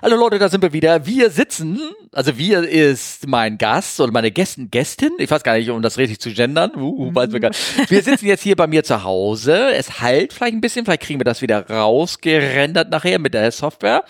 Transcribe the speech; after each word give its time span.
Hallo 0.00 0.14
Leute, 0.14 0.38
da 0.38 0.48
sind 0.48 0.62
wir 0.62 0.72
wieder. 0.72 1.06
Wir 1.06 1.28
sitzen, 1.28 1.80
also 2.12 2.38
wir 2.38 2.62
ist 2.68 3.26
mein 3.26 3.58
Gast 3.58 4.00
oder 4.00 4.12
meine 4.12 4.30
Gästin, 4.30 4.70
Gästin, 4.70 5.10
ich 5.18 5.28
weiß 5.28 5.42
gar 5.42 5.58
nicht, 5.58 5.68
um 5.70 5.82
das 5.82 5.98
richtig 5.98 6.20
zu 6.20 6.30
gendern. 6.30 6.70
Uh, 6.76 7.08
uh, 7.08 7.14
weiß 7.16 7.32
wir, 7.32 7.40
gar 7.40 7.48
nicht. 7.48 7.90
wir 7.90 8.00
sitzen 8.00 8.26
jetzt 8.26 8.44
hier 8.44 8.54
bei 8.54 8.68
mir 8.68 8.84
zu 8.84 9.02
Hause. 9.02 9.72
Es 9.72 10.00
halt 10.00 10.32
vielleicht 10.32 10.54
ein 10.54 10.60
bisschen, 10.60 10.84
vielleicht 10.84 11.02
kriegen 11.02 11.18
wir 11.18 11.24
das 11.24 11.42
wieder 11.42 11.68
rausgerendert 11.68 12.90
nachher 12.90 13.18
mit 13.18 13.34
der 13.34 13.50
Software. 13.50 14.04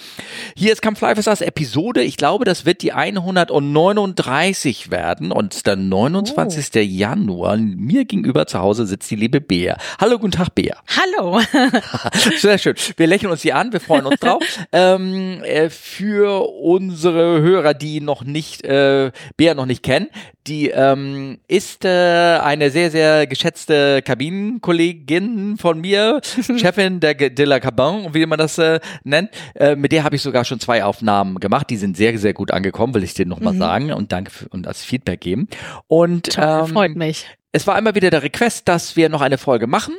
Hier 0.54 0.72
ist 0.72 0.82
Kampf 0.82 1.00
Life 1.00 1.18
ist 1.18 1.40
Episode, 1.40 2.02
ich 2.02 2.18
glaube, 2.18 2.44
das 2.44 2.66
wird 2.66 2.82
die 2.82 2.92
139 2.92 4.90
werden 4.90 5.32
und 5.32 5.66
der 5.66 5.76
29. 5.76 6.66
Oh. 6.74 6.78
Januar. 6.80 7.56
Mir 7.56 8.04
gegenüber 8.04 8.46
zu 8.46 8.58
Hause 8.58 8.84
sitzt 8.84 9.10
die 9.10 9.16
liebe 9.16 9.40
Bea. 9.40 9.78
Hallo, 9.98 10.18
guten 10.18 10.32
Tag, 10.32 10.54
Bea. 10.54 10.76
Hallo. 10.86 11.40
Sehr 12.36 12.58
schön. 12.58 12.74
Wir 12.98 13.06
lächeln 13.06 13.32
uns 13.32 13.40
hier 13.40 13.56
an, 13.56 13.72
wir 13.72 13.80
freuen 13.80 14.04
uns 14.04 14.20
drauf. 14.20 14.42
ähm, 14.72 15.42
äh, 15.44 15.70
für 15.78 16.48
unsere 16.48 17.40
Hörer, 17.40 17.74
die 17.74 18.00
noch 18.00 18.24
nicht, 18.24 18.64
äh, 18.64 19.12
Bea 19.36 19.54
noch 19.54 19.66
nicht 19.66 19.82
kennen, 19.82 20.08
die 20.46 20.70
ähm, 20.70 21.38
ist 21.46 21.84
äh, 21.84 22.38
eine 22.38 22.70
sehr, 22.70 22.90
sehr 22.90 23.26
geschätzte 23.26 24.02
Kabinenkollegin 24.02 25.56
von 25.58 25.80
mir, 25.80 26.20
Chefin 26.56 27.00
der 27.00 27.14
de 27.14 27.44
la 27.44 27.60
Cabin, 27.60 28.12
wie 28.12 28.26
man 28.26 28.38
das 28.38 28.58
äh, 28.58 28.80
nennt. 29.04 29.30
Äh, 29.54 29.76
mit 29.76 29.92
der 29.92 30.04
habe 30.04 30.16
ich 30.16 30.22
sogar 30.22 30.44
schon 30.44 30.60
zwei 30.60 30.84
Aufnahmen 30.84 31.38
gemacht. 31.40 31.70
Die 31.70 31.76
sind 31.76 31.96
sehr, 31.96 32.18
sehr 32.18 32.34
gut 32.34 32.50
angekommen, 32.50 32.94
will 32.94 33.04
ich 33.04 33.14
dir 33.14 33.26
nochmal 33.26 33.54
mhm. 33.54 33.58
sagen 33.58 33.92
und 33.92 34.12
danke 34.12 34.30
für, 34.30 34.48
und 34.48 34.66
als 34.66 34.82
Feedback 34.82 35.20
geben. 35.20 35.48
Und 35.86 36.32
Toll, 36.34 36.64
ähm, 36.64 36.66
freut 36.72 36.96
mich. 36.96 37.26
Es 37.52 37.66
war 37.66 37.78
immer 37.78 37.94
wieder 37.94 38.10
der 38.10 38.22
Request, 38.22 38.68
dass 38.68 38.96
wir 38.96 39.08
noch 39.08 39.20
eine 39.20 39.38
Folge 39.38 39.66
machen. 39.66 39.94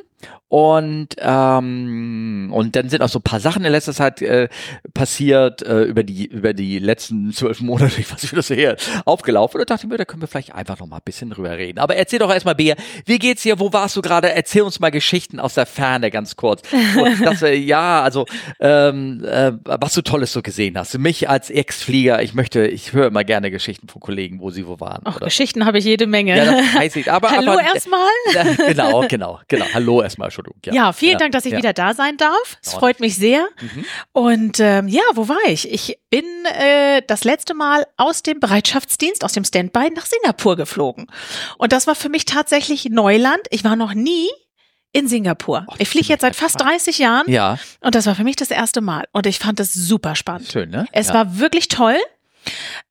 Und, 0.50 1.10
ähm, 1.20 2.50
und 2.52 2.76
dann 2.76 2.90
sind 2.90 3.04
auch 3.04 3.10
so 3.10 3.20
ein 3.20 3.24
paar 3.24 3.40
Sachen 3.40 3.64
in 3.64 3.72
letzter 3.72 3.94
Zeit 3.94 4.20
äh, 4.24 4.50
passiert, 4.96 5.62
äh, 5.62 5.84
über 5.84 6.02
die, 6.02 6.26
über 6.26 6.54
die 6.54 6.80
letzten 6.80 7.32
zwölf 7.34 7.62
Monate, 7.62 7.94
ich 8.00 8.12
weiß 8.12 8.24
nicht, 8.24 8.32
wie 8.32 8.36
das 8.36 8.48
hier 8.48 8.76
aufgelaufen. 9.06 9.60
Und 9.60 9.70
da 9.70 9.76
dachte 9.76 9.86
ich 9.86 9.92
mir, 9.92 9.98
da 9.98 10.06
können 10.06 10.24
wir 10.24 10.28
vielleicht 10.28 10.56
einfach 10.56 10.80
noch 10.80 10.88
mal 10.88 10.98
ein 10.98 11.02
bisschen 11.06 11.30
drüber 11.30 11.56
reden. 11.56 11.78
Aber 11.78 11.96
erzähl 11.96 12.18
doch 12.18 12.32
erstmal, 12.32 12.56
Bea, 12.56 12.76
wie 13.06 13.20
geht's 13.20 13.44
dir? 13.44 13.60
Wo 13.60 13.72
warst 13.74 13.96
du 13.96 14.02
gerade? 14.02 14.34
Erzähl 14.34 14.64
uns 14.64 14.80
mal 14.80 14.90
Geschichten 14.90 15.40
aus 15.40 15.54
der 15.54 15.68
Ferne 15.68 16.10
ganz 16.10 16.36
kurz. 16.36 16.64
Und 17.00 17.24
das, 17.24 17.44
äh, 17.44 17.54
ja, 17.54 18.02
also, 18.02 18.26
ähm, 18.60 19.24
äh, 19.24 19.52
was 19.66 19.94
du 19.94 20.02
Tolles 20.02 20.34
so 20.34 20.42
gesehen 20.42 20.80
hast. 20.80 20.98
Mich 20.98 21.30
als 21.30 21.52
Ex-Flieger, 21.52 22.24
ich 22.24 22.34
möchte, 22.34 22.66
ich 22.66 22.94
höre 22.94 23.08
immer 23.08 23.24
gerne 23.24 23.52
Geschichten 23.52 23.88
von 23.88 24.02
Kollegen, 24.02 24.40
wo 24.40 24.50
sie 24.50 24.66
wo 24.66 24.80
waren. 24.80 25.04
Ach, 25.06 25.20
Geschichten 25.20 25.66
habe 25.66 25.78
ich 25.78 25.86
jede 25.86 26.08
Menge. 26.08 26.36
Ja, 26.36 26.46
das 26.46 26.76
weiß 26.76 26.96
ich. 26.96 27.12
Aber, 27.12 27.30
Hallo 27.38 27.60
erstmal. 27.60 28.00
Genau, 28.70 29.06
genau, 29.08 29.40
genau. 29.48 29.66
Hallo 29.74 30.02
erstmal, 30.10 30.28
Entschuldigung. 30.28 30.60
Ja, 30.66 30.74
ja 30.74 30.94
vielen 30.94 31.14
ja, 31.14 31.18
Dank, 31.20 31.32
dass 31.32 31.46
ich 31.46 31.54
ja. 31.54 31.58
wieder 31.58 31.74
da 31.74 31.94
sein 31.94 32.18
darf. 32.18 32.58
Es 32.64 32.74
freut 32.74 33.00
mich 33.00 33.16
sehr. 33.16 33.48
Mhm. 33.62 33.86
Und 34.12 34.60
ähm, 34.60 34.88
ja, 34.88 35.04
wo 35.14 35.28
war 35.28 35.40
ich? 35.48 35.72
Ich 35.72 36.00
bin 36.10 36.26
äh, 36.46 37.02
das 37.08 37.24
letzte 37.24 37.54
Mal 37.54 37.86
aus 37.98 38.24
dem 38.24 38.40
Bereitschaftsdienst, 38.40 39.24
aus 39.24 39.34
dem 39.34 39.46
Standby 39.46 39.92
nach 39.96 40.06
Singapur 40.06 40.56
geflogen. 40.56 41.08
Und 41.58 41.72
das 41.72 41.88
war 41.88 41.96
für 41.96 42.10
mich 42.10 42.26
tatsächlich 42.26 42.86
Neuland. 42.86 43.42
Ich 43.52 43.64
war 43.64 43.76
noch 43.76 43.94
nie 43.94 44.30
in 44.92 45.08
Singapur. 45.08 45.66
Oh, 45.68 45.76
ich 45.78 45.88
fliege 45.88 46.08
jetzt 46.08 46.22
seit 46.22 46.36
fast 46.36 46.60
30 46.62 46.98
Jahren. 46.98 47.30
Ja. 47.30 47.60
Und 47.82 47.96
das 47.96 48.06
war 48.06 48.16
für 48.16 48.24
mich 48.24 48.36
das 48.36 48.52
erste 48.52 48.82
Mal. 48.82 49.08
Und 49.12 49.28
ich 49.28 49.40
fand 49.40 49.60
es 49.60 49.74
super 49.74 50.16
spannend. 50.16 50.52
Schön, 50.52 50.70
ne? 50.70 50.88
Es 50.92 51.10
ja. 51.10 51.14
war 51.14 51.40
wirklich 51.40 51.68
toll. 51.68 51.98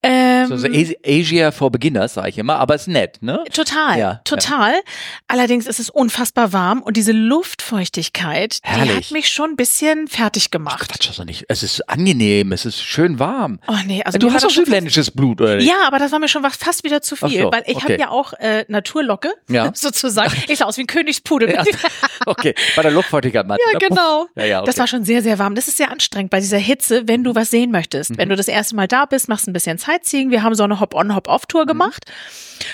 Ähm, 0.03 0.47
so, 0.47 0.57
so 0.57 0.69
Asia 1.05 1.51
for 1.51 1.71
Beginners, 1.73 2.15
sage 2.15 2.29
ich 2.29 2.39
immer, 2.39 2.57
aber 2.57 2.77
es 2.77 2.83
ist 2.83 2.89
nett, 2.89 3.19
ne? 3.21 3.43
Total, 3.53 3.99
ja, 3.99 4.21
total. 4.25 4.73
Ja. 4.73 4.81
Allerdings 5.27 5.67
ist 5.67 5.81
es 5.81 5.91
unfassbar 5.91 6.53
warm 6.53 6.83
und 6.83 6.97
diese 6.97 7.13
Luftfeuchtigkeit, 7.13 8.61
Herrlich. 8.63 8.91
die 8.91 8.97
hat 8.97 9.11
mich 9.11 9.29
schon 9.29 9.51
ein 9.51 9.57
bisschen 9.57 10.07
fertig 10.07 10.51
gemacht. 10.51 10.83
Ach, 10.83 10.89
Quatsch, 10.89 11.19
doch 11.19 11.25
nicht. 11.25 11.47
Es 11.49 11.63
ist 11.63 11.89
angenehm, 11.89 12.53
es 12.53 12.65
ist 12.65 12.81
schön 12.81 13.19
warm. 13.19 13.59
Oh 13.67 13.75
nee, 13.87 14.03
also 14.05 14.19
du 14.19 14.33
hast 14.33 14.45
doch 14.45 14.51
südländisches 14.51 15.11
Blut, 15.11 15.41
oder 15.41 15.57
nicht? 15.57 15.67
Ja, 15.67 15.87
aber 15.87 15.99
das 15.99 16.13
war 16.13 16.19
mir 16.19 16.29
schon 16.29 16.49
fast 16.49 16.85
wieder 16.85 17.03
zu 17.03 17.17
viel, 17.17 17.43
so, 17.43 17.53
weil 17.53 17.65
ich 17.67 17.77
okay. 17.77 17.85
habe 17.85 18.01
ja 18.01 18.09
auch 18.11 18.33
äh, 18.35 18.65
Naturlocke, 18.69 19.33
ja. 19.49 19.71
sozusagen. 19.75 20.33
Ich 20.49 20.59
sah 20.59 20.65
aus 20.65 20.79
wie 20.79 20.83
ein 20.83 20.87
Königspudel. 20.87 21.53
Ja, 21.53 21.63
okay, 22.27 22.55
bei 22.75 22.83
der 22.83 22.91
Luftfeuchtigkeit. 22.91 23.47
Martin. 23.47 23.65
Ja, 23.73 23.79
genau. 23.79 24.27
Ja, 24.35 24.61
okay. 24.61 24.67
Das 24.67 24.79
war 24.79 24.87
schon 24.87 25.05
sehr, 25.05 25.23
sehr 25.23 25.39
warm. 25.39 25.55
Das 25.55 25.69
ist 25.69 25.77
sehr 25.77 25.91
anstrengend 25.91 26.31
bei 26.31 26.41
dieser 26.41 26.59
Hitze, 26.59 27.07
wenn 27.07 27.23
du 27.23 27.35
was 27.35 27.51
sehen 27.51 27.71
möchtest. 27.71 28.11
Mhm. 28.11 28.19
Wenn 28.19 28.29
du 28.31 28.37
das 28.37 28.49
erste 28.49 28.77
Mal 28.77 28.89
da 28.89 29.05
bist, 29.05 29.29
machst 29.29 29.38
ein 29.47 29.53
bisschen 29.53 29.79
Sightseeing. 29.79 30.31
Wir 30.31 30.43
haben 30.43 30.55
so 30.55 30.65
eine 30.65 30.81
Hop-on, 30.81 31.15
Hop-off-Tour 31.15 31.63
mhm. 31.63 31.69
gemacht. 31.69 32.05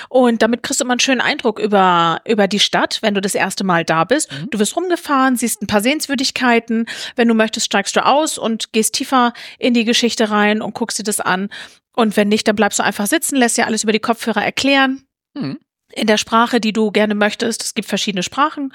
Und 0.08 0.42
damit 0.42 0.62
kriegst 0.62 0.80
du 0.80 0.84
immer 0.84 0.94
einen 0.94 1.00
schönen 1.00 1.20
Eindruck 1.20 1.58
über, 1.58 2.20
über 2.26 2.48
die 2.48 2.60
Stadt, 2.60 2.98
wenn 3.02 3.14
du 3.14 3.20
das 3.20 3.34
erste 3.34 3.64
Mal 3.64 3.84
da 3.84 4.04
bist. 4.04 4.32
Mhm. 4.32 4.50
Du 4.50 4.58
wirst 4.58 4.76
rumgefahren, 4.76 5.36
siehst 5.36 5.62
ein 5.62 5.66
paar 5.66 5.82
Sehenswürdigkeiten. 5.82 6.86
Wenn 7.16 7.28
du 7.28 7.34
möchtest, 7.34 7.66
steigst 7.66 7.96
du 7.96 8.04
aus 8.04 8.38
und 8.38 8.72
gehst 8.72 8.94
tiefer 8.94 9.32
in 9.58 9.74
die 9.74 9.84
Geschichte 9.84 10.30
rein 10.30 10.62
und 10.62 10.74
guckst 10.74 10.98
dir 10.98 11.04
das 11.04 11.20
an. 11.20 11.50
Und 11.94 12.16
wenn 12.16 12.28
nicht, 12.28 12.48
dann 12.48 12.56
bleibst 12.56 12.78
du 12.78 12.82
einfach 12.82 13.06
sitzen, 13.06 13.36
lässt 13.36 13.56
dir 13.56 13.66
alles 13.66 13.84
über 13.84 13.92
die 13.92 14.00
Kopfhörer 14.00 14.44
erklären. 14.44 15.04
Mhm. 15.34 15.58
In 15.92 16.06
der 16.06 16.16
Sprache, 16.16 16.60
die 16.60 16.72
du 16.72 16.90
gerne 16.90 17.14
möchtest. 17.14 17.62
Es 17.62 17.74
gibt 17.74 17.88
verschiedene 17.88 18.22
Sprachen. 18.22 18.72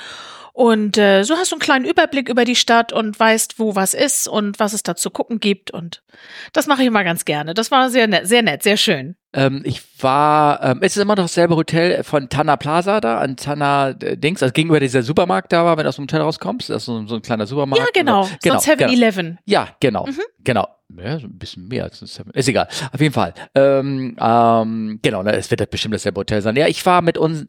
Und 0.59 0.97
äh, 0.97 1.24
so 1.24 1.38
hast 1.38 1.53
du 1.53 1.56
einen 1.56 1.62
kleinen 1.62 1.86
Überblick 1.86 2.28
über 2.28 2.44
die 2.44 2.58
Stadt 2.58 2.92
und 2.92 3.18
weißt, 3.18 3.59
wo 3.59 3.78
was 3.78 3.94
ist 3.94 4.28
und 4.28 4.59
was 4.59 4.74
es 4.74 4.84
da 4.84 4.94
zu 4.94 5.09
gucken 5.09 5.40
gibt. 5.40 5.72
Und 5.72 6.03
das 6.52 6.68
mache 6.68 6.81
ich 6.81 6.90
immer 6.90 7.06
ganz 7.06 7.24
gerne. 7.24 7.53
Das 7.53 7.72
war 7.72 7.90
sehr 7.90 8.08
nett, 8.08 8.28
sehr 8.28 8.42
nett, 8.42 8.62
sehr 8.62 8.75
schön. 8.75 9.16
Ähm, 9.31 9.62
ich 9.64 9.81
war, 10.03 10.62
ähm, 10.62 10.80
es 10.81 10.98
ist 10.98 11.02
immer 11.02 11.16
noch 11.16 11.24
dasselbe 11.24 11.56
Hotel 11.56 12.03
von 12.03 12.28
Tana 12.28 12.58
Plaza 12.58 13.00
da, 13.00 13.19
an 13.19 13.38
Tana 13.38 13.92
äh, 14.02 14.18
Dings, 14.18 14.44
also 14.44 14.52
gegenüber 14.52 14.81
dieser 14.81 15.02
Supermarkt 15.02 15.53
da 15.53 15.64
war, 15.64 15.78
wenn 15.78 15.86
du 15.86 15.88
aus 15.88 15.96
dem 15.96 16.03
Hotel 16.03 16.19
rauskommst, 16.19 16.69
das 16.69 16.81
ist 16.81 16.86
so, 16.88 17.08
so 17.08 17.16
ein 17.16 17.22
kleiner 17.22 17.48
Supermarkt. 17.48 17.81
Ja, 17.81 17.92
genau, 17.94 18.28
genau 18.44 18.59
so 18.59 18.69
7-Eleven. 18.69 19.25
Genau. 19.28 19.40
Ja, 19.46 19.69
genau, 19.80 20.08
mhm. 20.08 20.19
genau. 20.44 20.68
Ja, 20.98 21.18
ein 21.18 21.38
bisschen 21.38 21.68
mehr 21.68 21.84
als 21.84 22.02
ein 22.02 22.08
Seven. 22.08 22.32
Ist 22.34 22.48
egal. 22.48 22.68
Auf 22.92 23.00
jeden 23.00 23.14
Fall. 23.14 23.34
Ähm, 23.54 24.18
ähm, 24.20 25.00
genau, 25.02 25.22
ne, 25.22 25.36
es 25.36 25.52
wird 25.52 25.62
halt 25.62 25.70
bestimmt 25.70 25.94
dasselbe 25.94 26.20
Hotel 26.20 26.42
sein. 26.42 26.56
Ja, 26.56 26.68
ich 26.68 26.84
war 26.86 27.02
mit 27.02 27.18
uns, 27.18 27.46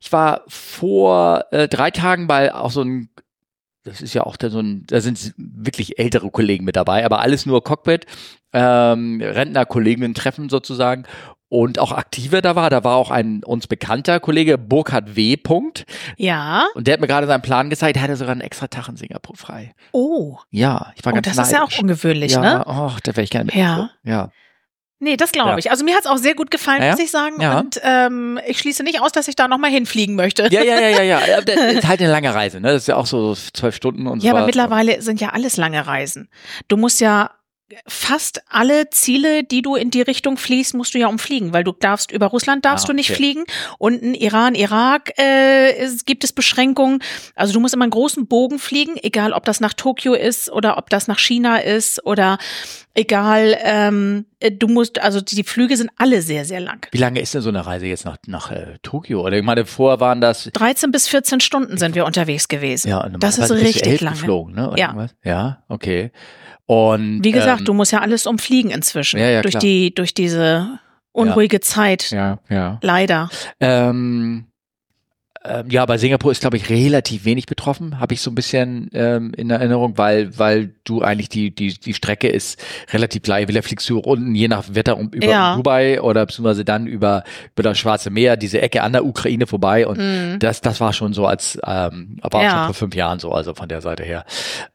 ich 0.00 0.12
war 0.12 0.42
vor 0.46 1.44
äh, 1.50 1.66
drei 1.68 1.90
Tagen 1.90 2.26
bei 2.28 2.54
auch 2.54 2.70
so 2.70 2.82
ein 2.82 3.08
das 3.84 4.00
ist 4.00 4.14
ja 4.14 4.24
auch 4.24 4.36
da 4.36 4.48
so 4.48 4.60
ein, 4.60 4.84
da 4.86 5.00
sind 5.00 5.34
wirklich 5.36 5.98
ältere 5.98 6.30
Kollegen 6.30 6.64
mit 6.64 6.76
dabei, 6.76 7.04
aber 7.04 7.20
alles 7.20 7.44
nur 7.44 7.62
Cockpit, 7.62 8.06
ähm, 8.52 9.20
Rentnerkolleginnen 9.22 10.14
treffen 10.14 10.48
sozusagen 10.48 11.04
und 11.54 11.78
auch 11.78 11.92
aktiver 11.92 12.42
da 12.42 12.56
war. 12.56 12.68
Da 12.68 12.82
war 12.82 12.96
auch 12.96 13.12
ein 13.12 13.44
uns 13.44 13.68
bekannter 13.68 14.18
Kollege, 14.18 14.58
Burkhard 14.58 15.14
W. 15.14 15.36
Punkt. 15.36 15.86
Ja. 16.16 16.66
Und 16.74 16.88
der 16.88 16.94
hat 16.94 17.00
mir 17.00 17.06
gerade 17.06 17.28
seinen 17.28 17.42
Plan 17.42 17.70
gezeigt, 17.70 17.96
er 17.96 18.02
hatte 18.02 18.16
sogar 18.16 18.32
einen 18.32 18.40
extra 18.40 18.66
Tag 18.66 18.88
in 18.88 18.96
Singapur 18.96 19.36
frei. 19.36 19.72
Oh. 19.92 20.38
Ja, 20.50 20.92
ich 20.96 21.04
war 21.04 21.12
oh, 21.12 21.14
ganz 21.14 21.28
das 21.28 21.36
neidisch. 21.36 21.52
ist 21.52 21.56
ja 21.56 21.62
auch 21.62 21.80
ungewöhnlich, 21.80 22.32
ja, 22.32 22.40
ne? 22.40 22.64
Ach, 22.66 22.98
da 23.00 23.14
wäre 23.14 23.22
ich 23.22 23.30
gerne 23.30 23.46
mit. 23.46 23.54
Ja. 23.54 23.90
Ja. 24.02 24.30
Nee, 24.98 25.16
das 25.16 25.32
glaube 25.32 25.50
ja. 25.50 25.58
ich. 25.58 25.70
Also 25.70 25.84
mir 25.84 25.94
hat 25.94 26.02
es 26.04 26.06
auch 26.10 26.16
sehr 26.16 26.34
gut 26.34 26.50
gefallen, 26.50 26.82
ja, 26.82 26.90
muss 26.90 27.00
ich 27.00 27.10
sagen. 27.10 27.40
Ja. 27.40 27.60
Und 27.60 27.80
ähm, 27.84 28.40
ich 28.46 28.58
schließe 28.58 28.82
nicht 28.82 29.00
aus, 29.00 29.12
dass 29.12 29.28
ich 29.28 29.36
da 29.36 29.46
nochmal 29.46 29.70
hinfliegen 29.70 30.16
möchte. 30.16 30.48
Ja, 30.50 30.62
ja, 30.62 30.80
ja, 30.80 31.02
ja, 31.02 31.02
ja. 31.26 31.40
Das 31.40 31.56
ist 31.56 31.86
halt 31.86 32.00
eine 32.00 32.10
lange 32.10 32.34
Reise, 32.34 32.60
ne? 32.60 32.72
Das 32.72 32.82
ist 32.82 32.88
ja 32.88 32.96
auch 32.96 33.06
so 33.06 33.34
zwölf 33.34 33.76
Stunden 33.76 34.08
und 34.08 34.20
so. 34.20 34.26
Ja, 34.26 34.34
aber 34.34 34.46
mittlerweile 34.46 35.02
sind 35.02 35.20
ja 35.20 35.28
alles 35.30 35.56
lange 35.56 35.86
Reisen. 35.86 36.28
Du 36.66 36.76
musst 36.76 37.00
ja 37.00 37.30
fast 37.86 38.42
alle 38.48 38.90
Ziele, 38.90 39.42
die 39.42 39.62
du 39.62 39.74
in 39.74 39.90
die 39.90 40.02
Richtung 40.02 40.36
fliegst, 40.36 40.74
musst 40.74 40.94
du 40.94 40.98
ja 40.98 41.08
umfliegen, 41.08 41.52
weil 41.52 41.64
du 41.64 41.72
darfst 41.72 42.12
über 42.12 42.26
Russland 42.26 42.64
darfst 42.64 42.84
ah, 42.84 42.88
du 42.88 42.92
nicht 42.92 43.10
okay. 43.10 43.16
fliegen 43.16 43.44
und 43.78 44.02
in 44.02 44.14
Iran, 44.14 44.54
Irak 44.54 45.18
äh, 45.18 45.72
es, 45.76 46.04
gibt 46.04 46.24
es 46.24 46.32
Beschränkungen. 46.32 47.00
Also 47.34 47.52
du 47.52 47.60
musst 47.60 47.74
immer 47.74 47.84
einen 47.84 47.90
großen 47.90 48.26
Bogen 48.26 48.58
fliegen, 48.58 48.96
egal 49.02 49.32
ob 49.32 49.44
das 49.44 49.60
nach 49.60 49.74
Tokio 49.74 50.14
ist 50.14 50.50
oder 50.50 50.78
ob 50.78 50.90
das 50.90 51.08
nach 51.08 51.18
China 51.18 51.58
ist 51.58 52.04
oder 52.04 52.38
egal. 52.94 53.56
Ähm, 53.62 54.26
äh, 54.40 54.50
du 54.50 54.68
musst, 54.68 55.00
also 55.00 55.20
die 55.20 55.44
Flüge 55.44 55.76
sind 55.76 55.90
alle 55.96 56.22
sehr 56.22 56.44
sehr 56.44 56.60
lang. 56.60 56.86
Wie 56.92 56.98
lange 56.98 57.20
ist 57.20 57.34
denn 57.34 57.42
so 57.42 57.50
eine 57.50 57.66
Reise 57.66 57.86
jetzt 57.86 58.04
nach 58.04 58.16
nach 58.26 58.50
äh, 58.50 58.78
Tokio? 58.82 59.22
Oder 59.22 59.36
ich 59.36 59.44
meine, 59.44 59.66
vorher 59.66 60.00
waren 60.00 60.20
das 60.20 60.50
13 60.52 60.90
bis 60.90 61.08
14 61.08 61.40
Stunden 61.40 61.76
sind 61.76 61.94
wir 61.94 62.06
unterwegs 62.06 62.48
gewesen. 62.48 62.88
Ja, 62.88 63.08
das 63.08 63.38
ist 63.38 63.50
richtig. 63.50 64.00
Geflogen, 64.00 64.54
ne? 64.54 64.72
ja, 64.76 65.08
ja, 65.22 65.64
okay. 65.68 66.10
Und 66.66 67.22
wie 67.22 67.32
gesagt, 67.32 67.60
ähm, 67.60 67.66
du 67.66 67.74
musst 67.74 67.92
ja 67.92 68.00
alles 68.00 68.26
umfliegen 68.26 68.70
inzwischen 68.70 69.18
ja, 69.18 69.28
ja, 69.28 69.42
durch 69.42 69.52
klar. 69.52 69.60
die 69.60 69.94
durch 69.94 70.14
diese 70.14 70.78
unruhige 71.12 71.56
ja. 71.56 71.60
Zeit. 71.60 72.10
Ja, 72.10 72.38
ja. 72.48 72.78
Leider. 72.82 73.28
Ähm, 73.60 74.46
ähm, 75.46 75.68
ja, 75.68 75.84
bei 75.84 75.98
Singapur 75.98 76.32
ist 76.32 76.40
glaube 76.40 76.56
ich 76.56 76.70
relativ 76.70 77.24
wenig 77.24 77.46
betroffen, 77.46 78.00
habe 78.00 78.14
ich 78.14 78.22
so 78.22 78.30
ein 78.30 78.34
bisschen 78.34 78.90
ähm, 78.94 79.32
in 79.36 79.50
Erinnerung, 79.50 79.98
weil 79.98 80.38
weil 80.38 80.74
du 80.84 81.02
eigentlich 81.02 81.28
die 81.28 81.54
die 81.54 81.78
die 81.78 81.92
Strecke 81.92 82.28
ist 82.28 82.58
relativ 82.92 83.22
gleich. 83.22 83.46
Wieder 83.46 83.62
fliegst 83.62 83.88
du 83.90 83.98
unten 83.98 84.34
je 84.34 84.48
nach 84.48 84.64
Wetter 84.70 84.96
um, 84.96 85.10
über 85.10 85.26
ja. 85.26 85.56
Dubai 85.56 86.00
oder 86.00 86.24
beziehungsweise 86.24 86.64
dann 86.64 86.86
über 86.86 87.24
über 87.52 87.62
das 87.62 87.78
Schwarze 87.78 88.10
Meer, 88.10 88.36
diese 88.38 88.62
Ecke 88.62 88.82
an 88.82 88.92
der 88.92 89.04
Ukraine 89.04 89.46
vorbei 89.46 89.86
und 89.86 89.98
mhm. 89.98 90.38
das 90.38 90.62
das 90.62 90.80
war 90.80 90.92
schon 90.94 91.12
so 91.12 91.26
als 91.26 91.58
ähm, 91.66 92.18
war 92.22 92.42
ja. 92.42 92.50
schon 92.50 92.64
vor 92.66 92.74
fünf 92.74 92.94
Jahren 92.94 93.18
so, 93.18 93.32
also 93.32 93.54
von 93.54 93.68
der 93.68 93.82
Seite 93.82 94.02
her. 94.02 94.24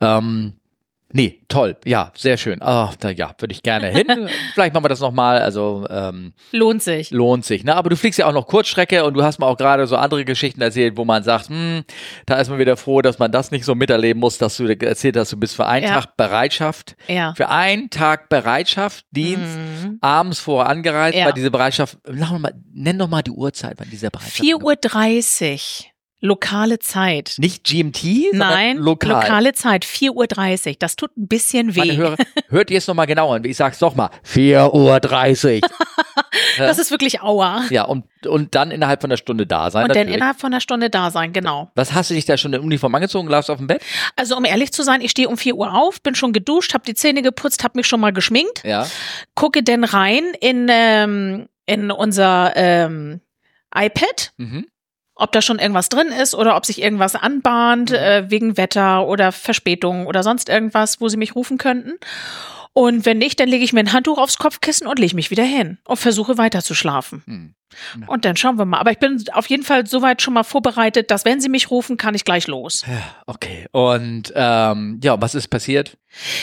Ähm, 0.02 0.54
Nee, 1.12 1.40
toll. 1.48 1.76
Ja, 1.86 2.12
sehr 2.16 2.38
schön. 2.38 2.60
Oh, 2.62 2.90
da, 3.00 3.10
ja, 3.10 3.34
würde 3.40 3.52
ich 3.52 3.64
gerne 3.64 3.88
hin. 3.88 4.06
Vielleicht 4.54 4.76
machen 4.76 4.84
wir 4.84 4.90
das 4.90 5.00
nochmal. 5.00 5.42
Also 5.42 5.88
ähm, 5.90 6.34
lohnt 6.52 6.84
sich. 6.84 7.10
Lohnt 7.10 7.46
sich. 7.46 7.64
Ne? 7.64 7.76
Aber 7.76 7.90
du 7.90 7.96
fliegst 7.96 8.20
ja 8.20 8.28
auch 8.28 8.34
noch 8.34 8.46
Kurzstrecke 8.46 9.04
und 9.04 9.16
du 9.16 9.24
hast 9.24 9.40
mir 9.40 9.48
auch 9.48 9.58
gerade 9.58 9.88
so 9.88 9.96
andere 9.96 10.24
Geschichten 10.24 10.62
erzählt, 10.62 10.98
wo 10.98 11.06
man 11.06 11.24
sagt, 11.24 11.50
hm, 11.50 11.84
da 12.28 12.36
ist 12.36 12.50
man 12.50 12.60
wieder 12.60 12.78
froh, 12.78 13.02
dass 13.02 13.18
man 13.18 13.32
das 13.32 13.50
nicht 13.50 13.66
so 13.66 13.74
miterleben 13.74 14.20
muss, 14.20 14.38
dass 14.38 14.58
du 14.58 14.68
erzählt 14.68 15.18
hast, 15.18 15.32
du 15.32 15.38
bist 15.38 15.56
für 15.56 15.66
einen 15.66 15.88
ja. 15.88 16.00
Tag 16.00 16.16
Bereitschaft. 16.16 16.96
Ja. 17.08 17.34
Für 17.36 17.50
einen 17.50 17.90
Tag 17.90 18.30
Bereitschaft, 18.30 19.06
Dienst, 19.10 19.58
mhm. 19.58 19.98
abends 20.02 20.40
vorher 20.40 20.70
angereist, 20.70 21.18
ja. 21.18 21.26
weil 21.26 21.34
diese 21.34 21.50
Bereitschaft, 21.50 21.98
mal, 22.08 22.54
nenn 22.72 23.00
doch 23.00 23.08
mal 23.08 23.24
die 23.24 23.32
Uhrzeit, 23.32 23.74
wann 23.80 23.90
dieser 23.90 24.12
Bereitschaft. 24.12 24.44
4.30 24.44 25.86
Uhr. 25.86 25.89
Lokale 26.22 26.80
Zeit. 26.80 27.36
Nicht 27.38 27.64
GMT, 27.64 27.98
sondern 28.32 28.50
Nein, 28.50 28.78
lokal. 28.78 29.12
lokale 29.12 29.54
Zeit, 29.54 29.86
4.30 29.86 30.68
Uhr. 30.68 30.76
Das 30.78 30.98
tut 30.98 31.16
ein 31.16 31.30
bisschen 31.30 31.76
weh. 31.76 31.96
Hörer, 31.96 32.18
hört 32.50 32.72
ihr 32.72 32.78
es 32.78 32.88
nochmal 32.88 33.08
genau 33.08 33.34
an. 33.34 33.46
Ich 33.46 33.56
sag's 33.56 33.80
doch 33.80 33.96
mal. 33.96 34.10
4.30 34.30 35.62
Uhr. 35.64 35.70
das 36.58 36.78
ist 36.78 36.92
wirklich 36.92 37.22
Aua. 37.22 37.64
Ja, 37.70 37.84
und, 37.84 38.06
und 38.28 38.54
dann 38.54 38.72
innerhalb 38.72 39.00
von 39.00 39.10
einer 39.10 39.18
Stunde 39.18 39.48
da 39.48 39.72
sein. 39.72 39.84
Und 39.84 39.90
natürlich. 39.90 40.08
dann 40.08 40.16
innerhalb 40.16 40.40
von 40.42 40.52
einer 40.52 40.60
Stunde 40.60 40.90
da 40.90 41.10
sein, 41.10 41.32
genau. 41.32 41.72
Was 41.76 41.94
hast 41.94 42.10
du 42.10 42.16
dich 42.16 42.26
da 42.26 42.36
schon 42.36 42.52
in 42.52 42.60
Uniform 42.60 42.94
angezogen? 42.96 43.30
Lagst 43.30 43.50
auf 43.50 43.58
dem 43.58 43.68
Bett? 43.68 43.82
Also, 44.18 44.36
um 44.36 44.44
ehrlich 44.44 44.74
zu 44.74 44.84
sein, 44.84 45.00
ich 45.00 45.12
stehe 45.12 45.30
um 45.30 45.38
4 45.38 45.56
Uhr 45.56 45.74
auf, 45.74 46.02
bin 46.02 46.16
schon 46.16 46.34
geduscht, 46.34 46.74
habe 46.74 46.84
die 46.86 46.96
Zähne 46.96 47.22
geputzt, 47.22 47.64
habe 47.64 47.78
mich 47.78 47.88
schon 47.88 48.02
mal 48.02 48.12
geschminkt. 48.12 48.64
Ja. 48.66 48.86
Gucke 49.36 49.64
denn 49.64 49.86
rein 49.86 50.34
in, 50.42 50.68
ähm, 50.70 51.48
in 51.66 51.92
unser 51.92 52.52
ähm, 52.58 53.22
iPad. 53.74 54.34
Mhm 54.36 54.66
ob 55.20 55.32
da 55.32 55.42
schon 55.42 55.60
irgendwas 55.60 55.90
drin 55.90 56.08
ist 56.08 56.34
oder 56.34 56.56
ob 56.56 56.66
sich 56.66 56.82
irgendwas 56.82 57.16
anbahnt, 57.16 57.92
mhm. 57.92 57.96
äh, 57.96 58.32
wegen 58.32 58.58
Wetter 58.58 59.06
oder 59.06 59.32
Verspätung 59.32 60.08
oder 60.08 60.24
sonst 60.24 60.50
irgendwas, 60.50 61.02
wo 61.02 61.10
sie 61.10 61.18
mich 61.18 61.36
rufen 61.36 61.58
könnten. 61.58 61.94
Und 62.74 63.06
wenn 63.06 63.18
nicht, 63.18 63.40
dann 63.40 63.50
lege 63.50 63.64
ich 63.64 63.74
mir 63.74 63.82
ein 63.82 63.94
Handtuch 63.94 64.18
aufs 64.18 64.38
Kopfkissen 64.38 64.88
und 64.88 65.00
lege 65.00 65.16
mich 65.16 65.32
wieder 65.32 65.44
hin 65.44 65.80
und 65.86 65.98
versuche 65.98 66.38
weiter 66.38 66.64
zu 66.64 66.74
schlafen. 66.76 67.56
Mhm. 67.96 68.08
Und 68.08 68.26
dann 68.26 68.36
schauen 68.36 68.58
wir 68.58 68.66
mal. 68.66 68.80
Aber 68.80 68.92
ich 68.92 69.00
bin 69.00 69.24
auf 69.34 69.48
jeden 69.48 69.64
Fall 69.64 69.86
soweit 69.86 70.22
schon 70.22 70.34
mal 70.34 70.44
vorbereitet, 70.44 71.12
dass 71.12 71.26
wenn 71.26 71.42
sie 71.42 71.50
mich 71.50 71.72
rufen, 71.72 71.98
kann 71.98 72.16
ich 72.16 72.26
gleich 72.26 72.48
los. 72.48 72.86
Okay. 73.26 73.68
Und 73.72 74.34
ähm, 74.36 75.00
ja, 75.04 75.22
was 75.22 75.36
ist 75.36 75.48
passiert? 75.48 75.98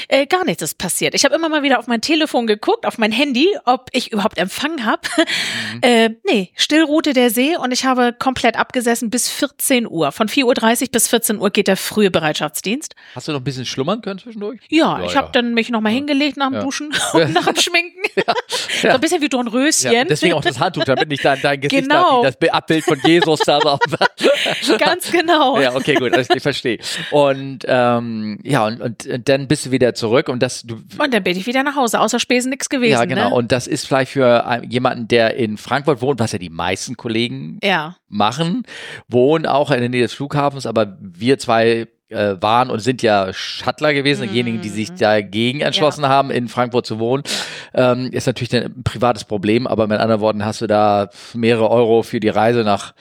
Äh, 0.08 0.26
gar 0.26 0.44
nichts 0.44 0.62
ist 0.62 0.78
passiert. 0.78 1.14
Ich 1.14 1.25
habe 1.25 1.34
immer 1.34 1.49
mal 1.49 1.62
wieder 1.62 1.78
auf 1.78 1.87
mein 1.87 2.00
Telefon 2.00 2.46
geguckt, 2.46 2.87
auf 2.87 2.99
mein 2.99 3.11
Handy, 3.11 3.49
ob 3.64 3.88
ich 3.93 4.12
überhaupt 4.12 4.38
Empfang 4.38 4.84
habe. 4.84 5.02
Mhm. 5.73 5.81
Äh, 5.82 6.11
nee, 6.25 6.52
Stillroute 6.55 7.12
der 7.12 7.31
See 7.31 7.56
und 7.56 7.73
ich 7.73 7.84
habe 7.84 8.12
komplett 8.12 8.56
abgesessen 8.56 9.11
bis 9.11 9.28
14 9.28 9.87
Uhr. 9.87 10.12
Von 10.12 10.28
4.30 10.28 10.82
Uhr 10.82 10.88
bis 10.93 11.08
14 11.08 11.38
Uhr 11.38 11.50
geht 11.50 11.67
der 11.67 11.76
frühe 11.76 12.11
Bereitschaftsdienst. 12.11 12.94
Hast 13.14 13.26
du 13.26 13.32
noch 13.32 13.40
ein 13.40 13.44
bisschen 13.44 13.67
schlummern 13.67 14.00
können 14.02 14.19
zwischendurch? 14.19 14.61
Ja, 14.69 14.99
ja 14.99 15.06
ich 15.06 15.17
habe 15.17 15.26
ja. 15.26 15.32
dann 15.32 15.55
mich 15.55 15.70
nochmal 15.70 15.93
hingelegt 15.93 16.37
nach 16.37 16.49
dem 16.49 16.55
ja. 16.55 16.62
Duschen 16.62 16.94
und 17.12 17.32
nach 17.32 17.46
dem 17.46 17.56
Schminken. 17.56 18.00
so 18.81 18.88
ein 18.88 19.00
bisschen 19.00 19.23
wie 19.23 19.28
Dornröschen. 19.28 20.06
deswegen 20.08 20.34
auch 20.34 20.43
das 20.43 20.61
Handtuch, 20.61 20.84
damit 20.84 21.08
nicht 21.08 21.16
dein, 21.23 21.41
dein 21.43 21.61
Gesicht 21.61 21.83
genau. 21.83 22.23
da, 22.23 22.31
das 22.31 22.51
Abbild 22.51 22.85
von 22.85 22.99
Jesus 23.05 23.41
da 23.41 23.59
drauf. 23.59 23.81
Ganz 24.79 25.11
genau. 25.11 25.61
Ja, 25.61 25.75
okay, 25.75 25.95
gut, 25.95 26.17
ich 26.17 26.43
verstehe. 26.43 26.79
Und 27.11 27.61
ähm, 27.67 28.39
ja, 28.43 28.67
und, 28.67 28.81
und 28.81 29.29
dann 29.29 29.49
bist 29.49 29.67
du 29.67 29.71
wieder 29.71 29.95
zurück 29.95 30.29
und 30.29 30.43
das 30.43 30.63
du 30.63 30.77
Und 30.99 31.15
dann 31.15 31.23
bin 31.23 31.37
ich 31.37 31.47
wieder 31.47 31.63
nach 31.63 31.77
Hause, 31.77 32.01
außer 32.01 32.19
Spesen 32.19 32.51
nichts 32.51 32.69
gewesen. 32.69 32.93
Ja, 32.93 33.05
genau. 33.05 33.31
Ne? 33.31 33.35
Und 33.35 33.53
das 33.53 33.67
ist 33.67 33.87
vielleicht 33.87 34.13
für 34.13 34.63
jemanden, 34.69 35.09
der 35.09 35.37
in 35.37 35.57
Frankfurt 35.57 36.03
wohnt, 36.03 36.21
was 36.21 36.33
ja 36.33 36.39
die 36.39 36.51
meisten 36.51 36.97
Kollegen 36.97 37.59
ja. 37.62 37.97
machen, 38.09 38.65
wohnen 39.09 39.47
auch 39.47 39.71
in 39.71 39.81
der 39.81 39.89
Nähe 39.89 40.03
des 40.03 40.15
Flughafens, 40.15 40.67
aber 40.67 40.97
wir 41.01 41.39
zwei 41.39 41.89
äh, 42.08 42.37
waren 42.41 42.70
und 42.70 42.81
sind 42.81 43.03
ja 43.03 43.32
Shuttler 43.32 43.93
gewesen, 43.94 44.26
mhm. 44.26 44.32
diejenigen, 44.32 44.61
die 44.61 44.69
sich 44.69 44.93
dagegen 44.93 45.61
entschlossen 45.61 46.03
ja. 46.03 46.08
haben, 46.08 46.31
in 46.31 46.49
Frankfurt 46.49 46.87
zu 46.87 46.99
wohnen. 46.99 47.23
Ähm, 47.75 48.11
ist 48.12 48.26
natürlich 48.26 48.55
ein 48.55 48.82
privates 48.85 49.25
Problem, 49.25 49.67
aber 49.67 49.87
mit 49.87 49.99
anderen 49.99 50.20
Worten 50.20 50.44
hast 50.44 50.61
du 50.61 50.67
da 50.67 51.11
mehrere 51.35 51.70
Euro 51.70 52.03
für 52.03 52.20
die 52.20 52.29
Reise 52.29 52.62
nach 52.62 52.94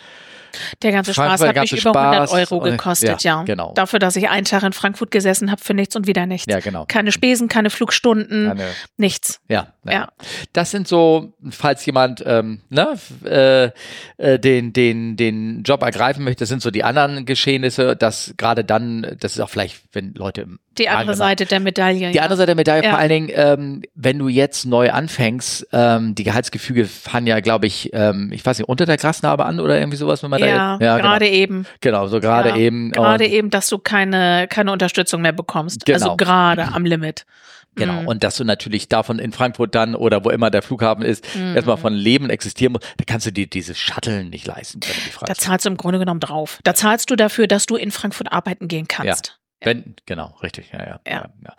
der 0.81 0.91
ganze 0.91 1.13
Spaß 1.13 1.41
hat 1.41 1.55
mich 1.55 1.85
über 1.85 1.99
100 1.99 2.31
Euro 2.31 2.59
gekostet, 2.61 3.23
ja, 3.23 3.39
ja. 3.39 3.43
Genau. 3.43 3.73
Dafür, 3.75 3.99
dass 3.99 4.15
ich 4.15 4.29
einen 4.29 4.45
Tag 4.45 4.63
in 4.63 4.73
Frankfurt 4.73 5.11
gesessen 5.11 5.51
habe 5.51 5.61
für 5.61 5.73
nichts 5.73 5.95
und 5.95 6.07
wieder 6.07 6.25
nichts. 6.25 6.51
Ja, 6.51 6.59
genau. 6.59 6.85
Keine 6.87 7.11
Spesen, 7.11 7.47
keine 7.47 7.69
Flugstunden, 7.69 8.47
keine, 8.47 8.67
nichts. 8.97 9.41
Ja, 9.49 9.73
ja. 9.93 10.07
Das 10.53 10.71
sind 10.71 10.87
so, 10.87 11.33
falls 11.49 11.85
jemand 11.85 12.23
ähm, 12.25 12.61
ne, 12.69 12.93
äh, 13.25 13.71
äh, 14.17 14.39
den, 14.39 14.73
den, 14.73 15.15
den 15.17 15.63
Job 15.63 15.83
ergreifen 15.83 16.23
möchte, 16.23 16.41
das 16.41 16.49
sind 16.49 16.61
so 16.61 16.71
die 16.71 16.83
anderen 16.83 17.25
Geschehnisse, 17.25 17.95
dass 17.95 18.33
gerade 18.37 18.63
dann, 18.63 19.15
das 19.19 19.33
ist 19.33 19.39
auch 19.39 19.49
vielleicht, 19.49 19.83
wenn 19.93 20.13
Leute 20.13 20.47
die 20.77 20.89
andere 20.89 21.15
Seite 21.15 21.45
der 21.45 21.59
Medaille. 21.59 22.11
Die 22.11 22.17
ja. 22.17 22.23
andere 22.23 22.37
Seite 22.37 22.47
der 22.47 22.55
Medaille, 22.55 22.83
ja. 22.83 22.89
vor 22.89 22.99
allen 22.99 23.09
Dingen, 23.09 23.29
ähm, 23.33 23.81
wenn 23.95 24.19
du 24.19 24.27
jetzt 24.27 24.65
neu 24.65 24.91
anfängst, 24.91 25.67
ähm, 25.71 26.15
die 26.15 26.23
Gehaltsgefüge 26.23 26.85
fangen 26.85 27.27
ja, 27.27 27.39
glaube 27.39 27.67
ich, 27.67 27.91
ähm, 27.93 28.29
ich 28.33 28.45
weiß 28.45 28.57
nicht, 28.57 28.67
unter 28.67 28.85
der 28.85 28.97
Grasnarbe 28.97 29.45
an 29.45 29.59
oder 29.59 29.79
irgendwie 29.79 29.97
sowas, 29.97 30.21
wenn 30.23 30.29
man 30.29 30.41
ja, 30.41 30.77
da. 30.77 30.85
Ja, 30.85 30.97
gerade 30.97 31.25
genau. 31.25 31.37
eben. 31.37 31.65
Genau, 31.79 32.07
so 32.07 32.19
gerade 32.19 32.57
eben. 32.57 32.91
Gerade 32.91 33.25
eben, 33.25 33.49
dass 33.49 33.69
du 33.69 33.77
keine, 33.77 34.47
keine 34.49 34.71
Unterstützung 34.71 35.21
mehr 35.21 35.31
bekommst. 35.31 35.89
Also 35.89 35.93
genau. 35.99 36.11
Also 36.11 36.17
gerade 36.17 36.73
am 36.73 36.83
Limit. 36.83 37.25
Genau. 37.75 38.01
Mhm. 38.01 38.07
Und 38.07 38.23
dass 38.23 38.37
du 38.37 38.43
natürlich 38.43 38.87
davon 38.87 39.19
in 39.19 39.31
Frankfurt 39.31 39.75
dann 39.75 39.95
oder 39.95 40.23
wo 40.23 40.29
immer 40.29 40.49
der 40.49 40.61
Flughafen 40.61 41.03
ist, 41.03 41.35
mhm. 41.35 41.55
erstmal 41.55 41.77
von 41.77 41.93
Leben 41.93 42.29
existieren 42.29 42.73
musst, 42.73 42.85
da 42.97 43.03
kannst 43.05 43.25
du 43.25 43.31
dir 43.31 43.47
dieses 43.47 43.77
Shuttle 43.77 44.23
nicht 44.23 44.47
leisten. 44.47 44.79
Da 45.25 45.35
zahlst 45.35 45.65
du 45.65 45.69
im 45.69 45.77
Grunde 45.77 45.99
genommen 45.99 46.19
drauf. 46.19 46.59
Da 46.63 46.73
zahlst 46.73 47.09
du 47.11 47.15
dafür, 47.15 47.47
dass 47.47 47.65
du 47.65 47.75
in 47.75 47.91
Frankfurt 47.91 48.31
arbeiten 48.31 48.67
gehen 48.67 48.87
kannst. 48.87 49.27
Ja. 49.27 49.33
Wenn, 49.61 49.95
genau, 50.05 50.35
richtig, 50.43 50.71
ja, 50.73 50.79
ja, 50.79 50.99
ja. 51.07 51.29
ja. 51.43 51.55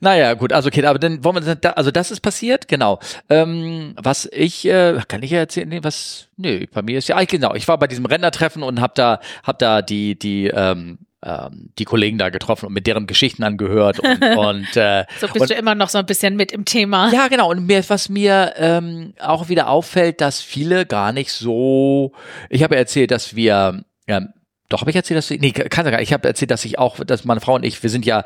Naja, 0.00 0.34
gut, 0.34 0.52
also 0.52 0.68
okay, 0.68 0.84
aber 0.84 0.98
dann 0.98 1.24
wollen 1.24 1.44
wir 1.44 1.54
da, 1.56 1.70
also 1.70 1.90
das 1.90 2.10
ist 2.10 2.20
passiert, 2.20 2.68
genau. 2.68 3.00
Ähm, 3.28 3.94
was 3.96 4.28
ich, 4.30 4.64
äh, 4.66 5.00
kann 5.08 5.22
ich 5.22 5.32
ja 5.32 5.38
erzählen, 5.38 5.68
nee, 5.68 5.80
was, 5.82 6.28
nee, 6.36 6.68
bei 6.72 6.82
mir 6.82 6.98
ist 6.98 7.08
ja, 7.08 7.20
genau, 7.24 7.54
ich 7.54 7.66
war 7.66 7.78
bei 7.78 7.88
diesem 7.88 8.06
Rennertreffen 8.06 8.62
und 8.62 8.80
hab 8.80 8.94
da, 8.94 9.18
hab 9.42 9.58
da 9.58 9.82
die, 9.82 10.16
die, 10.16 10.46
ähm, 10.48 10.98
ähm, 11.24 11.70
die 11.78 11.84
Kollegen 11.84 12.18
da 12.18 12.30
getroffen 12.30 12.66
und 12.66 12.72
mit 12.72 12.86
deren 12.86 13.06
Geschichten 13.06 13.42
angehört 13.42 13.98
und, 14.00 14.22
und 14.36 14.76
äh, 14.76 15.04
so 15.20 15.26
bist 15.28 15.40
und, 15.40 15.50
du 15.50 15.54
immer 15.54 15.74
noch 15.74 15.88
so 15.88 15.98
ein 15.98 16.06
bisschen 16.06 16.36
mit 16.36 16.52
im 16.52 16.64
Thema. 16.64 17.10
Ja, 17.12 17.28
genau. 17.28 17.50
Und 17.50 17.66
mir, 17.66 17.82
was 17.88 18.08
mir 18.08 18.54
ähm, 18.56 19.14
auch 19.20 19.48
wieder 19.48 19.68
auffällt, 19.68 20.20
dass 20.20 20.40
viele 20.40 20.86
gar 20.86 21.12
nicht 21.12 21.32
so. 21.32 22.12
Ich 22.50 22.62
habe 22.62 22.74
ja 22.74 22.80
erzählt, 22.80 23.10
dass 23.10 23.34
wir 23.34 23.84
ja, 24.06 24.22
doch, 24.68 24.82
habe 24.82 24.90
ich 24.90 24.96
erzählt, 24.96 25.18
dass 25.18 25.30
ich, 25.30 25.40
nee, 25.40 25.52
kann 25.52 25.84
gar 25.90 26.00
Ich 26.00 26.12
habe 26.12 26.28
erzählt, 26.28 26.50
dass 26.50 26.64
ich 26.64 26.78
auch, 26.78 26.98
dass 27.04 27.24
meine 27.24 27.40
Frau 27.40 27.54
und 27.54 27.64
ich, 27.64 27.82
wir 27.82 27.90
sind 27.90 28.04
ja 28.04 28.24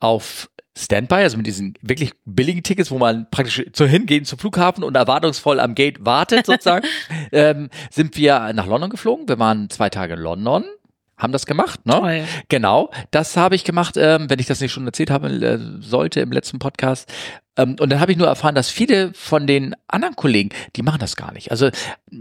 auf 0.00 0.50
Standby, 0.76 1.16
also 1.16 1.36
mit 1.36 1.46
diesen 1.46 1.74
wirklich 1.82 2.12
billigen 2.24 2.64
Tickets, 2.64 2.90
wo 2.90 2.98
man 2.98 3.30
praktisch 3.30 3.64
zu 3.72 3.86
hingehen 3.86 4.24
zum 4.24 4.40
Flughafen 4.40 4.82
und 4.82 4.96
erwartungsvoll 4.96 5.60
am 5.60 5.76
Gate 5.76 6.04
wartet 6.04 6.46
sozusagen, 6.46 6.86
ähm, 7.32 7.70
sind 7.90 8.16
wir 8.16 8.52
nach 8.54 8.66
London 8.66 8.90
geflogen. 8.90 9.28
Wir 9.28 9.38
waren 9.38 9.70
zwei 9.70 9.88
Tage 9.88 10.14
in 10.14 10.20
London 10.20 10.64
haben 11.16 11.32
das 11.32 11.46
gemacht, 11.46 11.86
ne? 11.86 11.92
Toll. 11.92 12.24
Genau, 12.48 12.90
das 13.10 13.36
habe 13.36 13.54
ich 13.54 13.64
gemacht, 13.64 13.96
ähm, 13.96 14.28
wenn 14.28 14.38
ich 14.38 14.46
das 14.46 14.60
nicht 14.60 14.72
schon 14.72 14.86
erzählt 14.86 15.10
haben 15.10 15.42
äh, 15.42 15.58
sollte 15.80 16.20
im 16.20 16.32
letzten 16.32 16.58
Podcast. 16.58 17.10
Ähm, 17.56 17.76
und 17.78 17.90
dann 17.90 18.00
habe 18.00 18.12
ich 18.12 18.18
nur 18.18 18.26
erfahren, 18.26 18.54
dass 18.54 18.68
viele 18.68 19.12
von 19.14 19.46
den 19.46 19.74
anderen 19.86 20.16
Kollegen, 20.16 20.50
die 20.74 20.82
machen 20.82 20.98
das 20.98 21.16
gar 21.16 21.32
nicht. 21.32 21.50
Also, 21.50 21.70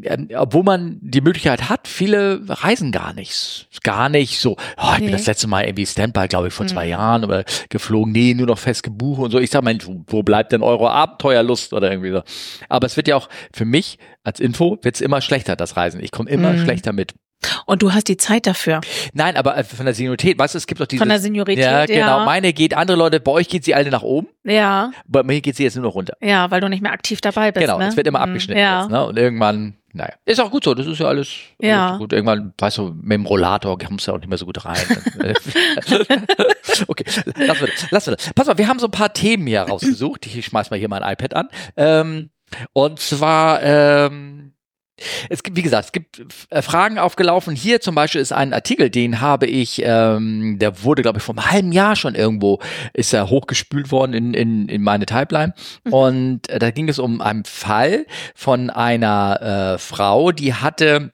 ähm, 0.03 0.29
obwohl 0.35 0.63
man 0.63 0.99
die 1.01 1.21
Möglichkeit 1.21 1.69
hat, 1.69 1.87
viele 1.87 2.41
reisen 2.47 2.91
gar 2.91 3.13
nicht. 3.13 3.67
Gar 3.83 4.09
nicht 4.09 4.39
so, 4.39 4.57
oh, 4.77 4.91
ich 4.93 4.99
nee. 4.99 5.05
bin 5.05 5.13
das 5.13 5.25
letzte 5.25 5.47
Mal 5.47 5.65
irgendwie 5.65 5.85
Standby, 5.85 6.27
glaube 6.27 6.47
ich, 6.47 6.53
vor 6.53 6.65
mhm. 6.65 6.69
zwei 6.69 6.87
Jahren 6.87 7.25
oder 7.25 7.43
geflogen, 7.69 8.11
nee, 8.11 8.33
nur 8.33 8.47
noch 8.47 8.59
fest 8.59 8.83
gebucht 8.83 9.21
und 9.21 9.31
so. 9.31 9.39
Ich 9.39 9.49
sage, 9.49 9.65
Mensch, 9.65 9.85
wo 10.07 10.23
bleibt 10.23 10.51
denn 10.51 10.61
eure 10.61 10.91
Abenteuerlust 10.91 11.73
oder 11.73 11.89
irgendwie 11.91 12.11
so. 12.11 12.21
Aber 12.69 12.85
es 12.85 12.95
wird 12.95 13.07
ja 13.07 13.15
auch 13.15 13.27
für 13.53 13.65
mich 13.65 13.97
als 14.23 14.39
Info, 14.39 14.77
wird's 14.83 15.01
immer 15.01 15.21
schlechter, 15.21 15.55
das 15.55 15.75
Reisen. 15.75 16.01
Ich 16.01 16.11
komme 16.11 16.29
immer 16.29 16.53
mhm. 16.53 16.63
schlechter 16.63 16.93
mit. 16.93 17.13
Und 17.65 17.81
du 17.81 17.93
hast 17.93 18.07
die 18.07 18.17
Zeit 18.17 18.47
dafür. 18.47 18.81
Nein, 19.13 19.35
aber 19.37 19.57
äh, 19.57 19.63
von 19.63 19.85
der 19.85 19.93
Seniorität, 19.93 20.37
weißt 20.37 20.53
du, 20.53 20.57
es 20.57 20.67
gibt 20.67 20.81
doch 20.81 20.85
diese. 20.85 20.99
Von 20.99 21.09
der 21.09 21.19
Seniorität, 21.19 21.63
ja. 21.63 21.85
genau. 21.85 22.19
Ja. 22.19 22.25
Meine 22.25 22.53
geht, 22.53 22.75
andere 22.75 22.97
Leute, 22.97 23.19
bei 23.19 23.31
euch 23.31 23.49
geht 23.49 23.63
sie 23.63 23.75
alle 23.75 23.89
nach 23.89 24.03
oben. 24.03 24.27
Ja. 24.43 24.91
Bei 25.07 25.23
mir 25.23 25.41
geht 25.41 25.55
sie 25.55 25.63
jetzt 25.63 25.75
nur 25.75 25.85
noch 25.85 25.95
runter. 25.95 26.15
Ja, 26.21 26.51
weil 26.51 26.61
du 26.61 26.69
nicht 26.69 26.81
mehr 26.81 26.91
aktiv 26.91 27.21
dabei 27.21 27.51
bist. 27.51 27.65
Genau, 27.65 27.77
ne? 27.77 27.87
es 27.87 27.97
wird 27.97 28.07
immer 28.07 28.19
mhm. 28.19 28.31
abgeschnitten 28.31 28.61
ja. 28.61 28.81
jetzt, 28.81 28.91
ne? 28.91 29.05
Und 29.05 29.17
irgendwann, 29.17 29.75
naja. 29.93 30.13
Ist 30.25 30.41
auch 30.41 30.51
gut 30.51 30.63
so, 30.63 30.73
das 30.73 30.87
ist 30.87 30.99
ja 30.99 31.07
alles 31.07 31.29
ja. 31.59 31.97
gut. 31.97 32.13
Irgendwann, 32.13 32.53
weißt 32.57 32.79
du, 32.79 32.95
mit 32.99 33.11
dem 33.11 33.25
Rollator 33.25 33.77
kommst 33.77 34.07
du 34.07 34.11
ja 34.11 34.15
auch 34.15 34.19
nicht 34.19 34.29
mehr 34.29 34.37
so 34.37 34.45
gut 34.45 34.65
rein. 34.65 34.77
okay, 36.87 37.05
lass 37.35 37.61
wir, 37.61 37.69
lass 37.91 38.07
wir. 38.07 38.17
Pass 38.35 38.47
mal, 38.47 38.57
wir 38.57 38.67
haben 38.67 38.79
so 38.79 38.87
ein 38.87 38.91
paar 38.91 39.13
Themen 39.13 39.45
hier 39.45 39.61
rausgesucht. 39.61 40.25
Ich 40.25 40.45
schmeiß 40.45 40.71
mal 40.71 40.79
hier 40.79 40.89
mein 40.89 41.03
iPad 41.03 41.35
an. 41.35 41.49
Ähm, 41.77 42.29
und 42.73 42.99
zwar, 42.99 43.61
ähm, 43.61 44.52
es 45.29 45.41
gibt, 45.43 45.57
wie 45.57 45.61
gesagt, 45.61 45.85
es 45.85 45.91
gibt 45.91 46.23
äh, 46.49 46.61
Fragen 46.61 46.99
aufgelaufen. 46.99 47.55
Hier 47.55 47.81
zum 47.81 47.95
Beispiel 47.95 48.21
ist 48.21 48.31
ein 48.31 48.53
Artikel, 48.53 48.89
den 48.89 49.21
habe 49.21 49.47
ich, 49.47 49.81
ähm, 49.83 50.59
der 50.59 50.83
wurde, 50.83 51.01
glaube 51.01 51.17
ich, 51.17 51.23
vor 51.23 51.35
einem 51.35 51.51
halben 51.51 51.71
Jahr 51.71 51.95
schon 51.95 52.15
irgendwo, 52.15 52.59
ist 52.93 53.13
er 53.13 53.29
hochgespült 53.29 53.91
worden 53.91 54.13
in, 54.13 54.33
in, 54.33 54.69
in 54.69 54.83
meine 54.83 55.05
Timeline. 55.05 55.53
Mhm. 55.83 55.93
Und 55.93 56.49
äh, 56.49 56.59
da 56.59 56.71
ging 56.71 56.89
es 56.89 56.99
um 56.99 57.21
einen 57.21 57.45
Fall 57.45 58.05
von 58.35 58.69
einer 58.69 59.73
äh, 59.73 59.77
Frau, 59.79 60.31
die 60.31 60.53
hatte 60.53 61.11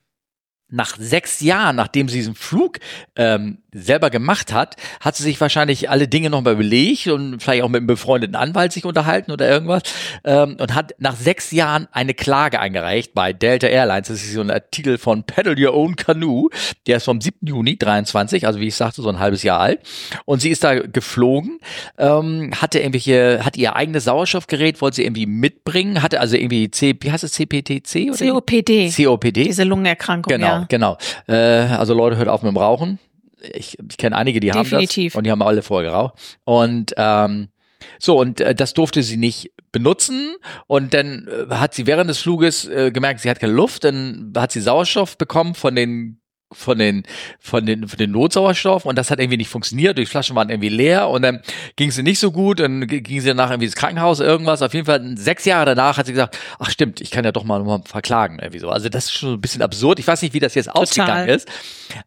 nach 0.72 0.98
sechs 0.98 1.42
Jahren, 1.42 1.76
nachdem 1.78 2.10
sie 2.10 2.18
diesen 2.18 2.36
Flug 2.36 2.80
ähm, 3.16 3.64
selber 3.72 4.10
gemacht 4.10 4.54
hat, 4.54 4.76
hat 5.00 5.16
sie 5.16 5.24
sich 5.24 5.40
wahrscheinlich 5.40 5.90
alle 5.90 6.08
Dinge 6.08 6.30
nochmal 6.30 6.54
überlegt 6.54 7.08
und 7.08 7.42
vielleicht 7.42 7.64
auch 7.64 7.70
mit 7.70 7.78
einem 7.78 7.88
befreundeten 7.88 8.36
Anwalt 8.36 8.72
sich 8.72 8.86
unterhalten 8.86 9.32
oder 9.32 9.50
irgendwas 9.50 9.84
ähm, 10.24 10.58
und 10.60 10.74
hat 10.74 10.96
nach 10.98 11.16
sechs 11.16 11.52
Jahren 11.52 11.88
eine 11.92 12.14
Klage 12.14 12.60
eingereicht 12.60 13.14
bei 13.14 13.34
Delta 13.34 13.68
Airlines. 13.68 14.08
Das 14.08 14.24
ist 14.24 14.34
so 14.34 14.42
ein 14.42 14.52
Artikel 14.52 14.98
von 14.98 15.24
Paddle 15.24 15.56
Your 15.58 15.76
Own 15.76 15.96
Canoe. 15.96 16.50
Der 16.88 16.98
ist 16.98 17.06
vom 17.06 17.22
7. 17.22 17.46
Juni 17.46 17.78
23, 17.78 18.48
also 18.48 18.60
wie 18.60 18.68
ich 18.68 18.76
sagte, 18.76 19.02
so 19.02 19.10
ein 19.10 19.20
halbes 19.20 19.44
Jahr 19.44 19.60
alt. 19.60 19.82
Und 20.26 20.42
sie 20.42 20.50
ist 20.50 20.64
da 20.64 20.76
geflogen, 20.76 21.60
ähm, 21.98 22.52
hatte 22.60 22.80
irgendwelche, 22.80 23.46
hat 23.46 23.58
ihr 23.58 23.76
eigenes 23.76 24.06
Sauerstoffgerät, 24.06 24.82
wollte 24.82 24.98
sie 24.98 25.04
irgendwie 25.04 25.26
mitbringen, 25.26 26.02
hatte 26.02 26.20
also 26.20 26.36
irgendwie 26.36 26.72
C, 26.72 26.96
wie 27.00 27.12
heißt 27.12 27.24
es, 27.24 27.34
CPTC? 27.34 28.12
Oder 28.12 28.34
COPD. 28.34 28.90
COPD. 28.90 29.44
Diese 29.44 29.64
Lungenerkrankung, 29.64 30.30
Genau, 30.30 30.48
ja. 30.48 30.66
genau. 30.68 30.98
Äh, 31.28 31.36
also 31.36 31.94
Leute, 31.94 32.18
hört 32.18 32.28
auf 32.28 32.42
mit 32.42 32.52
dem 32.52 32.58
Rauchen 32.58 33.00
ich, 33.42 33.78
ich 33.80 33.98
kenne 33.98 34.16
einige, 34.16 34.40
die 34.40 34.52
Definitiv. 34.52 34.98
haben 34.98 35.06
das 35.06 35.16
und 35.16 35.24
die 35.26 35.32
haben 35.32 35.42
alle 35.42 35.62
vorher 35.62 35.92
geraucht. 35.92 36.38
Und 36.44 36.94
ähm, 36.98 37.50
so, 37.98 38.20
und 38.20 38.42
äh, 38.42 38.56
das 38.56 38.74
durfte 38.74 39.04
sie 39.04 39.18
nicht 39.18 39.52
benutzen. 39.72 40.36
Und 40.68 40.94
dann 40.94 41.28
äh, 41.28 41.54
hat 41.56 41.74
sie 41.74 41.88
während 41.88 42.10
des 42.10 42.20
Fluges 42.20 42.68
äh, 42.68 42.92
gemerkt, 42.92 43.22
sie 43.22 43.30
hat 43.30 43.40
keine 43.40 43.54
Luft. 43.54 43.84
Dann 43.84 44.34
hat 44.36 44.52
sie 44.52 44.62
Sauerstoff 44.62 45.18
bekommen 45.18 45.56
von 45.56 45.76
den 45.76 46.20
von 46.52 46.80
den 46.80 47.04
von 47.40 47.66
den 47.66 47.88
von 47.88 47.98
den 47.98 48.12
Notsauerstoff 48.12 48.86
und 48.86 48.98
das 48.98 49.12
hat 49.12 49.20
irgendwie 49.20 49.38
nicht 49.38 49.50
funktioniert. 49.50 49.98
Die 49.98 50.06
Flaschen 50.06 50.36
waren 50.36 50.50
irgendwie 50.50 50.70
leer 50.70 51.10
und 51.10 51.22
dann 51.22 51.42
ging 51.76 51.92
sie 51.92 52.04
nicht 52.04 52.20
so 52.20 52.32
gut. 52.32 52.60
Dann 52.60 52.88
ging 52.88 53.22
sie 53.22 53.28
danach 53.28 53.52
irgendwie 53.52 53.66
ins 53.66 53.76
Krankenhaus 53.76 54.20
irgendwas. 54.20 54.62
Auf 54.62 54.74
jeden 54.74 54.86
Fall 54.86 55.16
sechs 55.16 55.46
Jahre 55.46 55.66
danach 55.66 55.98
hat 55.98 56.08
sie 56.08 56.14
gesagt, 56.14 56.38
ach 56.58 56.70
stimmt, 56.70 57.02
ich 57.02 57.12
kann 57.12 57.24
ja 57.24 57.32
doch 57.32 57.44
mal, 57.44 57.64
mal 57.64 57.82
verklagen 57.86 58.40
irgendwie 58.40 58.60
so. 58.60 58.70
Also 58.70 58.90
das 58.90 59.06
ist 59.06 59.14
schon 59.14 59.34
ein 59.34 59.42
bisschen 59.42 59.62
absurd. 59.62 60.00
Ich 60.00 60.08
weiß 60.08 60.22
nicht, 60.22 60.34
wie 60.34 60.40
das 60.40 60.56
jetzt 60.56 60.68
Total. 60.68 60.82
ausgegangen 60.82 61.30
ist, 61.30 61.48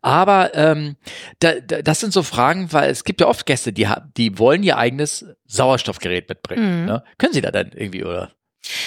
aber 0.00 0.54
ähm, 0.54 0.96
da, 1.38 1.52
da, 1.60 1.82
das 1.82 2.00
sind 2.00 2.12
so 2.12 2.22
Fragen, 2.22 2.72
weil 2.72 2.90
es 2.90 3.04
gibt 3.04 3.20
ja 3.20 3.28
oft 3.28 3.46
Gäste, 3.46 3.72
die 3.72 3.88
die 4.16 4.38
wollen 4.38 4.62
ihr 4.62 4.76
eigenes 4.76 5.24
Sauerstoffgerät 5.46 6.28
mitbringen. 6.28 6.80
Mhm. 6.80 6.86
Ne? 6.86 7.04
Können 7.18 7.32
Sie 7.32 7.40
da 7.40 7.50
dann 7.50 7.70
irgendwie 7.74 8.04
oder? 8.04 8.32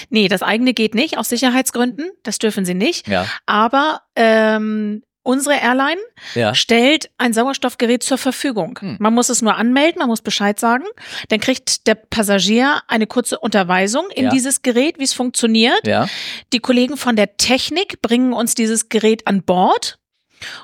Nee, 0.09 0.27
das 0.27 0.41
eigene 0.41 0.73
geht 0.73 0.95
nicht, 0.95 1.17
aus 1.17 1.29
Sicherheitsgründen. 1.29 2.09
Das 2.23 2.39
dürfen 2.39 2.65
sie 2.65 2.73
nicht. 2.73 3.07
Ja. 3.07 3.25
Aber 3.45 4.01
ähm, 4.15 5.03
Unsere 5.25 5.55
Airline 5.59 5.99
ja. 6.35 6.53
stellt 6.53 7.09
ein 7.17 7.33
Sauerstoffgerät 7.33 8.03
zur 8.03 8.19
Verfügung. 8.19 8.77
Hm. 8.79 8.97
Man 8.99 9.11
muss 9.15 9.29
es 9.29 9.41
nur 9.41 9.55
anmelden, 9.55 9.97
man 9.97 10.07
muss 10.07 10.21
Bescheid 10.21 10.59
sagen. 10.59 10.83
Dann 11.29 11.39
kriegt 11.39 11.87
der 11.87 11.95
Passagier 11.95 12.81
eine 12.87 13.07
kurze 13.07 13.39
Unterweisung 13.39 14.05
in 14.13 14.25
Ja. 14.25 14.29
dieses 14.29 14.61
Gerät, 14.61 14.99
wie 14.99 15.03
es 15.03 15.13
funktioniert. 15.13 15.87
Ja. 15.87 16.07
Die 16.53 16.59
Kollegen 16.59 16.95
von 16.95 17.15
der 17.15 17.37
Technik 17.37 18.03
bringen 18.03 18.33
uns 18.33 18.53
dieses 18.53 18.89
Gerät 18.89 19.25
an 19.25 19.41
Bord. 19.41 19.97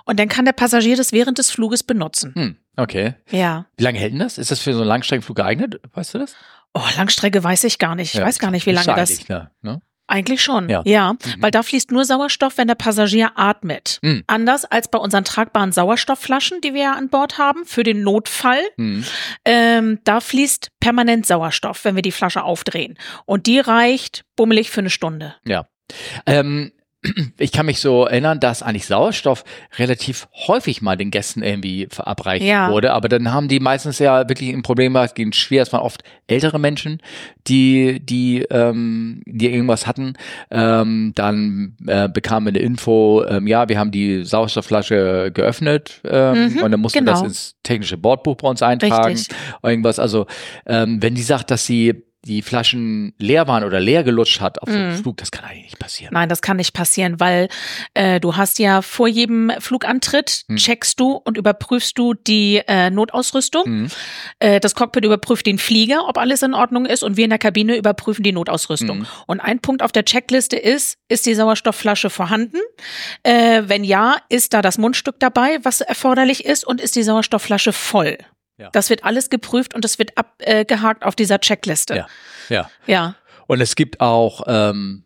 Und 0.05 0.19
dann 0.19 0.27
kann 0.29 0.45
der 0.45 0.51
Passagier 0.53 0.95
das 0.95 1.11
während 1.11 1.39
des 1.39 1.49
Fluges 1.49 1.81
benutzen. 1.81 2.33
Hm. 2.35 2.57
Okay. 2.77 3.15
Ja. 3.31 3.65
Wie 3.77 3.83
lange 3.83 3.97
hält 3.97 4.11
denn 4.13 4.19
das? 4.19 4.37
Ist 4.37 4.51
das 4.51 4.59
für 4.59 4.73
so 4.73 4.81
einen 4.81 4.89
Langstreckenflug 4.89 5.37
geeignet? 5.37 5.81
Weißt 5.93 6.13
du 6.13 6.19
das? 6.19 6.35
Oh, 6.75 6.81
Langstrecke 6.97 7.43
weiß 7.43 7.63
ich 7.63 7.79
gar 7.79 7.95
nicht. 7.95 8.13
Ich 8.13 8.21
weiß 8.21 8.37
gar 8.37 8.51
nicht, 8.51 8.67
wie 8.67 8.71
lange 8.71 8.85
das. 8.95 9.09
eigentlich, 9.09 9.27
Ne? 9.63 9.81
Eigentlich 10.11 10.41
schon, 10.41 10.67
Ja. 10.69 10.81
ja. 10.85 11.13
Mhm. 11.13 11.17
Weil 11.39 11.51
da 11.51 11.63
fließt 11.63 11.91
nur 11.91 12.03
Sauerstoff, 12.03 12.57
wenn 12.57 12.67
der 12.67 12.75
Passagier 12.75 13.31
atmet. 13.35 13.99
Mhm. 14.01 14.23
Anders 14.27 14.65
als 14.65 14.89
bei 14.89 14.99
unseren 14.99 15.23
tragbaren 15.23 15.71
Sauerstoffflaschen, 15.71 16.59
die 16.61 16.73
wir 16.73 16.81
ja 16.81 16.93
an 16.93 17.09
Bord 17.09 17.37
haben, 17.37 17.65
für 17.65 17.83
den 17.83 18.03
Notfall. 18.03 18.59
Hm. 18.77 19.05
Ähm, 19.45 19.99
da 20.03 20.19
fließt 20.19 20.69
permanent 20.81 21.25
Sauerstoff, 21.25 21.85
wenn 21.85 21.95
wir 21.95 22.01
die 22.01 22.11
Flasche 22.11 22.43
aufdrehen. 22.43 22.97
Und 23.25 23.47
die 23.47 23.59
reicht 23.59 24.25
bummelig 24.35 24.69
für 24.69 24.81
eine 24.81 24.89
Stunde. 24.89 25.35
Ja. 25.45 25.67
Ähm, 26.25 26.71
ich 27.39 27.51
kann 27.51 27.65
mich 27.65 27.79
so 27.79 28.05
erinnern, 28.05 28.39
dass 28.39 28.61
eigentlich 28.61 28.85
Sauerstoff 28.85 29.43
relativ 29.79 30.27
häufig 30.47 30.81
mal 30.81 30.95
den 30.97 31.09
Gästen 31.09 31.41
irgendwie 31.41 31.87
verabreicht 31.89 32.45
Ja. 32.45 32.69
wurde, 32.69 32.93
aber 32.93 33.09
dann 33.09 33.33
haben 33.33 33.47
die 33.47 33.59
meistens 33.59 33.97
ja 33.99 34.29
wirklich 34.29 34.49
ein 34.53 34.61
Problem, 34.61 34.95
es 34.97 35.13
ging 35.15 35.31
schwer, 35.33 35.63
es 35.63 35.73
waren 35.73 35.81
oft 35.81 36.03
ältere 36.27 36.59
Menschen, 36.59 37.01
die, 37.47 37.99
die, 38.05 38.43
ähm, 38.51 39.23
die 39.25 39.51
irgendwas 39.51 39.87
hatten, 39.87 40.13
ähm, 40.51 41.13
dann 41.15 41.75
äh, 41.87 42.07
bekamen 42.07 42.53
wir 42.53 42.59
eine 42.59 42.65
Info, 42.65 43.23
ähm, 43.27 43.47
ja, 43.47 43.67
wir 43.67 43.79
haben 43.79 43.91
die 43.91 44.23
Sauerstoffflasche 44.23 45.31
geöffnet 45.33 46.01
ähm, 46.05 46.31
Mhm, 46.31 46.63
und 46.63 46.71
dann 46.71 46.79
mussten 46.79 46.99
wir 46.99 47.05
das 47.11 47.19
genau. 47.19 47.27
ins 47.29 47.55
technische 47.63 47.97
Bordbuch 47.97 48.35
bei 48.35 48.47
uns 48.47 48.61
eintragen, 48.61 49.15
Richtig. 49.15 49.35
irgendwas, 49.63 49.97
also 49.99 50.27
ähm, 50.65 51.01
wenn 51.01 51.15
die 51.15 51.23
sagt, 51.23 51.51
dass 51.51 51.65
sie 51.65 52.03
die 52.25 52.41
Flaschen 52.43 53.13
leer 53.17 53.47
waren 53.47 53.63
oder 53.63 53.79
leer 53.79 54.03
gelutscht 54.03 54.41
hat 54.41 54.61
auf 54.61 54.69
dem 54.69 54.89
Mhm. 54.89 54.95
Flug, 54.97 55.17
das 55.17 55.31
kann 55.31 55.43
eigentlich 55.45 55.63
nicht 55.65 55.79
passieren. 55.79 56.13
Nein, 56.13 56.29
das 56.29 56.41
kann 56.43 56.57
nicht 56.57 56.73
passieren, 56.73 57.19
weil 57.19 57.47
äh, 57.95 58.19
du 58.19 58.37
hast 58.37 58.59
ja 58.59 58.81
vor 58.83 59.07
jedem 59.07 59.51
Flugantritt 59.59 60.43
Hm. 60.47 60.57
checkst 60.57 60.99
du 60.99 61.13
und 61.13 61.37
überprüfst 61.37 61.93
du 61.97 62.13
die 62.13 62.61
äh, 62.67 62.89
Notausrüstung. 62.91 63.63
Mhm. 63.69 63.87
Äh, 64.39 64.59
das 64.59 64.75
Cockpit 64.75 65.03
überprüft 65.03 65.45
den 65.47 65.57
Flieger, 65.57 66.07
ob 66.07 66.17
alles 66.19 66.43
in 66.43 66.53
Ordnung 66.53 66.85
ist 66.85 67.01
und 67.03 67.17
wir 67.17 67.23
in 67.23 67.29
der 67.31 67.39
Kabine 67.39 67.75
überprüfen 67.75 68.21
die 68.23 68.31
Notausrüstung. 68.33 68.99
Mhm. 68.99 69.07
Und 69.25 69.39
ein 69.39 69.59
Punkt 69.59 69.81
auf 69.81 69.91
der 69.91 70.05
Checkliste 70.05 70.57
ist, 70.57 70.97
ist 71.07 71.25
die 71.25 71.33
Sauerstoffflasche 71.33 72.09
vorhanden? 72.11 72.57
Äh, 73.23 73.63
wenn 73.65 73.83
ja, 73.83 74.17
ist 74.29 74.53
da 74.53 74.61
das 74.61 74.77
Mundstück 74.77 75.15
dabei, 75.19 75.57
was 75.63 75.81
erforderlich 75.81 76.45
ist 76.45 76.65
und 76.67 76.79
ist 76.81 76.95
die 76.95 77.03
Sauerstoffflasche 77.03 77.73
voll? 77.73 78.17
Ja. 78.61 78.69
Das 78.73 78.91
wird 78.91 79.03
alles 79.03 79.31
geprüft 79.31 79.73
und 79.73 79.83
das 79.83 79.97
wird 79.97 80.17
abgehakt 80.17 81.03
auf 81.03 81.15
dieser 81.15 81.39
Checkliste. 81.39 81.95
Ja. 81.95 82.07
Ja. 82.49 82.69
Ja, 82.85 83.15
Und 83.47 83.59
es 83.59 83.75
gibt 83.75 84.01
auch 84.01 84.43
ähm, 84.45 85.03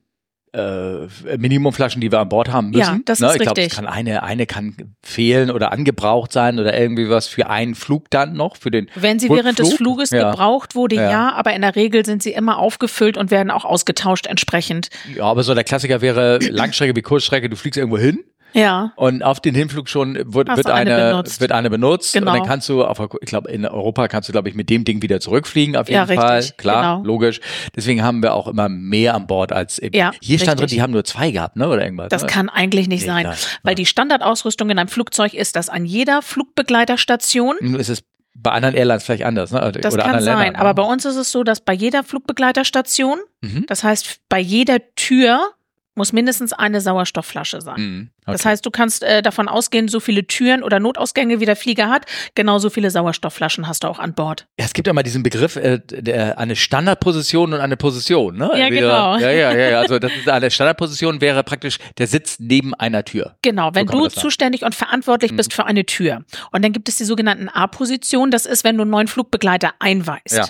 äh, 0.54 1.38
Minimumflaschen, 1.38 2.02
die 2.02 2.12
wir 2.12 2.20
an 2.20 2.28
Bord 2.28 2.52
haben 2.52 2.72
müssen. 2.72 2.80
Ja, 2.96 3.00
das 3.06 3.20
ne? 3.22 3.28
ist 3.28 3.36
ich 3.36 3.42
glaube, 3.42 3.62
richtig. 3.62 3.72
es 3.74 3.78
kann 3.78 3.88
eine, 3.88 4.24
eine 4.24 4.46
kann 4.46 4.96
fehlen 5.04 5.52
oder 5.52 5.72
angebraucht 5.72 6.34
sein 6.34 6.60
oder 6.60 6.78
irgendwie 6.78 7.10
was 7.10 7.28
für 7.28 7.50
einen 7.50 7.76
Flug 7.76 8.10
dann 8.10 8.34
noch, 8.34 8.58
für 8.58 8.72
den 8.72 8.90
Wenn 8.96 9.20
sie 9.20 9.28
Rückflug. 9.28 9.46
während 9.46 9.60
des 9.60 9.74
Fluges 9.74 10.10
ja. 10.10 10.32
gebraucht 10.32 10.76
wurde, 10.76 10.96
Ja. 10.96 11.10
ja. 11.10 11.34
aber 11.34 11.54
in 11.54 11.62
der 11.62 11.76
Regel 11.76 12.06
sind 12.06 12.24
sie 12.24 12.32
immer 12.34 12.58
aufgefüllt 12.58 13.18
und 13.18 13.32
werden 13.32 13.52
auch 13.52 13.64
ausgetauscht 13.64 14.28
entsprechend. 14.28 14.90
Ja, 15.16 15.24
aber 15.26 15.44
so 15.44 15.54
der 15.54 15.64
Klassiker 15.64 16.02
wäre 16.02 16.40
Langstrecke 16.40 16.94
wie 16.96 17.02
Kurzstrecke, 17.02 17.50
du 17.50 17.56
fliegst 17.56 17.78
irgendwo 17.78 17.98
hin 17.98 18.24
Ja, 18.56 18.94
und 18.96 19.22
auf 19.22 19.40
den 19.42 19.54
Hinflug 19.54 19.90
schon 19.90 20.16
wird, 20.34 20.50
Hast 20.50 20.58
wird 20.58 20.70
eine 20.72 20.96
eine, 20.96 21.10
benutzt. 21.12 21.42
wird 21.42 21.52
eine 21.52 21.70
benutzt 21.70 22.14
Genau. 22.14 22.32
und 22.32 22.40
dann 22.40 22.48
kannst 22.48 22.70
du 22.70 22.84
auf, 22.86 23.00
ich 23.22 23.28
glaube 23.28 23.52
in 23.52 23.66
Europa 23.66 24.08
kannst 24.08 24.30
du 24.30 24.32
glaube 24.32 24.48
ich 24.50 24.56
mit 24.56 24.70
dem 24.70 24.86
Ding 24.86 25.02
wieder 25.02 25.20
zurückfliegen 25.20 25.76
auf 25.76 25.90
jeden 25.90 26.08
Ja, 26.08 26.22
Fall, 26.22 26.42
klar, 26.58 26.98
genau. 26.98 27.06
logisch. 27.08 27.42
Deswegen 27.76 28.02
haben 28.02 28.24
wir 28.24 28.34
auch 28.34 28.48
immer 28.48 28.70
mehr 28.70 29.14
an 29.14 29.28
Bord 29.28 29.52
als 29.52 29.78
eben. 29.80 29.96
Ja, 29.96 30.12
Hier 30.22 30.40
stand 30.40 30.60
drin, 30.60 30.68
die 30.68 30.82
haben 30.82 30.92
nur 30.94 31.04
zwei 31.04 31.32
gehabt, 31.32 31.58
ne 31.58 31.68
oder 31.68 31.84
irgendwas. 31.84 32.08
das 32.10 32.22
ne? 32.24 32.28
kann 32.30 32.50
eigentlich 32.50 32.88
nicht 32.88 33.02
Nee, 33.02 33.08
sein, 33.08 33.24
nein, 33.26 33.36
weil 33.64 33.72
nein. 33.72 33.76
die 33.76 33.86
Standardausrüstung 33.86 34.70
in 34.70 34.80
einem 34.80 34.88
Flugzeug 34.90 35.34
ist, 35.34 35.56
dass 35.58 35.68
an 35.70 35.86
jeder 35.86 36.22
Flugbegleiterstation 36.22 37.58
Nun 37.62 37.76
ist 37.76 37.90
es 37.90 38.04
bei 38.38 38.52
anderen 38.52 38.76
Airlines 38.76 39.04
vielleicht 39.04 39.24
anders, 39.24 39.52
ne? 39.52 39.60
Oder 39.60 39.80
Das 39.80 39.96
kann 39.98 40.22
sein, 40.22 40.38
Ländern, 40.40 40.56
aber 40.58 40.70
ne? 40.70 40.76
bei 40.76 40.84
uns 40.84 41.06
ist 41.06 41.16
es 41.16 41.32
so, 41.32 41.44
dass 41.44 41.62
bei 41.62 41.74
jeder 41.74 42.04
Flugbegleiterstation, 42.04 43.20
Mhm. 43.42 43.66
das 43.68 43.84
heißt 43.84 44.20
bei 44.30 44.40
jeder 44.40 44.80
Tür, 44.96 45.52
muss 45.96 46.12
mindestens 46.12 46.52
eine 46.52 46.82
Sauerstoffflasche 46.82 47.62
sein. 47.62 47.80
Mhm. 47.82 48.10
Das 48.26 48.42
Okay. 48.42 48.50
heißt, 48.50 48.66
du 48.66 48.72
kannst 48.72 49.04
äh, 49.04 49.22
davon 49.22 49.48
ausgehen, 49.48 49.88
so 49.88 50.00
viele 50.00 50.26
Türen 50.26 50.64
oder 50.64 50.80
Notausgänge 50.80 51.40
wie 51.40 51.46
der 51.46 51.56
Flieger 51.56 51.90
hat, 51.90 52.06
genauso 52.36 52.70
viele 52.70 52.90
Sauerstoffflaschen 52.92 53.68
hast 53.68 53.84
du 53.84 53.88
auch 53.88 54.00
an 54.00 54.14
Bord. 54.14 54.48
Ja, 54.60 54.66
es 54.66 54.74
gibt 54.74 54.88
ja 54.88 54.94
mal 54.94 55.04
diesen 55.04 55.24
Begriff, 55.24 55.56
äh, 55.56 55.80
der, 55.86 56.38
eine 56.40 56.56
Standardposition 56.56 57.54
und 57.54 57.60
eine 57.60 57.78
Position, 57.78 58.38
ne? 58.38 58.52
Ja, 58.56 58.70
genau. 58.70 59.18
Ja, 59.18 59.30
ja, 59.32 59.54
ja, 59.54 59.70
ja. 59.70 59.80
Also 59.80 60.00
das 60.00 60.12
ist 60.16 60.28
eine 60.30 60.50
Standardposition 60.52 61.22
wäre 61.22 61.44
praktisch 61.44 61.78
der 61.98 62.08
Sitz 62.08 62.38
neben 62.40 62.74
einer 62.74 63.04
Tür. 63.06 63.36
Genau, 63.42 63.72
wenn 63.76 63.86
man 63.86 63.98
du 63.98 64.04
das 64.06 64.16
zuständig 64.16 64.64
und 64.64 64.74
verantwortlich 64.76 65.32
Mhm. 65.32 65.36
bist 65.38 65.54
für 65.54 65.66
eine 65.66 65.86
Tür. 65.86 66.24
Und 66.52 66.64
dann 66.64 66.74
gibt 66.74 66.90
es 66.90 66.96
die 66.98 67.04
sogenannten 67.06 67.50
A-Positionen. 67.50 68.32
Das 68.32 68.46
ist, 68.46 68.64
wenn 68.64 68.76
du 68.78 68.82
einen 68.84 68.92
neuen 68.92 69.08
Flugbegleiter 69.08 69.74
einweist. 69.80 70.32
Ja. 70.38 70.48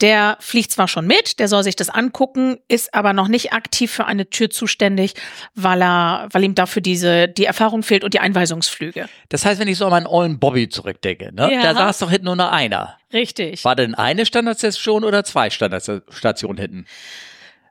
Der 0.00 0.36
fliegt 0.40 0.72
zwar 0.72 0.88
schon 0.88 1.06
mit, 1.06 1.38
der 1.38 1.48
soll 1.48 1.62
sich 1.62 1.76
das 1.76 1.88
angucken, 1.88 2.58
ist 2.68 2.92
aber 2.94 3.12
noch 3.12 3.28
nicht 3.28 3.52
aktiv 3.52 3.90
für 3.90 4.04
eine 4.06 4.28
Tür 4.28 4.50
zuständig, 4.50 5.14
weil 5.54 5.82
er, 5.82 6.28
weil 6.32 6.44
ihm 6.44 6.54
dafür 6.54 6.82
diese, 6.82 7.05
die 7.28 7.44
Erfahrung 7.44 7.82
fehlt 7.82 8.04
und 8.04 8.14
die 8.14 8.20
Einweisungsflüge. 8.20 9.08
Das 9.28 9.44
heißt, 9.44 9.60
wenn 9.60 9.68
ich 9.68 9.78
so 9.78 9.84
an 9.86 9.90
meinen 9.90 10.06
ollen 10.06 10.38
Bobby 10.38 10.68
zurückdenke, 10.68 11.34
ne? 11.34 11.52
Ja. 11.52 11.62
Da 11.62 11.74
saß 11.74 11.98
doch 12.00 12.10
hinten 12.10 12.26
nur 12.26 12.36
noch 12.36 12.50
einer. 12.50 12.96
Richtig. 13.12 13.64
War 13.64 13.76
denn 13.76 13.94
eine 13.94 14.26
Standardstation 14.26 15.04
oder 15.04 15.24
zwei 15.24 15.50
Standardstationen 15.50 16.58
hinten? 16.58 16.86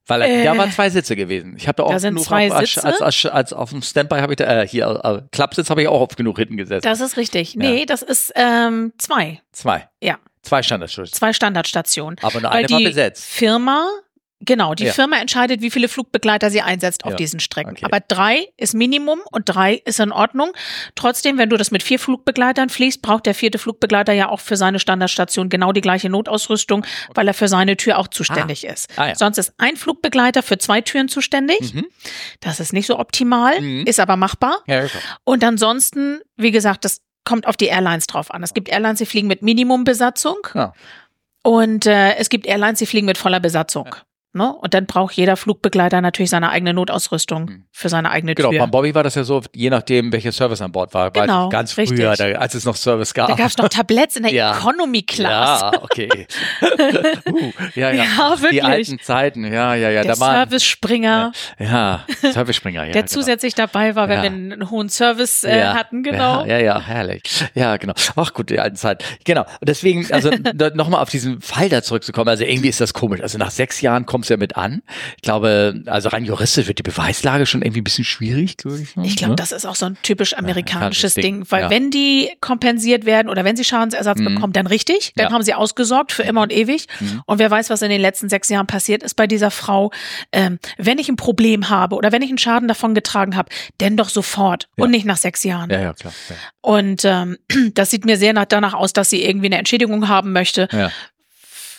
Weil 0.08 0.22
äh, 0.22 0.44
da 0.44 0.56
waren 0.58 0.72
zwei 0.72 0.90
Sitze 0.90 1.16
gewesen. 1.16 1.56
Ich 1.58 1.68
habe 1.68 1.78
da 1.78 1.84
auch 1.84 1.92
da 1.92 2.00
sind 2.00 2.14
genug 2.14 2.26
zwei 2.26 2.52
auf, 2.52 2.58
als, 2.58 2.74
Sitze? 2.74 2.86
als, 2.86 3.02
als, 3.02 3.26
als 3.26 3.54
auf 3.54 3.72
dem 3.72 3.82
Standby 3.82 4.18
habe 4.20 4.34
ich 4.34 4.38
da 4.38 4.62
äh, 4.62 4.68
hier 4.68 5.02
äh, 5.04 5.22
Klappsitz 5.32 5.70
habe 5.70 5.82
ich 5.82 5.88
auch 5.88 6.00
oft 6.00 6.16
genug 6.16 6.38
hinten 6.38 6.58
gesessen. 6.58 6.84
Das 6.84 7.02
ist 7.02 7.18
richtig. 7.18 7.56
Nee, 7.56 7.86
das 7.86 8.04
ist 8.04 8.32
ähm, 8.36 8.94
zwei. 8.98 9.42
zwei. 9.52 9.90
Ja. 10.02 10.20
Zwei 10.44 10.62
Standardstationen. 10.62 11.12
Zwei 11.12 11.34
Standardstationen. 11.34 12.20
Aber 12.22 12.40
nur 12.40 12.52
eine 12.52 12.70
war 12.70 12.80
besetzt. 12.80 13.26
Firma, 13.26 13.90
genau, 14.40 14.74
die 14.76 14.86
Ja. 14.86 14.94
Firma 14.94 15.18
entscheidet, 15.18 15.62
wie 15.62 15.72
viele 15.72 15.88
Flugbegleiter 15.88 16.50
sie 16.52 16.62
einsetzt 16.62 17.04
auf 17.06 17.12
Ja, 17.12 17.16
diesen 17.18 17.40
Strecken. 17.40 17.72
okay. 17.72 17.86
Aber 17.86 18.00
drei 18.00 18.50
ist 18.58 18.74
Minimum 18.74 19.20
und 19.32 19.44
drei 19.46 19.76
ist 19.86 20.00
in 20.00 20.12
Ordnung. 20.12 20.52
Trotzdem, 20.96 21.38
wenn 21.38 21.50
du 21.50 21.58
das 21.58 21.72
mit 21.72 21.84
vier 21.84 22.00
Flugbegleitern 22.00 22.70
fliegst, 22.70 23.02
braucht 23.02 23.26
der 23.26 23.34
vierte 23.36 23.58
Flugbegleiter 23.58 24.14
ja 24.14 24.30
auch 24.30 24.40
für 24.40 24.58
seine 24.58 24.80
Standardstation 24.80 25.50
genau 25.50 25.72
die 25.72 25.82
gleiche 25.82 26.10
Notausrüstung, 26.10 26.86
weil 27.14 27.28
er 27.28 27.34
für 27.34 27.48
seine 27.48 27.78
Tür 27.78 27.98
auch 27.98 28.08
zuständig 28.08 28.66
ist. 28.66 28.88
Ah, 28.98 29.08
ja. 29.08 29.16
Sonst 29.16 29.38
ist 29.38 29.54
ein 29.58 29.78
Flugbegleiter 29.78 30.44
für 30.44 30.58
zwei 30.58 30.82
Türen 30.82 31.08
zuständig. 31.08 31.74
Mhm. 31.74 31.86
Das 32.42 32.60
ist 32.60 32.74
nicht 32.74 32.88
so 32.88 33.00
optimal, 33.00 33.60
Mhm. 33.62 33.86
ist 33.88 34.00
aber 34.00 34.16
machbar. 34.18 34.58
Ja. 34.68 34.86
Und 35.24 35.44
ansonsten, 35.44 36.20
wie 36.36 36.52
gesagt, 36.52 36.86
das 36.86 37.02
kommt 37.24 37.48
auf 37.48 37.58
die 37.58 37.66
Airlines 37.66 38.06
drauf 38.06 38.30
an. 38.32 38.44
Es 38.44 38.54
gibt 38.54 38.70
Airlines, 38.70 39.00
die 39.00 39.06
fliegen 39.08 39.28
mit 39.28 39.42
Minimumbesatzung. 39.42 40.38
Und 41.44 41.86
äh, 41.86 42.16
es 42.16 42.30
gibt 42.30 42.46
Airlines, 42.48 42.80
die 42.80 42.86
fliegen 42.86 43.06
mit 43.06 43.18
voller 43.18 43.40
Besatzung. 43.40 43.96
Ne? 44.36 44.54
Und 44.54 44.74
dann 44.74 44.86
braucht 44.86 45.16
jeder 45.16 45.38
Flugbegleiter 45.38 46.02
natürlich 46.02 46.30
seine 46.30 46.50
eigene 46.50 46.74
Notausrüstung 46.74 47.48
hm. 47.48 47.64
für 47.72 47.88
seine 47.88 48.12
eigene 48.12 48.36
genau, 48.36 48.50
Tür. 48.50 48.58
Genau, 48.58 48.66
beim 48.66 48.72
Bobby 48.72 48.94
war 48.94 49.04
das 49.04 49.16
ja 49.16 49.24
so, 49.24 49.42
je 49.56 49.70
nachdem, 49.70 50.12
welcher 50.12 50.34
Service 50.34 50.62
an 50.62 50.74
Bord 50.74 50.94
war. 50.94 51.10
Genau, 51.12 51.48
ganz 51.48 51.72
früher, 51.72 52.18
da, 52.18 52.26
als 52.34 52.54
es 52.54 52.66
noch 52.66 52.76
Service 52.76 53.14
gab. 53.14 53.30
Da 53.30 53.36
gab 53.36 53.48
es 53.48 53.58
noch 53.58 53.70
Tabletts 53.70 54.18
in 54.18 54.24
der 54.24 54.34
ja. 54.34 54.58
Economy 54.58 55.04
Class. 55.04 55.62
Ja, 55.62 55.72
okay. 55.82 56.28
uh, 57.32 57.52
ja, 57.76 57.92
ja, 57.92 58.04
ja 58.04 58.30
wirklich. 58.42 58.52
Die 58.52 58.62
alten 58.62 59.00
Zeiten, 59.00 59.46
ja, 59.46 59.74
ja, 59.74 59.90
ja. 59.90 60.04
Der 60.04 60.16
Service-Springer. 60.16 61.32
Ja, 61.58 62.04
ja 62.22 62.32
Service-Springer, 62.34 62.88
ja. 62.88 62.92
Der 62.92 63.04
genau. 63.04 63.14
zusätzlich 63.14 63.56
dabei 63.56 63.96
war, 63.96 64.10
wenn 64.10 64.22
wir 64.22 64.30
einen 64.30 64.70
hohen 64.70 64.90
Service 64.90 65.46
äh, 65.46 65.64
hatten, 65.64 66.04
genau. 66.04 66.44
Ja, 66.44 66.60
ja, 66.60 66.82
herrlich. 66.82 67.24
Ja, 67.54 67.78
genau. 67.78 67.94
Ach 68.18 68.34
gut, 68.34 68.50
die 68.50 68.60
alten 68.60 68.76
Zeiten. 68.76 69.06
Genau. 69.24 69.44
Und 69.62 69.70
deswegen, 69.70 70.12
also 70.12 70.30
nochmal 70.74 71.02
auf 71.02 71.10
diesen 71.10 71.40
Fall 71.40 71.70
da 71.70 71.82
zurückzukommen, 71.82 72.28
also 72.28 72.44
irgendwie 72.44 72.68
ist 72.68 72.82
das 72.82 72.94
komisch. 72.94 73.22
Also 73.22 73.38
nach 73.38 73.52
sechs 73.52 73.80
Jahren 73.80 74.06
kommst 74.06 74.25
du 74.30 74.34
ja 74.34 74.38
mit 74.38 74.58
an. 74.58 74.82
Ich 75.18 75.22
glaube, 75.22 75.84
also 75.86 76.10
rein 76.10 76.26
juristisch 76.26 76.68
wird 76.68 76.80
die 76.80 76.84
Beweislage 76.84 77.46
schon 77.46 77.62
irgendwie 77.62 77.82
ein 77.82 77.84
bisschen 77.84 78.06
schwierig, 78.06 78.58
glaube 78.58 78.80
ich. 78.80 78.96
Ich 79.04 79.16
glaube, 79.16 79.32
ne? 79.32 79.36
das 79.36 79.52
ist 79.52 79.66
auch 79.66 79.76
so 79.76 79.86
ein 79.86 79.98
typisch 80.04 80.36
amerikanisches 80.36 81.16
ja, 81.16 81.22
Ding, 81.22 81.40
Ding, 81.40 81.52
weil 81.52 81.64
ja. 81.64 81.70
wenn 81.70 81.92
die 81.92 82.30
kompensiert 82.42 83.06
werden 83.06 83.30
oder 83.30 83.44
wenn 83.44 83.56
sie 83.56 83.64
Schadensersatz 83.64 84.20
mhm. 84.20 84.36
bekommen, 84.36 84.54
dann 84.54 84.68
richtig, 84.68 85.14
dann 85.16 85.28
ja. 85.28 85.32
haben 85.32 85.44
sie 85.44 85.54
ausgesorgt 85.54 86.12
für 86.12 86.24
immer 86.24 86.42
und 86.42 86.52
ewig. 86.52 86.88
Mhm. 87.00 87.22
Und 87.26 87.40
wer 87.40 87.52
weiß, 87.52 87.70
was 87.70 87.82
in 87.82 87.90
den 87.90 88.02
letzten 88.02 88.30
sechs 88.30 88.50
Jahren 88.50 88.68
passiert 88.68 89.04
ist 89.04 89.16
bei 89.16 89.28
dieser 89.28 89.52
Frau. 89.52 89.92
Ähm, 90.32 90.60
wenn 90.78 91.00
ich 91.00 91.10
ein 91.10 91.16
Problem 91.16 91.70
habe 91.70 91.96
oder 91.96 92.12
wenn 92.12 92.22
ich 92.22 92.30
einen 92.30 92.38
Schaden 92.38 92.68
davon 92.68 92.94
getragen 92.94 93.36
habe, 93.36 93.50
denn 93.80 93.98
doch 93.98 94.10
sofort 94.10 94.68
und 94.78 94.92
nicht 94.92 95.06
nach 95.06 95.18
sechs 95.18 95.44
Jahren. 95.44 95.70
Ja, 95.70 95.82
ja, 95.82 95.94
klar. 95.94 96.14
Und 96.62 97.04
ähm, 97.06 97.38
das 97.74 97.92
sieht 97.92 98.06
mir 98.06 98.18
sehr 98.18 98.34
nach, 98.34 98.46
danach 98.46 98.74
aus, 98.74 98.94
dass 98.94 99.10
sie 99.10 99.24
irgendwie 99.24 99.48
eine 99.48 99.58
Entschädigung 99.58 100.08
haben 100.08 100.32
möchte. 100.32 100.68
Ja 100.72 100.92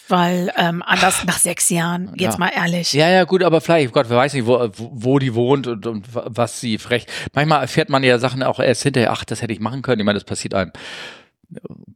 weil 0.09 0.53
ähm, 0.57 0.83
anders 0.85 1.25
nach 1.25 1.39
sechs 1.39 1.69
Jahren, 1.71 2.13
jetzt 2.17 2.35
ja. 2.35 2.39
mal 2.39 2.51
ehrlich. 2.55 2.93
Ja, 2.93 3.09
ja, 3.09 3.25
gut, 3.25 3.43
aber 3.43 3.61
vielleicht, 3.61 3.93
Gott, 3.93 4.07
wer 4.09 4.17
weiß 4.17 4.35
nicht, 4.35 4.47
wo, 4.47 4.69
wo 4.77 5.19
die 5.19 5.35
wohnt 5.35 5.67
und, 5.67 5.87
und 5.87 6.07
was 6.13 6.61
sie 6.61 6.79
frech. 6.79 7.07
Manchmal 7.33 7.63
erfährt 7.63 7.89
man 7.89 8.03
ja 8.03 8.19
Sachen 8.19 8.43
auch 8.43 8.61
erst 8.61 8.83
hinterher, 8.83 9.13
ach, 9.13 9.25
das 9.25 9.43
hätte 9.43 9.53
ich 9.53 9.61
machen 9.61 9.83
können. 9.83 10.01
Ich 10.01 10.07
meine, 10.07 10.19
das 10.19 10.25
passiert 10.25 10.55
einem 10.55 10.73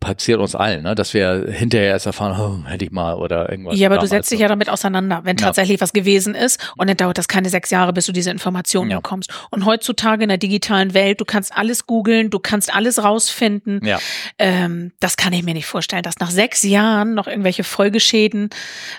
passiert 0.00 0.40
uns 0.40 0.54
allen, 0.54 0.82
ne? 0.82 0.94
dass 0.94 1.12
wir 1.12 1.46
hinterher 1.50 1.88
erst 1.88 2.06
erfahren, 2.06 2.38
oh, 2.40 2.68
hätte 2.68 2.84
ich 2.84 2.90
mal 2.90 3.14
oder 3.14 3.50
irgendwas. 3.50 3.78
Ja, 3.78 3.88
aber 3.88 3.98
du 3.98 4.06
setzt 4.06 4.30
dich 4.30 4.40
ja 4.40 4.48
damit 4.48 4.70
auseinander, 4.70 5.20
wenn 5.24 5.36
ja. 5.36 5.46
tatsächlich 5.46 5.80
was 5.80 5.92
gewesen 5.92 6.34
ist 6.34 6.72
und 6.76 6.88
dann 6.88 6.96
dauert 6.96 7.18
das 7.18 7.28
keine 7.28 7.50
sechs 7.50 7.70
Jahre, 7.70 7.92
bis 7.92 8.06
du 8.06 8.12
diese 8.12 8.30
Informationen 8.30 8.90
ja. 8.90 8.96
bekommst. 8.96 9.30
Und 9.50 9.66
heutzutage 9.66 10.22
in 10.22 10.28
der 10.28 10.38
digitalen 10.38 10.94
Welt, 10.94 11.20
du 11.20 11.24
kannst 11.24 11.56
alles 11.56 11.86
googeln, 11.86 12.30
du 12.30 12.38
kannst 12.38 12.74
alles 12.74 13.02
rausfinden. 13.02 13.84
Ja. 13.84 13.98
Ähm, 14.38 14.92
das 15.00 15.16
kann 15.16 15.32
ich 15.32 15.42
mir 15.42 15.54
nicht 15.54 15.66
vorstellen, 15.66 16.02
dass 16.02 16.18
nach 16.18 16.30
sechs 16.30 16.62
Jahren 16.62 17.14
noch 17.14 17.26
irgendwelche 17.26 17.64
Folgeschäden 17.64 18.48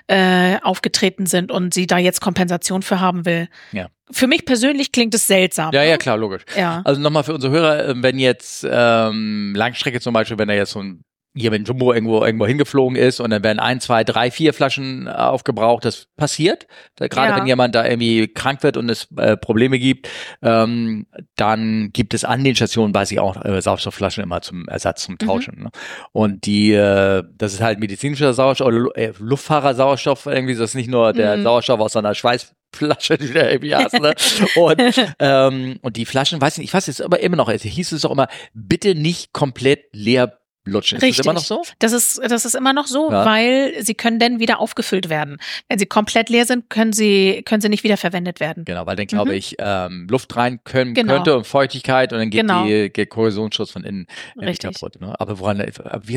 äh, 0.08 0.58
aufgetreten 0.62 1.26
sind 1.26 1.52
und 1.52 1.74
sie 1.74 1.88
da 1.88 1.98
jetzt 1.98 2.22
Kompensation 2.22 2.84
für 2.84 3.00
haben 3.00 3.26
will. 3.26 3.48
Ja 3.72 3.88
für 4.12 4.28
mich 4.28 4.46
persönlich 4.46 4.92
klingt 4.92 5.14
es 5.16 5.28
seltsam. 5.28 5.74
Ja, 5.74 5.84
ja, 5.84 5.98
klar, 5.98 6.18
logisch. 6.18 6.44
Ja. 6.58 6.82
Also 6.86 7.02
nochmal 7.02 7.24
für 7.24 7.34
unsere 7.34 7.54
Hörer, 7.54 7.90
äh, 7.90 7.94
wenn 7.98 8.20
jetzt 8.20 8.66
ähm, 8.70 9.54
Langstrecke 9.56 10.00
zum 10.00 10.14
Beispiel, 10.14 10.38
wenn 10.38 10.50
er 10.50 10.56
jetzt 10.56 10.72
so 10.72 10.82
ein 10.82 11.04
hier, 11.34 11.52
wenn 11.52 11.64
Jumbo 11.64 11.94
irgendwo 11.94 12.26
irgendwo 12.26 12.46
hingeflogen 12.46 12.98
ist 12.98 13.22
und 13.22 13.30
dann 13.30 13.44
werden 13.44 13.60
ein, 13.60 13.80
zwei, 13.80 14.04
drei, 14.04 14.32
vier 14.32 14.54
Flaschen 14.54 15.08
äh, 15.08 15.12
aufgebraucht, 15.12 15.86
das 15.86 16.08
passiert. 16.18 16.68
Gerade 16.98 17.32
ja. 17.32 17.38
wenn 17.38 17.48
jemand 17.48 17.74
da 17.74 17.86
irgendwie 17.86 18.28
krank 18.28 18.64
wird 18.64 18.76
und 18.76 18.90
es 18.90 19.08
äh, 19.16 19.38
Probleme 19.38 19.80
gibt, 19.80 20.10
ähm, 20.42 21.08
dann 21.38 21.92
gibt 21.94 22.14
es 22.14 22.26
an 22.26 22.44
den 22.44 22.56
Stationen, 22.56 22.94
weiß 22.94 23.12
ich 23.12 23.20
auch, 23.20 23.44
äh, 23.46 23.62
Sauerstoffflaschen 23.62 24.24
immer 24.24 24.42
zum 24.42 24.68
Ersatz, 24.68 25.04
zum 25.04 25.14
mhm. 25.14 25.20
Tauschen. 25.20 25.56
Mhm. 25.58 25.64
Ne? 25.64 25.70
Und 26.12 26.46
die, 26.46 26.74
äh, 26.74 27.24
das 27.38 27.54
ist 27.54 27.62
halt 27.62 27.80
medizinischer 27.80 28.34
Sauerstoff 28.34 28.68
oder 28.68 28.98
äh, 28.98 29.14
Luftfahrersauerstoff 29.18 30.26
irgendwie, 30.26 30.56
das 30.56 30.72
ist 30.72 30.76
nicht 30.76 30.90
nur 30.90 31.14
der 31.14 31.38
mhm. 31.38 31.44
Sauerstoff 31.44 31.80
aus 31.80 31.96
einer 31.96 32.14
Schweiß 32.14 32.54
Flasche, 32.74 33.18
die 33.18 33.28
irgendwie 33.28 33.76
hast, 33.76 34.00
ne? 34.00 34.14
Und, 34.56 34.82
ähm, 35.20 35.80
und 35.82 35.98
die 35.98 36.06
Flaschen, 36.06 36.42
weiß 36.42 36.58
nicht, 36.58 36.70
ich 36.70 36.74
weiß 36.74 36.88
jetzt 36.88 37.02
aber 37.02 37.20
immer 37.20 37.38
noch, 37.38 37.50
es 37.50 37.64
hieß 37.64 37.92
es 37.92 38.02
doch 38.02 38.12
immer, 38.12 38.28
bitte 38.54 38.96
nicht 38.96 39.34
komplett 39.34 39.86
leer 39.92 40.41
lutschen. 40.66 40.98
Ist 40.98 41.04
Richtig. 41.04 41.18
das 41.18 41.26
immer 41.26 41.34
noch 41.34 41.44
so? 41.44 41.64
Das 41.80 41.92
ist, 41.92 42.22
das 42.24 42.46
ist 42.46 42.56
immer 42.56 42.74
noch 42.74 42.88
so, 42.88 43.12
ja. 43.12 43.26
weil 43.26 43.74
sie 43.82 43.96
können 43.96 44.20
dann 44.20 44.40
wieder 44.40 44.60
aufgefüllt 44.60 45.10
werden. 45.10 45.38
Wenn 45.68 45.80
sie 45.80 45.86
komplett 45.86 46.30
leer 46.30 46.46
sind, 46.46 46.70
können 46.70 46.94
sie, 46.94 47.42
können 47.46 47.62
sie 47.62 47.70
nicht 47.70 47.84
wieder 47.84 47.98
verwendet 47.98 48.40
werden. 48.40 48.66
Genau, 48.66 48.86
weil 48.86 48.96
dann 48.96 49.08
glaube 49.08 49.32
mhm. 49.32 49.38
ich, 49.38 49.56
ähm, 49.58 50.08
Luft 50.10 50.36
rein 50.36 50.60
können 50.64 50.94
genau. 50.94 51.16
könnte 51.16 51.38
und 51.38 51.48
Feuchtigkeit 51.48 52.14
und 52.14 52.20
dann 52.20 52.30
geht 52.30 52.42
genau. 52.42 52.66
die 52.66 52.90
geht 52.90 53.10
Korrosionsschutz 53.10 53.72
von 53.72 53.84
innen 53.84 54.06
Richtig. 54.40 54.74
kaputt. 54.74 55.02
Ne? 55.02 55.20
Aber 55.20 55.40
woran, 55.40 55.66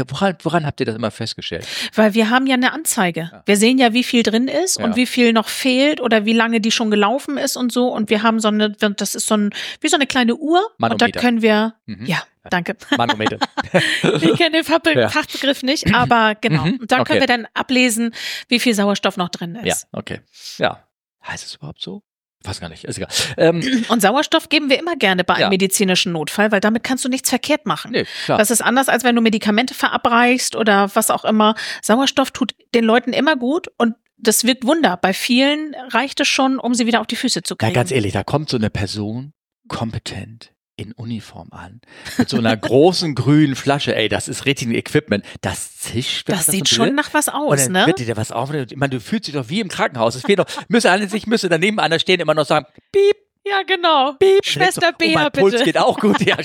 woran, 0.09 0.37
woran 0.43 0.67
habt 0.67 0.81
ihr 0.81 0.87
das 0.87 0.97
immer 0.97 1.11
festgestellt? 1.11 1.67
Weil 1.95 2.15
wir 2.15 2.29
haben 2.29 2.47
ja 2.47 2.55
eine 2.55 2.73
Anzeige. 2.73 3.31
Ja. 3.33 3.43
Wir 3.47 3.57
sehen 3.57 3.79
ja, 3.79 3.93
wie 3.93 4.05
viel 4.05 4.23
drin 4.23 4.49
ist 4.49 4.79
ja. 4.79 4.85
und 4.85 4.97
wie 4.97 5.07
viel 5.07 5.33
noch 5.33 5.49
fehlt 5.49 6.01
oder 6.01 6.27
wie 6.27 6.35
lange 6.35 6.61
die 6.61 6.71
schon 6.71 6.91
gelaufen 6.91 7.39
ist 7.39 7.57
und 7.57 7.73
so. 7.73 7.89
Und 7.89 8.11
wir 8.11 8.23
haben 8.23 8.41
so 8.41 8.49
eine, 8.49 8.71
das 8.71 9.15
ist 9.15 9.27
so 9.27 9.37
ein, 9.37 9.51
wie 9.81 9.89
so 9.89 9.97
eine 9.97 10.07
kleine 10.07 10.37
Uhr. 10.37 10.61
Manometer. 10.79 11.07
Und 11.07 11.17
da 11.17 11.21
können 11.21 11.43
wir, 11.43 11.75
mhm. 11.87 12.05
ja, 12.07 12.23
Danke. 12.51 12.77
Manometer. 12.97 13.39
ich 14.03 14.37
kenne 14.37 14.53
den 14.53 14.65
Fachbe 14.65 14.93
ja. 14.93 15.09
Fachbegriff 15.09 15.63
nicht, 15.63 15.95
aber 15.95 16.35
genau. 16.35 16.65
Mhm. 16.65 16.79
Und 16.81 16.93
dann 16.93 17.01
okay. 17.01 17.13
können 17.13 17.21
wir 17.21 17.27
dann 17.27 17.47
ablesen, 17.55 18.15
wie 18.49 18.61
viel 18.61 18.75
Sauerstoff 18.75 19.17
noch 19.17 19.31
drin 19.31 19.55
ist. 19.57 19.83
Ja, 19.83 19.99
okay. 19.99 20.21
Ja. 20.59 20.87
Heißt 21.27 21.45
es 21.45 21.55
überhaupt 21.55 21.81
so? 21.81 22.03
Weiß 22.43 22.61
gar 22.61 22.69
nicht, 22.69 22.85
ist 22.85 22.99
egal. 22.99 23.09
Ähm, 23.39 23.85
und 23.89 24.03
Sauerstoff 24.03 24.51
geben 24.51 24.69
wir 24.69 24.79
immer 24.79 24.97
gerne 24.97 25.25
bei 25.25 25.35
einem 25.35 25.43
ja. 25.45 25.49
medizinischen 25.49 26.13
Notfall, 26.13 26.53
weil 26.53 26.61
damit 26.61 26.85
kannst 26.85 27.05
du 27.05 27.09
nichts 27.09 27.31
verkehrt 27.31 27.65
machen. 27.65 27.93
Nee, 27.93 28.07
klar. 28.27 28.37
Das 28.37 28.51
ist 28.51 28.61
anders, 28.61 28.89
als 28.89 29.03
wenn 29.05 29.17
du 29.17 29.23
Medikamente 29.23 29.75
verabreichst 29.75 30.55
oder 30.55 30.95
was 30.95 31.11
auch 31.11 31.25
immer. 31.25 31.55
Sauerstoff 31.83 32.31
tut 32.31 32.55
den 32.75 32.85
Leuten 32.85 33.15
immer 33.15 33.37
gut 33.37 33.69
und 33.79 33.95
das 34.17 34.45
wirkt 34.45 34.67
Wunder. 34.67 34.97
Bei 34.99 35.13
vielen 35.13 35.75
reicht 35.89 36.21
es 36.21 36.29
schon, 36.29 36.59
um 36.59 36.75
sie 36.75 36.87
wieder 36.87 37.01
auf 37.01 37.07
die 37.07 37.17
Füße 37.17 37.43
zu 37.43 37.57
kriegen. 37.57 37.73
Ja, 37.73 37.75
ganz 37.75 37.91
ehrlich, 37.91 38.13
da 38.13 38.23
kommt 38.23 38.51
so 38.51 38.57
eine 38.57 38.71
Person 38.71 39.33
kompetent 39.69 40.54
in 40.77 40.93
Uniform 40.93 41.49
an. 41.53 41.81
Mit 42.19 42.29
so 42.29 42.39
einer 42.39 42.57
großen 42.57 43.15
grünen 43.15 43.55
Flasche. 43.55 43.95
Ey, 43.95 44.09
das 44.09 44.29
ist 44.29 44.45
richtig 44.45 44.69
ein 44.69 44.75
Equipment. 44.75 45.25
Das 45.41 45.79
zischt. 45.79 46.29
Das, 46.29 46.39
das 46.39 46.47
sieht 46.47 46.69
schon 46.69 46.95
nach 46.95 47.15
was 47.15 47.29
aus, 47.29 47.51
und 47.51 47.59
dann 47.59 47.73
ne? 47.73 47.87
Wird 47.87 48.01
dir 48.01 48.17
was 48.17 48.33
auf. 48.33 48.53
Ich 48.53 48.77
meine, 48.77 48.91
du 48.91 49.01
fühlst 49.01 49.29
dich 49.29 49.35
doch 49.35 49.49
wie 49.49 49.61
im 49.61 49.69
Krankenhaus. 49.69 50.15
Es 50.15 50.23
fehlt 50.23 50.39
noch, 50.39 50.47
müsse 50.69 50.91
alle 50.91 51.09
sich, 51.09 51.27
müsse 51.27 51.49
daneben 51.49 51.79
einer 51.79 51.99
stehen, 51.99 52.21
immer 52.21 52.35
noch 52.35 52.47
sagen, 52.47 52.67
piep. 52.93 53.17
Ja, 53.47 53.63
genau. 53.63 54.15
Piep. 54.15 54.43
Schwester 54.43 54.93
so, 54.99 55.07
oh, 55.07 55.11
mein 55.13 55.25
bitte. 55.27 55.41
Puls 55.41 55.65
geht 55.65 55.77
auch 55.77 55.99
gut. 56.01 56.19
Ja. 56.23 56.39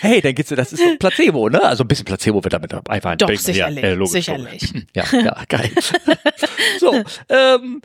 hey, 0.00 0.22
dann 0.22 0.34
geht's, 0.34 0.48
das 0.48 0.72
ist 0.72 0.82
so 0.82 0.96
Placebo, 0.96 1.50
ne? 1.50 1.62
Also 1.62 1.84
ein 1.84 1.88
bisschen 1.88 2.06
Placebo 2.06 2.42
wird 2.42 2.54
damit 2.54 2.72
einfach 2.88 3.10
ein 3.10 3.18
Doch, 3.18 3.30
sicherlich. 3.34 3.84
Ja, 3.84 3.90
äh, 3.90 3.94
logisch, 3.94 4.12
sicherlich. 4.12 4.72
Ja, 4.94 5.04
ja, 5.12 5.36
geil. 5.46 5.70
so, 6.80 7.02
ähm, 7.28 7.82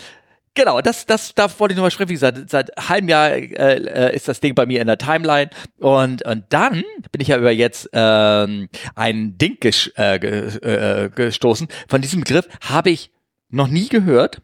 Genau, 0.59 0.81
das, 0.81 1.05
das, 1.05 1.33
da 1.33 1.47
wollte 1.57 1.71
ich 1.71 1.77
nochmal 1.77 1.89
sprechen. 1.89 2.09
Wie 2.09 2.15
gesagt, 2.15 2.49
seit 2.49 2.69
halbem 2.77 3.07
Jahr 3.07 3.31
äh, 3.31 3.47
äh, 3.47 4.13
ist 4.13 4.27
das 4.27 4.41
Ding 4.41 4.55
bei 4.55 4.65
mir 4.65 4.81
in 4.81 4.87
der 4.87 4.97
Timeline. 4.97 5.51
Und, 5.77 6.25
und 6.25 6.43
dann 6.49 6.83
bin 7.13 7.21
ich 7.21 7.29
ja 7.29 7.37
über 7.37 7.49
jetzt 7.49 7.89
ähm, 7.93 8.67
ein 8.93 9.37
Ding 9.37 9.55
ges 9.61 9.89
äh, 9.95 10.15
äh, 10.15 11.09
gestoßen. 11.11 11.69
Von 11.87 12.01
diesem 12.01 12.19
Begriff 12.19 12.49
habe 12.59 12.89
ich 12.89 13.09
noch 13.47 13.69
nie 13.69 13.87
gehört, 13.87 14.41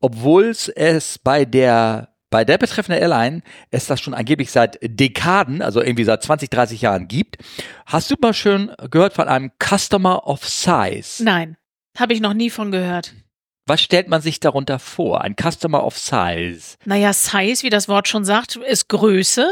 obwohl 0.00 0.46
es 0.46 1.18
bei 1.22 1.44
der 1.44 2.14
bei 2.30 2.46
der 2.46 2.56
betreffenden 2.56 3.02
Airline 3.02 3.42
es 3.70 3.86
das 3.86 4.00
schon 4.00 4.14
angeblich 4.14 4.50
seit 4.50 4.78
Dekaden, 4.80 5.60
also 5.60 5.82
irgendwie 5.82 6.04
seit 6.04 6.22
20, 6.22 6.48
30 6.48 6.80
Jahren 6.80 7.08
gibt. 7.08 7.36
Hast 7.84 8.10
du 8.10 8.14
mal 8.18 8.32
schön 8.32 8.72
gehört 8.90 9.12
von 9.12 9.28
einem 9.28 9.50
Customer 9.62 10.26
of 10.26 10.48
Size? 10.48 11.22
Nein, 11.22 11.58
habe 11.98 12.14
ich 12.14 12.22
noch 12.22 12.32
nie 12.32 12.48
von 12.48 12.72
gehört. 12.72 13.12
Was 13.68 13.82
stellt 13.82 14.08
man 14.08 14.22
sich 14.22 14.40
darunter 14.40 14.78
vor? 14.78 15.20
Ein 15.20 15.36
Customer 15.36 15.84
of 15.84 15.98
Size? 15.98 16.78
Naja, 16.86 17.12
Size, 17.12 17.62
wie 17.62 17.70
das 17.70 17.86
Wort 17.86 18.08
schon 18.08 18.24
sagt, 18.24 18.56
ist 18.56 18.88
Größe. 18.88 19.46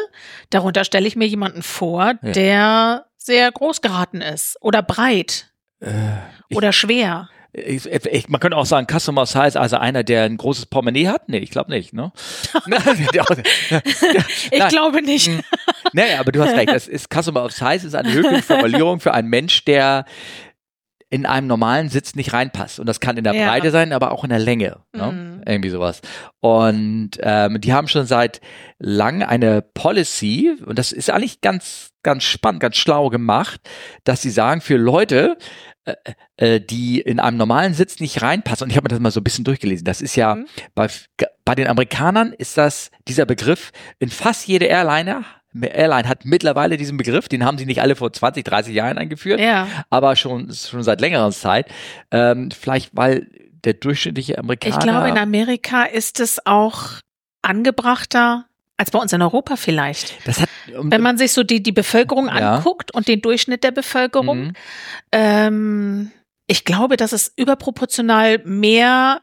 Darunter 0.48 0.84
stelle 0.84 1.06
ich 1.06 1.16
mir 1.16 1.26
jemanden 1.26 1.62
vor, 1.62 2.14
ja. 2.22 2.32
der 2.32 3.06
sehr 3.18 3.52
groß 3.52 3.82
geraten 3.82 4.22
ist 4.22 4.56
oder 4.62 4.82
breit 4.82 5.52
äh, 5.80 5.90
oder 6.54 6.70
ich, 6.70 6.76
schwer. 6.76 7.28
Ich, 7.52 7.86
ich, 7.86 8.28
man 8.28 8.40
könnte 8.40 8.56
auch 8.56 8.64
sagen, 8.64 8.86
Customer 8.86 9.22
of 9.22 9.28
Size, 9.28 9.60
also 9.60 9.76
einer, 9.76 10.02
der 10.02 10.24
ein 10.24 10.38
großes 10.38 10.66
Portemonnaie 10.66 11.08
hat? 11.08 11.28
Nee, 11.28 11.38
ich 11.38 11.50
glaube 11.50 11.70
nicht, 11.70 11.92
ne? 11.92 12.12
ich 14.50 14.68
glaube 14.68 15.02
nicht. 15.02 15.30
Naja, 15.92 16.20
aber 16.20 16.32
du 16.32 16.42
hast 16.42 16.54
recht. 16.54 16.70
Das 16.70 16.88
ist 16.88 17.08
Customer 17.12 17.44
of 17.44 17.52
Size 17.52 17.86
ist 17.86 17.94
eine 17.94 18.12
höfliche 18.12 18.42
Formulierung 18.42 19.00
für 19.00 19.12
einen 19.12 19.28
Mensch, 19.28 19.64
der 19.64 20.04
in 21.08 21.24
einem 21.24 21.46
normalen 21.46 21.88
Sitz 21.88 22.14
nicht 22.14 22.32
reinpasst. 22.32 22.80
Und 22.80 22.86
das 22.86 22.98
kann 22.98 23.16
in 23.16 23.24
der 23.24 23.34
ja. 23.34 23.48
Breite 23.48 23.70
sein, 23.70 23.92
aber 23.92 24.10
auch 24.10 24.24
in 24.24 24.30
der 24.30 24.40
Länge. 24.40 24.80
Ne? 24.92 25.12
Mhm. 25.12 25.42
Irgendwie 25.46 25.70
sowas. 25.70 26.00
Und 26.40 27.12
ähm, 27.20 27.60
die 27.60 27.72
haben 27.72 27.86
schon 27.86 28.06
seit 28.06 28.40
lang 28.78 29.22
eine 29.22 29.62
Policy, 29.62 30.56
und 30.64 30.78
das 30.78 30.90
ist 30.92 31.10
eigentlich 31.10 31.40
ganz, 31.40 31.90
ganz 32.02 32.24
spannend, 32.24 32.60
ganz 32.60 32.76
schlau 32.76 33.08
gemacht, 33.08 33.60
dass 34.04 34.22
sie 34.22 34.30
sagen, 34.30 34.60
für 34.60 34.76
Leute, 34.76 35.38
äh, 35.84 35.94
äh, 36.36 36.60
die 36.60 37.00
in 37.00 37.20
einem 37.20 37.36
normalen 37.36 37.74
Sitz 37.74 38.00
nicht 38.00 38.22
reinpassen, 38.22 38.64
und 38.64 38.70
ich 38.70 38.76
habe 38.76 38.86
mir 38.86 38.88
das 38.88 38.98
mal 38.98 39.12
so 39.12 39.20
ein 39.20 39.24
bisschen 39.24 39.44
durchgelesen, 39.44 39.84
das 39.84 40.00
ist 40.00 40.16
ja, 40.16 40.34
mhm. 40.34 40.46
bei, 40.74 40.88
bei 41.44 41.54
den 41.54 41.68
Amerikanern 41.68 42.32
ist 42.32 42.58
das, 42.58 42.90
dieser 43.06 43.26
Begriff 43.26 43.70
in 44.00 44.10
fast 44.10 44.48
jede 44.48 44.64
Airliner 44.64 45.24
Airline 45.62 46.08
hat 46.08 46.24
mittlerweile 46.24 46.76
diesen 46.76 46.96
Begriff, 46.96 47.28
den 47.28 47.44
haben 47.44 47.58
sie 47.58 47.66
nicht 47.66 47.80
alle 47.82 47.96
vor 47.96 48.12
20, 48.12 48.44
30 48.44 48.74
Jahren 48.74 48.98
eingeführt, 48.98 49.40
Ja. 49.40 49.66
aber 49.90 50.16
schon, 50.16 50.52
schon 50.52 50.82
seit 50.82 51.00
längerer 51.00 51.30
Zeit. 51.32 51.66
Ähm, 52.10 52.50
vielleicht, 52.50 52.90
weil 52.96 53.26
der 53.64 53.74
durchschnittliche 53.74 54.38
Amerikaner. 54.38 54.76
Ich 54.76 54.82
glaube, 54.82 55.08
in 55.08 55.18
Amerika 55.18 55.84
ist 55.84 56.20
es 56.20 56.44
auch 56.46 56.82
angebrachter 57.42 58.44
als 58.76 58.90
bei 58.90 58.98
uns 58.98 59.12
in 59.12 59.22
Europa 59.22 59.56
vielleicht. 59.56 60.14
hat, 60.26 60.48
Wenn 60.66 61.00
man 61.00 61.16
sich 61.16 61.32
so 61.32 61.42
die, 61.42 61.62
die 61.62 61.72
Bevölkerung 61.72 62.26
Ja. 62.26 62.56
anguckt 62.56 62.92
und 62.92 63.08
den 63.08 63.22
Durchschnitt 63.22 63.64
der 63.64 63.70
Bevölkerung, 63.70 64.38
Mhm. 64.48 64.52
ähm, 65.12 66.10
ich 66.46 66.64
glaube, 66.64 66.96
dass 66.96 67.12
es 67.12 67.32
überproportional 67.36 68.38
mehr 68.44 69.20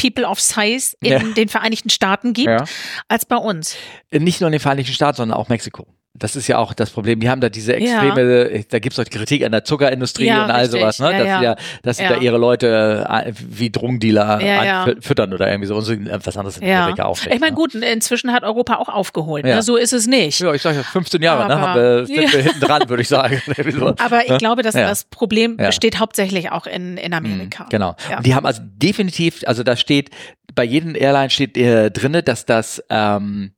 People 0.00 0.24
of 0.26 0.40
Size 0.40 0.96
in 1.00 1.12
Ja. 1.12 1.18
den 1.18 1.48
Vereinigten 1.48 1.90
Staaten 1.90 2.32
gibt 2.32 2.48
ja. 2.48 2.64
als 3.08 3.24
bei 3.26 3.36
uns. 3.36 3.76
Nicht 4.10 4.40
nur 4.40 4.48
in 4.48 4.52
den 4.52 4.60
Vereinigten 4.60 4.92
Staaten, 4.92 5.16
sondern 5.18 5.38
auch 5.38 5.48
Mexiko. 5.48 5.86
Das 6.12 6.34
ist 6.34 6.48
ja 6.48 6.58
auch 6.58 6.74
das 6.74 6.90
Problem. 6.90 7.20
Die 7.20 7.30
haben 7.30 7.40
da 7.40 7.48
diese 7.48 7.76
extreme, 7.76 8.64
da 8.68 8.78
gibt 8.80 8.98
es 8.98 9.10
Kritik 9.10 9.44
an 9.44 9.52
der 9.52 9.62
Zuckerindustrie 9.62 10.26
Ja, 10.26 10.44
und 10.44 10.50
all 10.50 10.62
richtig. 10.62 10.80
sowas, 10.80 10.98
ne? 10.98 11.12
Ja, 11.12 11.18
dass, 11.18 11.26
ja. 11.28 11.38
sie 11.38 11.44
ja, 11.44 11.56
dass 11.82 11.96
sie 11.98 12.02
Ja. 12.02 12.08
da 12.10 12.16
ihre 12.16 12.36
Leute 12.36 13.06
äh, 13.08 13.32
wie 13.38 13.70
Drogendealer 13.70 14.40
Ja, 14.42 14.64
ja. 14.64 14.86
füttern 15.00 15.32
oder 15.32 15.48
irgendwie 15.48 15.68
so. 15.68 15.76
Und 15.76 15.82
so 15.82 15.92
äh, 15.92 16.18
was 16.24 16.36
anderes 16.36 16.58
in 16.58 16.66
Ja. 16.66 16.82
Amerika 16.82 17.04
auch. 17.04 17.16
nicht, 17.16 17.32
Ich 17.32 17.38
meine, 17.40 17.52
ne? 17.52 17.56
gut, 17.56 17.74
inzwischen 17.76 18.32
hat 18.32 18.42
Europa 18.42 18.74
auch 18.76 18.88
aufgeholt. 18.88 19.46
Ja. 19.46 19.56
Ne? 19.56 19.62
So 19.62 19.76
ist 19.76 19.92
es 19.92 20.08
nicht. 20.08 20.40
Ja, 20.40 20.52
ich 20.52 20.62
sage 20.62 20.78
ja 20.78 20.82
15 20.82 21.22
Jahre, 21.22 21.46
ne? 21.46 21.54
Aber- 21.56 21.68
Haben 21.68 21.80
wir, 21.80 22.06
sind 22.06 22.16
Ja. 22.22 22.32
wir 22.32 22.40
hinten 22.42 22.60
dran, 22.60 22.88
würde 22.88 23.02
ich 23.02 23.08
sagen. 23.08 23.40
Aber 23.98 24.22
ich 24.24 24.30
Ja. 24.30 24.36
glaube, 24.38 24.62
dass 24.62 24.74
Ja. 24.74 24.88
das 24.88 25.04
Problem 25.04 25.56
Ja. 25.60 25.66
besteht 25.66 26.00
hauptsächlich 26.00 26.50
auch 26.50 26.66
in, 26.66 26.96
in 26.96 27.14
Amerika. 27.14 27.64
Mhm, 27.64 27.68
Genau. 27.68 27.94
Ja. 28.10 28.16
Und 28.16 28.26
die 28.26 28.34
haben 28.34 28.46
also 28.46 28.60
definitiv, 28.64 29.42
also 29.46 29.62
da 29.62 29.76
steht, 29.76 30.10
bei 30.56 30.64
jedem 30.64 30.96
Airline 30.96 31.30
steht 31.30 31.56
äh, 31.56 31.92
drinne, 31.92 32.24
dass 32.24 32.46
das 32.46 32.82
ähm, 32.90 33.52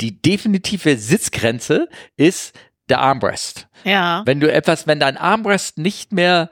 die 0.00 0.20
definitive 0.22 0.96
Sitzgrenze 0.96 1.88
ist 2.16 2.58
der 2.88 3.00
Armrest. 3.00 3.68
Ja. 3.84 4.22
Wenn 4.24 4.40
du 4.40 4.50
etwas, 4.52 4.86
wenn 4.86 5.00
dein 5.00 5.16
Armrest 5.16 5.78
nicht 5.78 6.12
mehr 6.12 6.50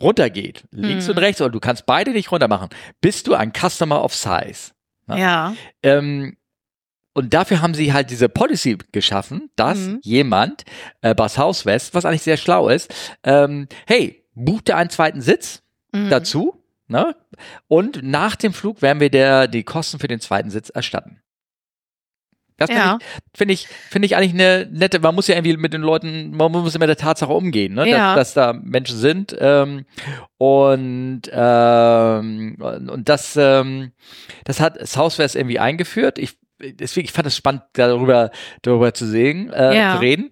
runtergeht, 0.00 0.64
links 0.72 1.04
Mhm. 1.06 1.12
und 1.12 1.18
rechts, 1.18 1.40
oder 1.40 1.50
du 1.50 1.60
kannst 1.60 1.86
beide 1.86 2.10
nicht 2.10 2.30
runter 2.32 2.48
machen, 2.48 2.68
bist 3.00 3.26
du 3.26 3.34
ein 3.34 3.52
Customer 3.52 4.02
of 4.04 4.14
Size. 4.14 4.72
Ja. 5.08 5.16
Ja. 5.16 5.54
Ähm, 5.82 6.36
und 7.14 7.32
dafür 7.32 7.62
haben 7.62 7.72
sie 7.72 7.92
halt 7.94 8.10
diese 8.10 8.28
Policy 8.28 8.76
geschaffen, 8.92 9.48
dass 9.56 9.78
Mhm. 9.78 10.00
jemand 10.02 10.64
äh, 11.00 11.14
bei 11.14 11.28
Southwest, 11.28 11.94
was 11.94 12.04
eigentlich 12.04 12.22
sehr 12.22 12.36
schlau 12.36 12.68
ist, 12.68 12.92
ähm, 13.22 13.68
hey, 13.86 14.24
buch 14.34 14.60
dir 14.60 14.76
einen 14.76 14.90
zweiten 14.90 15.22
Sitz 15.22 15.62
Mhm. 15.92 16.10
dazu, 16.10 16.62
ne? 16.88 17.16
Und 17.68 18.02
nach 18.02 18.36
dem 18.36 18.52
Flug 18.52 18.82
werden 18.82 19.00
wir 19.00 19.08
der 19.10 19.48
die 19.48 19.62
Kosten 19.62 19.98
für 19.98 20.08
den 20.08 20.20
zweiten 20.20 20.50
Sitz 20.50 20.68
erstatten. 20.68 21.22
Das 22.58 22.70
finde 22.70 22.82
Ja. 22.82 22.98
ich, 23.00 23.38
finde 23.38 23.54
ich, 23.54 23.68
finde 23.68 24.06
ich 24.06 24.16
eigentlich 24.16 24.32
eine 24.32 24.66
nette, 24.72 24.98
man 25.00 25.14
muss 25.14 25.26
ja 25.28 25.34
irgendwie 25.34 25.56
mit 25.58 25.72
den 25.74 25.82
Leuten, 25.82 26.30
man 26.36 26.50
muss 26.52 26.72
ja 26.72 26.78
mit 26.80 26.88
der 26.88 26.96
Tatsache 26.96 27.32
umgehen, 27.32 27.74
ne? 27.74 27.86
Ja. 27.88 28.14
dass, 28.14 28.32
dass 28.32 28.34
da 28.34 28.52
Menschen 28.54 28.96
sind 28.96 29.36
ähm, 29.38 29.84
und, 30.38 31.22
ähm, 31.32 32.56
und 32.60 32.90
und 32.90 33.08
das, 33.08 33.36
ähm, 33.36 33.92
das 34.44 34.60
hat 34.60 34.78
Southwest 34.86 35.36
irgendwie 35.36 35.58
eingeführt. 35.58 36.18
Ich, 36.18 36.38
deswegen, 36.60 37.04
ich 37.06 37.12
fand 37.12 37.26
es 37.26 37.36
spannend, 37.36 37.62
darüber, 37.74 38.30
darüber 38.62 38.94
zu 38.94 39.06
sehen, 39.06 39.52
äh, 39.52 39.76
Ja. 39.76 39.94
zu 39.96 40.00
reden. 40.00 40.30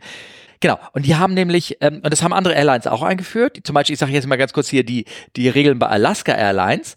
Genau. 0.61 0.79
Und 0.93 1.05
die 1.05 1.17
haben 1.17 1.35
nämlich, 1.35 1.77
ähm, 1.83 2.01
und 2.03 2.11
das 2.11 2.23
haben 2.23 2.33
andere 2.33 2.55
Airlines 2.55 2.87
auch 2.87 3.03
eingeführt. 3.03 3.59
Zum 3.65 3.75
Beispiel, 3.75 3.95
ich 3.95 4.01
sage 4.01 4.13
jetzt 4.13 4.27
mal 4.27 4.37
ganz 4.37 4.53
kurz 4.55 4.69
hier 4.69 4.85
die, 4.85 5.05
die 5.37 5.49
Regeln 5.51 5.79
bei 5.79 5.89
Alaska 5.89 6.33
Airlines. 6.33 6.95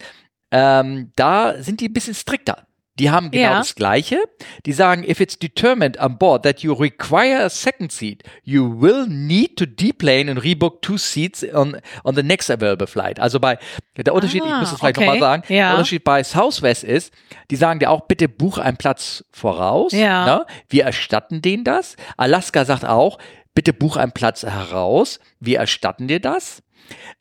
Ähm, 0.52 1.12
da 1.18 1.56
sind 1.62 1.82
die 1.82 1.90
ein 1.90 1.94
bisschen 1.94 2.14
strikter. 2.16 2.67
Die 3.00 3.12
haben 3.12 3.30
genau 3.32 3.44
Ja. 3.52 3.58
das 3.60 3.76
Gleiche. 3.76 4.18
Die 4.66 4.74
sagen, 4.74 5.04
if 5.08 5.20
it's 5.20 5.38
determined 5.38 6.00
on 6.00 6.18
board 6.18 6.44
that 6.44 6.62
you 6.62 6.74
require 6.74 7.44
a 7.44 7.50
second 7.50 7.92
seat, 7.92 8.24
you 8.44 8.82
will 8.82 9.06
need 9.08 9.56
to 9.58 9.66
deplane 9.66 10.30
and 10.32 10.44
rebook 10.44 10.82
two 10.82 10.98
seats 10.98 11.44
on, 11.54 11.78
on 12.04 12.16
the 12.16 12.24
next 12.24 12.50
available 12.50 12.88
flight. 12.88 13.20
Also 13.20 13.40
bei, 13.40 13.60
der 13.96 14.14
Unterschied, 14.14 14.44
ich 14.44 14.52
Ah, 14.52 14.60
muss 14.60 14.72
es 14.72 14.80
vielleicht 14.80 14.98
okay. 14.98 15.06
nochmal 15.06 15.20
sagen, 15.20 15.54
Ja. 15.54 15.70
der 15.70 15.72
Unterschied 15.76 16.04
bei 16.04 16.24
Southwest 16.24 16.84
ist, 16.84 17.14
die 17.52 17.56
sagen 17.56 17.80
dir 17.80 17.90
auch, 17.92 18.02
bitte 18.08 18.28
buch 18.28 18.58
einen 18.58 18.78
Platz 18.78 19.24
voraus. 19.32 19.92
Ja. 19.92 20.26
Ne? 20.26 20.46
Wir 20.70 20.86
erstatten 20.86 21.42
denen 21.42 21.64
das. 21.64 21.96
Alaska 22.18 22.66
sagt 22.66 22.86
auch, 22.86 23.20
bitte 23.54 23.74
buch 23.74 23.98
einen 23.98 24.12
Platz 24.12 24.44
heraus. 24.44 25.20
Wir 25.40 25.60
erstatten 25.60 26.08
dir 26.08 26.20
das. 26.20 26.62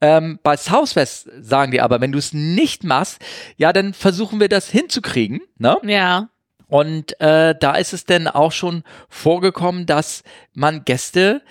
Ähm, 0.00 0.38
bei 0.42 0.56
Southwest 0.56 1.28
sagen 1.40 1.72
die 1.72 1.80
aber, 1.80 2.00
wenn 2.00 2.12
du 2.12 2.18
es 2.18 2.32
nicht 2.32 2.84
machst, 2.84 3.18
ja, 3.56 3.72
dann 3.72 3.94
versuchen 3.94 4.40
wir 4.40 4.48
das 4.48 4.68
hinzukriegen. 4.68 5.40
Ne? 5.58 5.76
Ja. 5.84 6.28
Und 6.68 7.18
äh, 7.20 7.54
da 7.58 7.76
ist 7.76 7.92
es 7.92 8.04
denn 8.04 8.26
auch 8.26 8.52
schon 8.52 8.82
vorgekommen, 9.08 9.86
dass 9.86 10.22
man 10.52 10.84
Gäste, 10.84 11.42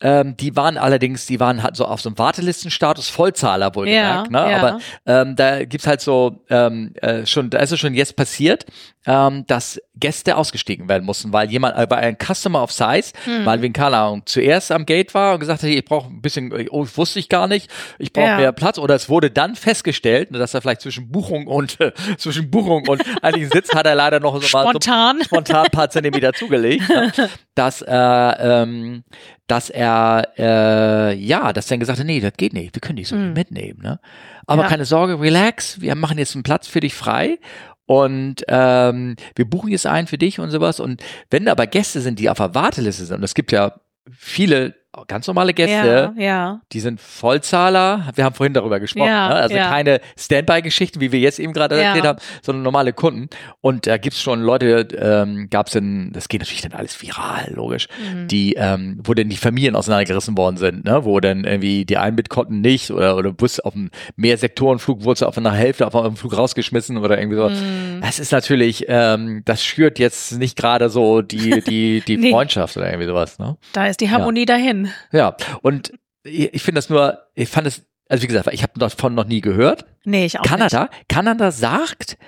ähm, 0.00 0.36
die 0.36 0.56
waren 0.56 0.76
allerdings, 0.78 1.26
die 1.26 1.40
waren 1.40 1.62
halt 1.62 1.76
so 1.76 1.84
auf 1.84 2.00
so 2.00 2.08
einem 2.08 2.18
Wartelistenstatus, 2.18 3.08
Vollzahler 3.08 3.74
wohlgemerkt, 3.74 4.30
Ja, 4.32 4.44
ne? 4.46 4.50
ja. 4.52 4.58
aber 4.58 4.78
ähm, 5.06 5.36
da 5.36 5.64
gibt's 5.64 5.86
halt 5.86 6.00
so 6.00 6.42
ähm, 6.50 6.92
äh, 7.02 7.26
schon, 7.26 7.50
da 7.50 7.58
ist 7.58 7.72
es 7.72 7.78
schon 7.80 7.94
jetzt 7.94 8.16
passiert, 8.16 8.64
ähm, 9.06 9.44
dass 9.46 9.80
Gäste 9.96 10.36
ausgestiegen 10.36 10.88
werden 10.88 11.04
mussten, 11.04 11.32
weil 11.32 11.50
jemand, 11.50 11.76
äh, 11.76 11.86
weil 11.88 11.98
ein 11.98 12.16
Customer 12.18 12.62
of 12.62 12.72
Size, 12.72 13.12
Hm. 13.24 13.44
mal 13.44 13.60
wegen 13.62 13.72
keine 13.72 13.96
Ahnung, 13.96 14.22
zuerst 14.26 14.72
am 14.72 14.86
Gate 14.86 15.14
war 15.14 15.34
und 15.34 15.40
gesagt 15.40 15.62
hat, 15.62 15.68
ich 15.70 15.84
brauche 15.84 16.08
ein 16.08 16.20
bisschen, 16.22 16.52
oh, 16.70 16.86
wusste 16.96 17.18
ich 17.18 17.28
gar 17.28 17.46
nicht, 17.48 17.70
ich 17.98 18.12
brauche 18.12 18.26
Ja. 18.26 18.36
mehr 18.36 18.52
Platz 18.52 18.78
oder 18.78 18.94
es 18.94 19.08
wurde 19.08 19.30
dann 19.30 19.54
festgestellt, 19.56 20.28
dass 20.32 20.54
er 20.54 20.60
vielleicht 20.62 20.80
zwischen 20.82 21.10
Buchung 21.10 21.46
und 21.46 21.80
äh, 21.80 21.92
zwischen 22.18 22.50
Buchung 22.50 22.88
und 22.88 23.02
einigen 23.22 23.50
Sitz 23.50 23.74
hat 23.74 23.86
er 23.86 23.94
leider 23.94 24.20
noch 24.20 24.34
so 24.42 24.56
mal 24.56 24.64
so 24.64 24.70
Spontan. 24.70 25.22
spontan 25.24 25.64
ein 25.66 25.70
paar 25.70 25.90
Zentimeter 25.90 26.32
zugelegt, 26.34 26.88
ne? 26.88 27.12
dass, 27.54 27.82
äh, 27.82 27.90
ähm, 27.94 29.04
dass 29.50 29.68
er, 29.70 30.28
äh, 30.38 31.14
ja, 31.14 31.52
dass 31.52 31.66
er 31.66 31.70
dann 31.70 31.80
gesagt 31.80 31.98
hat, 31.98 32.06
nee, 32.06 32.20
das 32.20 32.32
geht 32.36 32.52
nicht, 32.52 32.74
wir 32.74 32.80
können 32.80 32.96
dich 32.96 33.08
so 33.08 33.16
nicht 33.16 33.34
mitnehmen. 33.34 33.80
Ne? 33.82 33.98
Aber 34.46 34.62
Ja. 34.62 34.68
keine 34.68 34.84
Sorge, 34.84 35.20
relax, 35.20 35.80
wir 35.80 35.94
machen 35.94 36.18
jetzt 36.18 36.34
einen 36.36 36.42
Platz 36.44 36.68
für 36.68 36.80
dich 36.80 36.94
frei 36.94 37.38
und 37.86 38.44
ähm, 38.48 39.16
wir 39.34 39.44
buchen 39.50 39.70
jetzt 39.70 39.86
einen 39.86 40.06
für 40.06 40.18
dich 40.18 40.38
und 40.38 40.50
sowas. 40.50 40.78
Und 40.78 41.02
wenn 41.30 41.44
da 41.46 41.52
aber 41.52 41.66
Gäste 41.66 42.00
sind, 42.00 42.18
die 42.20 42.30
auf 42.30 42.36
der 42.36 42.54
Warteliste 42.54 43.04
sind, 43.04 43.16
und 43.18 43.24
es 43.24 43.34
gibt 43.34 43.50
ja 43.50 43.74
viele 44.16 44.74
ganz 45.06 45.26
normale 45.26 45.54
Gäste, 45.54 46.12
Ja, 46.16 46.22
ja. 46.22 46.60
die 46.72 46.80
sind 46.80 47.00
Vollzahler. 47.00 48.08
Wir 48.14 48.24
haben 48.24 48.34
vorhin 48.34 48.54
darüber 48.54 48.80
gesprochen. 48.80 49.06
Ja, 49.08 49.28
ne? 49.28 49.34
Also 49.36 49.54
keine 49.56 50.00
Standby-Geschichten, 50.18 51.00
wie 51.00 51.12
wir 51.12 51.20
jetzt 51.20 51.38
eben 51.38 51.52
gerade 51.52 51.80
erzählt 51.80 52.04
haben, 52.04 52.18
sondern 52.42 52.62
normale 52.62 52.92
Kunden. 52.92 53.28
Und 53.60 53.86
da 53.86 53.98
gibt's 53.98 54.20
schon 54.20 54.42
Leute, 54.42 54.88
ähm, 54.98 55.48
gab's 55.50 55.72
denn, 55.72 56.10
das 56.12 56.28
geht 56.28 56.40
natürlich 56.40 56.62
dann 56.62 56.72
alles 56.72 57.00
viral, 57.00 57.52
logisch, 57.54 57.86
Mhm. 58.14 58.28
die, 58.28 58.54
ähm, 58.58 59.00
wo 59.04 59.14
denn 59.14 59.28
die 59.28 59.36
Familien 59.36 59.76
auseinandergerissen 59.76 60.36
worden 60.36 60.56
sind, 60.56 60.84
ne? 60.84 61.04
wo 61.04 61.20
dann 61.20 61.44
irgendwie 61.44 61.84
die 61.84 61.96
einen 61.96 62.16
mit 62.16 62.28
konnten 62.28 62.60
nicht 62.60 62.90
oder, 62.90 63.16
oder 63.16 63.32
Bus 63.32 63.60
auf 63.60 63.74
einem 63.74 63.90
Mehrsektorenflug 64.16 65.04
wurde 65.04 65.26
auf 65.28 65.36
einer 65.38 65.52
Hälfte 65.52 65.86
auf 65.86 65.94
einem 65.94 66.16
Flug 66.16 66.36
rausgeschmissen 66.36 66.96
oder 66.98 67.18
irgendwie 67.18 67.36
so. 67.36 67.48
Mhm. 67.48 68.00
Das 68.00 68.18
ist 68.18 68.32
natürlich, 68.32 68.84
ähm, 68.88 69.42
das 69.44 69.62
schürt 69.64 69.98
jetzt 69.98 70.38
nicht 70.38 70.56
gerade 70.56 70.88
so 70.90 71.22
die, 71.22 71.60
die, 71.62 72.00
die 72.06 72.16
Nee. 72.20 72.30
Freundschaft 72.30 72.76
oder 72.76 72.86
irgendwie 72.88 73.06
sowas. 73.06 73.38
Ne? 73.38 73.56
Da 73.72 73.86
ist 73.86 74.00
die 74.00 74.10
Harmonie 74.10 74.44
dahin. 74.46 74.79
Ja, 75.12 75.36
und 75.62 75.92
ich, 76.22 76.62
finde 76.62 76.78
das 76.78 76.90
nur, 76.90 77.18
ich 77.34 77.48
fand 77.48 77.66
es, 77.66 77.82
also 78.08 78.22
wie 78.22 78.26
gesagt, 78.26 78.48
ich 78.52 78.62
habe 78.62 78.78
davon 78.78 79.14
noch 79.14 79.26
nie 79.26 79.40
gehört. 79.40 79.84
Nee, 80.04 80.26
ich 80.26 80.38
auch 80.38 80.44
Kanada, 80.44 80.90
Kanada 81.08 81.50
sagt, 81.50 82.18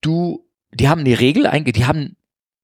du, 0.00 0.46
die 0.72 0.88
haben 0.88 1.04
die 1.04 1.14
Regel 1.14 1.46
einge, 1.46 1.72
die 1.72 1.86
haben 1.86 2.16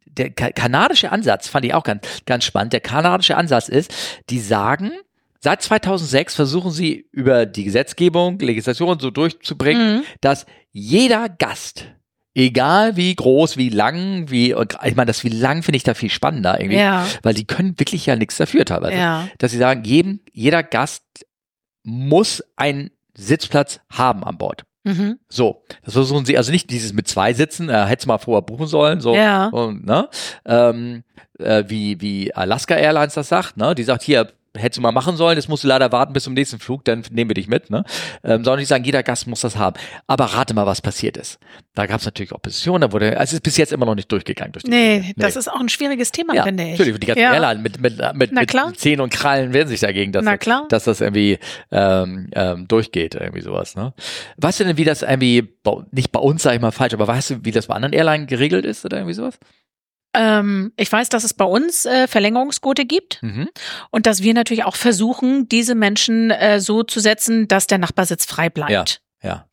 der 0.06 0.30
ka 0.30 0.50
kanadische 0.50 1.10
Ansatz 1.10 1.48
fand 1.48 1.64
ich 1.64 1.74
auch 1.74 1.82
ganz, 1.82 2.06
ganz 2.24 2.44
spannend. 2.44 2.72
Der 2.72 2.80
kanadische 2.80 3.36
Ansatz 3.36 3.68
ist, 3.68 3.92
die 4.30 4.38
sagen, 4.38 4.92
seit 5.40 5.60
2006 5.62 6.36
versuchen 6.36 6.70
sie 6.70 7.08
über 7.10 7.46
die 7.46 7.64
Gesetzgebung, 7.64 8.38
Legislation 8.38 8.98
so 9.00 9.10
durchzubringen, 9.10 9.98
Mhm. 9.98 10.02
dass 10.20 10.46
jeder 10.70 11.28
Gast, 11.28 11.86
egal 12.34 12.96
wie 12.96 13.14
groß, 13.14 13.56
wie 13.56 13.68
lang, 13.68 14.30
wie, 14.30 14.52
ich 14.84 14.94
meine, 14.96 15.06
das 15.06 15.22
wie 15.24 15.28
lang 15.28 15.62
finde 15.62 15.76
ich 15.76 15.84
da 15.84 15.94
viel 15.94 16.10
spannender 16.10 16.60
irgendwie, 16.60 16.78
Ja. 16.78 17.06
weil 17.22 17.34
die 17.34 17.46
können 17.46 17.78
wirklich 17.78 18.06
ja 18.06 18.16
nichts 18.16 18.36
dafür 18.36 18.64
teilweise 18.64 18.96
Ja. 18.96 19.28
dass 19.38 19.52
sie 19.52 19.58
sagen, 19.58 19.84
jedem, 19.84 20.20
jeder 20.32 20.62
Gast 20.62 21.04
muss 21.84 22.42
einen 22.56 22.90
Sitzplatz 23.16 23.80
haben 23.90 24.24
an 24.24 24.38
Bord. 24.38 24.64
Mhm. 24.84 25.18
So, 25.28 25.62
das 25.84 25.94
versuchen 25.94 26.26
sie 26.26 26.36
also 26.36 26.50
nicht 26.52 26.68
dieses 26.70 26.92
mit 26.92 27.08
zwei 27.08 27.32
Sitzen, 27.32 27.68
äh, 27.70 27.86
hätte 27.86 28.06
mal 28.08 28.18
vorher 28.18 28.42
buchen 28.42 28.66
sollen, 28.66 29.00
so, 29.00 29.14
Ja. 29.14 29.46
und, 29.48 29.86
ne, 29.86 30.08
ähm, 30.44 31.04
äh, 31.38 31.64
wie, 31.68 32.00
wie 32.00 32.34
Alaska 32.34 32.74
Airlines 32.74 33.14
das 33.14 33.28
sagt, 33.28 33.56
ne, 33.56 33.74
die 33.74 33.84
sagt, 33.84 34.02
hier, 34.02 34.30
hättest 34.56 34.78
du 34.78 34.82
mal 34.82 34.92
machen 34.92 35.16
sollen, 35.16 35.36
jetzt 35.36 35.48
musst 35.48 35.64
du 35.64 35.68
leider 35.68 35.90
warten 35.92 36.12
bis 36.12 36.24
zum 36.24 36.34
nächsten 36.34 36.58
Flug, 36.58 36.84
dann 36.84 37.02
nehmen 37.10 37.30
wir 37.30 37.34
dich 37.34 37.48
mit, 37.48 37.70
ne, 37.70 37.84
ähm, 38.22 38.44
sondern 38.44 38.58
die 38.58 38.64
sagen, 38.64 38.84
jeder 38.84 39.02
Gast 39.02 39.26
muss 39.26 39.40
das 39.40 39.56
haben. 39.56 39.76
Aber 40.06 40.26
rate 40.26 40.54
mal, 40.54 40.66
was 40.66 40.80
passiert 40.80 41.16
ist. 41.16 41.38
Da 41.74 41.86
gab 41.86 42.00
es 42.00 42.06
natürlich 42.06 42.32
Opposition, 42.32 42.80
da 42.80 42.92
wurde, 42.92 43.16
es 43.16 43.32
ist 43.32 43.42
bis 43.42 43.56
jetzt 43.56 43.72
immer 43.72 43.86
noch 43.86 43.94
nicht 43.96 44.10
durchgegangen 44.12 44.52
durch 44.52 44.62
die 44.64 44.70
Nee, 44.70 44.98
Medien. 44.98 45.14
das 45.16 45.36
ist 45.36 45.48
auch 45.48 45.60
ein 45.60 45.68
schwieriges 45.68 46.12
Thema, 46.12 46.34
Ja, 46.34 46.44
finde 46.44 46.62
ich. 46.64 46.78
natürlich. 46.78 47.00
Die 47.00 47.06
ganzen 47.06 47.20
ja. 47.22 47.32
Airline 47.34 47.60
mit, 47.62 47.80
mit, 47.80 47.98
mit, 48.14 48.30
Na 48.32 48.40
mit. 48.42 48.78
Zehen 48.78 49.00
und 49.00 49.10
Krallen 49.12 49.52
wehren 49.52 49.68
sich 49.68 49.80
dagegen, 49.80 50.12
dass, 50.12 50.24
Na 50.24 50.36
klar. 50.36 50.66
dass 50.68 50.84
das 50.84 51.00
irgendwie 51.00 51.38
ähm, 51.72 52.28
ähm, 52.32 52.68
durchgeht, 52.68 53.14
irgendwie 53.16 53.40
sowas. 53.42 53.74
Ne? 53.74 53.92
Weißt 54.36 54.60
du 54.60 54.64
denn, 54.64 54.76
wie 54.76 54.84
das 54.84 55.02
irgendwie, 55.02 55.48
nicht 55.90 56.12
bei 56.12 56.20
uns, 56.20 56.42
sag 56.42 56.54
ich 56.54 56.60
mal 56.60 56.70
falsch, 56.70 56.94
aber 56.94 57.08
weißt 57.08 57.30
du, 57.30 57.44
wie 57.44 57.50
das 57.50 57.66
bei 57.66 57.74
anderen 57.74 57.92
Airlines 57.92 58.28
geregelt 58.28 58.64
ist 58.64 58.84
oder 58.84 58.98
irgendwie 58.98 59.14
sowas? 59.14 59.38
Ähm, 60.14 60.72
ich 60.76 60.90
weiß, 60.90 61.08
dass 61.08 61.24
es 61.24 61.34
bei 61.34 61.44
uns 61.44 61.84
äh, 61.84 62.06
Verlängerungsquote 62.06 62.84
gibt 62.84 63.22
mhm. 63.22 63.48
und 63.90 64.06
dass 64.06 64.22
wir 64.22 64.34
natürlich 64.34 64.64
auch 64.64 64.76
versuchen, 64.76 65.48
diese 65.48 65.74
Menschen 65.74 66.30
äh, 66.30 66.60
so 66.60 66.82
zu 66.82 67.00
setzen, 67.00 67.48
dass 67.48 67.66
der 67.66 67.78
Nachbarsitz 67.78 68.24
frei 68.24 68.48
bleibt. 68.48 68.70
Ja, 68.70 68.84
ja 69.24 69.46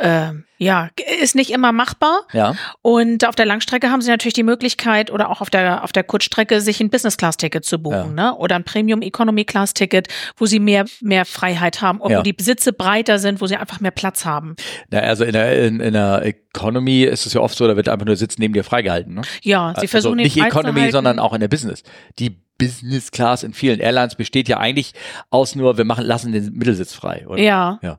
äh, 0.00 0.32
ja, 0.58 0.90
ist 1.20 1.34
nicht 1.34 1.50
immer 1.50 1.72
machbar. 1.72 2.22
Ja. 2.32 2.54
Und 2.82 3.26
auf 3.26 3.34
der 3.34 3.46
Langstrecke 3.46 3.90
haben 3.90 4.02
sie 4.02 4.10
natürlich 4.10 4.34
die 4.34 4.42
Möglichkeit 4.42 5.10
oder 5.10 5.30
auch 5.30 5.40
auf 5.40 5.50
der 5.50 5.84
auf 5.84 5.92
der 5.92 6.04
Kurzstrecke 6.04 6.60
sich 6.60 6.80
ein 6.80 6.90
Business 6.90 7.16
Class 7.16 7.36
Ticket 7.36 7.64
zu 7.64 7.78
buchen, 7.78 8.16
ja. 8.16 8.32
ne? 8.32 8.36
Oder 8.36 8.56
ein 8.56 8.64
Premium 8.64 9.02
Economy 9.02 9.44
Class 9.44 9.74
Ticket, 9.74 10.08
wo 10.36 10.46
sie 10.46 10.58
mehr 10.58 10.84
mehr 11.00 11.24
Freiheit 11.24 11.80
haben, 11.80 12.00
und 12.00 12.10
ja. 12.10 12.18
wo 12.18 12.22
die 12.22 12.34
Sitze 12.38 12.72
breiter 12.72 13.18
sind, 13.18 13.40
wo 13.40 13.46
sie 13.46 13.56
einfach 13.56 13.80
mehr 13.80 13.90
Platz 13.90 14.24
haben. 14.24 14.56
Na, 14.90 15.00
also 15.00 15.24
in 15.24 15.32
der 15.32 15.64
in, 15.64 15.80
in 15.80 15.92
der 15.92 16.24
Economy 16.24 17.04
ist 17.04 17.26
es 17.26 17.34
ja 17.34 17.40
oft 17.40 17.56
so, 17.56 17.66
da 17.66 17.76
wird 17.76 17.88
einfach 17.88 18.06
nur 18.06 18.16
Sitz 18.16 18.38
neben 18.38 18.54
dir 18.54 18.64
freigehalten, 18.64 19.14
ne? 19.14 19.22
Ja, 19.42 19.70
sie 19.70 19.82
also 19.82 19.88
versuchen 19.88 20.18
also 20.18 20.24
nicht 20.24 20.36
Economy, 20.36 20.90
sondern 20.90 21.18
auch 21.18 21.32
in 21.32 21.40
der 21.40 21.48
Business. 21.48 21.82
Die 22.18 22.42
Business 22.58 23.10
Class 23.10 23.42
in 23.42 23.54
vielen 23.54 23.80
Airlines 23.80 24.16
besteht 24.16 24.48
ja 24.48 24.58
eigentlich 24.58 24.92
aus 25.30 25.54
nur, 25.54 25.78
wir 25.78 25.86
machen, 25.86 26.04
lassen 26.04 26.32
den 26.32 26.52
Mittelsitz 26.52 26.92
frei, 26.92 27.26
oder? 27.26 27.40
Ja. 27.40 27.78
Ja. 27.82 27.98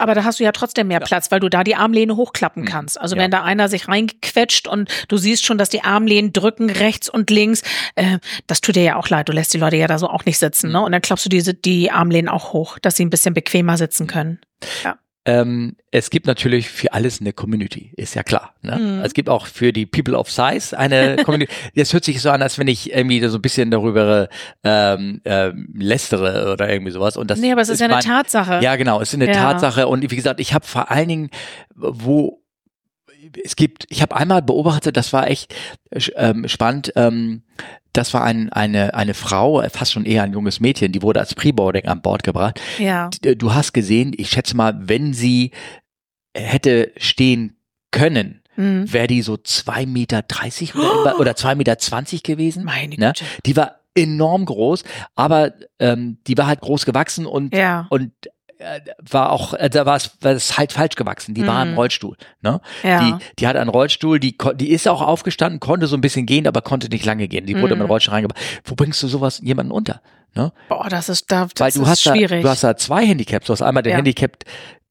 Aber 0.00 0.14
da 0.14 0.24
hast 0.24 0.40
du 0.40 0.44
ja 0.44 0.52
trotzdem 0.52 0.88
mehr 0.88 1.00
ja. 1.00 1.06
Platz, 1.06 1.30
weil 1.30 1.40
du 1.40 1.48
da 1.48 1.62
die 1.62 1.76
Armlehne 1.76 2.16
hochklappen 2.16 2.62
mhm. 2.62 2.66
kannst. 2.66 3.00
Also 3.00 3.16
ja. 3.16 3.22
wenn 3.22 3.30
da 3.30 3.42
einer 3.42 3.68
sich 3.68 3.86
reinquetscht 3.86 4.66
und 4.66 4.90
du 5.08 5.16
siehst 5.16 5.44
schon, 5.44 5.58
dass 5.58 5.68
die 5.68 5.82
Armlehnen 5.82 6.32
drücken 6.32 6.70
rechts 6.70 7.08
und 7.08 7.30
links, 7.30 7.62
äh, 7.96 8.18
das 8.46 8.60
tut 8.60 8.76
dir 8.76 8.82
ja 8.82 8.96
auch 8.96 9.08
leid. 9.08 9.28
Du 9.28 9.32
lässt 9.32 9.52
die 9.52 9.58
Leute 9.58 9.76
ja 9.76 9.86
da 9.86 9.98
so 9.98 10.08
auch 10.08 10.24
nicht 10.24 10.38
sitzen, 10.38 10.70
ne? 10.72 10.78
Mhm. 10.78 10.84
Und 10.84 10.92
dann 10.92 11.02
klappst 11.02 11.26
du 11.26 11.28
diese 11.28 11.54
die 11.54 11.90
Armlehnen 11.90 12.28
auch 12.28 12.52
hoch, 12.52 12.78
dass 12.78 12.96
sie 12.96 13.04
ein 13.04 13.10
bisschen 13.10 13.34
bequemer 13.34 13.76
sitzen 13.76 14.06
können. 14.06 14.40
Ja. 14.84 14.96
Ähm, 15.26 15.76
es 15.90 16.08
gibt 16.08 16.26
natürlich 16.26 16.70
für 16.70 16.94
alles 16.94 17.20
eine 17.20 17.34
Community, 17.34 17.92
ist 17.96 18.14
ja 18.14 18.22
klar. 18.22 18.54
Ne? 18.62 18.76
Mhm. 18.76 19.04
Es 19.04 19.12
gibt 19.12 19.28
auch 19.28 19.46
für 19.46 19.70
die 19.70 19.84
People 19.84 20.16
of 20.16 20.30
Size 20.30 20.76
eine 20.76 21.16
Community. 21.24 21.52
Jetzt 21.74 21.92
hört 21.92 22.04
sich 22.04 22.22
so 22.22 22.30
an, 22.30 22.40
als 22.40 22.58
wenn 22.58 22.68
ich 22.68 22.92
irgendwie 22.92 23.20
so 23.28 23.36
ein 23.36 23.42
bisschen 23.42 23.70
darüber 23.70 24.28
ähm, 24.64 25.20
äh, 25.24 25.52
lästere 25.74 26.52
oder 26.52 26.70
irgendwie 26.72 26.92
sowas. 26.92 27.18
Und 27.18 27.30
das 27.30 27.38
nee, 27.38 27.52
aber 27.52 27.60
es 27.60 27.68
ist, 27.68 27.74
ist 27.74 27.80
ja 27.80 27.86
eine 27.86 27.96
mein, 27.96 28.04
Tatsache. 28.04 28.60
Ja, 28.62 28.76
genau, 28.76 29.00
es 29.02 29.10
ist 29.10 29.16
eine 29.16 29.26
ja. 29.26 29.34
Tatsache. 29.34 29.88
Und 29.88 30.10
wie 30.10 30.16
gesagt, 30.16 30.40
ich 30.40 30.54
habe 30.54 30.66
vor 30.66 30.90
allen 30.90 31.08
Dingen, 31.08 31.30
wo 31.74 32.42
es 33.44 33.56
gibt, 33.56 33.86
ich 33.88 34.02
habe 34.02 34.16
einmal 34.16 34.42
beobachtet, 34.42 34.96
das 34.96 35.12
war 35.12 35.28
echt 35.28 35.54
ähm, 36.16 36.48
spannend. 36.48 36.92
Ähm, 36.96 37.42
das 37.92 38.14
war 38.14 38.22
ein, 38.22 38.52
eine, 38.52 38.94
eine 38.94 39.14
Frau, 39.14 39.62
fast 39.68 39.92
schon 39.92 40.04
eher 40.04 40.22
ein 40.22 40.32
junges 40.32 40.60
Mädchen, 40.60 40.92
die 40.92 41.02
wurde 41.02 41.20
als 41.20 41.34
Preboarding 41.34 41.86
an 41.86 42.02
Bord 42.02 42.22
gebracht. 42.22 42.60
Ja. 42.78 43.10
Äh, 43.24 43.36
du 43.36 43.52
hast 43.52 43.72
gesehen, 43.72 44.12
ich 44.16 44.30
schätze 44.30 44.56
mal, 44.56 44.88
wenn 44.88 45.12
sie 45.12 45.50
hätte 46.36 46.92
stehen 46.96 47.56
können, 47.90 48.42
mhm. 48.56 48.92
wäre 48.92 49.08
die 49.08 49.22
so 49.22 49.36
zwei 49.36 49.86
Meter 49.86 50.22
dreißig 50.22 50.74
oder, 50.76 51.18
oder 51.20 51.34
zwei 51.34 51.54
Meter 51.54 51.78
zwanzig 51.78 52.22
gewesen. 52.22 52.64
Meine 52.64 52.94
ne? 52.96 53.12
Güte. 53.12 53.24
Die 53.46 53.56
war 53.56 53.80
enorm 53.96 54.44
groß, 54.44 54.84
aber 55.16 55.52
ähm, 55.80 56.18
die 56.28 56.38
war 56.38 56.46
halt 56.46 56.60
groß 56.60 56.86
gewachsen 56.86 57.26
und, 57.26 57.54
ja. 57.54 57.88
und 57.90 58.12
war 59.10 59.30
auch, 59.32 59.54
äh, 59.54 59.70
da 59.70 59.86
war 59.86 59.96
es, 59.96 60.10
war 60.20 60.32
es 60.32 60.58
halt 60.58 60.72
falsch 60.72 60.96
gewachsen. 60.96 61.34
Die 61.34 61.42
mhm. 61.42 61.46
war 61.46 61.62
im 61.62 61.74
Rollstuhl. 61.74 62.16
Ne? 62.42 62.60
Ja. 62.82 63.00
Die, 63.00 63.14
die 63.38 63.46
hat 63.46 63.56
einen 63.56 63.70
Rollstuhl, 63.70 64.20
die, 64.20 64.36
die 64.54 64.70
ist 64.70 64.88
auch 64.88 65.02
aufgestanden, 65.02 65.60
konnte 65.60 65.86
so 65.86 65.96
ein 65.96 66.00
bisschen 66.00 66.26
gehen, 66.26 66.46
aber 66.46 66.62
konnte 66.62 66.88
nicht 66.88 67.04
lange 67.04 67.28
gehen. 67.28 67.46
Die 67.46 67.60
wurde 67.60 67.74
mhm. 67.74 67.80
den 67.80 67.86
Rollstuhl 67.86 68.14
reingebracht. 68.14 68.40
Wo 68.64 68.74
bringst 68.74 69.02
du 69.02 69.08
sowas 69.08 69.40
jemanden 69.42 69.72
unter? 69.72 70.00
Ne? 70.34 70.52
Boah, 70.68 70.88
das 70.88 71.08
ist 71.08 71.30
da, 71.30 71.46
das 71.46 71.60
Weil 71.60 71.72
du 71.72 71.82
ist 71.82 71.88
hast 71.88 72.02
schwierig. 72.02 72.42
Da, 72.42 72.42
du 72.42 72.48
hast 72.48 72.64
da 72.64 72.76
zwei 72.76 73.04
Handicaps. 73.04 73.46
Du 73.46 73.52
hast 73.52 73.62
einmal 73.62 73.82
den 73.82 73.90
ja. 73.90 73.96
Handicap, 73.96 74.44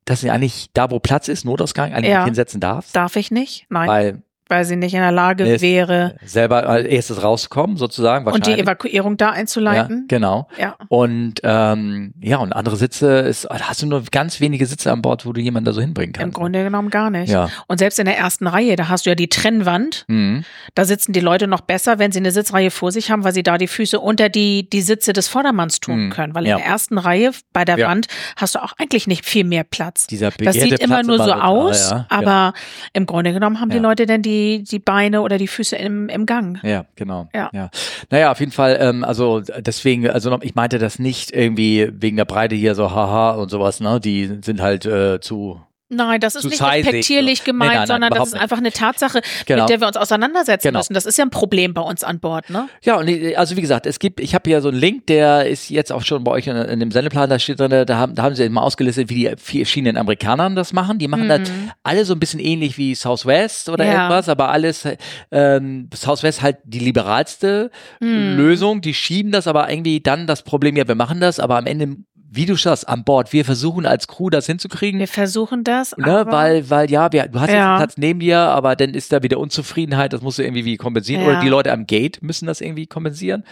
dass 0.06 0.22
du 0.22 0.32
eigentlich 0.32 0.70
da, 0.74 0.92
wo 0.92 1.00
Platz 1.00 1.28
ist, 1.28 1.46
Notausgang, 1.46 1.94
eigentlich 1.94 2.12
ja. 2.12 2.26
hinsetzen 2.26 2.60
darfst. 2.60 2.96
Darf 2.96 3.16
ich 3.16 3.32
nicht? 3.32 3.66
Nein. 3.70 3.88
Weil 3.88 4.22
weil 4.50 4.66
sie 4.66 4.76
nicht 4.76 4.94
in 4.94 5.02
der 5.02 5.12
Lage 5.12 5.46
ist, 5.46 5.62
wäre. 5.62 6.16
Selber 6.24 6.68
als 6.68 6.86
erstes 6.86 7.24
rauszukommen, 7.24 7.78
sozusagen. 7.78 8.28
Und 8.28 8.46
die 8.46 8.54
Evakuierung 8.54 9.18
da 9.18 9.32
einzuleiten. 9.32 10.08
Ja, 10.10 10.18
genau. 10.18 10.48
Ja. 10.58 10.76
Und 10.88 11.36
ähm, 11.44 12.14
ja, 12.22 12.38
und 12.38 12.54
andere 12.54 12.76
Sitze 12.76 13.20
ist, 13.20 13.48
hast 13.50 13.82
du 13.82 13.88
nur 13.88 14.04
ganz 14.12 14.40
wenige 14.40 14.66
Sitze 14.66 14.92
an 14.92 15.02
Bord, 15.02 15.26
wo 15.26 15.34
du 15.34 15.42
jemanden 15.42 15.66
da 15.66 15.74
so 15.74 15.82
hinbringen 15.82 16.14
kannst. 16.14 16.28
Im 16.28 16.34
Grunde 16.34 16.64
genommen 16.64 16.90
gar 16.90 17.10
nicht. 17.10 17.32
Ja. 17.32 17.50
Und 17.68 17.80
selbst 17.80 18.00
in 18.00 18.06
der 18.06 18.18
ersten 18.18 18.48
Reihe, 18.48 18.76
da 18.76 18.90
hast 18.90 19.06
du 19.06 19.10
ja 19.10 19.16
die 19.16 19.30
Trennwand. 19.30 20.06
Mhm. 20.08 20.44
Da 20.76 20.86
sitzen 20.86 21.14
die 21.14 21.20
Leute 21.20 21.48
noch 21.48 21.62
besser, 21.62 22.00
wenn 22.00 22.12
sie 22.12 22.20
eine 22.20 22.32
Sitzreihe 22.32 22.72
vor 22.72 22.92
sich 22.92 23.12
haben, 23.12 23.24
weil 23.24 23.34
sie 23.34 23.44
da 23.44 23.58
die 23.58 23.68
Füße 23.68 24.00
unter 24.00 24.30
die, 24.30 24.70
die 24.70 24.82
Sitze 24.82 25.14
des 25.14 25.28
Vordermanns 25.28 25.80
tun 25.80 26.06
mhm. 26.06 26.10
können. 26.12 26.36
Weil 26.36 26.46
ja. 26.46 26.58
in 26.58 26.64
der 26.64 26.72
ersten 26.72 26.98
Reihe 26.98 27.32
bei 27.52 27.66
der. 27.66 27.80
Wand 27.80 28.08
hast 28.36 28.56
du 28.56 28.64
auch 28.64 28.74
eigentlich 28.78 29.08
nicht 29.08 29.26
viel 29.26 29.44
mehr 29.44 29.64
Platz. 29.64 30.08
Dieser 30.08 30.32
das 30.32 30.56
sieht 30.56 30.80
immer 30.80 31.04
nur 31.04 31.18
so 31.18 31.32
aus, 31.32 31.94
aber 32.10 32.54
im 32.94 33.06
Grunde 33.06 33.34
genommen 33.34 33.60
haben 33.60 33.70
die 33.70 33.80
Leute 33.80 34.06
denn 34.06 34.22
die, 34.22 34.39
die 34.64 34.80
Beine 34.80 35.10
Beine 35.10 35.22
oder 35.22 35.38
die 35.38 35.48
Füße 35.48 35.76
im, 35.76 36.10
im 36.10 36.26
Gang. 36.26 36.60
Ja, 36.64 36.86
genau. 36.96 37.30
Ja. 37.34 37.50
ja. 37.54 37.70
Naja, 38.10 38.32
auf 38.32 38.40
jeden 38.40 38.52
Fall, 38.52 38.78
ähm, 38.80 39.04
also 39.04 39.42
deswegen, 39.42 40.10
also 40.10 40.38
ich 40.42 40.56
meinte 40.56 40.78
das 40.78 41.00
nicht 41.00 41.32
irgendwie 41.32 41.90
wegen 41.92 42.18
der 42.18 42.26
Breite 42.26 42.56
hier 42.56 42.76
so 42.76 42.92
haha 42.92 43.32
und 43.32 43.50
sowas, 43.50 43.80
ne? 43.80 44.00
Die 44.00 44.40
sind 44.44 44.62
halt 44.62 44.86
äh, 44.86 45.20
zu 45.20 45.62
Nein, 45.90 46.20
das 46.20 46.36
ist 46.36 46.46
nicht 46.46 46.62
respektierlich 46.62 47.44
gemeint, 47.44 47.72
nein, 47.72 47.80
nein, 47.80 47.88
sondern 47.88 48.12
das 48.12 48.30
ist 48.30 48.36
einfach 48.36 48.58
eine 48.58 48.72
Tatsache, 48.72 49.22
genau. 49.46 49.64
mit 49.64 49.70
der 49.70 49.82
wir 49.82 49.88
uns 49.88 49.98
auseinandersetzen 49.98 50.68
genau. 50.68 50.80
müssen. 50.80 50.94
Das 50.94 51.08
ist 51.08 51.18
ja 51.18 51.26
ein 51.26 51.32
Problem 51.32 51.74
bei 51.74 51.82
uns 51.82 52.04
an 52.04 52.20
Bord, 52.20 52.50
ne? 52.50 52.70
Ja, 52.84 52.98
und 52.98 53.10
also 53.36 53.58
wie 53.58 53.62
gesagt, 53.62 53.88
es 53.88 53.98
gibt, 53.98 54.20
ich 54.20 54.36
habe 54.36 54.48
hier 54.48 54.62
so 54.62 54.70
einen 54.70 54.78
Link, 54.78 55.08
der 55.08 55.48
ist 55.48 55.70
jetzt 55.70 55.92
auch 55.92 56.04
schon 56.04 56.24
bei 56.24 56.32
euch 56.32 56.48
in, 56.48 56.56
in 56.56 56.80
dem 56.80 56.92
Sendeplan, 56.92 57.30
da 57.30 57.40
steht 57.40 57.60
drin, 57.60 57.86
da 57.88 57.98
haben, 57.98 58.14
da 58.14 58.24
haben 58.24 58.36
sie 58.36 58.48
mal 58.50 58.62
ausgelistet, 58.62 59.10
wie 59.10 59.16
die 59.16 59.36
verschiedenen 59.38 59.98
Amerikaner 59.98 60.50
das 60.52 60.74
machen. 60.74 61.00
Die 61.00 61.08
machen 61.08 61.26
mhm. 61.26 61.30
das 61.30 61.52
alle 61.84 62.06
so 62.06 62.14
ein 62.14 62.20
bisschen 62.20 62.40
ähnlich 62.40 62.78
wie 62.78 62.94
Southwest 62.94 63.70
oder 63.70 63.86
ja. 63.86 63.94
irgendwas, 63.94 64.30
aber 64.30 64.50
alles 64.50 64.88
ähm, 65.32 65.90
Southwest 65.94 66.42
halt 66.42 66.58
die 66.66 66.80
liberalste 66.80 67.72
mhm. 68.00 68.38
Lösung. 68.38 68.82
Die 68.82 68.94
schieben 68.94 69.32
das 69.32 69.48
aber 69.48 69.70
irgendwie 69.70 70.02
dann 70.02 70.28
das 70.28 70.44
Problem, 70.44 70.76
ja, 70.76 70.88
wir 70.88 70.96
machen 70.96 71.20
das, 71.20 71.40
aber 71.40 71.58
am 71.58 71.66
Ende 71.66 71.98
wie 72.32 72.46
du 72.46 72.56
schaust, 72.56 72.88
an 72.88 73.04
Bord. 73.04 73.34
Wir 73.34 73.44
versuchen 73.44 73.86
als 73.86 74.08
Crew 74.08 74.30
das 74.30 74.46
hinzukriegen. 74.46 75.00
Wir 75.00 75.08
versuchen 75.08 75.64
das. 75.64 75.98
Ne, 75.98 76.26
weil, 76.28 76.70
weil 76.70 76.90
ja, 76.92 77.12
wir, 77.12 77.28
du 77.28 77.40
hast 77.40 77.50
ja. 77.50 77.56
jetzt 77.56 77.64
einen 77.66 77.78
Platz 77.78 77.98
neben 77.98 78.20
dir, 78.20 78.40
aber 78.40 78.76
dann 78.76 78.94
ist 78.94 79.12
da 79.12 79.24
wieder 79.24 79.40
Unzufriedenheit, 79.40 80.14
das 80.14 80.22
musst 80.22 80.38
du 80.38 80.44
irgendwie 80.44 80.66
wie 80.66 80.78
kompensieren. 80.78 81.24
Ja. 81.24 81.30
Oder 81.30 81.42
die 81.42 81.50
Leute 81.50 81.72
am 81.72 81.88
Gate 81.88 82.22
müssen 82.22 82.46
das 82.46 82.62
irgendwie 82.62 82.86
kompensieren. 82.86 83.44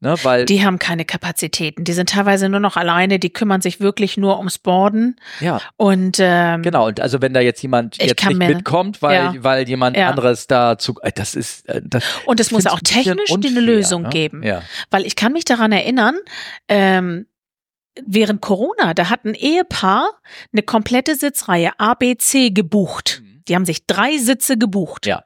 Ne, 0.00 0.14
weil 0.22 0.44
die 0.44 0.64
haben 0.64 0.78
keine 0.78 1.04
Kapazitäten. 1.04 1.82
Die 1.82 1.92
sind 1.92 2.10
teilweise 2.10 2.48
nur 2.48 2.60
noch 2.60 2.76
alleine. 2.76 3.18
Die 3.18 3.30
kümmern 3.30 3.60
sich 3.60 3.80
wirklich 3.80 4.16
nur 4.16 4.38
ums 4.38 4.56
Borden. 4.56 5.16
Ja. 5.40 5.60
Und 5.76 6.18
ähm, 6.20 6.62
genau. 6.62 6.86
Und 6.86 7.00
also 7.00 7.20
wenn 7.20 7.34
da 7.34 7.40
jetzt 7.40 7.60
jemand 7.62 8.00
jetzt 8.00 8.24
nicht 8.24 8.38
mir, 8.38 8.46
mitkommt, 8.46 9.02
weil 9.02 9.16
ja. 9.16 9.34
weil 9.38 9.68
jemand 9.68 9.98
anderes 9.98 10.46
dazu, 10.46 10.94
äh, 11.02 11.10
das 11.12 11.34
ist 11.34 11.68
äh, 11.68 11.82
das. 11.84 12.04
Und 12.26 12.38
es 12.38 12.52
muss 12.52 12.66
auch 12.66 12.78
technisch 12.78 13.32
unfair, 13.32 13.50
eine 13.50 13.60
Lösung 13.60 14.02
ne? 14.02 14.08
geben. 14.10 14.44
Ja. 14.44 14.62
Weil 14.90 15.04
ich 15.04 15.16
kann 15.16 15.32
mich 15.32 15.44
daran 15.44 15.72
erinnern. 15.72 16.14
Ähm, 16.68 17.26
während 18.06 18.40
Corona, 18.40 18.94
da 18.94 19.10
hat 19.10 19.24
ein 19.24 19.34
Ehepaar 19.34 20.10
eine 20.52 20.62
komplette 20.62 21.14
Sitzreihe 21.14 21.78
ABC 21.78 22.50
gebucht. 22.50 23.22
Mhm. 23.22 23.42
Die 23.48 23.54
haben 23.54 23.64
sich 23.64 23.86
drei 23.86 24.18
Sitze 24.18 24.58
gebucht. 24.58 25.06
Ja. 25.06 25.24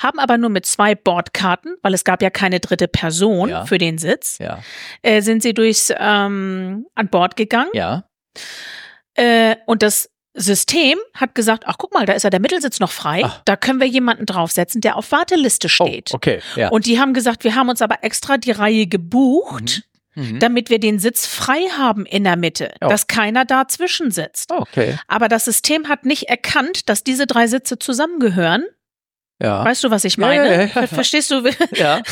Haben 0.00 0.18
aber 0.18 0.38
nur 0.38 0.50
mit 0.50 0.66
zwei 0.66 0.94
Bordkarten, 0.94 1.76
weil 1.82 1.94
es 1.94 2.04
gab 2.04 2.22
ja 2.22 2.30
keine 2.30 2.60
dritte 2.60 2.88
Person 2.88 3.50
ja. 3.50 3.66
für 3.66 3.78
den 3.78 3.98
Sitz, 3.98 4.38
ja. 4.38 4.60
äh, 5.02 5.20
sind 5.20 5.42
sie 5.42 5.52
durchs 5.52 5.92
ähm, 5.96 6.86
an 6.94 7.08
Bord 7.08 7.36
gegangen. 7.36 7.70
Ja. 7.74 8.04
Äh, 9.14 9.56
und 9.66 9.82
das 9.82 10.10
System 10.34 10.96
hat 11.14 11.34
gesagt, 11.34 11.64
ach 11.66 11.76
guck 11.78 11.92
mal, 11.92 12.06
da 12.06 12.12
ist 12.12 12.22
ja 12.22 12.30
der 12.30 12.40
Mittelsitz 12.40 12.78
noch 12.78 12.92
frei, 12.92 13.22
ach. 13.24 13.42
da 13.44 13.56
können 13.56 13.80
wir 13.80 13.88
jemanden 13.88 14.24
draufsetzen, 14.24 14.80
der 14.80 14.96
auf 14.96 15.10
Warteliste 15.10 15.66
oh, 15.66 15.68
steht. 15.68 16.10
Oh, 16.12 16.16
okay, 16.16 16.40
ja. 16.54 16.68
Und 16.68 16.86
die 16.86 17.00
haben 17.00 17.12
gesagt, 17.12 17.42
wir 17.42 17.56
haben 17.56 17.68
uns 17.68 17.82
aber 17.82 18.04
extra 18.04 18.38
die 18.38 18.52
Reihe 18.52 18.86
gebucht, 18.86 19.82
mhm 19.84 19.87
mhm. 20.18 20.38
damit 20.38 20.70
wir 20.70 20.78
den 20.78 20.98
Sitz 20.98 21.26
frei 21.26 21.68
haben 21.76 22.04
in 22.06 22.24
der 22.24 22.36
Mitte, 22.36 22.72
oh. 22.80 22.88
dass 22.88 23.06
keiner 23.06 23.44
dazwischen 23.44 24.10
sitzt. 24.10 24.50
Okay. 24.52 24.98
Aber 25.06 25.28
das 25.28 25.44
System 25.44 25.88
hat 25.88 26.04
nicht 26.04 26.28
erkannt, 26.28 26.88
dass 26.88 27.04
diese 27.04 27.26
drei 27.26 27.46
Sitze 27.46 27.78
zusammengehören 27.78 28.64
ja. 29.40 29.64
Weißt 29.64 29.84
du, 29.84 29.90
was 29.90 30.04
ich 30.04 30.18
meine? 30.18 30.46
Ja, 30.46 30.62
ja, 30.62 30.68
ja, 30.74 30.86
Verstehst 30.86 31.30
du? 31.30 31.38
Ja. 31.74 32.02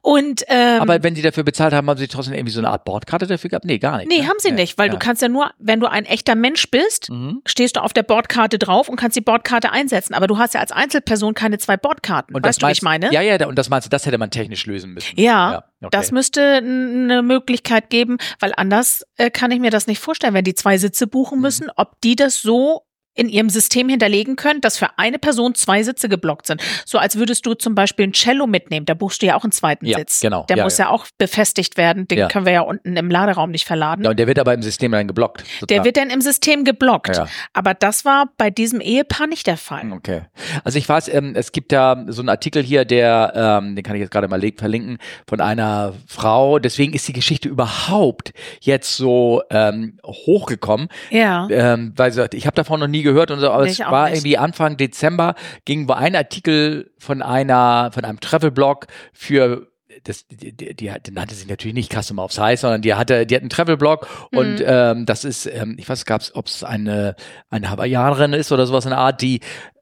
Und 0.00 0.44
ähm, 0.48 0.80
aber 0.80 1.02
wenn 1.02 1.14
die 1.14 1.22
dafür 1.22 1.42
bezahlt 1.42 1.72
haben, 1.72 1.88
haben 1.88 1.98
sie 1.98 2.08
trotzdem 2.08 2.34
irgendwie 2.34 2.52
so 2.52 2.60
eine 2.60 2.68
Art 2.68 2.84
Bordkarte 2.84 3.26
dafür 3.26 3.50
gehabt? 3.50 3.64
Nee, 3.64 3.78
gar 3.78 3.98
nicht. 3.98 4.08
Nee, 4.08 4.20
ne? 4.20 4.28
haben 4.28 4.36
sie 4.38 4.52
nicht, 4.52 4.78
weil 4.78 4.90
du 4.90 4.98
kannst 4.98 5.22
ja 5.22 5.28
nur, 5.28 5.50
wenn 5.58 5.80
du 5.80 5.90
ein 5.90 6.04
echter 6.04 6.34
Mensch 6.34 6.70
bist, 6.70 7.10
mhm. 7.10 7.42
stehst 7.46 7.76
du 7.76 7.82
auf 7.82 7.92
der 7.92 8.02
Bordkarte 8.02 8.58
drauf 8.58 8.88
und 8.88 8.96
kannst 8.96 9.16
die 9.16 9.20
Bordkarte 9.20 9.72
einsetzen. 9.72 10.14
Aber 10.14 10.26
du 10.26 10.38
hast 10.38 10.54
ja 10.54 10.60
als 10.60 10.70
Einzelperson 10.70 11.34
keine 11.34 11.58
zwei 11.58 11.76
Bordkarten. 11.76 12.34
Und 12.34 12.44
weißt 12.44 12.62
du, 12.62 12.66
meinst, 12.66 12.76
wie 12.76 12.78
ich 12.78 12.82
meine? 12.82 13.12
Ja, 13.12 13.22
ja, 13.22 13.46
und 13.46 13.58
das 13.58 13.70
meinst 13.70 13.86
du, 13.86 13.90
das 13.90 14.06
hätte 14.06 14.18
man 14.18 14.30
technisch 14.30 14.66
lösen 14.66 14.94
müssen. 14.94 15.18
Ja, 15.18 15.64
okay. 15.80 15.88
das 15.90 16.12
müsste 16.12 16.58
eine 16.58 17.22
Möglichkeit 17.22 17.90
geben, 17.90 18.18
weil 18.38 18.52
anders 18.56 19.04
äh, 19.16 19.30
kann 19.30 19.50
ich 19.50 19.58
mir 19.58 19.70
das 19.70 19.86
nicht 19.86 20.00
vorstellen, 20.00 20.34
wenn 20.34 20.44
die 20.44 20.54
zwei 20.54 20.78
Sitze 20.78 21.06
buchen 21.06 21.38
mhm. 21.38 21.42
müssen, 21.42 21.64
mhm. 21.64 21.72
ob 21.76 22.00
die 22.02 22.14
das 22.14 22.40
so 22.40 22.82
in 23.18 23.28
ihrem 23.28 23.50
System 23.50 23.88
hinterlegen 23.88 24.36
können, 24.36 24.60
dass 24.60 24.78
für 24.78 24.88
eine 24.96 25.18
Person 25.18 25.54
zwei 25.54 25.82
Sitze 25.82 26.08
geblockt 26.08 26.46
sind. 26.46 26.62
So 26.86 26.98
als 26.98 27.16
würdest 27.16 27.44
du 27.46 27.54
zum 27.54 27.74
Beispiel 27.74 28.06
ein 28.06 28.12
Cello 28.12 28.46
mitnehmen, 28.46 28.86
da 28.86 28.94
buchst 28.94 29.22
du 29.22 29.26
ja 29.26 29.34
auch 29.36 29.42
einen 29.44 29.52
zweiten 29.52 29.86
Ja, 29.86 29.98
Sitz. 29.98 30.20
genau. 30.20 30.44
Der 30.48 30.56
Ja, 30.58 30.64
muss 30.64 30.78
ja. 30.78 30.86
ja. 30.86 30.90
auch 30.90 31.06
befestigt 31.18 31.76
werden, 31.76 32.06
den 32.06 32.28
können 32.28 32.46
wir 32.46 32.52
ja 32.52 32.60
unten 32.60 32.96
im 32.96 33.10
Laderaum 33.10 33.50
nicht 33.50 33.66
verladen. 33.66 34.04
Ja, 34.04 34.10
und 34.10 34.18
der 34.18 34.26
wird 34.28 34.38
aber 34.38 34.54
im 34.54 34.62
System 34.62 34.92
dann 34.92 35.08
geblockt. 35.08 35.40
Der 35.40 35.46
sozusagen. 35.60 35.84
wird 35.84 35.96
dann 35.96 36.10
im 36.10 36.20
System 36.20 36.64
geblockt. 36.64 37.20
Aber 37.52 37.74
das 37.74 38.04
war 38.04 38.30
bei 38.36 38.50
diesem 38.50 38.80
Ehepaar 38.80 39.26
nicht 39.26 39.46
der 39.46 39.56
Fall. 39.56 39.90
Okay. 39.92 40.22
Also 40.64 40.78
ich 40.78 40.88
weiß, 40.88 41.08
ähm, 41.08 41.32
es 41.34 41.50
gibt 41.52 41.72
da 41.72 42.04
so 42.08 42.22
einen 42.22 42.28
Artikel 42.28 42.62
hier, 42.62 42.84
der, 42.84 43.32
ähm, 43.62 43.74
den 43.74 43.82
kann 43.82 43.96
ich 43.96 44.00
jetzt 44.00 44.10
gerade 44.10 44.28
mal 44.28 44.40
verlinken, 44.56 44.98
von 45.26 45.40
einer 45.40 45.92
Frau. 46.06 46.58
Deswegen 46.60 46.92
ist 46.92 47.08
die 47.08 47.12
Geschichte 47.12 47.48
überhaupt 47.48 48.32
jetzt 48.60 48.96
so 48.96 49.42
ähm, 49.50 49.98
hochgekommen, 50.06 50.88
Ja. 51.10 51.48
ähm, 51.50 51.92
weil 51.96 52.12
sie 52.12 52.16
sagt, 52.16 52.34
ich 52.34 52.46
habe 52.46 52.54
davon 52.54 52.78
noch 52.80 52.86
nie 52.86 53.02
gehört 53.12 53.30
und 53.30 53.40
so, 53.40 53.50
aber 53.50 53.64
Nee, 53.64 53.70
es 53.70 53.80
war 53.80 54.08
nicht. 54.08 54.18
irgendwie 54.18 54.38
Anfang 54.38 54.76
Dezember 54.76 55.34
ging 55.64 55.88
wo 55.88 55.92
ein 55.94 56.14
Artikel 56.14 56.90
von 56.98 57.22
einer, 57.22 57.90
von 57.92 58.04
einem 58.04 58.20
Travel-Blog 58.20 58.86
für 59.12 59.66
das, 60.04 60.26
die, 60.28 60.52
die, 60.56 60.74
die, 60.74 61.10
nannte 61.10 61.34
sich 61.34 61.48
natürlich 61.48 61.74
nicht 61.74 61.92
Customer 61.92 62.24
of 62.24 62.32
Size, 62.32 62.56
sondern 62.58 62.82
die 62.82 62.94
hatte, 62.94 63.26
die 63.26 63.34
hat 63.34 63.42
einen 63.42 63.50
Travel-Blog 63.50 64.06
und 64.32 64.60
Mhm. 64.60 64.64
ähm, 64.66 65.06
das 65.06 65.24
ist, 65.24 65.46
ähm, 65.46 65.74
ich 65.78 65.88
weiß, 65.88 66.04
gab's, 66.04 66.32
ob 66.34 66.46
es 66.46 66.62
eine, 66.62 67.16
eine 67.50 67.68
Hawaiianerin 67.70 68.32
ist 68.32 68.52
oder 68.52 68.66
sowas 68.66 68.84
in 68.84 68.90
der 68.90 68.98
Art, 69.00 69.20
die 69.22 69.40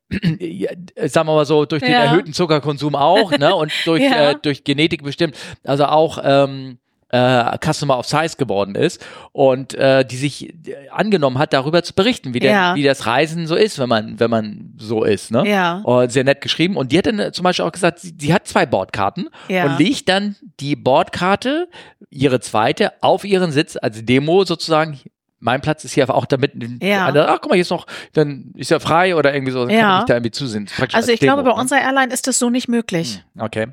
ja, 0.39 0.71
sagen 1.09 1.29
wir 1.29 1.35
mal 1.35 1.45
so, 1.45 1.67
durch 1.67 1.83
den 1.83 1.93
Ja. 1.93 2.05
erhöhten 2.05 2.33
Zuckerkonsum 2.33 2.95
auch, 2.95 3.33
ne, 3.37 3.55
und 3.55 3.73
durch, 3.85 4.03
Ja. 4.05 4.31
äh, 4.31 4.37
durch 4.41 4.63
Genetik 4.65 5.03
bestimmt, 5.03 5.37
also 5.65 5.85
auch 5.87 6.19
ähm, 6.23 6.79
äh, 7.11 7.57
Customer 7.65 7.99
of 7.99 8.07
Size 8.07 8.37
geworden 8.37 8.75
ist 8.75 9.05
und 9.33 9.75
äh, 9.75 10.05
die 10.05 10.17
sich 10.17 10.51
äh, 10.69 10.89
angenommen 10.91 11.39
hat, 11.39 11.53
darüber 11.53 11.83
zu 11.85 11.95
berichten, 11.95 12.35
wie, 12.35 12.41
der, 12.41 12.51
Ja. 12.51 12.75
wie 12.75 12.83
das 12.83 13.07
Reisen 13.07 13.47
so 13.47 13.55
ist, 13.55 13.79
wenn 13.79 13.89
man, 13.89 14.19
wenn 14.19 14.31
man 14.31 14.73
so 14.77 15.05
ist, 15.05 15.31
ne? 15.31 15.49
Ja. 15.49 15.79
Und 15.85 16.11
sehr 16.11 16.25
nett 16.25 16.41
geschrieben. 16.41 16.77
Und 16.77 16.91
die 16.91 16.99
hat 16.99 17.07
dann 17.07 17.19
äh, 17.21 17.31
zum 17.33 17.45
Beispiel 17.45 17.65
auch 17.65 17.73
gesagt, 17.73 18.01
sie, 18.01 18.13
sie 18.19 18.35
hat 18.35 18.47
zwei 18.49 18.67
Bordkarten 18.67 19.29
Ja. 19.49 19.65
und 19.67 19.79
legt 19.79 20.09
dann 20.09 20.35
die 20.61 20.75
Bordkarte, 20.75 21.69
ihre 22.11 22.41
zweite, 22.41 22.93
auf 23.03 23.25
ihren 23.25 23.53
Sitz 23.53 23.77
als 23.81 24.05
Demo 24.05 24.45
sozusagen. 24.45 24.99
Mein 25.39 25.61
Platz 25.61 25.85
ist 25.85 25.93
hier 25.93 26.13
auch 26.13 26.27
damit, 26.27 26.53
Ja. 26.83 27.07
ach 27.15 27.39
guck 27.41 27.51
mal, 27.51 27.55
hier 27.55 27.63
ist 27.63 27.71
noch, 27.71 27.87
dann 28.15 28.53
ist 28.57 28.71
ja 28.71 28.81
frei 28.81 29.15
oder 29.15 29.33
irgendwie 29.35 29.53
so, 29.53 29.61
dann 29.61 29.69
kann 29.69 29.79
Ja. 29.79 29.99
ich 30.01 30.05
da 30.07 30.15
irgendwie 30.15 30.31
zusehen. 30.33 30.67
Also 30.81 30.97
als 30.97 31.09
ich 31.09 31.21
glaube, 31.21 31.43
Demo, 31.45 31.55
bei 31.55 31.61
unserer 31.61 31.83
Airline 31.83 32.13
ist 32.13 32.27
das 32.27 32.39
so 32.39 32.51
nicht 32.51 32.69
möglich, 32.69 33.23
ne? 33.35 33.45
Okay, 33.45 33.67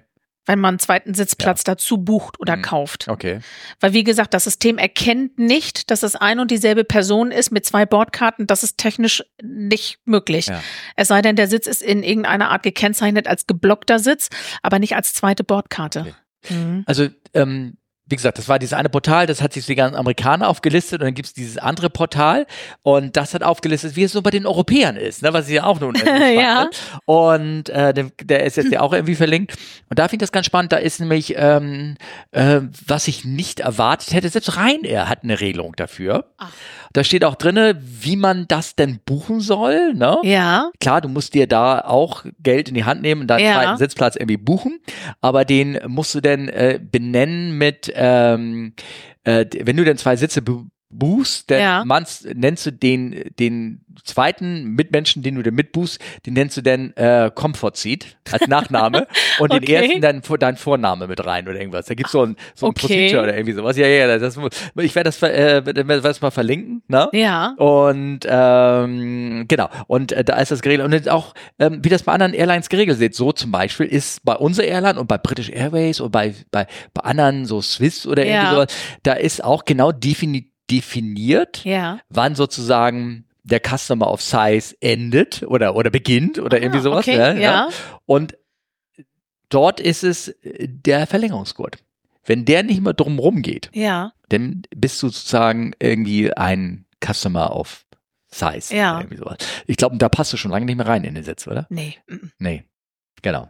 wenn 0.46 0.60
man 0.60 0.74
einen 0.74 0.80
zweiten 0.80 1.14
Sitzplatz 1.14 1.64
dazu 1.64 1.98
bucht 1.98 2.40
oder 2.40 2.58
Mhm. 2.58 2.62
kauft. 2.64 3.08
okay. 3.08 3.40
Weil 3.80 3.94
wie 3.94 4.04
gesagt, 4.04 4.34
das 4.34 4.44
System 4.44 4.78
erkennt 4.78 5.40
nicht, 5.40 5.90
dass 5.92 6.04
es 6.04 6.16
ein 6.16 6.40
und 6.40 6.52
dieselbe 6.52 6.84
Person 6.84 7.32
ist 7.32 7.52
mit 7.52 7.66
zwei 7.66 7.86
Bordkarten. 7.86 8.46
Das 8.48 8.64
ist 8.64 8.78
technisch 8.78 9.24
nicht 9.42 10.00
möglich. 10.06 10.48
Ja. 10.48 10.62
Es 10.96 11.08
sei 11.08 11.22
denn, 11.22 11.36
der 11.36 11.48
Sitz 11.48 11.68
ist 11.68 11.82
in 11.82 12.04
irgendeiner 12.04 12.50
Art 12.52 12.64
gekennzeichnet 12.64 13.28
als 13.28 13.48
geblockter 13.48 14.00
Sitz, 14.00 14.30
aber 14.62 14.80
nicht 14.80 14.96
als 14.96 15.14
zweite 15.14 15.44
Bordkarte. 15.44 16.14
Mhm. 16.50 16.84
Also, 16.88 17.08
ähm, 17.34 17.78
wie 18.06 18.16
gesagt, 18.18 18.38
das 18.38 18.50
war 18.50 18.60
dieses 18.60 18.74
eine 18.74 18.90
Portal, 18.90 19.28
das 19.28 19.42
hat 19.42 19.54
sich 19.54 19.66
die 19.66 19.76
ganzen 19.76 19.96
Amerikaner 19.96 20.50
aufgelistet 20.50 21.00
und 21.02 21.06
dann 21.08 21.14
gibt's 21.14 21.34
dieses 21.34 21.58
andere 21.58 21.90
Portal 21.90 22.46
und 22.82 23.16
das 23.16 23.34
hat 23.34 23.44
aufgelistet, 23.44 23.96
wie 23.96 24.04
es 24.04 24.12
so 24.12 24.22
bei 24.22 24.30
den 24.30 24.46
Europäern 24.46 24.98
ist, 24.98 25.22
ne, 25.24 25.32
was 25.34 25.48
ich 25.48 25.56
ja 25.56 25.64
auch 25.64 25.80
nun 25.80 25.96
Ja. 26.36 26.70
spannend. 26.70 26.82
Und 27.06 27.70
äh, 27.70 27.94
der, 27.94 28.06
der 28.22 28.44
ist 28.44 28.58
jetzt 28.58 28.72
ja 28.72 28.82
auch 28.82 28.94
irgendwie 28.94 29.16
verlinkt. 29.16 29.56
Und 29.90 30.00
da 30.00 30.08
finde 30.08 30.24
ich 30.24 30.28
das 30.28 30.32
ganz 30.32 30.46
spannend, 30.46 30.72
da 30.74 30.78
ist 30.78 31.00
nämlich, 31.00 31.34
ähm, 31.38 31.96
äh, 32.32 32.60
was 32.88 33.08
ich 33.08 33.24
nicht 33.26 33.62
erwartet 33.62 34.14
hätte, 34.14 34.30
selbst 34.30 34.58
Ryanair 34.58 35.08
hat 35.10 35.24
eine 35.24 35.40
Regelung 35.40 35.74
dafür. 35.76 36.26
Ach. 36.38 36.52
Da 36.94 37.04
steht 37.04 37.24
auch 37.26 37.36
drinne, 37.36 37.82
wie 37.82 38.16
man 38.16 38.48
das 38.48 38.76
denn 38.76 39.00
buchen 39.06 39.40
soll, 39.40 39.94
ne? 39.96 40.18
Ja, 40.24 40.70
Klar, 40.80 41.02
du 41.02 41.08
musst 41.10 41.34
dir 41.34 41.48
da 41.48 41.80
auch 41.80 42.24
Geld 42.40 42.70
in 42.70 42.76
die 42.76 42.84
Hand 42.84 43.02
nehmen 43.02 43.22
und 43.22 43.28
deinen 43.28 43.44
Ja. 43.46 43.54
zweiten 43.54 43.78
Sitzplatz 43.78 44.16
irgendwie 44.16 44.38
buchen, 44.38 44.80
aber 45.22 45.44
den 45.46 45.80
musst 45.88 46.14
du 46.14 46.22
dann 46.22 46.50
äh, 46.50 46.80
benennen 46.82 47.58
mit, 47.58 47.92
ähm, 48.04 48.74
äh, 49.24 49.46
wenn 49.62 49.78
du 49.78 49.86
dann 49.86 49.98
zwei 49.98 50.18
Sitze 50.18 50.42
bu 50.42 50.68
buchst, 50.98 51.52
dann 51.52 51.60
Ja. 51.60 51.84
nennst 52.34 52.66
du 52.66 52.72
den, 52.72 53.32
den 53.40 53.82
zweiten 54.04 54.64
Mitmenschen, 54.76 55.22
den 55.24 55.36
du 55.36 55.44
dann 55.44 55.54
mitbuchst, 55.54 56.00
den 56.26 56.34
nennst 56.34 56.58
du 56.58 56.62
dann 56.62 56.92
äh, 56.96 57.32
Comfort 57.34 57.74
Seat 57.76 58.18
als 58.32 58.48
Nachname 58.48 59.08
und 59.40 59.52
den 59.54 59.64
Okay. 59.64 59.74
ersten 59.74 60.02
dann 60.02 60.24
vor 60.24 60.38
dein 60.38 60.58
Vorname 60.58 61.08
mit 61.08 61.24
rein 61.26 61.48
oder 61.48 61.60
irgendwas. 61.60 61.86
Da 61.86 61.94
gibt's 61.94 62.12
so 62.12 62.26
ein, 62.26 62.36
so 62.56 62.66
ein 62.68 62.70
Okay. 62.72 62.80
Procedure 62.82 63.24
oder 63.24 63.34
irgendwie 63.36 63.54
sowas. 63.54 63.78
Ja, 63.78 63.88
ja, 63.88 64.18
das, 64.18 64.38
ich 64.78 64.96
werde 64.96 65.08
das, 65.10 65.22
äh, 65.22 65.62
das 66.02 66.22
mal 66.22 66.32
verlinken, 66.32 66.82
ne? 66.88 67.10
ja. 67.14 67.54
Und 67.58 68.22
ähm, 68.28 69.46
genau, 69.48 69.70
und 69.88 70.12
äh, 70.12 70.24
da 70.24 70.38
ist 70.40 70.52
das 70.52 70.62
geregelt. 70.62 70.86
Und 70.92 71.10
auch, 71.10 71.34
ähm, 71.60 71.80
wie 71.84 71.90
das 71.90 72.04
bei 72.04 72.12
anderen 72.14 72.34
Airlines 72.34 72.70
geregelt 72.70 73.00
ist. 73.00 73.18
So 73.18 73.32
zum 73.32 73.52
Beispiel 73.52 73.86
ist 73.86 74.24
bei 74.26 74.36
unserer 74.36 74.66
Airline 74.68 75.00
und 75.00 75.08
bei 75.08 75.18
British 75.18 75.50
Airways 75.50 76.00
und 76.00 76.12
bei, 76.12 76.34
bei, 76.52 76.68
bei 76.94 77.04
anderen, 77.04 77.46
so 77.46 77.62
Swiss 77.62 78.06
oder 78.08 78.24
irgendwie 78.26 78.46
Ja. 78.46 78.52
sowas, 78.52 78.68
da 79.04 79.14
ist 79.14 79.44
auch 79.44 79.66
genau 79.66 79.92
defini 79.92 80.50
definiert, 80.72 81.64
Ja. 81.66 82.00
wann 82.10 82.36
sozusagen 82.36 83.26
der 83.44 83.60
Customer 83.60 84.10
of 84.10 84.22
Size 84.22 84.76
endet 84.80 85.44
oder, 85.44 85.76
oder 85.76 85.90
beginnt 85.90 86.40
oder 86.40 86.62
irgendwie 86.62 86.80
Ah, 86.80 86.84
sowas. 86.84 87.00
okay, 87.08 87.18
ja, 87.18 87.34
ja. 87.34 87.70
Und 88.06 88.38
dort 89.50 89.80
ist 89.80 90.04
es 90.04 90.34
der 90.44 91.08
Verlängerungsgurt. 91.08 91.78
Wenn 92.26 92.46
der 92.46 92.64
nicht 92.64 92.82
mehr 92.82 92.94
drumrum 92.94 93.42
geht, 93.42 93.70
Ja. 93.74 94.14
dann 94.30 94.64
bist 94.76 95.02
du 95.04 95.08
sozusagen 95.10 95.74
irgendwie 95.80 96.32
ein 96.34 96.86
Customer 97.06 97.54
of 97.56 97.86
Size. 98.32 98.74
Ja. 98.76 99.00
Irgendwie 99.00 99.18
sowas. 99.18 99.38
Ich 99.68 99.76
glaube, 99.78 99.98
da 99.98 100.08
passt 100.10 100.32
du 100.32 100.38
schon 100.38 100.52
lange 100.52 100.66
nicht 100.66 100.78
mehr 100.78 100.88
rein 100.88 101.04
in 101.04 101.14
den 101.16 101.24
Sitz, 101.26 101.46
oder? 101.48 101.68
Nee. 101.70 101.98
Nee. 102.40 102.64
Genau. 103.22 103.50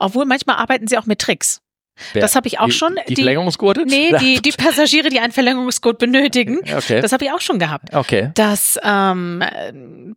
Obwohl 0.00 0.24
manchmal 0.24 0.56
arbeiten 0.56 0.88
sie 0.88 0.98
auch 0.98 1.06
mit 1.06 1.20
Tricks. 1.20 1.62
Wer- 2.12 2.22
Das 2.22 2.34
habe 2.34 2.48
ich 2.48 2.58
auch 2.58 2.66
die, 2.66 2.72
schon. 2.72 2.96
Die, 3.08 3.14
Verlängerungsgurte? 3.16 3.84
nee, 3.86 4.12
die, 4.20 4.40
die 4.42 4.52
Passagiere, 4.52 5.10
die 5.10 5.20
einen 5.20 5.32
Verlängerungscode 5.32 5.98
benötigen. 5.98 6.58
Okay. 6.74 7.00
Das 7.02 7.12
habe 7.12 7.24
ich 7.24 7.30
auch 7.32 7.40
schon 7.40 7.58
gehabt. 7.58 7.94
okay. 7.94 8.30
dass 8.34 8.78
ähm, 8.82 9.42
äh, 9.42 9.72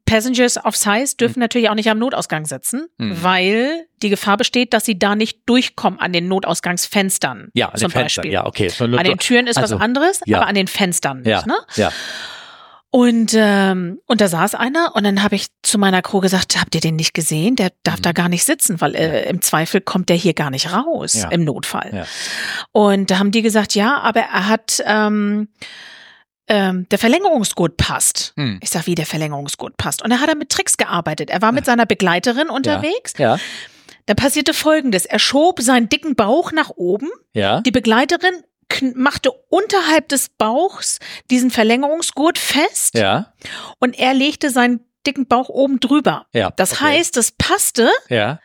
Passengers 0.05 0.63
of 0.63 0.75
Size 0.75 1.15
dürfen 1.17 1.39
natürlich 1.39 1.69
auch 1.69 1.75
nicht 1.75 1.89
am 1.89 1.99
Notausgang 1.99 2.45
sitzen, 2.45 2.87
Mhm. 2.97 3.21
weil 3.23 3.85
die 4.01 4.09
Gefahr 4.09 4.37
besteht, 4.37 4.73
dass 4.73 4.85
sie 4.85 4.97
da 4.99 5.15
nicht 5.15 5.39
durchkommen 5.45 5.99
an 5.99 6.13
den 6.13 6.27
Notausgangsfenstern. 6.27 7.49
Ja, 7.53 7.69
an 7.69 7.77
zum 7.77 7.87
den 7.89 7.91
Fenstern. 7.91 8.21
Beispiel. 8.23 8.33
Ja, 8.33 8.45
okay. 8.45 8.71
An 8.79 9.03
den 9.03 9.17
Türen 9.17 9.47
ist 9.47 9.57
also, 9.57 9.75
was 9.75 9.81
anderes, 9.81 10.21
ja. 10.25 10.37
aber 10.39 10.47
an 10.47 10.55
den 10.55 10.67
Fenstern 10.67 11.19
nicht. 11.19 11.27
Ja, 11.27 11.43
Ne? 11.45 11.55
ja. 11.75 11.91
Und, 12.95 13.33
ähm, 13.35 13.99
und 14.05 14.21
da 14.21 14.27
saß 14.27 14.53
einer 14.53 14.91
und 14.95 15.03
dann 15.03 15.23
habe 15.23 15.33
ich 15.33 15.47
zu 15.63 15.79
meiner 15.79 16.03
Crew 16.03 16.19
gesagt, 16.19 16.61
habt 16.61 16.75
ihr 16.75 16.81
den 16.81 16.95
nicht 16.95 17.15
gesehen? 17.15 17.55
Der 17.55 17.71
darf 17.81 17.99
da 17.99 18.11
gar 18.11 18.29
nicht 18.29 18.43
sitzen, 18.43 18.79
weil 18.81 18.93
äh, 18.93 19.27
im 19.27 19.41
Zweifel 19.41 19.81
kommt 19.81 20.09
der 20.09 20.15
hier 20.15 20.35
gar 20.35 20.51
nicht 20.51 20.71
raus, 20.71 21.15
Mhm. 21.15 21.21
Ja. 21.21 21.29
im 21.29 21.43
Notfall. 21.43 21.89
Ja. 21.91 22.05
Und 22.71 23.09
da 23.09 23.17
haben 23.17 23.31
die 23.31 23.41
gesagt, 23.41 23.73
ja, 23.73 23.97
aber 23.99 24.19
er 24.19 24.47
hat, 24.47 24.83
ähm, 24.85 25.47
ähm, 26.47 26.87
der 26.91 26.99
Verlängerungsgurt 26.99 27.77
passt. 27.77 28.33
Hm. 28.37 28.59
Ich 28.61 28.69
sag, 28.69 28.85
wie 28.85 28.93
der 28.93 29.07
Verlängerungsgurt 29.07 29.75
passt. 29.77 30.03
Und 30.03 30.11
da 30.11 30.19
hat 30.19 30.29
er 30.29 30.35
mit 30.35 30.49
Tricks 30.49 30.77
gearbeitet. 30.77 31.31
Er 31.31 31.41
war 31.41 31.51
mit 31.51 31.65
seiner 31.65 31.87
Begleiterin 31.87 32.49
unterwegs. 32.49 33.13
Ja. 33.17 33.39
Da 34.05 34.13
passierte 34.13 34.53
Folgendes. 34.53 35.05
Er 35.07 35.17
schob 35.17 35.61
seinen 35.61 35.89
dicken 35.89 36.15
Bauch 36.15 36.51
nach 36.51 36.69
oben. 36.75 37.09
Ja. 37.33 37.61
Die 37.61 37.71
Begleiterin 37.71 38.33
machte 38.95 39.31
unterhalb 39.49 40.09
des 40.09 40.29
Bauchs 40.29 40.99
diesen 41.29 41.51
Verlängerungsgurt 41.51 42.37
fest 42.37 42.95
Ja. 42.95 43.33
und 43.79 43.97
er 43.97 44.13
legte 44.13 44.49
seinen 44.49 44.81
dicken 45.05 45.27
Bauch 45.27 45.49
oben 45.49 45.79
drüber. 45.79 46.25
Ja. 46.33 46.51
Das 46.55 46.73
okay. 46.73 46.83
heißt, 46.85 47.17
es 47.17 47.31
passte, 47.33 47.89
Ja. 48.09 48.39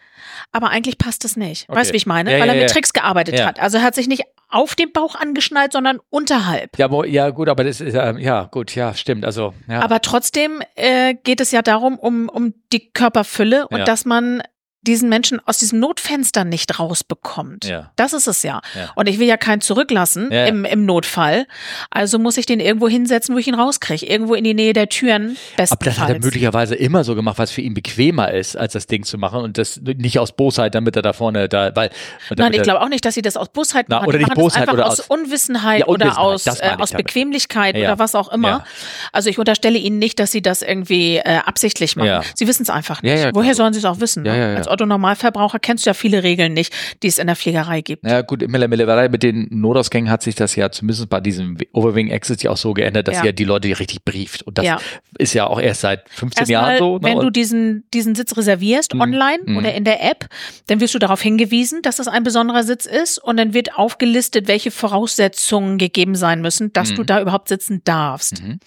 aber 0.53 0.71
eigentlich 0.71 0.99
passt 0.99 1.25
es 1.25 1.37
nicht. 1.37 1.69
Okay. 1.69 1.79
Weißt 1.79 1.91
du, 1.91 1.93
wie 1.93 1.99
ich 1.99 2.07
meine? 2.07 2.33
Ja, 2.33 2.41
Weil 2.41 2.49
er 2.49 2.55
mit. 2.57 2.71
Tricks 2.71 2.93
gearbeitet 2.93 3.41
hat. 3.45 3.61
Also 3.61 3.79
er 3.79 3.85
hat 3.85 3.95
sich 3.95 4.09
nicht 4.09 4.25
auf 4.51 4.75
den 4.75 4.93
Bauch 4.93 5.15
angeschnallt, 5.15 5.73
sondern 5.73 6.01
unterhalb. 6.11 6.79
Ja, 6.79 6.87
aber, 6.87 7.07
ja, 7.07 7.29
gut, 7.31 7.49
aber 7.51 7.65
das 7.65 7.81
ist, 7.83 7.95
ähm, 7.95 8.19
ja, 8.19 8.45
gut, 8.45 8.75
ja, 8.75 8.95
stimmt. 8.95 9.25
Also, 9.27 9.53
ja. 9.69 9.81
Aber 9.81 10.01
trotzdem 10.01 10.63
äh, 10.75 11.15
geht 11.23 11.41
es 11.43 11.51
ja 11.53 11.61
darum, 11.63 11.99
um, 11.99 12.29
um 12.31 12.55
die 12.73 12.91
Körperfülle 12.91 13.69
und 13.69 13.79
Ja. 13.81 13.85
dass 13.85 14.05
man 14.07 14.43
diesen 14.83 15.09
Menschen 15.09 15.41
aus 15.45 15.59
diesem 15.59 15.81
Notfenster 15.81 16.45
nicht 16.45 16.79
rausbekommt. 16.79 17.65
Ja. 17.65 17.91
Das 17.97 18.13
ist 18.13 18.27
es 18.29 18.43
ja. 18.43 18.61
Ja. 18.75 18.91
Und 18.95 19.09
ich 19.09 19.19
will 19.19 19.27
ja 19.27 19.37
keinen 19.37 19.61
zurücklassen 19.61 20.31
Ja. 20.31 20.47
Im, 20.47 20.65
im 20.65 20.87
Notfall. 20.87 21.47
Also 21.91 22.19
muss 22.19 22.37
ich 22.37 22.47
den 22.47 22.61
irgendwo 22.61 22.89
hinsetzen, 22.89 23.35
wo 23.35 23.39
ich 23.39 23.49
ihn 23.49 23.55
rauskriege. 23.55 24.07
Irgendwo 24.07 24.35
in 24.35 24.45
die 24.45 24.55
Nähe 24.55 24.73
der 24.73 24.89
Türen. 24.89 25.37
Aber 25.57 25.85
das 25.85 25.99
hat 25.99 26.09
er 26.11 26.21
möglicherweise 26.21 26.75
immer 26.77 27.03
so 27.05 27.15
gemacht, 27.15 27.39
was 27.39 27.51
für 27.51 27.61
ihn 27.61 27.75
bequemer 27.75 28.33
ist, 28.33 28.57
als 28.57 28.73
das 28.73 28.87
Ding 28.87 29.03
zu 29.05 29.19
machen 29.19 29.41
und 29.41 29.59
das 29.59 29.81
nicht 29.83 30.19
aus 30.21 30.33
Bosheit, 30.33 30.75
damit 30.75 30.95
er 30.97 31.03
da 31.03 31.13
vorne 31.13 31.49
da, 31.49 31.75
weil. 31.75 31.91
Nein, 32.37 32.53
ich 32.53 32.63
glaube 32.63 32.81
auch 32.81 32.89
nicht, 32.89 33.05
dass 33.05 33.15
sie 33.15 33.23
das 33.23 33.37
aus 33.37 33.49
Bosheit 33.51 33.87
Na, 33.89 33.97
machen. 33.97 34.09
oder 34.09 34.19
die 34.19 34.25
nicht 34.25 34.35
Bosheit 34.35 34.63
einfach 34.63 34.75
oder 34.75 34.87
aus, 34.87 35.01
aus- 35.01 35.07
Unwissenheit 35.09 35.81
Ja, 35.81 35.87
oder 35.87 36.07
Unwissenheit, 36.19 36.81
aus, 36.81 36.81
äh, 36.81 36.83
aus. 36.83 36.93
Bequemlichkeit 36.93 37.75
oder 37.77 37.99
was 37.99 38.15
auch 38.15 38.29
immer. 38.33 38.65
Also 39.13 39.29
ich 39.29 39.39
unterstelle 39.39 39.79
ihnen 39.79 39.99
nicht, 39.99 40.19
dass 40.21 40.31
sie 40.31 40.41
das 40.43 40.63
irgendwie 40.63 41.17
äh, 41.17 41.41
absichtlich 41.45 41.97
machen. 41.97 42.25
Sie 42.35 42.47
wissen 42.47 42.63
es 42.63 42.71
einfach 42.71 43.03
nicht. 43.03 43.35
Woher 43.35 43.55
sollen 43.55 43.73
sie 43.73 43.81
es 43.81 43.85
auch 43.85 44.01
wissen? 44.01 44.23
Ne? 44.23 44.39
ja. 44.39 44.68
Als 44.69 44.73
Otto 44.75 44.87
Normalverbraucher 44.87 45.59
kennst 45.59 45.87
du 45.87 45.91
ja 45.91 45.95
viele 45.95 46.23
Regeln 46.23 46.53
nicht, 46.53 46.75
die 47.03 47.09
es 47.09 47.19
in 47.19 47.27
der 47.27 47.37
Fliegerei 47.37 47.81
gibt. 47.81 48.05
Ja 48.05 48.21
gut, 48.21 48.47
mittlerweile 48.47 49.09
mit 49.09 49.23
den 49.23 49.49
Notausgängen 49.51 50.11
hat 50.11 50.23
sich 50.23 50.35
das 50.35 50.57
ja 50.57 50.71
zumindest 50.71 51.09
bei 51.09 51.21
diesem 51.21 51.57
Overwing 51.73 52.11
Exit 52.11 52.43
ja 52.43 52.51
auch 52.51 52.57
so 52.57 52.75
geändert, 52.75 53.09
dass 53.09 53.17
ja. 53.17 53.27
ja 53.27 53.33
die 53.33 53.45
Leute 53.45 53.69
richtig 53.69 54.05
brieft. 54.05 54.43
Und 54.43 54.59
das 54.59 54.67
ja. 54.67 54.79
ist 55.17 55.33
ja 55.33 55.47
auch 55.47 55.61
erst 55.61 55.81
seit 55.81 56.09
15 56.11 56.43
Erstmal, 56.43 56.53
Jahren 56.53 56.79
so. 56.79 56.99
Ne? 56.99 57.05
Wenn 57.05 57.21
du 57.21 57.31
diesen, 57.31 57.85
diesen 57.95 58.15
Sitz 58.15 58.37
reservierst 58.37 58.95
mhm. 58.95 59.01
online 59.01 59.39
mhm. 59.47 59.57
oder 59.57 59.75
in 59.75 59.85
der 59.85 60.05
App, 60.05 60.29
dann 60.67 60.81
wirst 60.81 60.95
du 60.95 60.99
darauf 60.99 61.23
hingewiesen, 61.23 61.83
dass 61.83 61.97
das 61.97 62.09
ein 62.09 62.23
besonderer 62.23 62.63
Sitz 62.63 62.85
ist 62.87 63.19
und 63.19 63.39
dann 63.39 63.55
wird 63.55 63.77
aufgelistet, 63.77 64.49
welche 64.49 64.71
Voraussetzungen 64.71 65.79
gegeben 65.79 66.15
sein 66.15 66.41
müssen, 66.43 66.73
dass 66.73 66.91
mhm. 66.91 66.97
du 66.97 67.05
da 67.05 67.21
überhaupt 67.21 67.49
sitzen 67.49 67.81
darfst. 67.85 68.43
Mhm. 68.43 68.59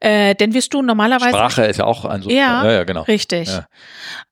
Äh, 0.00 0.34
dann 0.36 0.54
wirst 0.54 0.72
du 0.72 0.82
normalerweise. 0.82 1.30
Sprache 1.30 1.64
ist 1.64 1.78
ja 1.78 1.84
auch 1.84 2.04
ein 2.04 2.22
so. 2.22 2.30
Ja, 2.30 2.64
ja, 2.64 2.72
ja 2.72 2.84
genau. 2.84 3.02
Richtig. 3.02 3.48
Ja. 3.48 3.66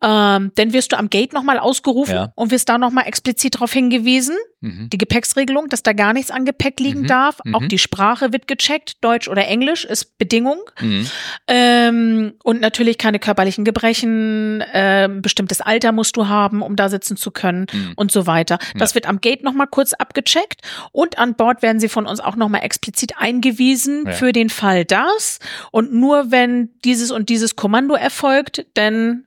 Ähm, 0.03 0.53
dann 0.55 0.73
wirst 0.73 0.84
du 0.93 0.99
am 0.99 1.11
Gate 1.11 1.33
nochmal 1.33 1.59
ausgerufen 1.59 2.15
ja. 2.15 2.33
und 2.35 2.51
wirst 2.51 2.69
da 2.69 2.79
nochmal 2.79 3.07
explizit 3.07 3.57
darauf 3.57 3.73
hingewiesen, 3.73 4.37
mhm. 4.61 4.89
die 4.91 4.99
Gepäcksregelung, 4.99 5.69
dass 5.69 5.83
da 5.83 5.93
gar 5.93 6.13
nichts 6.13 6.31
an 6.31 6.45
Gepäck 6.45 6.81
liegen 6.81 7.03
mhm. 7.03 7.07
darf. 7.07 7.39
Auch 7.53 7.61
mhm. 7.61 7.69
die 7.69 7.79
Sprache 7.79 8.33
wird 8.33 8.47
gecheckt, 8.47 9.03
Deutsch 9.03 9.29
oder 9.29 9.47
Englisch 9.47 9.85
ist 9.85 10.19
Bedingung. 10.19 10.59
Mhm. 10.81 11.07
Ähm, 11.47 12.33
und 12.43 12.61
natürlich 12.61 12.99
keine 12.99 13.19
körperlichen 13.19 13.65
Gebrechen, 13.65 14.61
äh, 14.61 15.09
bestimmtes 15.13 15.61
Alter 15.61 15.93
musst 15.93 16.17
du 16.17 16.29
haben, 16.29 16.63
um 16.63 16.77
da 16.77 16.89
sitzen 16.89 17.17
zu 17.17 17.31
können 17.31 17.67
mhm. 17.73 17.93
und 17.97 18.11
so 18.11 18.27
weiter. 18.27 18.59
Das 18.77 18.95
wird 18.95 19.09
am 19.09 19.21
Gate 19.21 19.43
nochmal 19.43 19.67
kurz 19.67 19.93
abgecheckt 19.93 20.63
und 20.93 21.19
an 21.19 21.35
Bord 21.35 21.63
werden 21.63 21.81
sie 21.81 21.89
von 21.89 22.07
uns 22.07 22.21
auch 22.21 22.37
nochmal 22.37 22.63
explizit 22.63 23.19
eingewiesen 23.19 24.07
für 24.13 24.33
den 24.33 24.51
Fall 24.51 24.85
das. 24.85 25.39
Und 25.71 25.93
nur 25.93 26.31
wenn 26.31 26.71
dieses 26.85 27.11
und 27.11 27.29
dieses 27.29 27.57
Kommando 27.57 27.95
erfolgt, 27.95 28.67
dann 28.75 29.25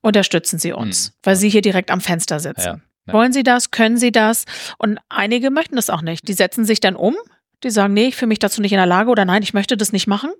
unterstützen 0.00 0.58
sie 0.58 0.72
uns, 0.72 1.10
mhm. 1.10 1.14
weil 1.22 1.36
sie 1.36 1.48
hier 1.48 1.62
direkt 1.62 1.90
am 1.90 2.00
Fenster 2.00 2.40
sitzen. 2.40 2.82
Ja. 3.06 3.12
Wollen 3.12 3.32
sie 3.32 3.42
das? 3.42 3.70
Können 3.70 3.96
sie 3.96 4.12
das? 4.12 4.44
Und 4.76 4.98
einige 5.08 5.50
möchten 5.50 5.76
das 5.76 5.88
auch 5.88 6.02
nicht. 6.02 6.28
Die 6.28 6.34
setzen 6.34 6.64
sich 6.64 6.80
dann 6.80 6.94
um. 6.94 7.16
Die 7.64 7.70
sagen, 7.70 7.94
nee, 7.94 8.06
ich 8.06 8.16
fühle 8.16 8.28
mich 8.28 8.38
dazu 8.38 8.60
nicht 8.60 8.72
in 8.72 8.78
der 8.78 8.86
Lage 8.86 9.10
oder 9.10 9.24
nein, 9.24 9.42
ich 9.42 9.54
möchte 9.54 9.76
das 9.76 9.92
nicht 9.92 10.06
machen. 10.06 10.30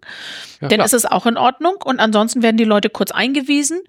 Ja, 0.60 0.68
dann 0.68 0.80
ist 0.80 0.94
es 0.94 1.04
auch 1.04 1.26
in 1.26 1.36
Ordnung. 1.36 1.76
Und 1.84 1.98
ansonsten 2.00 2.42
werden 2.42 2.56
die 2.56 2.64
Leute 2.64 2.90
kurz 2.90 3.10
eingewiesen 3.10 3.80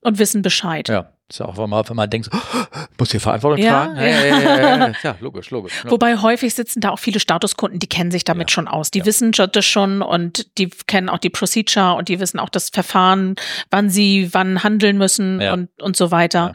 und 0.00 0.18
wissen 0.18 0.42
Bescheid. 0.42 0.88
Ja. 0.88 1.10
Ist 1.28 1.40
ja 1.40 1.46
auch, 1.46 1.58
wenn 1.58 1.68
man, 1.68 1.88
wenn 1.88 1.96
man 1.96 2.08
denkt, 2.08 2.30
oh, 2.32 2.38
muss 2.98 3.10
hier 3.10 3.20
Verantwortung 3.20 3.64
ja, 3.64 3.86
tragen? 3.86 3.96
Ja. 3.96 4.06
Ja, 4.06 4.24
ja, 4.24 4.60
ja, 4.78 4.92
ja, 5.02 5.16
logisch, 5.20 5.50
logisch. 5.50 5.72
Wobei 5.84 6.16
häufig 6.18 6.54
sitzen 6.54 6.80
da 6.80 6.90
auch 6.90 7.00
viele 7.00 7.18
Statuskunden, 7.18 7.80
die 7.80 7.88
kennen 7.88 8.12
sich 8.12 8.22
damit 8.22 8.52
schon 8.52 8.68
aus. 8.68 8.92
Die 8.92 9.04
wissen 9.04 9.32
das 9.32 9.64
schon 9.64 10.02
und 10.02 10.56
die 10.58 10.68
kennen 10.68 11.08
auch 11.08 11.18
die 11.18 11.30
Procedure 11.30 11.94
und 11.94 12.08
die 12.08 12.20
wissen 12.20 12.38
auch 12.38 12.48
das 12.48 12.70
Verfahren, 12.70 13.34
wann 13.70 13.90
sie 13.90 14.32
wann 14.32 14.62
handeln 14.62 14.98
müssen 14.98 15.42
und, 15.42 15.68
und 15.82 15.96
so 15.96 16.12
weiter. 16.12 16.52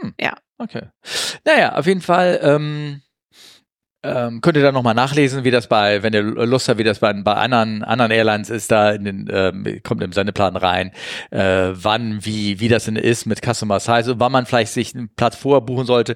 Hm. 0.00 0.14
Ja. 0.20 0.34
Okay. 0.58 0.88
Naja, 1.44 1.76
auf 1.76 1.86
jeden 1.86 2.02
Fall, 2.02 2.40
ähm, 2.42 3.02
ähm, 4.02 4.40
könnt 4.40 4.56
ihr 4.56 4.62
da 4.62 4.72
nochmal 4.72 4.94
nachlesen, 4.94 5.44
wie 5.44 5.50
das 5.50 5.66
bei, 5.66 6.02
wenn 6.02 6.12
ihr 6.12 6.22
Lust 6.22 6.68
habt, 6.68 6.78
wie 6.78 6.84
das 6.84 7.00
bei, 7.00 7.12
bei 7.12 7.34
anderen, 7.34 7.82
anderen 7.82 8.10
Airlines 8.10 8.50
ist, 8.50 8.70
da 8.70 8.90
in 8.90 9.04
den, 9.04 9.28
ähm, 9.32 9.80
kommt 9.82 10.02
im 10.02 10.12
Sendeplan 10.12 10.56
rein, 10.56 10.92
äh, 11.30 11.70
wann, 11.72 12.24
wie, 12.24 12.60
wie 12.60 12.68
das 12.68 12.86
denn 12.86 12.96
ist 12.96 13.26
mit 13.26 13.40
Customer 13.44 13.80
Size 13.80 14.12
und 14.12 14.20
wann 14.20 14.32
man 14.32 14.46
vielleicht 14.46 14.72
sich 14.72 14.94
einen 14.94 15.10
Platz 15.14 15.36
vorher 15.36 15.60
buchen 15.60 15.86
sollte 15.86 16.14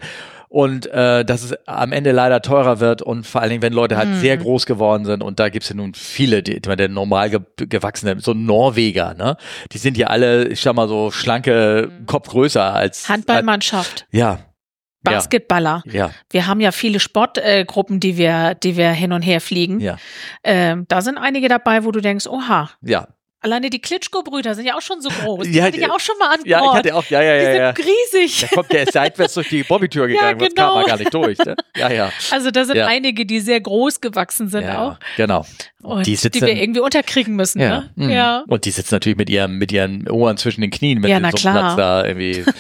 und 0.55 0.87
äh, 0.87 1.25
dass 1.25 1.43
es 1.43 1.55
am 1.67 1.91
Ende 1.91 2.13
leider 2.13 2.41
teurer 2.41 2.79
wird 2.79 3.03
und 3.03 3.27
vor 3.27 3.41
allen 3.41 3.51
Dingen, 3.51 3.63
wenn 3.63 3.73
Leute 3.73 3.97
halt 3.97 4.09
mhm. 4.09 4.21
sehr 4.21 4.37
groß 4.37 4.67
geworden 4.67 5.05
sind 5.05 5.21
und 5.21 5.41
da 5.41 5.49
gibt's 5.49 5.69
ja 5.69 5.75
nun 5.75 5.95
viele, 5.95 6.45
die, 6.45 6.61
der 6.61 6.89
normal 6.89 7.31
ge 7.31 7.41
gewachsene, 7.57 8.21
so 8.21 8.35
Norweger, 8.35 9.15
ne? 9.15 9.37
Die 9.73 9.79
sind 9.79 9.97
ja 9.97 10.07
alle, 10.07 10.47
ich 10.47 10.61
sag 10.61 10.77
mal 10.77 10.87
so, 10.87 11.11
schlanke, 11.11 11.91
mhm. 11.91 12.07
Kopf 12.07 12.29
größer 12.29 12.73
als 12.73 13.09
Handballmannschaft. 13.09 14.03
Als, 14.03 14.13
ja, 14.13 14.39
Basketballer. 15.05 15.83
Ja. 15.87 16.11
Wir 16.31 16.47
haben 16.47 16.61
ja 16.61 16.73
viele 16.73 16.99
Sportgruppen, 16.99 17.97
äh, 17.97 18.01
die 18.01 18.17
wir, 18.17 18.55
die 18.55 18.77
wir 18.77 18.91
hin 18.91 19.13
und 19.13 19.23
her 19.23 19.41
fliegen. 19.41 19.81
Ja. 19.81 19.97
Ähm, 20.43 20.87
da 20.89 21.03
sind 21.03 21.19
einige 21.19 21.49
dabei, 21.49 21.85
wo 21.85 21.93
du 21.93 22.01
denkst, 22.01 22.27
oha. 22.27 22.71
Ja. 22.83 23.09
Alleine 23.45 23.69
die 23.69 23.79
Klitschko-Brüder 23.79 24.55
sind 24.55 24.65
ja 24.65 24.75
auch 24.75 24.81
schon 24.81 25.03
so 25.03 25.11
groß. 25.11 25.47
Die 25.49 25.59
ja, 25.59 25.65
hatte 25.65 25.77
ich 25.77 25.91
auch 25.91 26.01
schon 26.01 26.17
mal 26.19 26.29
an 26.29 26.39
Bord. 26.39 26.47
Ja, 26.47 26.63
ich 26.63 26.73
hatte 26.73 26.95
auch, 26.95 27.05
ja, 27.11 27.21
ja, 27.21 27.35
ja. 27.35 27.43
Die 27.43 27.59
ja. 27.59 27.75
sind 27.75 27.87
riesig. 27.87 28.41
Da 28.41 28.47
kommt 28.47 28.73
der 28.73 28.87
seitwärts 28.91 29.35
durch 29.35 29.51
die 29.51 29.63
Bobbitür 29.63 30.07
gegangen, 30.07 30.41
ja, 30.41 30.49
genau. 30.49 30.49
das 30.49 30.65
kam 30.65 30.75
man 30.75 30.87
gar 30.87 30.97
nicht 30.97 31.13
durch. 31.13 31.39
Ne? 31.41 31.55
Ja, 31.77 31.93
ja. 31.93 32.13
Also 32.31 32.51
da 32.51 32.65
sind 32.65 32.77
ja. 32.77 32.87
einige, 32.87 33.27
die 33.27 33.41
sehr 33.41 33.61
groß 33.61 34.01
gewachsen 34.01 34.49
sind 34.49 34.63
ja, 34.63 34.83
auch. 34.83 34.97
Genau. 35.19 35.45
Und 35.83 36.07
die, 36.07 36.17
sitzen, 36.17 36.41
die 36.41 36.47
wir 36.47 36.57
irgendwie 36.57 36.81
unterkriegen 36.81 37.37
müssen. 37.37 37.61
Ja. 37.61 37.81
Ne? 37.81 37.91
Mhm. 37.97 38.11
ja. 38.11 38.45
Und 38.49 38.65
die 38.65 38.71
sitzen 38.71 38.95
natürlich 38.95 39.19
mit 39.19 39.29
ihrem, 39.29 39.59
mit 39.59 39.73
ihren 39.73 40.09
Ohren 40.09 40.39
zwischen 40.39 40.63
den 40.63 40.71
Knien, 40.71 41.03
mit 41.03 41.11
ja, 41.11 41.21
na 41.21 41.31
so. 41.31 41.37
Platz 41.37 41.77
da 41.77 42.03
irgendwie. 42.07 42.47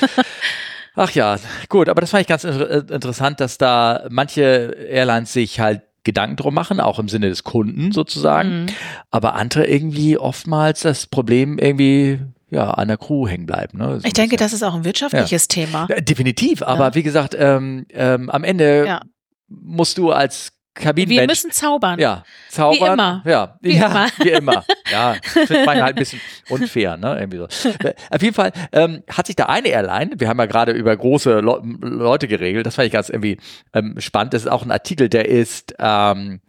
Ach 0.95 1.11
ja, 1.11 1.37
gut, 1.69 1.89
aber 1.89 2.01
das 2.01 2.11
fand 2.11 2.23
ich 2.23 2.29
ganz 2.29 2.45
interessant, 2.45 3.41
dass 3.41 3.59
da 3.59 4.07
manche 4.11 4.77
Airlines 4.89 5.33
sich 5.33 5.59
halt 5.61 5.83
Gedanken 6.05 6.37
drum 6.37 6.55
machen, 6.55 6.81
auch 6.81 6.99
im 6.99 7.09
Sinne 7.09 7.29
des 7.31 7.45
Kunden 7.45 7.91
sozusagen, 7.91 8.65
mhm. 8.65 8.67
aber 9.11 9.35
andere 9.35 9.67
irgendwie 9.67 10.19
oftmals 10.19 10.83
das 10.83 11.07
Problem 11.07 11.59
irgendwie 11.59 12.21
ja, 12.51 12.71
an 12.71 12.89
der 12.89 12.99
Crew 12.99 13.27
hängen 13.27 13.47
bleiben. 13.47 13.79
Ne? 13.79 14.01
So 14.01 14.07
ich 14.07 14.13
denke, 14.13 14.37
das 14.37 14.53
ist 14.53 14.63
auch 14.63 14.75
ein 14.75 14.85
wirtschaftliches 14.85 15.49
ja. 15.51 15.65
Thema. 15.65 15.87
Ja, 15.91 16.01
definitiv, 16.01 16.63
aber 16.63 16.89
ja. 16.89 16.95
wie 16.95 17.03
gesagt, 17.03 17.35
ähm, 17.39 17.87
ähm, 17.91 18.31
am 18.31 18.45
Ende 18.45 19.01
musst 19.49 19.99
du 19.99 20.13
als 20.13 20.53
Kabinenmensch. 20.75 21.21
Wir 21.21 21.27
müssen 21.27 21.51
zaubern. 21.53 21.99
Ja, 22.01 22.25
zaubern. 22.49 22.81
Wie 22.81 22.93
immer. 22.93 23.23
Ja, 23.25 23.59
wie 23.61 23.77
ja, 23.77 23.87
immer. 23.87 24.07
Wie 24.19 24.31
immer. 24.31 24.65
Ja, 24.91 25.15
finde 25.23 25.65
man 25.65 25.83
halt 25.83 25.97
ein 25.97 26.01
bisschen 26.01 26.21
unfair, 26.49 26.97
ne? 26.97 27.17
Irgendwie 27.19 27.39
so. 27.39 27.45
Auf 28.11 28.23
jeden 28.23 28.35
Fall 28.35 28.53
ähm, 28.73 29.03
hat 29.09 29.27
sich 29.27 29.37
da 29.37 29.47
eine 29.47 29.69
Airline, 29.69 30.13
wir 30.19 30.29
haben 30.29 30.39
ja 30.39 30.47
gerade 30.47 30.73
über 30.73 30.97
große 30.97 31.41
Le 31.41 31.61
Leute 31.81 32.27
geregelt, 32.27 32.67
das 32.67 32.75
fand 32.75 32.87
ich 32.87 32.93
ganz 32.93 33.09
irgendwie 33.09 33.39
ähm, 33.73 33.95
spannend. 33.99 34.35
Das 34.35 34.43
ist 34.43 34.49
auch 34.49 34.65
ein 34.65 34.73
Artikel, 34.73 35.09
der 35.09 35.29
ist 35.29 35.75
ähm, 35.79 36.41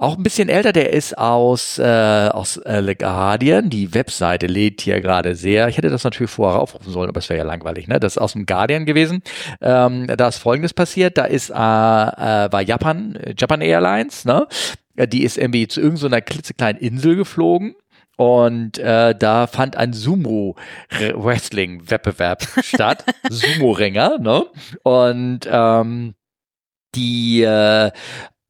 auch 0.00 0.16
ein 0.16 0.22
bisschen 0.22 0.48
älter, 0.48 0.72
der 0.72 0.94
ist 0.94 1.18
aus, 1.18 1.78
äh, 1.78 2.30
aus 2.32 2.56
äh, 2.56 2.82
The 2.82 2.94
Guardian. 2.94 3.68
Die 3.68 3.92
Webseite 3.92 4.46
lädt 4.46 4.80
hier 4.80 5.02
gerade 5.02 5.34
sehr. 5.34 5.68
Ich 5.68 5.76
hätte 5.76 5.90
das 5.90 6.04
natürlich 6.04 6.30
vorher 6.30 6.58
aufrufen 6.58 6.90
sollen, 6.90 7.10
aber 7.10 7.18
es 7.18 7.28
wäre 7.28 7.40
ja 7.40 7.44
langweilig. 7.44 7.86
Ne? 7.86 8.00
Das 8.00 8.14
ist 8.14 8.18
aus 8.18 8.32
dem 8.32 8.46
Guardian 8.46 8.86
gewesen. 8.86 9.22
Ähm, 9.60 10.06
da 10.06 10.28
ist 10.28 10.38
Folgendes 10.38 10.72
passiert. 10.72 11.18
Da 11.18 11.26
ist 11.26 11.50
äh, 11.50 11.52
äh, 11.52 11.56
war 11.56 12.62
Japan, 12.62 13.18
Japan 13.36 13.60
Airlines. 13.60 14.24
Ne? 14.24 14.46
Die 14.96 15.22
ist 15.22 15.36
irgendwie 15.36 15.68
zu 15.68 15.82
irgendeiner 15.82 16.22
klitzekleinen 16.22 16.80
Insel 16.80 17.16
geflogen. 17.16 17.74
Und 18.16 18.78
äh, 18.78 19.14
da 19.14 19.46
fand 19.46 19.76
ein 19.76 19.92
Sumo-Wrestling-Wettbewerb 19.92 22.46
statt. 22.62 23.04
Sumo-Ringer, 23.28 24.16
ne? 24.18 24.46
Und 24.82 25.40
ähm, 25.50 26.14
die 26.94 27.42
äh, 27.42 27.88
äh, 27.88 27.90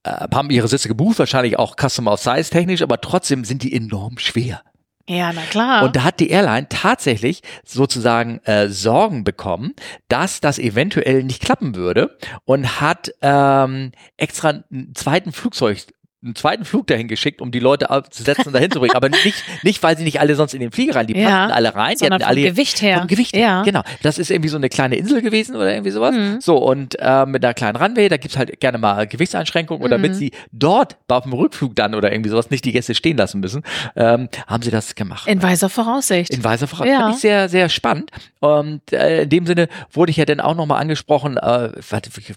haben 0.05 0.51
ihre 0.51 0.69
Sitze 0.69 0.89
gebucht, 0.89 1.19
wahrscheinlich 1.19 1.59
auch 1.59 1.77
Customer 1.77 2.17
Size 2.17 2.51
technisch, 2.51 2.83
aber 2.83 3.01
trotzdem 3.01 3.45
sind 3.45 3.63
die 3.63 3.75
enorm 3.75 4.19
schwer. 4.19 4.63
Ja, 5.09 5.33
na 5.33 5.43
klar. 5.43 5.83
Und 5.83 5.97
da 5.97 6.05
hat 6.05 6.21
die 6.21 6.31
Airline 6.31 6.69
tatsächlich 6.69 7.43
sozusagen 7.65 8.39
äh, 8.45 8.69
Sorgen 8.69 9.25
bekommen, 9.25 9.75
dass 10.09 10.41
das 10.41 10.61
eventuell 10.61 11.25
nicht 11.25 11.43
klappen 11.43 11.75
würde 11.75 12.17
und 12.45 12.81
hat 12.81 13.13
ähm, 13.21 13.91
extra 14.17 14.63
einen 14.71 14.95
zweiten 14.95 15.33
Flugzeug 15.33 15.79
einen 16.23 16.35
zweiten 16.35 16.67
Flug 16.67 16.87
dahin 16.87 17.09
geschickt, 17.09 17.41
um 17.41 17.51
die 17.51 17.61
Leute 17.61 17.89
abzusetzen 17.89 18.49
und 18.49 18.53
dahin 18.53 18.71
zu 18.71 18.79
bringen. 18.79 18.93
Aber 18.95 19.09
nicht, 19.09 19.43
nicht, 19.63 19.83
weil 19.83 19.97
sie 19.97 20.05
nicht 20.05 20.21
alle 20.21 20.35
sonst 20.35 20.53
in 20.53 20.61
den 20.61 20.71
Flieger 20.71 20.97
rein, 20.97 21.07
die 21.07 21.17
ja, 21.17 21.29
passten 21.29 21.53
alle 21.53 21.75
rein. 21.75 21.97
Die 21.99 22.05
hatten 22.05 22.23
alle 22.23 22.43
Gewicht 22.43 22.83
her. 22.83 22.99
Vom 22.99 23.07
Gewicht 23.07 23.35
her. 23.35 23.43
Ja. 23.43 23.63
Genau. 23.63 23.83
Das 24.03 24.19
ist 24.19 24.31
irgendwie 24.31 24.51
so 24.51 24.57
eine 24.57 24.69
kleine 24.69 24.97
Insel 24.97 25.23
gewesen 25.23 25.57
oder 25.57 25.73
irgendwie 25.73 25.91
sowas. 25.91 26.15
Mhm. 26.15 26.41
So, 26.41 26.59
und 26.59 26.97
äh, 26.99 27.25
mit 27.25 27.43
einer 27.43 27.55
kleinen 27.55 27.77
Runway, 27.77 28.09
da 28.09 28.19
gibt's 28.19 28.37
halt 28.37 28.61
gerne 28.61 28.77
mal 28.77 29.07
Gewichtseinschränkungen. 29.07 29.83
Und 29.83 29.91
damit 29.91 30.13
mhm. 30.13 30.17
sie 30.17 30.33
dort 30.53 30.97
auf 31.09 31.25
dem 31.25 31.33
Rückflug 31.33 31.75
dann 31.75 31.95
oder 31.95 32.13
irgendwie 32.13 32.31
sowas 32.31 32.51
nicht 32.51 32.65
die 32.67 32.73
Gäste 32.73 32.95
stehen 32.95 33.17
lassen 33.17 33.41
müssen, 33.41 33.63
ähm, 33.97 34.29
haben 34.47 34.63
sie 34.63 34.71
das 34.71 34.95
gemacht. 34.95 35.27
In 35.27 35.43
weiser 35.43 35.71
Voraussicht. 35.71 36.31
In 36.31 36.45
weiser 36.45 36.67
Voraussicht. 36.67 36.93
Ja. 36.93 37.01
Fand 37.01 37.15
ich 37.15 37.21
sehr, 37.21 37.49
sehr 37.49 37.69
spannend. 37.71 38.11
Und 38.41 38.93
äh, 38.93 39.23
in 39.23 39.29
dem 39.31 39.47
Sinne 39.47 39.69
wurde 39.91 40.11
ich 40.11 40.19
ja 40.19 40.27
dann 40.27 40.41
auch 40.41 40.55
nochmal 40.55 40.81
angesprochen, 40.81 41.39
äh, 41.39 41.73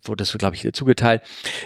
wurde 0.05 0.17
das, 0.17 0.37
glaube 0.37 0.55
ich, 0.55 0.71
zugeteilt, 0.73 1.21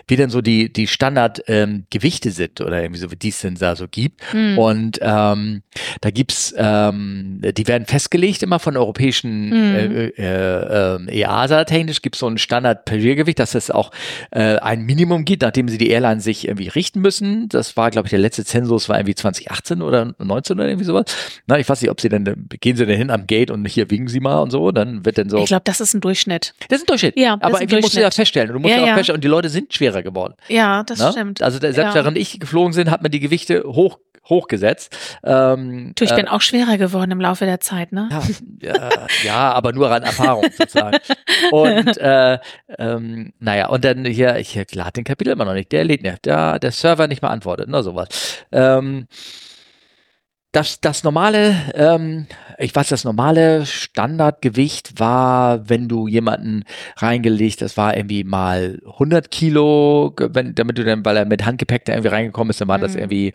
wie 0.07 0.15
denn 0.15 0.29
so 0.29 0.41
die, 0.41 0.71
die 0.71 0.87
Standardgewichte 0.87 1.63
ähm, 1.63 1.85
sind 2.11 2.61
oder 2.61 2.81
irgendwie 2.81 2.99
so, 2.99 3.07
wie 3.11 3.29
es 3.29 3.41
denn 3.41 3.55
da 3.55 3.75
so 3.75 3.87
gibt. 3.87 4.21
Mhm. 4.33 4.57
Und 4.57 4.99
ähm, 5.01 5.61
da 6.01 6.11
gibt's, 6.11 6.53
ähm, 6.57 7.41
die 7.41 7.67
werden 7.67 7.85
festgelegt 7.85 8.43
immer 8.43 8.59
von 8.59 8.77
europäischen 8.77 9.49
mhm. 9.49 9.75
äh, 9.75 10.07
äh, 10.17 10.95
äh, 10.95 11.21
EASA-technisch 11.21 12.01
gibt 12.01 12.15
es 12.15 12.19
so 12.19 12.27
ein 12.27 12.37
Standard-Passagiergewicht, 12.37 13.39
dass 13.39 13.55
es 13.55 13.71
auch 13.71 13.91
äh, 14.31 14.57
ein 14.57 14.83
Minimum 14.83 15.25
gibt, 15.25 15.41
nachdem 15.41 15.69
sie 15.69 15.77
die 15.77 15.89
Airline 15.89 16.21
sich 16.21 16.47
irgendwie 16.47 16.67
richten 16.67 17.01
müssen. 17.01 17.49
Das 17.49 17.77
war, 17.77 17.91
glaube 17.91 18.07
ich, 18.07 18.11
der 18.11 18.19
letzte 18.19 18.45
Zensus 18.45 18.89
war 18.89 18.97
irgendwie 18.97 19.15
2018 19.15 19.81
oder 19.81 20.13
19 20.17 20.57
oder 20.57 20.67
irgendwie 20.67 20.85
sowas. 20.85 21.05
Na, 21.47 21.59
ich 21.59 21.67
weiß 21.67 21.81
nicht, 21.81 21.91
ob 21.91 22.01
sie 22.01 22.09
denn, 22.09 22.47
gehen 22.59 22.77
sie 22.77 22.85
denn 22.85 22.97
hin 22.97 23.09
am 23.09 23.27
Gate 23.27 23.51
und 23.51 23.65
hier 23.67 23.89
wiegen 23.89 24.07
sie 24.07 24.19
mal 24.19 24.39
und 24.41 24.51
so, 24.51 24.71
dann 24.71 25.05
wird 25.05 25.17
dann 25.17 25.29
so. 25.29 25.37
Ich 25.39 25.45
glaube, 25.45 25.63
das 25.65 25.81
ist 25.81 25.93
ein 25.93 26.01
Durchschnitt. 26.01 26.53
Das 26.69 26.79
ist 26.79 26.85
ein 26.85 26.87
Durchschnitt. 26.87 27.17
Ja, 27.17 27.37
aber 27.39 27.61
irgendwie 27.61 27.81
musst 27.81 27.95
du 27.95 28.01
ja 28.01 28.11
feststellen. 28.11 28.51
Du 28.51 28.59
musst 28.59 28.73
ja, 28.73 28.85
ja 28.85 28.91
auch 28.91 28.95
feststellen, 28.95 29.17
und 29.17 29.23
die 29.23 29.27
Leute 29.27 29.49
sind 29.49 29.73
schwerer 29.73 30.03
geworden. 30.03 30.33
Ja, 30.47 30.83
das 30.83 30.99
Na? 30.99 31.11
stimmt. 31.11 31.41
Also 31.41 31.59
selbst 31.59 31.77
ja. 31.77 31.96
Während 31.97 32.15
ich 32.15 32.39
geflogen 32.39 32.73
sind, 32.73 32.91
hat 32.91 33.01
man 33.01 33.09
die 33.09 33.19
Gewichte 33.19 33.63
hoch 33.65 33.97
hochgesetzt. 34.29 34.95
Ähm, 35.23 35.93
du, 35.95 36.03
ich 36.03 36.11
äh, 36.11 36.15
bin 36.15 36.27
auch 36.27 36.41
schwerer 36.41 36.77
geworden 36.77 37.11
im 37.11 37.21
Laufe 37.21 37.45
der 37.45 37.59
Zeit, 37.59 37.91
ne? 37.91 38.09
Ja, 38.61 38.73
ja, 38.73 38.89
ja 39.23 39.51
aber 39.53 39.71
nur 39.71 39.89
an 39.89 40.03
Erfahrung 40.03 40.45
sozusagen. 40.51 40.97
Und 41.51 41.97
äh, 41.97 42.37
ähm, 42.77 43.33
naja, 43.39 43.69
und 43.69 43.85
dann 43.85 44.03
hier, 44.05 44.35
ich 44.37 44.55
lade 44.75 44.91
den 44.91 45.05
Kapitel 45.05 45.31
immer 45.31 45.45
noch 45.45 45.53
nicht, 45.53 45.71
der 45.71 45.85
lädt 45.85 46.03
nicht, 46.03 46.25
der, 46.25 46.59
der 46.59 46.71
Server 46.71 47.07
nicht 47.07 47.21
mehr 47.21 47.31
antwortet, 47.31 47.69
ne, 47.69 47.81
sowas. 47.83 48.09
Ähm, 48.51 49.07
das, 50.57 50.81
das 50.81 51.03
normale, 51.03 51.55
ähm, 51.75 52.25
ich 52.57 52.75
weiß, 52.75 52.89
das 52.89 53.03
normale 53.03 53.67
Standardgewicht 53.67 54.99
war, 54.99 55.69
wenn 55.69 55.87
du 55.87 56.07
jemanden 56.07 56.63
reingelegt, 56.95 57.61
das 57.61 57.77
war 57.77 57.95
irgendwie 57.95 58.23
mal 58.23 58.79
100 58.83 59.29
Kilo, 59.29 60.15
wenn, 60.17 60.55
damit 60.55 60.79
du 60.79 60.83
dann, 60.83 61.05
weil 61.05 61.17
er 61.17 61.25
mit 61.25 61.45
Handgepäck 61.45 61.85
da 61.85 61.93
irgendwie 61.93 62.09
reingekommen 62.09 62.49
ist, 62.49 62.59
dann 62.59 62.67
war 62.67 62.79
mhm. 62.79 62.81
das 62.81 62.95
irgendwie 62.95 63.33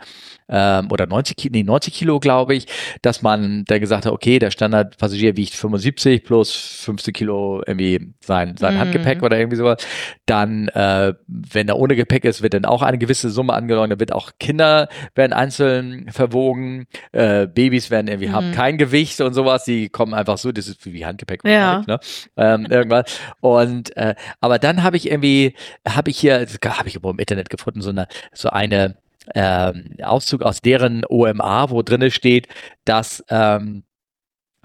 ähm, 0.53 0.89
oder 0.93 1.07
90 1.07 1.37
Kilo, 1.37 1.53
nee, 1.53 1.63
90 1.65 1.95
Kilo, 1.95 2.21
glaube 2.21 2.55
ich, 2.55 2.67
dass 3.01 3.23
man 3.23 3.65
dann 3.67 3.81
gesagt 3.81 4.07
hat, 4.07 4.13
okay, 4.13 4.39
der 4.39 4.51
Standardpassagier 4.51 5.37
wiegt 5.37 5.55
75 5.55 6.23
plus 6.23 6.53
15 6.85 7.15
Kilo 7.15 7.63
irgendwie 7.67 8.13
sein, 8.21 8.57
sein 8.59 8.75
mhm. 8.75 8.79
Handgepäck 8.81 9.23
oder 9.23 9.39
irgendwie 9.39 9.57
sowas. 9.57 9.85
Dann, 10.27 10.69
äh, 10.69 11.15
wenn 11.27 11.69
er 11.69 11.79
ohne 11.79 11.97
Gepäck 11.97 12.25
ist, 12.25 12.43
wird 12.43 12.55
dann 12.55 12.67
auch 12.67 12.83
eine 12.83 12.99
gewisse 12.99 13.31
Summe 13.31 13.55
angenommen, 13.55 13.91
da 13.91 13.99
wird 13.99 14.13
auch 14.13 14.33
Kinder 14.39 14.89
werden 15.15 15.33
einzeln 15.33 16.11
verwogen, 16.11 16.87
äh, 17.13 17.47
Babys 17.47 17.91
werden 17.91 18.09
irgendwie 18.09 18.29
mhm. 18.29 18.33
haben 18.33 18.53
kein 18.53 18.77
Gewicht 18.77 19.21
und 19.21 19.33
sowas, 19.33 19.65
die 19.65 19.89
kommen 19.89 20.13
einfach 20.13 20.37
so, 20.37 20.53
das 20.53 20.69
ist 20.69 20.85
wie 20.85 21.07
Handgepäck 21.07 21.41
ja. 21.45 21.83
ne? 21.87 21.99
ähm, 22.37 22.67
irgendwas. 22.67 23.19
Und 23.41 23.97
äh, 23.97 24.15
aber 24.41 24.59
dann 24.59 24.83
habe 24.83 24.97
ich 24.97 25.11
irgendwie, 25.11 25.55
habe 25.89 26.11
ich 26.11 26.19
hier, 26.19 26.47
habe 26.67 26.89
ich 26.89 26.97
im 27.03 27.19
Internet 27.19 27.49
gefunden, 27.49 27.81
so 27.81 27.91
eine, 27.91 28.07
so 28.33 28.51
eine 28.51 28.97
ähm, 29.35 29.97
Auszug 30.03 30.43
aus 30.43 30.61
deren 30.61 31.05
OMA, 31.09 31.71
wo 31.71 31.83
drinne 31.83 32.11
steht, 32.11 32.49
dass 32.85 33.25
ähm, 33.29 33.85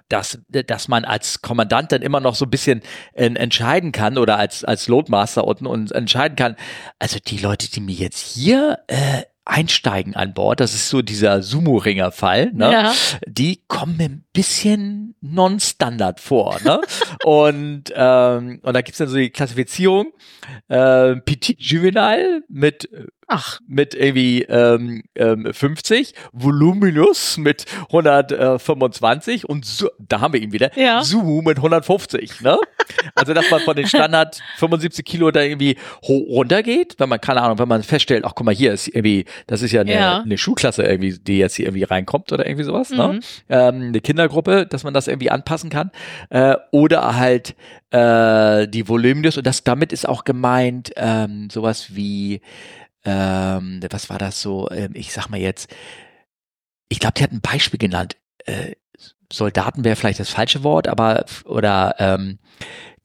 dass, 0.10 0.40
dass 0.48 0.88
man 0.88 1.06
als 1.06 1.42
Kommandant 1.42 1.92
dann 1.92 2.02
immer 2.02 2.20
noch 2.20 2.36
so 2.36 2.46
ein 2.46 2.50
bisschen 2.50 2.82
äh, 3.14 3.26
entscheiden 3.26 3.92
kann 3.92 4.18
oder 4.18 4.38
als, 4.38 4.64
als 4.64 4.88
Loadmaster 4.88 5.46
unten 5.46 5.68
und 5.68 5.92
entscheiden 5.92 6.36
kann, 6.36 6.56
also 7.00 7.20
die 7.26 7.38
Leute, 7.38 7.70
die 7.70 7.82
mir 7.82 7.96
jetzt 7.96 8.20
hier 8.20 8.80
äh, 8.88 9.24
einsteigen 9.44 10.16
an 10.16 10.34
Bord, 10.34 10.60
das 10.60 10.74
ist 10.74 10.90
so 10.90 11.02
dieser 11.02 11.42
Sumo-Ringer-Fall, 11.42 12.52
ne? 12.54 12.72
Ja. 12.72 12.94
die 13.26 13.64
kommen 13.68 14.00
ein 14.00 14.26
bisschen 14.38 15.16
non-standard 15.22 16.20
vor. 16.20 16.60
Ne? 16.64 16.80
und, 17.24 17.86
ähm, 17.96 18.60
und 18.62 18.74
da 18.74 18.82
gibt's 18.82 19.00
dann 19.00 19.08
so 19.08 19.18
die 19.18 19.32
Klassifizierung 19.32 20.14
äh, 20.68 21.16
Petit 21.16 21.60
Juvenile 21.60 22.44
mit 22.48 22.88
Ach. 23.30 23.60
Mit 23.68 23.94
irgendwie 23.94 24.44
ähm, 24.44 25.04
ähm, 25.16 25.50
50, 25.52 26.14
Voluminous 26.32 27.38
mit 27.38 27.66
125 27.88 29.50
und 29.50 29.66
so, 29.66 29.90
da 30.00 30.22
haben 30.22 30.34
wir 30.34 30.42
ihn 30.42 30.54
wieder, 30.54 30.72
ja. 30.78 31.04
Sumu 31.04 31.42
mit 31.42 31.58
150. 31.58 32.40
Ne? 32.40 32.58
also, 33.16 33.34
dass 33.34 33.52
man 33.52 33.60
von 33.62 33.76
den 33.76 33.86
Standard 33.86 34.40
75 34.56 35.04
Kilo 35.04 35.30
da 35.32 35.42
irgendwie 35.42 35.76
runtergeht, 36.08 36.96
wenn 37.00 37.10
man, 37.10 37.20
keine 37.20 37.42
Ahnung, 37.42 37.60
wenn 37.60 37.68
man 37.68 37.84
feststellt, 37.84 38.24
ach 38.24 38.32
guck 38.34 38.46
mal, 38.46 38.56
hier 38.56 38.72
ist 38.72 38.88
irgendwie, 38.88 39.26
das 39.46 39.62
ist 39.62 39.74
ja 39.74 39.82
eine, 39.82 39.94
ja. 39.94 40.22
eine 40.22 40.38
Schulklasse 40.38 40.84
irgendwie, 40.84 41.20
die 41.20 41.38
jetzt 41.38 41.56
hier 41.56 41.66
irgendwie 41.66 41.84
reinkommt 41.84 42.32
oder 42.32 42.46
irgendwie 42.46 42.64
sowas, 42.64 42.92
ne? 42.92 43.08
mhm. 43.08 43.14
ne? 43.16 43.20
Ähm, 43.50 43.88
eine 43.90 44.00
Kindergruppe, 44.28 44.66
dass 44.68 44.84
man 44.84 44.94
das 44.94 45.08
irgendwie 45.08 45.32
anpassen 45.32 45.70
kann. 45.70 45.92
Äh, 46.30 46.56
oder 46.72 47.16
halt 47.16 47.56
äh, 47.92 48.68
die 48.68 48.88
Voluminous 48.88 49.38
und 49.38 49.48
das 49.48 49.64
damit 49.64 49.94
ist 49.94 50.08
auch 50.08 50.24
gemeint 50.24 50.92
ähm, 50.96 51.50
sowas 51.50 51.96
wie 51.96 52.42
ähm, 53.06 53.80
was 53.90 54.10
war 54.10 54.18
das 54.18 54.42
so? 54.42 54.70
Ähm, 54.70 54.92
ich 54.94 55.14
sag 55.14 55.30
mal 55.30 55.40
jetzt, 55.40 55.74
ich 56.90 57.00
glaube, 57.00 57.14
die 57.18 57.24
hat 57.24 57.32
ein 57.32 57.42
Beispiel 57.42 57.80
genannt. 57.80 58.18
Äh, 58.46 58.74
Soldaten 59.32 59.84
wäre 59.84 59.96
vielleicht 59.96 60.20
das 60.20 60.30
falsche 60.30 60.64
Wort, 60.64 60.88
aber 60.88 61.26
oder 61.46 61.96
ähm, 62.00 62.40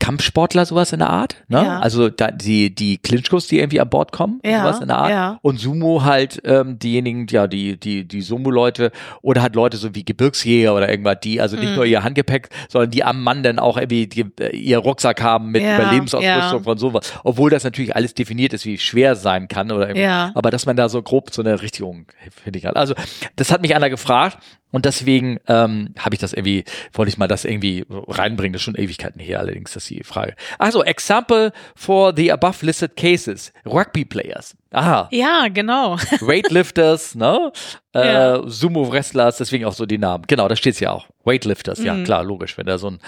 Kampfsportler, 0.03 0.67
sowas 0.67 0.93
in 0.93 0.99
der 0.99 1.11
Art. 1.11 1.37
Ne? 1.47 1.63
Ja. 1.63 1.79
Also 1.79 2.09
da, 2.09 2.33
die, 2.33 2.75
die 2.75 2.99
Clinchkos, 2.99 3.47
die 3.47 3.61
irgendwie 3.61 3.81
an 3.81 3.89
Bord 3.89 4.11
kommen, 4.11 4.41
ja, 4.45 4.63
sowas 4.63 4.81
in 4.81 4.89
der 4.89 4.99
Art. 4.99 5.11
Ja. 5.11 5.39
Und 5.43 5.61
Sumo 5.61 6.03
halt 6.03 6.43
ähm, 6.45 6.77
diejenigen, 6.81 7.29
ja, 7.31 7.47
die, 7.47 7.79
die, 7.79 8.09
die 8.09 8.21
Sumo-Leute 8.21 8.91
oder 9.23 9.43
halt 9.43 9.55
Leute 9.55 9.77
so 9.77 9.95
wie 9.95 10.05
Gebirgsjäger 10.05 10.75
oder 10.75 10.91
irgendwas, 10.91 11.19
die 11.23 11.41
also 11.41 11.57
nicht 11.57 11.69
mhm. 11.69 11.77
nur 11.77 11.85
ihr 11.85 12.03
Handgepäck, 12.03 12.49
sondern 12.69 12.91
die 12.91 13.05
am 13.05 13.23
Mann 13.23 13.45
dann 13.45 13.61
auch 13.61 13.77
irgendwie 13.77 14.09
die, 14.09 14.27
äh, 14.41 14.57
ihr 14.57 14.79
Rucksack 14.79 15.23
haben 15.23 15.53
mit 15.53 15.63
ja, 15.63 15.77
Überlebensausrüstung 15.77 16.65
von 16.65 16.79
sowas. 16.79 17.13
Obwohl 17.23 17.51
das 17.51 17.63
natürlich 17.63 17.95
alles 17.95 18.13
definiert 18.13 18.55
ist, 18.55 18.67
wie 18.67 18.79
schwer 18.79 19.15
sein 19.15 19.47
kann 19.47 19.71
oder 19.71 19.87
irgendwie. 19.87 20.03
Ja. 20.03 20.33
Aber 20.35 20.51
dass 20.51 20.67
man 20.67 20.75
da 20.75 20.89
so 20.89 21.01
grob 21.01 21.33
so 21.33 21.43
eine 21.43 21.63
Richtung, 21.63 22.07
finde 22.43 22.59
ich 22.59 22.67
halt. 22.67 22.77
Also, 22.77 22.95
das 23.37 23.53
hat 23.53 23.63
mich 23.63 23.77
einer 23.77 23.89
gefragt 23.89 24.39
und 24.73 24.87
deswegen 24.87 25.39
ähm, 25.47 25.95
habe 25.99 26.15
ich 26.15 26.21
das 26.21 26.33
irgendwie, 26.33 26.65
wollte 26.93 27.11
ich 27.11 27.19
mal 27.19 27.29
das 27.29 27.45
irgendwie 27.45 27.85
reinbringen, 27.89 28.55
das 28.55 28.61
ist 28.61 28.65
schon 28.65 28.75
Ewigkeiten 28.75 29.21
her 29.21 29.39
allerdings, 29.39 29.73
das 29.73 29.85
ist 29.85 29.91
die 29.91 30.03
Frage. 30.03 30.35
Also, 30.59 30.83
Example 30.83 31.53
for 31.77 32.13
the 32.17 32.33
above 32.33 32.65
listed 32.65 32.97
cases. 32.97 33.53
Rugby 33.67 34.05
Players. 34.05 34.57
Aha. 34.73 35.09
Ja, 35.13 35.49
genau. 35.49 35.97
Weightlifters, 36.21 37.15
ne? 37.15 37.53
Äh, 37.95 38.07
ja. 38.07 38.43
Sumo-Wrestlers, 38.47 39.37
deswegen 39.37 39.67
auch 39.67 39.75
so 39.75 39.85
die 39.85 39.99
Namen. 39.99 40.25
Genau, 40.27 40.49
da 40.49 40.57
steht's 40.57 40.81
ja 40.81 40.91
auch. 40.91 41.07
Weightlifters, 41.25 41.81
mhm. 41.81 41.87
ja, 41.87 42.03
klar, 42.03 42.25
logisch. 42.25 42.57
Wenn 42.57 42.67
da 42.67 42.79
so 42.79 42.89
ein, 42.89 42.99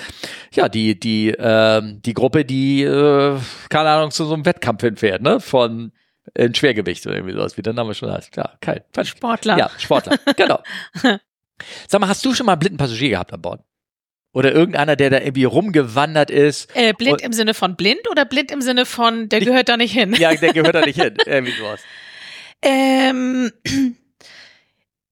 ja, 0.53 0.69
die, 0.69 1.01
die, 1.01 1.31
äh, 1.31 1.83
die 1.83 2.15
Gruppe, 2.15 2.45
die, 2.45 2.83
äh, 2.83 3.39
keine 3.71 3.89
Ahnung, 3.89 4.11
zu 4.11 4.27
so 4.27 4.35
einem 4.35 4.45
Wettkampf 4.45 4.83
hinfährt, 4.83 5.23
ne? 5.23 5.41
Von 5.41 5.93
in 6.35 6.55
Schwergewicht 6.55 7.07
oder 7.07 7.17
irgendwie 7.17 7.35
sowas, 7.35 7.57
wie 7.57 7.62
der 7.62 7.73
Name 7.73 7.95
schon 7.95 8.11
heißt. 8.11 8.33
Klar, 8.33 8.57
kein. 8.61 8.81
Sportler. 9.03 9.59
Ja, 9.59 9.71
Sportler, 9.79 10.19
genau. 10.37 10.61
Sag 11.88 12.00
mal, 12.00 12.09
hast 12.09 12.24
du 12.24 12.34
schon 12.34 12.46
mal 12.46 12.52
einen 12.52 12.61
blinden 12.61 12.78
Passagier 12.78 13.11
gehabt 13.11 13.32
an 13.32 13.42
Bord? 13.42 13.61
Oder 14.32 14.52
irgendeiner, 14.52 14.96
der 14.96 15.11
da 15.11 15.20
irgendwie 15.20 15.44
rumgewandert 15.44 16.30
ist. 16.30 16.68
Äh, 16.74 16.92
blind 16.92 17.20
im 17.22 17.32
Sinne 17.32 17.55
von 17.55 17.76
blind 17.76 18.11
oder 18.11 18.24
blind 18.24 18.50
im 18.50 18.61
Sinne 18.62 18.84
von, 18.84 19.28
der 19.28 19.40
gehört 19.40 19.68
da 19.68 19.76
nicht 19.76 19.92
hin? 19.92 20.12
Ja, 20.18 20.34
der 20.34 20.52
gehört 20.52 20.74
da 20.74 20.80
nicht 20.80 21.00
hin. 21.00 21.14
Irgendwie 21.26 21.52
sowas. 21.52 21.80
Ähm, 22.61 23.52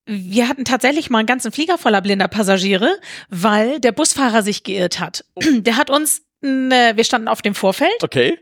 wir 0.07 0.49
hatten 0.49 0.64
tatsächlich 0.64 1.09
mal 1.09 1.18
einen 1.20 1.26
ganzen 1.26 1.53
Flieger 1.53 1.78
voller 1.78 2.01
blinder 2.01 2.26
Passagiere, 2.26 2.99
weil 3.28 3.78
der 3.78 3.93
Busfahrer 3.93 4.43
sich 4.43 4.64
geirrt 4.64 4.99
hat. 4.99 5.24
Der 5.36 5.76
hat 5.76 5.88
uns, 5.90 6.22
wir 6.40 7.05
standen 7.05 7.28
auf 7.28 7.43
dem 7.43 7.55
Vorfeld. 7.55 8.03
Okay. 8.03 8.38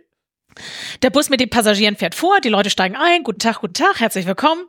Der 1.03 1.11
Bus 1.11 1.31
mit 1.31 1.41
den 1.41 1.51
Passagieren 1.51 1.97
fährt 1.97 2.15
vor, 2.15 2.41
die 2.41 2.49
Leute 2.49 2.71
steigen 2.71 2.97
ein, 2.97 3.23
guten 3.23 3.39
Tag, 3.39 3.61
guten 3.61 3.75
Tag, 3.75 4.01
herzlich 4.01 4.27
willkommen. 4.27 4.63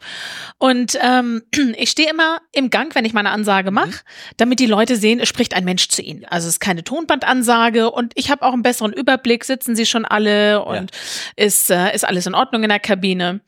Und 0.58 0.98
ähm, 1.02 1.44
ich 1.78 1.90
stehe 1.90 2.10
immer 2.10 2.42
im 2.52 2.70
Gang, 2.70 2.94
wenn 2.96 3.06
ich 3.06 3.14
meine 3.14 3.32
Ansage 3.32 3.72
mache, 3.72 3.90
mhm. 3.90 4.36
damit 4.38 4.60
die 4.60 4.66
Leute 4.66 4.96
sehen, 4.96 5.20
es 5.20 5.30
spricht 5.30 5.54
ein 5.54 5.66
Mensch 5.66 5.90
zu 5.90 6.02
ihnen. 6.02 6.26
Also 6.26 6.48
es 6.48 6.56
ist 6.56 6.60
keine 6.60 6.84
Tonbandansage 6.84 7.92
und 7.92 8.14
ich 8.16 8.32
habe 8.32 8.44
auch 8.44 8.54
einen 8.54 8.64
besseren 8.64 8.94
Überblick, 8.94 9.44
sitzen 9.44 9.76
sie 9.76 9.86
schon 9.86 10.06
alle 10.06 10.64
und 10.64 10.92
ja. 10.92 11.46
ist, 11.46 11.70
äh, 11.70 11.94
ist 11.94 12.06
alles 12.06 12.26
in 12.26 12.36
Ordnung 12.36 12.64
in 12.64 12.70
der 12.70 12.80
Kabine. 12.80 13.42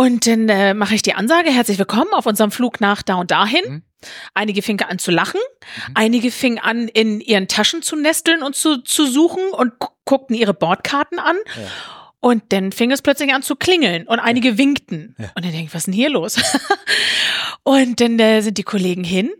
Und 0.00 0.26
dann 0.26 0.48
äh, 0.48 0.72
mache 0.72 0.94
ich 0.94 1.02
die 1.02 1.12
Ansage, 1.12 1.50
herzlich 1.50 1.78
willkommen 1.78 2.14
auf 2.14 2.24
unserem 2.24 2.50
Flug 2.50 2.80
nach 2.80 3.02
da 3.02 3.16
und 3.16 3.30
dahin. 3.30 3.62
Mhm. 3.68 3.82
Einige 4.32 4.62
fingen 4.62 4.88
an 4.88 4.98
zu 4.98 5.10
lachen, 5.10 5.40
mhm. 5.88 5.92
einige 5.94 6.30
fingen 6.30 6.58
an, 6.58 6.88
in 6.88 7.20
ihren 7.20 7.48
Taschen 7.48 7.82
zu 7.82 7.96
nesteln 7.96 8.42
und 8.42 8.56
zu, 8.56 8.78
zu 8.78 9.06
suchen 9.06 9.42
und 9.52 9.74
guckten 10.10 10.34
ihre 10.34 10.54
Bordkarten 10.54 11.20
an. 11.20 11.36
Ja. 11.56 11.62
Und 12.18 12.52
dann 12.52 12.72
fing 12.72 12.90
es 12.90 13.00
plötzlich 13.00 13.32
an 13.32 13.42
zu 13.42 13.54
klingeln 13.54 14.06
und 14.06 14.18
einige 14.18 14.58
winkten. 14.58 15.14
Ja. 15.18 15.30
Und 15.36 15.44
dann 15.44 15.52
denke 15.52 15.66
ich, 15.66 15.74
was 15.74 15.82
ist 15.82 15.86
denn 15.86 15.94
hier 15.94 16.10
los? 16.10 16.36
und 17.62 18.00
dann 18.00 18.18
äh, 18.18 18.42
sind 18.42 18.58
die 18.58 18.62
Kollegen 18.62 19.04
hin 19.04 19.30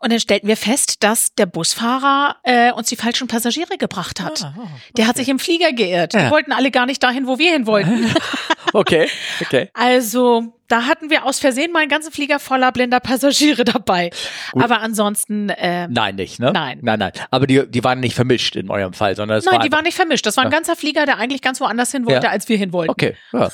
und 0.00 0.10
dann 0.10 0.18
stellten 0.18 0.48
wir 0.48 0.56
fest, 0.56 1.02
dass 1.04 1.34
der 1.34 1.46
Busfahrer 1.46 2.36
äh, 2.42 2.72
uns 2.72 2.88
die 2.88 2.96
falschen 2.96 3.28
Passagiere 3.28 3.78
gebracht 3.78 4.20
hat. 4.20 4.42
Ah, 4.42 4.54
oh, 4.58 4.62
okay. 4.62 4.70
Der 4.96 5.06
hat 5.06 5.16
sich 5.16 5.28
im 5.28 5.38
Flieger 5.38 5.72
geirrt. 5.72 6.14
Ja. 6.14 6.24
Die 6.24 6.30
wollten 6.30 6.52
alle 6.52 6.70
gar 6.70 6.86
nicht 6.86 7.02
dahin, 7.02 7.26
wo 7.26 7.38
wir 7.38 7.52
hin 7.52 7.66
wollten. 7.66 8.12
okay, 8.72 9.08
okay. 9.40 9.70
Also 9.74 10.59
da 10.70 10.86
hatten 10.86 11.10
wir 11.10 11.24
aus 11.24 11.40
Versehen 11.40 11.72
mal 11.72 11.80
einen 11.80 11.90
ganzen 11.90 12.12
Flieger 12.12 12.38
voller 12.38 12.72
blinder 12.72 13.00
Passagiere 13.00 13.64
dabei. 13.64 14.10
Gut. 14.52 14.62
Aber 14.62 14.80
ansonsten 14.80 15.50
äh, 15.50 15.88
Nein, 15.88 16.14
nicht, 16.14 16.38
ne? 16.38 16.52
Nein. 16.52 16.78
Nein, 16.82 16.98
nein. 16.98 17.12
Aber 17.30 17.46
die, 17.46 17.68
die 17.68 17.84
waren 17.84 18.00
nicht 18.00 18.14
vermischt 18.14 18.56
in 18.56 18.70
eurem 18.70 18.92
Fall, 18.92 19.16
sondern 19.16 19.38
es 19.38 19.44
Nein, 19.44 19.56
war 19.56 19.64
die 19.64 19.72
waren 19.72 19.84
nicht 19.84 19.96
vermischt. 19.96 20.24
Das 20.26 20.36
war 20.36 20.44
ein 20.44 20.50
ganzer 20.50 20.76
Flieger, 20.76 21.06
der 21.06 21.18
eigentlich 21.18 21.42
ganz 21.42 21.60
woanders 21.60 21.90
hin 21.90 22.06
wollte, 22.06 22.26
ja. 22.26 22.30
als 22.30 22.48
wir 22.48 22.56
hin 22.56 22.72
wollten. 22.72 22.90
Okay. 22.90 23.16
Ja. 23.32 23.50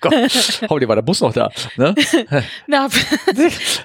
Gott, 0.00 0.12
hoffentlich 0.12 0.88
war 0.88 0.96
der 0.96 1.02
Bus 1.02 1.20
noch 1.20 1.32
da. 1.32 1.50
Ne? 1.76 1.94
Na, 2.66 2.88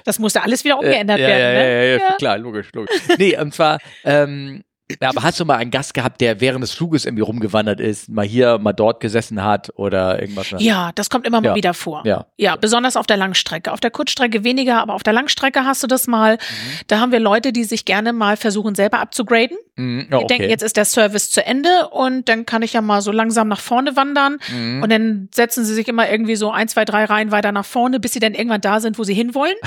das 0.04 0.18
musste 0.18 0.42
alles 0.42 0.64
wieder 0.64 0.78
umgeändert 0.78 1.18
ja, 1.18 1.26
werden. 1.26 1.40
Ja, 1.40 1.62
ne? 1.62 1.68
ja, 1.68 1.82
ja, 1.84 2.08
ja, 2.08 2.14
klar, 2.14 2.38
logisch, 2.38 2.68
logisch. 2.72 2.96
Nee, 3.18 3.38
und 3.38 3.54
zwar, 3.54 3.78
ähm, 4.04 4.62
Ja, 5.02 5.08
aber 5.08 5.24
hast 5.24 5.40
du 5.40 5.44
mal 5.44 5.56
einen 5.56 5.72
Gast 5.72 5.94
gehabt, 5.94 6.20
der 6.20 6.40
während 6.40 6.62
des 6.62 6.72
Fluges 6.72 7.06
irgendwie 7.06 7.22
rumgewandert 7.22 7.80
ist, 7.80 8.08
mal 8.08 8.24
hier, 8.24 8.58
mal 8.58 8.72
dort 8.72 9.00
gesessen 9.00 9.42
hat 9.42 9.72
oder 9.74 10.20
irgendwas? 10.20 10.54
Ja, 10.58 10.92
das 10.94 11.10
kommt 11.10 11.26
immer 11.26 11.40
mal 11.40 11.48
Ja. 11.48 11.54
wieder 11.56 11.74
vor. 11.74 12.02
Ja. 12.06 12.26
Ja, 12.36 12.54
besonders 12.54 12.96
auf 12.96 13.06
der 13.06 13.16
Langstrecke. 13.16 13.72
Auf 13.72 13.80
der 13.80 13.90
Kurzstrecke 13.90 14.44
weniger, 14.44 14.80
aber 14.80 14.94
auf 14.94 15.02
der 15.02 15.12
Langstrecke 15.12 15.64
hast 15.64 15.82
du 15.82 15.88
das 15.88 16.06
mal. 16.06 16.34
Mhm. 16.34 16.38
Da 16.86 17.00
haben 17.00 17.10
wir 17.10 17.18
Leute, 17.18 17.52
die 17.52 17.64
sich 17.64 17.84
gerne 17.84 18.12
mal 18.12 18.36
versuchen, 18.36 18.76
selber 18.76 19.00
abzugraden. 19.00 19.56
Mhm, 19.74 20.06
Die 20.08 20.14
oh, 20.14 20.18
okay. 20.18 20.26
denken, 20.28 20.50
jetzt 20.50 20.62
ist 20.62 20.76
der 20.76 20.84
Service 20.84 21.30
zu 21.32 21.44
Ende 21.44 21.88
und 21.90 22.28
dann 22.28 22.46
kann 22.46 22.62
ich 22.62 22.72
ja 22.72 22.80
mal 22.80 23.02
so 23.02 23.10
langsam 23.10 23.48
nach 23.48 23.60
vorne 23.60 23.96
wandern. 23.96 24.38
Mhm. 24.52 24.82
Und 24.84 24.90
dann 24.92 25.28
setzen 25.34 25.64
sie 25.64 25.74
sich 25.74 25.88
immer 25.88 26.08
irgendwie 26.08 26.36
so 26.36 26.50
ein, 26.52 26.68
zwei, 26.68 26.84
drei 26.84 27.04
Reihen 27.06 27.32
weiter 27.32 27.50
nach 27.50 27.64
vorne, 27.66 27.98
bis 27.98 28.12
sie 28.12 28.20
dann 28.20 28.34
irgendwann 28.34 28.60
da 28.60 28.78
sind, 28.80 28.98
wo 28.98 29.04
sie 29.04 29.14
hinwollen. 29.14 29.56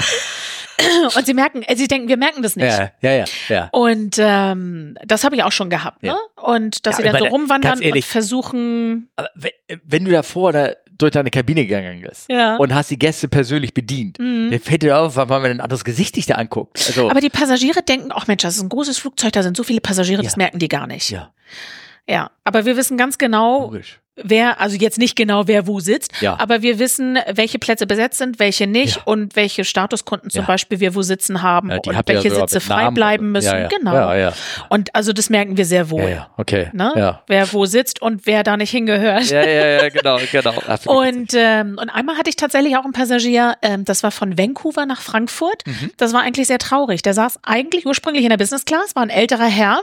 und 1.15 1.25
sie 1.25 1.33
merken, 1.33 1.61
äh, 1.63 1.75
sie 1.75 1.87
denken, 1.87 2.07
wir 2.07 2.17
merken 2.17 2.41
das 2.41 2.55
nicht. 2.55 2.65
ja, 2.67 2.91
ja, 3.01 3.11
ja, 3.11 3.25
ja. 3.49 3.69
Und 3.71 4.15
ähm, 4.19 4.97
das 5.05 5.23
habe 5.23 5.35
ich 5.35 5.43
auch 5.43 5.51
schon 5.51 5.69
gehabt, 5.69 6.03
ne? 6.03 6.15
Und 6.41 6.85
dass 6.85 6.97
Ja, 6.97 6.97
sie 6.97 7.03
dann 7.03 7.17
so 7.19 7.23
meine, 7.25 7.29
rumwandern 7.31 7.81
ehrlich, 7.81 8.05
und 8.05 8.11
versuchen. 8.11 9.09
Aber 9.15 9.29
wenn, 9.35 9.51
wenn 9.83 10.05
du 10.05 10.11
davor 10.11 10.51
da 10.53 10.71
durch 10.97 11.11
deine 11.11 11.29
Kabine 11.31 11.65
gegangen 11.65 12.01
bist 12.01 12.29
Ja. 12.29 12.57
und 12.57 12.73
hast 12.75 12.91
die 12.91 12.99
Gäste 12.99 13.27
persönlich 13.29 13.73
bedient, 13.73 14.19
Mhm. 14.19 14.49
dann 14.51 14.59
fällt 14.59 14.81
dir 14.83 14.97
auf, 14.99 15.15
weil 15.15 15.27
man 15.27 15.45
ein 15.45 15.61
anderes 15.61 15.85
Gesicht 15.85 16.15
dich 16.17 16.25
da 16.25 16.35
anguckt. 16.35 16.77
Also, 16.87 17.09
Aber 17.09 17.21
die 17.21 17.29
Passagiere 17.29 17.81
denken, 17.83 18.09
ach 18.13 18.27
Mensch, 18.27 18.43
das 18.43 18.57
ist 18.57 18.61
ein 18.63 18.69
großes 18.69 18.97
Flugzeug, 18.97 19.31
da 19.31 19.41
sind 19.43 19.55
so 19.55 19.63
viele 19.63 19.79
Passagiere, 19.79 20.23
das 20.23 20.33
Ja. 20.33 20.37
merken 20.39 20.59
die 20.59 20.67
gar 20.67 20.87
nicht. 20.87 21.09
ja, 21.09 21.31
Ja, 22.07 22.31
aber 22.43 22.65
wir 22.65 22.75
wissen 22.75 22.97
ganz 22.97 23.17
genau, 23.17 23.61
logisch. 23.61 23.99
Wer, 24.23 24.59
also 24.59 24.75
jetzt 24.77 24.97
nicht 24.97 25.15
genau, 25.15 25.47
wer 25.47 25.67
wo 25.67 25.79
sitzt, 25.79 26.11
Ja. 26.21 26.37
aber 26.39 26.61
wir 26.61 26.79
wissen, 26.79 27.17
welche 27.33 27.59
Plätze 27.59 27.87
besetzt 27.87 28.17
sind, 28.17 28.39
welche 28.39 28.67
nicht 28.67 28.97
Ja. 28.97 29.01
und 29.05 29.35
welche 29.35 29.63
Statuskunden 29.63 30.29
zum 30.29 30.41
Ja. 30.41 30.47
Beispiel 30.47 30.79
wir 30.79 30.95
wo 30.95 31.01
sitzen 31.01 31.41
haben 31.41 31.71
und 31.71 32.07
welche 32.07 32.31
Sitze 32.31 32.59
frei 32.59 32.83
Namen 32.83 32.93
bleiben 32.93 33.31
müssen. 33.31 33.67
Genau. 33.69 33.93
Ja, 33.93 34.15
ja. 34.15 34.33
Und 34.69 34.95
also 34.95 35.13
das 35.13 35.29
merken 35.29 35.57
wir 35.57 35.65
sehr 35.65 35.89
wohl. 35.89 36.25
Okay. 36.37 36.69
Ne? 36.73 36.93
Ja. 36.95 37.23
Wer 37.27 37.51
wo 37.53 37.65
sitzt 37.65 38.01
und 38.01 38.25
wer 38.25 38.43
da 38.43 38.57
nicht 38.57 38.71
hingehört. 38.71 39.25
Ja, 39.29 39.45
ja, 39.45 39.67
ja, 39.83 39.89
genau, 39.89 40.17
genau. 40.31 40.53
Und, 40.85 41.33
ähm, 41.35 41.77
und 41.81 41.89
einmal 41.89 42.17
hatte 42.17 42.29
ich 42.29 42.35
tatsächlich 42.35 42.75
auch 42.77 42.83
einen 42.83 42.93
Passagier, 42.93 43.55
ähm, 43.61 43.85
das 43.85 44.03
war 44.03 44.11
von 44.11 44.37
Vancouver 44.37 44.85
nach 44.85 45.01
Frankfurt. 45.01 45.63
Mhm. 45.65 45.91
Das 45.97 46.13
war 46.13 46.21
eigentlich 46.21 46.47
sehr 46.47 46.57
traurig. 46.59 47.01
Der 47.01 47.13
saß 47.13 47.39
eigentlich 47.43 47.85
ursprünglich 47.85 48.23
in 48.23 48.29
der 48.29 48.37
Business 48.37 48.65
Class, 48.65 48.95
war 48.95 49.03
ein 49.03 49.09
älterer 49.09 49.45
Herr. 49.47 49.81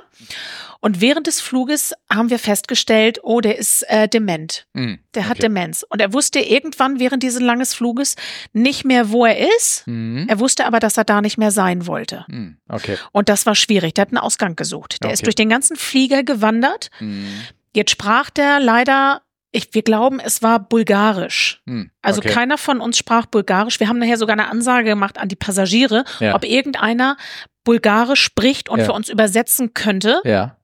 Und 0.81 1.01
während 1.01 1.27
des 1.27 1.41
Fluges 1.41 1.95
haben 2.13 2.31
wir 2.31 2.39
festgestellt, 2.39 3.19
oh, 3.23 3.41
der 3.41 3.59
ist 3.59 3.83
äh, 3.89 4.09
dement. 4.09 4.67
Mhm. 4.75 4.99
Der 5.15 5.25
hat 5.25 5.33
okay. 5.39 5.43
Demenz. 5.43 5.85
Und 5.89 6.01
er 6.01 6.13
wusste 6.13 6.41
irgendwann 6.41 6.99
während 7.01 7.23
dieses 7.23 7.41
langes 7.41 7.75
Fluges 7.75 8.15
nicht 8.53 8.85
mehr, 8.85 9.11
wo 9.11 9.25
er 9.25 9.49
ist. 9.57 9.87
Mhm. 9.87 10.27
Er 10.29 10.39
wusste 10.39 10.67
aber, 10.67 10.79
dass 10.81 10.97
er 10.97 11.05
da 11.05 11.21
nicht 11.23 11.39
mehr 11.39 11.51
sein 11.51 11.87
wollte. 11.87 12.25
Mhm. 12.29 12.59
Okay. 12.69 12.97
Und 13.13 13.29
das 13.29 13.47
war 13.47 13.55
schwierig. 13.55 13.95
Der 13.95 14.03
hat 14.03 14.09
einen 14.11 14.19
Ausgang 14.19 14.57
gesucht. 14.57 15.03
Der 15.03 15.11
ist 15.13 15.21
Okay. 15.21 15.25
durch 15.27 15.35
den 15.37 15.49
ganzen 15.49 15.77
Flieger 15.77 16.23
gewandert. 16.23 16.91
Mhm. 17.01 17.29
Jetzt 17.75 17.91
sprach 17.91 18.31
der 18.31 18.61
leider, 18.61 19.23
ich, 19.53 19.69
wir 19.73 19.83
glauben, 19.83 20.21
es 20.21 20.43
war 20.43 20.59
Bulgarisch. 20.61 21.63
Mhm. 21.65 21.91
Also 22.03 22.21
okay. 22.21 22.29
keiner 22.31 22.59
von 22.59 22.81
uns 22.81 22.99
sprach 22.99 23.27
Bulgarisch. 23.27 23.81
Wir 23.81 23.89
haben 23.89 23.99
nachher 23.99 24.17
sogar 24.19 24.35
eine 24.35 24.49
Ansage 24.51 24.85
gemacht 24.89 25.19
an 25.19 25.29
die 25.29 25.37
Passagiere, 25.37 26.05
Ja. 26.21 26.35
ob 26.35 26.45
irgendeiner 26.45 27.17
Bulgarisch 27.65 28.21
spricht 28.23 28.69
und 28.69 28.79
Ja. 28.81 28.85
für 28.85 28.93
uns 28.93 29.09
übersetzen 29.09 29.75
könnte. 29.75 30.21
Ja. 30.25 30.57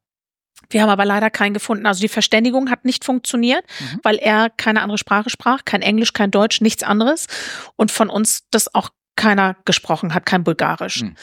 Wir 0.73 0.83
haben 0.83 0.91
aber 0.91 1.05
leider 1.05 1.31
keinen 1.31 1.55
gefunden. 1.55 1.87
Also 1.87 2.01
die 2.01 2.09
Verständigung 2.09 2.71
hat 2.71 2.85
nicht 2.85 3.05
funktioniert, 3.05 3.65
Mhm. 3.81 4.01
weil 4.03 4.17
er 4.17 4.51
keine 4.51 4.83
andere 4.83 4.99
Sprache 4.99 5.31
sprach, 5.31 5.65
kein 5.65 5.83
Englisch, 5.83 6.13
kein 6.13 6.31
Deutsch, 6.31 6.61
nichts 6.61 6.83
anderes. 6.83 7.27
Und 7.77 7.91
von 7.91 8.09
uns 8.11 8.45
das 8.51 8.75
auch 8.75 8.91
keiner 9.17 9.57
gesprochen 9.65 10.15
hat, 10.15 10.25
kein 10.27 10.43
Bulgarisch. 10.45 11.03
Mhm. 11.03 11.15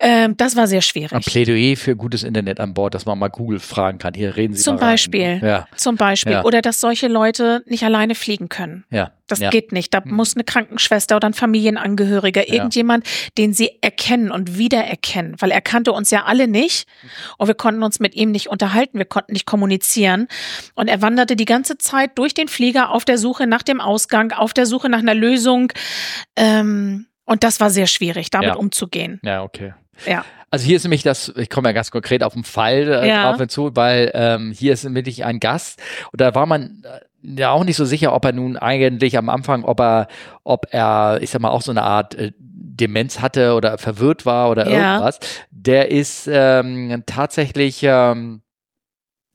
Ähm, 0.00 0.36
das 0.36 0.54
war 0.54 0.68
sehr 0.68 0.78
Ein 0.78 0.82
schwierig. 0.82 1.26
Plädoyer 1.26 1.76
für 1.76 1.96
gutes 1.96 2.22
Internet 2.22 2.60
an 2.60 2.72
Bord, 2.72 2.94
dass 2.94 3.04
man 3.04 3.18
mal 3.18 3.28
Google 3.28 3.58
fragen 3.58 3.98
kann. 3.98 4.14
Hier 4.14 4.36
reden 4.36 4.54
Sie 4.54 4.62
Zum. 4.62 4.76
Beispiel. 4.76 5.40
Ja, 5.42 5.66
Zum 5.74 5.96
Beispiel. 5.96 6.32
Ja. 6.34 6.44
Oder 6.44 6.62
dass 6.62 6.80
solche 6.80 7.08
Leute 7.08 7.62
nicht 7.66 7.82
alleine 7.82 8.14
fliegen 8.14 8.48
können. 8.48 8.84
ja. 8.90 9.12
Das 9.30 9.40
ja. 9.40 9.50
geht 9.50 9.72
nicht. 9.72 9.92
Da 9.92 10.02
Hm. 10.02 10.14
muss 10.14 10.36
eine 10.36 10.44
Krankenschwester 10.44 11.14
oder 11.16 11.26
ein 11.28 11.34
Familienangehöriger, 11.34 12.48
irgendjemand, 12.48 13.06
den 13.36 13.52
sie 13.52 13.72
erkennen 13.82 14.30
und 14.30 14.56
wiedererkennen, 14.56 15.36
weil 15.38 15.50
er 15.50 15.60
kannte 15.60 15.92
uns 15.92 16.10
ja 16.10 16.24
alle 16.24 16.48
nicht 16.48 16.88
und 17.36 17.46
wir 17.46 17.54
konnten 17.54 17.82
uns 17.82 18.00
mit 18.00 18.14
ihm 18.14 18.30
nicht 18.30 18.46
unterhalten, 18.46 18.96
wir 18.96 19.04
konnten 19.04 19.34
nicht 19.34 19.44
kommunizieren 19.44 20.28
und 20.76 20.88
er 20.88 21.02
wanderte 21.02 21.36
die 21.36 21.44
ganze 21.44 21.76
Zeit 21.76 22.16
durch 22.16 22.32
den 22.32 22.48
Flieger 22.48 22.90
auf 22.90 23.04
der 23.04 23.18
Suche 23.18 23.46
nach 23.46 23.62
dem 23.62 23.82
Ausgang, 23.82 24.32
auf 24.32 24.54
der 24.54 24.64
Suche 24.64 24.88
nach 24.88 25.00
einer 25.00 25.14
Lösung 25.14 25.70
ähm, 26.36 27.06
und 27.26 27.44
das 27.44 27.60
war 27.60 27.68
sehr 27.68 27.86
schwierig, 27.86 28.30
damit 28.30 28.56
umzugehen. 28.56 29.20
Ja, 29.22 29.42
okay. 29.42 29.74
Ja. 30.06 30.24
Also 30.50 30.64
hier 30.64 30.76
ist 30.76 30.84
nämlich 30.84 31.02
das, 31.02 31.32
ich 31.36 31.50
komme 31.50 31.68
ja 31.68 31.72
ganz 31.72 31.90
konkret 31.90 32.22
auf 32.22 32.32
den 32.32 32.44
Fall 32.44 32.88
äh, 32.88 33.08
Ja. 33.08 33.24
drauf 33.30 33.38
hinzu, 33.38 33.72
weil 33.74 34.10
ähm, 34.14 34.50
hier 34.56 34.72
ist 34.72 34.84
nämlich 34.84 35.24
ein 35.24 35.40
Gast 35.40 35.80
und 36.10 36.20
da 36.22 36.34
war 36.34 36.46
man 36.46 36.82
äh, 36.84 37.40
ja 37.40 37.50
auch 37.50 37.64
nicht 37.64 37.76
so 37.76 37.84
sicher, 37.84 38.14
ob 38.14 38.24
er 38.24 38.32
nun 38.32 38.56
eigentlich 38.56 39.18
am 39.18 39.28
Anfang, 39.28 39.64
ob 39.64 39.80
er, 39.80 40.08
ob 40.44 40.66
er, 40.70 41.18
ich 41.20 41.30
sag 41.30 41.42
mal, 41.42 41.50
auch 41.50 41.60
so 41.62 41.70
eine 41.70 41.82
Art 41.82 42.14
äh, 42.14 42.32
Demenz 42.38 43.20
hatte 43.20 43.54
oder 43.54 43.76
verwirrt 43.76 44.24
war 44.24 44.48
oder 44.50 44.70
Ja. 44.70 44.92
irgendwas. 44.94 45.18
Der 45.50 45.90
ist 45.90 46.28
ähm, 46.32 47.02
tatsächlich 47.06 47.80
ähm, 47.82 48.40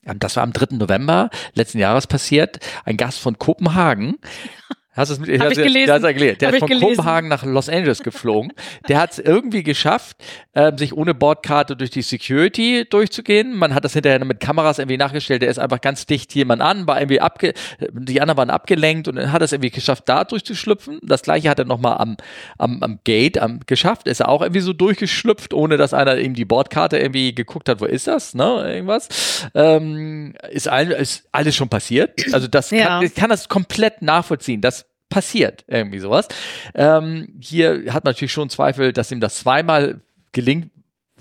das 0.02 0.36
war 0.36 0.42
am 0.42 0.52
3. 0.52 0.76
November 0.76 1.30
letzten 1.54 1.78
Jahres 1.78 2.06
passiert. 2.06 2.58
Ein 2.84 2.96
Gast 2.96 3.20
von 3.20 3.38
Kopenhagen. 3.38 4.16
Hast 4.96 5.08
du 5.10 5.14
es 5.14 5.18
mit? 5.20 5.28
Ich 5.28 5.40
du- 5.40 5.48
gelesen. 5.62 6.02
Du 6.02 6.14
gelesen. 6.14 6.38
Der 6.38 6.48
ist 6.50 6.54
ich 6.54 6.60
von 6.60 6.68
gelesen. 6.68 6.96
Kopenhagen 6.96 7.28
nach 7.28 7.44
Los 7.44 7.68
Angeles 7.68 8.02
geflogen. 8.02 8.52
Der 8.88 9.00
hat 9.00 9.12
es 9.12 9.18
irgendwie 9.18 9.62
geschafft, 9.64 10.16
ähm, 10.54 10.78
sich 10.78 10.92
ohne 10.96 11.14
Bordkarte 11.14 11.76
durch 11.76 11.90
die 11.90 12.02
Security 12.02 12.86
durchzugehen. 12.88 13.56
Man 13.56 13.74
hat 13.74 13.84
das 13.84 13.92
hinterher 13.94 14.24
mit 14.24 14.38
Kameras 14.40 14.78
irgendwie 14.78 14.96
nachgestellt. 14.96 15.42
Der 15.42 15.48
ist 15.50 15.58
einfach 15.58 15.80
ganz 15.80 16.06
dicht 16.06 16.32
jemand 16.34 16.62
an, 16.62 16.86
war 16.86 17.00
irgendwie 17.00 17.20
abge, 17.20 17.54
die 17.92 18.20
anderen 18.20 18.38
waren 18.38 18.50
abgelenkt 18.50 19.08
und 19.08 19.16
dann 19.16 19.32
hat 19.32 19.42
er 19.42 19.46
es 19.46 19.52
irgendwie 19.52 19.70
geschafft, 19.70 20.04
da 20.06 20.22
durchzuschlüpfen. 20.24 21.00
Das 21.02 21.22
gleiche 21.22 21.50
hat 21.50 21.58
er 21.58 21.64
nochmal 21.64 21.98
am, 21.98 22.16
am, 22.58 22.82
am 22.82 23.00
Gate 23.04 23.38
am, 23.38 23.60
geschafft. 23.66 24.06
Ist 24.06 24.20
er 24.20 24.28
auch 24.28 24.42
irgendwie 24.42 24.60
so 24.60 24.72
durchgeschlüpft, 24.72 25.54
ohne 25.54 25.76
dass 25.76 25.92
einer 25.92 26.18
ihm 26.18 26.34
die 26.34 26.44
Bordkarte 26.44 26.98
irgendwie 26.98 27.34
geguckt 27.34 27.68
hat, 27.68 27.80
wo 27.80 27.84
ist 27.86 28.06
das, 28.06 28.34
ne, 28.34 28.72
irgendwas. 28.74 29.48
Ähm, 29.54 30.34
ist, 30.50 30.68
all, 30.68 30.90
ist 30.92 31.24
alles 31.32 31.56
schon 31.56 31.68
passiert. 31.68 32.32
Also 32.32 32.46
das 32.48 32.70
Ja. 32.70 32.86
kann, 32.86 33.02
ich 33.04 33.14
kann 33.14 33.30
das 33.30 33.48
komplett 33.48 34.02
nachvollziehen. 34.02 34.60
Das 34.60 34.83
passiert 35.14 35.64
irgendwie 35.68 36.00
sowas. 36.00 36.26
Ähm, 36.74 37.38
hier 37.40 37.92
hat 37.94 38.04
man 38.04 38.10
natürlich 38.14 38.32
schon 38.32 38.50
Zweifel, 38.50 38.92
dass 38.92 39.12
ihm 39.12 39.20
das 39.20 39.36
zweimal 39.36 40.00
gelingt, 40.32 40.72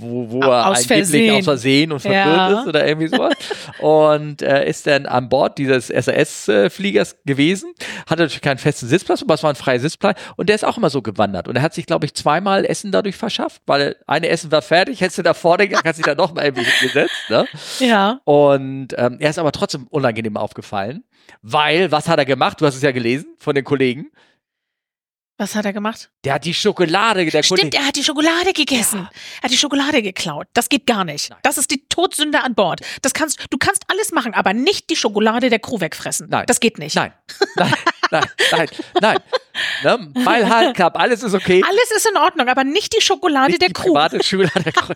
wo, 0.04 0.30
wo 0.30 0.40
er 0.42 0.68
Aus 0.68 0.78
angeblich 0.84 0.88
Versehen. 0.98 1.36
aus 1.38 1.44
Versehen 1.46 1.92
und 1.92 2.00
verwirrt 2.02 2.26
Ja. 2.26 2.60
ist 2.62 2.68
oder 2.68 2.86
irgendwie 2.88 3.08
sowas. 3.08 3.34
und 3.80 4.42
äh, 4.42 4.68
ist 4.70 4.86
dann 4.88 5.06
an 5.06 5.30
Bord 5.30 5.58
dieses 5.58 5.88
SAS-Fliegers 5.88 7.18
gewesen, 7.26 7.74
hatte 8.08 8.24
natürlich 8.24 8.42
keinen 8.42 8.58
festen 8.58 8.88
Sitzplatz, 8.88 9.22
aber 9.22 9.34
es 9.34 9.44
war 9.44 9.50
ein 9.52 9.56
freier 9.56 9.80
Sitzplatz 9.80 10.20
und 10.36 10.50
der 10.50 10.56
ist 10.56 10.64
auch 10.66 10.78
immer 10.78 10.90
so 10.90 11.02
gewandert. 11.02 11.48
Und 11.48 11.56
er 11.56 11.62
hat 11.62 11.74
sich, 11.74 11.86
glaube 11.86 12.06
ich, 12.06 12.14
zweimal 12.14 12.66
Essen 12.66 12.92
dadurch 12.92 13.16
verschafft, 13.16 13.62
weil 13.66 13.96
eine 14.08 14.30
Essen 14.30 14.52
war 14.52 14.62
fertig, 14.62 15.02
hättest 15.02 15.18
du 15.20 15.24
da 15.24 15.34
vorne 15.34 15.68
gegangen, 15.68 15.84
hast 15.86 15.98
dich 15.98 16.06
da 16.06 16.16
noch 16.16 16.34
mal 16.34 16.46
irgendwie 16.46 16.66
gesetzt. 16.82 17.16
Ne? 17.30 17.46
Ja. 17.80 18.20
Und 18.26 18.90
ähm, 18.98 19.18
er 19.20 19.30
ist 19.30 19.40
aber 19.40 19.52
trotzdem 19.52 19.88
unangenehm 19.90 20.38
aufgefallen, 20.38 21.04
weil, 21.42 21.92
was 21.92 22.08
hat 22.08 22.20
er 22.20 22.26
gemacht? 22.26 22.60
Du 22.62 22.66
hast 22.66 22.76
es 22.76 22.82
ja 22.82 22.92
gelesen 22.92 23.28
von 23.40 23.56
den 23.56 23.64
Kollegen. 23.64 24.08
Was 25.44 25.56
hat 25.56 25.66
er 25.66 25.74
gemacht? 25.74 26.10
Der 26.24 26.36
hat 26.36 26.46
die 26.46 26.54
Schokolade, 26.54 27.26
der 27.26 27.44
Stimmt, 27.44 27.60
Kollege. 27.60 27.78
er 27.78 27.88
hat 27.88 27.98
die 27.98 28.04
Schokolade 28.06 28.54
gegessen. 28.54 29.10
Er 29.42 29.44
hat 29.44 29.52
die 29.52 29.58
Schokolade 29.58 30.02
geklaut. 30.02 30.48
Das 30.54 30.70
geht 30.70 30.88
gar 30.88 31.04
nicht. 31.04 31.32
Nein. 31.32 31.40
Das 31.44 31.58
ist 31.58 31.70
die 31.70 31.86
Todsünde 31.90 32.42
an 32.42 32.56
Bord. 32.56 32.80
Das 33.02 33.14
kannst, 33.14 33.46
du 33.50 33.58
kannst 33.58 33.84
alles 33.90 34.14
machen, 34.14 34.34
aber 34.34 34.54
nicht 34.54 34.90
die 34.90 34.96
Schokolade 34.96 35.50
der 35.50 35.60
Crew 35.60 35.82
wegfressen. 35.82 36.30
Nein. 36.30 36.46
Das 36.48 36.62
geht 36.62 36.78
nicht. 36.78 36.96
Nein, 36.96 37.12
nein, 37.58 37.74
nein, 38.10 38.24
nein, 38.52 38.68
nein. 39.02 39.18
Ne? 39.84 40.12
Mile 40.14 40.50
High 40.50 40.80
alles 40.96 41.24
ist 41.24 41.34
okay. 41.34 41.62
Alles 41.68 41.92
ist 41.94 42.08
in 42.10 42.16
Ordnung, 42.16 42.48
aber 42.48 42.64
nicht 42.64 42.96
die 42.96 43.02
Schokolade 43.02 43.50
Nicht 43.50 43.62
der 43.62 43.68
die 43.68 43.74
Crew. 43.74 43.96
Schokolade 44.22 44.64
der 44.64 44.72
Crew. 44.72 44.94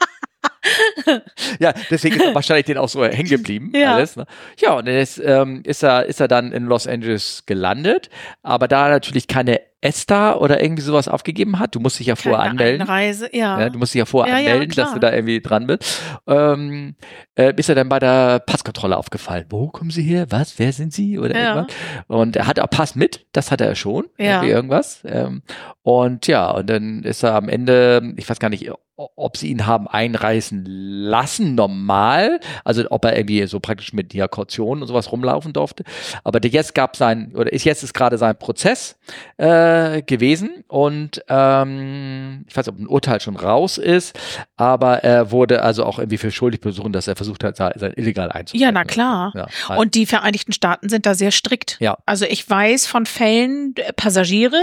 ja, 1.59 1.73
deswegen 1.89 2.15
ist 2.17 2.25
er 2.25 2.35
wahrscheinlich 2.35 2.65
den 2.65 2.77
auch 2.77 2.89
so 2.89 3.03
hängen 3.05 3.29
geblieben. 3.29 3.71
Ja. 3.75 3.95
Alles, 3.95 4.15
ne? 4.15 4.25
Ja, 4.59 4.73
und 4.73 4.87
dann 4.87 4.95
ist, 4.95 5.21
ähm, 5.23 5.61
ist, 5.63 5.83
er, 5.83 6.05
ist 6.05 6.19
er 6.19 6.27
dann 6.27 6.51
in 6.51 6.65
Los 6.65 6.87
Angeles 6.87 7.43
gelandet, 7.45 8.09
aber 8.43 8.67
da 8.67 8.87
er 8.87 8.93
natürlich 8.93 9.27
keine 9.27 9.61
ESTA 9.79 10.33
oder 10.35 10.61
irgendwie 10.61 10.81
sowas 10.81 11.07
aufgegeben 11.07 11.59
hat, 11.59 11.75
du 11.75 11.79
musst 11.79 11.99
dich 11.99 12.07
ja 12.07 12.15
vorher 12.15 12.39
Keine 12.39 12.49
anmelden. 12.51 12.81
Einreise, 12.81 13.29
ja. 13.31 13.59
Ja, 13.59 13.69
du 13.69 13.77
musst 13.77 13.93
dich 13.93 13.99
ja 13.99 14.05
vorher 14.05 14.33
Ja, 14.33 14.39
ja, 14.39 14.51
anmelden, 14.53 14.75
dass 14.75 14.87
klar. 14.87 14.93
du 14.95 14.99
da 14.99 15.13
irgendwie 15.13 15.39
dran 15.39 15.67
bist. 15.67 16.01
Ähm, 16.25 16.95
äh, 17.35 17.53
ist 17.55 17.69
er 17.69 17.75
dann 17.75 17.87
bei 17.87 17.99
der 17.99 18.39
Passkontrolle 18.39 18.97
aufgefallen. 18.97 19.45
Wo 19.49 19.67
kommen 19.69 19.91
Sie 19.91 20.01
her? 20.01 20.25
Was? 20.31 20.57
Wer 20.57 20.73
sind 20.73 20.93
Sie? 20.93 21.19
Oder 21.19 21.35
Ja. 21.39 21.55
irgendwas. 21.55 21.75
Und 22.07 22.35
er 22.35 22.47
hatte 22.47 22.63
auch 22.63 22.69
Pass 22.71 22.95
mit, 22.95 23.27
das 23.33 23.51
hatte 23.51 23.65
er 23.65 23.75
schon. 23.75 24.05
Ja. 24.17 24.37
Irgendwie 24.41 24.49
irgendwas. 24.49 25.03
Ähm, 25.05 25.43
und 25.83 26.25
ja, 26.25 26.49
und 26.49 26.67
dann 26.71 27.03
ist 27.03 27.21
er 27.23 27.35
am 27.35 27.47
Ende, 27.47 28.13
ich 28.17 28.27
weiß 28.27 28.39
gar 28.39 28.49
nicht, 28.49 28.71
ob 28.97 29.37
sie 29.37 29.49
ihn 29.49 29.67
haben 29.67 29.87
einreißen 29.87 30.65
lassen, 30.65 31.53
normal, 31.53 32.39
also 32.63 32.83
ob 32.89 33.05
er 33.05 33.15
irgendwie 33.15 33.45
so 33.45 33.59
praktisch 33.59 33.93
mit 33.93 34.13
der 34.13 34.27
Kaution 34.27 34.81
und 34.81 34.87
sowas 34.87 35.11
rumlaufen 35.11 35.53
durfte. 35.53 35.83
Aber 36.23 36.43
jetzt 36.43 36.73
gab 36.73 36.95
sein, 36.95 37.31
oder 37.35 37.53
ist 37.53 37.63
jetzt 37.63 37.83
ist 37.83 37.93
gerade 37.93 38.17
sein 38.17 38.37
Prozess 38.37 38.97
äh, 39.37 40.01
gewesen 40.01 40.63
und 40.67 41.21
ähm, 41.29 42.45
ich 42.47 42.57
weiß 42.57 42.65
nicht, 42.65 42.75
ob 42.75 42.81
ein 42.81 42.87
Urteil 42.87 43.21
schon 43.21 43.35
raus 43.35 43.77
ist, 43.77 44.17
aber 44.55 45.03
er 45.03 45.29
wurde 45.29 45.61
also 45.61 45.85
auch 45.85 45.99
irgendwie 45.99 46.17
für 46.17 46.31
schuldig 46.31 46.61
besuchen, 46.61 46.91
dass 46.91 47.07
er 47.07 47.15
versucht 47.15 47.43
hat, 47.43 47.55
sein, 47.55 47.93
illegal 47.95 48.31
einzuführen. 48.31 48.63
Ja, 48.63 48.71
na 48.71 48.83
klar. 48.83 49.31
Ja, 49.35 49.47
halt. 49.69 49.79
Und 49.79 49.93
die 49.93 50.07
Vereinigten 50.07 50.53
Staaten 50.53 50.89
sind 50.89 51.05
da 51.05 51.13
sehr 51.13 51.31
strikt. 51.31 51.77
Ja. 51.79 51.97
Also 52.07 52.25
ich 52.25 52.49
weiß 52.49 52.87
von 52.87 53.05
Fällen 53.05 53.75
äh, 53.75 53.93
Passagiere, 53.93 54.59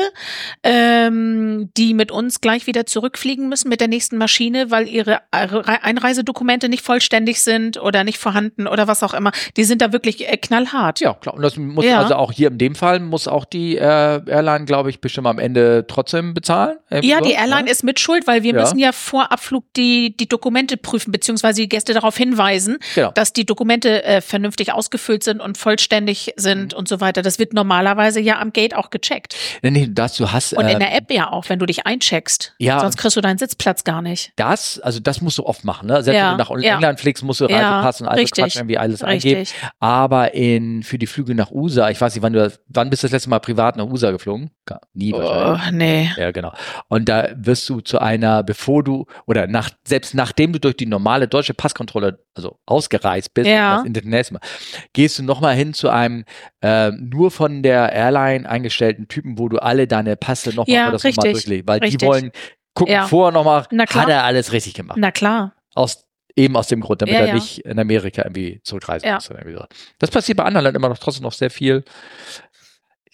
ähm, 0.64 1.70
die 1.76 1.94
mit 1.94 2.10
uns 2.10 2.40
gleich 2.40 2.66
wieder 2.66 2.84
zurückfliegen 2.84 3.48
müssen 3.48 3.68
mit 3.68 3.80
der 3.80 3.88
nächsten 3.88 4.18
Maschine, 4.24 4.70
weil 4.70 4.88
ihre 4.88 5.20
Einreisedokumente 5.32 6.70
nicht 6.70 6.82
vollständig 6.82 7.42
sind 7.42 7.78
oder 7.78 8.04
nicht 8.04 8.16
vorhanden 8.16 8.66
oder 8.66 8.88
was 8.88 9.02
auch 9.02 9.12
immer. 9.12 9.32
Die 9.58 9.64
sind 9.64 9.82
da 9.82 9.92
wirklich 9.92 10.26
äh, 10.26 10.38
knallhart. 10.38 11.00
Ja, 11.00 11.12
klar. 11.12 11.34
Und 11.34 11.42
das 11.42 11.58
muss 11.58 11.84
ja. 11.84 11.98
also 11.98 12.14
auch 12.14 12.32
hier 12.32 12.48
in 12.48 12.56
dem 12.56 12.74
Fall 12.74 13.00
muss 13.00 13.28
auch 13.28 13.44
die 13.44 13.76
äh, 13.76 13.82
Airline, 13.82 14.64
glaube 14.64 14.88
ich, 14.88 15.02
bestimmt 15.02 15.26
am 15.26 15.38
Ende 15.38 15.84
trotzdem 15.86 16.32
bezahlen. 16.32 16.78
Ja, 16.90 17.18
so, 17.18 17.24
die 17.26 17.32
Airline 17.32 17.66
ja? 17.66 17.72
ist 17.72 17.84
mit 17.84 18.00
schuld, 18.00 18.26
weil 18.26 18.42
wir 18.42 18.54
ja. 18.54 18.60
müssen 18.62 18.78
ja 18.78 18.92
vor 18.92 19.30
Abflug 19.30 19.64
die, 19.76 20.16
die 20.16 20.26
Dokumente 20.26 20.78
prüfen, 20.78 21.12
beziehungsweise 21.12 21.60
die 21.60 21.68
Gäste 21.68 21.92
darauf 21.92 22.16
hinweisen, 22.16 22.78
genau. 22.94 23.10
dass 23.12 23.34
die 23.34 23.44
Dokumente 23.44 24.04
äh, 24.04 24.22
vernünftig 24.22 24.72
ausgefüllt 24.72 25.22
sind 25.22 25.42
und 25.42 25.58
vollständig 25.58 26.32
sind 26.36 26.72
mhm. 26.72 26.78
und 26.78 26.88
so 26.88 27.02
weiter. 27.02 27.20
Das 27.20 27.38
wird 27.38 27.52
normalerweise 27.52 28.20
ja 28.20 28.40
am 28.40 28.54
Gate 28.54 28.74
auch 28.74 28.88
gecheckt. 28.88 29.36
Nee, 29.60 29.70
nee, 29.70 29.88
das, 29.90 30.16
du 30.16 30.32
hast, 30.32 30.54
und 30.54 30.66
in 30.66 30.78
der 30.78 30.92
ähm, 30.92 30.98
App 30.98 31.10
ja 31.10 31.30
auch, 31.30 31.50
wenn 31.50 31.58
du 31.58 31.66
dich 31.66 31.84
eincheckst. 31.84 32.54
Ja. 32.58 32.80
Sonst 32.80 32.96
kriegst 32.96 33.18
du 33.18 33.20
deinen 33.20 33.38
Sitzplatz 33.38 33.84
gar 33.84 34.00
nicht. 34.00 34.13
Da 34.36 34.54
das, 34.54 34.78
also 34.80 35.00
das 35.00 35.20
musst 35.20 35.38
du 35.38 35.44
oft 35.44 35.64
machen. 35.64 35.88
Ne? 35.88 36.02
Selbst 36.02 36.18
ja, 36.18 36.30
wenn 36.30 36.38
du 36.38 36.44
nach 36.44 36.62
ja. 36.62 36.74
England 36.74 37.00
fliegst, 37.00 37.24
musst 37.24 37.40
du 37.40 37.46
Reisepass 37.46 38.00
und 38.00 38.08
alles 38.08 38.30
Quatsch 38.30 38.56
irgendwie 38.56 38.78
alles 38.78 39.04
richtig. 39.04 39.36
eingeben. 39.36 39.50
Aber 39.80 40.34
in, 40.34 40.82
für 40.82 40.98
die 40.98 41.06
Flüge 41.06 41.34
nach 41.34 41.50
USA, 41.50 41.90
ich 41.90 42.00
weiß 42.00 42.14
nicht, 42.14 42.22
wann 42.22 42.32
du, 42.32 42.52
wann 42.68 42.90
bist 42.90 43.02
du 43.02 43.06
das 43.06 43.12
letzte 43.12 43.30
Mal 43.30 43.40
privat 43.40 43.76
nach 43.76 43.86
USA 43.86 44.10
geflogen? 44.10 44.50
Nie 44.94 45.12
oh, 45.12 45.18
wahrscheinlich. 45.18 45.72
nee. 45.72 46.10
Ja, 46.16 46.30
genau. 46.30 46.52
Und 46.88 47.08
da 47.08 47.28
wirst 47.34 47.68
du 47.68 47.80
zu 47.80 47.98
einer, 48.00 48.42
bevor 48.42 48.82
du, 48.82 49.06
oder 49.26 49.46
nach, 49.46 49.70
selbst 49.86 50.14
nachdem 50.14 50.52
du 50.52 50.60
durch 50.60 50.76
die 50.76 50.86
normale 50.86 51.28
deutsche 51.28 51.52
Passkontrolle, 51.52 52.20
also 52.34 52.58
ausgereist 52.64 53.34
bist, 53.34 53.48
ja. 53.48 53.76
das 53.76 53.86
International, 53.86 54.40
gehst 54.92 55.18
du 55.18 55.22
nochmal 55.22 55.54
hin 55.54 55.74
zu 55.74 55.90
einem 55.90 56.24
äh, 56.62 56.90
nur 56.92 57.30
von 57.30 57.62
der 57.62 57.92
Airline 57.92 58.48
eingestellten 58.48 59.08
Typen, 59.08 59.38
wo 59.38 59.48
du 59.48 59.58
alle 59.58 59.86
deine 59.86 60.16
Passe 60.16 60.50
nochmal 60.50 60.74
ja, 60.74 60.90
das 60.90 61.04
nochmal 61.04 61.32
durchlegst. 61.32 61.68
Weil 61.68 61.80
richtig. 61.80 61.98
die 61.98 62.06
wollen 62.06 62.30
gucken 62.74 62.94
ja. 62.94 63.06
vorher 63.06 63.32
nochmal, 63.32 63.62
hat 63.62 64.08
er 64.08 64.24
alles 64.24 64.52
richtig 64.52 64.74
gemacht. 64.74 64.98
Na 64.98 65.10
klar. 65.10 65.54
Aus, 65.74 66.06
eben 66.36 66.56
aus 66.56 66.68
dem 66.68 66.80
Grund, 66.80 67.02
damit 67.02 67.14
ja, 67.14 67.20
er 67.20 67.28
ja. 67.28 67.34
nicht 67.34 67.60
in 67.60 67.78
Amerika 67.78 68.22
irgendwie 68.22 68.60
zurückreisen 68.62 69.12
muss. 69.12 69.30
Das 69.98 70.10
passiert 70.10 70.38
bei 70.38 70.44
anderen 70.44 70.64
Ländern 70.64 70.82
immer 70.82 70.88
noch 70.88 70.98
trotzdem 70.98 71.22
noch 71.22 71.32
sehr 71.32 71.50
viel. 71.50 71.84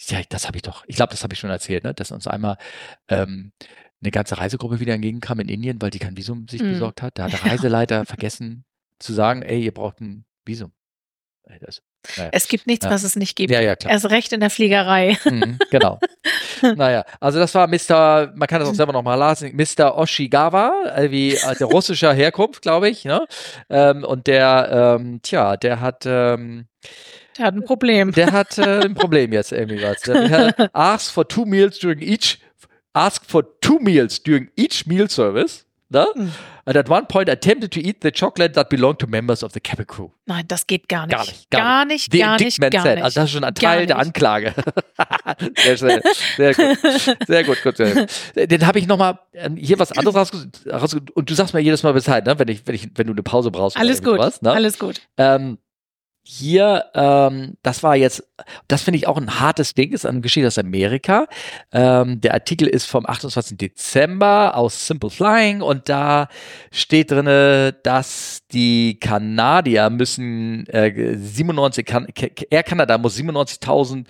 Ja, 0.08 0.20
das 0.28 0.46
habe 0.46 0.56
ich 0.56 0.62
doch, 0.62 0.84
ich 0.86 0.96
glaube, 0.96 1.10
das 1.10 1.22
habe 1.22 1.34
ich 1.34 1.40
schon 1.40 1.50
erzählt, 1.50 1.84
ne? 1.84 1.92
dass 1.92 2.10
uns 2.10 2.26
einmal 2.26 2.56
ähm, 3.08 3.52
eine 4.00 4.10
ganze 4.10 4.38
Reisegruppe 4.38 4.80
wieder 4.80 4.94
entgegenkam 4.94 5.40
in 5.40 5.48
Indien, 5.48 5.82
weil 5.82 5.90
die 5.90 5.98
kein 5.98 6.16
Visum 6.16 6.48
sich 6.48 6.62
mhm. 6.62 6.72
besorgt 6.72 7.02
hat. 7.02 7.18
Da 7.18 7.24
hat 7.24 7.32
der 7.32 7.44
Reiseleiter 7.52 8.06
vergessen 8.06 8.64
zu 8.98 9.12
sagen, 9.12 9.42
ey, 9.42 9.62
ihr 9.62 9.74
braucht 9.74 10.00
ein 10.00 10.24
Visum. 10.44 10.72
Das, 11.60 11.82
naja. 12.16 12.30
Es 12.32 12.48
gibt 12.48 12.66
nichts, 12.66 12.84
ja. 12.84 12.90
was 12.90 13.02
es 13.02 13.16
nicht 13.16 13.36
gibt. 13.36 13.50
Ja, 13.50 13.60
ja, 13.60 13.76
klar. 13.76 13.92
Erst 13.92 14.10
recht 14.10 14.32
in 14.32 14.40
der 14.40 14.50
Fliegerei. 14.50 15.18
Mhm, 15.24 15.58
genau. 15.70 15.98
naja, 16.76 17.04
also 17.20 17.38
das 17.38 17.54
war 17.54 17.66
Mr., 17.66 18.32
man 18.34 18.48
kann 18.48 18.60
das 18.60 18.68
auch 18.68 18.74
selber 18.74 18.92
nochmal 18.92 19.18
lassen, 19.18 19.54
Mr. 19.54 19.96
Oshigawa, 19.96 20.94
äh, 20.96 21.10
wie 21.10 21.34
äh, 21.34 21.56
der 21.58 21.66
russischer 21.66 22.12
Herkunft, 22.12 22.62
glaube 22.62 22.88
ich. 22.88 23.04
Ne? 23.04 23.26
Ähm, 23.68 24.04
und 24.04 24.26
der, 24.26 24.96
ähm, 25.00 25.20
tja, 25.22 25.56
der 25.56 25.80
hat 25.80 26.04
ähm, 26.06 26.66
der 27.38 27.46
hat 27.46 27.54
ein 27.54 27.64
Problem. 27.64 28.12
Der 28.12 28.32
hat 28.32 28.58
äh, 28.58 28.84
ein 28.84 28.94
Problem 28.94 29.32
jetzt 29.32 29.52
irgendwie 29.52 29.82
was. 29.82 30.00
Der 30.02 30.54
asked 30.74 31.12
for 31.12 31.26
two 31.26 31.44
meals 31.46 31.78
during 31.78 32.00
each 32.00 32.38
asked 32.92 33.30
for 33.30 33.60
two 33.60 33.78
meals 33.80 34.22
during 34.22 34.50
each 34.56 34.86
meal 34.86 35.08
service. 35.08 35.64
Ne? 35.88 36.06
Mhm. 36.14 36.32
And 36.70 36.78
at 36.78 36.88
one 36.88 37.06
point 37.06 37.28
attempted 37.28 37.72
to 37.72 37.80
eat 37.80 37.96
the 38.00 38.12
chocolate 38.12 38.54
that 38.54 38.68
belonged 38.68 39.00
to 39.00 39.08
members 39.08 39.42
of 39.42 39.52
the 39.54 39.58
cabin 39.58 39.86
crew. 39.86 40.10
Nein, 40.26 40.44
das 40.46 40.68
geht 40.68 40.88
gar 40.88 41.04
nicht. 41.04 41.16
Gar 41.16 41.24
nicht, 41.24 41.50
gar, 41.50 41.60
gar 41.60 41.84
nicht, 41.84 42.12
gar 42.12 42.38
nicht, 42.38 42.60
gar 42.60 42.94
nicht. 42.94 43.02
Also 43.02 43.20
das 43.20 43.24
ist 43.24 43.32
schon 43.32 43.42
ein 43.42 43.54
Teil 43.56 43.86
der 43.86 43.98
Anklage. 43.98 44.54
sehr, 45.56 45.76
sehr, 45.76 46.02
sehr 46.36 46.54
gut. 46.54 46.78
Sehr 47.26 47.42
gut, 47.42 47.62
gut. 47.64 47.78
Den 48.36 48.66
habe 48.68 48.78
ich 48.78 48.86
nochmal 48.86 49.18
ähm, 49.32 49.56
hier 49.56 49.80
was 49.80 49.90
anderes 49.90 50.14
rausgesucht. 50.14 51.10
Und 51.10 51.28
du 51.28 51.34
sagst 51.34 51.54
mir 51.54 51.60
jedes 51.60 51.82
Mal 51.82 51.92
Bescheid, 51.92 52.24
ne? 52.24 52.38
wenn, 52.38 52.46
ich, 52.46 52.64
wenn, 52.68 52.76
ich, 52.76 52.88
wenn 52.94 53.08
du 53.08 53.14
eine 53.14 53.24
Pause 53.24 53.50
brauchst. 53.50 53.76
Alles 53.76 54.00
gut, 54.00 54.18
was, 54.18 54.40
ne? 54.40 54.52
alles 54.52 54.78
gut. 54.78 55.00
Ähm, 55.16 55.58
hier, 56.22 56.84
ähm, 56.94 57.56
das 57.62 57.82
war 57.82 57.96
jetzt, 57.96 58.22
das 58.68 58.82
finde 58.82 58.98
ich 58.98 59.06
auch 59.06 59.16
ein 59.16 59.40
hartes 59.40 59.74
Ding, 59.74 59.92
ist 59.92 60.04
eine 60.06 60.20
Geschichte 60.20 60.46
aus 60.46 60.58
Amerika. 60.58 61.26
Ähm, 61.72 62.20
der 62.20 62.34
Artikel 62.34 62.68
ist 62.68 62.86
vom 62.86 63.06
28. 63.06 63.56
Dezember 63.56 64.56
aus 64.56 64.86
Simple 64.86 65.10
Flying 65.10 65.62
und 65.62 65.88
da 65.88 66.28
steht 66.70 67.10
drinne, 67.10 67.74
dass 67.82 68.42
die 68.52 69.00
Kanadier 69.00 69.88
müssen 69.90 70.66
äh, 70.66 71.16
97, 71.16 71.86
Air 72.50 72.62
Canada 72.64 72.98
muss 72.98 73.18
97.000 73.18 74.06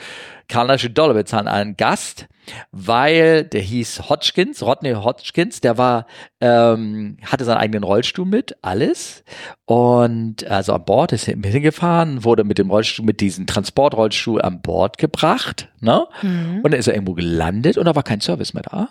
kanadische 0.50 0.90
Dollar 0.90 1.14
bezahlen 1.14 1.48
an 1.48 1.54
einen 1.54 1.76
Gast, 1.76 2.26
weil 2.72 3.44
der 3.44 3.62
hieß 3.62 4.10
Hodgkins, 4.10 4.62
Rodney 4.62 4.92
Hodgkins, 4.92 5.60
der 5.60 5.78
war, 5.78 6.06
ähm, 6.40 7.16
hatte 7.24 7.44
seinen 7.44 7.58
eigenen 7.58 7.84
Rollstuhl 7.84 8.26
mit, 8.26 8.56
alles. 8.60 9.24
Und 9.64 10.46
also 10.46 10.74
an 10.74 10.84
Bord 10.84 11.12
ist 11.12 11.24
hingefahren, 11.24 12.24
wurde 12.24 12.44
mit 12.44 12.58
dem 12.58 12.70
Rollstuhl, 12.70 13.06
mit 13.06 13.20
diesem 13.20 13.46
Transportrollstuhl 13.46 14.42
an 14.42 14.60
Bord 14.60 14.98
gebracht, 14.98 15.68
ne? 15.80 16.06
Mhm. 16.22 16.60
Und 16.62 16.72
dann 16.72 16.80
ist 16.80 16.88
er 16.88 16.94
irgendwo 16.94 17.14
gelandet 17.14 17.78
und 17.78 17.86
da 17.86 17.94
war 17.94 18.02
kein 18.02 18.20
Service 18.20 18.52
mehr 18.52 18.64
da. 18.64 18.88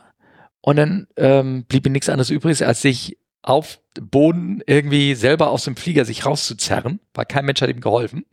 Und 0.62 0.78
dann 0.78 1.08
ähm, 1.18 1.66
blieb 1.66 1.86
ihm 1.86 1.94
nichts 1.94 2.10
anderes 2.10 2.30
übrig, 2.30 2.66
als 2.66 2.82
sich 2.82 3.18
auf 3.42 3.80
Boden 4.00 4.62
irgendwie 4.68 5.16
selber 5.16 5.50
aus 5.50 5.64
dem 5.64 5.76
Flieger 5.76 6.06
sich 6.06 6.26
rauszuzerren, 6.26 7.00
weil 7.14 7.26
kein 7.26 7.46
Mensch 7.46 7.62
hat 7.62 7.70
ihm 7.70 7.80
geholfen, 7.80 8.26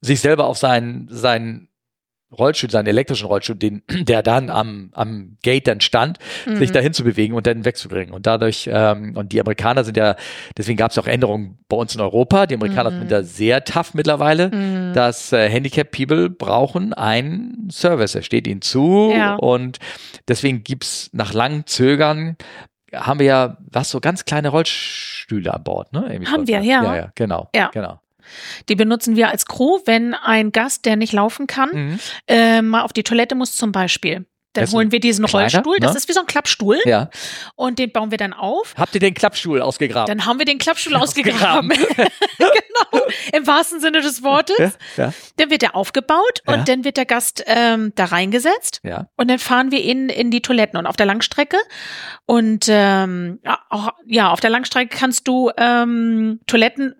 sich 0.00 0.20
selber 0.20 0.46
auf 0.46 0.58
seinen, 0.58 1.08
seinen 1.10 1.68
Rollstuhl, 2.36 2.70
seinen 2.70 2.86
elektrischen 2.86 3.26
Rollstuhl, 3.26 3.56
den, 3.56 3.82
der 3.88 4.22
dann 4.22 4.50
am, 4.50 4.90
am 4.92 5.36
Gate 5.42 5.66
dann 5.66 5.80
stand, 5.80 6.18
mhm. 6.46 6.56
sich 6.56 6.72
dahin 6.72 6.92
zu 6.92 7.04
bewegen 7.04 7.34
und 7.34 7.46
dann 7.46 7.64
wegzubringen. 7.64 8.12
Und 8.12 8.26
dadurch, 8.26 8.68
ähm, 8.72 9.16
und 9.16 9.32
die 9.32 9.40
Amerikaner 9.40 9.84
sind 9.84 9.96
ja, 9.96 10.16
deswegen 10.56 10.76
gab 10.76 10.90
es 10.90 10.98
auch 10.98 11.06
Änderungen 11.06 11.58
bei 11.68 11.76
uns 11.76 11.94
in 11.94 12.00
Europa. 12.00 12.46
Die 12.46 12.54
Amerikaner 12.54 12.90
mhm. 12.90 12.98
sind 13.00 13.12
da 13.12 13.22
sehr 13.22 13.64
tough 13.64 13.94
mittlerweile, 13.94 14.50
mhm. 14.50 14.92
dass 14.94 15.32
äh, 15.32 15.48
Handicap 15.48 15.90
People 15.90 16.28
brauchen 16.28 16.92
einen 16.92 17.68
Service. 17.70 18.14
Er 18.14 18.22
steht 18.22 18.46
ihnen 18.46 18.62
zu 18.62 19.12
ja. 19.14 19.34
und 19.36 19.78
deswegen 20.28 20.64
gibt's 20.64 21.10
nach 21.12 21.32
langen 21.32 21.66
Zögern 21.66 22.36
haben 22.94 23.20
wir 23.20 23.26
ja 23.26 23.56
was 23.70 23.90
so 23.90 24.00
ganz 24.00 24.24
kleine 24.24 24.48
Rollstühle 24.48 25.52
an 25.52 25.62
Bord, 25.62 25.92
ne? 25.92 26.06
Irgendwie 26.10 26.32
haben 26.32 26.46
wir, 26.46 26.60
ja. 26.60 26.82
Ja, 26.82 26.96
ja, 26.96 27.12
genau. 27.14 27.50
Ja. 27.54 27.70
genau. 27.72 28.00
Die 28.68 28.74
benutzen 28.74 29.16
wir 29.16 29.28
als 29.28 29.46
Crew, 29.46 29.78
wenn 29.86 30.14
ein 30.14 30.52
Gast, 30.52 30.84
der 30.84 30.96
nicht 30.96 31.12
laufen 31.12 31.46
kann, 31.46 31.70
mhm. 31.72 31.98
äh, 32.26 32.62
mal 32.62 32.82
auf 32.82 32.92
die 32.92 33.02
Toilette 33.02 33.34
muss 33.34 33.56
zum 33.56 33.72
Beispiel. 33.72 34.26
Dann 34.54 34.64
das 34.64 34.72
holen 34.72 34.90
wir 34.92 34.98
diesen 34.98 35.24
Rollstuhl, 35.26 35.76
das 35.78 35.92
ne? 35.92 35.98
ist 35.98 36.08
wie 36.08 36.14
so 36.14 36.20
ein 36.20 36.26
Klappstuhl. 36.26 36.78
Ja. 36.86 37.10
Und 37.54 37.78
den 37.78 37.92
bauen 37.92 38.10
wir 38.10 38.18
dann 38.18 38.32
auf. 38.32 38.74
Habt 38.76 38.94
ihr 38.94 39.00
den 39.00 39.12
Klappstuhl 39.12 39.60
ausgegraben? 39.60 40.06
Dann 40.06 40.26
haben 40.26 40.38
wir 40.38 40.46
den 40.46 40.58
Klappstuhl 40.58 40.96
ausgegraben. 40.96 41.68
genau, 42.38 43.06
im 43.32 43.46
wahrsten 43.46 43.80
Sinne 43.80 44.00
des 44.00 44.22
Wortes. 44.22 44.78
Ja, 44.96 45.04
ja. 45.04 45.12
Dann 45.36 45.50
wird 45.50 45.62
er 45.62 45.76
aufgebaut 45.76 46.40
ja. 46.46 46.54
und 46.54 46.68
dann 46.68 46.82
wird 46.82 46.96
der 46.96 47.04
Gast 47.04 47.44
ähm, 47.46 47.92
da 47.94 48.06
reingesetzt. 48.06 48.80
Ja. 48.82 49.08
Und 49.16 49.30
dann 49.30 49.38
fahren 49.38 49.70
wir 49.70 49.80
ihn 49.80 50.08
in 50.08 50.30
die 50.30 50.40
Toiletten 50.40 50.78
und 50.78 50.86
auf 50.86 50.96
der 50.96 51.06
Langstrecke. 51.06 51.58
Und 52.24 52.66
ähm, 52.68 53.40
auch, 53.68 53.90
ja, 54.06 54.30
auf 54.30 54.40
der 54.40 54.50
Langstrecke 54.50 54.96
kannst 54.96 55.28
du 55.28 55.50
ähm, 55.58 56.40
Toiletten 56.46 56.94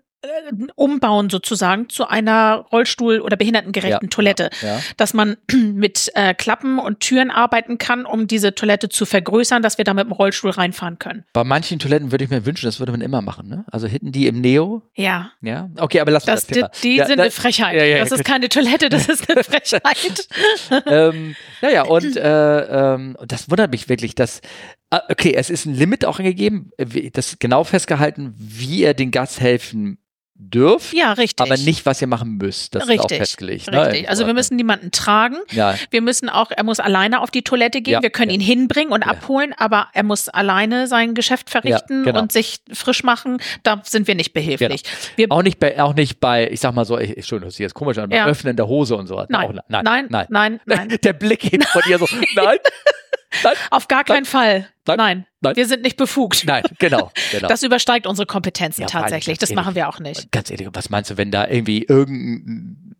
umbauen 0.75 1.29
sozusagen 1.29 1.87
zu 1.87 2.07
einer 2.07 2.65
Rollstuhl- 2.71 3.21
oder 3.21 3.37
behindertengerechten 3.37 4.07
ja, 4.07 4.09
Toilette, 4.09 4.49
ja. 4.61 4.81
dass 4.97 5.13
man 5.13 5.37
mit 5.53 6.11
äh, 6.15 6.33
Klappen 6.33 6.77
und 6.77 6.99
Türen 6.99 7.31
arbeiten 7.31 7.77
kann, 7.77 8.05
um 8.05 8.27
diese 8.27 8.53
Toilette 8.53 8.89
zu 8.89 9.05
vergrößern, 9.05 9.61
dass 9.61 9.77
wir 9.77 9.85
da 9.85 9.93
mit 9.93 10.05
dem 10.05 10.11
Rollstuhl 10.11 10.51
reinfahren 10.51 10.99
können. 10.99 11.23
Bei 11.31 11.43
manchen 11.43 11.79
Toiletten 11.79 12.11
würde 12.11 12.25
ich 12.25 12.29
mir 12.29 12.45
wünschen, 12.45 12.65
das 12.65 12.79
würde 12.79 12.91
man 12.91 13.01
immer 13.01 13.21
machen, 13.21 13.47
ne? 13.47 13.65
Also 13.71 13.87
hinten 13.87 14.11
die 14.11 14.27
im 14.27 14.41
Neo. 14.41 14.81
Ja. 14.95 15.31
Ja. 15.41 15.69
Okay, 15.77 16.01
aber 16.01 16.11
lass 16.11 16.25
das, 16.25 16.45
das 16.45 16.47
Thema. 16.47 16.69
Die, 16.83 16.89
die 16.89 16.95
ja, 16.97 17.05
sind 17.05 17.19
eine 17.19 17.31
Frechheit. 17.31 18.01
das 18.01 18.11
ist 18.11 18.25
keine 18.25 18.49
Toilette, 18.49 18.89
das 18.89 19.07
ist 19.07 19.29
eine 19.29 19.43
Frechheit. 19.43 20.27
ähm, 20.85 21.35
naja, 21.61 21.83
und 21.83 22.17
äh, 22.17 22.93
ähm, 22.93 23.15
das 23.25 23.49
wundert 23.49 23.71
mich 23.71 23.87
wirklich, 23.87 24.15
dass 24.15 24.41
ah, 24.89 25.01
Okay, 25.09 25.33
es 25.33 25.49
ist 25.49 25.65
ein 25.65 25.75
Limit 25.75 26.03
auch 26.03 26.19
angegeben, 26.19 26.71
das 27.13 27.39
genau 27.39 27.63
festgehalten, 27.63 28.33
wie 28.37 28.83
er 28.83 28.93
den 28.93 29.11
Gast 29.11 29.39
helfen 29.39 29.97
dürft. 30.39 30.93
Ja, 30.93 31.13
richtig. 31.13 31.45
Aber 31.45 31.57
nicht, 31.57 31.85
was 31.85 32.01
ihr 32.01 32.07
machen 32.07 32.37
müsst. 32.37 32.73
Das 32.73 32.87
richtig, 32.87 32.97
ist 32.97 33.05
auch 33.05 33.17
festgelegt. 33.17 33.71
Ne? 33.71 33.81
Richtig. 33.81 34.03
Ne? 34.03 34.09
Also 34.09 34.25
wir 34.25 34.33
müssen 34.33 34.55
niemanden 34.55 34.91
tragen. 34.91 35.35
Ja. 35.51 35.75
Wir 35.91 36.01
müssen 36.01 36.29
auch, 36.29 36.49
er 36.49 36.63
muss 36.63 36.79
alleine 36.79 37.21
auf 37.21 37.29
die 37.29 37.43
Toilette 37.43 37.81
gehen. 37.81 37.95
Ja. 37.95 38.01
Wir 38.01 38.09
können 38.09 38.31
ihn 38.31 38.41
hinbringen 38.41 38.93
und 38.93 39.05
ja. 39.05 39.11
abholen, 39.11 39.53
aber 39.57 39.89
er 39.93 40.03
muss 40.03 40.29
alleine 40.29 40.87
sein 40.87 41.13
Geschäft 41.13 41.49
verrichten 41.49 42.03
genau. 42.03 42.21
und 42.21 42.31
sich 42.31 42.61
frisch 42.71 43.03
machen. 43.03 43.41
Da 43.63 43.81
sind 43.83 44.07
wir 44.07 44.15
nicht 44.15 44.33
behilflich. 44.33 44.83
Genau. 44.83 45.17
Wir 45.17 45.31
auch 45.31 45.43
nicht 45.43 45.59
bei, 45.59 45.81
auch 45.81 45.93
nicht 45.93 46.19
bei, 46.21 46.49
ich 46.49 46.61
sag 46.61 46.73
mal 46.73 46.85
so, 46.85 46.97
ich, 46.97 47.15
Entschuldigung, 47.17 47.49
das 47.49 47.55
ist 47.55 47.59
jetzt 47.59 47.73
komisch 47.73 47.97
an, 47.97 48.09
beim 48.09 48.27
Öffnen 48.27 48.55
der 48.55 48.67
Hose 48.67 48.95
und 48.95 49.07
so. 49.07 49.23
Nein. 49.27 49.49
Auch, 49.49 49.53
nein, 49.67 49.83
nein, 49.83 50.07
nein, 50.09 50.27
nein, 50.29 50.59
nein. 50.65 50.99
Der 51.03 51.13
Blick 51.13 51.41
geht 51.41 51.65
von 51.65 51.81
ihr 51.89 51.99
so, 51.99 52.07
nein. 52.35 52.57
Nein, 53.43 53.53
Auf 53.69 53.87
gar 53.87 54.03
keinen 54.03 54.25
Fall. 54.25 54.69
Nein, 54.87 54.97
nein, 54.97 55.25
nein, 55.41 55.55
Wir 55.55 55.67
sind 55.67 55.83
nicht 55.83 55.97
befugt. 55.97 56.45
Nein, 56.45 56.63
genau. 56.79 57.11
genau. 57.31 57.47
Das 57.47 57.61
übersteigt 57.63 58.07
unsere 58.07 58.25
Kompetenzen 58.25 58.81
ja, 58.81 58.87
tatsächlich. 58.87 59.37
Das 59.37 59.49
ehrlich, 59.49 59.63
machen 59.63 59.75
wir 59.75 59.87
auch 59.87 59.99
nicht. 59.99 60.31
Ganz 60.31 60.49
ehrlich, 60.49 60.67
was 60.73 60.89
meinst 60.89 61.11
du, 61.11 61.17
wenn 61.17 61.31
da 61.31 61.47
irgendwie 61.47 61.83
irgendein 61.83 62.95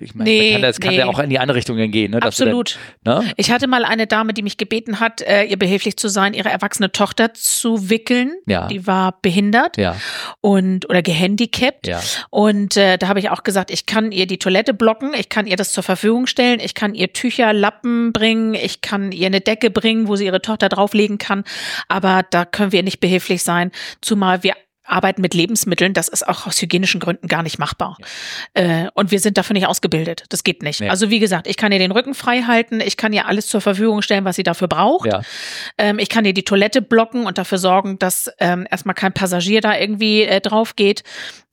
ich 0.00 0.14
meine, 0.14 0.30
nee, 0.30 0.52
kann, 0.52 0.62
das 0.62 0.80
kann 0.80 0.90
nee. 0.90 0.98
ja 0.98 1.06
auch 1.06 1.18
in 1.18 1.30
die 1.30 1.38
andere 1.38 1.56
Richtung 1.56 1.76
gehen. 1.90 2.12
Ne, 2.12 2.22
Absolut. 2.22 2.78
Dann, 3.04 3.24
ne? 3.24 3.32
Ich 3.36 3.50
hatte 3.50 3.66
mal 3.66 3.84
eine 3.84 4.06
Dame, 4.06 4.32
die 4.32 4.42
mich 4.42 4.56
gebeten 4.56 5.00
hat, 5.00 5.20
äh, 5.22 5.44
ihr 5.44 5.58
behilflich 5.58 5.96
zu 5.96 6.08
sein, 6.08 6.34
ihre 6.34 6.48
erwachsene 6.48 6.92
Tochter 6.92 7.34
zu 7.34 7.90
wickeln. 7.90 8.32
Ja. 8.46 8.66
Die 8.68 8.86
war 8.86 9.18
behindert 9.22 9.76
ja. 9.76 9.96
und 10.40 10.88
oder 10.88 11.02
gehandicapt. 11.02 11.86
Ja. 11.86 12.00
Und 12.30 12.76
äh, 12.76 12.98
da 12.98 13.08
habe 13.08 13.20
ich 13.20 13.30
auch 13.30 13.42
gesagt, 13.42 13.70
ich 13.70 13.86
kann 13.86 14.12
ihr 14.12 14.26
die 14.26 14.38
Toilette 14.38 14.74
blocken, 14.74 15.12
ich 15.14 15.28
kann 15.28 15.46
ihr 15.46 15.56
das 15.56 15.72
zur 15.72 15.82
Verfügung 15.82 16.26
stellen, 16.26 16.60
ich 16.60 16.74
kann 16.74 16.94
ihr 16.94 17.12
Tücher, 17.12 17.52
Lappen 17.52 18.12
bringen, 18.12 18.54
ich 18.54 18.80
kann 18.80 19.12
ihr 19.12 19.26
eine 19.26 19.40
Decke 19.40 19.70
bringen, 19.70 20.08
wo 20.08 20.16
sie 20.16 20.26
ihre 20.26 20.42
Tochter 20.42 20.68
drauflegen 20.68 21.18
kann. 21.18 21.44
Aber 21.88 22.24
da 22.30 22.44
können 22.44 22.72
wir 22.72 22.82
nicht 22.82 23.00
behilflich 23.00 23.42
sein, 23.42 23.70
zumal 24.00 24.42
wir 24.42 24.54
arbeiten 24.90 25.22
mit 25.22 25.34
Lebensmitteln, 25.34 25.92
das 25.92 26.08
ist 26.08 26.26
auch 26.26 26.46
aus 26.46 26.60
hygienischen 26.60 27.00
Gründen 27.00 27.28
gar 27.28 27.42
nicht 27.42 27.58
machbar. 27.58 27.96
Ja. 28.56 28.84
Äh, 28.84 28.88
und 28.94 29.10
wir 29.10 29.20
sind 29.20 29.38
dafür 29.38 29.54
nicht 29.54 29.66
ausgebildet. 29.66 30.24
Das 30.28 30.44
geht 30.44 30.62
nicht. 30.62 30.80
Ja. 30.80 30.90
Also 30.90 31.10
wie 31.10 31.18
gesagt, 31.18 31.46
ich 31.46 31.56
kann 31.56 31.72
ihr 31.72 31.78
den 31.78 31.92
Rücken 31.92 32.14
frei 32.14 32.42
halten, 32.42 32.80
ich 32.80 32.96
kann 32.96 33.12
ihr 33.12 33.26
alles 33.26 33.46
zur 33.46 33.60
Verfügung 33.60 34.02
stellen, 34.02 34.24
was 34.24 34.36
sie 34.36 34.42
dafür 34.42 34.68
braucht. 34.68 35.06
Ja. 35.06 35.22
Ähm, 35.78 35.98
ich 35.98 36.08
kann 36.08 36.24
ihr 36.24 36.34
die 36.34 36.44
Toilette 36.44 36.82
blocken 36.82 37.26
und 37.26 37.38
dafür 37.38 37.58
sorgen, 37.58 37.98
dass 37.98 38.30
ähm, 38.38 38.66
erstmal 38.70 38.94
kein 38.94 39.12
Passagier 39.12 39.60
da 39.60 39.76
irgendwie 39.76 40.22
äh, 40.22 40.40
drauf 40.40 40.76
geht. 40.76 41.02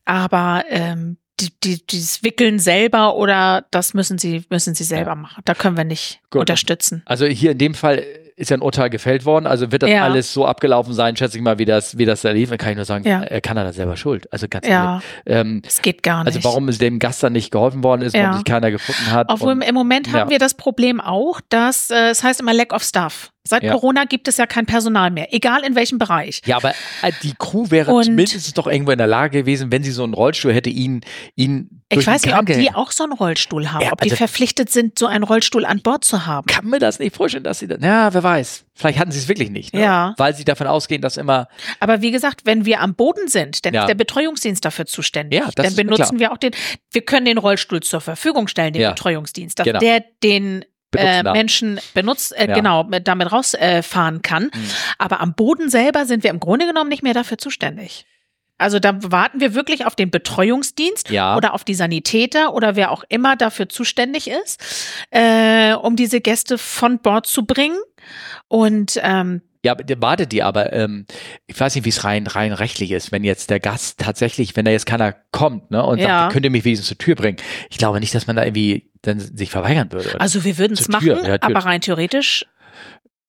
Aber 0.05 0.63
ähm, 0.69 1.17
die, 1.39 1.51
die, 1.63 1.85
dieses 1.85 2.23
Wickeln 2.23 2.59
selber 2.59 3.15
oder 3.15 3.65
das 3.71 3.93
müssen 3.93 4.17
sie, 4.17 4.43
müssen 4.49 4.73
sie 4.73 4.83
selber 4.83 5.15
machen. 5.15 5.41
Da 5.45 5.53
können 5.53 5.77
wir 5.77 5.83
nicht 5.83 6.19
Gut. 6.31 6.41
unterstützen. 6.41 7.03
Also 7.05 7.25
hier 7.25 7.51
in 7.51 7.57
dem 7.57 7.73
Fall 7.75 8.03
ist 8.37 8.51
ja 8.51 8.57
ein 8.57 8.61
Urteil 8.61 8.91
gefällt 8.91 9.25
worden, 9.25 9.47
also 9.47 9.71
wird 9.71 9.81
das 9.81 9.89
ja. 9.89 10.03
alles 10.03 10.31
so 10.31 10.45
abgelaufen 10.45 10.93
sein, 10.93 11.15
schätze 11.15 11.37
ich 11.37 11.43
mal, 11.43 11.57
wie 11.57 11.65
das, 11.65 11.97
wie 11.97 12.05
das 12.05 12.21
da 12.21 12.29
lief. 12.29 12.49
Dann 12.49 12.59
kann 12.59 12.69
ich 12.69 12.75
nur 12.75 12.85
sagen, 12.85 13.03
ja. 13.05 13.23
er 13.23 13.41
kann 13.41 13.57
er 13.57 13.63
da 13.63 13.73
selber 13.73 13.97
schuld. 13.97 14.31
Also 14.31 14.47
ganz 14.47 14.67
ja. 14.67 15.01
Ähm, 15.25 15.63
es 15.65 15.81
geht 15.81 16.03
gar 16.03 16.19
also 16.19 16.29
nicht. 16.29 16.37
Also 16.37 16.49
warum 16.49 16.69
es 16.69 16.77
dem 16.77 16.99
Gast 16.99 17.23
dann 17.23 17.33
nicht 17.33 17.51
geholfen 17.51 17.83
worden 17.83 18.03
ist, 18.03 18.15
warum 18.15 18.35
sich 18.35 18.45
keiner 18.45 18.69
gefunden 18.69 19.11
hat. 19.11 19.29
Obwohl 19.29 19.53
und, 19.53 19.63
im 19.63 19.73
Moment 19.73 20.13
haben 20.13 20.29
wir 20.29 20.37
das 20.37 20.53
Problem 20.53 21.01
auch, 21.01 21.41
dass 21.49 21.89
äh, 21.89 22.09
es 22.11 22.23
heißt 22.23 22.39
immer 22.39 22.53
Lack 22.53 22.73
of 22.73 22.83
Stuff. 22.83 23.31
Seit 23.47 23.63
ja. 23.63 23.71
Corona 23.71 24.05
gibt 24.05 24.27
es 24.27 24.37
ja 24.37 24.45
kein 24.45 24.65
Personal 24.65 25.11
mehr, 25.11 25.33
egal 25.33 25.63
in 25.63 25.75
welchem 25.75 25.97
Bereich. 25.97 26.41
Ja, 26.45 26.57
aber 26.57 26.71
äh, 27.01 27.11
die 27.23 27.33
Crew 27.37 27.69
wäre 27.69 27.91
und 27.91 28.03
zumindest 28.03 28.57
doch 28.57 28.67
irgendwo 28.67 28.91
in 28.91 28.97
der 28.97 29.07
Lage 29.07 29.39
gewesen, 29.39 29.71
wenn 29.71 29.83
sie 29.83 29.91
so 29.91 30.03
einen 30.03 30.13
Rollstuhl 30.13 30.53
hätte, 30.53 30.69
ihn, 30.69 31.01
ihn 31.35 31.81
Ich 31.89 32.05
weiß 32.05 32.25
nicht, 32.25 32.37
ob 32.37 32.45
die 32.45 32.73
auch 32.73 32.91
so 32.91 33.03
einen 33.03 33.13
Rollstuhl 33.13 33.71
haben, 33.71 33.83
ja, 33.83 33.91
ob 33.91 34.01
die 34.01 34.11
also 34.11 34.17
verpflichtet 34.17 34.69
sind, 34.69 34.99
so 34.99 35.07
einen 35.07 35.23
Rollstuhl 35.23 35.65
an 35.65 35.81
Bord 35.81 36.03
zu 36.03 36.25
haben. 36.25 36.47
Kann 36.47 36.65
mir 36.65 36.79
das 36.79 36.99
nicht 36.99 37.15
vorstellen, 37.15 37.43
dass 37.43 37.59
sie 37.59 37.67
das, 37.67 37.81
ja, 37.81 38.13
wer 38.13 38.23
weiß. 38.23 38.65
Vielleicht 38.77 38.99
hatten 38.99 39.11
sie 39.11 39.19
es 39.19 39.27
wirklich 39.27 39.49
nicht, 39.49 39.73
ne? 39.73 39.81
ja. 39.81 40.13
weil 40.17 40.35
sie 40.35 40.45
davon 40.45 40.67
ausgehen, 40.67 41.01
dass 41.01 41.17
immer. 41.17 41.47
Aber 41.79 42.01
wie 42.03 42.11
gesagt, 42.11 42.41
wenn 42.45 42.65
wir 42.65 42.81
am 42.81 42.93
Boden 42.93 43.27
sind, 43.27 43.65
dann 43.65 43.73
ja. 43.73 43.81
ist 43.81 43.87
der 43.87 43.95
Betreuungsdienst 43.95 44.63
dafür 44.63 44.85
zuständig. 44.85 45.39
Ja, 45.39 45.49
das 45.55 45.65
dann 45.65 45.75
benutzen 45.75 46.19
wir 46.19 46.31
auch 46.31 46.37
den, 46.37 46.51
wir 46.91 47.01
können 47.01 47.25
den 47.25 47.39
Rollstuhl 47.39 47.81
zur 47.81 48.01
Verfügung 48.01 48.47
stellen, 48.47 48.73
den 48.73 48.83
ja. 48.83 48.89
Betreuungsdienst, 48.91 49.57
dass 49.57 49.65
genau. 49.65 49.79
der 49.79 50.03
den 50.23 50.63
äh, 50.97 51.23
Menschen 51.23 51.79
benutzt, 51.93 52.35
äh, 52.37 52.47
ja. 52.47 52.55
genau, 52.55 52.83
damit 52.83 53.31
rausfahren 53.31 54.17
äh, 54.17 54.21
kann. 54.21 54.43
Mhm. 54.43 54.69
Aber 54.97 55.21
am 55.21 55.33
Boden 55.33 55.69
selber 55.69 56.05
sind 56.05 56.23
wir 56.23 56.31
im 56.31 56.39
Grunde 56.39 56.65
genommen 56.65 56.89
nicht 56.89 57.03
mehr 57.03 57.13
dafür 57.13 57.37
zuständig. 57.37 58.05
Also 58.57 58.79
da 58.79 58.95
warten 59.11 59.39
wir 59.39 59.53
wirklich 59.53 59.85
auf 59.85 59.95
den 59.95 60.09
Betreuungsdienst 60.09 61.09
ja. 61.11 61.37
oder 61.37 61.53
auf 61.53 61.63
die 61.63 61.75
Sanitäter 61.75 62.53
oder 62.53 62.75
wer 62.75 62.91
auch 62.91 63.03
immer 63.07 63.35
dafür 63.35 63.69
zuständig 63.69 64.27
ist, 64.27 64.63
äh, 65.11 65.73
um 65.73 65.95
diese 65.95 66.21
Gäste 66.21 66.57
von 66.57 66.99
Bord 66.99 67.27
zu 67.27 67.45
bringen. 67.45 67.77
Und 68.47 68.99
ähm, 69.03 69.41
ja, 69.63 69.75
wartet 69.97 70.31
die 70.31 70.43
aber, 70.43 70.73
ähm, 70.73 71.05
ich 71.47 71.59
weiß 71.59 71.75
nicht, 71.75 71.85
wie 71.85 71.89
es 71.89 72.03
rein, 72.03 72.27
rein 72.27 72.53
rechtlich 72.53 72.91
ist, 72.91 73.11
wenn 73.11 73.23
jetzt 73.23 73.49
der 73.49 73.59
Gast 73.59 73.99
tatsächlich, 73.99 74.55
wenn 74.55 74.65
da 74.65 74.71
jetzt 74.71 74.85
keiner 74.85 75.15
kommt, 75.31 75.71
ne, 75.71 75.83
und 75.83 75.99
ja. 75.99 76.07
sagt, 76.07 76.33
könnt 76.33 76.45
ihr 76.45 76.51
mich 76.51 76.65
wenigstens 76.65 76.87
zur 76.87 76.97
Tür 76.97 77.15
bringen. 77.15 77.37
Ich 77.69 77.77
glaube 77.77 77.99
nicht, 77.99 78.13
dass 78.15 78.27
man 78.27 78.35
da 78.35 78.43
irgendwie 78.43 78.91
dann 79.01 79.19
sich 79.19 79.49
verweigern 79.49 79.91
würde. 79.91 80.19
Also 80.19 80.43
wir 80.43 80.57
würden 80.57 80.73
es 80.73 80.87
machen, 80.87 81.07
ja, 81.07 81.37
aber 81.41 81.59
rein 81.59 81.81
theoretisch 81.81 82.45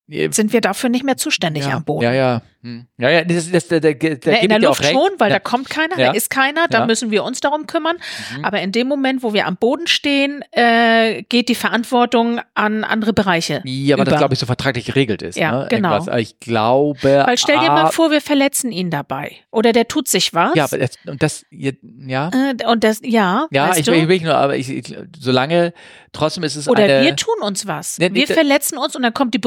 sind 0.09 0.53
wir 0.53 0.61
dafür 0.61 0.89
nicht 0.89 1.05
mehr 1.05 1.17
zuständig 1.17 1.67
ja, 1.67 1.77
am 1.77 1.85
Boden. 1.85 2.05
Ja, 2.05 2.13
ja. 2.13 2.43
Hm. 2.63 2.87
Ja, 2.99 3.09
ja, 3.11 3.25
das, 3.25 3.53
das, 3.53 3.69
das, 3.69 3.81
da, 3.81 3.93
da 3.93 4.31
ja, 4.33 4.39
in 4.39 4.49
der 4.49 4.59
Luft 4.59 4.85
schon, 4.85 5.11
weil 5.19 5.31
ja. 5.31 5.37
da 5.37 5.39
kommt 5.39 5.71
keiner, 5.71 5.95
da 5.97 6.11
ist 6.11 6.29
keiner, 6.29 6.67
da 6.67 6.87
müssen 6.87 7.13
wir 7.13 7.23
uns 7.23 7.41
darum 7.41 7.69
kümmern. 7.69 7.97
Mhm. 8.37 8.45
Aber 8.45 8.61
in 8.61 8.73
dem 8.73 8.89
Moment, 8.89 9.23
wo 9.23 9.33
wir 9.33 9.47
am 9.47 9.57
Boden 9.57 9.87
stehen, 9.87 10.43
äh, 10.51 11.23
geht 11.29 11.49
die 11.49 11.55
Verantwortung 11.55 12.41
an 12.55 12.83
andere 12.83 13.13
Bereiche. 13.13 13.63
Ja, 13.65 13.95
aber 13.95 14.03
über. 14.03 14.11
das 14.11 14.19
glaube 14.19 14.35
ich 14.35 14.41
so 14.41 14.47
vertraglich 14.47 14.87
geregelt 14.87 15.23
ist. 15.23 15.37
Ja, 15.37 15.53
ne? 15.53 15.67
genau. 15.71 15.93
Irgendwas. 15.93 16.21
Ich 16.21 16.41
glaube. 16.41 16.99
Weil 17.27 17.39
stell 17.39 17.61
dir 17.61 17.69
mal 17.69 17.93
vor, 17.93 18.11
wir 18.11 18.21
verletzen 18.21 18.73
ihn 18.73 18.91
dabei 18.91 19.37
oder 19.53 19.73
der 19.73 19.87
tut 19.87 20.09
sich 20.09 20.35
was. 20.35 20.57
Ja, 20.57 20.65
aber 20.65 20.79
das, 20.79 20.91
und 21.07 21.23
das, 21.23 21.47
ja. 21.51 22.31
Äh, 22.33 22.67
und 22.67 22.83
das, 22.83 23.01
ja. 23.05 23.47
Ja, 23.53 23.77
ich, 23.77 23.87
will, 23.87 23.95
ich 23.95 24.09
will 24.09 24.21
nur, 24.21 24.35
aber 24.35 24.57
ich, 24.57 24.69
ich, 24.69 24.97
solange 25.17 25.73
trotzdem 26.13 26.43
ist 26.43 26.57
es 26.57 26.69
oder 26.69 26.85
eine, 26.85 27.03
wir 27.03 27.17
tun 27.17 27.37
uns 27.41 27.67
was. 27.67 27.99
Ne, 27.99 28.13
wir 28.13 28.27
verletzen 28.27 28.79
uns 28.79 28.97
und 28.97 29.03
dann 29.03 29.15
kommt 29.15 29.35
die 29.35 29.39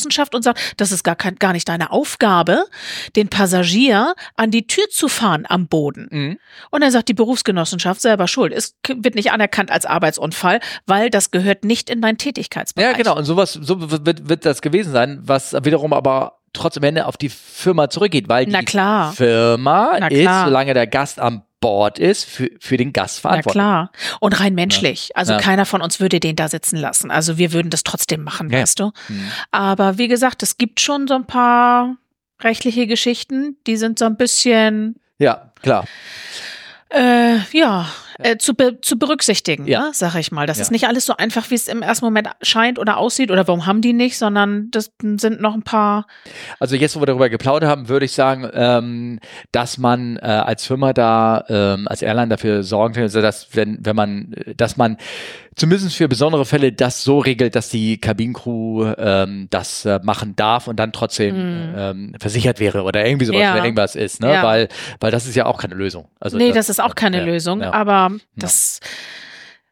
Berufsgenossenschaft 0.00 0.34
und 0.34 0.42
sagt, 0.42 0.74
das 0.76 0.92
ist 0.92 1.04
gar 1.04 1.16
kein, 1.16 1.36
gar 1.36 1.52
nicht 1.52 1.68
deine 1.68 1.90
Aufgabe, 1.90 2.64
den 3.16 3.28
Passagier 3.28 4.14
an 4.36 4.50
die 4.50 4.66
Tür 4.66 4.84
zu 4.90 5.08
fahren 5.08 5.44
am 5.48 5.68
Boden. 5.68 6.08
Mhm. 6.10 6.38
Und 6.70 6.80
dann 6.82 6.90
sagt 6.90 7.08
die 7.08 7.14
Berufsgenossenschaft 7.14 8.00
selber 8.00 8.28
schuld. 8.28 8.52
Es 8.52 8.76
wird 8.88 9.14
nicht 9.14 9.32
anerkannt 9.32 9.70
als 9.70 9.86
Arbeitsunfall, 9.86 10.60
weil 10.86 11.10
das 11.10 11.30
gehört 11.30 11.64
nicht 11.64 11.90
in 11.90 12.00
dein 12.00 12.18
Tätigkeitsbereich. 12.18 12.90
Ja, 12.90 12.96
genau. 12.96 13.16
Und 13.16 13.24
sowas, 13.24 13.52
so 13.52 13.90
wird, 13.90 14.28
wird 14.28 14.46
das 14.46 14.62
gewesen 14.62 14.92
sein, 14.92 15.20
was 15.22 15.52
wiederum 15.52 15.92
aber 15.92 16.38
trotzdem 16.52 16.82
Ende 16.82 17.06
auf 17.06 17.16
die 17.16 17.28
Firma 17.28 17.90
zurückgeht, 17.90 18.28
weil 18.28 18.46
die 18.46 18.66
Firma 19.14 19.96
ist, 20.08 20.44
solange 20.44 20.74
der 20.74 20.86
Gast 20.86 21.20
am 21.20 21.42
Bord 21.60 21.98
ist, 21.98 22.24
für, 22.24 22.50
für 22.58 22.76
den 22.76 22.92
Gast 22.92 23.20
verantwortlich. 23.20 23.62
Na 23.62 23.88
klar. 23.88 24.18
Und 24.20 24.40
rein 24.40 24.54
menschlich. 24.54 25.08
Ja. 25.08 25.16
Also 25.16 25.32
ja. 25.34 25.38
keiner 25.38 25.66
von 25.66 25.82
uns 25.82 26.00
würde 26.00 26.18
den 26.18 26.36
da 26.36 26.48
sitzen 26.48 26.76
lassen. 26.76 27.10
Also 27.10 27.38
wir 27.38 27.52
würden 27.52 27.70
das 27.70 27.84
trotzdem 27.84 28.24
machen, 28.24 28.50
ja. 28.50 28.60
weißt 28.60 28.80
du. 28.80 28.92
Mhm. 29.08 29.30
Aber 29.50 29.98
wie 29.98 30.08
gesagt, 30.08 30.42
es 30.42 30.58
gibt 30.58 30.80
schon 30.80 31.06
so 31.06 31.14
ein 31.14 31.26
paar 31.26 31.96
rechtliche 32.40 32.86
Geschichten, 32.86 33.56
die 33.66 33.76
sind 33.76 33.98
so 33.98 34.06
ein 34.06 34.16
bisschen. 34.16 34.96
Ja, 35.18 35.52
klar. 35.62 35.84
Äh, 36.88 37.38
ja, 37.52 37.86
äh, 38.22 38.36
zu, 38.38 38.54
be 38.54 38.80
zu 38.80 38.98
berücksichtigen, 38.98 39.66
ja. 39.66 39.86
ne, 39.86 39.90
sag 39.92 40.14
ich 40.16 40.32
mal. 40.32 40.46
Das 40.46 40.58
ja. 40.58 40.62
ist 40.62 40.70
nicht 40.70 40.86
alles 40.86 41.06
so 41.06 41.16
einfach, 41.16 41.50
wie 41.50 41.54
es 41.54 41.68
im 41.68 41.82
ersten 41.82 42.04
Moment 42.04 42.28
scheint 42.42 42.78
oder 42.78 42.96
aussieht 42.96 43.30
oder 43.30 43.46
warum 43.46 43.66
haben 43.66 43.80
die 43.80 43.92
nicht, 43.92 44.18
sondern 44.18 44.70
das 44.70 44.92
sind 45.00 45.40
noch 45.40 45.54
ein 45.54 45.62
paar. 45.62 46.06
Also 46.58 46.76
jetzt, 46.76 46.96
wo 46.96 47.00
wir 47.00 47.06
darüber 47.06 47.28
geplaudert 47.28 47.68
haben, 47.70 47.88
würde 47.88 48.06
ich 48.06 48.12
sagen, 48.12 48.48
ähm, 48.52 49.20
dass 49.52 49.78
man 49.78 50.16
äh, 50.16 50.20
als 50.20 50.66
Firma 50.66 50.92
da, 50.92 51.44
ähm, 51.48 51.88
als 51.88 52.02
Airline 52.02 52.28
dafür 52.28 52.62
sorgen 52.62 52.96
will, 52.96 53.08
dass 53.08 53.48
wenn, 53.54 53.78
wenn 53.84 53.96
man, 53.96 54.34
dass 54.56 54.76
man 54.76 54.96
zumindest 55.56 55.94
für 55.96 56.08
besondere 56.08 56.44
Fälle 56.44 56.72
das 56.72 57.02
so 57.02 57.18
regelt, 57.18 57.54
dass 57.54 57.68
die 57.68 57.98
Kabinencrew 57.98 58.94
ähm, 58.96 59.48
das 59.50 59.84
äh, 59.84 60.00
machen 60.02 60.36
darf 60.36 60.68
und 60.68 60.76
dann 60.76 60.92
trotzdem 60.92 61.34
mm. 61.36 61.74
ähm, 61.76 62.12
versichert 62.18 62.60
wäre 62.60 62.82
oder 62.82 63.04
irgendwie 63.04 63.26
sowas, 63.26 63.40
ja. 63.40 63.54
wenn 63.54 63.64
irgendwas 63.64 63.96
ist, 63.96 64.20
ne? 64.20 64.32
Ja. 64.32 64.42
Weil, 64.42 64.68
weil 65.00 65.10
das 65.10 65.26
ist 65.26 65.34
ja 65.34 65.46
auch 65.46 65.58
keine 65.58 65.74
Lösung. 65.74 66.08
Also 66.20 66.36
nee, 66.36 66.48
das, 66.48 66.56
das 66.56 66.68
ist 66.70 66.80
auch 66.80 66.94
keine 66.94 67.18
ja, 67.18 67.24
Lösung, 67.24 67.62
aber 67.62 68.12
das 68.36 68.80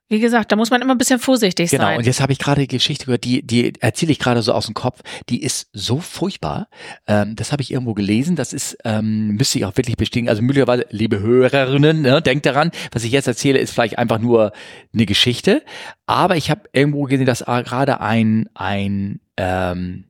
wie 0.08 0.20
gesagt, 0.20 0.50
da 0.50 0.56
muss 0.56 0.70
man 0.70 0.80
immer 0.80 0.94
ein 0.94 0.98
bisschen 0.98 1.18
vorsichtig 1.18 1.70
genau. 1.70 1.82
sein. 1.82 1.90
Genau, 1.90 1.98
und 1.98 2.06
jetzt 2.06 2.20
habe 2.20 2.32
ich 2.32 2.38
gerade 2.38 2.62
die 2.62 2.68
Geschichte 2.68 3.04
gehört, 3.04 3.24
die, 3.24 3.46
die 3.46 3.74
erzähle 3.80 4.12
ich 4.12 4.18
gerade 4.18 4.40
so 4.42 4.52
aus 4.52 4.66
dem 4.66 4.74
Kopf, 4.74 5.02
die 5.28 5.42
ist 5.42 5.68
so 5.72 6.00
furchtbar. 6.00 6.68
Ähm, 7.06 7.36
das 7.36 7.52
habe 7.52 7.62
ich 7.62 7.70
irgendwo 7.70 7.92
gelesen, 7.92 8.34
das 8.34 8.52
ist, 8.52 8.78
ähm, 8.84 9.36
müsste 9.36 9.58
ich 9.58 9.66
auch 9.66 9.76
wirklich 9.76 9.96
bestätigen. 9.96 10.30
Also 10.30 10.40
möglicherweise, 10.40 10.86
liebe 10.90 11.20
Hörerinnen, 11.20 12.00
ne, 12.00 12.22
denkt 12.22 12.46
daran, 12.46 12.70
was 12.92 13.04
ich 13.04 13.12
jetzt 13.12 13.28
erzähle, 13.28 13.58
ist 13.58 13.72
vielleicht 13.72 13.98
einfach 13.98 14.18
nur 14.18 14.52
eine 14.94 15.04
Geschichte. 15.04 15.62
Aber 16.06 16.36
ich 16.36 16.50
habe 16.50 16.62
irgendwo 16.72 17.04
gesehen, 17.04 17.26
dass 17.26 17.44
gerade 17.44 18.00
ein, 18.00 18.48
ein 18.54 19.20
ähm, 19.36 20.04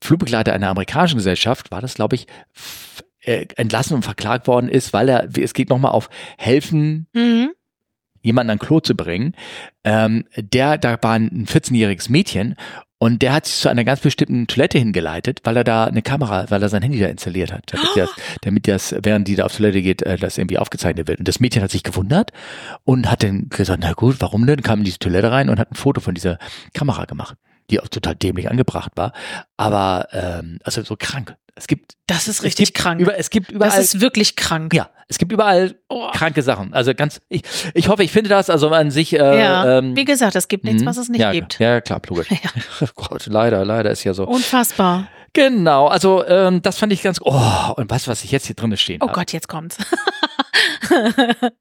Flugbegleiter 0.00 0.54
einer 0.54 0.68
amerikanischen 0.68 1.16
Gesellschaft, 1.16 1.70
war 1.70 1.82
das, 1.82 1.94
glaube 1.94 2.16
ich, 2.16 2.26
äh, 3.20 3.46
entlassen 3.56 3.94
und 3.94 4.04
verklagt 4.04 4.46
worden 4.46 4.70
ist, 4.70 4.94
weil 4.94 5.08
er, 5.10 5.28
es 5.38 5.52
geht 5.52 5.68
nochmal 5.68 5.92
auf 5.92 6.08
helfen, 6.38 7.08
mhm 7.12 7.50
jemanden 8.22 8.50
an 8.50 8.58
Klo 8.58 8.80
zu 8.80 8.94
bringen. 8.94 9.34
Ähm, 9.84 10.24
der, 10.36 10.78
da 10.78 10.98
war 11.00 11.14
ein 11.14 11.46
14-jähriges 11.46 12.10
Mädchen 12.10 12.56
Und 13.00 13.22
der 13.22 13.32
hat 13.32 13.46
sich 13.46 13.56
zu 13.56 13.68
einer 13.68 13.84
ganz 13.84 14.00
bestimmten 14.00 14.48
Toilette 14.48 14.76
hingeleitet, 14.78 15.40
weil 15.44 15.56
er 15.56 15.62
da 15.62 15.84
eine 15.84 16.02
Kamera, 16.02 16.46
weil 16.48 16.60
er 16.60 16.68
sein 16.68 16.82
Handy 16.82 16.98
da 16.98 17.06
installiert 17.06 17.52
hat, 17.52 17.62
damit, 17.72 17.96
das, 17.96 18.10
damit 18.42 18.66
das, 18.66 18.94
während 19.02 19.28
die 19.28 19.36
da 19.36 19.44
auf 19.44 19.56
Toilette 19.56 19.82
geht, 19.82 20.02
äh, 20.02 20.16
das 20.16 20.36
irgendwie 20.36 20.58
aufgezeichnet 20.58 21.06
wird. 21.06 21.20
Und 21.20 21.28
das 21.28 21.38
Mädchen 21.38 21.62
hat 21.62 21.70
sich 21.70 21.84
gewundert 21.84 22.32
und 22.84 23.08
hat 23.08 23.22
dann 23.22 23.48
gesagt, 23.50 23.80
na 23.82 23.92
gut, 23.92 24.16
warum 24.18 24.46
denn? 24.46 24.62
Kam 24.62 24.80
in 24.80 24.84
diese 24.84 24.98
Toilette 24.98 25.30
rein 25.30 25.48
und 25.48 25.60
hat 25.60 25.70
ein 25.70 25.76
Foto 25.76 26.00
von 26.00 26.14
dieser 26.14 26.38
Kamera 26.74 27.04
gemacht, 27.04 27.36
die 27.70 27.78
auch 27.80 27.88
total 27.88 28.16
dämlich 28.16 28.50
angebracht 28.50 28.92
war. 28.96 29.12
Aber 29.56 30.08
ähm, 30.12 30.58
also 30.64 30.82
so 30.82 30.96
krank. 30.98 31.36
Es 31.58 31.66
gibt. 31.66 31.96
Das 32.06 32.28
ist 32.28 32.42
richtig 32.42 32.72
krank. 32.72 33.00
Über, 33.00 33.18
es 33.18 33.30
gibt 33.30 33.50
überall. 33.50 33.70
Das 33.70 33.80
ist 33.80 34.00
wirklich 34.00 34.36
krank. 34.36 34.72
Ja, 34.72 34.88
es 35.08 35.18
gibt 35.18 35.32
überall 35.32 35.74
oh. 35.88 36.10
kranke 36.12 36.42
Sachen. 36.42 36.72
Also 36.72 36.94
ganz. 36.94 37.20
Ich, 37.28 37.42
ich 37.74 37.88
hoffe, 37.88 38.04
ich 38.04 38.12
finde 38.12 38.30
das 38.30 38.48
also 38.48 38.68
an 38.70 38.90
sich. 38.90 39.12
Äh, 39.12 39.18
ja. 39.18 39.78
Ähm, 39.78 39.96
Wie 39.96 40.04
gesagt, 40.04 40.36
es 40.36 40.48
gibt 40.48 40.64
nichts, 40.64 40.82
mhm. 40.82 40.86
was 40.86 40.96
es 40.96 41.08
nicht 41.08 41.20
ja, 41.20 41.32
gibt. 41.32 41.58
Ja, 41.58 41.80
klar, 41.80 42.00
logisch. 42.08 42.28
Ja. 42.30 42.50
Oh 42.80 42.86
Gott, 42.94 43.26
leider, 43.26 43.64
leider 43.64 43.90
ist 43.90 44.04
ja 44.04 44.14
so. 44.14 44.24
Unfassbar. 44.24 45.08
Genau, 45.32 45.88
also 45.88 46.24
ähm, 46.26 46.62
das 46.62 46.78
fand 46.78 46.92
ich 46.92 47.02
ganz. 47.02 47.20
Oh, 47.22 47.72
und 47.76 47.90
weißt 47.90 48.06
du, 48.06 48.10
was 48.10 48.24
ich 48.24 48.30
jetzt 48.30 48.46
hier 48.46 48.56
drin 48.56 48.74
stehen 48.76 49.00
Oh 49.02 49.08
hab? 49.08 49.14
Gott, 49.14 49.32
jetzt 49.32 49.48
kommt's. 49.48 49.76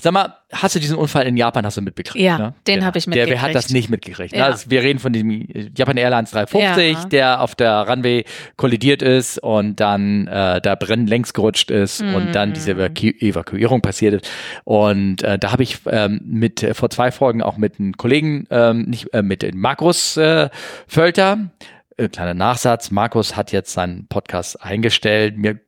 Sag 0.00 0.12
mal, 0.12 0.36
hast 0.52 0.76
du 0.76 0.78
diesen 0.78 0.96
Unfall 0.96 1.26
in 1.26 1.36
Japan 1.36 1.66
hast 1.66 1.76
du 1.76 1.82
mitbekriegt? 1.82 2.24
Ja, 2.24 2.38
ne? 2.38 2.54
den 2.68 2.80
ja. 2.80 2.86
habe 2.86 2.98
ich 2.98 3.08
mitgekriegt. 3.08 3.32
Der, 3.32 3.42
wer 3.42 3.48
hat 3.48 3.56
das 3.56 3.70
nicht 3.70 3.90
mitgekriegt? 3.90 4.32
Ne? 4.32 4.38
Ja. 4.38 4.46
Also 4.46 4.70
wir 4.70 4.82
reden 4.82 5.00
von 5.00 5.12
dem 5.12 5.48
Japan 5.76 5.96
Airlines 5.96 6.30
350, 6.30 6.92
ja. 6.92 7.04
der 7.06 7.40
auf 7.40 7.56
der 7.56 7.80
Runway 7.88 8.24
kollidiert 8.56 9.02
ist 9.02 9.38
und 9.38 9.80
dann 9.80 10.28
äh, 10.28 10.60
da 10.60 10.76
brennen 10.76 11.08
längs 11.08 11.32
gerutscht 11.32 11.72
ist 11.72 12.00
mm. 12.00 12.14
und 12.14 12.32
dann 12.32 12.52
diese 12.52 12.72
Evaku 12.72 13.08
Evakuierung 13.08 13.82
passiert 13.82 14.22
ist. 14.22 14.30
Und 14.62 15.24
äh, 15.24 15.36
da 15.36 15.50
habe 15.50 15.64
ich 15.64 15.78
ähm, 15.86 16.20
mit 16.24 16.62
äh, 16.62 16.74
vor 16.74 16.90
zwei 16.90 17.10
Folgen 17.10 17.42
auch 17.42 17.56
mit 17.56 17.80
einem 17.80 17.96
Kollegen, 17.96 18.46
ähm, 18.50 18.82
nicht 18.82 19.12
äh, 19.12 19.22
mit 19.22 19.52
Markus 19.56 20.16
äh, 20.16 20.48
Völter, 20.86 21.50
äh, 21.98 22.08
kleiner 22.08 22.34
Nachsatz, 22.34 22.90
Markus 22.90 23.36
hat 23.36 23.52
jetzt 23.52 23.72
seinen 23.72 24.06
Podcast 24.06 24.62
eingestellt. 24.62 25.36
Mir, 25.36 25.60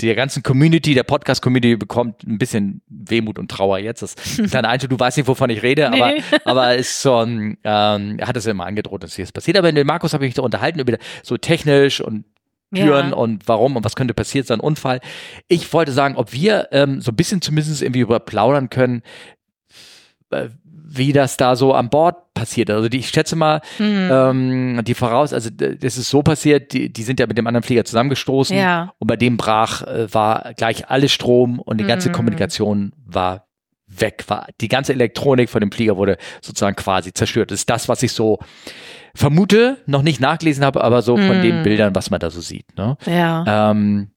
der 0.00 0.14
ganzen 0.14 0.42
Community, 0.42 0.94
der 0.94 1.02
Podcast-Community 1.02 1.76
bekommt 1.76 2.26
ein 2.26 2.38
bisschen 2.38 2.82
Wehmut 2.88 3.38
und 3.38 3.50
Trauer 3.50 3.78
jetzt. 3.78 4.02
Das 4.02 4.14
kleine 4.48 4.68
Einschub, 4.68 4.90
du 4.90 4.98
weißt 4.98 5.18
nicht, 5.18 5.28
wovon 5.28 5.50
ich 5.50 5.62
rede, 5.62 5.90
nee. 5.92 6.00
aber, 6.00 6.14
aber 6.44 6.74
ist 6.76 7.02
schon, 7.02 7.58
ähm, 7.62 8.18
er 8.18 8.26
hat 8.26 8.36
es 8.36 8.46
ja 8.46 8.50
immer 8.50 8.66
angedroht, 8.66 9.02
dass 9.02 9.14
hier 9.14 9.24
das 9.24 9.32
passiert. 9.32 9.56
Aber 9.56 9.68
in 9.68 9.74
den 9.74 9.86
Markus 9.86 10.14
habe 10.14 10.24
ich 10.24 10.30
mich 10.30 10.34
da 10.34 10.42
unterhalten 10.42 10.80
über 10.80 10.96
so 11.22 11.36
technisch 11.36 12.00
und 12.00 12.24
Türen 12.74 13.10
ja. 13.10 13.16
und 13.16 13.46
warum 13.46 13.76
und 13.76 13.84
was 13.84 13.94
könnte 13.94 14.14
passiert 14.14 14.46
sein, 14.46 14.60
Unfall. 14.60 15.00
Ich 15.46 15.72
wollte 15.72 15.92
sagen, 15.92 16.16
ob 16.16 16.32
wir 16.32 16.68
ähm, 16.72 17.00
so 17.00 17.12
ein 17.12 17.16
bisschen 17.16 17.40
zumindest 17.40 17.82
irgendwie 17.82 18.00
über 18.00 18.18
plaudern 18.18 18.70
können, 18.70 19.02
äh, 20.30 20.48
wie 20.88 21.12
das 21.12 21.36
da 21.36 21.56
so 21.56 21.74
an 21.74 21.90
Bord 21.90 22.32
passiert. 22.32 22.70
Also 22.70 22.88
die, 22.88 22.98
ich 22.98 23.08
schätze 23.08 23.34
mal, 23.34 23.60
mhm. 23.78 24.08
ähm, 24.10 24.84
die 24.84 24.94
voraus, 24.94 25.32
also 25.32 25.50
das 25.50 25.98
ist 25.98 26.08
so 26.08 26.22
passiert, 26.22 26.72
die, 26.72 26.92
die 26.92 27.02
sind 27.02 27.18
ja 27.18 27.26
mit 27.26 27.36
dem 27.36 27.46
anderen 27.46 27.64
Flieger 27.64 27.84
zusammengestoßen 27.84 28.56
ja. 28.56 28.92
und 28.98 29.08
bei 29.08 29.16
dem 29.16 29.36
brach, 29.36 29.82
äh, 29.82 30.12
war 30.14 30.54
gleich 30.56 30.88
alles 30.88 31.12
Strom 31.12 31.58
und 31.58 31.78
die 31.78 31.84
ganze 31.84 32.10
mhm. 32.10 32.12
Kommunikation 32.12 32.92
war 33.04 33.46
weg, 33.88 34.24
war 34.28 34.46
die 34.60 34.68
ganze 34.68 34.92
Elektronik 34.92 35.50
von 35.50 35.60
dem 35.60 35.72
Flieger 35.72 35.96
wurde 35.96 36.18
sozusagen 36.40 36.76
quasi 36.76 37.12
zerstört. 37.12 37.50
Das 37.50 37.60
ist 37.60 37.70
das, 37.70 37.88
was 37.88 38.02
ich 38.02 38.12
so 38.12 38.38
vermute, 39.14 39.78
noch 39.86 40.02
nicht 40.02 40.20
nachgelesen 40.20 40.64
habe, 40.64 40.84
aber 40.84 41.02
so 41.02 41.16
von 41.16 41.42
den 41.42 41.58
mhm. 41.58 41.62
Bildern, 41.64 41.94
was 41.94 42.10
man 42.10 42.20
da 42.20 42.30
so 42.30 42.40
sieht. 42.40 42.76
Ne? 42.76 42.96
Ja. 43.06 43.70
Ähm, 43.70 44.10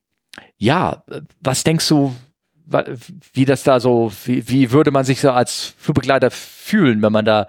ja, 0.56 1.04
was 1.40 1.64
denkst 1.64 1.88
du, 1.88 2.14
wie 3.32 3.44
das 3.44 3.62
da 3.62 3.80
so, 3.80 4.12
wie, 4.24 4.48
wie 4.48 4.70
würde 4.72 4.90
man 4.90 5.04
sich 5.04 5.20
so 5.20 5.30
als 5.30 5.74
Flugbegleiter 5.78 6.30
fühlen, 6.30 7.02
wenn 7.02 7.12
man 7.12 7.24
da 7.24 7.46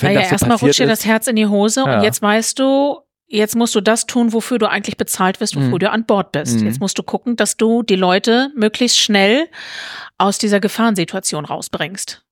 wenn 0.00 0.14
naja, 0.14 0.26
so 0.26 0.32
erstmal 0.32 0.56
rutscht 0.56 0.80
dir 0.80 0.86
das 0.86 1.04
Herz 1.04 1.26
in 1.26 1.36
die 1.36 1.46
Hose 1.46 1.84
ja. 1.86 1.98
und 1.98 2.02
jetzt 2.02 2.20
weißt 2.20 2.58
du, 2.58 3.00
jetzt 3.26 3.54
musst 3.56 3.74
du 3.74 3.80
das 3.80 4.06
tun, 4.06 4.32
wofür 4.32 4.58
du 4.58 4.68
eigentlich 4.68 4.96
bezahlt 4.96 5.40
wirst, 5.40 5.56
wofür 5.56 5.68
mhm. 5.68 5.78
du 5.78 5.90
an 5.90 6.04
Bord 6.04 6.32
bist. 6.32 6.60
Mhm. 6.60 6.66
Jetzt 6.66 6.80
musst 6.80 6.98
du 6.98 7.02
gucken, 7.02 7.36
dass 7.36 7.56
du 7.56 7.82
die 7.82 7.96
Leute 7.96 8.50
möglichst 8.56 8.98
schnell 8.98 9.48
aus 10.18 10.38
dieser 10.38 10.60
Gefahrensituation 10.60 11.44
rausbringst. 11.44 12.23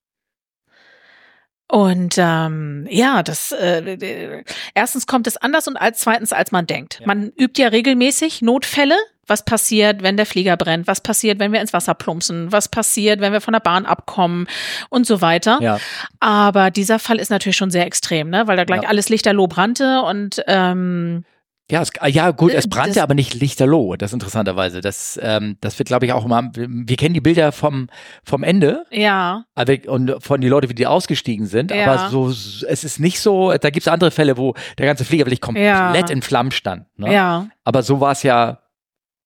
Und 1.73 2.17
ähm, 2.19 2.85
ja, 2.87 3.23
das 3.23 3.51
äh, 3.51 4.43
erstens 4.75 5.07
kommt 5.07 5.25
es 5.25 5.37
anders 5.37 5.67
und 5.67 5.75
als 5.75 6.01
zweitens 6.01 6.31
als 6.31 6.51
man 6.51 6.67
denkt. 6.67 6.99
Ja. 6.99 7.07
Man 7.07 7.31
übt 7.35 7.59
ja 7.59 7.69
regelmäßig 7.69 8.43
Notfälle 8.43 8.95
was 9.25 9.43
passiert, 9.43 10.03
wenn 10.03 10.15
der 10.15 10.27
Flieger 10.27 10.55
brennt, 10.55 10.85
was 10.85 11.01
passiert, 11.01 11.39
wenn 11.39 11.51
wir 11.51 11.61
ins 11.61 11.73
Wasser 11.73 11.95
plumpsen, 11.95 12.51
was 12.51 12.67
passiert, 12.67 13.21
wenn 13.21 13.33
wir 13.33 13.41
von 13.41 13.53
der 13.53 13.61
Bahn 13.61 13.87
abkommen 13.87 14.47
und 14.89 15.07
so 15.07 15.21
weiter. 15.21 15.59
Ja. 15.61 15.79
Aber 16.19 16.69
dieser 16.69 16.99
Fall 16.99 17.19
ist 17.19 17.31
natürlich 17.31 17.57
schon 17.57 17.71
sehr 17.71 17.87
extrem, 17.87 18.29
ne? 18.29 18.45
weil 18.45 18.57
da 18.57 18.65
gleich 18.65 18.83
ja. 18.83 18.89
alles 18.89 19.09
lichterloh 19.09 19.47
brannte 19.47 20.01
und 20.01 20.43
ähm, 20.45 21.23
ja, 21.71 21.81
es, 21.81 21.91
ja, 22.07 22.31
gut, 22.31 22.51
es 22.51 22.67
brannte 22.67 22.95
das, 22.95 23.03
aber 23.03 23.13
nicht 23.13 23.35
lichterloh, 23.35 23.95
das 23.95 24.11
interessanterweise. 24.11 24.81
Das, 24.81 25.17
ähm, 25.21 25.57
das 25.61 25.79
wird, 25.79 25.87
glaube 25.87 26.05
ich, 26.05 26.11
auch 26.11 26.25
immer, 26.25 26.51
wir 26.53 26.97
kennen 26.97 27.13
die 27.13 27.21
Bilder 27.21 27.53
vom, 27.53 27.87
vom 28.25 28.43
Ende. 28.43 28.85
Ja. 28.91 29.45
Und 29.87 30.15
von 30.19 30.41
den 30.41 30.49
Leuten, 30.49 30.69
wie 30.69 30.75
die 30.75 30.87
ausgestiegen 30.87 31.45
sind. 31.45 31.71
Ja. 31.71 31.85
Aber 31.85 32.09
so, 32.09 32.29
es 32.29 32.83
ist 32.83 32.99
nicht 32.99 33.21
so, 33.21 33.53
da 33.53 33.69
gibt 33.69 33.87
es 33.87 33.87
andere 33.87 34.11
Fälle, 34.11 34.37
wo 34.37 34.55
der 34.77 34.85
ganze 34.85 35.05
Flieger 35.05 35.25
wirklich 35.25 35.41
komplett 35.41 35.65
ja. 35.65 36.05
in 36.09 36.21
Flammen 36.21 36.51
stand. 36.51 36.85
Ne? 36.97 37.13
Ja. 37.13 37.47
Aber 37.63 37.81
so 37.81 38.01
war 38.01 38.11
es 38.11 38.23
ja 38.23 38.59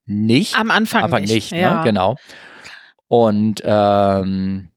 nicht. 0.06 0.58
Am 0.58 0.70
Anfang, 0.70 1.06
Anfang 1.06 1.22
nicht. 1.22 1.34
nicht 1.34 1.52
ne? 1.54 1.62
ja. 1.62 1.84
Genau. 1.84 2.18
Und 3.08 3.64
ähm, 3.66 4.70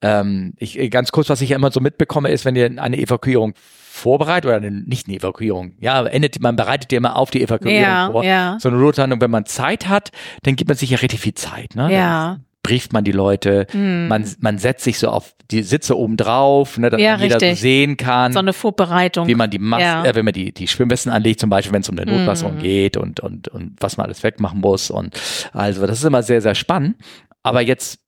ähm, 0.00 0.54
ich, 0.56 0.90
ganz 0.90 1.12
kurz, 1.12 1.28
was 1.28 1.42
ich 1.42 1.50
ja 1.50 1.56
immer 1.56 1.70
so 1.70 1.80
mitbekomme, 1.80 2.30
ist, 2.30 2.46
wenn 2.46 2.56
ihr 2.56 2.70
eine 2.80 2.96
Evakuierung 2.96 3.54
vorbereitet 4.00 4.46
oder 4.46 4.56
eine, 4.56 4.70
nicht 4.70 5.06
eine 5.06 5.16
Evakuierung, 5.16 5.74
ja, 5.78 6.04
endet, 6.04 6.40
man 6.40 6.56
bereitet 6.56 6.90
ja 6.92 6.98
immer 6.98 7.16
auf 7.16 7.30
die 7.30 7.42
Evakuierung 7.42 7.82
ja, 7.82 8.10
vor. 8.10 8.24
Ja. 8.24 8.56
So 8.60 8.68
eine 8.68 8.78
Notlandung, 8.78 9.20
wenn 9.20 9.30
man 9.30 9.46
Zeit 9.46 9.88
hat, 9.88 10.10
dann 10.42 10.56
gibt 10.56 10.68
man 10.68 10.76
sich 10.76 10.90
ja 10.90 10.98
richtig 10.98 11.20
viel 11.20 11.34
Zeit. 11.34 11.74
Ne? 11.76 11.92
Ja 11.92 12.40
brieft 12.62 12.92
man 12.92 13.04
die 13.04 13.12
Leute, 13.12 13.66
mm. 13.72 14.08
man, 14.08 14.24
man 14.40 14.58
setzt 14.58 14.84
sich 14.84 14.98
so 14.98 15.08
auf 15.08 15.34
die 15.50 15.62
Sitze 15.62 15.96
oben 15.96 16.16
drauf, 16.16 16.78
ne, 16.78 16.90
dass 16.90 17.00
ja, 17.00 17.16
jeder 17.16 17.36
richtig. 17.36 17.58
so 17.58 17.62
sehen 17.62 17.96
kann. 17.96 18.32
So 18.32 18.38
eine 18.38 18.52
Vorbereitung. 18.52 19.26
Wie 19.26 19.34
man 19.34 19.50
die 19.50 19.58
Mas 19.58 19.82
ja. 19.82 20.04
äh, 20.04 20.14
wenn 20.14 20.24
man 20.24 20.34
die, 20.34 20.52
die 20.52 20.68
Schwimmwesten 20.68 21.10
anlegt, 21.10 21.40
zum 21.40 21.50
Beispiel, 21.50 21.72
wenn 21.72 21.82
es 21.82 21.88
um 21.88 21.98
eine 21.98 22.10
Notwasserung 22.10 22.58
mm. 22.58 22.60
geht 22.60 22.96
und, 22.96 23.20
und, 23.20 23.48
und 23.48 23.76
was 23.80 23.96
man 23.96 24.06
alles 24.06 24.22
wegmachen 24.22 24.60
muss. 24.60 24.90
Und 24.90 25.18
also 25.52 25.86
das 25.86 25.98
ist 25.98 26.04
immer 26.04 26.22
sehr, 26.22 26.42
sehr 26.42 26.54
spannend. 26.54 26.96
Aber 27.42 27.62
jetzt 27.62 28.00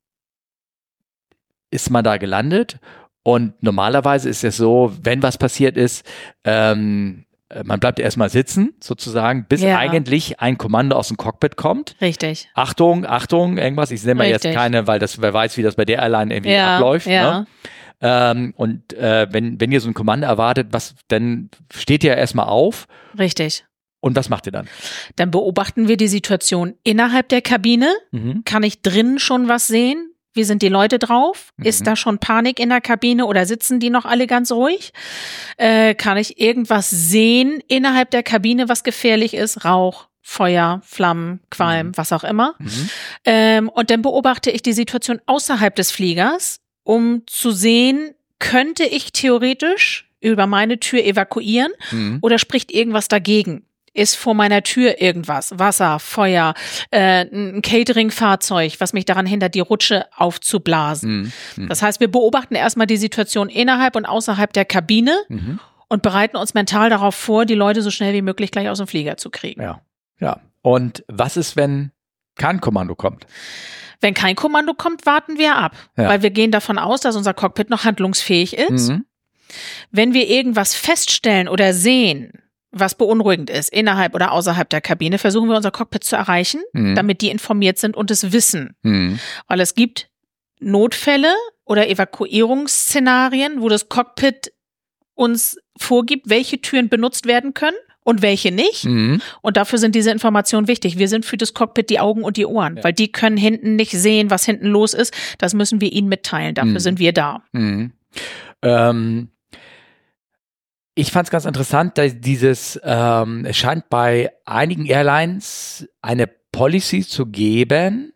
ist 1.70 1.90
man 1.90 2.04
da 2.04 2.18
gelandet 2.18 2.78
und 3.22 3.62
normalerweise 3.62 4.28
ist 4.28 4.44
es 4.44 4.56
so, 4.56 4.92
wenn 5.02 5.22
was 5.22 5.38
passiert 5.38 5.76
ist, 5.76 6.04
ähm, 6.44 7.24
äh, 7.48 7.62
man 7.64 7.78
bleibt 7.80 7.98
erstmal 7.98 8.30
sitzen, 8.30 8.74
sozusagen, 8.82 9.46
bis 9.48 9.62
ja. 9.62 9.78
eigentlich 9.78 10.40
ein 10.40 10.58
Kommando 10.58 10.96
aus 10.96 11.08
dem 11.08 11.16
Cockpit 11.16 11.56
kommt. 11.56 11.96
Richtig. 12.00 12.48
Achtung, 12.54 13.06
Achtung, 13.06 13.58
irgendwas. 13.58 13.90
Ich 13.90 14.02
nenne 14.02 14.16
mal 14.16 14.26
jetzt 14.26 14.44
keine, 14.44 14.86
weil 14.86 14.98
das, 14.98 15.20
wer 15.20 15.32
weiß, 15.32 15.56
wie 15.56 15.62
das 15.62 15.76
bei 15.76 15.84
der 15.84 15.98
Airline 16.00 16.34
irgendwie 16.34 16.54
ja, 16.54 16.76
abläuft. 16.76 17.06
Ja. 17.06 17.40
Ne? 17.40 17.46
Ähm, 18.00 18.54
und 18.56 18.92
äh, 18.94 19.28
wenn, 19.30 19.60
wenn 19.60 19.70
ihr 19.70 19.80
so 19.80 19.88
ein 19.88 19.94
Kommando 19.94 20.26
erwartet, 20.26 20.68
was, 20.72 20.94
dann 21.08 21.50
steht 21.72 22.02
ihr 22.02 22.16
erstmal 22.16 22.46
auf. 22.46 22.86
Richtig. 23.16 23.64
Und 24.00 24.16
was 24.16 24.28
macht 24.28 24.46
ihr 24.46 24.52
dann? 24.52 24.66
Dann 25.14 25.30
beobachten 25.30 25.86
wir 25.86 25.96
die 25.96 26.08
Situation 26.08 26.74
innerhalb 26.82 27.28
der 27.28 27.40
Kabine. 27.40 27.94
Mhm. 28.10 28.42
Kann 28.44 28.64
ich 28.64 28.82
drinnen 28.82 29.20
schon 29.20 29.46
was 29.46 29.68
sehen? 29.68 30.11
Wie 30.34 30.44
sind 30.44 30.62
die 30.62 30.68
Leute 30.68 30.98
drauf? 30.98 31.52
Mhm. 31.56 31.66
Ist 31.66 31.86
da 31.86 31.96
schon 31.96 32.18
Panik 32.18 32.58
in 32.58 32.70
der 32.70 32.80
Kabine 32.80 33.26
oder 33.26 33.46
sitzen 33.46 33.80
die 33.80 33.90
noch 33.90 34.04
alle 34.04 34.26
ganz 34.26 34.50
ruhig? 34.50 34.92
Äh, 35.56 35.94
kann 35.94 36.16
ich 36.16 36.40
irgendwas 36.40 36.90
sehen 36.90 37.62
innerhalb 37.68 38.10
der 38.10 38.22
Kabine, 38.22 38.68
was 38.68 38.84
gefährlich 38.84 39.34
ist? 39.34 39.64
Rauch, 39.64 40.08
Feuer, 40.22 40.80
Flammen, 40.84 41.40
Qualm, 41.50 41.88
mhm. 41.88 41.96
was 41.96 42.12
auch 42.12 42.24
immer. 42.24 42.54
Mhm. 42.58 42.90
Ähm, 43.24 43.68
und 43.68 43.90
dann 43.90 44.02
beobachte 44.02 44.50
ich 44.50 44.62
die 44.62 44.72
Situation 44.72 45.20
außerhalb 45.26 45.74
des 45.74 45.90
Fliegers, 45.90 46.60
um 46.84 47.22
zu 47.26 47.50
sehen, 47.50 48.14
könnte 48.38 48.84
ich 48.84 49.12
theoretisch 49.12 50.08
über 50.20 50.46
meine 50.46 50.80
Tür 50.80 51.04
evakuieren 51.04 51.72
mhm. 51.90 52.18
oder 52.22 52.38
spricht 52.38 52.72
irgendwas 52.72 53.08
dagegen? 53.08 53.66
Ist 53.94 54.16
vor 54.16 54.34
meiner 54.34 54.62
Tür 54.62 55.00
irgendwas, 55.00 55.58
Wasser, 55.58 55.98
Feuer, 55.98 56.54
äh, 56.90 57.26
ein 57.26 57.62
Catering-Fahrzeug, 57.62 58.76
was 58.78 58.92
mich 58.92 59.04
daran 59.04 59.26
hindert, 59.26 59.54
die 59.54 59.60
Rutsche 59.60 60.06
aufzublasen. 60.16 61.32
Mhm. 61.56 61.68
Das 61.68 61.82
heißt, 61.82 62.00
wir 62.00 62.10
beobachten 62.10 62.54
erstmal 62.54 62.86
die 62.86 62.96
Situation 62.96 63.48
innerhalb 63.48 63.96
und 63.96 64.06
außerhalb 64.06 64.52
der 64.52 64.64
Kabine 64.64 65.16
mhm. 65.28 65.58
und 65.88 66.02
bereiten 66.02 66.36
uns 66.36 66.54
mental 66.54 66.90
darauf 66.90 67.14
vor, 67.14 67.44
die 67.44 67.54
Leute 67.54 67.82
so 67.82 67.90
schnell 67.90 68.14
wie 68.14 68.22
möglich 68.22 68.50
gleich 68.50 68.68
aus 68.68 68.78
dem 68.78 68.86
Flieger 68.86 69.16
zu 69.16 69.30
kriegen. 69.30 69.60
Ja, 69.60 69.82
ja. 70.20 70.40
Und 70.62 71.04
was 71.08 71.36
ist, 71.36 71.56
wenn 71.56 71.90
kein 72.36 72.60
Kommando 72.60 72.94
kommt? 72.94 73.26
Wenn 74.00 74.14
kein 74.14 74.36
Kommando 74.36 74.74
kommt, 74.74 75.06
warten 75.06 75.38
wir 75.38 75.56
ab, 75.56 75.76
ja. 75.96 76.08
weil 76.08 76.22
wir 76.22 76.30
gehen 76.30 76.50
davon 76.50 76.78
aus, 76.78 77.00
dass 77.00 77.14
unser 77.14 77.34
Cockpit 77.34 77.70
noch 77.70 77.84
handlungsfähig 77.84 78.56
ist. 78.56 78.90
Mhm. 78.90 79.04
Wenn 79.90 80.14
wir 80.14 80.28
irgendwas 80.28 80.74
feststellen 80.74 81.46
oder 81.46 81.74
sehen, 81.74 82.41
was 82.72 82.94
beunruhigend 82.94 83.50
ist, 83.50 83.68
innerhalb 83.68 84.14
oder 84.14 84.32
außerhalb 84.32 84.68
der 84.68 84.80
Kabine, 84.80 85.18
versuchen 85.18 85.48
wir 85.48 85.56
unser 85.56 85.70
Cockpit 85.70 86.04
zu 86.04 86.16
erreichen, 86.16 86.62
mhm. 86.72 86.94
damit 86.94 87.20
die 87.20 87.28
informiert 87.28 87.78
sind 87.78 87.96
und 87.96 88.10
es 88.10 88.32
wissen. 88.32 88.74
Mhm. 88.82 89.18
Weil 89.46 89.60
es 89.60 89.74
gibt 89.74 90.08
Notfälle 90.58 91.32
oder 91.64 91.88
Evakuierungsszenarien, 91.88 93.60
wo 93.60 93.68
das 93.68 93.88
Cockpit 93.88 94.52
uns 95.14 95.58
vorgibt, 95.78 96.30
welche 96.30 96.60
Türen 96.60 96.88
benutzt 96.88 97.26
werden 97.26 97.52
können 97.54 97.76
und 98.04 98.22
welche 98.22 98.50
nicht. 98.50 98.84
Mhm. 98.84 99.20
Und 99.42 99.56
dafür 99.56 99.78
sind 99.78 99.94
diese 99.94 100.10
Informationen 100.10 100.66
wichtig. 100.66 100.98
Wir 100.98 101.08
sind 101.08 101.24
für 101.24 101.36
das 101.36 101.54
Cockpit 101.54 101.90
die 101.90 102.00
Augen 102.00 102.24
und 102.24 102.36
die 102.36 102.46
Ohren, 102.46 102.78
ja. 102.78 102.84
weil 102.84 102.92
die 102.92 103.12
können 103.12 103.36
hinten 103.36 103.76
nicht 103.76 103.92
sehen, 103.92 104.30
was 104.30 104.44
hinten 104.44 104.66
los 104.66 104.94
ist. 104.94 105.14
Das 105.38 105.54
müssen 105.54 105.80
wir 105.80 105.92
ihnen 105.92 106.08
mitteilen. 106.08 106.54
Dafür 106.54 106.72
mhm. 106.72 106.78
sind 106.78 106.98
wir 106.98 107.12
da. 107.12 107.42
Mhm. 107.52 107.92
Ähm, 108.62 109.28
ich 110.94 111.10
fand 111.10 111.26
es 111.26 111.30
ganz 111.30 111.44
interessant, 111.44 111.96
dass 111.96 112.20
dieses, 112.20 112.80
ähm, 112.84 113.44
es 113.46 113.56
scheint 113.56 113.88
bei 113.88 114.30
einigen 114.44 114.86
Airlines 114.86 115.88
eine 116.02 116.26
Policy 116.26 117.02
zu 117.02 117.26
geben, 117.26 118.12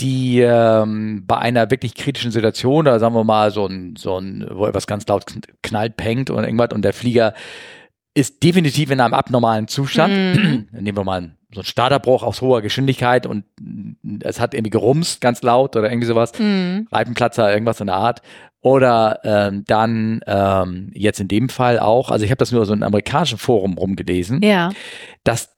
die 0.00 0.40
ähm, 0.40 1.24
bei 1.26 1.38
einer 1.38 1.70
wirklich 1.70 1.94
kritischen 1.94 2.30
Situation, 2.30 2.84
da 2.84 2.98
sagen 2.98 3.14
wir 3.14 3.24
mal 3.24 3.50
so 3.50 3.66
ein, 3.66 3.96
so 3.96 4.18
ein, 4.18 4.46
wo 4.50 4.66
etwas 4.66 4.86
ganz 4.86 5.06
laut 5.06 5.24
knallt, 5.62 5.96
pengt 5.96 6.30
oder 6.30 6.44
irgendwas 6.44 6.70
und 6.72 6.82
der 6.82 6.92
Flieger 6.92 7.34
ist 8.14 8.42
definitiv 8.42 8.90
in 8.90 9.00
einem 9.00 9.14
abnormalen 9.14 9.68
Zustand. 9.68 10.36
Mhm. 10.36 10.68
Nehmen 10.80 10.96
wir 10.96 11.04
mal 11.04 11.30
so 11.52 11.60
einen 11.60 11.66
Starterbruch 11.66 12.22
aus 12.22 12.40
hoher 12.40 12.62
Geschwindigkeit 12.62 13.26
und 13.26 13.44
es 14.20 14.38
hat 14.40 14.54
irgendwie 14.54 14.70
gerumst, 14.70 15.20
ganz 15.20 15.42
laut 15.42 15.76
oder 15.76 15.90
irgendwie 15.90 16.06
sowas. 16.06 16.32
Mhm. 16.38 16.88
Reifenplatzer, 16.90 17.52
irgendwas 17.52 17.80
in 17.80 17.86
der 17.86 17.96
Art. 17.96 18.22
Oder 18.60 19.20
ähm, 19.22 19.64
dann 19.66 20.20
ähm, 20.26 20.90
jetzt 20.92 21.20
in 21.20 21.28
dem 21.28 21.48
Fall 21.48 21.78
auch, 21.78 22.10
also 22.10 22.24
ich 22.24 22.30
habe 22.30 22.38
das 22.38 22.50
nur 22.50 22.66
so 22.66 22.72
in 22.72 22.82
einem 22.82 22.88
amerikanischen 22.88 23.38
Forum 23.38 23.78
rumgelesen, 23.78 24.42
ja. 24.42 24.70
dass 25.22 25.56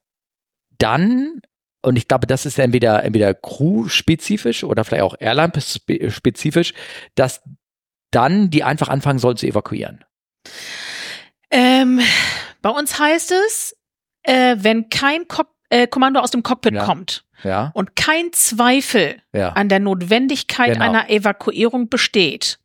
dann, 0.78 1.40
und 1.82 1.96
ich 1.96 2.08
glaube, 2.08 2.26
das 2.26 2.44
ist 2.44 2.58
entweder, 2.58 3.02
entweder 3.02 3.32
Crew-spezifisch 3.32 4.64
oder 4.64 4.84
vielleicht 4.84 5.04
auch 5.04 5.14
Airline-spezifisch, 5.18 6.74
dass 7.14 7.42
dann 8.10 8.50
die 8.50 8.64
einfach 8.64 8.88
anfangen 8.88 9.18
sollen 9.18 9.36
zu 9.36 9.46
evakuieren. 9.46 10.04
Ähm, 11.50 12.00
bei 12.60 12.70
uns 12.70 12.98
heißt 12.98 13.32
es, 13.32 13.76
äh, 14.24 14.56
wenn 14.58 14.90
kein 14.90 15.26
Cock 15.26 15.48
äh, 15.70 15.86
Kommando 15.86 16.20
aus 16.20 16.30
dem 16.30 16.42
Cockpit 16.42 16.74
ja. 16.74 16.84
kommt 16.84 17.24
ja. 17.44 17.70
und 17.74 17.96
kein 17.96 18.32
Zweifel 18.32 19.22
ja. 19.32 19.50
an 19.52 19.68
der 19.68 19.80
Notwendigkeit 19.80 20.74
genau. 20.74 20.84
einer 20.84 21.08
Evakuierung 21.10 21.88
besteht, 21.88 22.59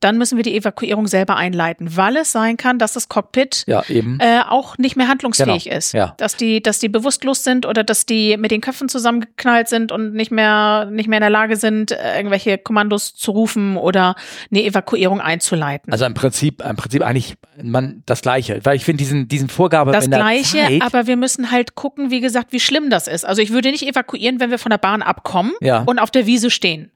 dann 0.00 0.18
müssen 0.18 0.36
wir 0.36 0.42
die 0.42 0.56
Evakuierung 0.56 1.06
selber 1.06 1.36
einleiten, 1.36 1.96
weil 1.96 2.16
es 2.16 2.32
sein 2.32 2.56
kann, 2.56 2.78
dass 2.78 2.92
das 2.92 3.08
Cockpit 3.08 3.64
ja, 3.66 3.82
eben. 3.88 4.18
Äh, 4.20 4.40
auch 4.48 4.78
nicht 4.78 4.96
mehr 4.96 5.08
handlungsfähig 5.08 5.64
genau. 5.64 5.76
ist. 5.76 5.92
Ja. 5.92 6.14
Dass 6.18 6.36
die, 6.36 6.62
dass 6.62 6.78
die 6.78 6.88
bewusstlos 6.88 7.44
sind 7.44 7.66
oder 7.66 7.84
dass 7.84 8.06
die 8.06 8.36
mit 8.36 8.50
den 8.50 8.60
Köpfen 8.60 8.88
zusammengeknallt 8.88 9.68
sind 9.68 9.92
und 9.92 10.14
nicht 10.14 10.30
mehr, 10.30 10.88
nicht 10.90 11.08
mehr 11.08 11.18
in 11.18 11.22
der 11.22 11.30
Lage 11.30 11.56
sind, 11.56 11.92
äh, 11.92 12.16
irgendwelche 12.16 12.58
Kommandos 12.58 13.14
zu 13.14 13.30
rufen 13.30 13.76
oder 13.76 14.14
eine 14.50 14.64
Evakuierung 14.64 15.20
einzuleiten. 15.20 15.92
Also 15.92 16.04
im 16.04 16.14
Prinzip, 16.14 16.62
im 16.62 16.76
Prinzip 16.76 17.02
eigentlich 17.02 17.36
man 17.62 18.02
das 18.06 18.22
Gleiche, 18.22 18.60
weil 18.64 18.76
ich 18.76 18.84
finde 18.84 18.98
diesen, 18.98 19.28
diesen 19.28 19.48
Vorgabe 19.48 19.92
das 19.92 20.08
Gleiche, 20.08 20.58
Zeit, 20.58 20.82
aber 20.82 21.06
wir 21.06 21.16
müssen 21.16 21.50
halt 21.50 21.74
gucken, 21.74 22.10
wie 22.10 22.20
gesagt, 22.20 22.52
wie 22.52 22.60
schlimm 22.60 22.90
das 22.90 23.08
ist. 23.08 23.24
Also 23.24 23.42
ich 23.42 23.50
würde 23.50 23.70
nicht 23.70 23.86
evakuieren, 23.86 24.40
wenn 24.40 24.50
wir 24.50 24.58
von 24.58 24.70
der 24.70 24.78
Bahn 24.78 25.02
abkommen 25.02 25.52
ja. 25.60 25.82
und 25.86 25.98
auf 25.98 26.10
der 26.10 26.26
Wiese 26.26 26.50
stehen. 26.50 26.92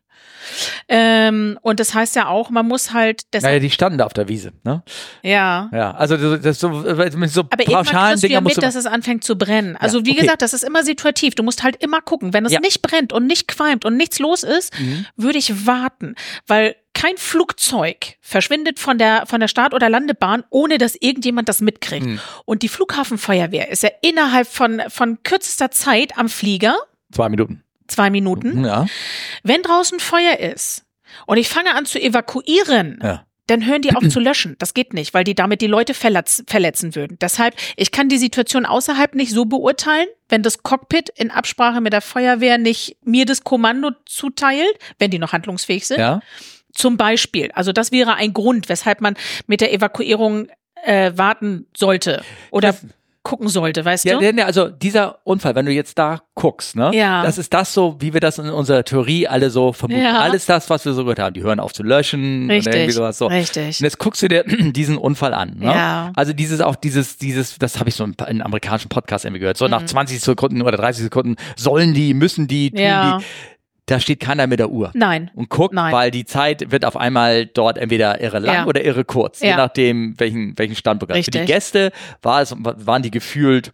Ähm, 0.89 1.59
und 1.63 1.81
das 1.81 1.95
heißt 1.95 2.17
ja 2.17 2.29
auch, 2.29 2.51
man 2.51 2.67
muss 2.67 2.93
halt. 2.93 3.23
Naja, 3.41 3.59
die 3.59 3.71
standen 3.71 3.99
da 3.99 4.07
auf 4.07 4.13
der 4.13 4.29
Wiese, 4.29 4.53
ne? 4.65 4.83
Ja. 5.23 5.71
Ja, 5.73 5.93
also 5.93 6.17
das, 6.17 6.41
das 6.43 6.61
so, 6.61 6.71
mit 6.71 7.31
so 7.31 7.43
Aber 7.51 7.65
pauschalen 7.65 8.21
Dinger 8.21 8.35
ja 8.35 8.41
mit, 8.41 8.63
dass 8.63 8.75
es 8.75 8.87
anfängt 8.87 9.25
zu 9.25 9.37
brennen. 9.37 9.77
Also 9.77 9.99
ja, 9.99 10.07
wie 10.07 10.11
okay. 10.13 10.21
gesagt, 10.21 10.43
das 10.43 10.53
ist 10.53 10.65
immer 10.65 10.85
situativ. 10.85 11.35
Du 11.35 11.43
musst 11.43 11.63
halt 11.63 11.77
immer 11.83 12.01
gucken. 12.01 12.33
Wenn 12.33 12.45
es 12.45 12.53
ja. 12.53 12.61
nicht 12.61 12.83
brennt 12.83 13.13
und 13.13 13.27
nicht 13.27 13.49
qualmt 13.49 13.85
und 13.85 13.97
nichts 13.97 14.19
los 14.19 14.43
ist, 14.43 14.79
mhm. 14.79 15.07
würde 15.17 15.39
ich 15.39 15.67
warten, 15.67 16.15
weil 16.47 16.77
kein 16.95 17.17
Flugzeug 17.17 18.17
verschwindet 18.21 18.79
von 18.79 18.99
der, 18.99 19.25
von 19.27 19.41
der 19.41 19.49
Start- 19.49 19.75
oder 19.75 19.89
Landebahn, 19.89 20.45
ohne 20.51 20.79
dass 20.79 20.95
irgendjemand 20.95 21.49
das 21.49 21.61
mitkriegt. 21.61 22.07
Mhm. 22.07 22.21
Und 22.45 22.63
die 22.63 22.69
Flughafenfeuerwehr 22.69 23.71
ist 23.71 23.83
ja 23.83 23.91
innerhalb 24.03 24.47
von, 24.47 24.83
von 24.89 25.23
kürzester 25.23 25.71
Zeit 25.71 26.19
am 26.19 26.29
Flieger. 26.29 26.77
Zwei 27.11 27.29
Minuten 27.29 27.65
zwei 27.93 28.11
Minuten. 28.11 28.65
Ja. 28.65 28.87
Wenn 29.43 29.63
draußen 29.63 30.01
Feuer 30.01 30.39
ist 30.39 30.85
und 31.27 31.37
ich 31.37 31.49
fange 31.49 31.75
an 31.75 31.87
zu 31.87 32.01
evakuieren, 32.01 32.99
ja. 33.03 33.25
dann 33.47 33.67
hören 33.67 33.83
die 33.83 33.95
auf 33.95 34.09
zu 34.09 34.21
löschen. 34.21 34.57
Das 34.59 34.75
geht 34.75 34.95
nicht, 34.95 35.15
weil 35.15 35.25
die 35.25 35.35
damit 35.35 35.61
die 35.61 35.67
Leute 35.67 35.95
verletz 35.95 36.43
verletzen 36.47 36.95
würden. 36.95 37.19
Deshalb, 37.21 37.55
ich 37.77 37.91
kann 37.91 38.09
die 38.09 38.19
Situation 38.19 38.67
außerhalb 38.67 39.15
nicht 39.15 39.33
so 39.33 39.45
beurteilen, 39.45 40.09
wenn 40.29 40.43
das 40.43 40.63
Cockpit 40.63 41.11
in 41.11 41.31
Absprache 41.31 41.81
mit 41.81 41.93
der 41.93 42.03
Feuerwehr 42.03 42.59
nicht 42.59 42.97
mir 43.05 43.27
das 43.27 43.45
Kommando 43.45 43.91
zuteilt, 44.07 44.79
wenn 44.99 45.11
die 45.11 45.19
noch 45.19 45.33
handlungsfähig 45.33 45.87
sind. 45.87 45.99
Ja. 45.99 46.21
Zum 46.73 46.97
Beispiel. 46.97 47.51
Also 47.53 47.73
das 47.73 47.93
wäre 47.93 48.15
ein 48.15 48.33
Grund, 48.33 48.71
weshalb 48.71 49.03
man 49.03 49.15
mit 49.47 49.61
der 49.61 49.75
Evakuierung 49.75 50.49
äh, 50.83 51.13
warten 51.15 51.67
sollte. 51.77 52.23
Oder 52.51 52.73
das 52.73 52.87
gucken 53.23 53.49
sollte, 53.49 53.85
weißt 53.85 54.05
ja, 54.05 54.19
du? 54.19 54.25
Ja, 54.25 54.45
also 54.45 54.69
dieser 54.69 55.19
Unfall, 55.25 55.55
wenn 55.55 55.67
du 55.67 55.73
jetzt 55.73 55.99
da 55.99 56.23
guckst, 56.35 56.75
ne? 56.75 56.91
Ja. 56.93 57.23
Das 57.23 57.39
ist 57.39 57.55
das 57.55 57.73
so, 57.73 57.97
wie 58.01 58.13
wir 58.13 58.21
das 58.21 58.39
in 58.39 58.51
unserer 58.51 58.85
Theorie 58.85 59.29
alle 59.29 59.51
so 59.51 59.73
vermuten. 59.73 60.03
Ja. 60.03 60.21
Alles 60.21 60.47
das, 60.47 60.69
was 60.71 60.85
wir 60.85 60.93
so 60.93 61.03
gehört 61.03 61.21
haben. 61.21 61.35
Die 61.35 61.43
hören 61.43 61.61
auf 61.61 61.73
zu 61.73 61.83
löschen 61.83 62.51
richtig, 62.51 62.69
oder 62.69 62.77
irgendwie 62.77 62.93
sowas 62.93 63.19
so. 63.19 63.27
Richtig. 63.27 63.81
Und 63.81 63.85
jetzt 63.85 63.99
guckst 63.99 64.23
du 64.23 64.29
dir 64.29 64.45
diesen 64.73 64.99
Unfall 64.99 65.35
an. 65.35 65.57
Ne? 65.59 65.67
Ja. 65.67 66.13
Also 66.17 66.33
dieses 66.33 66.61
auch 66.61 66.75
dieses, 66.75 67.17
dieses, 67.17 67.59
das 67.59 67.79
habe 67.79 67.89
ich 67.89 67.95
so 67.95 68.05
in, 68.05 68.13
in 68.13 68.27
einem 68.27 68.43
amerikanischen 68.43 68.89
Podcast 68.89 69.25
irgendwie 69.25 69.41
gehört. 69.41 69.57
So 69.57 69.67
mhm. 69.67 69.71
nach 69.73 69.85
20 69.85 70.21
Sekunden 70.21 70.63
oder 70.63 70.77
30 70.77 71.05
Sekunden 71.05 71.37
sollen 71.57 71.95
die, 71.95 72.15
müssen 72.15 72.49
die, 72.49 72.71
tun 72.71 72.81
ja. 72.81 73.19
die 73.19 73.25
da 73.87 73.99
steht 74.01 74.21
keiner 74.21 74.47
mit 74.47 74.59
der 74.61 74.71
Uhr. 74.71 74.91
Nein. 74.95 75.31
Und 75.35 75.49
guckt, 75.49 75.75
Nein. 75.75 75.93
weil 75.93 76.11
die 76.11 76.25
Zeit 76.25 76.71
wird 76.71 76.85
auf 76.85 76.97
einmal 76.97 77.47
dort 77.47 77.79
entweder 77.79 78.21
irre 78.21 78.39
lang 78.39 78.55
Ja. 78.55 78.67
oder 78.67 78.85
irre 78.85 79.05
kurz, 79.05 79.41
je 79.41 79.49
Ja. 79.49 79.57
nachdem, 79.57 80.15
welchen, 80.19 80.57
welchen 80.59 80.77
Standpunkt. 80.77 81.13
Für 81.13 81.31
die 81.31 81.39
Richtig. 81.39 81.47
Gäste 81.55 81.93
war 82.23 82.41
es, 82.43 82.55
waren 82.57 83.03
die 83.03 83.11
gefühlt, 83.11 83.73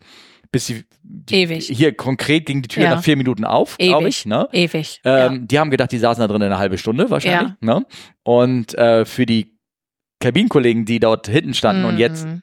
bis 0.51 0.67
sie 0.67 0.85
Ewig. 1.31 1.67
hier 1.69 1.95
konkret 1.95 2.47
ging 2.47 2.63
die 2.63 2.69
Tür 2.69 2.85
Ja. 2.85 2.91
nach 2.95 3.03
vier 3.03 3.17
Minuten 3.19 3.45
auf, 3.45 3.77
glaube 3.77 4.05
Ewig. 4.05 4.21
ich. 4.21 4.27
Ne? 4.27 4.49
Ewig. 4.53 5.01
Ähm, 5.05 5.47
Die 5.47 5.59
haben 5.59 5.71
gedacht, 5.71 5.93
die 5.93 5.99
saßen 5.99 6.21
da 6.23 6.27
drin 6.27 6.43
eine 6.43 6.59
halbe 6.59 6.79
Stunde 6.79 7.11
wahrscheinlich. 7.11 7.53
Ne? 7.61 7.85
Und 8.23 8.75
äh, 8.79 9.05
für 9.05 9.27
die 9.27 9.59
Kabinenkollegen, 10.21 10.85
die 10.85 11.01
dort 11.01 11.29
hinten 11.29 11.55
standen 11.55 11.83
ja. 11.83 11.89
und 11.91 11.99
jetzt 11.99 12.27
Mhm. 12.27 12.43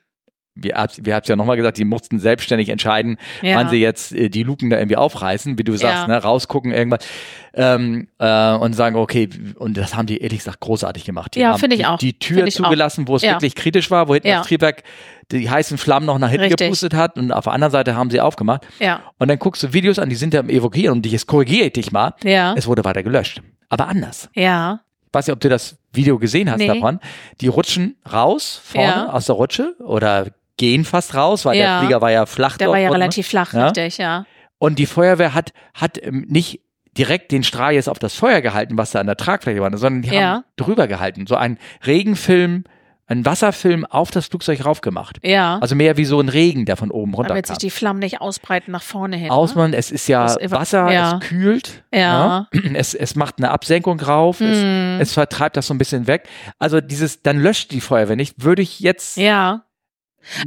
Wir, 0.56 0.76
hab- 0.76 0.92
wir 1.06 1.14
haben 1.16 1.22
es 1.24 1.28
ja 1.28 1.36
nochmal 1.36 1.58
gesagt, 1.58 1.78
die 1.78 1.86
mussten 1.86 2.18
selbstständig 2.20 2.70
entscheiden, 2.70 3.18
ja. 3.42 3.58
wann 3.58 3.70
sie 3.70 3.78
jetzt 3.78 4.14
äh, 4.14 4.30
die 4.30 4.44
Luken 4.44 4.70
da 4.70 4.78
irgendwie 4.78 4.96
aufreißen, 4.98 5.58
wie 5.58 5.64
du 5.64 5.74
sagst, 5.76 6.04
Ja. 6.04 6.08
ne, 6.08 6.18
rausgucken 6.24 6.72
irgendwas 6.72 7.06
ähm, 7.54 8.08
äh, 8.20 8.54
und 8.54 8.74
sagen, 8.74 8.96
okay, 8.96 9.30
und 9.56 9.78
das 9.78 9.96
haben 9.96 10.06
die 10.08 10.18
ehrlich 10.20 10.40
gesagt 10.40 10.60
großartig 10.62 11.06
gemacht. 11.06 11.36
Die 11.36 11.40
Ja, 11.42 11.52
haben 11.52 11.60
finde 11.60 11.76
ich 11.76 11.82
die, 11.82 11.86
auch. 11.88 11.98
Die 11.98 12.18
Tür 12.20 12.46
ich 12.48 12.56
auch. 12.60 12.64
zugelassen, 12.66 13.08
wo 13.08 13.16
es 13.16 13.22
Ja. 13.22 13.34
wirklich 13.34 13.56
kritisch 13.56 13.92
war, 13.92 14.08
wo 14.08 14.14
hinten 14.14 14.30
das 14.30 14.48
Triebwerk 14.48 14.84
die 15.32 15.50
heißen 15.50 15.78
Flammen 15.78 16.06
noch 16.06 16.20
nach 16.20 16.30
hinten 16.30 16.44
Richtig. 16.44 16.68
gepustet 16.68 16.94
hat 16.94 17.18
und 17.18 17.32
auf 17.32 17.46
der 17.46 17.54
anderen 17.54 17.72
Seite 17.72 17.96
haben 17.96 18.10
sie 18.12 18.22
aufgemacht. 18.22 18.66
Ja. 18.80 19.02
Und 19.18 19.28
dann 19.28 19.40
guckst 19.40 19.64
du 19.64 19.74
Videos 19.74 19.98
an, 20.00 20.10
die 20.10 20.16
sind 20.16 20.34
ja 20.34 20.40
am 20.42 20.50
Evokieren 20.50 20.98
und 20.98 21.06
jetzt 21.08 21.26
korrigiere 21.28 21.68
ich 21.68 21.74
dich 21.74 21.92
mal. 21.92 22.14
Ja. 22.24 22.54
Es 22.56 22.68
wurde 22.68 22.84
weiter 22.86 23.02
gelöscht. 23.04 23.42
Aber 23.70 23.88
anders. 23.88 24.30
Ja. 24.36 24.82
Ich 25.08 25.14
weiß 25.14 25.28
nicht, 25.28 25.34
ob 25.34 25.40
du 25.40 25.50
das 25.50 25.78
Video 25.94 26.20
gesehen 26.20 26.52
hast 26.52 26.60
Nee. 26.60 26.68
davon. 26.68 27.00
Die 27.42 27.48
rutschen 27.48 27.96
raus 28.12 28.62
vorne 28.64 28.88
Ja. 28.88 29.10
aus 29.14 29.26
der 29.26 29.36
Rutsche 29.36 29.74
oder 29.80 30.28
gehen 30.58 30.86
fast 30.86 31.16
raus, 31.16 31.46
weil 31.46 31.58
Ja. 31.58 31.66
der 31.66 31.80
Flieger 31.82 32.02
war 32.02 32.12
ja 32.12 32.26
flach 32.26 32.58
Der 32.58 32.70
war 32.70 32.78
ja 32.78 32.90
unten. 32.90 33.02
relativ 33.02 33.28
flach, 33.28 33.54
Ja. 33.54 33.66
richtig, 33.66 33.98
ja. 33.98 34.26
Und 34.58 34.80
die 34.80 34.86
Feuerwehr 34.86 35.34
hat, 35.34 35.52
hat 35.74 36.02
ähm, 36.02 36.26
nicht 36.30 36.62
direkt 36.98 37.32
den 37.34 37.44
Strahl 37.44 37.74
jetzt 37.74 37.90
auf 37.90 38.00
das 38.00 38.16
Feuer 38.16 38.40
gehalten, 38.40 38.78
was 38.78 38.92
da 38.92 39.02
an 39.02 39.08
der 39.08 39.18
Tragfläche 39.18 39.60
war, 39.60 39.76
sondern 39.78 40.02
die 40.04 40.16
Ja. 40.16 40.22
haben 40.36 40.44
drüber 40.56 40.88
gehalten. 40.88 41.28
So 41.28 41.36
ein 41.36 41.58
Regenfilm, 41.86 42.64
ein 43.08 43.24
Wasserfilm 43.26 43.86
auf 43.86 44.10
das 44.12 44.28
Flugzeug 44.28 44.66
raufgemacht. 44.66 45.18
Ja. 45.22 45.60
Also 45.60 45.76
mehr 45.76 45.96
wie 45.98 46.06
so 46.06 46.20
ein 46.20 46.30
Regen, 46.30 46.66
der 46.66 46.76
von 46.78 46.90
oben 46.90 47.14
runter 47.14 47.30
damit 47.30 47.46
sich 47.48 47.58
die 47.58 47.70
Flammen 47.70 48.00
nicht 48.00 48.20
ausbreiten 48.22 48.72
nach 48.72 48.82
vorne 48.82 49.16
hin. 49.18 49.28
ne? 49.28 49.32
Ausmann, 49.34 49.74
es 49.74 49.92
ist 49.92 50.08
ja 50.08 50.24
Das 50.24 50.38
Wasser, 50.52 50.90
ja. 50.92 51.20
es 51.22 51.28
kühlt, 51.28 51.84
Ja. 51.94 52.48
ne? 52.52 52.72
es, 52.76 52.94
es 52.96 53.16
macht 53.16 53.36
eine 53.38 53.52
Absenkung 53.52 54.00
rauf, 54.00 54.40
Mhm. 54.40 54.98
es, 55.02 55.10
es 55.10 55.14
vertreibt 55.14 55.58
das 55.58 55.68
so 55.68 55.74
ein 55.74 55.78
bisschen 55.78 56.08
weg. 56.08 56.28
Also 56.58 56.82
dieses, 56.82 57.22
dann 57.22 57.38
löscht 57.40 57.72
die 57.72 57.82
Feuerwehr 57.82 58.16
nicht, 58.16 58.42
würde 58.44 58.62
ich 58.64 58.80
jetzt, 58.80 59.18
Ja. 59.18 59.66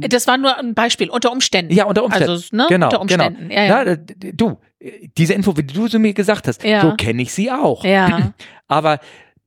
Das 0.09 0.27
war 0.27 0.37
nur 0.37 0.57
ein 0.57 0.73
Beispiel, 0.73 1.09
unter 1.09 1.31
Umständen. 1.31 1.73
ja, 1.73 1.85
unter 1.85 2.03
Umständen. 2.03 2.29
Also, 2.31 2.55
ne? 2.55 2.65
genau, 2.69 2.87
unter 2.87 3.01
Umständen. 3.01 3.49
Ja, 3.51 3.63
ja. 3.63 3.85
Na, 3.85 3.95
du, 4.33 4.57
äh, 4.79 5.07
diese 5.17 5.33
Info, 5.33 5.55
wie 5.57 5.63
du 5.63 5.87
sie 5.87 5.99
mir 5.99 6.13
gesagt 6.13 6.47
hast, 6.47 6.63
Ja. 6.63 6.81
so 6.81 6.95
kenne 6.95 7.21
ich 7.21 7.33
sie 7.33 7.51
auch. 7.51 7.83
ja. 7.83 8.33
Aber 8.67 8.99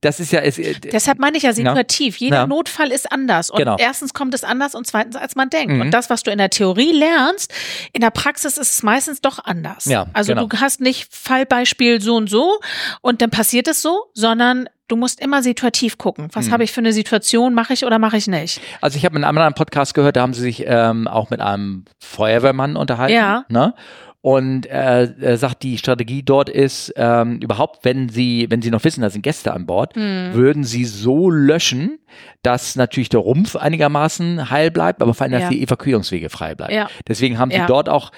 das 0.03 0.21
ist 0.21 0.31
ja, 0.33 0.41
es, 0.41 0.59
äh, 0.59 0.75
Deshalb 0.81 1.19
meine 1.19 1.37
ich 1.39 1.45
ja 1.45 1.53
situativ. 1.55 2.17
Jeder 2.19 2.37
Ja. 2.37 2.47
Notfall 2.47 2.91
ist 2.93 3.11
anders. 3.11 3.49
Und 3.51 3.59
Genau. 3.59 3.77
erstens 3.79 4.13
kommt 4.13 4.35
es 4.35 4.45
anders 4.45 4.75
und 4.75 4.87
zweitens, 4.87 5.17
als 5.17 5.35
man 5.37 5.49
denkt. 5.49 5.73
Mhm. 5.73 5.81
Und 5.81 5.91
das, 5.93 6.11
was 6.11 6.23
du 6.23 6.31
in 6.31 6.39
der 6.39 6.51
Theorie 6.51 6.93
lernst, 6.93 7.53
in 7.95 8.01
der 8.03 8.11
Praxis 8.11 8.59
ist 8.59 8.73
es 8.75 8.83
meistens 8.83 9.21
doch 9.23 9.39
anders. 9.45 9.87
Ja, 9.87 10.07
also 10.13 10.35
genau. 10.35 10.47
du 10.47 10.61
hast 10.61 10.81
nicht 10.81 11.09
Fallbeispiel 11.15 12.01
so 12.01 12.17
und 12.17 12.29
so 12.29 12.61
und 13.01 13.23
dann 13.23 13.31
passiert 13.31 13.67
es 13.69 13.81
so, 13.81 14.05
sondern 14.13 14.69
du 14.89 14.97
musst 14.97 15.21
immer 15.21 15.43
situativ 15.43 15.97
gucken. 15.97 16.29
Was 16.33 16.49
Mhm. 16.49 16.53
habe 16.53 16.65
ich 16.65 16.73
für 16.73 16.81
eine 16.81 16.93
Situation? 16.93 17.55
Mache 17.55 17.73
ich 17.73 17.85
oder 17.87 17.99
mache 17.99 18.17
ich 18.19 18.27
nicht? 18.27 18.61
also 18.83 18.97
ich 18.99 19.05
habe 19.07 19.17
in 19.17 19.25
einem 19.25 19.39
anderen 19.39 19.55
Podcast 19.55 19.95
gehört, 19.95 20.17
da 20.17 20.23
haben 20.23 20.35
sie 20.35 20.43
sich 20.43 20.65
ähm, 20.67 21.09
auch 21.09 21.31
mit 21.31 21.41
einem 21.41 21.85
Feuerwehrmann 22.01 22.77
unterhalten. 22.77 23.15
Ja. 23.15 23.45
Ne? 23.49 23.75
Und 24.23 24.67
äh, 24.67 25.13
er 25.21 25.37
sagt, 25.37 25.65
die 25.65 25.77
Strategie 25.79 26.23
dort 26.23 26.49
ist 26.49 26.93
ähm, 26.97 27.39
überhaupt, 27.41 27.85
wenn 27.85 28.09
sie, 28.09 28.47
wenn 28.51 28.63
sie 28.63 28.71
noch 28.71 28.85
wissen, 28.85 29.01
da 29.03 29.11
sind 29.11 29.23
Gäste 29.23 29.53
an 29.53 29.67
Bord, 29.67 29.97
Hm. 29.97 30.31
würden 30.33 30.63
sie 30.63 30.85
so 30.85 31.29
löschen, 31.29 31.99
dass 32.43 32.77
natürlich 32.77 33.09
der 33.09 33.19
Rumpf 33.21 33.57
einigermaßen 33.57 34.49
heil 34.51 34.71
bleibt, 34.71 35.03
aber 35.03 35.13
vor 35.13 35.25
allem, 35.25 35.33
dass 35.33 35.43
Ja. 35.43 35.49
die 35.49 35.63
Evakuierungswege 35.63 36.31
frei 36.31 36.55
bleiben. 36.55 36.73
Ja. 36.73 36.89
Deswegen 37.09 37.39
haben 37.39 37.51
sie 37.51 37.57
Ja. 37.59 37.67
dort 37.67 37.89
auch 37.89 38.13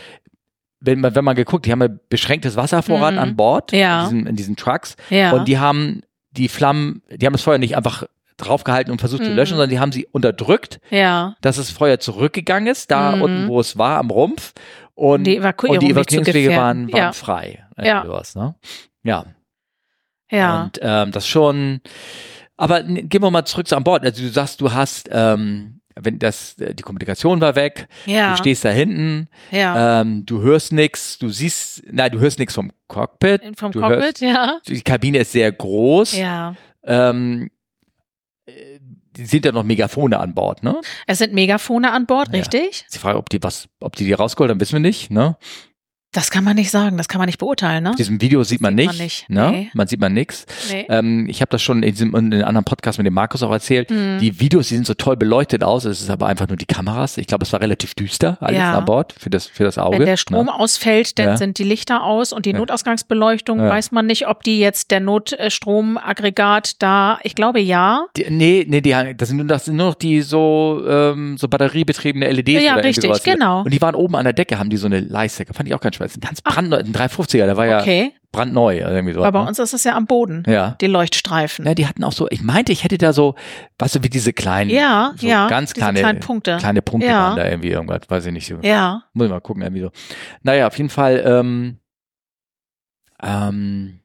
wenn 0.86 1.00
man, 1.00 1.14
wenn 1.14 1.24
man 1.24 1.34
geguckt, 1.34 1.64
die 1.64 1.72
haben 1.72 1.80
ja 1.80 1.88
beschränktes 2.10 2.56
Wasservorrat 2.56 3.14
Mhm. 3.14 3.18
an 3.20 3.36
Bord 3.36 3.72
Ja. 3.72 4.02
in, 4.04 4.10
diesen, 4.10 4.26
in 4.26 4.36
diesen 4.36 4.56
Trucks 4.56 4.96
Ja. 5.08 5.32
und 5.32 5.48
die 5.48 5.58
haben 5.58 6.02
die 6.32 6.48
Flammen, 6.48 7.00
die 7.10 7.24
haben 7.24 7.32
das 7.32 7.40
Feuer 7.40 7.56
nicht 7.56 7.74
einfach 7.78 8.04
draufgehalten 8.36 8.92
und 8.92 8.98
versucht 8.98 9.24
zu 9.24 9.30
Mhm. 9.30 9.36
löschen, 9.36 9.52
sondern 9.56 9.70
die 9.70 9.78
haben 9.78 9.92
sie 9.92 10.06
unterdrückt, 10.12 10.80
ja. 10.90 11.36
dass 11.40 11.56
das 11.56 11.70
Feuer 11.70 12.00
zurückgegangen 12.00 12.66
ist, 12.70 12.90
da 12.90 13.16
Mhm. 13.16 13.22
unten, 13.22 13.48
wo 13.48 13.60
es 13.60 13.78
war, 13.78 13.96
am 13.98 14.10
Rumpf. 14.10 14.52
Und 14.94 15.24
Die 15.24 15.36
Evakuierung 15.36 15.78
und 15.78 15.82
die 15.82 15.90
Evakuierungswege 15.90 16.50
waren, 16.50 16.92
waren 16.92 16.98
Ja. 16.98 17.12
frei. 17.12 17.64
Ja. 17.76 18.04
Sowas, 18.04 18.34
ne? 18.36 18.54
ja. 19.02 19.24
Ja. 20.30 20.64
Und 20.64 20.78
ähm, 20.82 21.12
das 21.12 21.28
schon. 21.28 21.80
Aber 22.56 22.82
gehen 22.82 23.22
wir 23.22 23.30
mal 23.30 23.44
zurück 23.44 23.68
zu 23.68 23.76
an 23.76 23.84
Bord. 23.84 24.04
Also 24.04 24.22
du 24.22 24.28
sagst, 24.28 24.60
du 24.60 24.72
hast, 24.72 25.08
ähm, 25.12 25.80
wenn 25.96 26.18
das, 26.18 26.58
äh, 26.58 26.74
die 26.74 26.82
Kommunikation 26.82 27.40
war 27.40 27.56
weg, 27.56 27.88
ja. 28.06 28.32
du 28.32 28.38
stehst 28.38 28.64
da 28.64 28.70
hinten, 28.70 29.28
ja. 29.50 30.00
ähm, 30.00 30.24
du 30.24 30.40
hörst 30.40 30.72
nichts, 30.72 31.18
du 31.18 31.28
siehst, 31.28 31.82
nein, 31.90 32.12
du 32.12 32.20
hörst 32.20 32.38
nichts 32.38 32.54
vom 32.54 32.72
Cockpit. 32.88 33.42
Vom 33.58 33.72
Cockpit, 33.72 34.00
hörst, 34.00 34.20
ja. 34.20 34.58
die 34.66 34.80
Kabine 34.82 35.18
ist 35.18 35.32
sehr 35.32 35.50
groß. 35.52 36.16
Ja. 36.16 36.54
Ähm, 36.84 37.50
äh, 38.46 38.73
sind 39.16 39.44
ja 39.44 39.52
noch 39.52 39.64
Megafone 39.64 40.18
an 40.18 40.34
Bord, 40.34 40.62
ne? 40.62 40.80
Es 41.06 41.18
sind 41.18 41.32
Megafone 41.32 41.92
an 41.92 42.06
Bord, 42.06 42.28
Ja. 42.32 42.38
richtig? 42.40 42.84
Die 42.92 42.98
Frage, 42.98 43.18
ob 43.18 43.28
die 43.30 43.42
was, 43.42 43.68
ob 43.80 43.96
die 43.96 44.04
die 44.04 44.12
rausgeholt 44.12 44.50
haben, 44.50 44.60
wissen 44.60 44.74
wir 44.74 44.80
nicht, 44.80 45.10
ne? 45.10 45.36
Das 46.14 46.30
kann 46.30 46.44
man 46.44 46.54
nicht 46.54 46.70
sagen, 46.70 46.96
das 46.96 47.08
kann 47.08 47.18
man 47.18 47.26
nicht 47.26 47.38
beurteilen, 47.38 47.82
ne? 47.82 47.92
Diesem 47.98 48.20
Video 48.20 48.44
sieht 48.44 48.60
man 48.60 48.76
Sieht 48.78 48.86
nicht, 48.86 48.96
man 48.98 49.04
nicht, 49.04 49.30
ne? 49.30 49.50
nee. 49.50 49.70
Man 49.74 49.86
sieht 49.88 50.00
man 50.00 50.12
nichts. 50.14 50.46
Nee. 50.70 50.86
Ähm, 50.88 51.26
ich 51.28 51.40
habe 51.40 51.50
das 51.50 51.60
schon 51.60 51.82
in, 51.82 51.90
diesem, 51.90 52.14
in 52.14 52.32
einem 52.32 52.44
anderen 52.44 52.64
Podcast 52.64 52.98
mit 52.98 53.06
dem 53.06 53.14
Markus 53.14 53.42
auch 53.42 53.50
erzählt. 53.50 53.90
Mhm. 53.90 54.18
Die 54.20 54.38
Videos, 54.38 54.68
die 54.68 54.76
sind 54.76 54.86
so 54.86 54.94
toll 54.94 55.16
beleuchtet 55.16 55.64
aus. 55.64 55.84
Es 55.84 56.00
ist 56.00 56.10
aber 56.10 56.28
einfach 56.28 56.46
nur 56.46 56.56
die 56.56 56.66
Kameras. 56.66 57.18
Ich 57.18 57.26
glaube, 57.26 57.42
es 57.44 57.52
war 57.52 57.60
relativ 57.60 57.94
düster 57.94 58.38
alles 58.40 58.58
Ja. 58.60 58.78
an 58.78 58.84
Bord 58.84 59.12
für 59.18 59.28
das, 59.28 59.46
für 59.46 59.64
das 59.64 59.76
Auge. 59.76 59.98
Wenn 59.98 60.06
der 60.06 60.16
Strom 60.16 60.46
ne? 60.46 60.54
ausfällt, 60.54 61.18
dann 61.18 61.26
Ja. 61.30 61.36
sind 61.36 61.58
die 61.58 61.64
Lichter 61.64 62.04
aus 62.04 62.32
und 62.32 62.46
die 62.46 62.50
Ja. 62.52 62.58
Notausgangsbeleuchtung, 62.58 63.58
weiß 63.58 63.90
man 63.90 64.06
nicht, 64.06 64.28
ob 64.28 64.44
die 64.44 64.60
jetzt 64.60 64.92
der 64.92 65.00
Notstromaggregat 65.00 66.80
da, 66.82 67.18
ich 67.22 67.34
glaube 67.34 67.60
ja. 67.60 68.06
Die, 68.16 68.26
nee, 68.30 68.64
nee, 68.68 68.80
die, 68.80 68.94
das, 69.16 69.28
sind 69.28 69.38
nur, 69.38 69.46
das 69.46 69.64
sind 69.64 69.76
nur 69.76 69.88
noch 69.88 69.94
die 69.94 70.22
so, 70.22 70.82
ähm, 70.88 71.36
so 71.38 71.48
batteriebetriebene 71.48 72.30
LEDs. 72.30 72.62
Ja, 72.64 72.74
richtig, 72.76 73.04
sowas. 73.04 73.22
genau. 73.22 73.62
Und 73.62 73.72
die 73.72 73.80
waren 73.82 73.94
oben 73.94 74.16
an 74.16 74.24
der 74.24 74.32
Decke, 74.32 74.58
haben 74.58 74.70
die 74.70 74.76
so 74.76 74.86
eine 74.86 75.00
Leiste. 75.00 75.44
Fand 75.52 75.68
ich 75.68 75.74
auch 75.74 75.80
ganz 75.80 75.96
spannend. 75.96 76.03
Ein 76.04 76.20
ganz 76.20 76.42
brandneu, 76.42 76.76
ein 76.78 76.92
350er, 76.92 77.44
der 77.46 77.56
war 77.56 77.66
ja 77.66 77.80
Okay. 77.80 78.12
brandneu. 78.32 78.76
Irgendwie 78.78 79.12
sowas, 79.14 79.26
Aber 79.28 79.38
bei 79.40 79.42
ne? 79.44 79.48
uns 79.48 79.58
ist 79.58 79.72
es 79.74 79.84
ja 79.84 79.94
am 79.96 80.06
Boden, 80.06 80.42
Ja. 80.46 80.76
die 80.80 80.86
Leuchtstreifen. 80.86 81.64
Ja, 81.66 81.74
die 81.74 81.86
hatten 81.86 82.02
auch 82.04 82.12
so, 82.12 82.26
ich 82.30 82.42
meinte, 82.42 82.72
ich 82.72 82.84
hätte 82.84 82.98
da 82.98 83.12
so, 83.12 83.34
weißt 83.78 83.96
du, 83.96 84.02
wie 84.02 84.10
diese 84.10 84.32
kleinen, 84.32 84.70
Ja, 84.70 85.12
so 85.16 85.26
ja, 85.26 85.48
ganz 85.48 85.72
kleine, 85.74 86.00
kleinen 86.00 86.20
Punkte. 86.20 86.56
kleine 86.58 86.82
Punkte 86.82 87.08
Ja. 87.08 87.22
waren 87.28 87.36
da 87.36 87.46
irgendwie 87.48 87.70
irgendwas, 87.70 88.00
weiß 88.08 88.26
ich 88.26 88.32
nicht. 88.32 88.46
So. 88.48 88.56
Ja. 88.62 89.04
Muss 89.12 89.26
ich 89.26 89.30
mal 89.30 89.40
gucken, 89.40 89.62
irgendwie 89.62 89.82
so. 89.82 89.90
Naja, 90.42 90.66
auf 90.66 90.76
jeden 90.76 90.90
Fall, 90.90 91.22
ähm, 91.26 91.78
ähm, 93.22 94.00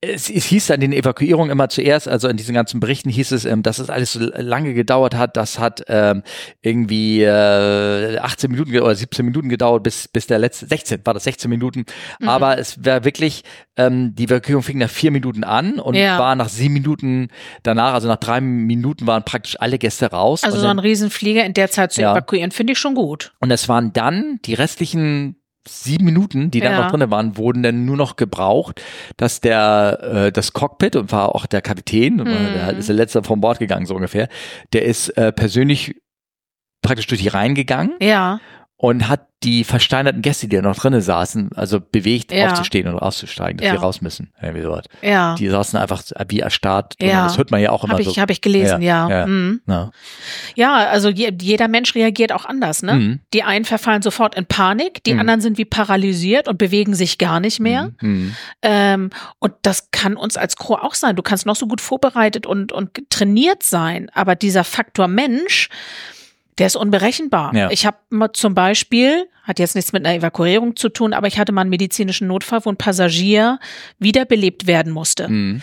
es, 0.00 0.30
es 0.30 0.44
hieß 0.44 0.70
an 0.70 0.78
den 0.80 0.92
Evakuierungen 0.92 1.50
immer 1.50 1.68
zuerst, 1.68 2.06
also 2.06 2.28
in 2.28 2.36
diesen 2.36 2.54
ganzen 2.54 2.78
Berichten 2.78 3.10
hieß 3.10 3.32
es, 3.32 3.44
ähm, 3.44 3.64
dass 3.64 3.80
es 3.80 3.90
alles 3.90 4.12
so 4.12 4.20
lange 4.20 4.72
gedauert 4.72 5.16
hat. 5.16 5.36
Das 5.36 5.58
hat 5.58 5.82
ähm, 5.88 6.22
irgendwie 6.62 7.22
äh, 7.22 8.18
18 8.18 8.50
Minuten 8.50 8.78
oder 8.78 8.94
17 8.94 9.24
Minuten 9.24 9.48
gedauert, 9.48 9.82
bis, 9.82 10.06
bis 10.06 10.28
der 10.28 10.38
letzte, 10.38 10.66
16 10.66 11.00
war 11.04 11.14
das 11.14 11.24
16 11.24 11.50
Minuten. 11.50 11.84
Mhm. 12.20 12.28
Aber 12.28 12.58
es 12.58 12.84
war 12.84 13.02
wirklich, 13.04 13.42
ähm, 13.76 14.14
die 14.14 14.24
Evakuierung 14.24 14.62
fing 14.62 14.78
nach 14.78 14.90
vier 14.90 15.10
Minuten 15.10 15.42
an 15.42 15.80
und 15.80 15.96
Ja. 15.96 16.18
war 16.18 16.36
nach 16.36 16.48
sieben 16.48 16.74
Minuten 16.74 17.28
danach, 17.64 17.94
also 17.94 18.06
nach 18.06 18.18
drei 18.18 18.40
Minuten 18.40 19.06
waren 19.08 19.24
praktisch 19.24 19.56
alle 19.58 19.78
Gäste 19.78 20.06
raus. 20.12 20.44
Also 20.44 20.56
und 20.56 20.60
so 20.60 20.66
dann, 20.68 20.76
ein 20.78 20.80
Riesenflieger 20.80 21.44
in 21.44 21.54
der 21.54 21.70
Zeit 21.72 21.92
zu 21.92 22.02
Ja. 22.02 22.12
evakuieren, 22.12 22.52
finde 22.52 22.74
ich 22.74 22.78
schon 22.78 22.94
gut. 22.94 23.32
und 23.40 23.50
es 23.50 23.68
waren 23.68 23.92
dann 23.92 24.38
die 24.44 24.54
restlichen 24.54 25.37
sieben 25.68 26.04
Minuten, 26.04 26.50
die 26.50 26.58
Ja. 26.58 26.80
noch 26.82 26.90
drin 26.90 27.10
waren, 27.10 27.36
wurden 27.36 27.62
dann 27.62 27.84
nur 27.84 27.96
noch 27.96 28.16
gebraucht, 28.16 28.82
dass 29.16 29.40
der 29.40 30.26
äh, 30.28 30.32
das 30.32 30.52
Cockpit 30.52 30.96
und 30.96 31.12
war 31.12 31.34
auch 31.34 31.46
der 31.46 31.62
Kapitän, 31.62 32.16
Mhm. 32.16 32.24
der 32.24 32.76
ist 32.76 32.88
der 32.88 32.96
letzte 32.96 33.22
vom 33.22 33.40
Bord 33.40 33.58
gegangen 33.58 33.86
so 33.86 33.94
ungefähr, 33.94 34.28
der 34.72 34.84
ist 34.84 35.10
äh, 35.10 35.32
persönlich 35.32 35.94
praktisch 36.82 37.06
durch 37.08 37.20
die 37.20 37.28
Reihen 37.28 37.54
gegangen 37.54 37.92
Ja. 38.00 38.40
Und 38.80 39.08
hat 39.08 39.26
die 39.44 39.62
versteinerten 39.62 40.20
Gäste, 40.22 40.48
die 40.48 40.56
da 40.56 40.62
noch 40.62 40.76
drinnen 40.76 41.00
saßen, 41.00 41.50
also 41.54 41.78
bewegt 41.80 42.32
Ja. 42.32 42.46
aufzustehen 42.50 42.88
und 42.88 42.98
auszusteigen, 42.98 43.58
dass 43.58 43.66
Ja. 43.66 43.72
sie 43.72 43.78
raus 43.80 44.00
müssen. 44.00 44.32
Irgendwie 44.40 44.62
sowas. 44.62 44.84
Ja. 45.02 45.34
Die 45.36 45.48
saßen 45.48 45.78
einfach 45.78 46.02
wie 46.28 46.40
erstarrt. 46.40 46.94
Ja. 47.00 47.24
Das 47.24 47.38
hört 47.38 47.50
man 47.52 47.60
ja 47.60 47.70
auch 47.70 47.84
immer 47.84 47.92
Habe 47.94 48.02
ich, 48.02 48.08
so. 48.08 48.16
hab 48.20 48.30
ich 48.30 48.40
gelesen, 48.40 48.82
ja. 48.82 49.08
Ja, 49.08 49.18
Ja. 49.20 49.26
Mhm. 49.26 49.60
Ja. 50.56 50.74
also 50.88 51.08
je, 51.08 51.32
jeder 51.40 51.68
Mensch 51.68 51.94
reagiert 51.94 52.32
auch 52.32 52.44
anders. 52.46 52.82
Ne? 52.82 52.94
Mhm. 52.94 53.20
Die 53.32 53.42
einen 53.44 53.64
verfallen 53.64 54.02
sofort 54.02 54.34
in 54.36 54.46
Panik, 54.46 55.02
die 55.04 55.14
Mhm. 55.14 55.20
anderen 55.20 55.40
sind 55.40 55.58
wie 55.58 55.64
paralysiert 55.64 56.48
und 56.48 56.58
bewegen 56.58 56.94
sich 56.94 57.18
gar 57.18 57.38
nicht 57.40 57.60
mehr. 57.60 57.90
Mhm. 58.00 58.34
Ähm, 58.62 59.10
und 59.38 59.52
das 59.62 59.90
kann 59.92 60.16
uns 60.16 60.36
als 60.36 60.56
Crew 60.56 60.74
auch 60.74 60.94
sein. 60.94 61.14
Du 61.16 61.22
kannst 61.22 61.46
noch 61.46 61.56
so 61.56 61.66
gut 61.68 61.80
vorbereitet 61.80 62.44
und, 62.46 62.72
und 62.72 62.90
trainiert 63.10 63.62
sein, 63.62 64.08
aber 64.14 64.34
dieser 64.34 64.64
Faktor 64.64 65.06
Mensch, 65.06 65.68
der 66.58 66.66
ist 66.66 66.76
unberechenbar. 66.76 67.54
Ja. 67.54 67.70
Ich 67.70 67.86
habe 67.86 67.98
zum 68.32 68.54
Beispiel, 68.54 69.28
hat 69.44 69.58
jetzt 69.58 69.74
nichts 69.74 69.92
mit 69.92 70.04
einer 70.04 70.16
Evakuierung 70.16 70.76
zu 70.76 70.88
tun, 70.88 71.12
aber 71.12 71.26
ich 71.26 71.38
hatte 71.38 71.52
mal 71.52 71.62
einen 71.62 71.70
medizinischen 71.70 72.26
Notfall, 72.26 72.64
wo 72.64 72.70
ein 72.70 72.76
Passagier 72.76 73.58
wiederbelebt 73.98 74.66
werden 74.66 74.92
musste. 74.92 75.28
Mhm. 75.28 75.62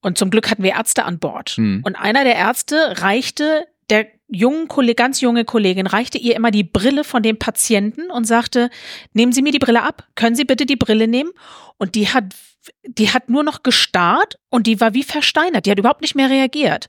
Und 0.00 0.18
zum 0.18 0.30
Glück 0.30 0.50
hatten 0.50 0.62
wir 0.62 0.72
Ärzte 0.72 1.04
an 1.04 1.18
Bord. 1.18 1.56
Mhm. 1.56 1.80
Und 1.84 1.96
einer 1.96 2.24
der 2.24 2.36
Ärzte 2.36 3.00
reichte 3.00 3.66
der 3.88 4.06
jungen 4.28 4.68
ganz 4.96 5.20
junge 5.20 5.44
Kollegin, 5.44 5.86
reichte 5.86 6.18
ihr 6.18 6.36
immer 6.36 6.50
die 6.50 6.64
Brille 6.64 7.04
von 7.04 7.22
dem 7.22 7.38
Patienten 7.38 8.10
und 8.10 8.24
sagte, 8.24 8.70
nehmen 9.12 9.32
Sie 9.32 9.42
mir 9.42 9.52
die 9.52 9.58
Brille 9.58 9.82
ab, 9.82 10.06
können 10.14 10.36
Sie 10.36 10.44
bitte 10.44 10.66
die 10.66 10.76
Brille 10.76 11.08
nehmen? 11.08 11.30
Und 11.78 11.94
die 11.94 12.08
hat, 12.08 12.34
die 12.84 13.10
hat 13.10 13.28
nur 13.28 13.42
noch 13.42 13.62
gestarrt 13.62 14.38
und 14.50 14.66
die 14.66 14.80
war 14.80 14.94
wie 14.94 15.02
versteinert, 15.02 15.66
die 15.66 15.70
hat 15.70 15.78
überhaupt 15.78 16.00
nicht 16.00 16.14
mehr 16.14 16.30
reagiert. 16.30 16.86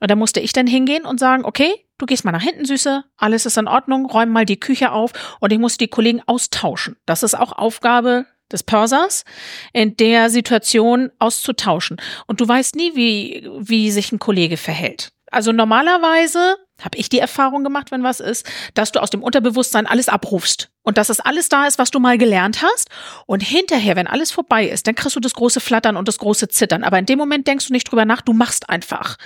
Und 0.00 0.10
da 0.10 0.16
musste 0.16 0.40
ich 0.40 0.52
dann 0.52 0.66
hingehen 0.66 1.06
und 1.06 1.18
sagen, 1.18 1.44
okay, 1.44 1.83
du 1.98 2.06
gehst 2.06 2.24
mal 2.24 2.32
nach 2.32 2.42
hinten, 2.42 2.64
Süße, 2.64 3.04
alles 3.16 3.46
ist 3.46 3.58
in 3.58 3.68
Ordnung, 3.68 4.06
räum 4.06 4.30
mal 4.30 4.46
die 4.46 4.60
Küche 4.60 4.92
auf 4.92 5.12
und 5.40 5.52
ich 5.52 5.58
musste 5.58 5.78
die 5.78 5.88
Kollegen 5.88 6.22
austauschen. 6.26 6.96
Das 7.06 7.22
ist 7.22 7.34
auch 7.34 7.52
Aufgabe 7.52 8.26
des 8.52 8.62
Pursers, 8.62 9.24
in 9.72 9.96
der 9.96 10.30
Situation 10.30 11.10
auszutauschen. 11.18 11.96
Und 12.26 12.40
du 12.40 12.48
weißt 12.48 12.76
nie, 12.76 12.94
wie, 12.94 13.48
wie 13.58 13.90
sich 13.90 14.12
ein 14.12 14.18
Kollege 14.18 14.56
verhält. 14.56 15.12
Also 15.30 15.52
normalerweise 15.52 16.56
habe 16.80 16.98
ich 16.98 17.08
die 17.08 17.18
Erfahrung 17.18 17.64
gemacht, 17.64 17.90
wenn 17.90 18.02
was 18.02 18.20
ist, 18.20 18.46
dass 18.74 18.92
du 18.92 19.00
aus 19.00 19.10
dem 19.10 19.22
Unterbewusstsein 19.22 19.86
alles 19.86 20.08
abrufst 20.08 20.70
und 20.84 20.96
dass 20.98 21.08
es 21.08 21.18
alles 21.18 21.48
da 21.48 21.66
ist, 21.66 21.78
was 21.78 21.90
du 21.90 21.98
mal 21.98 22.16
gelernt 22.18 22.62
hast. 22.62 22.88
Und 23.26 23.42
hinterher, 23.42 23.96
wenn 23.96 24.06
alles 24.06 24.30
vorbei 24.30 24.68
ist, 24.68 24.86
dann 24.86 24.94
kriegst 24.94 25.16
du 25.16 25.20
das 25.20 25.34
große 25.34 25.58
Flattern 25.60 25.96
und 25.96 26.06
das 26.06 26.18
große 26.18 26.46
Zittern. 26.48 26.84
Aber 26.84 26.98
in 26.98 27.06
dem 27.06 27.18
Moment 27.18 27.48
denkst 27.48 27.66
du 27.66 27.72
nicht 27.72 27.90
drüber 27.90 28.04
nach, 28.04 28.20
du 28.20 28.32
machst 28.32 28.68
einfach. 28.70 29.16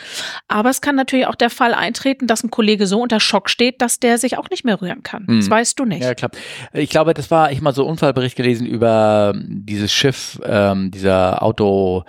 Aber 0.47 0.71
es 0.71 0.81
kann 0.81 0.95
natürlich 0.95 1.27
auch 1.27 1.35
der 1.35 1.51
Fall 1.51 1.75
eintreten, 1.75 2.27
dass 2.27 2.43
ein 2.43 2.51
Kollege 2.51 2.87
so 2.87 3.01
unter 3.03 3.21
Schock 3.21 3.51
steht, 3.51 3.83
dass 3.83 4.01
der 4.01 4.17
sich 4.19 4.39
auch 4.39 4.49
nicht 4.51 4.65
mehr 4.65 4.81
rühren 4.81 5.03
kann. 5.03 5.27
Das 5.29 5.47
Mhm. 5.47 5.51
weißt 5.51 5.79
du 5.79 5.85
nicht. 5.85 6.03
Ja, 6.03 6.15
klar. 6.15 6.31
Ich 6.73 6.89
glaube, 6.91 7.13
das 7.13 7.31
war, 7.31 7.53
ich 7.53 7.61
mal 7.61 7.75
so 7.75 7.83
einen 7.83 7.91
Unfallbericht 7.91 8.37
gelesen 8.37 8.67
über 8.67 9.35
dieses 9.37 9.93
Schiff, 9.93 10.41
ähm, 10.45 10.91
dieser 10.93 11.43
Auto 11.43 12.05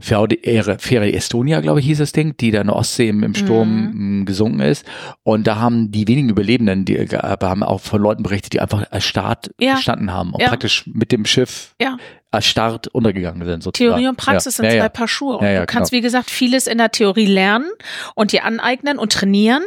Fähre, 0.00 1.12
Estonia, 1.12 1.60
glaube 1.60 1.80
ich, 1.80 1.86
hieß 1.86 1.98
das 1.98 2.12
Ding, 2.12 2.36
die 2.38 2.50
da 2.50 2.60
in 2.60 2.66
der 2.68 2.76
Ostsee 2.76 3.08
im, 3.08 3.22
im 3.22 3.34
Sturm 3.34 4.20
mh, 4.20 4.24
gesunken 4.24 4.60
ist. 4.60 4.84
Und 5.22 5.46
da 5.46 5.56
haben 5.56 5.90
die 5.92 6.08
wenigen 6.08 6.28
Überlebenden, 6.28 6.84
die 6.84 6.96
äh, 6.96 7.08
haben 7.22 7.62
auch 7.62 7.80
von 7.80 8.00
Leuten 8.00 8.22
berichtet, 8.22 8.54
die 8.54 8.60
einfach 8.60 8.84
erstarrt 8.90 9.50
Ja. 9.60 9.74
gestanden 9.74 10.12
haben 10.12 10.32
und 10.32 10.40
Ja. 10.40 10.48
praktisch 10.48 10.86
mit 10.86 11.12
dem 11.12 11.24
Schiff 11.24 11.74
Ja. 11.80 11.96
erstarrt 12.32 12.88
untergegangen 12.88 13.44
sind. 13.46 13.62
Sozusagen. 13.62 13.90
Theorie 13.92 14.08
und 14.08 14.16
Praxis 14.16 14.56
ja. 14.56 14.62
sind 14.62 14.64
ja, 14.66 14.70
zwei 14.72 14.76
ja. 14.78 14.88
Paar 14.88 15.08
Schuhe. 15.08 15.36
Und 15.38 15.44
du 15.46 15.66
kannst, 15.66 15.90
genau. 15.90 15.98
wie 15.98 16.02
gesagt, 16.02 16.30
vieles 16.30 16.66
in 16.66 16.78
der 16.78 16.90
Theorie 16.90 17.26
lernen 17.26 17.70
und 18.14 18.32
dir 18.32 18.44
aneignen 18.44 18.98
und 18.98 19.12
trainieren. 19.12 19.62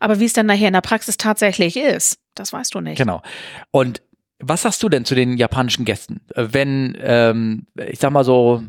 Aber 0.00 0.20
wie 0.20 0.24
es 0.26 0.32
dann 0.32 0.46
nachher 0.46 0.68
in 0.68 0.74
der 0.74 0.80
Praxis 0.80 1.16
tatsächlich 1.16 1.76
ist, 1.76 2.18
das 2.34 2.52
weißt 2.52 2.74
du 2.74 2.80
nicht. 2.80 2.98
Genau. 2.98 3.22
Und 3.70 4.02
was 4.40 4.62
sagst 4.62 4.82
du 4.84 4.88
denn 4.88 5.04
zu 5.04 5.14
den 5.16 5.36
japanischen 5.36 5.84
Gästen? 5.84 6.20
Wenn, 6.36 6.96
ähm, 7.00 7.66
ich 7.88 7.98
sag 7.98 8.12
mal 8.12 8.22
so, 8.22 8.62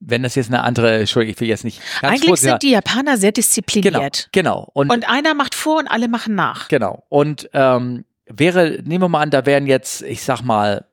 wenn 0.00 0.22
das 0.22 0.34
jetzt 0.34 0.48
eine 0.48 0.62
andere, 0.62 0.98
Entschuldigung, 0.98 1.34
ich 1.34 1.40
will 1.40 1.48
jetzt 1.48 1.64
nicht 1.64 1.80
ganz 2.00 2.22
Eigentlich 2.22 2.40
sind 2.40 2.62
die 2.62 2.70
Japaner 2.72 3.16
sehr 3.16 3.30
genau, 3.32 3.36
diszipliniert. 3.36 4.28
genau. 4.32 4.68
Und, 4.74 4.90
Und 4.90 5.08
einer 5.08 5.34
macht 5.34 5.54
vor 5.54 5.78
und 5.78 5.88
alle 5.88 6.08
machen 6.08 6.34
nach. 6.34 6.68
genau. 6.68 7.04
Und 7.08 7.48
ähm, 7.54 8.04
wäre, 8.26 8.78
nehmen 8.84 9.02
wir 9.04 9.08
mal 9.08 9.22
an, 9.22 9.30
da 9.30 9.46
wären 9.46 9.66
jetzt, 9.66 10.02
ich 10.02 10.22
sag 10.22 10.42
mal, 10.42 10.84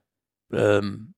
ähm, 0.54 1.14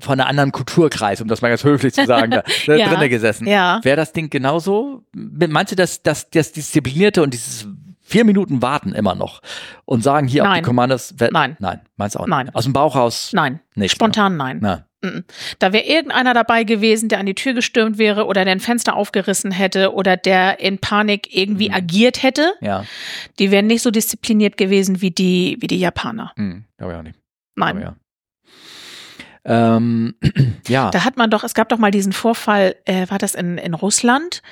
von 0.00 0.20
einer 0.20 0.28
anderen 0.28 0.52
Kulturkreis, 0.52 1.20
um 1.22 1.28
das 1.28 1.40
mal 1.40 1.48
ganz 1.48 1.64
höflich 1.64 1.94
zu 1.94 2.04
sagen, 2.04 2.30
da, 2.30 2.42
da 2.66 2.74
Ja. 2.74 2.88
drinnen 2.88 3.08
gesessen. 3.08 3.46
Ja. 3.46 3.80
Wäre 3.84 3.96
das 3.96 4.12
Ding 4.12 4.28
genauso? 4.28 5.04
Meinst 5.14 5.72
du, 5.72 5.76
dass, 5.76 6.02
dass 6.02 6.28
das 6.28 6.52
Disziplinierte 6.52 7.22
und 7.22 7.32
dieses 7.32 7.66
vier 8.02 8.24
Minuten 8.24 8.60
warten 8.60 8.92
immer 8.92 9.14
noch 9.14 9.40
und 9.86 10.02
sagen 10.02 10.26
hier 10.28 10.42
Nein. 10.42 10.50
auf 10.52 10.56
die 10.58 10.62
Commandos. 10.62 11.14
Nein. 11.30 11.56
Nein, 11.58 11.80
meinst 11.96 12.16
du 12.16 12.20
auch 12.20 12.26
Nein. 12.26 12.46
nicht? 12.46 12.54
Aus 12.56 12.64
dem 12.64 12.72
Bauch 12.74 12.96
raus? 12.96 13.30
Nein. 13.32 13.60
Nicht, 13.76 13.92
Spontan 13.92 14.36
nein. 14.36 14.58
Nein. 14.60 14.78
Mhm. 14.78 14.84
Da 15.58 15.72
wäre 15.72 15.84
irgendeiner 15.84 16.34
dabei 16.34 16.64
gewesen, 16.64 17.08
der 17.08 17.20
an 17.20 17.26
die 17.26 17.34
Tür 17.36 17.54
gestürmt 17.54 17.98
wäre 17.98 18.26
oder 18.26 18.44
der 18.44 18.52
ein 18.52 18.60
Fenster 18.60 18.96
aufgerissen 18.96 19.52
hätte 19.52 19.92
oder 19.94 20.16
der 20.16 20.58
in 20.58 20.78
Panik 20.78 21.28
irgendwie 21.34 21.68
Mhm. 21.68 21.74
agiert 21.74 22.22
hätte. 22.22 22.52
Ja. 22.60 22.84
Die 23.38 23.50
wären 23.52 23.68
nicht 23.68 23.82
so 23.82 23.90
diszipliniert 23.92 24.56
gewesen 24.56 25.00
wie 25.00 25.10
die, 25.12 25.56
wie 25.60 25.68
die 25.68 25.78
Japaner. 25.78 26.32
Hm, 26.36 26.64
glaube 26.76 26.92
ich 26.92 26.98
auch 26.98 27.02
nicht. 27.02 27.18
Nein. 27.54 27.76
Aber 27.76 27.80
ja. 27.80 27.96
Ähm, 29.76 30.14
ja. 30.68 30.90
Da 30.90 31.04
hat 31.04 31.16
man 31.16 31.30
doch, 31.30 31.44
es 31.44 31.54
gab 31.54 31.68
doch 31.68 31.78
mal 31.78 31.90
diesen 31.90 32.12
Vorfall, 32.12 32.76
äh, 32.84 33.08
war 33.08 33.18
das 33.18 33.34
in, 33.34 33.56
in 33.58 33.74
Russland, 33.74 34.42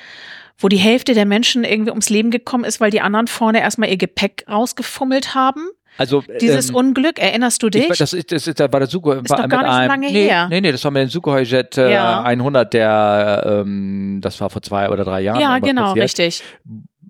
wo 0.57 0.69
die 0.69 0.77
Hälfte 0.77 1.13
der 1.13 1.25
Menschen 1.25 1.63
irgendwie 1.63 1.91
ums 1.91 2.09
Leben 2.09 2.31
gekommen 2.31 2.63
ist, 2.63 2.79
weil 2.81 2.89
die 2.89 3.01
anderen 3.01 3.27
vorne 3.27 3.59
erstmal 3.59 3.89
ihr 3.89 3.97
Gepäck 3.97 4.45
rausgefummelt 4.49 5.35
haben. 5.35 5.67
Also 5.97 6.23
Dieses 6.41 6.69
ähm, 6.69 6.75
Unglück, 6.75 7.19
erinnerst 7.19 7.61
du 7.63 7.69
dich? 7.69 7.89
Ich, 7.89 7.97
das 7.97 8.13
ist, 8.13 8.31
das 8.31 8.47
ist, 8.47 8.59
da 8.59 8.71
war 8.71 8.79
der 8.79 8.87
Sukhoi, 8.89 9.17
Ist 9.21 9.29
war 9.29 9.37
doch 9.37 9.43
mit 9.45 9.51
gar 9.51 9.63
nicht 9.63 9.71
einem, 9.71 9.87
lange 9.89 10.07
nee, 10.11 10.27
her. 10.27 10.47
Nee, 10.49 10.61
nee, 10.61 10.71
das 10.71 10.83
war 10.83 10.91
mit 10.91 11.01
dem 11.03 11.09
Sukhoi 11.09 11.41
Jet 11.43 11.77
äh, 11.77 11.91
Ja. 11.93 12.21
100, 12.23 12.73
der, 12.73 13.43
ähm, 13.65 14.19
das 14.21 14.39
war 14.41 14.49
vor 14.49 14.61
zwei 14.61 14.89
oder 14.89 15.03
drei 15.03 15.21
Jahren. 15.21 15.39
ja, 15.41 15.57
genau, 15.59 15.93
passiert. 15.95 16.03
richtig. 16.03 16.43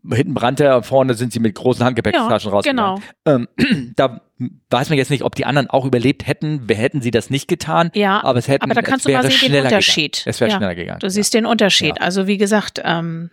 Hinten 0.09 0.33
brannte 0.33 0.63
er, 0.63 0.83
vorne 0.83 1.15
sind 1.15 1.33
sie 1.33 1.39
mit 1.41 1.53
großen 1.55 1.83
Handgepäcktaschen 1.83 2.49
Ja, 2.49 2.55
rausgegangen. 2.55 3.01
genau. 3.25 3.45
Ähm, 3.59 3.93
da 3.97 4.21
weiß 4.69 4.87
man 4.89 4.97
jetzt 4.97 5.09
nicht, 5.11 5.23
ob 5.23 5.35
die 5.35 5.43
anderen 5.45 5.69
auch 5.69 5.83
überlebt 5.83 6.25
hätten. 6.27 6.61
Wer 6.67 6.77
hätten 6.77 7.01
sie 7.01 7.11
das 7.11 7.29
nicht 7.29 7.49
getan? 7.49 7.91
Ja, 7.93 8.23
aber 8.23 8.39
es 8.39 8.47
hätten, 8.47 8.63
aber 8.63 8.73
da 8.73 8.81
kannst 8.83 9.05
du 9.05 9.11
mal 9.11 9.29
sehen 9.29 9.51
den 9.51 9.65
Unterschied. 9.65 10.13
Gegangen. 10.13 10.29
Es 10.29 10.39
wäre 10.39 10.49
Ja. 10.51 10.57
schneller 10.57 10.75
gegangen. 10.75 10.99
Du 10.99 11.09
siehst 11.09 11.33
den 11.33 11.45
Unterschied. 11.45 11.99
Also 11.99 12.25
wie 12.25 12.37
gesagt, 12.37 12.81
ähm, 12.85 13.31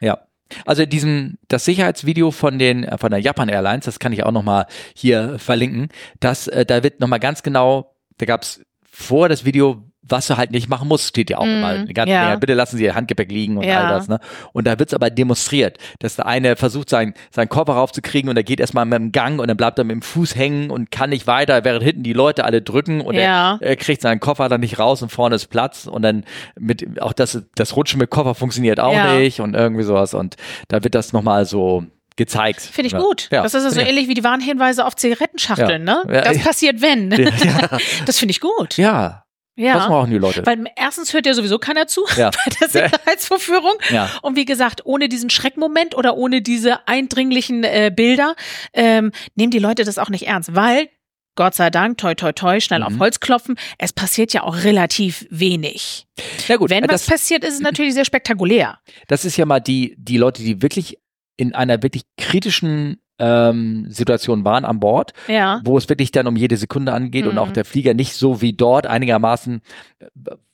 Ja. 0.00 0.18
Also 0.64 0.86
diesem 0.86 1.38
das 1.48 1.64
Sicherheitsvideo 1.64 2.30
von 2.30 2.58
den 2.58 2.84
äh, 2.84 2.98
von 2.98 3.10
der 3.10 3.20
Japan 3.20 3.48
Airlines, 3.48 3.84
das 3.84 3.98
kann 3.98 4.12
ich 4.12 4.24
auch 4.24 4.32
noch 4.32 4.42
mal 4.42 4.66
hier 4.94 5.38
verlinken. 5.38 5.88
Das 6.20 6.48
äh, 6.48 6.66
da 6.66 6.82
wird 6.82 7.00
noch 7.00 7.08
mal 7.08 7.18
ganz 7.18 7.42
genau, 7.42 7.94
da 8.18 8.26
gab's 8.26 8.60
vor 8.90 9.28
das 9.28 9.44
Video, 9.44 9.89
was 10.02 10.26
du 10.26 10.36
halt 10.36 10.50
nicht 10.50 10.68
machen 10.68 10.88
musst, 10.88 11.08
steht 11.08 11.30
ja 11.30 11.38
auch 11.38 11.44
Mm, 11.44 11.48
immer. 11.48 11.84
Ganz 11.92 12.10
ja. 12.10 12.34
bitte 12.36 12.54
lassen 12.54 12.76
Sie 12.78 12.84
Ihr 12.84 12.94
Handgepäck 12.94 13.30
liegen 13.30 13.58
und 13.58 13.64
Ja. 13.64 13.82
all 13.82 13.88
das. 13.88 14.08
Ne? 14.08 14.18
Und 14.52 14.66
da 14.66 14.78
wird's 14.78 14.94
aber 14.94 15.10
demonstriert, 15.10 15.78
dass 16.00 16.16
der 16.16 16.26
eine 16.26 16.56
versucht, 16.56 16.88
seinen, 16.90 17.14
seinen 17.30 17.48
Koffer 17.48 17.74
raufzukriegen 17.74 18.28
und 18.30 18.36
er 18.36 18.42
geht 18.42 18.60
erstmal 18.60 18.86
mit 18.86 18.98
dem 18.98 19.12
Gang 19.12 19.40
und 19.40 19.48
dann 19.48 19.56
bleibt 19.56 19.78
er 19.78 19.84
mit 19.84 19.92
dem 19.94 20.02
Fuß 20.02 20.34
hängen 20.36 20.70
und 20.70 20.90
kann 20.90 21.10
nicht 21.10 21.26
weiter, 21.26 21.64
während 21.64 21.82
hinten 21.84 22.02
die 22.02 22.12
Leute 22.14 22.44
alle 22.44 22.62
drücken 22.62 23.00
und 23.02 23.14
Ja. 23.14 23.58
er, 23.60 23.68
er 23.68 23.76
kriegt 23.76 24.00
seinen 24.02 24.20
Koffer 24.20 24.48
dann 24.48 24.60
nicht 24.60 24.78
raus 24.78 25.02
und 25.02 25.10
vorne 25.10 25.36
ist 25.36 25.46
Platz 25.48 25.86
und 25.86 26.02
dann 26.02 26.24
mit 26.58 27.00
auch 27.02 27.12
das, 27.12 27.42
das 27.54 27.76
Rutschen 27.76 27.98
mit 28.00 28.10
Koffer 28.10 28.34
funktioniert 28.34 28.80
auch 28.80 29.14
nicht 29.18 29.40
und 29.40 29.54
irgendwie 29.54 29.84
sowas 29.84 30.14
und 30.14 30.36
da 30.68 30.82
wird 30.82 30.94
das 30.94 31.12
nochmal 31.12 31.44
so 31.44 31.84
gezeigt. 32.16 32.60
finde 32.60 32.88
ich 32.88 32.94
gut. 32.96 33.28
Ja, 33.30 33.42
das 33.42 33.54
ist 33.54 33.64
ja 33.64 33.70
so 33.70 33.80
ähnlich 33.80 34.08
wie 34.08 34.14
die 34.14 34.24
Warnhinweise 34.24 34.84
auf 34.84 34.94
Zigarettenschachteln, 34.96 35.86
Ja. 35.86 36.04
ne? 36.04 36.22
Das 36.24 36.38
passiert, 36.38 36.82
wenn. 36.82 37.10
Das 38.06 38.18
finde 38.18 38.32
ich 38.32 38.40
gut. 38.40 38.76
ja, 38.76 39.19
Ja. 39.60 39.74
das 39.74 39.86
brauchen 39.88 40.10
die 40.10 40.18
Leute. 40.18 40.44
Weil 40.46 40.64
erstens 40.76 41.12
hört 41.12 41.26
ja 41.26 41.34
sowieso 41.34 41.58
keiner 41.58 41.86
zu 41.86 42.04
Ja. 42.16 42.30
bei 42.44 42.50
der 42.60 42.68
Sicherheitsvorführung. 42.68 43.74
Ja. 43.90 44.10
Und 44.22 44.36
wie 44.36 44.44
gesagt, 44.44 44.82
ohne 44.84 45.08
diesen 45.08 45.30
Schreckmoment 45.30 45.94
oder 45.96 46.16
ohne 46.16 46.42
diese 46.42 46.86
eindringlichen 46.88 47.64
äh, 47.64 47.92
Bilder 47.94 48.34
ähm, 48.72 49.12
nehmen 49.34 49.50
die 49.50 49.58
Leute 49.58 49.84
das 49.84 49.98
auch 49.98 50.08
nicht 50.10 50.26
ernst, 50.26 50.54
weil 50.54 50.88
Gott 51.36 51.54
sei 51.54 51.70
Dank, 51.70 51.96
toi 51.98 52.14
toi 52.14 52.32
toi, 52.32 52.60
schnell 52.60 52.82
auf 52.82 52.92
Mhm. 52.94 52.98
Holz 53.00 53.20
klopfen, 53.20 53.56
es 53.78 53.92
passiert 53.92 54.32
ja 54.32 54.42
auch 54.42 54.64
relativ 54.64 55.26
wenig. 55.30 56.06
Na 56.48 56.56
gut, 56.56 56.70
Wenn 56.70 56.82
was 56.84 57.04
das, 57.04 57.06
passiert, 57.06 57.44
ist 57.44 57.54
es 57.54 57.60
natürlich 57.60 57.94
sehr 57.94 58.04
spektakulär. 58.04 58.78
das 59.08 59.24
ist 59.24 59.36
ja 59.36 59.46
mal 59.46 59.60
die, 59.60 59.94
die 59.96 60.16
Leute, 60.18 60.42
die 60.42 60.60
wirklich 60.60 60.98
in 61.36 61.54
einer 61.54 61.82
wirklich 61.82 62.02
kritischen 62.18 63.00
ähm, 63.22 63.84
Situation 63.90 64.44
waren 64.44 64.64
an 64.64 64.80
Bord, 64.80 65.12
Ja. 65.28 65.60
wo 65.64 65.76
es 65.76 65.88
wirklich 65.88 66.10
dann 66.10 66.26
um 66.26 66.36
jede 66.36 66.56
Sekunde 66.56 66.92
angeht 66.94 67.26
und 67.26 67.34
Mhm. 67.34 67.38
auch 67.38 67.50
der 67.52 67.64
Flieger 67.66 67.92
nicht 67.94 68.14
so 68.14 68.40
wie 68.40 68.54
dort 68.54 68.86
einigermaßen 68.86 69.60
äh, 69.98 70.06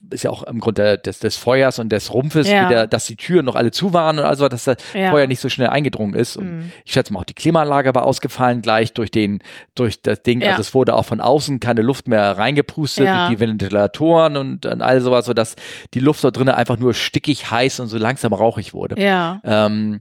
ist 0.09 0.23
ja 0.23 0.29
auch 0.31 0.43
im 0.43 0.59
Grunde 0.59 0.97
des, 0.97 1.19
des 1.19 1.35
Feuers 1.35 1.79
und 1.79 1.89
des 1.91 2.13
Rumpfes 2.13 2.47
Ja. 2.49 2.69
wieder, 2.69 2.87
dass 2.87 3.05
die 3.07 3.15
Türen 3.17 3.45
noch 3.45 3.55
alle 3.55 3.71
zu 3.71 3.93
waren 3.93 4.19
und 4.19 4.25
also, 4.25 4.47
dass 4.47 4.63
das 4.65 4.77
Ja. 4.93 5.09
Feuer 5.11 5.27
nicht 5.27 5.39
so 5.41 5.49
schnell 5.49 5.67
eingedrungen 5.67 6.13
ist. 6.13 6.37
Und 6.37 6.57
Mhm. 6.59 6.71
ich 6.85 6.93
schätze 6.93 7.11
mal 7.11 7.19
auch 7.19 7.25
die 7.25 7.33
Klimaanlage 7.33 7.93
war 7.95 8.05
ausgefallen 8.05 8.61
gleich 8.61 8.93
durch 8.93 9.11
den, 9.11 9.39
durch 9.75 10.01
das 10.01 10.23
Ding. 10.23 10.41
Ja. 10.41 10.49
Also 10.51 10.61
es 10.61 10.73
wurde 10.73 10.93
auch 10.95 11.03
von 11.05 11.19
außen 11.21 11.59
keine 11.59 11.81
Luft 11.81 12.07
mehr 12.07 12.37
reingepustet 12.37 13.05
durch 13.07 13.27
die 13.29 13.39
Ventilatoren 13.39 14.37
und, 14.37 14.65
und 14.65 14.81
all 14.81 15.01
sowas, 15.01 15.25
sodass 15.25 15.55
die 15.93 15.99
Luft 15.99 16.23
dort 16.23 16.37
drinnen 16.37 16.53
einfach 16.55 16.77
nur 16.77 16.93
stickig 16.93 17.49
heiß 17.51 17.79
und 17.81 17.87
so 17.87 17.97
langsam 17.97 18.31
rauchig 18.33 18.73
wurde. 18.73 19.01
Ja. 19.01 19.41
Ähm, 19.43 19.99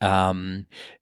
ähm, 0.00 0.66
äh, 0.70 0.99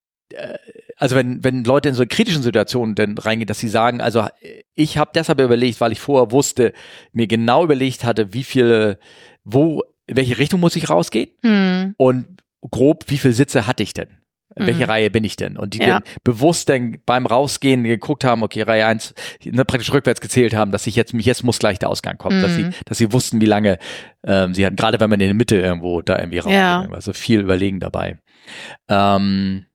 also 0.97 1.17
wenn, 1.17 1.43
wenn 1.45 1.65
Leute 1.65 1.89
in 1.89 1.95
so 1.95 2.05
kritischen 2.09 2.43
Situationen 2.43 2.95
dann 2.95 3.17
reingehen, 3.19 3.47
dass 3.47 3.59
sie 3.61 3.69
sagen, 3.69 4.01
also 4.01 4.27
ich 4.75 4.99
habe 4.99 5.11
deshalb 5.15 5.41
überlegt, 5.41 5.81
weil 5.81 5.93
ich 5.93 6.01
vorher 6.01 6.31
wusste, 6.33 6.73
mir 7.13 7.27
genau 7.27 7.65
überlegt 7.65 8.05
hatte, 8.05 8.33
wie 8.35 8.45
viel, 8.45 8.99
wo, 9.45 9.83
in 10.07 10.17
welche 10.17 10.39
Richtung 10.39 10.61
muss 10.61 10.77
ich 10.77 10.91
rausgehen 10.91 11.31
Hm. 11.43 11.95
und 11.97 12.27
grob, 12.71 13.05
wie 13.09 13.19
viele 13.19 13.35
Sitze 13.35 13.67
hatte 13.67 13.83
ich 13.83 13.95
denn? 13.95 14.09
In 14.57 14.67
welche 14.67 14.85
Mhm. 14.85 14.91
Reihe 14.91 15.11
bin 15.11 15.23
ich 15.23 15.37
denn? 15.37 15.57
Und 15.57 15.75
die 15.75 15.79
Ja. 15.79 16.01
dann 16.01 16.03
bewusst 16.25 16.69
dann 16.69 16.99
beim 17.07 17.27
Rausgehen 17.27 17.85
geguckt 17.85 18.25
haben, 18.25 18.43
okay, 18.43 18.63
Reihe 18.63 18.87
eins, 18.87 19.15
ne, 19.45 19.65
praktisch 19.65 19.93
rückwärts 19.93 20.21
gezählt 20.21 20.53
haben, 20.55 20.73
dass 20.73 20.87
ich 20.89 20.97
jetzt, 20.97 21.15
mich 21.15 21.27
jetzt 21.27 21.45
muss 21.45 21.61
gleich 21.61 21.79
der 21.79 21.89
Ausgang 21.91 22.19
kommen, 22.19 22.43
dass 22.43 22.57
sie, 22.57 22.65
Mhm. 22.65 22.71
dass 22.87 22.99
sie 22.99 23.13
wussten, 23.13 23.41
wie 23.41 23.47
lange 23.47 23.79
ähm, 24.25 24.55
sie 24.55 24.67
hatten, 24.67 24.75
gerade 24.75 24.99
wenn 24.99 25.11
man 25.11 25.21
in 25.21 25.29
der 25.29 25.35
Mitte 25.35 25.57
irgendwo 25.57 26.03
da 26.03 26.19
irgendwie 26.19 26.39
rausgeht, 26.39 26.55
Ja. 26.55 26.89
also 26.91 27.13
viel 27.13 27.41
überlegen 27.41 27.79
dabei. 27.79 28.19
Ähm, 28.89 29.67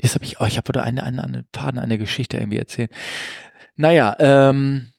jetzt 0.00 0.14
habe 0.14 0.24
ich, 0.24 0.40
oh, 0.40 0.44
ich 0.44 0.56
habe 0.56 0.82
eine, 0.82 1.02
eine, 1.02 1.24
eine 1.24 1.44
Faden, 1.54 1.78
eine 1.78 1.98
Geschichte 1.98 2.36
irgendwie 2.36 2.58
erzählt. 2.58 2.90
Naja, 3.76 4.16
ähm, 4.18 4.92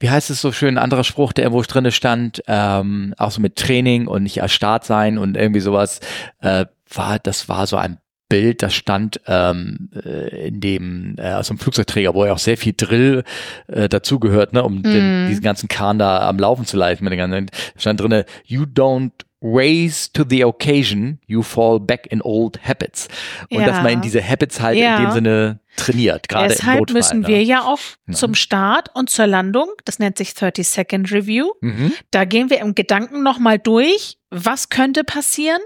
wie 0.00 0.10
heißt 0.10 0.30
es 0.30 0.40
so 0.40 0.50
schön, 0.50 0.76
ein 0.76 0.82
anderer 0.82 1.04
Spruch, 1.04 1.32
der 1.32 1.44
irgendwo 1.44 1.62
drinne 1.62 1.92
stand, 1.92 2.42
ähm, 2.46 3.14
auch 3.18 3.30
so 3.30 3.40
mit 3.40 3.56
Training 3.56 4.06
und 4.06 4.22
nicht 4.22 4.40
als 4.42 4.52
Start 4.52 4.84
sein 4.84 5.18
und 5.18 5.36
irgendwie 5.36 5.60
sowas, 5.60 6.00
äh, 6.40 6.64
war, 6.92 7.18
das 7.18 7.48
war 7.48 7.66
so 7.66 7.76
ein 7.76 7.98
Bild, 8.30 8.62
das 8.62 8.74
stand 8.74 9.20
ähm, 9.26 9.90
äh, 9.92 10.48
in 10.48 10.60
dem, 10.60 11.16
äh, 11.18 11.32
aus 11.32 11.48
dem 11.48 11.58
Flugzeugträger, 11.58 12.14
wo 12.14 12.24
ja 12.24 12.32
auch 12.32 12.38
sehr 12.38 12.56
viel 12.56 12.74
Drill 12.76 13.24
äh, 13.66 13.88
dazugehört, 13.88 14.52
ne, 14.52 14.62
um 14.62 14.82
den, 14.82 15.24
Mhm. 15.24 15.28
diesen 15.28 15.42
ganzen 15.42 15.68
Kahn 15.68 15.98
da 15.98 16.28
am 16.28 16.38
Laufen 16.38 16.64
zu 16.64 16.76
leiten. 16.76 17.04
Mit 17.04 17.12
den 17.12 17.18
ganzen, 17.18 17.50
stand 17.76 18.00
drinne, 18.00 18.24
you 18.44 18.62
don't 18.62 19.10
raise 19.42 20.12
to 20.12 20.24
the 20.28 20.44
occasion, 20.44 21.18
you 21.26 21.42
fall 21.42 21.80
back 21.80 22.06
in 22.10 22.20
old 22.22 22.60
habits. 22.66 23.08
Und 23.50 23.60
Ja. 23.60 23.66
dass 23.66 23.76
man 23.82 23.92
in 23.94 24.00
diese 24.02 24.22
Habits 24.26 24.60
halt 24.60 24.76
Ja. 24.78 24.96
in 24.98 25.02
dem 25.04 25.12
Sinne 25.12 25.60
trainiert, 25.76 26.28
gerade 26.28 26.46
im 26.46 26.50
Deshalb 26.52 26.78
Notfall. 26.80 26.94
müssen 26.96 27.20
ne? 27.20 27.28
wir 27.28 27.42
ja 27.42 27.62
auch 27.62 27.78
Ja. 28.06 28.14
zum 28.14 28.34
Start 28.34 28.90
und 28.94 29.08
zur 29.08 29.26
Landung, 29.26 29.68
das 29.84 29.98
nennt 29.98 30.18
sich 30.18 30.34
30 30.34 30.68
Second 30.68 31.10
Review, 31.10 31.52
Mhm. 31.62 31.92
da 32.10 32.24
gehen 32.24 32.50
wir 32.50 32.58
im 32.60 32.74
Gedanken 32.74 33.22
nochmal 33.22 33.58
durch, 33.58 34.18
was 34.30 34.68
könnte 34.68 35.04
passieren? 35.04 35.60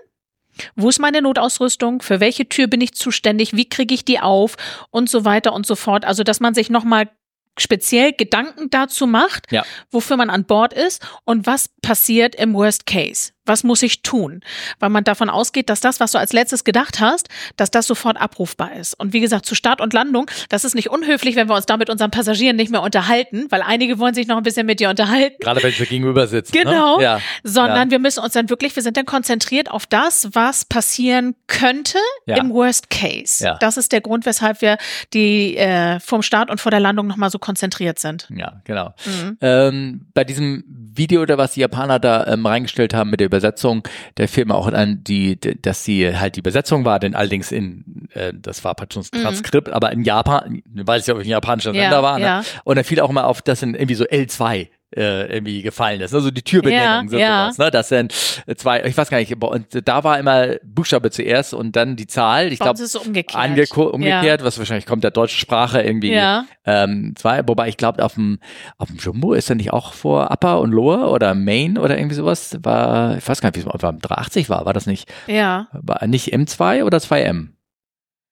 Wo 0.76 0.88
ist 0.88 1.00
meine 1.00 1.20
Notausrüstung? 1.20 2.00
Für 2.00 2.20
welche 2.20 2.48
Tür 2.48 2.68
bin 2.68 2.80
ich 2.80 2.94
zuständig? 2.94 3.56
Wie 3.56 3.68
kriege 3.68 3.92
ich 3.92 4.04
die 4.04 4.20
auf? 4.20 4.54
Und 4.90 5.10
so 5.10 5.24
weiter 5.24 5.52
und 5.52 5.66
so 5.66 5.74
fort. 5.74 6.04
Also, 6.04 6.22
dass 6.22 6.38
man 6.38 6.54
sich 6.54 6.70
nochmal 6.70 7.10
speziell 7.58 8.12
Gedanken 8.12 8.68
dazu 8.70 9.06
macht, 9.06 9.50
Ja. 9.52 9.64
wofür 9.90 10.16
man 10.16 10.30
an 10.30 10.44
Bord 10.44 10.72
ist 10.72 11.04
und 11.24 11.46
was 11.46 11.70
passiert 11.82 12.34
im 12.36 12.52
Worst 12.54 12.86
Case. 12.86 13.32
Was 13.46 13.62
muss 13.64 13.82
ich 13.82 14.02
tun? 14.02 14.40
Weil 14.78 14.90
man 14.90 15.04
davon 15.04 15.28
ausgeht, 15.28 15.68
dass 15.68 15.80
das, 15.80 16.00
was 16.00 16.12
du 16.12 16.18
als 16.18 16.32
letztes 16.32 16.64
gedacht 16.64 17.00
hast, 17.00 17.28
dass 17.56 17.70
das 17.70 17.86
sofort 17.86 18.20
abrufbar 18.20 18.72
ist. 18.74 18.94
Und 18.98 19.12
wie 19.12 19.20
gesagt, 19.20 19.44
zu 19.46 19.54
Start 19.54 19.80
und 19.80 19.92
Landung, 19.92 20.30
das 20.48 20.64
ist 20.64 20.74
nicht 20.74 20.88
unhöflich, 20.90 21.36
wenn 21.36 21.48
wir 21.48 21.54
uns 21.54 21.66
da 21.66 21.76
mit 21.76 21.90
unseren 21.90 22.10
Passagieren 22.10 22.56
nicht 22.56 22.70
mehr 22.70 22.82
unterhalten, 22.82 23.46
weil 23.50 23.62
einige 23.62 23.98
wollen 23.98 24.14
sich 24.14 24.26
noch 24.26 24.36
ein 24.38 24.42
bisschen 24.42 24.66
mit 24.66 24.80
dir 24.80 24.88
unterhalten. 24.90 25.36
Gerade 25.40 25.62
wenn 25.62 25.78
wir 25.78 25.86
gegenüber 25.86 26.26
sitzen. 26.26 26.52
Genau. 26.52 26.96
Ne? 26.98 27.02
Ja. 27.02 27.20
sondern 27.42 27.88
Ja. 27.88 27.90
wir 27.92 27.98
müssen 27.98 28.20
uns 28.20 28.32
dann 28.32 28.48
wirklich, 28.50 28.74
wir 28.76 28.82
sind 28.82 28.96
dann 28.96 29.06
konzentriert 29.06 29.70
auf 29.70 29.86
das, 29.86 30.28
was 30.32 30.64
passieren 30.64 31.34
könnte 31.46 31.98
Ja. 32.26 32.36
im 32.36 32.50
Worst 32.50 32.88
Case. 32.90 33.44
Ja. 33.44 33.56
Das 33.58 33.76
ist 33.76 33.92
der 33.92 34.00
Grund, 34.00 34.26
weshalb 34.26 34.62
wir 34.62 34.78
die 35.12 35.56
äh, 35.56 36.00
vom 36.00 36.22
Start 36.22 36.50
und 36.50 36.60
vor 36.60 36.70
der 36.70 36.80
Landung 36.80 37.06
nochmal 37.06 37.30
so 37.30 37.38
konzentriert 37.38 37.98
sind. 37.98 38.28
Ja, 38.34 38.60
genau. 38.64 38.94
Mhm. 39.04 39.38
Ähm, 39.40 40.06
bei 40.14 40.24
diesem 40.24 40.64
Video 40.96 41.22
oder 41.22 41.36
was 41.38 41.52
die 41.52 41.60
Japaner 41.60 41.98
da 41.98 42.26
ähm, 42.26 42.46
reingestellt 42.46 42.94
haben 42.94 43.10
mit 43.10 43.20
der 43.20 43.26
Übersetzung, 43.34 43.86
der 44.16 44.28
Film 44.28 44.50
auch 44.52 44.68
an 44.68 45.02
die, 45.04 45.38
dass 45.38 45.84
sie 45.84 46.16
halt 46.16 46.36
die 46.36 46.40
Übersetzung 46.40 46.84
war, 46.84 46.98
denn 47.00 47.14
allerdings 47.14 47.52
in, 47.52 48.08
äh, 48.14 48.32
das 48.34 48.64
war 48.64 48.74
praktisch 48.74 49.10
ein 49.12 49.22
Transkript, 49.22 49.68
aber 49.70 49.92
in 49.92 50.02
Japan, 50.02 50.62
weil 50.72 51.00
es 51.00 51.06
ja 51.06 51.14
auf 51.14 51.20
ein 51.20 51.28
japanischer 51.28 51.70
Mhm. 51.70 51.76
Ja, 51.76 51.82
Sender 51.82 52.02
war, 52.02 52.18
ne? 52.18 52.24
ja. 52.24 52.42
und 52.64 52.76
da 52.76 52.82
fiel 52.82 53.00
auch 53.00 53.10
immer 53.10 53.26
auf, 53.26 53.42
dass 53.42 53.62
in 53.62 53.74
irgendwie 53.74 53.94
so 53.94 54.04
L2 54.04 54.68
äh, 54.96 55.34
irgendwie 55.34 55.62
gefallen 55.62 56.00
ist. 56.00 56.14
Also 56.14 56.30
die 56.30 56.42
Türbenennung, 56.42 57.10
ja, 57.10 57.18
ja. 57.18 57.44
sowas. 57.44 57.58
Ne? 57.58 57.70
Das 57.70 57.88
sind 57.88 58.12
zwei, 58.56 58.84
ich 58.84 58.96
weiß 58.96 59.10
gar 59.10 59.18
nicht, 59.18 59.34
und 59.42 59.88
da 59.88 60.04
war 60.04 60.18
immer 60.18 60.56
Buchstabe 60.62 61.10
zuerst 61.10 61.54
und 61.54 61.76
dann 61.76 61.96
die 61.96 62.06
Zahl. 62.06 62.52
Ich 62.52 62.58
glaube, 62.58 62.82
umgekehrt, 63.04 63.76
umgekehrt 63.76 64.40
ja. 64.40 64.46
was 64.46 64.58
wahrscheinlich 64.58 64.86
kommt 64.86 65.04
der 65.04 65.10
deutschen 65.10 65.38
Sprache 65.38 65.82
irgendwie 65.82 66.12
ja. 66.12 66.44
ähm, 66.64 67.14
zwei. 67.16 67.46
Wobei 67.46 67.68
ich 67.68 67.76
glaube, 67.76 68.04
auf 68.04 68.14
dem 68.14 68.38
auf 68.78 68.88
dem 68.88 68.96
Jumbo 68.96 69.34
ist 69.34 69.50
er 69.50 69.56
nicht 69.56 69.72
auch 69.72 69.92
vor 69.92 70.30
Upper 70.30 70.60
und 70.60 70.72
Lower 70.72 71.10
oder 71.10 71.34
Main 71.34 71.78
oder 71.78 71.98
irgendwie 71.98 72.16
sowas. 72.16 72.56
War, 72.62 73.18
ich 73.18 73.28
weiß 73.28 73.40
gar 73.40 73.48
nicht, 73.48 73.56
wie 73.56 73.60
es 73.60 73.66
war, 73.66 73.92
380 73.92 74.48
war, 74.48 74.64
war 74.64 74.72
das 74.72 74.86
nicht? 74.86 75.12
Ja. 75.26 75.68
War 75.72 76.06
nicht 76.06 76.32
M2 76.34 76.84
oder 76.84 76.98
2M? 76.98 77.48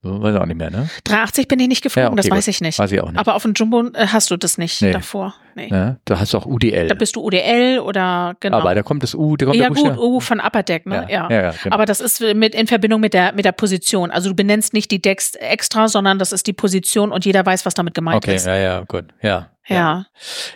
Weiß 0.05 0.35
auch 0.35 0.47
nicht 0.47 0.57
mehr, 0.57 0.71
ne? 0.71 0.91
380 1.05 1.47
bin 1.47 1.61
ich 1.61 1.69
nicht 1.69 1.83
geflogen, 1.83 2.07
ja, 2.07 2.13
okay, 2.13 2.29
das 2.29 2.37
weiß 2.37 2.49
ich 2.49 2.61
nicht. 2.61 2.77
Weiß 2.77 2.91
ich 2.91 3.01
auch 3.01 3.11
nicht. 3.11 3.21
Aber 3.21 3.37
auf 3.37 3.43
dem 3.43 3.53
Jumbo 3.55 3.87
äh, 3.95 4.09
hast 4.09 4.33
du 4.33 4.37
das 4.37 4.59
nicht 4.59 4.83
nee. 4.83 4.91
davor. 4.91 5.35
Nee. 5.55 5.69
Ja, 5.69 5.97
da 6.05 6.21
hast 6.21 6.35
du 6.35 6.39
auch 6.39 6.47
UDL. 6.47 6.89
Da 6.89 6.95
bist 6.95 7.17
du 7.17 7.25
UDL 7.25 7.81
oder 7.81 8.35
genau. 8.41 8.59
Aber 8.59 8.75
da 8.75 8.83
kommt 8.83 9.03
das 9.03 9.15
U, 9.15 9.37
da 9.37 9.47
kommt 9.47 9.57
Ja, 9.57 9.69
gut, 9.69 9.99
U 9.99 10.21
von 10.21 10.41
Upper 10.41 10.63
Deck, 10.63 10.87
ne? 10.87 11.07
Ja. 11.09 11.29
ja. 11.31 11.43
ja 11.43 11.55
genau. 11.63 11.75
Aber 11.75 11.87
das 11.87 12.01
ist 12.01 12.21
mit 12.35 12.55
in 12.55 12.67
Verbindung 12.67 13.01
mit 13.01 13.15
der 13.15 13.33
mit 13.33 13.45
der 13.45 13.53
Position. 13.53 14.11
Also 14.11 14.31
du 14.31 14.35
benennst 14.35 14.73
nicht 14.73 14.91
die 14.91 15.01
Decks 15.01 15.35
extra, 15.35 15.89
sondern 15.89 16.19
das 16.19 16.33
ist 16.33 16.47
die 16.47 16.53
Position 16.53 17.13
und 17.13 17.25
jeder 17.25 17.45
weiß, 17.45 17.67
was 17.67 17.75
damit 17.75 17.95
gemeint 17.95 18.17
okay, 18.17 18.37
ist. 18.37 18.47
Okay, 18.47 18.63
ja, 18.63 18.79
ja, 18.79 18.85
gut. 18.87 19.07
Ja. 19.23 19.49
Ja. 19.69 20.07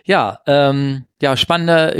Ja, 0.04 0.40
ähm, 0.46 1.04
ja, 1.22 1.36
spannender 1.36 1.94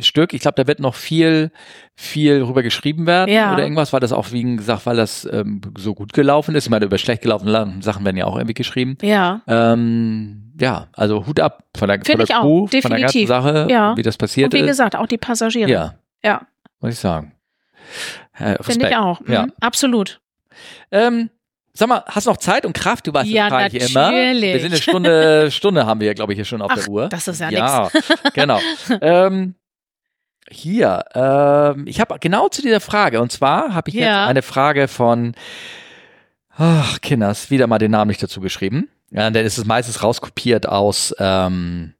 Stück. 0.00 0.34
Ich 0.34 0.42
glaube, 0.42 0.56
da 0.56 0.66
wird 0.66 0.78
noch 0.78 0.94
viel, 0.94 1.50
viel 1.94 2.42
rüber 2.42 2.62
geschrieben 2.62 3.06
werden 3.06 3.32
ja. 3.32 3.52
oder 3.54 3.62
irgendwas, 3.62 3.92
weil 3.92 4.00
das 4.00 4.12
auch, 4.12 4.30
wie 4.32 4.56
gesagt, 4.56 4.86
weil 4.86 4.96
das 4.96 5.28
ähm, 5.30 5.60
so 5.78 5.94
gut 5.94 6.12
gelaufen 6.12 6.54
ist. 6.54 6.64
Ich 6.64 6.70
meine, 6.70 6.84
über 6.84 6.98
schlecht 6.98 7.22
gelaufene 7.22 7.80
Sachen 7.80 8.04
werden 8.04 8.16
ja 8.16 8.26
auch 8.26 8.36
irgendwie 8.36 8.54
geschrieben. 8.54 8.98
Ja. 9.00 9.42
Ähm, 9.46 10.52
ja, 10.60 10.88
also 10.92 11.26
Hut 11.26 11.40
ab 11.40 11.63
von 11.76 11.88
der, 11.88 12.00
von 12.04 12.18
der 12.18 12.26
Crew, 12.26 12.66
von 12.66 12.90
der 12.90 13.00
ganzen 13.00 13.26
Sache, 13.26 13.66
ja. 13.70 13.96
wie 13.96 14.02
das 14.02 14.16
passiert 14.16 14.52
ist. 14.52 14.58
Und 14.58 14.64
wie 14.64 14.68
gesagt, 14.68 14.96
auch 14.96 15.06
die 15.06 15.18
Passagiere. 15.18 15.70
Ja. 15.70 15.94
Ja. 16.22 16.42
Muss 16.80 16.94
ich 16.94 16.98
sagen. 16.98 17.32
Äh, 18.38 18.62
Finde 18.62 18.88
ich 18.88 18.96
auch. 18.96 19.20
Mhm. 19.20 19.32
Ja. 19.32 19.46
Absolut. 19.60 20.20
Ähm, 20.90 21.30
Sag 21.76 21.88
mal, 21.88 22.04
hast 22.06 22.28
du 22.28 22.30
noch 22.30 22.36
Zeit 22.36 22.64
und 22.64 22.72
Kraft? 22.72 23.04
Du 23.04 23.12
weißt, 23.12 23.28
ja, 23.28 23.48
das 23.48 23.58
frage 23.58 23.76
ich 23.78 23.90
immer. 23.90 24.12
Wir 24.12 24.60
sind 24.60 24.72
eine 24.72 24.80
Stunde, 24.80 25.50
Stunde 25.50 25.86
haben 25.86 25.98
wir, 25.98 26.14
glaube 26.14 26.32
ich, 26.32 26.36
hier 26.36 26.44
schon 26.44 26.62
auf 26.62 26.70
Ach, 26.72 26.76
der 26.76 26.88
Uhr. 26.88 27.08
Das 27.08 27.26
ist 27.26 27.40
ja, 27.40 27.50
ja 27.50 27.90
nix. 27.92 28.08
genau. 28.34 28.60
ähm, 29.00 29.56
hier, 30.48 31.04
ähm, 31.14 31.88
ich 31.88 32.00
habe 32.00 32.16
genau 32.20 32.48
zu 32.48 32.62
dieser 32.62 32.78
Frage, 32.78 33.20
und 33.20 33.32
zwar 33.32 33.74
habe 33.74 33.90
ich 33.90 33.96
ja. 33.96 34.02
jetzt 34.02 34.28
eine 34.28 34.42
Frage 34.42 34.86
von, 34.86 35.34
ach, 36.56 37.00
Kinders, 37.00 37.50
wieder 37.50 37.66
mal 37.66 37.78
den 37.78 37.90
Namen 37.90 38.08
nicht 38.08 38.22
dazu 38.22 38.40
geschrieben. 38.40 38.88
Ja, 39.14 39.30
dann 39.30 39.46
ist 39.46 39.58
es 39.58 39.64
meistens 39.64 40.02
rauskopiert 40.02 40.68
aus, 40.68 41.14
ähm, 41.20 41.94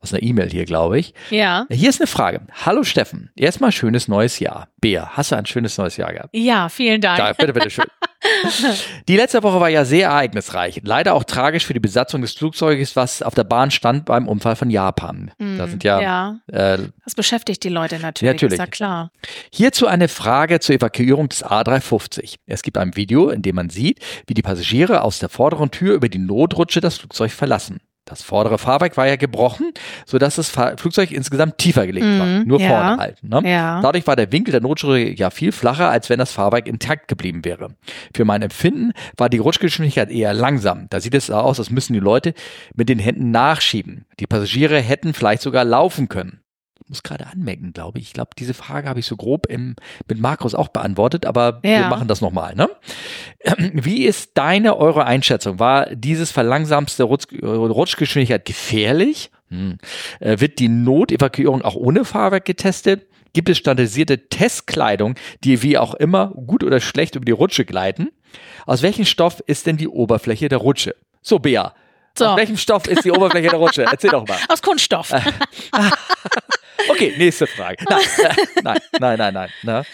aus 0.00 0.14
einer 0.14 0.22
E-Mail 0.22 0.50
hier, 0.50 0.64
glaube 0.64 0.98
ich. 0.98 1.14
Ja. 1.30 1.66
Hier 1.70 1.90
ist 1.90 2.00
eine 2.00 2.06
Frage. 2.06 2.40
Hallo 2.64 2.84
Steffen, 2.84 3.30
erstmal 3.36 3.70
schönes 3.70 4.08
neues 4.08 4.38
Jahr. 4.38 4.68
Bea, 4.80 5.10
hast 5.12 5.30
du 5.30 5.36
ein 5.36 5.46
schönes 5.46 5.76
neues 5.76 5.98
Jahr 5.98 6.12
gehabt? 6.12 6.30
Ja, 6.32 6.70
vielen 6.70 7.02
Dank. 7.02 7.18
Ja, 7.18 7.32
bitte, 7.34 7.52
bitte 7.52 7.70
schön. 7.70 7.84
Die 9.08 9.16
letzte 9.16 9.42
Woche 9.42 9.60
war 9.60 9.68
ja 9.68 9.84
sehr 9.84 10.08
ereignisreich. 10.08 10.80
Leider 10.84 11.14
auch 11.14 11.24
tragisch 11.24 11.66
für 11.66 11.74
die 11.74 11.80
Besatzung 11.80 12.22
des 12.22 12.32
Flugzeuges, 12.32 12.96
was 12.96 13.22
auf 13.22 13.34
der 13.34 13.44
Bahn 13.44 13.70
stand 13.70 14.06
beim 14.06 14.28
Unfall 14.28 14.56
von 14.56 14.70
Japan. 14.70 15.32
Mm, 15.38 15.58
da 15.58 15.66
sind 15.66 15.84
ja. 15.84 16.00
ja. 16.00 16.40
Äh, 16.52 16.78
das 17.04 17.14
beschäftigt 17.14 17.64
die 17.64 17.68
Leute 17.68 17.98
natürlich. 17.98 18.32
natürlich. 18.32 18.54
Ist 18.54 18.58
ja 18.58 18.66
klar. 18.66 19.12
Hierzu 19.52 19.86
eine 19.86 20.08
Frage 20.08 20.60
zur 20.60 20.74
Evakuierung 20.76 21.28
des 21.28 21.44
A350. 21.44 22.36
Es 22.46 22.62
gibt 22.62 22.78
ein 22.78 22.96
Video, 22.96 23.30
in 23.30 23.42
dem 23.42 23.56
man 23.56 23.70
sieht, 23.70 24.00
wie 24.26 24.34
die 24.34 24.42
Passagiere 24.42 25.02
aus 25.02 25.18
der 25.18 25.28
vorderen 25.28 25.70
Tür 25.70 25.94
über 25.94 26.08
die 26.08 26.18
Notrutsche 26.18 26.80
das 26.80 26.98
Flugzeug 26.98 27.32
verlassen. 27.32 27.80
Das 28.10 28.22
vordere 28.22 28.58
Fahrwerk 28.58 28.96
war 28.96 29.06
ja 29.06 29.14
gebrochen, 29.14 29.72
sodass 30.04 30.34
das 30.34 30.50
Flugzeug 30.50 31.12
insgesamt 31.12 31.58
tiefer 31.58 31.86
gelegt 31.86 32.06
mm, 32.06 32.18
war. 32.18 32.26
Mhm. 32.26 32.42
Nur 32.48 32.60
ja, 32.60 32.68
vorne 32.68 32.96
halt. 32.96 33.22
Ne? 33.22 33.42
Ja. 33.48 33.80
Dadurch 33.80 34.06
war 34.08 34.16
der 34.16 34.32
Winkel 34.32 34.50
der 34.50 34.60
Notrutsche 34.60 34.98
ja 34.98 35.30
viel 35.30 35.52
flacher, 35.52 35.88
als 35.88 36.10
wenn 36.10 36.18
das 36.18 36.32
Fahrwerk 36.32 36.66
intakt 36.66 37.06
geblieben 37.06 37.44
wäre. 37.44 37.68
Für 38.14 38.24
mein 38.24 38.42
Empfinden 38.42 38.92
war 39.16 39.28
die 39.28 39.38
Rutschgeschwindigkeit 39.38 40.10
eher 40.10 40.34
langsam. 40.34 40.88
Da 40.90 41.00
sieht 41.00 41.14
es 41.14 41.30
aus, 41.30 41.60
als 41.60 41.70
müssen 41.70 41.92
die 41.92 42.00
Leute 42.00 42.34
mit 42.74 42.88
den 42.88 42.98
Händen 42.98 43.30
nachschieben. 43.30 44.06
Die 44.18 44.26
Passagiere 44.26 44.80
hätten 44.80 45.14
vielleicht 45.14 45.42
sogar 45.42 45.64
laufen 45.64 46.08
können 46.08 46.40
muss 46.90 47.02
gerade 47.02 47.26
anmerken, 47.28 47.72
glaube 47.72 47.98
ich. 47.98 48.08
Ich 48.08 48.12
glaube, 48.12 48.30
diese 48.36 48.52
Frage 48.52 48.88
habe 48.88 49.00
ich 49.00 49.06
so 49.06 49.16
grob 49.16 49.46
im, 49.46 49.76
mit 50.08 50.20
Markus 50.20 50.54
auch 50.54 50.68
beantwortet, 50.68 51.24
aber 51.24 51.60
ja. 51.62 51.80
wir 51.80 51.86
machen 51.86 52.08
das 52.08 52.20
nochmal. 52.20 52.54
Ne? 52.54 52.68
Wie 53.72 54.04
ist 54.04 54.32
deine, 54.34 54.76
eure 54.76 55.04
Einschätzung? 55.04 55.58
War 55.58 55.94
dieses 55.94 56.30
verlangsamste 56.30 57.04
Rutsch, 57.04 57.26
Rutschgeschwindigkeit 57.42 58.44
gefährlich? 58.44 59.30
Hm. 59.48 59.78
Äh, 60.20 60.40
wird 60.40 60.58
die 60.58 60.68
Notevakuierung 60.68 61.62
auch 61.62 61.74
ohne 61.74 62.04
Fahrwerk 62.04 62.44
getestet? 62.44 63.06
Gibt 63.32 63.48
es 63.48 63.58
standardisierte 63.58 64.28
Testkleidung, 64.28 65.14
die 65.44 65.62
wie 65.62 65.78
auch 65.78 65.94
immer 65.94 66.28
gut 66.28 66.64
oder 66.64 66.80
schlecht 66.80 67.14
über 67.14 67.24
die 67.24 67.32
Rutsche 67.32 67.64
gleiten? 67.64 68.10
Aus 68.66 68.82
welchem 68.82 69.04
Stoff 69.04 69.42
ist 69.46 69.66
denn 69.66 69.76
die 69.76 69.88
Oberfläche 69.88 70.48
der 70.48 70.58
Rutsche? 70.58 70.94
So, 71.22 71.38
Bea, 71.38 71.74
so. 72.18 72.26
Aus 72.26 72.36
welchem 72.36 72.56
Stoff 72.56 72.86
ist 72.88 73.04
die 73.04 73.12
Oberfläche 73.12 73.48
der 73.48 73.58
Rutsche? 73.58 73.84
Erzähl 73.84 74.10
doch 74.10 74.26
mal. 74.26 74.38
Aus 74.48 74.62
Kunststoff. 74.62 75.12
Okay, 76.88 77.14
nächste 77.18 77.46
Frage. 77.46 77.84
Nein, 77.88 78.00
nein, 78.62 78.78
nein, 78.98 79.18
nein, 79.18 79.34
nein. 79.34 79.50
Ne? 79.62 79.84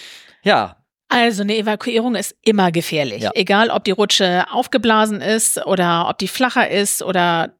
Ja. 0.42 0.76
Also 1.08 1.42
eine 1.42 1.56
Evakuierung 1.56 2.16
ist 2.16 2.34
immer 2.42 2.72
gefährlich. 2.72 3.22
Ja. 3.22 3.30
Egal, 3.34 3.70
ob 3.70 3.84
die 3.84 3.92
Rutsche 3.92 4.46
aufgeblasen 4.50 5.20
ist 5.20 5.64
oder 5.66 6.08
ob 6.08 6.18
die 6.18 6.28
flacher 6.28 6.68
ist 6.68 7.02
oder 7.02 7.52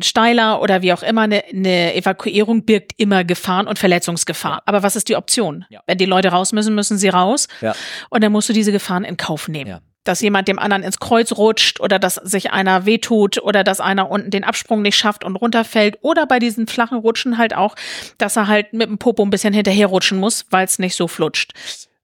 steiler 0.00 0.60
oder 0.60 0.82
wie 0.82 0.92
auch 0.92 1.02
immer, 1.02 1.22
eine, 1.22 1.44
eine 1.44 1.94
Evakuierung 1.94 2.64
birgt 2.64 2.92
immer 2.98 3.24
Gefahren 3.24 3.66
und 3.66 3.78
Verletzungsgefahr. 3.78 4.56
Ja. 4.56 4.62
Aber 4.66 4.82
was 4.82 4.96
ist 4.96 5.08
die 5.08 5.16
Option? 5.16 5.64
Ja. 5.70 5.80
Wenn 5.86 5.98
die 5.98 6.04
Leute 6.04 6.28
raus 6.28 6.52
müssen, 6.52 6.74
müssen 6.74 6.98
sie 6.98 7.08
raus. 7.08 7.48
Und 8.10 8.22
dann 8.22 8.32
musst 8.32 8.48
du 8.48 8.52
diese 8.52 8.72
Gefahren 8.72 9.04
in 9.04 9.16
Kauf 9.16 9.48
nehmen. 9.48 9.80
Dass 10.04 10.20
jemand 10.20 10.48
dem 10.48 10.58
anderen 10.58 10.82
ins 10.82 10.98
Kreuz 10.98 11.32
rutscht 11.32 11.80
oder 11.80 11.98
dass 11.98 12.16
sich 12.16 12.52
einer 12.52 12.84
wehtut 12.84 13.42
oder 13.42 13.64
dass 13.64 13.80
einer 13.80 14.10
unten 14.10 14.30
den 14.30 14.44
Absprung 14.44 14.82
nicht 14.82 14.98
schafft 14.98 15.24
und 15.24 15.36
runterfällt 15.36 15.96
oder 16.02 16.26
bei 16.26 16.38
diesen 16.38 16.66
flachen 16.66 16.98
Rutschen 16.98 17.38
halt 17.38 17.54
auch, 17.56 17.74
dass 18.18 18.36
er 18.36 18.46
halt 18.46 18.74
mit 18.74 18.88
dem 18.88 18.98
Popo 18.98 19.22
ein 19.22 19.30
bisschen 19.30 19.54
hinterherrutschen 19.54 20.18
muss, 20.18 20.44
weil 20.50 20.66
es 20.66 20.78
nicht 20.78 20.94
so 20.94 21.08
flutscht. 21.08 21.52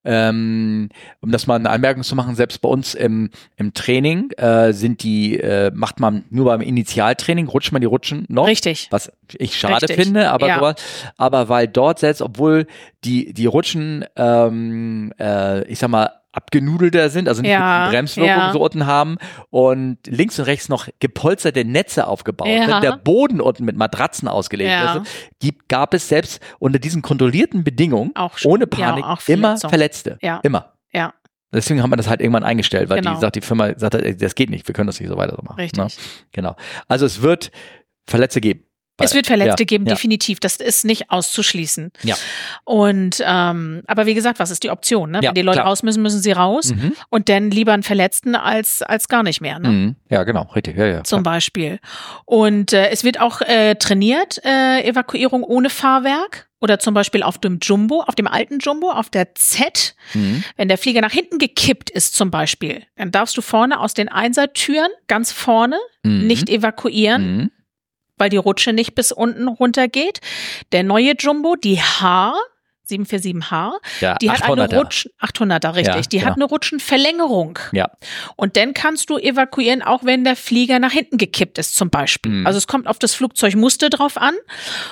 Ähm, 0.04 0.88
um 1.20 1.30
das 1.30 1.46
mal 1.46 1.56
eine 1.56 1.70
Anmerkung 1.70 2.02
zu 2.02 2.16
machen, 2.16 2.34
selbst 2.34 2.60
bei 2.60 2.68
uns 2.68 2.94
im, 2.94 3.30
im 3.56 3.74
Training 3.74 4.30
äh, 4.32 4.72
sind 4.72 5.02
die, 5.02 5.38
äh, 5.38 5.70
macht 5.74 6.00
man 6.00 6.24
nur 6.30 6.46
beim 6.46 6.62
Initialtraining, 6.62 7.48
rutscht 7.48 7.72
man 7.72 7.80
die 7.80 7.86
Rutschen 7.86 8.24
noch. 8.28 8.46
Richtig. 8.46 8.88
Was 8.90 9.12
ich 9.34 9.58
schade 9.58 9.88
Richtig. 9.88 10.04
finde, 10.04 10.30
aber 10.30 10.48
ja. 10.48 10.58
sowas, 10.58 10.74
aber 11.16 11.48
weil 11.48 11.68
dort 11.68 11.98
selbst, 11.98 12.22
obwohl 12.22 12.66
die, 13.04 13.34
die 13.34 13.46
Rutschen, 13.46 14.04
ähm, 14.16 15.12
äh, 15.18 15.64
ich 15.64 15.78
sag 15.78 15.90
mal, 15.90 16.19
abgenudelter 16.32 17.10
sind, 17.10 17.28
also 17.28 17.42
nicht 17.42 17.50
ja, 17.50 17.86
die 17.86 17.90
Bremswirkung 17.90 18.28
ja. 18.28 18.52
so 18.52 18.60
unten 18.60 18.86
haben 18.86 19.18
und 19.50 19.98
links 20.06 20.38
und 20.38 20.44
rechts 20.44 20.68
noch 20.68 20.88
gepolsterte 21.00 21.64
Netze 21.64 22.06
aufgebaut 22.06 22.48
ja. 22.48 22.66
sind, 22.66 22.82
der 22.82 22.96
Boden 22.96 23.40
unten 23.40 23.64
mit 23.64 23.76
Matratzen 23.76 24.28
ausgelegt 24.28 24.70
ja. 24.70 24.96
ist, 24.96 25.10
gibt, 25.40 25.68
gab 25.68 25.92
es 25.92 26.08
selbst 26.08 26.40
unter 26.58 26.78
diesen 26.78 27.02
kontrollierten 27.02 27.64
Bedingungen 27.64 28.12
auch, 28.14 28.38
ohne 28.44 28.66
Panik 28.66 29.04
ja, 29.04 29.18
immer 29.26 29.56
Verletzte. 29.56 30.18
Ja. 30.22 30.40
Immer. 30.42 30.72
Ja. 30.92 31.14
Deswegen 31.52 31.82
haben 31.82 31.90
wir 31.90 31.96
das 31.96 32.08
halt 32.08 32.20
irgendwann 32.20 32.44
eingestellt, 32.44 32.90
weil 32.90 32.98
genau. 32.98 33.14
die, 33.14 33.20
sagt, 33.20 33.34
die 33.34 33.40
Firma 33.40 33.76
sagt, 33.76 33.96
das 34.22 34.34
geht 34.36 34.50
nicht, 34.50 34.68
wir 34.68 34.72
können 34.72 34.86
das 34.86 35.00
nicht 35.00 35.08
so 35.08 35.16
weiter 35.16 35.36
machen. 35.42 35.58
Richtig. 35.58 35.82
Ne? 35.82 35.88
Genau. 36.30 36.54
Also 36.86 37.06
es 37.06 37.22
wird 37.22 37.50
Verletzte 38.06 38.40
geben. 38.40 38.64
Es 39.00 39.14
wird 39.14 39.26
Verletzte 39.26 39.62
ja, 39.62 39.66
geben, 39.66 39.86
ja. 39.86 39.94
definitiv. 39.94 40.40
Das 40.40 40.56
ist 40.56 40.84
nicht 40.84 41.10
auszuschließen. 41.10 41.92
Ja. 42.02 42.16
Und 42.64 43.22
ähm, 43.24 43.82
aber 43.86 44.06
wie 44.06 44.14
gesagt, 44.14 44.38
was 44.38 44.50
ist 44.50 44.62
die 44.62 44.70
Option? 44.70 45.10
Ne? 45.10 45.20
Wenn 45.22 45.34
die 45.34 45.42
Leute 45.42 45.58
klar. 45.58 45.68
raus 45.68 45.82
müssen, 45.82 46.02
müssen 46.02 46.20
sie 46.20 46.32
raus 46.32 46.72
Mhm. 46.72 46.92
und 47.08 47.28
dann 47.28 47.50
lieber 47.50 47.72
einen 47.72 47.82
Verletzten 47.82 48.34
als 48.34 48.82
als 48.82 49.08
gar 49.08 49.22
nicht 49.22 49.40
mehr. 49.40 49.58
Ne? 49.58 49.68
Mhm. 49.68 49.96
Ja, 50.10 50.24
genau, 50.24 50.42
richtig. 50.54 50.76
Ja, 50.76 50.86
ja. 50.86 51.04
Zum 51.04 51.22
Beispiel. 51.22 51.78
Und 52.24 52.72
äh, 52.72 52.90
es 52.90 53.04
wird 53.04 53.20
auch 53.20 53.40
äh, 53.40 53.74
trainiert, 53.76 54.40
äh, 54.44 54.82
Evakuierung 54.88 55.42
ohne 55.42 55.70
Fahrwerk. 55.70 56.46
Oder 56.62 56.78
zum 56.78 56.92
Beispiel 56.92 57.22
auf 57.22 57.38
dem 57.38 57.58
Jumbo, 57.62 58.02
auf 58.02 58.14
dem 58.14 58.26
alten 58.26 58.58
Jumbo, 58.58 58.90
auf 58.90 59.08
der 59.08 59.34
Z. 59.34 59.94
Mhm. 60.12 60.44
Wenn 60.58 60.68
der 60.68 60.76
Flieger 60.76 61.00
nach 61.00 61.10
hinten 61.10 61.38
gekippt 61.38 61.88
ist 61.88 62.14
zum 62.14 62.30
Beispiel, 62.30 62.82
dann 62.96 63.10
darfst 63.10 63.34
du 63.38 63.40
vorne 63.40 63.80
aus 63.80 63.94
den 63.94 64.10
Einsertüren 64.10 64.90
ganz 65.08 65.32
vorne 65.32 65.78
Mhm. 66.02 66.26
nicht 66.26 66.50
evakuieren, 66.50 67.36
Mhm. 67.36 67.50
Weil 68.20 68.30
die 68.30 68.36
Rutsche 68.36 68.72
nicht 68.72 68.94
bis 68.94 69.10
unten 69.12 69.48
runter 69.48 69.88
geht. 69.88 70.20
Der 70.72 70.82
neue 70.84 71.14
Jumbo, 71.18 71.56
die 71.56 71.80
H, 71.80 72.34
747H, 72.88 73.72
Ja, 74.00 74.14
die 74.16 74.30
hat 74.30 74.42
eine 74.42 74.66
800er. 74.66 74.78
Rutschen, 74.78 75.12
800er, 75.20 75.74
richtig, 75.74 75.94
Ja, 75.94 76.00
die 76.02 76.18
genau. 76.18 76.26
hat 76.30 76.36
eine 76.36 76.44
Rutschenverlängerung. 76.44 77.58
Ja. 77.72 77.90
Und 78.36 78.56
dann 78.56 78.74
kannst 78.74 79.10
du 79.10 79.18
evakuieren, 79.18 79.82
auch 79.82 80.04
wenn 80.04 80.24
der 80.24 80.36
Flieger 80.36 80.78
nach 80.78 80.92
hinten 80.92 81.16
gekippt 81.16 81.58
ist, 81.58 81.76
zum 81.76 81.90
Beispiel. 81.90 82.32
Mhm. 82.32 82.46
Also 82.46 82.58
es 82.58 82.66
kommt 82.66 82.86
auf 82.86 82.98
das 82.98 83.14
Flugzeugmuster 83.14 83.90
drauf 83.90 84.16
an. 84.16 84.34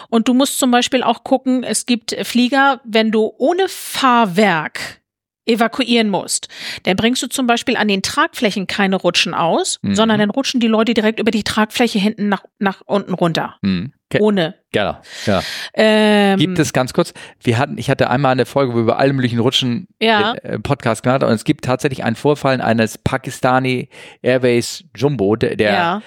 Und 0.09 0.28
du 0.28 0.34
musst 0.34 0.59
zum 0.59 0.70
Beispiel 0.70 1.02
auch 1.02 1.24
gucken, 1.24 1.64
es 1.64 1.86
gibt 1.86 2.16
Flieger, 2.22 2.80
wenn 2.84 3.10
du 3.10 3.32
ohne 3.36 3.68
Fahrwerk 3.68 5.00
evakuieren 5.48 6.10
musst, 6.10 6.48
dann 6.84 6.96
bringst 6.96 7.22
du 7.22 7.26
zum 7.28 7.46
Beispiel 7.46 7.76
an 7.76 7.88
den 7.88 8.02
Tragflächen 8.02 8.66
keine 8.66 8.96
Rutschen 8.96 9.34
aus, 9.34 9.78
Mhm. 9.82 9.94
sondern 9.94 10.18
dann 10.20 10.30
rutschen 10.30 10.60
die 10.60 10.66
Leute 10.68 10.94
direkt 10.94 11.18
über 11.20 11.30
die 11.30 11.44
Tragfläche 11.44 11.98
hinten 11.98 12.28
nach, 12.28 12.44
nach 12.58 12.82
unten 12.86 13.14
runter. 13.14 13.56
Mhm. 13.62 13.92
Ke- 14.10 14.20
Ohne. 14.22 14.54
Genau. 14.72 14.96
Ja. 15.26 15.42
Ähm, 15.74 16.38
Gibt 16.38 16.58
es 16.58 16.72
ganz 16.72 16.92
kurz, 16.94 17.12
wir 17.42 17.58
hatten, 17.58 17.76
ich 17.76 17.90
hatte 17.90 18.08
einmal 18.08 18.32
eine 18.32 18.46
Folge, 18.46 18.72
wo 18.72 18.76
wir 18.76 18.82
über 18.82 18.98
alle 18.98 19.12
möglichen 19.12 19.38
Rutschen 19.38 19.86
Ja. 20.00 20.32
äh, 20.34 20.54
im 20.54 20.62
Podcast 20.62 21.02
gemacht 21.02 21.22
und 21.22 21.30
es 21.30 21.44
gibt 21.44 21.64
tatsächlich 21.64 22.04
einen 22.04 22.16
Vorfall 22.16 22.60
eines 22.62 22.96
Pakistani 22.98 23.90
Airways 24.22 24.84
Jumbo, 24.96 25.36
der, 25.36 25.56
der 25.56 25.72
ja. 25.72 26.02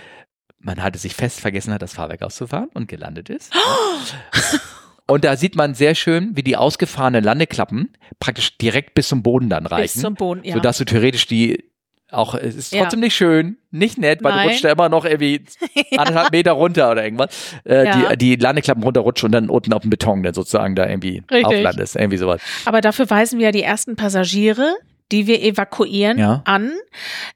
man 0.60 0.82
hatte 0.82 0.98
sich 0.98 1.14
fest 1.16 1.40
vergessen 1.42 1.74
hat, 1.74 1.82
das 1.84 1.94
Fahrwerk 1.94 2.24
auszufahren 2.24 2.70
und 2.74 2.88
gelandet 2.88 3.30
ist. 3.30 3.54
Und 5.08 5.24
da 5.26 5.36
sieht 5.36 5.56
man 5.56 5.74
sehr 5.74 5.94
schön, 5.96 6.32
wie 6.36 6.44
die 6.44 6.56
ausgefahrenen 6.56 7.24
Landeklappen 7.24 7.90
praktisch 8.20 8.58
direkt 8.58 8.94
bis 8.94 9.10
zum 9.10 9.24
Boden 9.24 9.50
dann 9.50 9.66
reichen. 9.66 9.94
Bis 9.94 10.02
zum 10.02 10.14
Boden, 10.16 10.42
ja. 10.44 10.54
Sodass 10.54 10.78
du 10.78 10.86
theoretisch 10.86 11.28
die 11.28 11.66
auch, 12.12 12.36
es 12.36 12.56
ist 12.56 12.74
Ja. 12.74 12.82
trotzdem 12.82 13.00
nicht 13.00 13.16
schön, 13.16 13.58
nicht 13.72 13.98
nett, 13.98 14.22
weil 14.22 14.34
Nein. 14.34 14.44
du 14.48 14.50
rutscht 14.52 14.66
da 14.66 14.72
immer 14.72 14.90
noch 14.90 15.06
irgendwie 15.06 15.46
anderthalb 15.98 16.32
Meter 16.34 16.52
runter 16.52 16.92
oder 16.92 17.04
irgendwas. 17.06 17.30
Äh, 17.66 17.86
Ja. 17.86 18.16
die, 18.16 18.36
die 18.36 18.42
Landeklappen 18.42 18.84
runterrutschen 18.84 19.28
und 19.28 19.32
dann 19.32 19.50
unten 19.50 19.72
auf 19.74 19.82
dem 19.82 19.90
Beton 19.92 20.22
dann 20.22 20.34
sozusagen 20.34 20.76
da 20.76 20.88
irgendwie 20.88 21.24
Richtig. 21.32 21.46
auflandest. 21.46 21.96
Irgendwie 21.96 22.18
sowas. 22.18 22.42
Aber 22.66 22.82
dafür 22.82 23.10
weisen 23.10 23.40
wir 23.40 23.46
ja 23.48 23.52
die 23.54 23.64
ersten 23.64 23.96
Passagiere, 23.96 24.76
die 25.14 25.26
wir 25.28 25.42
evakuieren, 25.42 26.18
Ja. 26.18 26.42
an, 26.46 26.72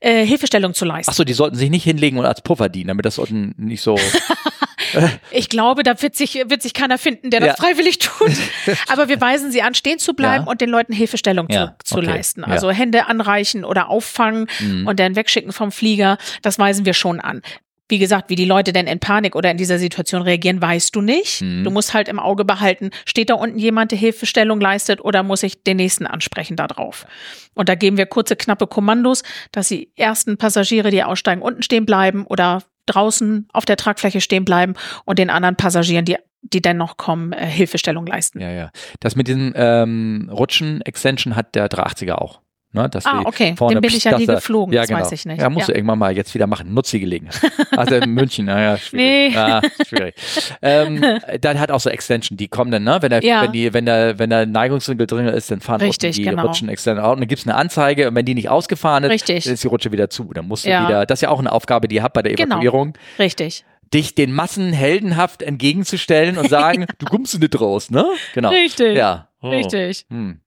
äh, 0.02 0.26
Hilfestellung 0.26 0.74
zu 0.74 0.84
leisten. 0.86 1.10
Achso, 1.10 1.24
die 1.24 1.34
sollten 1.34 1.56
sich 1.56 1.70
nicht 1.70 1.84
hinlegen 1.86 2.18
und 2.18 2.26
als 2.26 2.42
Puffer 2.42 2.68
dienen, 2.70 2.90
damit 2.90 3.06
das 3.06 3.18
unten 3.18 3.54
nicht 3.58 3.82
so. 3.82 3.96
Ich 5.32 5.50
glaube, 5.50 5.84
da 5.84 6.02
wird 6.02 6.16
sich, 6.16 6.36
wird 6.36 6.62
sich 6.62 6.74
keiner 6.74 6.98
finden, 6.98 7.30
der 7.32 7.40
das 7.40 7.48
Ja. 7.50 7.56
freiwillig 7.56 8.00
tut. 8.00 8.32
Aber 8.88 9.10
wir 9.10 9.20
weisen 9.22 9.52
sie 9.52 9.62
an, 9.62 9.74
stehen 9.74 10.00
zu 10.00 10.14
bleiben 10.14 10.46
Ja. 10.46 10.52
und 10.52 10.62
den 10.62 10.70
Leuten 10.70 10.94
Hilfestellung 10.94 11.48
Ja, 11.50 11.76
zu, 11.84 11.96
zu 11.96 11.98
okay. 11.98 12.06
leisten. 12.08 12.44
Also 12.44 12.72
Hände 12.72 13.08
anreichen 13.08 13.66
oder 13.66 13.90
auffangen 13.90 14.48
Mhm. 14.60 14.88
und 14.88 15.00
dann 15.00 15.16
wegschicken 15.16 15.52
vom 15.52 15.72
Flieger. 15.72 16.18
Das 16.42 16.60
weisen 16.60 16.86
wir 16.86 16.94
schon 16.94 17.20
an. 17.20 17.42
Wie 17.88 18.00
gesagt, 18.00 18.32
wie 18.32 18.36
die 18.36 18.46
Leute 18.46 18.74
denn 18.74 18.88
in 18.88 19.00
Panik 19.00 19.36
oder 19.36 19.52
in 19.52 19.58
dieser 19.58 19.78
Situation 19.78 20.24
reagieren, 20.24 20.60
weißt 20.60 20.96
du 20.96 21.02
nicht. 21.02 21.42
Mhm. 21.44 21.64
Du 21.64 21.70
musst 21.70 21.94
halt 21.94 22.08
im 22.08 22.18
Auge 22.20 22.44
behalten, 22.44 22.90
steht 23.06 23.30
da 23.30 23.36
unten 23.36 23.60
jemand, 23.60 23.92
der 23.92 24.00
Hilfestellung 24.00 24.60
leistet 24.60 25.02
oder 25.02 25.22
muss 25.22 25.44
ich 25.44 25.62
den 25.64 25.78
nächsten 25.78 26.08
ansprechen 26.08 26.56
da 26.56 26.66
drauf? 26.66 27.06
Und 27.54 27.70
da 27.70 27.76
geben 27.76 27.98
wir 27.98 28.08
kurze, 28.08 28.36
knappe 28.36 28.66
Kommandos, 28.66 29.22
dass 29.52 29.68
die 29.68 29.92
ersten 29.96 30.38
Passagiere, 30.38 30.90
die 30.90 31.04
aussteigen, 31.04 31.44
unten 31.44 31.62
stehen 31.62 31.86
bleiben 31.86 32.26
oder 32.26 32.64
draußen 32.86 33.48
auf 33.54 33.66
der 33.66 33.78
Tragfläche 33.78 34.22
stehen 34.22 34.46
bleiben 34.46 34.74
und 35.06 35.20
den 35.20 35.30
anderen 35.30 35.56
Passagieren, 35.56 36.06
die, 36.06 36.18
die 36.42 36.62
dann 36.62 36.78
noch 36.78 36.98
kommen, 36.98 37.34
äh, 37.34 37.46
Hilfestellung 37.46 38.06
leisten. 38.06 38.40
Ja, 38.40 38.52
ja. 38.52 38.72
Das 39.00 39.16
mit 39.16 39.28
diesem 39.28 39.54
ähm, 39.56 40.30
Rutschen-Extension 40.32 41.36
hat 41.36 41.56
der 41.56 41.70
380er 41.70 42.14
auch. 42.14 42.42
Ne, 42.76 42.90
dass 42.90 43.06
Ah, 43.06 43.22
okay. 43.24 43.56
vorne 43.58 43.76
Den 43.76 43.82
bin 43.82 43.96
ich 43.96 44.04
ja 44.04 44.18
nie 44.18 44.26
geflogen, 44.26 44.74
Ja, 44.74 44.82
das 44.82 44.90
genau. 44.90 45.00
weiß 45.02 45.12
ich 45.14 45.26
nicht. 45.26 45.42
Ja, 45.42 45.50
musst 45.50 45.68
Ja. 45.70 45.74
du 45.74 45.78
irgendwann 45.80 45.98
mal 45.98 46.16
jetzt 46.16 46.34
wieder 46.36 46.46
machen. 46.46 46.74
Nutz 46.74 46.92
die 46.92 47.00
Gelegenheit. 47.00 47.40
Also 47.78 47.96
in 47.96 48.12
München, 48.12 48.46
naja, 48.46 48.78
schwierig. 48.78 49.34
Nee. 49.34 49.38
Ah, 49.38 49.62
schwierig. 49.88 50.16
ähm, 50.62 51.02
dann 51.42 51.60
hat 51.60 51.72
auch 51.72 51.80
so 51.80 51.90
Extension, 51.90 52.38
die 52.38 52.48
kommen 52.48 52.72
dann, 52.72 52.84
ne? 52.84 52.98
Wenn 53.02 53.10
der, 53.10 53.24
Ja. 53.24 53.44
wenn 53.44 53.52
die, 53.54 53.74
wenn 53.74 53.86
der, 53.86 54.20
wenn 54.20 54.30
der 54.30 54.46
Neigungswinkel 54.46 55.08
drin 55.08 55.28
ist, 55.28 55.52
dann 55.52 55.62
fahren 55.62 55.82
Richtig, 55.82 56.16
die 56.18 56.24
genau. 56.24 56.44
Rutschen 56.48 56.70
Extension 56.70 57.04
out 57.06 57.14
und 57.16 57.22
dann 57.22 57.28
gibt's 57.28 57.46
eine 57.48 57.56
Anzeige 57.56 58.08
und 58.10 58.16
wenn 58.16 58.26
die 58.26 58.34
nicht 58.36 58.50
ausgefahren 58.50 59.04
ist, 59.06 59.12
Richtig. 59.12 59.44
dann 59.46 59.54
ist 59.54 59.64
die 59.64 59.68
Rutsche 59.68 59.92
wieder 59.92 60.10
zu. 60.10 60.32
Dann 60.34 60.48
musst 60.48 60.66
du 60.66 60.70
Ja. 60.70 60.88
wieder, 60.88 61.06
das 61.06 61.18
ist 61.18 61.22
ja 61.22 61.30
auch 61.30 61.40
eine 61.40 61.52
Aufgabe, 61.52 61.88
die 61.88 61.96
ihr 61.96 62.04
habt 62.04 62.14
bei 62.14 62.22
der 62.22 62.34
Genau. 62.34 62.56
Evakuierung. 62.56 62.94
Richtig. 63.20 63.64
dich 63.94 64.16
den 64.16 64.34
Massen 64.34 64.74
heldenhaft 64.74 65.42
entgegenzustellen 65.44 66.38
und 66.38 66.50
sagen, 66.50 66.86
du 66.98 67.06
kommst 67.06 67.40
nicht 67.40 67.62
raus, 67.62 67.90
ne? 67.92 68.06
Genau. 68.34 68.50
Richtig. 68.50 68.96
Ja. 68.98 69.30
Oh. 69.42 69.50
Richtig. 69.50 70.06
Hm. 70.10 70.40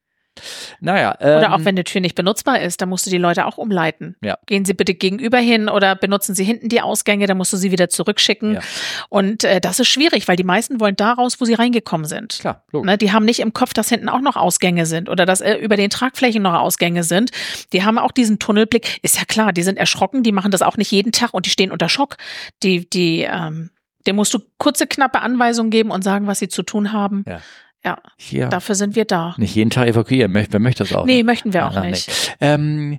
Naja. 0.80 1.16
Ähm, 1.20 1.38
Oder 1.38 1.54
auch 1.54 1.58
wenn 1.60 1.68
eine 1.68 1.84
Tür 1.84 2.00
nicht 2.00 2.14
benutzbar 2.14 2.60
ist, 2.60 2.80
dann 2.80 2.88
musst 2.88 3.06
du 3.06 3.10
die 3.10 3.18
Leute 3.18 3.46
auch 3.46 3.58
umleiten. 3.58 4.16
Ja. 4.22 4.38
Gehen 4.46 4.64
Sie 4.64 4.74
bitte 4.74 4.94
gegenüber 4.94 5.38
hin 5.38 5.68
oder 5.68 5.94
benutzen 5.94 6.34
Sie 6.34 6.44
hinten 6.44 6.68
die 6.68 6.80
Ausgänge, 6.80 7.26
dann 7.26 7.36
musst 7.36 7.52
du 7.52 7.56
sie 7.56 7.70
wieder 7.70 7.88
zurückschicken. 7.88 8.54
Ja. 8.54 8.60
Und 9.08 9.44
äh, 9.44 9.60
das 9.60 9.80
ist 9.80 9.88
schwierig, 9.88 10.28
weil 10.28 10.36
die 10.36 10.44
meisten 10.44 10.80
wollen 10.80 10.96
da 10.96 11.12
raus, 11.12 11.40
wo 11.40 11.44
sie 11.44 11.54
reingekommen 11.54 12.06
sind. 12.06 12.38
Klar. 12.40 12.62
Ne, 12.72 12.98
die 12.98 13.12
haben 13.12 13.24
nicht 13.24 13.40
im 13.40 13.52
Kopf, 13.52 13.74
dass 13.74 13.88
hinten 13.88 14.08
auch 14.08 14.20
noch 14.20 14.36
Ausgänge 14.36 14.86
sind 14.86 15.08
oder 15.08 15.26
dass 15.26 15.40
äh, 15.40 15.54
über 15.54 15.76
den 15.76 15.90
Tragflächen 15.90 16.42
noch 16.42 16.54
Ausgänge 16.54 17.04
sind. 17.04 17.30
Die 17.72 17.84
haben 17.84 17.98
auch 17.98 18.12
diesen 18.12 18.38
Tunnelblick. 18.38 18.98
Ist 19.02 19.16
ja 19.16 19.24
klar, 19.24 19.52
die 19.52 19.62
sind 19.62 19.78
erschrocken, 19.78 20.22
die 20.22 20.32
machen 20.32 20.50
das 20.50 20.62
auch 20.62 20.76
nicht 20.76 20.90
jeden 20.90 21.12
Tag 21.12 21.34
und 21.34 21.46
die 21.46 21.50
stehen 21.50 21.70
unter 21.72 21.88
Schock. 21.88 22.16
Die, 22.62 22.88
die, 22.88 23.22
ähm, 23.22 23.70
dem 24.06 24.16
musst 24.16 24.32
du 24.32 24.38
kurze, 24.58 24.86
knappe 24.86 25.20
Anweisungen 25.20 25.70
geben 25.70 25.90
und 25.90 26.02
sagen, 26.02 26.26
was 26.26 26.38
sie 26.38 26.48
zu 26.48 26.62
tun 26.62 26.92
haben. 26.92 27.24
Ja. 27.26 27.40
Ja, 27.88 27.98
Hier. 28.16 28.48
dafür 28.48 28.74
sind 28.74 28.96
wir 28.96 29.04
da. 29.04 29.34
Nicht 29.38 29.54
jeden 29.54 29.70
Tag 29.70 29.86
evakuieren. 29.88 30.34
Wer 30.34 30.60
möchte 30.60 30.84
das 30.84 30.92
auch? 30.94 31.04
Nee, 31.06 31.18
ne? 31.18 31.24
möchten 31.24 31.52
wir 31.52 31.66
auch 31.66 31.74
Ah, 31.76 31.80
nicht. 31.84 32.08
nee. 32.40 32.46
Ähm, 32.46 32.98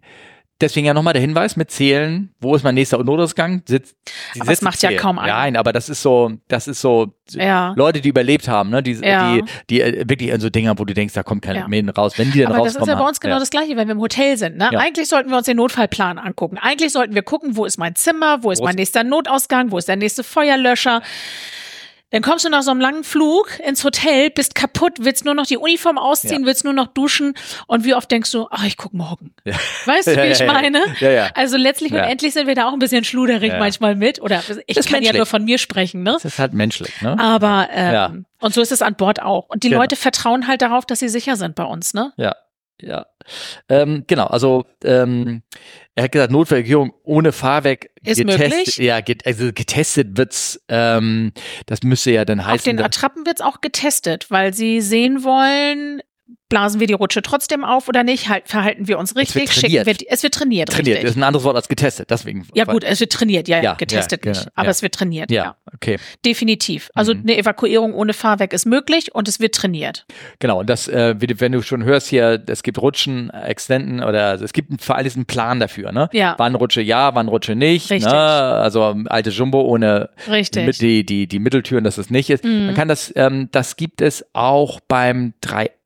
deswegen 0.61 0.86
ja 0.88 0.94
nochmal 0.94 1.14
der 1.14 1.22
Hinweis 1.22 1.56
mit 1.56 1.72
Zählen. 1.72 2.34
Wo 2.41 2.56
ist 2.56 2.64
mein 2.64 2.76
nächster 2.76 3.02
Notausgang? 3.03 3.61
Sitz, 3.66 3.95
Aber 4.40 4.49
das 4.52 4.61
macht 4.61 4.82
ja 4.82 4.90
zählen. 4.90 4.99
kaum 5.02 5.18
einer. 5.20 5.32
Nein, 5.34 5.56
aber 5.57 5.72
das 5.74 5.88
ist 5.90 6.02
so, 6.02 6.32
das 6.49 6.68
ist 6.68 6.82
so, 6.82 7.14
Ja. 7.32 7.74
Leute, 7.78 8.02
die 8.02 8.10
überlebt 8.10 8.48
haben, 8.48 8.70
ne? 8.72 8.82
Die, 8.84 8.94
Ja. 8.94 9.36
die, 9.36 9.44
die 9.70 9.82
äh, 9.82 10.03
wirklich 10.10 10.30
in 10.32 10.40
so 10.41 10.49
Dinger, 10.49 10.78
wo 10.80 10.84
du 10.86 10.94
denkst, 10.94 11.14
da 11.14 11.24
kommt 11.24 11.44
keiner 11.44 11.60
Ja. 11.60 11.68
mehr 11.68 11.84
raus. 11.95 12.18
Wenn 12.18 12.32
die 12.32 12.40
dann 12.40 12.48
Aber 12.52 12.66
das 12.66 12.74
rauskommen. 12.76 12.90
ist 12.90 12.94
ja 12.94 13.02
bei 13.02 13.07
uns 13.07 13.20
genau 13.22 13.36
ja. 13.36 13.40
das 13.40 13.49
Gleiche, 13.52 13.78
wenn 13.78 13.88
wir 13.88 13.94
im 13.95 14.02
Hotel 14.02 14.36
sind. 14.38 14.57
Ne? 14.57 14.70
Ja. 14.72 14.80
Eigentlich 14.80 15.07
sollten 15.07 15.30
wir 15.30 15.38
uns 15.38 15.45
den 15.45 15.57
Notfallplan 15.57 16.18
angucken. 16.18 16.57
Eigentlich 16.57 16.91
sollten 16.91 17.14
wir 17.16 17.22
gucken, 17.24 17.56
wo 17.56 17.64
ist 17.66 17.78
mein 17.78 17.95
Zimmer, 17.95 18.44
wo 18.44 18.52
ist 18.52 18.60
Wo 18.60 18.66
mein 18.66 18.76
nächster 18.76 19.03
Notausgang, 19.06 19.72
wo 19.72 19.78
ist 19.78 19.88
der 19.88 19.95
nächste 19.98 20.24
Feuerlöscher. 20.24 21.02
Dann 22.11 22.22
kommst 22.23 22.44
du 22.44 22.49
nach 22.49 22.64
so 22.64 22.72
einem 22.72 22.81
langen 22.81 23.03
Flug 23.03 23.60
ins 23.60 23.84
Hotel, 23.84 24.31
bist 24.31 24.56
kaputt, 24.56 24.94
willst 24.99 25.26
nur 25.26 25.36
noch 25.36 25.45
die 25.45 25.57
Uniform 25.57 25.98
ausziehen, 25.99 26.41
Ja. 26.41 26.48
willst 26.48 26.64
nur 26.64 26.73
noch 26.73 26.88
duschen 26.88 27.34
und 27.68 27.84
wie 27.86 27.94
oft 27.94 28.10
denkst 28.10 28.31
du, 28.31 28.48
ach, 28.49 28.64
ich 28.65 28.77
guck 28.77 28.94
morgen. 28.94 29.34
Ja. 29.45 29.53
Weißt 29.86 30.07
du, 30.07 30.11
wie 30.15 30.15
Ja, 30.18 30.26
ich 30.26 30.40
ja, 30.40 30.45
ja. 30.48 30.53
meine? 30.53 30.81
Ja, 30.99 31.11
ja. 31.11 31.30
Also 31.36 31.57
letztlich 31.57 31.91
Ja. 31.91 32.03
und 32.03 32.10
endlich 32.10 32.34
sind 32.34 32.48
wir 32.48 32.56
da 32.56 32.68
auch 32.68 32.73
ein 32.73 32.80
bisschen 32.80 33.03
schluderig 33.03 33.52
Ja. 33.53 33.60
manchmal 33.60 33.95
mit. 33.95 34.22
Oder 34.22 34.41
ich 34.65 34.76
kann 34.77 34.86
ja 34.86 34.91
menschlich. 34.94 35.18
nur 35.18 35.26
von 35.27 35.44
mir 35.45 35.57
sprechen, 35.60 36.02
ne? 36.03 36.14
Das 36.14 36.26
ist 36.26 36.40
halt 36.40 36.53
menschlich, 36.53 36.99
ne? 37.02 37.15
Aber 37.19 37.68
ähm, 37.72 37.94
Ja. 37.94 38.14
und 38.41 38.53
so 38.53 38.61
ist 38.61 38.72
es 38.72 38.81
an 38.81 38.95
Bord 38.95 39.22
auch. 39.22 39.48
Und 39.49 39.64
die 39.64 39.69
Genau. 39.69 39.81
Leute 39.81 39.95
vertrauen 39.95 40.48
halt 40.48 40.61
darauf, 40.64 40.86
dass 40.88 40.99
sie 40.99 41.10
sicher 41.10 41.36
sind 41.36 41.53
bei 41.56 41.64
uns, 41.64 41.94
ne? 41.94 42.11
Ja, 42.18 42.36
ja. 42.81 43.06
Ähm, 43.68 44.06
genau, 44.07 44.26
also 44.26 44.65
ähm, 44.84 45.44
er 46.00 46.04
hat 46.06 46.12
gesagt, 46.14 46.32
Notfallregierung 46.32 46.94
ohne 47.04 47.34
Fahrwerk 47.34 47.90
Ist 48.06 48.24
möglich? 48.24 48.78
Ja, 48.78 49.02
get, 49.02 49.26
also 49.26 49.52
getestet 49.54 50.18
wird's. 50.18 50.62
Ähm, 50.70 51.34
das 51.66 51.84
müsste 51.84 52.12
ja 52.12 52.24
dann 52.24 52.40
Auf 52.40 52.46
heißen. 52.48 52.64
den 52.70 52.78
da- 52.78 52.86
Attrappen 52.86 53.26
wird's 53.26 53.42
auch 53.42 53.60
getestet, 53.60 54.28
weil 54.32 54.54
sie 54.54 54.80
sehen 54.80 55.26
wollen, 55.26 56.02
blasen 56.49 56.80
wir 56.80 56.88
die 56.88 56.93
Rutsche 56.93 57.22
trotzdem 57.22 57.64
auf 57.64 57.88
oder 57.88 58.03
nicht, 58.03 58.27
halt, 58.27 58.47
verhalten 58.47 58.88
wir 58.88 58.97
uns 58.97 59.15
richtig, 59.15 59.35
wird 59.35 59.49
schicken 59.49 59.61
trainiert. 59.68 59.85
wir, 59.85 59.93
die- 59.93 60.07
es 60.10 60.23
wird 60.23 60.34
trainiert, 60.34 60.69
trainiert. 60.69 60.88
Das 60.88 61.03
richtig. 61.03 61.10
ist 61.11 61.18
ein 61.18 61.23
anderes 61.23 61.43
Wort 61.43 61.56
als 61.56 61.68
getestet. 61.68 62.10
Deswegen. 62.10 62.47
Ja 62.56 62.64
gut, 62.65 62.84
es 62.84 62.99
wird 62.99 63.11
trainiert, 63.11 63.47
ja, 63.47 63.61
ja, 63.61 63.73
getestet 63.76 64.26
ja, 64.26 64.31
nicht, 64.31 64.41
genau, 64.41 64.51
aber 64.56 64.65
ja. 64.65 64.72
es 64.72 64.81
wird 64.81 64.95
trainiert, 64.95 65.30
Ja, 65.30 65.57
okay, 65.76 65.97
Definitiv. 66.26 66.89
Also 66.95 67.14
Mhm. 67.14 67.22
eine 67.22 67.38
Evakuierung 67.38 67.93
ohne 67.93 68.14
Fahrwerk 68.14 68.53
ist 68.53 68.65
möglich 68.65 69.14
und 69.14 69.27
es 69.27 69.39
wird 69.39 69.53
trainiert. 69.53 70.06
genau. 70.39 70.60
Und 70.60 70.69
das, 70.72 70.88
äh, 70.88 71.15
wenn 71.19 71.51
du 71.51 71.61
schon 71.61 71.84
hörst 71.84 72.07
hier, 72.07 72.43
es 72.47 72.64
gibt 72.64 72.80
Rutschen, 72.81 73.30
Extenden 73.30 74.03
oder 74.03 74.26
also 74.30 74.43
es 74.43 74.53
gibt 74.53 74.81
für 74.81 74.95
alles 74.95 75.15
einen 75.15 75.26
Plan 75.26 75.60
dafür, 75.60 75.91
ne? 75.91 76.10
Ja. 76.14 76.34
Wann 76.39 76.56
Rutsche 76.56 76.81
ja, 76.81 77.14
wann 77.14 77.27
Rutsche 77.27 77.56
nicht. 77.56 77.91
Richtig. 77.91 78.11
Ne? 78.11 78.18
Also 78.18 78.84
ähm, 78.89 79.07
alte 79.10 79.30
Jumbo 79.30 79.61
ohne 79.61 80.10
Richtig. 80.27 80.80
die, 80.80 81.06
die, 81.06 81.27
die 81.27 81.39
Mitteltüren, 81.39 81.84
dass 81.84 81.97
es 81.99 82.10
nicht 82.10 82.30
ist. 82.31 82.43
Mhm. 82.43 82.65
Man 82.68 82.76
kann 82.76 82.88
das, 82.88 83.14
ähm, 83.15 83.49
das 83.51 83.76
gibt 83.76 84.01
es 84.01 84.26
auch 84.34 84.80
beim 84.80 85.34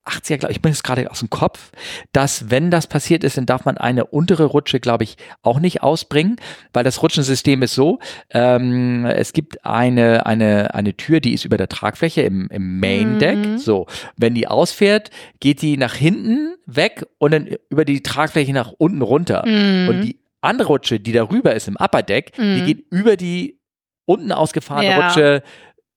380er, 0.05 0.37
glaube 0.37 0.51
ich, 0.51 0.57
ich 0.57 0.61
bin 0.61 0.71
jetzt 0.71 0.83
gerade 0.83 1.09
aus 1.09 1.19
dem 1.19 1.29
Kopf, 1.29 1.71
dass 2.11 2.49
wenn 2.49 2.71
das 2.71 2.87
passiert 2.87 3.23
ist, 3.23 3.37
dann 3.37 3.45
darf 3.45 3.65
man 3.65 3.77
eine 3.77 4.05
untere 4.05 4.45
Rutsche, 4.45 4.79
glaube 4.79 5.03
ich, 5.03 5.17
auch 5.41 5.59
nicht 5.59 5.81
ausbringen, 5.83 6.35
weil 6.73 6.83
das 6.83 7.01
Rutschensystem 7.01 7.61
ist 7.61 7.73
so, 7.75 7.99
ähm, 8.31 9.05
es 9.05 9.33
gibt 9.33 9.65
eine, 9.65 10.25
eine, 10.25 10.73
eine 10.73 10.95
Tür, 10.95 11.19
die 11.19 11.33
ist 11.33 11.45
über 11.45 11.57
der 11.57 11.69
Tragfläche 11.69 12.21
im, 12.21 12.47
im 12.49 12.79
Main 12.79 13.19
Deck, 13.19 13.37
Mhm. 13.37 13.57
so. 13.57 13.87
Wenn 14.17 14.35
die 14.35 14.47
ausfährt, 14.47 15.09
geht 15.39 15.61
die 15.61 15.77
nach 15.77 15.95
hinten 15.95 16.55
weg 16.65 17.05
und 17.17 17.31
dann 17.31 17.49
über 17.69 17.85
die 17.85 18.03
Tragfläche 18.03 18.53
nach 18.53 18.71
unten 18.77 19.01
runter. 19.01 19.43
Mhm. 19.45 19.87
Und 19.89 20.01
die 20.01 20.19
andere 20.41 20.67
Rutsche, 20.67 20.99
die 20.99 21.13
darüber 21.13 21.55
ist 21.55 21.67
im 21.67 21.77
Upper 21.77 22.03
Deck, 22.03 22.33
die 22.37 22.41
Mhm. 22.61 22.65
geht 22.65 22.85
über 22.91 23.15
die 23.17 23.59
unten 24.05 24.31
ausgefahrene 24.33 24.89
Ja. 24.89 25.07
Rutsche 25.07 25.43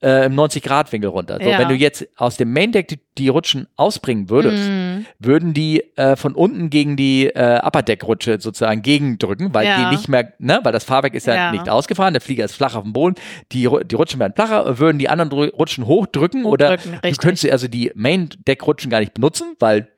äh, 0.02 0.27
im 0.27 0.35
90-Grad-Winkel 0.35 1.09
runter. 1.10 1.39
So, 1.43 1.48
Ja. 1.48 1.59
Wenn 1.59 1.68
du 1.68 1.74
jetzt 1.74 2.06
aus 2.16 2.36
dem 2.36 2.52
Main 2.52 2.73
Deck 2.73 2.89
die, 2.89 2.98
die 3.16 3.28
Rutschen 3.28 3.66
ausbringen 3.77 4.28
würdest, 4.28 4.68
Mhm. 4.68 5.06
würden 5.18 5.55
die 5.55 5.82
äh, 5.97 6.16
von 6.16 6.35
unten 6.35 6.68
gegen 6.70 6.97
die 6.97 7.27
äh, 7.28 7.60
Upper 7.62 7.82
Deck-Rutsche 7.82 8.39
sozusagen 8.40 8.82
gegendrücken, 8.82 9.55
weil 9.55 9.64
Ja. 9.66 9.77
die 9.89 9.97
nicht 9.97 10.09
mehr, 10.09 10.32
ne, 10.39 10.60
weil 10.62 10.73
das 10.73 10.85
Fahrwerk 10.85 11.14
ist 11.14 11.27
ja, 11.27 11.35
Ja. 11.35 11.51
nicht 11.52 11.68
ausgefahren, 11.68 12.12
der 12.14 12.20
Flieger 12.20 12.44
ist 12.44 12.55
flach 12.55 12.74
auf 12.74 12.82
dem 12.82 12.93
Boden, 12.93 13.14
die, 13.52 13.68
die 13.86 13.94
Rutschen 13.94 14.20
werden 14.20 14.35
flacher, 14.35 14.78
würden 14.78 14.98
die 14.98 15.09
anderen 15.09 15.32
Rutschen 15.32 15.86
hochdrücken, 15.86 16.44
oder 16.44 16.73
Hochdrücken, 16.73 16.93
du 16.93 17.06
richtig. 17.09 17.18
könntest 17.18 17.51
also 17.51 17.68
die 17.68 17.90
Main 17.94 18.28
Deck-Rutschen 18.47 18.90
gar 18.90 19.01
nicht 19.01 19.14
benutzen, 19.14 19.56
weil 19.60 19.82
du 19.82 19.89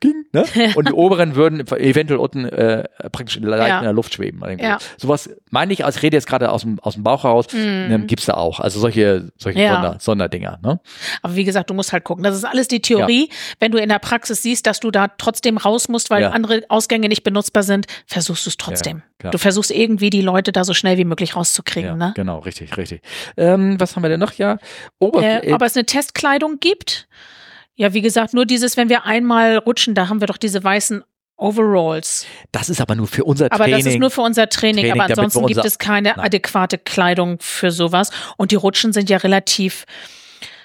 ging, 0.00 0.24
ne? 0.32 0.44
Und 0.76 0.88
die 0.88 0.92
oberen 0.92 1.34
würden 1.34 1.60
eventuell 1.60 2.20
unten 2.20 2.44
äh, 2.44 2.84
praktisch 3.10 3.38
leicht 3.40 3.68
ja. 3.68 3.78
in 3.78 3.84
der 3.84 3.92
Luft 3.92 4.14
schweben. 4.14 4.40
Ja. 4.58 4.78
Sowas 4.96 5.30
meine 5.50 5.72
ich, 5.72 5.84
als 5.84 6.02
rede 6.02 6.16
jetzt 6.16 6.26
gerade 6.26 6.50
aus 6.50 6.62
dem, 6.62 6.78
aus 6.80 6.94
dem 6.94 7.02
Bauch 7.02 7.24
heraus, 7.24 7.46
mm. 7.52 7.56
ähm, 7.56 8.06
gibt's 8.06 8.26
da 8.26 8.34
auch. 8.34 8.60
Also 8.60 8.80
solche, 8.80 9.32
solche 9.38 9.60
ja. 9.60 9.74
Sonder, 9.74 9.96
Sonderdinger. 10.00 10.58
Ne? 10.62 10.80
Aber 11.22 11.36
wie 11.36 11.44
gesagt, 11.44 11.70
du 11.70 11.74
musst 11.74 11.92
halt 11.92 12.04
gucken. 12.04 12.22
Das 12.24 12.36
ist 12.36 12.44
alles 12.44 12.68
die 12.68 12.80
Theorie. 12.80 13.28
Wenn 13.60 13.72
du 13.72 13.78
in 13.78 13.88
der 13.88 13.98
Praxis 13.98 14.42
siehst, 14.42 14.66
dass 14.66 14.80
du 14.80 14.90
da 14.90 15.08
trotzdem 15.08 15.56
raus 15.56 15.88
musst, 15.88 16.10
weil 16.10 16.24
andere 16.24 16.62
Ausgänge 16.68 17.08
nicht 17.08 17.24
benutzbar 17.24 17.62
sind, 17.62 17.86
versuchst 18.06 18.46
du 18.46 18.50
es 18.50 18.56
trotzdem. 18.56 19.02
du 19.18 19.38
versuchst 19.38 19.70
irgendwie 19.70 20.10
die 20.10 20.22
Leute 20.22 20.52
da 20.52 20.64
so 20.64 20.74
schnell 20.74 20.98
wie 20.98 21.04
möglich 21.04 21.36
rauszukriegen. 21.36 21.96
ne? 21.96 22.12
Genau, 22.14 22.38
richtig, 22.40 22.76
richtig. 22.76 23.02
Ähm, 23.36 23.78
was 23.80 23.96
haben 23.96 24.02
wir 24.02 24.10
denn 24.10 24.20
noch? 24.20 24.32
Ja, 24.34 24.58
Oberfläche. 24.98 25.46
Äh, 25.46 25.52
ob 25.52 25.62
es 25.62 25.76
eine 25.76 25.86
Testkleidung 25.86 26.58
gibt? 26.60 27.08
Ja, 27.76 27.92
wie 27.92 28.02
gesagt, 28.02 28.34
nur 28.34 28.46
dieses, 28.46 28.76
wenn 28.76 28.88
wir 28.88 29.04
einmal 29.04 29.58
rutschen, 29.58 29.94
da 29.94 30.08
haben 30.08 30.20
wir 30.20 30.26
doch 30.26 30.36
diese 30.36 30.62
weißen 30.62 31.02
Overalls. 31.36 32.26
Das 32.52 32.68
ist 32.68 32.80
aber 32.80 32.94
nur 32.94 33.08
für 33.08 33.24
unser 33.24 33.48
Training. 33.50 33.74
Aber 33.74 33.76
das 33.76 33.86
ist 33.86 33.98
nur 33.98 34.10
für 34.10 34.20
unser 34.20 34.48
Training, 34.48 34.84
Training 34.84 35.00
aber 35.00 35.10
ansonsten 35.10 35.46
gibt 35.46 35.64
es 35.64 35.78
keine 35.78 36.10
Nein. 36.10 36.20
adäquate 36.20 36.78
Kleidung 36.78 37.38
für 37.40 37.72
sowas. 37.72 38.10
Und 38.36 38.52
die 38.52 38.56
Rutschen 38.56 38.92
sind 38.92 39.10
ja 39.10 39.16
relativ, 39.16 39.84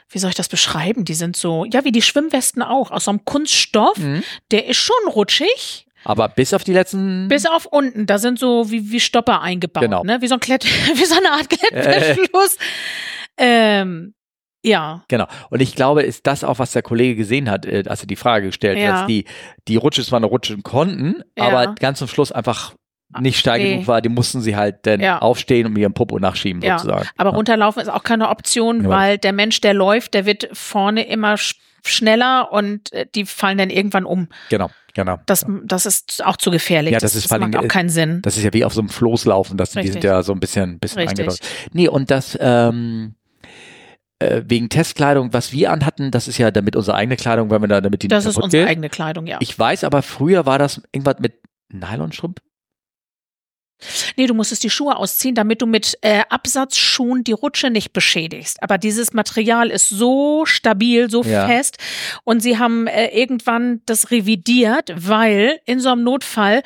wie 0.10 0.20
soll 0.20 0.30
ich 0.30 0.36
das 0.36 0.48
beschreiben? 0.48 1.06
Die 1.06 1.16
sind 1.16 1.36
so, 1.36 1.66
ja, 1.66 1.84
wie 1.86 1.92
die 1.92 2.04
Schwimmwesten 2.04 2.62
auch, 2.62 2.92
aus 2.92 3.06
so 3.06 3.12
einem 3.12 3.26
Kunststoff. 3.26 3.98
Mhm. 3.98 4.24
Der 4.52 4.68
ist 4.68 4.78
schon 4.78 4.96
rutschig. 5.08 5.88
Aber 6.04 6.30
bis 6.30 6.54
auf 6.54 6.64
die 6.64 6.74
letzten. 6.74 7.28
Bis 7.28 7.48
auf 7.48 7.66
unten, 7.66 8.06
da 8.06 8.20
sind 8.20 8.38
so 8.38 8.70
wie, 8.70 8.92
wie 8.92 9.00
Stopper 9.00 9.42
eingebaut, 9.42 9.84
genau. 9.84 10.04
ne? 10.04 10.22
Wie 10.22 10.28
so 10.28 10.36
ein 10.36 10.40
Klett, 10.40 10.66
wie 10.94 11.06
so 11.06 11.16
eine 11.16 11.32
Art 11.32 11.50
Klettverschluss. 11.50 12.58
Äh. 13.38 13.82
Ähm, 13.82 14.14
ja. 14.64 15.04
Genau. 15.08 15.26
Und 15.50 15.62
ich 15.62 15.76
glaube, 15.76 16.04
ist 16.04 16.28
das 16.28 16.44
auch, 16.44 16.60
was 16.60 16.72
der 16.72 16.82
Kollege 16.82 17.16
gesehen 17.16 17.50
hat, 17.50 17.66
äh, 17.66 17.84
als 17.88 18.02
er 18.02 18.08
die 18.08 18.16
Frage 18.16 18.48
gestellt 18.48 18.78
hat, 18.78 18.84
ja. 18.84 18.92
dass 19.00 19.08
die, 19.08 19.26
die 19.68 19.78
Rutsche 19.78 20.04
zwar 20.04 20.20
noch 20.20 20.32
rutschen 20.32 20.64
konnten, 20.64 21.24
ja. 21.38 21.46
aber 21.46 21.76
ganz 21.76 22.00
zum 22.00 22.08
Schluss 22.08 22.32
einfach 22.32 22.74
nicht 23.20 23.40
steil 23.40 23.60
nee. 23.60 23.72
genug 23.72 23.88
war, 23.88 24.02
die 24.02 24.10
mussten 24.10 24.42
sie 24.42 24.56
halt 24.56 24.86
dann 24.86 25.00
ja. 25.00 25.20
aufstehen 25.20 25.66
und 25.66 25.74
mit 25.74 25.82
ihrem 25.82 25.94
Popo 25.94 26.20
nachschieben 26.20 26.62
ja. 26.62 26.78
sozusagen. 26.78 27.08
Aber 27.18 27.32
ja. 27.32 27.36
runterlaufen 27.36 27.82
ist 27.82 27.90
auch 27.90 28.04
keine 28.04 28.30
Option, 28.30 28.88
weil 28.88 29.18
der 29.18 29.34
Mensch, 29.34 29.62
der 29.62 29.74
läuft, 29.74 30.14
der 30.14 30.26
wird 30.26 30.50
vorne 30.54 31.08
immer 31.08 31.36
schneller 31.84 32.52
und 32.52 32.92
äh, 32.94 33.08
die 33.16 33.26
fallen 33.26 33.58
dann 33.58 33.70
irgendwann 33.70 34.06
um. 34.06 34.28
Genau. 34.50 34.70
Genau. 34.96 35.20
Das, 35.28 35.46
das 35.64 35.86
ist 35.86 36.26
auch 36.26 36.36
zu 36.36 36.52
gefährlich. 36.52 36.92
Ja, 36.92 37.00
das, 37.00 37.14
das 37.14 37.24
ist 37.24 37.32
das 37.32 37.40
macht 37.40 37.56
auch 37.56 37.68
keinen 37.68 37.90
Sinn. 37.90 38.22
Das 38.24 38.38
ist 38.38 38.44
ja 38.44 38.52
wie 38.54 38.66
auf 38.66 38.74
so 38.74 38.82
einem 38.82 38.90
Floß 38.90 39.26
laufen, 39.26 39.56
das, 39.56 39.72
die 39.72 39.88
sind 39.88 40.04
ja 40.04 40.24
so 40.24 40.34
ein 40.34 40.40
bisschen, 40.40 40.80
bisschen 40.80 41.08
eingebaut. 41.08 41.40
Nee, 41.72 41.88
und 41.88 42.12
das, 42.12 42.38
ähm, 42.42 43.16
äh, 44.20 44.44
wegen 44.46 44.70
Testkleidung, 44.70 45.34
was 45.34 45.52
wir 45.52 45.72
anhatten, 45.72 46.12
das 46.12 46.28
ist 46.28 46.38
ja 46.38 46.52
damit 46.52 46.76
unsere 46.76 46.98
eigene 46.98 47.16
Kleidung, 47.16 47.50
weil 47.50 47.62
wir 47.62 47.68
da 47.68 47.82
damit 47.82 48.04
die 48.04 48.08
Das 48.08 48.26
ist 48.26 48.38
unsere 48.38 48.64
geht. 48.64 48.70
eigene 48.70 48.90
Kleidung, 48.90 49.26
ja. 49.26 49.38
Ich 49.42 49.58
weiß, 49.58 49.84
aber 49.84 50.02
früher 50.02 50.46
war 50.46 50.60
das 50.60 50.82
irgendwas 50.92 51.20
mit 51.20 51.34
Nylonstrumpf. 51.70 52.42
Nee, 54.18 54.28
du 54.28 54.34
musstest 54.34 54.64
die 54.64 54.70
Schuhe 54.70 54.98
ausziehen, 54.98 55.36
damit 55.36 55.62
du 55.62 55.66
mit 55.66 55.98
äh, 56.02 56.24
Absatzschuhen 56.30 57.24
die 57.24 57.32
Rutsche 57.32 57.70
nicht 57.70 57.94
beschädigst. 57.94 58.62
Aber 58.62 58.78
dieses 58.78 59.14
Material 59.14 59.70
ist 59.70 59.88
so 59.88 60.46
stabil, 60.46 61.10
so 61.10 61.24
ja. 61.24 61.48
fest. 61.48 61.78
Und 62.26 62.42
sie 62.42 62.58
haben 62.58 62.88
äh, 62.88 63.08
irgendwann 63.08 63.82
das 63.86 64.12
revidiert, 64.12 64.92
weil 64.96 65.60
in 65.66 65.80
so 65.80 65.90
einem 65.90 66.04
Notfall 66.04 66.62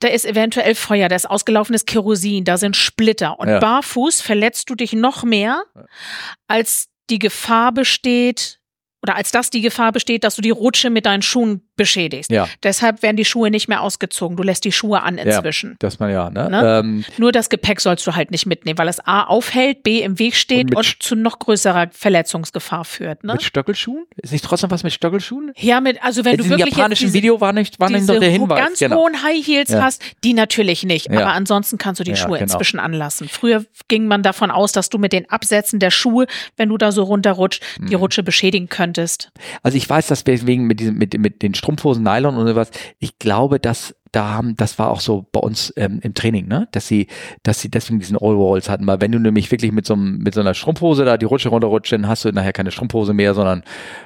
da 0.00 0.08
ist 0.08 0.24
eventuell 0.24 0.74
Feuer, 0.74 1.08
da 1.08 1.16
ist 1.16 1.28
ausgelaufenes 1.28 1.86
Kerosin, 1.86 2.44
da 2.44 2.56
sind 2.56 2.76
Splitter. 2.76 3.38
Und 3.38 3.48
ja. 3.48 3.58
barfuß 3.58 4.20
verletzt 4.20 4.68
du 4.70 4.74
dich 4.74 4.92
noch 4.92 5.22
mehr, 5.22 5.62
als 6.48 6.88
die 7.10 7.18
Gefahr 7.18 7.72
besteht, 7.72 8.60
oder 9.02 9.16
als 9.16 9.30
das 9.30 9.50
die 9.50 9.62
Gefahr 9.62 9.92
besteht, 9.92 10.24
dass 10.24 10.36
du 10.36 10.42
die 10.42 10.50
Rutsche 10.50 10.90
mit 10.90 11.06
deinen 11.06 11.22
Schuhen 11.22 11.69
beschädigst. 11.80 12.30
Ja. 12.30 12.46
Deshalb 12.62 13.02
werden 13.02 13.16
die 13.16 13.24
Schuhe 13.24 13.50
nicht 13.50 13.66
mehr 13.66 13.80
ausgezogen. 13.80 14.36
Du 14.36 14.42
lässt 14.42 14.66
die 14.66 14.72
Schuhe 14.72 15.02
an 15.02 15.16
inzwischen. 15.16 15.70
Ja, 15.70 15.76
das 15.78 15.98
man 15.98 16.10
ja, 16.10 16.28
ne? 16.28 16.50
ne? 16.50 16.78
Ähm, 16.80 17.04
Nur 17.16 17.32
das 17.32 17.48
Gepäck 17.48 17.80
sollst 17.80 18.06
du 18.06 18.14
halt 18.14 18.30
nicht 18.30 18.44
mitnehmen, 18.44 18.76
weil 18.76 18.88
es 18.88 19.00
A 19.06 19.24
aufhält, 19.24 19.82
B 19.82 20.02
im 20.02 20.18
Weg 20.18 20.36
steht 20.36 20.66
und, 20.66 20.76
und 20.76 21.02
zu 21.02 21.16
noch 21.16 21.38
größerer 21.38 21.88
Verletzungsgefahr 21.92 22.84
führt. 22.84 23.24
Ne? 23.24 23.32
Mit 23.32 23.42
Stöckelschuhen? 23.42 24.04
Ist 24.16 24.32
nicht 24.32 24.44
trotzdem 24.44 24.70
was 24.70 24.82
mit 24.82 24.92
Stöckelschuhen? 24.92 25.52
Ja, 25.56 25.80
mit, 25.80 26.04
also 26.04 26.22
wenn 26.26 26.32
in 26.32 26.38
du 26.38 26.50
wirklich. 26.50 26.72
Im 26.72 26.76
japanischen 26.76 27.04
diese, 27.06 27.14
Video 27.14 27.40
war 27.40 27.54
nicht, 27.54 27.80
war 27.80 27.88
nicht 27.88 28.06
noch 28.06 28.20
der 28.20 28.28
Hinweis. 28.28 28.58
ganz 28.58 28.78
genau. 28.78 28.98
hohen 28.98 29.22
High 29.22 29.46
Heels 29.46 29.70
ja. 29.70 29.82
hast, 29.82 30.02
die 30.22 30.34
natürlich 30.34 30.84
nicht. 30.84 31.10
Aber 31.10 31.32
ansonsten 31.32 31.78
kannst 31.78 31.98
du 32.00 32.04
die 32.04 32.14
Schuhe 32.14 32.38
genau. 32.38 32.42
inzwischen 32.42 32.78
anlassen. 32.78 33.28
Früher 33.28 33.64
ging 33.88 34.06
man 34.06 34.22
davon 34.22 34.50
aus, 34.50 34.72
dass 34.72 34.90
du 34.90 34.98
mit 34.98 35.14
den 35.14 35.30
Absätzen 35.30 35.78
der 35.80 35.90
Schuhe, 35.90 36.26
wenn 36.58 36.68
du 36.68 36.76
da 36.76 36.92
so 36.92 37.04
runterrutscht, 37.04 37.62
mhm. 37.78 37.86
die 37.86 37.94
Rutsche 37.94 38.22
beschädigen 38.22 38.68
könntest. 38.68 39.30
Also 39.62 39.78
ich 39.78 39.88
weiß, 39.88 40.08
dass 40.08 40.26
wegen 40.26 40.66
mit 40.66 40.80
diesem, 40.80 40.98
mit, 40.98 41.18
mit 41.18 41.42
den 41.42 41.54
Strumpfhosen 41.70 42.02
Nylon 42.02 42.36
und 42.36 42.46
sowas, 42.46 42.70
ich 42.98 43.18
glaube, 43.18 43.60
dass 43.60 43.94
da 44.12 44.30
haben, 44.30 44.56
das 44.56 44.78
war 44.78 44.90
auch 44.90 45.00
so 45.00 45.28
bei 45.30 45.38
uns 45.38 45.72
ähm, 45.76 46.00
im 46.02 46.14
Training, 46.14 46.48
ne, 46.48 46.66
dass 46.72 46.88
sie, 46.88 47.06
dass 47.44 47.60
sie 47.60 47.70
deswegen 47.70 48.00
diesen 48.00 48.16
All-Walls 48.16 48.68
hatten, 48.68 48.84
weil 48.86 49.00
wenn 49.00 49.12
du 49.12 49.20
nämlich 49.20 49.50
wirklich 49.52 49.70
mit 49.70 49.86
so, 49.86 49.94
einem, 49.94 50.18
mit 50.18 50.34
so 50.34 50.40
einer 50.40 50.54
Strumpfhose 50.54 51.04
da 51.04 51.16
die 51.16 51.26
Rutsche 51.26 51.48
runterrutscht, 51.48 51.92
dann 51.92 52.08
hast 52.08 52.24
du 52.24 52.32
nachher 52.32 52.52
keine 52.52 52.72
Strumpfhose 52.72 53.12
mehr, 53.12 53.34
sondern 53.34 53.62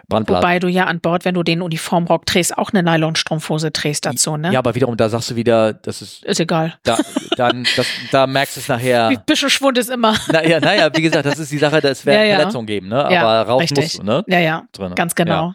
Brandblatt. 0.09 0.43
Wobei 0.43 0.59
du 0.59 0.69
ja 0.69 0.85
an 0.85 1.01
Bord, 1.01 1.25
wenn 1.25 1.35
du 1.35 1.43
den 1.43 1.63
Uniformrock 1.63 2.27
trägst, 2.27 2.59
auch 2.59 2.71
eine 2.73 2.83
Nylon-Strumpfhose 2.83 3.73
trägst 3.73 4.05
dazu, 4.05 4.37
ne? 4.37 4.53
Ja, 4.53 4.59
aber 4.59 4.75
wiederum, 4.75 4.99
da 4.99 5.09
sagst 5.09 5.31
du 5.31 5.37
wieder, 5.37 5.73
das 5.73 6.03
ist. 6.03 6.23
Ist 6.25 6.41
egal. 6.41 6.75
Da, 6.83 6.99
dann, 7.37 7.67
das, 7.77 7.87
da 8.11 8.27
merkst 8.27 8.57
du 8.57 8.61
es 8.61 8.69
nachher. 8.69 9.07
Ein 9.09 9.23
bisschen 9.25 9.49
Schwund 9.49 9.79
ist 9.79 9.91
immer. 9.91 10.15
Naja, 10.31 10.61
naja, 10.61 10.91
wie 10.95 11.03
gesagt, 11.03 11.25
das 11.25 11.39
ist 11.39 11.51
die 11.51 11.59
Sache, 11.59 11.81
das 11.81 12.05
wird 12.05 12.17
ja, 12.17 12.25
ja. 12.25 12.37
Verletzungen 12.37 12.67
geben, 12.67 12.89
ne? 12.89 13.09
Ja, 13.11 13.23
aber 13.27 13.51
raus 13.51 13.63
richtig. 13.63 13.85
musst 13.85 13.99
du, 14.01 14.03
ne? 14.03 14.23
Ja, 14.27 14.39
ja. 14.39 14.65
Drin. 14.73 14.95
Ganz 14.95 15.15
genau. 15.15 15.55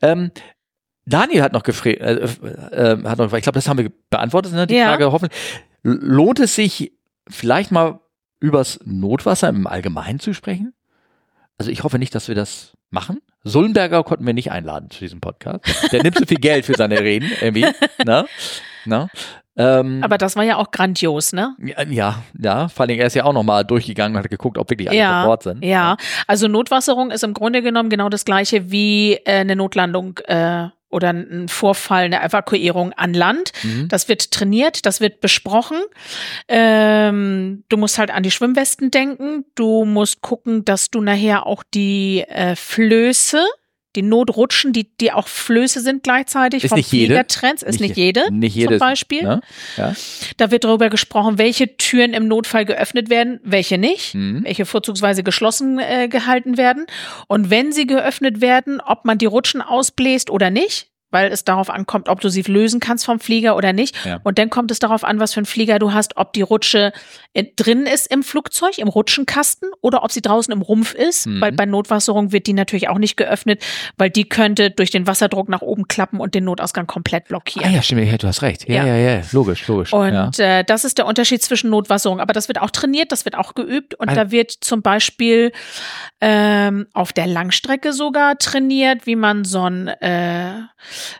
Ja. 0.00 0.12
Ähm, 0.12 0.30
Daniel 1.10 1.42
hat 1.42 1.52
noch 1.52 1.62
gefragt, 1.62 2.00
äh, 2.00 2.14
äh, 2.14 3.02
hat 3.04 3.18
noch, 3.18 3.32
ich 3.32 3.42
glaube, 3.42 3.56
das 3.56 3.68
haben 3.68 3.78
wir 3.78 3.90
beantwortet, 4.10 4.52
ne, 4.52 4.66
die 4.66 4.76
ja. 4.76 4.86
Frage. 4.86 5.12
Hoffen, 5.12 5.28
lohnt 5.82 6.40
es 6.40 6.54
sich 6.54 6.92
vielleicht 7.28 7.70
mal 7.70 8.00
übers 8.40 8.80
Notwasser 8.84 9.48
im 9.48 9.66
Allgemeinen 9.66 10.20
zu 10.20 10.32
sprechen? 10.32 10.72
Also 11.58 11.70
ich 11.70 11.84
hoffe 11.84 11.98
nicht, 11.98 12.14
dass 12.14 12.28
wir 12.28 12.34
das 12.34 12.72
machen. 12.90 13.20
Sullenberger 13.44 14.02
konnten 14.02 14.26
wir 14.26 14.34
nicht 14.34 14.50
einladen 14.50 14.90
zu 14.90 15.00
diesem 15.00 15.20
Podcast. 15.20 15.64
Der 15.92 16.02
nimmt 16.02 16.18
so 16.18 16.24
viel 16.26 16.38
Geld 16.38 16.64
für 16.64 16.74
seine 16.74 17.00
Reden, 17.00 17.30
irgendwie. 17.40 17.66
Ne? 18.04 18.26
Ne? 18.86 19.08
Ähm, 19.60 20.02
Aber 20.02 20.16
das 20.16 20.36
war 20.36 20.44
ja 20.44 20.56
auch 20.56 20.70
grandios, 20.70 21.32
ne? 21.34 21.54
Ja, 21.88 22.22
ja, 22.38 22.68
vor 22.68 22.86
allem 22.86 22.98
er 22.98 23.06
ist 23.06 23.14
ja 23.14 23.24
auch 23.24 23.34
nochmal 23.34 23.64
durchgegangen 23.64 24.16
und 24.16 24.22
hat 24.24 24.30
geguckt, 24.30 24.56
ob 24.56 24.70
wirklich 24.70 24.88
alle 24.88 24.98
ja, 24.98 25.22
vor 25.22 25.30
Ort 25.32 25.42
sind. 25.42 25.62
Ja, 25.64 25.96
also 26.26 26.48
Notwasserung 26.48 27.10
ist 27.10 27.24
im 27.24 27.34
Grunde 27.34 27.60
genommen 27.60 27.90
genau 27.90 28.08
das 28.08 28.24
gleiche 28.24 28.70
wie 28.70 29.14
äh, 29.24 29.40
eine 29.40 29.56
Notlandung 29.56 30.18
äh, 30.24 30.68
oder 30.88 31.10
ein 31.10 31.48
Vorfall, 31.48 32.04
eine 32.04 32.22
Evakuierung 32.22 32.92
an 32.94 33.14
Land. 33.14 33.52
Mhm. 33.62 33.88
Das 33.88 34.08
wird 34.08 34.30
trainiert, 34.30 34.86
das 34.86 35.00
wird 35.00 35.20
besprochen. 35.20 35.78
Ähm, 36.48 37.64
du 37.68 37.76
musst 37.76 37.98
halt 37.98 38.10
an 38.10 38.22
die 38.22 38.30
Schwimmwesten 38.30 38.90
denken. 38.90 39.44
Du 39.54 39.84
musst 39.84 40.20
gucken, 40.22 40.64
dass 40.64 40.90
du 40.90 41.00
nachher 41.00 41.46
auch 41.46 41.62
die 41.74 42.22
äh, 42.22 42.56
Flöße 42.56 43.44
die 43.96 44.02
Notrutschen, 44.02 44.72
die, 44.72 44.88
die 45.00 45.12
auch 45.12 45.26
Flöße 45.26 45.80
sind 45.80 46.02
gleichzeitig 46.02 46.64
ist 46.64 46.70
vom 46.70 46.78
nicht 46.78 46.92
jede. 46.92 47.14
Fliegertrends, 47.14 47.62
ist 47.62 47.80
nicht, 47.80 47.90
nicht 47.90 47.96
jede, 47.96 48.32
nicht 48.32 48.54
jede 48.54 48.78
zum 48.78 48.78
Beispiel. 48.78 49.22
Ne? 49.22 49.40
Ja. 49.76 49.94
Da 50.36 50.50
wird 50.50 50.64
darüber 50.64 50.90
gesprochen, 50.90 51.38
welche 51.38 51.76
Türen 51.76 52.12
im 52.12 52.28
Notfall 52.28 52.64
geöffnet 52.64 53.10
werden, 53.10 53.40
welche 53.42 53.78
nicht, 53.78 54.14
mhm. 54.14 54.44
welche 54.44 54.64
vorzugsweise 54.64 55.22
geschlossen 55.22 55.78
äh, 55.78 56.08
gehalten 56.08 56.56
werden. 56.56 56.86
Und 57.26 57.50
wenn 57.50 57.72
sie 57.72 57.86
geöffnet 57.86 58.40
werden, 58.40 58.80
ob 58.80 59.04
man 59.04 59.18
die 59.18 59.26
Rutschen 59.26 59.60
ausbläst 59.60 60.30
oder 60.30 60.50
nicht 60.50 60.89
weil 61.10 61.32
es 61.32 61.44
darauf 61.44 61.70
ankommt, 61.70 62.08
ob 62.08 62.20
du 62.20 62.28
sie 62.28 62.42
lösen 62.42 62.80
kannst 62.80 63.04
vom 63.04 63.20
Flieger 63.20 63.56
oder 63.56 63.72
nicht. 63.72 63.96
Ja. 64.04 64.20
Und 64.22 64.38
dann 64.38 64.50
kommt 64.50 64.70
es 64.70 64.78
darauf 64.78 65.04
an, 65.04 65.20
was 65.20 65.34
für 65.34 65.40
ein 65.40 65.46
Flieger 65.46 65.78
du 65.78 65.92
hast, 65.92 66.16
ob 66.16 66.32
die 66.32 66.42
Rutsche 66.42 66.92
drin 67.56 67.86
ist 67.86 68.10
im 68.12 68.22
Flugzeug, 68.22 68.78
im 68.78 68.88
Rutschenkasten 68.88 69.70
oder 69.80 70.02
ob 70.02 70.12
sie 70.12 70.20
draußen 70.20 70.52
im 70.52 70.62
Rumpf 70.62 70.94
ist. 70.94 71.26
Mhm. 71.26 71.40
Weil 71.40 71.52
bei 71.52 71.66
Notwasserung 71.66 72.32
wird 72.32 72.46
die 72.46 72.52
natürlich 72.52 72.88
auch 72.88 72.98
nicht 72.98 73.16
geöffnet, 73.16 73.62
weil 73.96 74.10
die 74.10 74.28
könnte 74.28 74.70
durch 74.70 74.90
den 74.90 75.06
Wasserdruck 75.06 75.48
nach 75.48 75.62
oben 75.62 75.88
klappen 75.88 76.20
und 76.20 76.34
den 76.34 76.44
Notausgang 76.44 76.86
komplett 76.86 77.28
blockieren. 77.28 77.68
Ah 77.68 77.72
ja, 77.72 77.82
stimmt, 77.82 78.04
ja, 78.04 78.16
du 78.16 78.26
hast 78.26 78.42
recht. 78.42 78.68
Ja, 78.68 78.84
ja, 78.84 78.96
ja, 78.96 79.16
ja. 79.16 79.22
logisch, 79.32 79.66
logisch. 79.68 79.92
Und 79.92 80.38
äh, 80.38 80.64
das 80.64 80.84
ist 80.84 80.98
der 80.98 81.06
Unterschied 81.06 81.42
zwischen 81.42 81.70
Notwasserung. 81.70 82.20
Aber 82.20 82.32
das 82.32 82.48
wird 82.48 82.60
auch 82.60 82.70
trainiert, 82.70 83.12
das 83.12 83.24
wird 83.24 83.36
auch 83.36 83.54
geübt 83.54 83.94
und 83.94 84.08
also, 84.08 84.20
da 84.20 84.30
wird 84.30 84.50
zum 84.50 84.82
Beispiel 84.82 85.52
ähm, 86.20 86.86
auf 86.92 87.12
der 87.12 87.26
Langstrecke 87.26 87.92
sogar 87.92 88.38
trainiert, 88.38 89.06
wie 89.06 89.16
man 89.16 89.44
so 89.44 89.62
ein 89.62 89.88
äh, 89.88 90.62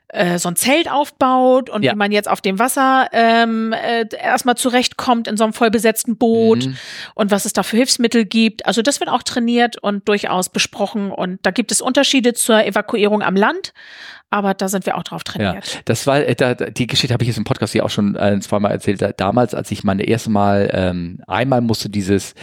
äh, 0.08 0.38
so 0.38 0.48
ein 0.48 0.56
Zelt 0.56 0.90
aufbaut 0.90 1.70
und 1.70 1.82
ja. 1.82 1.92
wie 1.92 1.96
man 1.96 2.12
jetzt 2.12 2.28
auf 2.28 2.40
dem 2.40 2.58
Wasser 2.58 3.08
ähm, 3.12 3.72
äh, 3.72 4.06
erstmal 4.16 4.56
zurechtkommt 4.56 5.28
in 5.28 5.36
so 5.36 5.44
einem 5.44 5.52
vollbesetzten 5.52 6.16
Boot 6.16 6.66
mhm. 6.66 6.76
und 7.14 7.30
was 7.30 7.44
es 7.44 7.52
da 7.52 7.62
für 7.62 7.76
Hilfsmittel 7.76 8.24
gibt. 8.24 8.66
Also 8.66 8.82
das 8.82 9.00
wird 9.00 9.10
auch 9.10 9.22
trainiert 9.22 9.78
und 9.78 10.08
durchaus 10.08 10.48
besprochen 10.48 11.10
und 11.10 11.38
da 11.42 11.50
gibt 11.50 11.72
es 11.72 11.80
Unterschiede 11.80 12.34
zur 12.34 12.64
Evakuierung 12.64 13.22
am 13.22 13.36
Land. 13.36 13.72
Aber 14.32 14.54
da 14.54 14.68
sind 14.68 14.86
wir 14.86 14.96
auch 14.96 15.02
drauf 15.02 15.24
trainiert. 15.24 15.74
Ja, 15.74 15.80
das 15.86 16.06
war 16.06 16.20
äh, 16.20 16.36
da, 16.36 16.54
die 16.54 16.86
Geschichte 16.86 17.12
habe 17.12 17.24
ich 17.24 17.28
jetzt 17.28 17.38
im 17.38 17.44
Podcast 17.44 17.72
hier 17.72 17.84
auch 17.84 17.90
schon 17.90 18.14
äh, 18.14 18.38
zweimal 18.40 18.70
erzählt. 18.70 19.02
Damals, 19.16 19.54
als 19.54 19.72
ich 19.72 19.82
meine 19.82 20.04
erste 20.04 20.30
Mal 20.30 20.70
ähm, 20.72 21.20
einmal 21.26 21.60
musste 21.60 21.90
dieses 21.90 22.34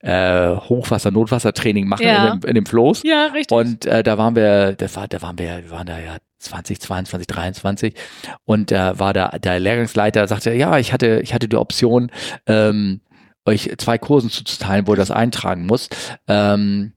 äh, 0.00 0.56
Hochwasser, 0.56 1.10
Notwassertraining 1.10 1.86
machen 1.86 2.06
ja. 2.06 2.32
in, 2.32 2.40
dem, 2.40 2.48
in 2.48 2.54
dem 2.54 2.66
Floß. 2.66 3.02
Ja, 3.02 3.26
richtig. 3.26 3.56
Und 3.56 3.86
äh, 3.86 4.02
da 4.02 4.16
waren 4.16 4.34
wir, 4.34 4.72
da, 4.72 4.94
war, 4.94 5.08
da 5.08 5.20
waren 5.20 5.38
wir, 5.38 5.64
wir 5.64 5.70
waren 5.70 5.86
da 5.86 5.98
ja 5.98 6.16
2022, 6.46 7.26
23 7.26 7.94
und 8.44 8.70
da 8.70 8.92
äh, 8.92 8.98
war 8.98 9.12
der, 9.12 9.38
der 9.38 9.60
Lehrgangsleiter, 9.60 10.26
sagte, 10.26 10.52
ja, 10.54 10.78
ich 10.78 10.92
hatte, 10.92 11.20
ich 11.22 11.34
hatte 11.34 11.48
die 11.48 11.56
Option, 11.56 12.10
ähm, 12.46 13.00
euch 13.44 13.72
zwei 13.78 13.98
Kursen 13.98 14.30
zuzuteilen, 14.30 14.86
wo 14.86 14.92
ihr 14.92 14.96
das 14.96 15.10
eintragen 15.10 15.66
muss. 15.66 15.88
Ähm, 16.26 16.92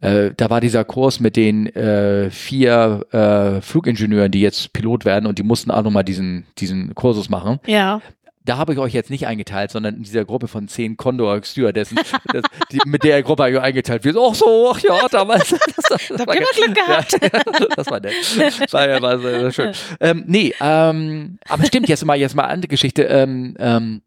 äh, 0.00 0.30
da 0.36 0.48
war 0.48 0.60
dieser 0.60 0.84
Kurs 0.84 1.18
mit 1.18 1.34
den 1.34 1.66
äh, 1.74 2.30
vier 2.30 3.04
äh, 3.10 3.60
Flugingenieuren, 3.60 4.30
die 4.30 4.40
jetzt 4.40 4.72
Pilot 4.72 5.04
werden 5.04 5.26
und 5.26 5.38
die 5.38 5.42
mussten 5.42 5.72
auch 5.72 5.82
nochmal 5.82 6.04
diesen, 6.04 6.46
diesen 6.58 6.94
Kursus 6.94 7.28
machen. 7.28 7.58
Ja. 7.66 8.00
Da 8.48 8.56
habe 8.56 8.72
ich 8.72 8.78
euch 8.78 8.94
jetzt 8.94 9.10
nicht 9.10 9.26
eingeteilt, 9.26 9.70
sondern 9.70 9.96
in 9.96 10.04
dieser 10.04 10.24
Gruppe 10.24 10.48
von 10.48 10.68
zehn 10.68 10.96
Condor 10.96 11.44
Stewardessen, 11.44 11.98
das, 12.32 12.42
die, 12.72 12.78
mit 12.86 13.02
der 13.04 13.22
Gruppe 13.22 13.42
habe 13.42 13.52
ich 13.52 13.60
eingeteilt. 13.60 14.04
Wir 14.04 14.14
so, 14.14 14.30
ach 14.30 14.34
so, 14.34 14.72
ach 14.74 14.80
ja, 14.80 15.06
damals. 15.10 15.54
Das, 15.88 16.08
das 16.08 16.08
da 16.08 16.18
haben 16.26 16.38
wir 16.38 16.64
Glück 16.64 16.74
gehabt. 16.74 17.12
Ja, 17.20 17.66
das 17.76 17.90
war 17.90 18.00
nett. 18.00 18.72
War 18.72 18.88
ja 18.88 19.02
war 19.02 19.18
sehr, 19.18 19.40
sehr 19.40 19.52
schön. 19.52 19.72
Ähm, 20.00 20.24
nee, 20.26 20.54
ähm, 20.60 21.38
aber 21.46 21.66
stimmt, 21.66 21.88
jetzt 21.88 22.04
mal, 22.06 22.16
jetzt 22.16 22.34
mal 22.34 22.44
andere 22.44 22.68
Geschichte. 22.68 23.02
Ähm, 23.04 23.54
ähm, 23.58 24.02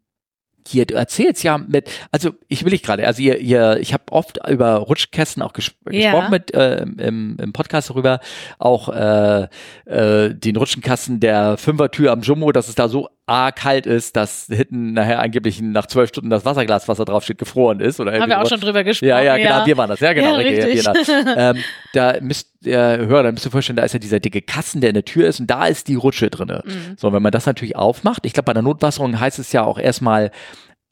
hier, 0.66 0.86
du 0.86 0.94
erzählst 0.94 1.42
ja 1.42 1.58
mit, 1.58 1.90
also 2.10 2.30
ich 2.48 2.64
will 2.64 2.72
nicht 2.72 2.84
gerade, 2.84 3.06
also 3.06 3.22
ihr, 3.22 3.38
ihr, 3.38 3.78
ich 3.80 3.92
habe 3.92 4.04
oft 4.10 4.38
über 4.48 4.76
Rutschkästen 4.76 5.42
auch 5.42 5.52
ges 5.52 5.72
ja. 5.90 6.12
gesprochen 6.12 6.30
mit 6.30 6.54
äh, 6.54 6.82
im, 6.82 7.36
im 7.38 7.52
Podcast 7.52 7.90
darüber, 7.90 8.20
auch 8.58 8.88
äh, 8.88 9.48
äh, 9.86 10.34
den 10.34 10.56
Rutschenkasten 10.56 11.20
der 11.20 11.56
Fünfertür 11.56 12.12
am 12.12 12.20
Jumbo, 12.20 12.52
dass 12.52 12.68
es 12.68 12.74
da 12.74 12.88
so 12.88 13.08
A, 13.26 13.52
kalt 13.52 13.86
ist, 13.86 14.16
dass 14.16 14.46
hinten 14.46 14.94
nachher 14.94 15.20
angeblich 15.20 15.60
nach 15.62 15.86
zwölf 15.86 16.08
Stunden 16.08 16.28
das 16.28 16.44
Wasserglas, 16.44 16.88
was 16.88 16.98
da 16.98 17.04
drauf 17.04 17.22
steht, 17.22 17.38
gefroren 17.38 17.80
ist. 17.80 18.00
Oder 18.00 18.20
Haben 18.20 18.28
wir 18.28 18.40
auch 18.40 18.48
schon 18.48 18.60
drüber 18.60 18.82
gesprochen. 18.82 19.08
Ja, 19.08 19.20
ja, 19.20 19.36
genau, 19.36 19.58
ja. 19.60 19.66
wir 19.66 19.76
waren 19.76 19.90
das, 19.90 20.00
ja, 20.00 20.12
genau. 20.12 20.38
Ja, 20.38 20.64
richtig. 20.66 20.84
ähm, 21.36 21.56
da 21.92 22.16
müsst 22.20 22.48
ihr 22.64 22.78
hören, 22.78 23.24
da 23.24 23.32
müsst 23.32 23.46
ihr 23.46 23.52
vorstellen, 23.52 23.76
da 23.76 23.84
ist 23.84 23.92
ja 23.92 24.00
dieser 24.00 24.18
dicke 24.18 24.42
Kasten, 24.42 24.80
der 24.80 24.90
in 24.90 24.94
der 24.94 25.04
Tür 25.04 25.28
ist 25.28 25.38
und 25.38 25.48
da 25.48 25.66
ist 25.66 25.88
die 25.88 25.94
Rutsche 25.94 26.30
drinne. 26.30 26.62
Mhm. 26.64 26.96
So, 26.96 27.12
wenn 27.12 27.22
man 27.22 27.32
das 27.32 27.46
natürlich 27.46 27.76
aufmacht, 27.76 28.26
ich 28.26 28.32
glaube, 28.32 28.46
bei 28.46 28.54
der 28.54 28.62
Notwasserung 28.62 29.18
heißt 29.18 29.38
es 29.38 29.52
ja 29.52 29.62
auch 29.62 29.78
erstmal, 29.78 30.30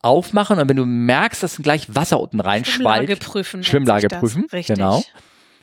aufmachen 0.03 0.59
und 0.59 0.69
wenn 0.69 0.77
du 0.77 0.87
merkst, 0.87 1.43
dass 1.43 1.59
gleich 1.59 1.95
Wasser 1.95 2.21
unten 2.21 2.41
reinschwallt. 2.41 3.05
Schwimmlage 3.05 3.17
prüfen. 3.17 3.63
Schwimmlage 3.63 4.09
prüfen. 4.09 4.47
Richtig. 4.53 4.79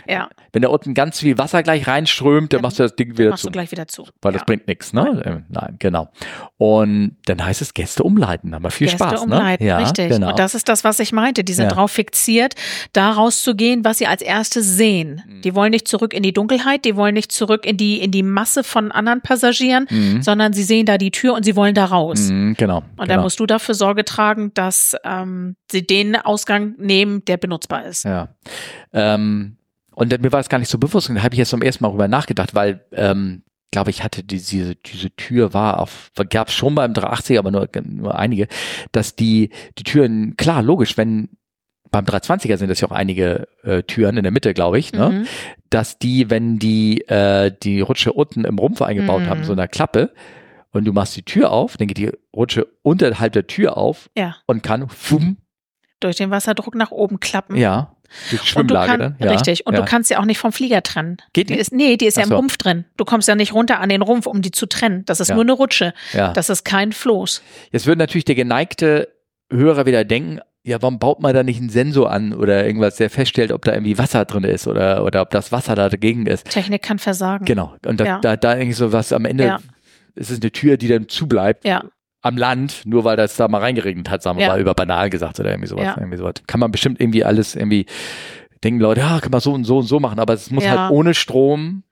Genau. 0.07 0.19
Ja. 0.21 0.29
Wenn 0.53 0.61
da 0.61 0.69
unten 0.69 0.93
ganz 0.93 1.19
viel 1.19 1.37
Wasser 1.37 1.63
gleich 1.63 1.87
reinströmt, 1.87 2.53
dann, 2.53 2.57
dann 2.57 2.61
machst 2.63 2.79
du 2.79 2.83
das 2.83 2.95
Ding 2.95 3.17
wieder 3.17 3.31
machst 3.31 3.43
zu. 3.43 3.47
du 3.47 3.51
gleich 3.51 3.71
wieder 3.71 3.87
zu. 3.87 4.07
Weil 4.21 4.33
ja. 4.33 4.39
das 4.39 4.45
bringt 4.45 4.67
nichts, 4.67 4.93
ne? 4.93 5.03
Nein. 5.03 5.21
Äh, 5.21 5.41
nein. 5.49 5.75
genau. 5.79 6.09
Und 6.57 7.17
dann 7.25 7.43
heißt 7.43 7.61
es 7.61 7.73
Gäste 7.73 8.03
umleiten. 8.03 8.55
Haben 8.55 8.63
wir 8.63 8.71
viel 8.71 8.87
Gäste 8.87 9.03
Spaß, 9.03 9.21
umleiten, 9.21 9.63
ne? 9.63 9.69
Ja, 9.69 9.77
richtig. 9.77 10.09
Genau. 10.09 10.29
Und 10.29 10.39
das 10.39 10.55
ist 10.55 10.69
das, 10.69 10.83
was 10.83 10.99
ich 10.99 11.11
meinte. 11.11 11.43
Die 11.43 11.53
sind 11.53 11.65
ja. 11.65 11.71
drauf 11.71 11.91
fixiert, 11.91 12.55
da 12.93 13.11
rauszugehen, 13.11 13.85
was 13.85 13.97
sie 13.97 14.07
als 14.07 14.21
erstes 14.21 14.77
sehen. 14.77 15.21
Mhm. 15.27 15.41
Die 15.41 15.55
wollen 15.55 15.71
nicht 15.71 15.87
zurück 15.87 16.13
in 16.13 16.23
die 16.23 16.33
Dunkelheit, 16.33 16.85
die 16.85 16.95
wollen 16.95 17.13
nicht 17.13 17.31
zurück 17.31 17.65
in 17.65 17.77
die, 17.77 18.01
in 18.01 18.11
die 18.11 18.23
Masse 18.23 18.63
von 18.63 18.91
anderen 18.91 19.21
Passagieren, 19.21 19.87
mhm. 19.89 20.21
sondern 20.21 20.53
sie 20.53 20.63
sehen 20.63 20.85
da 20.85 20.97
die 20.97 21.11
Tür 21.11 21.33
und 21.33 21.43
sie 21.43 21.55
wollen 21.55 21.75
da 21.75 21.85
raus. 21.85 22.29
Mhm, 22.29 22.55
genau. 22.57 22.77
Und 22.77 22.97
genau. 22.97 23.07
dann 23.07 23.21
musst 23.21 23.39
du 23.39 23.45
dafür 23.45 23.75
Sorge 23.75 24.05
tragen, 24.05 24.53
dass 24.53 24.95
ähm, 25.03 25.55
sie 25.71 25.85
den 25.85 26.15
Ausgang 26.15 26.75
nehmen, 26.77 27.23
der 27.25 27.37
benutzbar 27.37 27.85
ist. 27.85 28.03
Ja. 28.03 28.29
Ähm, 28.93 29.57
und 29.97 30.21
mir 30.21 30.31
war 30.31 30.39
es 30.39 30.47
gar 30.47 30.59
nicht 30.59 30.69
so 30.69 30.77
bewusst. 30.77 31.09
Und 31.09 31.15
da 31.15 31.23
habe 31.23 31.33
ich 31.33 31.39
jetzt 31.39 31.49
zum 31.49 31.63
ersten 31.63 31.83
Mal 31.83 31.89
darüber 31.89 32.07
nachgedacht, 32.07 32.53
weil, 32.53 32.85
ähm, 32.91 33.41
glaube 33.71 33.89
ich, 33.89 34.03
hatte 34.03 34.23
die, 34.23 34.37
diese, 34.37 34.75
diese 34.75 35.09
Tür 35.15 35.55
war 35.55 35.79
auf, 35.79 36.11
gab 36.29 36.49
es 36.49 36.53
schon 36.53 36.75
beim 36.75 36.93
380, 36.93 37.39
aber 37.39 37.49
nur, 37.49 37.67
nur 37.83 38.15
einige, 38.15 38.47
dass 38.91 39.15
die, 39.15 39.49
die 39.79 39.83
Türen, 39.83 40.37
klar, 40.37 40.61
logisch, 40.61 40.97
wenn 40.97 41.29
beim 41.89 42.05
320er 42.05 42.57
sind 42.57 42.69
das 42.69 42.79
ja 42.79 42.89
auch 42.89 42.91
einige 42.91 43.47
äh, 43.63 43.81
Türen 43.81 44.17
in 44.17 44.23
der 44.23 44.31
Mitte, 44.31 44.53
glaube 44.53 44.77
ich, 44.77 44.93
ne? 44.93 45.09
Mhm. 45.09 45.27
dass 45.71 45.97
die, 45.97 46.29
wenn 46.29 46.59
die 46.59 47.01
äh, 47.07 47.51
die 47.63 47.81
Rutsche 47.81 48.13
unten 48.13 48.45
im 48.45 48.59
Rumpf 48.59 48.83
eingebaut 48.83 49.23
mhm. 49.23 49.29
haben, 49.29 49.43
so 49.45 49.53
eine 49.53 49.67
Klappe, 49.67 50.13
und 50.69 50.85
du 50.85 50.93
machst 50.93 51.15
die 51.15 51.23
Tür 51.23 51.51
auf, 51.51 51.75
dann 51.77 51.87
geht 51.87 51.97
die 51.97 52.11
Rutsche 52.35 52.67
unterhalb 52.83 53.33
der 53.33 53.47
Tür 53.47 53.77
auf 53.77 54.11
ja. 54.15 54.35
und 54.45 54.61
kann 54.61 54.89
fum, 54.89 55.37
durch 55.99 56.17
den 56.17 56.29
Wasserdruck 56.29 56.75
nach 56.75 56.91
oben 56.91 57.19
klappen. 57.19 57.55
Ja. 57.55 57.95
Die 58.31 58.37
Schwimmlage 58.37 58.87
kann, 58.91 58.99
dann. 58.99 59.15
Ja, 59.19 59.31
richtig. 59.31 59.65
Und 59.65 59.73
ja. 59.73 59.79
du 59.81 59.85
kannst 59.85 60.09
sie 60.09 60.15
auch 60.17 60.25
nicht 60.25 60.37
vom 60.37 60.51
Flieger 60.51 60.81
trennen. 60.83 61.17
Geht 61.33 61.49
die? 61.49 61.53
die 61.53 61.59
ist, 61.59 61.71
nee, 61.73 61.97
die 61.97 62.05
ist 62.05 62.17
ja 62.17 62.23
im 62.23 62.29
so. 62.29 62.35
Rumpf 62.35 62.57
drin. 62.57 62.85
Du 62.97 63.05
kommst 63.05 63.27
ja 63.27 63.35
nicht 63.35 63.53
runter 63.53 63.79
an 63.79 63.89
den 63.89 64.01
Rumpf, 64.01 64.25
um 64.25 64.41
die 64.41 64.51
zu 64.51 64.65
trennen. 64.65 65.03
Das 65.05 65.19
ist 65.19 65.29
Ja. 65.29 65.35
nur 65.35 65.43
eine 65.43 65.53
Rutsche. 65.53 65.93
Ja. 66.13 66.33
Das 66.33 66.49
ist 66.49 66.63
kein 66.65 66.91
Floß. 66.91 67.41
Jetzt 67.71 67.85
würde 67.85 67.99
natürlich 67.99 68.25
der 68.25 68.35
geneigte 68.35 69.09
Hörer 69.51 69.85
wieder 69.85 70.03
denken, 70.05 70.39
ja, 70.63 70.81
warum 70.81 70.99
baut 70.99 71.21
man 71.21 71.33
da 71.33 71.43
nicht 71.43 71.59
einen 71.61 71.69
Sensor 71.69 72.11
an 72.11 72.33
oder 72.33 72.65
irgendwas, 72.65 72.97
der 72.97 73.09
feststellt, 73.09 73.53
ob 73.53 73.63
da 73.63 73.71
irgendwie 73.73 73.97
Wasser 73.97 74.25
drin 74.25 74.43
ist 74.43 74.67
oder, 74.67 75.05
oder 75.05 75.21
ob 75.21 75.29
das 75.29 75.53
Wasser 75.53 75.75
da 75.75 75.87
dagegen 75.87 76.25
ist. 76.27 76.49
Technik 76.49 76.81
kann 76.81 76.99
versagen. 76.99 77.45
Genau. 77.45 77.75
Und 77.85 78.01
da, 78.01 78.05
Ja. 78.05 78.19
da, 78.19 78.35
da 78.35 78.55
irgendwie 78.55 78.73
so 78.73 78.91
was 78.91 79.13
am 79.13 79.23
Ende 79.23 79.57
ist 80.15 80.29
es 80.31 80.41
eine 80.41 80.51
Tür, 80.51 80.75
die 80.75 80.89
dann 80.89 81.07
zubleibt. 81.07 81.63
Ja. 81.63 81.83
Am 82.21 82.35
Land, 82.37 82.81
nur 82.85 83.03
weil 83.03 83.15
das 83.15 83.35
da 83.35 83.47
mal 83.47 83.59
reingeregnet 83.61 84.09
hat, 84.09 84.23
sagen 84.23 84.37
wir 84.39 84.45
Ja. 84.45 84.51
mal, 84.53 84.59
über 84.59 84.73
banal 84.73 85.09
gesagt 85.09 85.39
oder 85.39 85.49
irgendwie 85.51 85.67
sowas. 85.69 85.85
Ja. 85.85 85.97
Irgendwie 85.97 86.17
sowas. 86.17 86.33
Kann 86.47 86.59
man 86.59 86.71
bestimmt 86.71 86.99
irgendwie 86.99 87.23
alles 87.23 87.55
irgendwie 87.55 87.85
denken 88.63 88.79
Leute, 88.79 89.01
ja, 89.01 89.19
kann 89.19 89.31
man 89.31 89.39
so 89.39 89.53
und 89.53 89.65
so 89.65 89.77
und 89.77 89.85
so 89.85 89.99
machen, 89.99 90.19
aber 90.19 90.33
es 90.33 90.49
muss 90.49 90.63
Ja. 90.63 90.71
halt 90.83 90.91
ohne 90.91 91.13
Strom. 91.13 91.83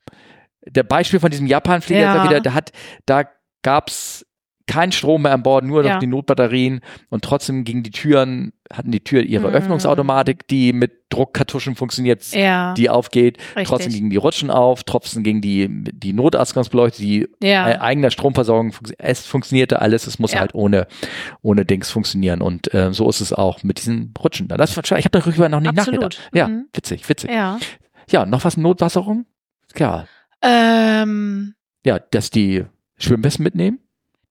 Der 0.68 0.84
Beispiel 0.84 1.20
von 1.20 1.30
diesem 1.30 1.46
Japan-Flieger 1.46 2.10
ist 2.10 2.16
ja 2.16 2.24
wieder, 2.24 2.42
da 2.42 2.54
hat, 2.56 2.72
da 3.06 3.26
gab's 3.62 4.26
keinen 4.68 4.92
Strom 4.92 5.22
mehr 5.24 5.32
an 5.34 5.44
Bord, 5.44 5.64
nur 5.64 5.84
noch 5.84 5.90
Ja. 5.90 6.00
die 6.00 6.08
Notbatterien 6.08 6.80
und 7.10 7.24
trotzdem 7.24 7.64
gingen 7.66 7.84
die 7.84 7.92
Türen, 7.92 8.52
hatten 8.74 8.92
die 8.92 9.04
Tür 9.04 9.22
ihre 9.22 9.50
Mhm. 9.50 9.54
Öffnungsautomatik, 9.56 10.48
die 10.48 10.74
mit 10.74 10.94
Druckkartuschen 11.10 11.76
funktioniert, 11.76 12.24
Ja. 12.34 12.74
die 12.74 12.90
aufgeht. 12.90 13.38
Richtig. 13.50 13.68
Trotzdem 13.68 13.94
gingen 13.94 14.10
die 14.10 14.18
Rutschen 14.18 14.50
auf, 14.50 14.84
trotzdem 14.84 15.22
gingen 15.24 15.42
die, 15.42 15.70
die 15.70 16.14
Notausgangsbeleuchtung, 16.14 17.06
die 17.06 17.28
Ja. 17.44 17.70
äh, 17.70 17.78
eigener 17.78 18.10
Stromversorgung, 18.10 18.74
es 18.98 19.26
funktionierte 19.26 19.82
alles, 19.82 20.08
es 20.08 20.18
muss 20.18 20.34
Ja. 20.34 20.40
halt 20.40 20.56
ohne, 20.56 20.88
ohne 21.44 21.64
Dings 21.64 21.92
funktionieren 21.92 22.42
und 22.42 22.74
äh, 22.74 22.92
so 22.92 23.08
ist 23.08 23.22
es 23.22 23.34
auch 23.34 23.62
mit 23.64 23.78
diesen 23.78 24.14
Rutschen. 24.22 24.48
Das, 24.48 24.72
ich 24.76 24.92
habe 24.92 25.10
darüber 25.12 25.48
noch 25.48 25.60
nicht 25.60 25.78
Absolut. 25.78 26.02
nachgedacht. 26.02 26.30
Ja, 26.34 26.48
Mhm. 26.48 26.66
witzig, 26.74 27.08
witzig. 27.08 27.30
Ja. 27.30 27.60
Ja, 28.10 28.26
noch 28.26 28.44
was 28.46 28.58
Notwasserung? 28.58 29.26
Ja, 29.78 30.06
Ähm, 30.42 31.56
ja, 31.86 32.00
dass 32.00 32.30
die 32.30 32.66
Schwimmwesten 32.98 33.44
mitnehmen, 33.44 33.80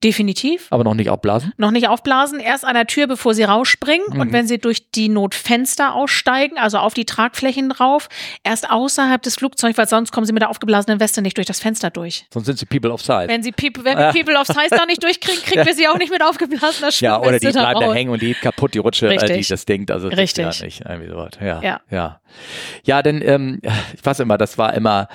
definitiv. 0.05 0.67
aber 0.71 0.85
noch 0.85 0.95
nicht 0.95 1.11
abblasen. 1.11 1.53
Noch 1.57 1.71
nicht 1.71 1.89
aufblasen, 1.89 2.39
erst 2.41 2.65
an 2.65 2.75
der 2.75 2.87
Tür, 2.87 3.07
bevor 3.07 3.35
sie 3.35 3.43
rausspringen. 3.45 4.07
Mhm. 4.13 4.21
Und 4.21 4.33
wenn 4.33 4.47
sie 4.47 4.59
durch 4.59 4.91
die 4.91 5.09
Notfenster 5.09 5.95
aussteigen, 5.95 6.59
also 6.59 6.79
auf 6.79 6.95
die 6.95 7.05
Tragflächen 7.05 7.71
drauf, 7.71 8.09
erst 8.45 8.71
außerhalb 8.71 9.23
des 9.23 9.35
Flugzeugs, 9.37 9.77
weil 9.79 9.89
sonst 9.89 10.13
kommen 10.13 10.27
sie 10.27 10.33
mit 10.33 10.43
der 10.43 10.51
aufgeblasenen 10.51 11.01
Weste 11.01 11.23
nicht 11.23 11.37
durch 11.37 11.47
das 11.47 11.61
Fenster 11.61 11.91
durch. 11.91 12.27
Sonst 12.33 12.47
sind 12.47 12.59
sie 12.59 12.67
People 12.67 12.93
of 12.93 13.01
Size. 13.03 13.25
Wenn 13.29 13.43
sie 13.43 13.53
People, 13.53 13.85
wenn 13.85 13.99
wir 13.99 14.09
Ah. 14.09 14.13
People 14.13 14.39
of 14.39 14.47
Size 14.47 14.69
da 14.71 14.85
nicht 14.87 15.03
durchkriegen, 15.03 15.43
kriegen 15.43 15.65
wir 15.65 15.75
sie 15.75 15.89
auch 15.89 15.97
nicht 15.99 16.13
mit 16.13 16.23
aufgeblasener 16.23 16.91
Ja, 16.99 17.19
oder 17.19 17.33
die 17.33 17.47
Schwimmweste 17.47 17.61
bleiben 17.61 17.81
da 17.81 17.93
hängen 17.95 18.11
und 18.11 18.21
die 18.23 18.29
geht 18.29 18.41
kaputt, 18.43 18.75
die 18.75 18.79
Rutsche, 18.79 19.09
äh, 19.09 19.39
die 19.39 19.47
das 19.47 19.65
Ding, 19.65 19.89
also 19.91 20.11
das 20.11 20.19
Richtig. 20.19 20.45
ja 20.59 20.65
nicht 20.67 20.81
irgendwie 20.87 21.09
sowas. 21.11 21.31
Ja, 21.41 21.63
Ja. 21.63 21.81
ja. 21.91 22.21
Ja, 22.85 23.03
denn 23.03 23.23
ähm, 23.23 23.61
ich 23.95 24.05
weiß 24.05 24.21
immer, 24.21 24.37
das 24.37 24.59
war 24.59 24.75
immer, 24.75 25.09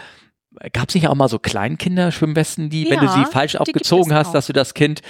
gab 0.73 0.89
es 0.89 0.95
nicht 0.95 1.07
auch 1.07 1.15
mal 1.15 1.27
so 1.29 1.39
Kleinkinder-Schwimmwesten, 1.39 2.69
die, 2.69 2.89
wenn 2.89 2.99
du 2.99 3.05
Ja, 3.05 3.13
sie 3.13 3.25
falsch 3.31 3.55
aufgezogen 3.55 4.11
es 4.11 4.17
hast, 4.17 4.27
auch. 4.29 4.33
dass 4.33 4.47
du 4.47 4.53
das 4.53 4.73
Kind 4.73 5.01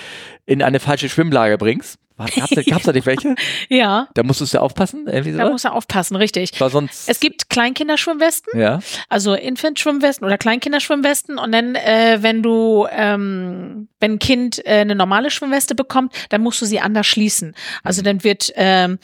in 0.46 0.62
eine 0.62 0.80
falsche 0.80 1.10
Schwimmlage 1.10 1.58
bringst? 1.58 1.98
War- 2.18 2.28
Gab's 2.28 2.50
da, 2.50 2.62
da 2.62 2.92
nicht 2.92 3.06
welche? 3.06 3.36
Ja, 3.70 4.10
Da 4.14 4.24
musstest 4.24 4.54
du 4.54 4.60
aufpassen, 4.62 5.08
irgendwie 5.08 5.38
da 5.38 5.46
so? 5.46 5.52
muss 5.54 5.64
er 5.64 5.74
aufpassen, 5.74 6.18
richtig. 6.18 6.60
War 6.60 6.70
sonst, 6.70 7.08
Es 7.08 7.22
gibt 7.22 7.50
Kleinkinderschwimmwesten, 7.50 8.60
ja, 8.60 8.80
also 9.08 9.34
Infant-Schwimmwesten 9.36 10.26
oder 10.26 10.38
Kleinkinderschwimmwesten 10.38 11.38
und 11.40 11.54
dann, 11.54 11.76
äh, 11.76 12.18
wenn 12.22 12.44
du, 12.44 12.88
ähm, 12.92 13.88
wenn 14.02 14.14
ein 14.14 14.20
Kind 14.20 14.60
äh, 14.66 14.80
eine 14.82 14.96
normale 14.96 15.32
Schwimmweste 15.32 15.76
bekommt, 15.76 16.14
dann 16.28 16.42
musst 16.42 16.62
du 16.62 16.66
sie 16.66 16.82
anders 16.82 17.08
schließen. 17.08 17.56
Also 17.84 18.02
dann 18.02 18.24
wird 18.26 18.52
ähm, 18.56 19.00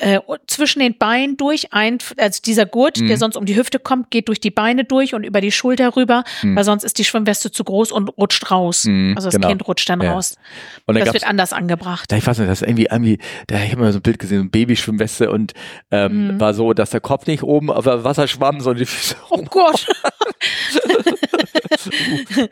äh, 0.00 0.20
zwischen 0.46 0.78
den 0.80 0.96
Beinen 0.96 1.36
durch 1.36 1.72
ein, 1.72 1.98
also 2.16 2.40
dieser 2.44 2.66
Gurt, 2.66 2.98
Mhm. 3.00 3.08
der 3.08 3.16
sonst 3.18 3.36
um 3.36 3.44
die 3.46 3.56
Hüfte 3.56 3.78
kommt, 3.78 4.10
geht 4.10 4.28
durch 4.28 4.40
die 4.40 4.50
Beine 4.50 4.84
durch 4.84 5.14
und 5.14 5.24
über 5.24 5.40
die 5.40 5.50
Schulter 5.52 5.96
rüber, 5.96 6.24
Mhm. 6.42 6.56
weil 6.56 6.64
sonst 6.64 6.84
ist 6.84 6.98
die 6.98 7.04
Schwimmweste 7.04 7.50
zu 7.50 7.64
groß 7.64 7.90
und 7.92 8.08
rutscht 8.16 8.50
raus. 8.50 8.84
Mhm, 8.84 9.14
also 9.16 9.26
das 9.28 9.34
genau. 9.34 9.48
Kind 9.48 9.66
rutscht 9.66 9.88
dann 9.88 10.00
Ja. 10.00 10.12
raus. 10.12 10.36
und 10.86 10.94
dann 10.96 11.04
Das 11.04 11.14
wird 11.14 11.26
anders 11.26 11.52
angebracht. 11.52 12.10
da, 12.12 12.16
ich 12.16 12.26
weiß 12.26 12.38
nicht, 12.38 12.48
das 12.50 12.62
ist 12.62 12.68
irgendwie, 12.68 12.86
irgendwie, 12.90 13.18
da 13.48 13.56
ich 13.62 13.72
habe 13.72 13.82
mal 13.82 13.92
so 13.92 13.98
ein 13.98 14.02
Bild 14.02 14.18
gesehen, 14.18 14.38
so 14.38 14.44
ein 14.44 14.50
Babyschwimmweste 14.50 15.30
und 15.30 15.52
ähm, 15.90 16.34
Mhm. 16.34 16.40
war 16.40 16.54
so, 16.54 16.72
dass 16.72 16.90
der 16.90 17.00
Kopf 17.00 17.26
nicht 17.26 17.42
oben 17.42 17.70
auf 17.70 17.84
dem 17.84 18.04
Wasser 18.04 18.28
schwamm, 18.28 18.60
sondern 18.60 18.78
die 18.80 18.86
Füße 18.86 19.16
Oh 19.30 19.42
Gott, 19.42 19.86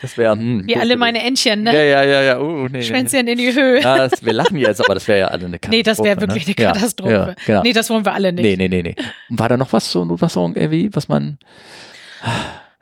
Das 0.01 0.17
wäre, 0.19 0.33
hm, 0.33 0.67
wie 0.67 0.77
alle 0.77 0.97
meine 0.97 1.23
Entchen, 1.23 1.63
ne? 1.63 1.73
Ja, 1.75 1.83
ja, 1.83 2.03
ja, 2.05 2.23
ja, 2.23 2.41
uh, 2.41 2.65
nee, 2.65 2.69
nee. 2.79 2.83
Schwänzchen 2.83 3.27
in 3.27 3.39
die 3.39 3.53
Höhe. 3.55 3.81
Ja, 3.83 3.97
das, 4.09 4.25
wir 4.25 4.33
lachen 4.33 4.57
jetzt, 4.59 4.81
aber 4.85 4.95
das 4.95 5.07
wäre 5.09 5.19
ja 5.21 5.29
alle 5.29 5.47
eine 5.47 5.59
Katastrophe. 5.59 5.71
Nee, 5.77 5.83
das 5.83 5.99
wäre 6.03 6.21
wirklich 6.21 6.47
ne? 6.47 6.55
eine 6.57 6.65
Ja, 6.65 6.73
Katastrophe. 6.73 7.13
Ja, 7.13 7.35
genau. 7.47 7.63
Nee, 7.63 7.73
das 7.73 7.91
wollen 7.91 8.05
wir 8.05 8.13
alle 8.13 8.33
nicht. 8.33 8.45
nee, 8.45 8.57
nee, 8.57 8.69
nee, 8.69 8.83
nee. 8.83 8.97
War 9.31 9.49
da 9.49 9.57
noch 9.57 9.73
was 9.73 9.91
zur 9.91 10.07
Notwasserung 10.07 10.55
irgendwie, 10.57 10.91
was 10.95 11.09
man, 11.09 11.39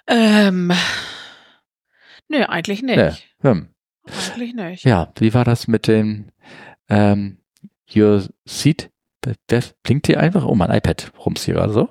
Ähm, 0.06 0.72
nö, 2.28 2.42
eigentlich 2.44 2.82
nicht. 2.82 2.96
ne, 2.96 3.16
hm. 3.40 3.68
Eigentlich 4.34 4.54
nicht. 4.54 4.84
ja, 4.84 5.12
wie 5.18 5.32
war 5.32 5.44
das 5.44 5.66
mit 5.66 5.88
dem, 5.88 6.26
ähm, 6.88 7.38
Your 7.94 8.22
Seat 8.44 8.90
wer 9.48 9.62
blinkt 9.82 10.06
hier 10.06 10.20
einfach? 10.20 10.44
Oh, 10.44 10.54
mein 10.54 10.70
iPad 10.70 11.12
rums 11.24 11.44
hier 11.44 11.54
gerade 11.54 11.72
so. 11.72 11.88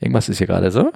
Irgendwas 0.00 0.28
ist 0.28 0.38
hier 0.38 0.46
gerade 0.46 0.70
so 0.70 0.90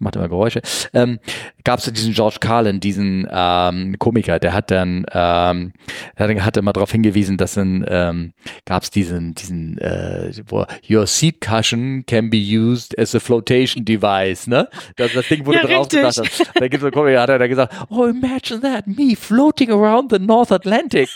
macht 0.00 0.16
immer 0.16 0.28
Geräusche, 0.28 0.62
ähm, 0.92 1.18
gab 1.64 1.78
es 1.78 1.92
diesen 1.92 2.12
George 2.12 2.36
Carlin, 2.40 2.80
diesen 2.80 3.26
ähm, 3.30 3.96
Komiker, 3.98 4.38
der 4.38 4.52
hat 4.52 4.70
dann, 4.70 5.06
ähm, 5.12 5.72
der 6.18 6.44
hat 6.44 6.56
immer 6.56 6.72
darauf 6.72 6.90
hingewiesen, 6.90 7.36
dass 7.36 7.54
dann 7.54 7.84
ähm, 7.88 8.32
gab 8.64 8.82
es 8.82 8.90
diesen, 8.90 9.34
diesen, 9.34 9.78
äh, 9.78 10.32
wo 10.46 10.66
your 10.88 11.06
seat 11.06 11.40
cushion 11.40 12.04
can 12.06 12.30
be 12.30 12.38
used 12.38 12.98
as 12.98 13.14
a 13.14 13.20
flotation 13.20 13.84
device, 13.84 14.46
ne? 14.46 14.68
Das, 14.96 15.12
das 15.12 15.28
Ding, 15.28 15.46
wo 15.46 15.52
ja, 15.52 15.62
du 15.62 15.68
drauf 15.68 15.88
gedacht 15.88 16.18
hast. 16.18 16.52
Da 16.54 16.68
gibt 16.68 16.82
es 16.82 16.84
einen 16.84 16.92
Komiker, 16.92 17.20
hat 17.20 17.28
er 17.28 17.38
dann 17.38 17.48
gesagt, 17.48 17.74
oh, 17.90 18.06
imagine 18.06 18.60
that, 18.60 18.86
me 18.86 19.16
floating 19.16 19.70
around 19.70 20.10
the 20.12 20.18
North 20.18 20.52
Atlantic, 20.52 21.08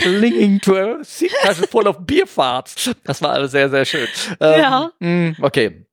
clinging 0.00 0.60
to 0.60 0.76
a 0.76 1.04
seat 1.04 1.32
cushion 1.42 1.66
full 1.68 1.86
of 1.86 1.98
beer 2.06 2.26
farts. 2.26 2.90
Das 3.04 3.22
war 3.22 3.30
alles 3.30 3.52
sehr, 3.52 3.68
sehr 3.68 3.84
schön. 3.84 4.06
Ähm, 4.40 4.60
ja. 4.60 4.90
Mh, 4.98 5.08
mm, 5.08 5.36
okay. 5.40 5.87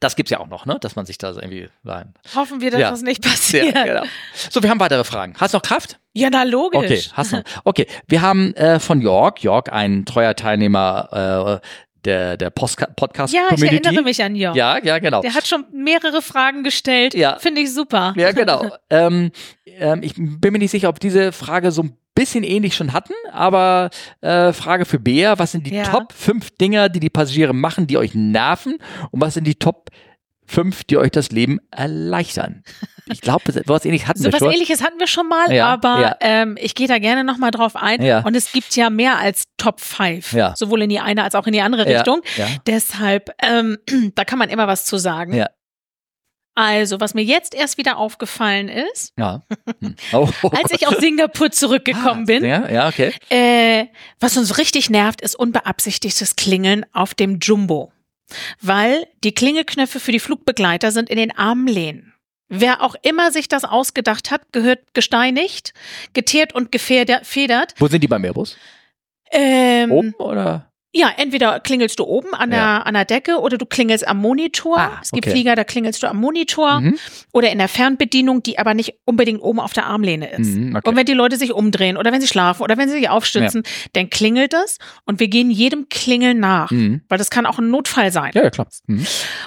Das 0.00 0.16
gibt's 0.16 0.30
ja 0.30 0.40
auch 0.40 0.48
noch, 0.48 0.64
ne? 0.64 0.78
Dass 0.80 0.96
man 0.96 1.04
sich 1.04 1.18
da 1.18 1.32
so 1.34 1.40
irgendwie 1.40 1.68
rein. 1.84 2.14
Hoffen 2.34 2.60
wir, 2.62 2.70
dass 2.70 2.80
ja. 2.80 2.90
das 2.90 3.02
nicht 3.02 3.22
passiert. 3.22 3.74
Ja, 3.74 3.84
genau. 3.84 4.02
So, 4.50 4.62
wir 4.62 4.70
haben 4.70 4.80
weitere 4.80 5.04
Fragen. 5.04 5.34
Hast 5.38 5.52
du 5.52 5.58
noch 5.58 5.62
Kraft? 5.62 5.98
Ja, 6.14 6.28
na 6.30 6.42
logisch. 6.42 6.80
Okay, 6.80 7.02
hast 7.12 7.32
du. 7.32 7.42
Okay, 7.64 7.86
wir 8.08 8.22
haben 8.22 8.54
äh, 8.54 8.80
von 8.80 9.00
York, 9.00 9.42
York, 9.42 9.72
ein 9.72 10.06
treuer 10.06 10.34
Teilnehmer 10.34 11.60
äh, 11.62 11.66
der, 12.04 12.36
der 12.36 12.50
Podcast 12.50 13.34
Ja, 13.34 13.48
ich 13.54 13.62
erinnere 13.62 14.02
mich 14.02 14.22
an 14.22 14.34
Jörg. 14.34 14.56
Ja, 14.56 14.82
ja, 14.82 14.98
genau. 14.98 15.20
Der 15.20 15.34
hat 15.34 15.46
schon 15.46 15.66
mehrere 15.72 16.22
Fragen 16.22 16.64
gestellt. 16.64 17.14
Ja. 17.14 17.38
Finde 17.38 17.60
ich 17.60 17.74
super. 17.74 18.14
Ja, 18.16 18.32
genau. 18.32 18.70
ähm, 18.90 19.30
ähm, 19.66 20.02
ich 20.02 20.14
bin 20.16 20.52
mir 20.52 20.58
nicht 20.58 20.70
sicher, 20.70 20.88
ob 20.88 21.00
diese 21.00 21.32
Frage 21.32 21.72
so 21.72 21.82
ein 21.82 21.96
bisschen 22.14 22.44
ähnlich 22.44 22.74
schon 22.74 22.92
hatten, 22.92 23.14
aber 23.32 23.90
äh, 24.20 24.52
Frage 24.52 24.84
für 24.84 24.98
Bea, 24.98 25.38
was 25.38 25.52
sind 25.52 25.66
die 25.66 25.74
ja. 25.74 25.84
Top 25.84 26.12
5 26.12 26.50
Dinger, 26.60 26.88
die 26.88 27.00
die 27.00 27.10
Passagiere 27.10 27.54
machen, 27.54 27.86
die 27.86 27.96
euch 27.96 28.14
nerven 28.14 28.78
und 29.10 29.20
was 29.20 29.34
sind 29.34 29.46
die 29.46 29.54
Top 29.54 29.90
5, 30.46 30.84
die 30.84 30.96
euch 30.98 31.12
das 31.12 31.30
Leben 31.30 31.60
erleichtern? 31.70 32.64
Ich 33.12 33.20
glaube, 33.20 33.44
was 33.66 33.84
ähnliches 33.84 34.08
hatten 34.08 34.18
so 34.18 34.24
wir 34.24 34.32
was 34.32 34.38
schon. 34.38 34.48
Was 34.48 34.54
ähnliches 34.54 34.82
hatten 34.82 34.98
wir 34.98 35.06
schon 35.06 35.28
mal, 35.28 35.52
ja, 35.52 35.66
aber 35.66 36.00
ja. 36.00 36.16
Ähm, 36.20 36.56
ich 36.60 36.74
gehe 36.74 36.86
da 36.86 36.98
gerne 36.98 37.24
nochmal 37.24 37.50
drauf 37.50 37.74
ein. 37.76 38.02
Ja. 38.02 38.20
Und 38.20 38.36
es 38.36 38.52
gibt 38.52 38.76
ja 38.76 38.90
mehr 38.90 39.18
als 39.18 39.44
Top 39.56 39.80
5, 39.80 40.32
ja. 40.32 40.54
sowohl 40.56 40.82
in 40.82 40.90
die 40.90 41.00
eine 41.00 41.24
als 41.24 41.34
auch 41.34 41.46
in 41.46 41.52
die 41.52 41.60
andere 41.60 41.86
Richtung. 41.86 42.20
Deshalb, 42.66 43.30
ähm, 43.42 43.78
da 44.14 44.24
kann 44.24 44.38
man 44.38 44.48
immer 44.48 44.68
was 44.68 44.84
zu 44.84 44.96
sagen. 44.96 45.44
Also, 46.54 47.00
was 47.00 47.14
mir 47.14 47.22
jetzt 47.22 47.54
erst 47.54 47.78
wieder 47.78 47.96
aufgefallen 47.96 48.68
ist, 48.68 49.12
ja. 49.16 49.42
Hm. 49.80 49.94
Oh, 50.12 50.28
oh 50.42 50.48
als 50.62 50.72
ich 50.72 50.86
aus 50.86 50.98
Singapur 50.98 51.50
zurückgekommen 51.50 52.22
ah, 52.22 52.26
bin, 52.26 52.44
ja, 52.44 52.68
ja, 52.68 52.88
okay. 52.88 53.12
Äh, 53.30 53.86
was 54.18 54.36
uns 54.36 54.58
richtig 54.58 54.90
nervt, 54.90 55.20
ist 55.20 55.36
unbeabsichtigtes 55.36 56.36
Klingeln 56.36 56.84
auf 56.92 57.14
dem 57.14 57.38
Jumbo. 57.40 57.92
Weil 58.60 59.06
die 59.24 59.32
Klingelknöpfe 59.32 60.00
für 60.00 60.12
die 60.12 60.20
Flugbegleiter 60.20 60.92
sind 60.92 61.08
in 61.08 61.16
den 61.16 61.36
Armlehnen. 61.36 62.14
Wer 62.48 62.82
auch 62.82 62.96
immer 63.02 63.30
sich 63.30 63.48
das 63.48 63.64
ausgedacht 63.64 64.30
hat, 64.32 64.52
gehört 64.52 64.80
gesteinigt, 64.92 65.72
geteert 66.14 66.52
und 66.52 66.72
gefedert. 66.72 67.74
Wo 67.78 67.86
sind 67.86 68.02
die 68.02 68.08
beim 68.08 68.24
Airbus? 68.24 68.56
Ähm, 69.30 69.92
Oben 69.92 70.14
oder? 70.14 70.69
Ja, 70.92 71.10
entweder 71.16 71.60
klingelst 71.60 72.00
du 72.00 72.04
oben 72.04 72.34
an 72.34 72.50
der, 72.50 72.58
ja. 72.58 72.78
an 72.82 72.94
der 72.94 73.04
Decke 73.04 73.38
oder 73.38 73.58
du 73.58 73.64
klingelst 73.64 74.06
am 74.08 74.18
Monitor. 74.18 74.76
Ah, 74.76 74.98
es 75.00 75.12
gibt 75.12 75.24
okay. 75.24 75.36
Flieger, 75.36 75.54
da 75.54 75.62
klingelst 75.62 76.02
du 76.02 76.08
am 76.08 76.16
Monitor 76.16 76.80
mhm. 76.80 76.98
oder 77.32 77.50
in 77.52 77.58
der 77.58 77.68
Fernbedienung, 77.68 78.42
die 78.42 78.58
aber 78.58 78.74
nicht 78.74 78.94
unbedingt 79.04 79.40
oben 79.40 79.60
auf 79.60 79.72
der 79.72 79.86
Armlehne 79.86 80.30
ist. 80.32 80.56
Mhm, 80.56 80.74
okay. 80.74 80.88
Und 80.88 80.96
wenn 80.96 81.06
die 81.06 81.12
Leute 81.12 81.36
sich 81.36 81.52
umdrehen 81.52 81.96
oder 81.96 82.12
wenn 82.12 82.20
sie 82.20 82.26
schlafen 82.26 82.62
oder 82.62 82.76
wenn 82.76 82.88
sie 82.88 82.96
sich 82.96 83.08
aufstützen, 83.08 83.62
ja. 83.64 83.72
dann 83.92 84.10
klingelt 84.10 84.52
es 84.52 84.78
und 85.04 85.20
wir 85.20 85.28
gehen 85.28 85.50
jedem 85.50 85.88
Klingeln 85.88 86.40
nach, 86.40 86.72
mhm. 86.72 87.02
weil 87.08 87.18
das 87.18 87.30
kann 87.30 87.46
auch 87.46 87.58
ein 87.58 87.70
Notfall 87.70 88.10
sein. 88.10 88.32
Ja, 88.34 88.42
ja 88.42 88.50
klar. 88.50 88.66
Mhm. 88.86 89.06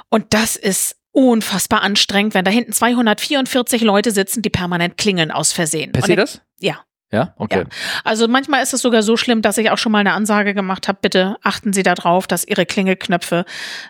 Und 0.10 0.34
das 0.34 0.56
ist 0.56 0.96
unfassbar 1.12 1.82
anstrengend, 1.82 2.34
wenn 2.36 2.46
da 2.46 2.52
hinten 2.52 2.72
244 2.72 3.82
Leute 3.82 4.12
sitzen, 4.12 4.42
die 4.42 4.50
permanent 4.50 4.98
klingeln 4.98 5.30
aus 5.30 5.52
Versehen. 5.52 5.92
Passiert 5.92 6.20
das? 6.20 6.42
Ja. 6.60 6.80
Ja, 7.14 7.34
okay. 7.38 7.60
Ja. 7.60 7.66
Also 8.04 8.28
manchmal 8.28 8.64
ist 8.64 8.74
es 8.74 8.82
sogar 8.82 9.04
so 9.04 9.16
schlimm, 9.18 9.42
dass 9.44 9.58
ich 9.58 9.70
auch 9.70 9.78
schon 9.78 9.92
mal 9.92 10.00
eine 10.00 10.14
Ansage 10.14 10.54
gemacht 10.54 10.88
habe, 10.88 10.98
bitte 11.02 11.38
achten 11.44 11.72
Sie 11.72 11.84
darauf, 11.84 12.26
dass 12.26 12.44
Ihre 12.44 12.66
Klingelknöpfe 12.66 13.46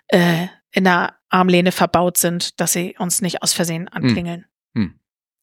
äh, 0.09 0.47
in 0.71 0.83
der 0.83 1.15
Armlehne 1.29 1.71
verbaut 1.71 2.17
sind, 2.17 2.59
dass 2.59 2.73
sie 2.73 2.95
uns 2.97 3.21
nicht 3.21 3.41
aus 3.41 3.53
Versehen 3.53 3.87
hm. 3.87 3.93
anklingeln. 3.93 4.45
Hm. 4.75 4.99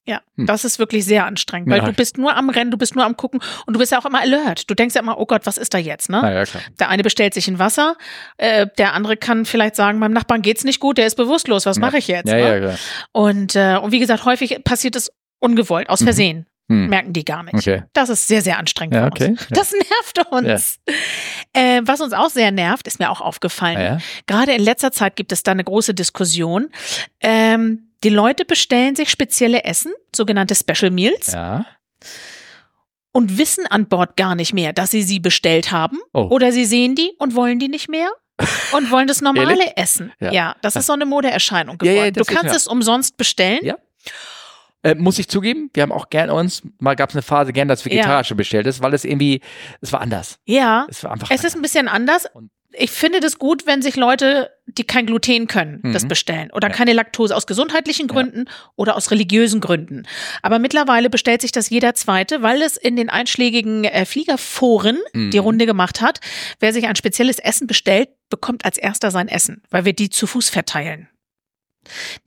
Ja, 0.06 0.22
hm. 0.36 0.46
das 0.46 0.64
ist 0.64 0.78
wirklich 0.78 1.04
sehr 1.04 1.24
anstrengend, 1.24 1.70
weil 1.70 1.78
ja, 1.78 1.84
du 1.84 1.92
bist 1.92 2.18
nur 2.18 2.34
am 2.36 2.50
Rennen, 2.50 2.70
du 2.70 2.76
bist 2.76 2.96
nur 2.96 3.04
am 3.04 3.16
Gucken 3.16 3.40
und 3.66 3.74
du 3.74 3.78
bist 3.78 3.92
ja 3.92 4.00
auch 4.00 4.06
immer 4.06 4.20
alert. 4.20 4.68
Du 4.68 4.74
denkst 4.74 4.94
ja 4.94 5.02
immer, 5.02 5.18
oh 5.18 5.26
Gott, 5.26 5.42
was 5.44 5.56
ist 5.56 5.72
da 5.72 5.78
jetzt, 5.78 6.10
ne? 6.10 6.20
ja, 6.22 6.44
klar. 6.44 6.62
Der 6.78 6.88
eine 6.88 7.02
bestellt 7.02 7.34
sich 7.34 7.48
ein 7.48 7.58
Wasser, 7.58 7.96
äh, 8.36 8.66
der 8.78 8.94
andere 8.94 9.16
kann 9.16 9.44
vielleicht 9.44 9.76
sagen, 9.76 9.98
meinem 9.98 10.12
Nachbarn 10.12 10.42
geht's 10.42 10.64
nicht 10.64 10.80
gut, 10.80 10.98
der 10.98 11.06
ist 11.06 11.16
bewusstlos, 11.16 11.64
was 11.64 11.78
mache 11.78 11.98
ich 11.98 12.08
jetzt? 12.08 12.28
Ja, 12.28 12.58
ne? 12.58 12.78
Und, 13.12 13.54
äh, 13.54 13.76
und 13.76 13.92
wie 13.92 14.00
gesagt, 14.00 14.24
häufig 14.24 14.64
passiert 14.64 14.96
es 14.96 15.12
ungewollt, 15.38 15.88
aus 15.88 16.00
mhm. 16.00 16.04
Versehen. 16.04 16.38
Mhm. 16.38 16.49
Hm. 16.70 16.86
Merken 16.86 17.12
die 17.12 17.24
gar 17.24 17.42
nicht. 17.42 17.54
Okay. 17.54 17.82
Das 17.94 18.08
ist 18.10 18.28
sehr, 18.28 18.42
sehr 18.42 18.56
anstrengend 18.56 18.94
ja, 18.94 19.08
okay. 19.08 19.30
uns. 19.30 19.48
Das 19.50 19.72
nervt 19.72 20.30
uns. 20.30 20.78
Ja. 20.88 20.94
Äh, 21.60 21.82
was 21.84 22.00
uns 22.00 22.12
auch 22.12 22.30
sehr 22.30 22.52
nervt, 22.52 22.86
ist 22.86 23.00
mir 23.00 23.10
auch 23.10 23.20
aufgefallen. 23.20 23.80
Ja. 23.80 23.98
Gerade 24.28 24.52
in 24.52 24.62
letzter 24.62 24.92
Zeit 24.92 25.16
gibt 25.16 25.32
es 25.32 25.42
da 25.42 25.50
eine 25.50 25.64
große 25.64 25.94
Diskussion. 25.94 26.68
Ähm, 27.20 27.90
die 28.04 28.08
Leute 28.08 28.44
bestellen 28.44 28.94
sich 28.94 29.10
spezielle 29.10 29.64
Essen, 29.64 29.92
sogenannte 30.14 30.54
Special 30.54 30.92
Meals. 30.92 31.34
Und 33.12 33.36
wissen 33.36 33.66
an 33.66 33.88
Bord 33.88 34.16
gar 34.16 34.36
nicht 34.36 34.54
mehr, 34.54 34.72
dass 34.72 34.92
sie 34.92 35.02
sie 35.02 35.18
bestellt 35.18 35.72
haben. 35.72 35.98
Oh. 36.12 36.28
Oder 36.30 36.52
sie 36.52 36.64
sehen 36.64 36.94
die 36.94 37.10
und 37.18 37.34
wollen 37.34 37.58
die 37.58 37.66
nicht 37.66 37.88
mehr 37.88 38.10
und 38.72 38.92
wollen 38.92 39.08
das 39.08 39.20
normale 39.22 39.76
essen. 39.76 40.12
Ja. 40.20 40.54
das 40.62 40.76
ist 40.76 40.86
so 40.86 40.92
eine 40.92 41.04
Modeerscheinung 41.04 41.78
geworden. 41.78 42.14
Du 42.14 42.24
kannst 42.24 42.54
es 42.54 42.68
umsonst 42.68 43.16
bestellen. 43.16 43.64
Ja. 43.64 43.76
Äh, 44.82 44.94
muss 44.94 45.18
ich 45.18 45.28
zugeben, 45.28 45.70
wir 45.74 45.82
haben 45.82 45.92
auch 45.92 46.08
gern 46.08 46.30
uns, 46.30 46.62
mal 46.78 46.96
gab 46.96 47.10
es 47.10 47.14
eine 47.14 47.22
Phase 47.22 47.52
gern 47.52 47.68
das 47.68 47.84
Vegetarische 47.84 48.34
ja. 48.34 48.36
bestellt 48.36 48.66
ist, 48.66 48.82
weil 48.82 48.94
es 48.94 49.04
irgendwie, 49.04 49.40
es 49.80 49.92
war 49.92 50.00
anders. 50.00 50.38
Ja. 50.46 50.86
Es 50.88 51.04
war 51.04 51.12
einfach. 51.12 51.30
Es 51.30 51.40
anders. 51.40 51.44
ist 51.44 51.56
ein 51.56 51.62
bisschen 51.62 51.88
anders. 51.88 52.26
Und 52.32 52.50
ich 52.72 52.90
finde 52.90 53.20
das 53.20 53.38
gut, 53.38 53.66
wenn 53.66 53.82
sich 53.82 53.96
Leute, 53.96 54.50
die 54.66 54.84
kein 54.84 55.06
Gluten 55.06 55.46
können, 55.46 55.80
mhm. 55.82 55.92
das 55.92 56.06
bestellen 56.06 56.50
oder 56.52 56.68
ja. 56.68 56.74
keine 56.74 56.92
Laktose 56.92 57.34
aus 57.34 57.46
gesundheitlichen 57.46 58.06
Gründen 58.06 58.44
ja. 58.46 58.54
oder 58.76 58.96
aus 58.96 59.10
religiösen 59.10 59.60
Gründen. 59.60 60.04
Aber 60.42 60.58
mittlerweile 60.58 61.10
bestellt 61.10 61.40
sich 61.40 61.52
das 61.52 61.70
jeder 61.70 61.94
Zweite, 61.94 62.42
weil 62.42 62.62
es 62.62 62.76
in 62.76 62.96
den 62.96 63.10
einschlägigen 63.10 63.84
äh, 63.84 64.04
Fliegerforen 64.04 64.98
mhm. 65.12 65.30
die 65.30 65.38
Runde 65.38 65.66
gemacht 65.66 66.00
hat. 66.00 66.20
Wer 66.60 66.72
sich 66.72 66.86
ein 66.86 66.96
spezielles 66.96 67.38
Essen 67.38 67.66
bestellt, 67.66 68.08
bekommt 68.28 68.64
als 68.64 68.78
erster 68.78 69.10
sein 69.10 69.28
Essen, 69.28 69.62
weil 69.70 69.84
wir 69.84 69.92
die 69.92 70.10
zu 70.10 70.26
Fuß 70.26 70.48
verteilen. 70.48 71.08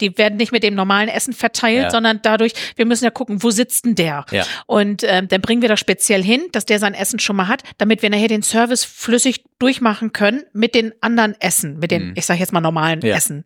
Die 0.02 0.18
werden 0.18 0.38
nicht 0.38 0.52
mit 0.52 0.64
dem 0.64 0.76
normalen 0.76 1.10
Essen 1.10 1.34
verteilt, 1.34 1.84
ja. 1.84 1.90
sondern 1.90 2.19
dadurch, 2.22 2.53
wir 2.76 2.85
müssen 2.85 3.03
ja 3.03 3.11
gucken, 3.11 3.44
wo 3.44 3.52
sitzt 3.52 3.85
denn 3.85 3.95
der? 3.95 4.26
Ja. 4.31 4.45
Und 4.65 5.03
ähm, 5.03 5.27
dann 5.27 5.41
bringen 5.41 5.61
wir 5.61 5.69
das 5.69 5.80
speziell 5.80 6.23
hin, 6.23 6.41
dass 6.52 6.65
der 6.65 6.80
sein 6.80 6.94
Essen 6.94 7.19
schon 7.19 7.35
mal 7.35 7.48
hat, 7.48 7.64
damit 7.77 8.02
wir 8.02 8.10
nachher 8.10 8.27
den 8.27 8.44
Service 8.44 8.84
flüssig 8.84 9.44
durchmachen 9.60 10.14
können 10.14 10.44
mit 10.53 10.76
den 10.76 10.94
anderen 11.02 11.40
Essen, 11.40 11.80
mit 11.80 11.91
den, 11.91 12.10
mhm. 12.10 12.14
ich 12.15 12.26
sage 12.26 12.40
jetzt 12.40 12.53
mal 12.53 12.61
normalen 12.61 13.02
ja. 13.02 13.15
Essen. 13.15 13.45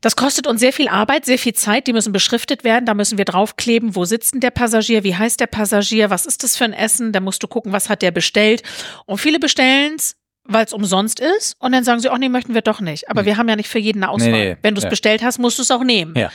Das 0.00 0.14
kostet 0.14 0.46
uns 0.46 0.60
sehr 0.60 0.72
viel 0.72 0.88
Arbeit, 0.88 1.24
sehr 1.24 1.38
viel 1.38 1.54
Zeit. 1.54 1.86
Die 1.86 1.92
müssen 1.92 2.12
beschriftet 2.12 2.64
werden. 2.64 2.84
Da 2.84 2.94
müssen 2.94 3.18
wir 3.18 3.24
draufkleben, 3.24 3.96
wo 3.96 4.04
sitzt 4.04 4.34
denn 4.34 4.40
der 4.40 4.50
Passagier, 4.50 5.02
wie 5.04 5.16
heißt 5.16 5.40
der 5.40 5.46
Passagier, 5.46 6.10
was 6.10 6.26
ist 6.26 6.44
das 6.44 6.56
für 6.56 6.64
ein 6.64 6.72
Essen. 6.72 7.12
Da 7.12 7.20
musst 7.20 7.42
du 7.42 7.48
gucken, 7.48 7.72
was 7.72 7.88
hat 7.88 8.02
der 8.02 8.10
bestellt. 8.10 8.62
Und 9.06 9.18
viele 9.18 9.40
bestellen 9.40 9.94
es 9.96 10.16
weil 10.48 10.64
es 10.64 10.72
umsonst 10.72 11.20
ist 11.20 11.56
und 11.58 11.72
dann 11.72 11.84
sagen 11.84 12.00
sie, 12.00 12.10
ach 12.10 12.18
nee, 12.18 12.28
möchten 12.28 12.54
wir 12.54 12.62
doch 12.62 12.80
nicht. 12.80 13.10
Aber 13.10 13.22
mhm. 13.22 13.26
wir 13.26 13.36
haben 13.36 13.48
ja 13.48 13.56
nicht 13.56 13.68
für 13.68 13.78
jeden 13.78 14.02
eine 14.02 14.10
Auswahl. 14.10 14.30
Nee, 14.30 14.48
nee. 14.50 14.56
Wenn 14.62 14.74
du 14.74 14.78
es 14.78 14.84
ja. 14.84 14.90
bestellt 14.90 15.22
hast, 15.22 15.38
musst 15.38 15.58
du 15.58 15.62
es 15.62 15.70
auch 15.70 15.84
nehmen. 15.84 16.14
Ja. 16.16 16.30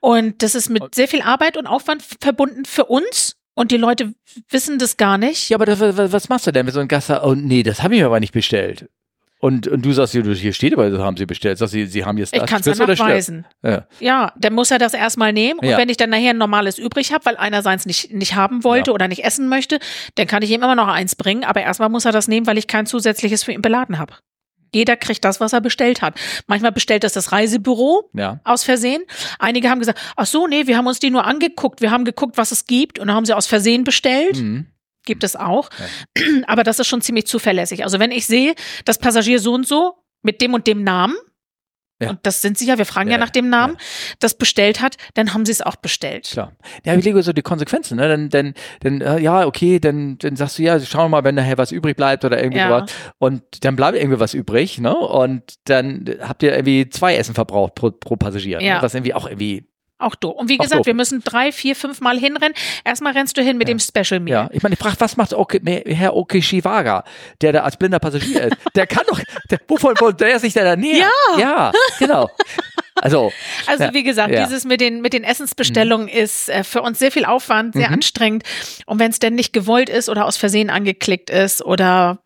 Und 0.00 0.42
das 0.42 0.54
ist 0.54 0.68
mit 0.68 0.94
sehr 0.94 1.08
viel 1.08 1.22
Arbeit 1.22 1.56
und 1.56 1.66
Aufwand 1.66 2.02
verbunden 2.20 2.64
für 2.64 2.86
uns. 2.86 3.36
Und 3.54 3.70
die 3.70 3.76
Leute 3.76 4.14
wissen 4.48 4.78
das 4.78 4.96
gar 4.96 5.18
nicht. 5.18 5.50
Ja, 5.50 5.58
aber 5.58 5.66
das, 5.66 5.78
was 5.80 6.28
machst 6.28 6.46
du 6.46 6.52
denn 6.52 6.64
mit 6.64 6.74
so 6.74 6.80
einem 6.80 6.88
Gast? 6.88 7.10
Oh 7.10 7.34
nee, 7.34 7.62
das 7.62 7.82
habe 7.82 7.96
ich 7.96 8.02
aber 8.02 8.18
nicht 8.18 8.32
bestellt. 8.32 8.88
Und, 9.44 9.66
und 9.66 9.84
du 9.84 9.92
sagst, 9.92 10.12
hier 10.12 10.52
steht 10.52 10.72
aber, 10.72 10.96
haben 11.00 11.16
sie 11.16 11.26
bestellt. 11.26 11.58
Sagst 11.58 11.72
sie, 11.72 11.86
sie 11.86 12.04
haben 12.04 12.16
jetzt 12.16 12.32
das. 12.32 12.44
Ich 12.44 12.48
kann 12.48 12.60
es 12.60 12.78
ja 12.78 12.86
nachweisen. 12.86 13.44
Ja. 13.64 13.88
ja, 13.98 14.32
dann 14.38 14.52
muss 14.52 14.70
er 14.70 14.78
das 14.78 14.94
erstmal 14.94 15.32
nehmen. 15.32 15.58
Und 15.58 15.66
ja. 15.66 15.78
wenn 15.78 15.88
ich 15.88 15.96
dann 15.96 16.10
nachher 16.10 16.30
ein 16.30 16.38
normales 16.38 16.78
übrig 16.78 17.12
habe, 17.12 17.24
weil 17.24 17.36
einer 17.36 17.60
seins 17.60 17.84
nicht, 17.84 18.12
nicht 18.12 18.36
haben 18.36 18.62
wollte 18.62 18.92
ja. 18.92 18.94
oder 18.94 19.08
nicht 19.08 19.24
essen 19.24 19.48
möchte, 19.48 19.80
dann 20.14 20.28
kann 20.28 20.44
ich 20.44 20.50
ihm 20.52 20.62
immer 20.62 20.76
noch 20.76 20.86
eins 20.86 21.16
bringen. 21.16 21.42
Aber 21.42 21.60
erstmal 21.60 21.88
muss 21.88 22.04
er 22.04 22.12
das 22.12 22.28
nehmen, 22.28 22.46
weil 22.46 22.56
ich 22.56 22.68
kein 22.68 22.86
zusätzliches 22.86 23.42
für 23.42 23.50
ihn 23.50 23.62
beladen 23.62 23.98
habe. 23.98 24.14
Jeder 24.72 24.96
kriegt 24.96 25.24
das, 25.24 25.40
was 25.40 25.52
er 25.52 25.60
bestellt 25.60 26.02
hat. 26.02 26.14
Manchmal 26.46 26.70
bestellt 26.70 27.02
das 27.02 27.12
das 27.12 27.32
Reisebüro 27.32 28.10
ja. 28.14 28.38
aus 28.44 28.62
Versehen. 28.62 29.02
Einige 29.40 29.70
haben 29.70 29.80
gesagt, 29.80 29.98
ach 30.14 30.26
so, 30.26 30.46
nee, 30.46 30.68
wir 30.68 30.76
haben 30.76 30.86
uns 30.86 31.00
die 31.00 31.10
nur 31.10 31.24
angeguckt. 31.24 31.80
Wir 31.80 31.90
haben 31.90 32.04
geguckt, 32.04 32.38
was 32.38 32.52
es 32.52 32.66
gibt 32.66 33.00
und 33.00 33.08
dann 33.08 33.16
haben 33.16 33.26
sie 33.26 33.34
aus 33.34 33.48
Versehen 33.48 33.82
bestellt. 33.82 34.36
Mhm 34.36 34.68
gibt 35.04 35.24
es 35.24 35.36
auch. 35.36 35.70
Ja. 36.16 36.24
Aber 36.46 36.64
das 36.64 36.78
ist 36.78 36.86
schon 36.86 37.00
ziemlich 37.00 37.26
zuverlässig. 37.26 37.84
Also 37.84 37.98
wenn 37.98 38.10
ich 38.10 38.26
sehe, 38.26 38.54
das 38.84 38.98
Passagier 38.98 39.38
so 39.38 39.54
und 39.54 39.66
so 39.66 39.94
mit 40.22 40.40
dem 40.40 40.54
und 40.54 40.66
dem 40.66 40.84
Namen, 40.84 41.16
ja. 42.02 42.10
und 42.10 42.20
das 42.22 42.40
sind 42.42 42.58
sie 42.58 42.66
ja, 42.66 42.78
wir 42.78 42.86
fragen 42.86 43.10
ja, 43.10 43.14
ja 43.14 43.18
nach 43.18 43.30
dem 43.30 43.48
Namen, 43.48 43.74
ja. 43.74 44.14
das 44.18 44.36
bestellt 44.36 44.80
hat, 44.80 44.96
dann 45.14 45.34
haben 45.34 45.46
sie 45.46 45.52
es 45.52 45.62
auch 45.62 45.76
bestellt. 45.76 46.28
Klar. 46.30 46.52
Ja, 46.84 46.94
ich 46.94 47.04
lege 47.04 47.22
so 47.22 47.32
die 47.32 47.42
Konsequenzen, 47.42 47.96
ne? 47.96 48.08
Dann, 48.08 48.28
dann, 48.28 48.54
dann 48.80 49.00
äh, 49.00 49.20
ja, 49.20 49.46
okay, 49.46 49.78
dann, 49.78 50.18
dann 50.18 50.36
sagst 50.36 50.58
du, 50.58 50.62
ja, 50.62 50.78
schauen 50.80 51.04
wir 51.04 51.08
mal, 51.20 51.24
wenn 51.24 51.34
nachher 51.34 51.58
was 51.58 51.72
übrig 51.72 51.96
bleibt 51.96 52.24
oder 52.24 52.42
irgendwie 52.42 52.60
was. 52.62 52.90
Und 53.18 53.42
dann 53.64 53.76
bleibt 53.76 53.96
irgendwie 53.96 54.20
was 54.20 54.34
übrig, 54.34 54.78
ne? 54.78 54.94
Und 54.94 55.54
dann 55.64 56.04
habt 56.20 56.42
ihr 56.42 56.52
irgendwie 56.52 56.88
zwei 56.88 57.16
Essen 57.16 57.34
verbraucht 57.34 57.74
pro, 57.74 57.90
pro 57.90 58.16
Passagier. 58.16 58.58
Ne? 58.58 58.78
Was 58.80 58.94
irgendwie 58.94 59.14
auch 59.14 59.26
irgendwie 59.26 59.68
auch 60.02 60.14
doof. 60.14 60.36
Und 60.36 60.48
wie 60.48 60.58
gesagt, 60.58 60.80
doof. 60.80 60.86
wir 60.86 60.94
müssen 60.94 61.22
drei, 61.22 61.52
vier, 61.52 61.76
fünf 61.76 62.00
Mal 62.00 62.18
hinrennen. 62.18 62.54
Erstmal 62.84 63.12
rennst 63.12 63.36
du 63.36 63.42
hin 63.42 63.58
mit 63.58 63.68
ja. 63.68 63.74
dem 63.74 63.78
Special 63.78 64.20
Meal. 64.20 64.44
Ja, 64.44 64.50
ich 64.52 64.62
meine, 64.62 64.74
ich 64.74 64.78
frage, 64.78 64.96
was 64.98 65.16
macht 65.16 65.32
okay, 65.34 65.82
Herr 65.86 66.16
Okishiwaga, 66.16 67.04
der 67.40 67.52
da 67.52 67.62
als 67.62 67.76
blinder 67.76 67.98
Passagier 67.98 68.44
ist? 68.44 68.56
Der 68.74 68.86
kann 68.86 69.04
doch, 69.06 69.20
der, 69.50 69.60
wovon 69.68 69.94
wollte 70.00 70.24
der 70.24 70.38
sich 70.38 70.54
da 70.54 70.76
näher? 70.76 71.08
Ja. 71.36 71.38
Ja, 71.38 71.72
genau. 71.98 72.30
Also, 73.02 73.32
also 73.66 73.92
wie 73.92 74.02
gesagt, 74.02 74.32
ja. 74.32 74.44
dieses 74.44 74.64
mit 74.64 74.80
den, 74.80 75.00
mit 75.00 75.12
den 75.12 75.24
Essensbestellungen 75.24 76.06
mhm. 76.06 76.12
ist 76.12 76.48
äh, 76.48 76.62
für 76.64 76.82
uns 76.82 76.98
sehr 76.98 77.10
viel 77.10 77.24
Aufwand, 77.24 77.74
sehr 77.74 77.88
mhm. 77.88 77.94
anstrengend. 77.94 78.44
Und 78.86 78.98
wenn 78.98 79.10
es 79.10 79.18
denn 79.18 79.34
nicht 79.34 79.52
gewollt 79.52 79.88
ist 79.88 80.08
oder 80.08 80.26
aus 80.26 80.36
Versehen 80.36 80.70
angeklickt 80.70 81.30
ist 81.30 81.62
oder 81.62 82.22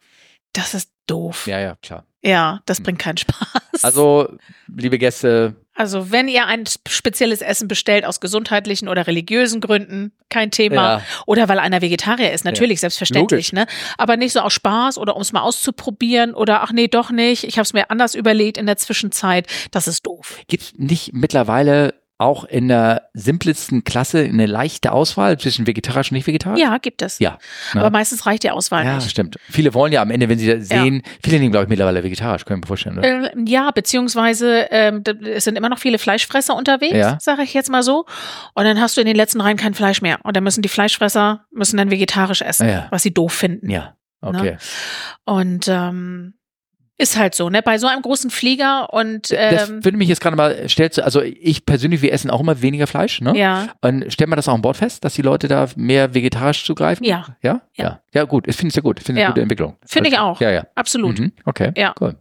das 0.52 0.74
ist 0.74 0.90
doof. 1.06 1.46
Ja, 1.46 1.60
ja, 1.60 1.76
klar. 1.82 2.04
Ja, 2.22 2.60
das 2.66 2.80
mhm. 2.80 2.84
bringt 2.84 2.98
keinen 2.98 3.16
Spaß. 3.16 3.84
Also, 3.84 4.28
liebe 4.66 4.98
Gäste, 4.98 5.54
also 5.76 6.10
wenn 6.10 6.26
ihr 6.26 6.46
ein 6.46 6.64
spezielles 6.88 7.42
Essen 7.42 7.68
bestellt 7.68 8.04
aus 8.04 8.20
gesundheitlichen 8.20 8.88
oder 8.88 9.06
religiösen 9.06 9.60
Gründen, 9.60 10.12
kein 10.30 10.50
Thema. 10.50 10.98
Ja. 10.98 11.02
Oder 11.26 11.48
weil 11.48 11.58
einer 11.58 11.82
Vegetarier 11.82 12.32
ist, 12.32 12.44
natürlich, 12.44 12.78
ja. 12.78 12.80
selbstverständlich. 12.80 13.52
Ne? 13.52 13.66
Aber 13.98 14.16
nicht 14.16 14.32
so 14.32 14.40
aus 14.40 14.54
Spaß 14.54 14.98
oder 14.98 15.14
um 15.14 15.22
es 15.22 15.32
mal 15.32 15.42
auszuprobieren 15.42 16.34
oder 16.34 16.62
ach 16.62 16.72
nee, 16.72 16.88
doch 16.88 17.10
nicht. 17.10 17.44
Ich 17.44 17.58
habe 17.58 17.64
es 17.64 17.74
mir 17.74 17.90
anders 17.90 18.14
überlegt 18.14 18.56
in 18.56 18.66
der 18.66 18.76
Zwischenzeit. 18.76 19.46
Das 19.70 19.86
ist 19.86 20.06
doof. 20.06 20.38
Gibt 20.48 20.62
es 20.62 20.72
nicht 20.76 21.12
mittlerweile 21.12 21.94
auch 22.18 22.44
in 22.44 22.68
der 22.68 23.08
simplesten 23.12 23.84
Klasse 23.84 24.20
eine 24.20 24.46
leichte 24.46 24.92
Auswahl 24.92 25.38
zwischen 25.38 25.66
vegetarisch 25.66 26.10
und 26.10 26.16
nicht 26.16 26.26
vegetarisch? 26.26 26.60
Ja, 26.60 26.78
gibt 26.78 27.02
es. 27.02 27.18
Ja. 27.18 27.38
Ne? 27.74 27.80
Aber 27.80 27.90
meistens 27.90 28.24
reicht 28.24 28.42
die 28.42 28.50
Auswahl 28.50 28.84
ja, 28.84 28.94
nicht. 28.94 29.04
Ja, 29.04 29.10
stimmt. 29.10 29.36
Viele 29.50 29.74
wollen 29.74 29.92
ja 29.92 30.00
am 30.00 30.10
Ende, 30.10 30.28
wenn 30.28 30.38
sie 30.38 30.60
sehen, 30.62 31.02
ja. 31.04 31.12
viele 31.22 31.38
nehmen, 31.38 31.52
glaube 31.52 31.64
ich, 31.64 31.68
mittlerweile 31.68 32.02
vegetarisch, 32.02 32.44
können 32.46 32.62
wir 32.62 32.68
vorstellen. 32.68 32.98
Äh, 32.98 33.30
ja, 33.46 33.70
beziehungsweise 33.70 34.66
ähm, 34.70 35.02
es 35.24 35.44
sind 35.44 35.56
immer 35.56 35.68
noch 35.68 35.78
viele 35.78 35.98
Fleischfresser 35.98 36.56
unterwegs, 36.56 36.96
ja. 36.96 37.18
sage 37.20 37.42
ich 37.42 37.52
jetzt 37.52 37.70
mal 37.70 37.82
so. 37.82 38.06
Und 38.54 38.64
dann 38.64 38.80
hast 38.80 38.96
du 38.96 39.02
in 39.02 39.06
den 39.06 39.16
letzten 39.16 39.40
Reihen 39.40 39.58
kein 39.58 39.74
Fleisch 39.74 40.00
mehr. 40.00 40.18
Und 40.22 40.36
dann 40.36 40.44
müssen 40.44 40.62
die 40.62 40.68
Fleischfresser 40.68 41.44
müssen 41.50 41.76
dann 41.76 41.90
vegetarisch 41.90 42.40
essen, 42.40 42.68
ja. 42.68 42.86
was 42.90 43.02
sie 43.02 43.12
doof 43.12 43.32
finden. 43.32 43.68
Ja. 43.68 43.96
Okay. 44.22 44.52
Ne? 44.52 44.58
Und 45.24 45.68
ähm, 45.68 46.34
ist 46.98 47.16
halt 47.16 47.34
so, 47.34 47.50
ne? 47.50 47.62
Bei 47.62 47.78
so 47.78 47.86
einem 47.86 48.02
großen 48.02 48.30
Flieger 48.30 48.92
und 48.92 49.30
ähm, 49.30 49.54
das 49.54 49.68
würde 49.68 49.98
mich 49.98 50.08
jetzt 50.08 50.20
gerade 50.20 50.36
mal 50.36 50.68
stellt, 50.68 50.98
also 50.98 51.20
ich 51.20 51.66
persönlich, 51.66 52.02
wir 52.02 52.12
essen 52.12 52.30
auch 52.30 52.40
immer 52.40 52.62
weniger 52.62 52.86
Fleisch, 52.86 53.20
ne? 53.20 53.36
Ja. 53.36 53.68
Und 53.82 54.10
stellt 54.12 54.30
man 54.30 54.36
das 54.36 54.48
auch 54.48 54.54
an 54.54 54.62
Bord 54.62 54.76
fest, 54.76 55.04
dass 55.04 55.14
die 55.14 55.22
Leute 55.22 55.48
da 55.48 55.68
mehr 55.76 56.14
vegetarisch 56.14 56.64
zugreifen? 56.64 57.04
Ja. 57.04 57.36
Ja? 57.42 57.60
Ja, 57.76 57.84
ja, 57.84 58.00
ja 58.14 58.24
gut. 58.24 58.48
Ich 58.48 58.56
finde 58.56 58.70
es 58.70 58.76
ja 58.76 58.82
gut. 58.82 58.98
Ich 58.98 59.04
finde 59.04 59.20
es 59.20 59.22
ja. 59.22 59.26
eine 59.26 59.34
gute 59.34 59.42
Entwicklung. 59.42 59.76
Finde 59.84 60.10
ich 60.10 60.18
auch. 60.18 60.40
Ja, 60.40 60.50
ja. 60.50 60.66
Absolut. 60.74 61.18
Mhm. 61.18 61.32
Okay. 61.44 61.72
Ja. 61.76 61.94
Cool. 62.00 62.16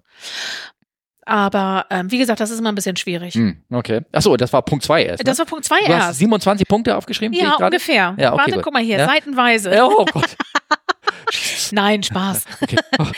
Aber 1.25 1.87
ähm, 1.89 2.11
wie 2.11 2.19
gesagt, 2.19 2.39
das 2.39 2.51
ist 2.51 2.59
immer 2.59 2.71
ein 2.71 2.75
bisschen 2.75 2.95
schwierig. 2.97 3.33
Mm, 3.35 3.51
okay. 3.71 4.01
Achso, 4.11 4.37
das 4.37 4.53
war 4.53 4.61
Punkt 4.61 4.85
2 4.85 5.05
erst. 5.05 5.23
Ne? 5.23 5.23
Das 5.23 5.39
war 5.39 5.45
Punkt 5.45 5.65
2 5.65 5.79
erst. 5.79 5.89
Du 5.89 5.95
hast 5.95 6.19
27 6.19 6.67
Punkte 6.67 6.95
aufgeschrieben? 6.95 7.35
Ja, 7.35 7.55
ungefähr. 7.55 8.15
Ja, 8.17 8.33
okay, 8.33 8.41
Warte, 8.41 8.51
gut. 8.51 8.63
guck 8.63 8.73
mal 8.73 8.83
hier, 8.83 8.99
ja? 8.99 9.07
seitenweise. 9.07 9.71
Oh 9.83 10.05
Gott. 10.05 10.37
Nein, 11.71 12.03
Spaß. 12.03 12.45
Okay. 12.61 12.77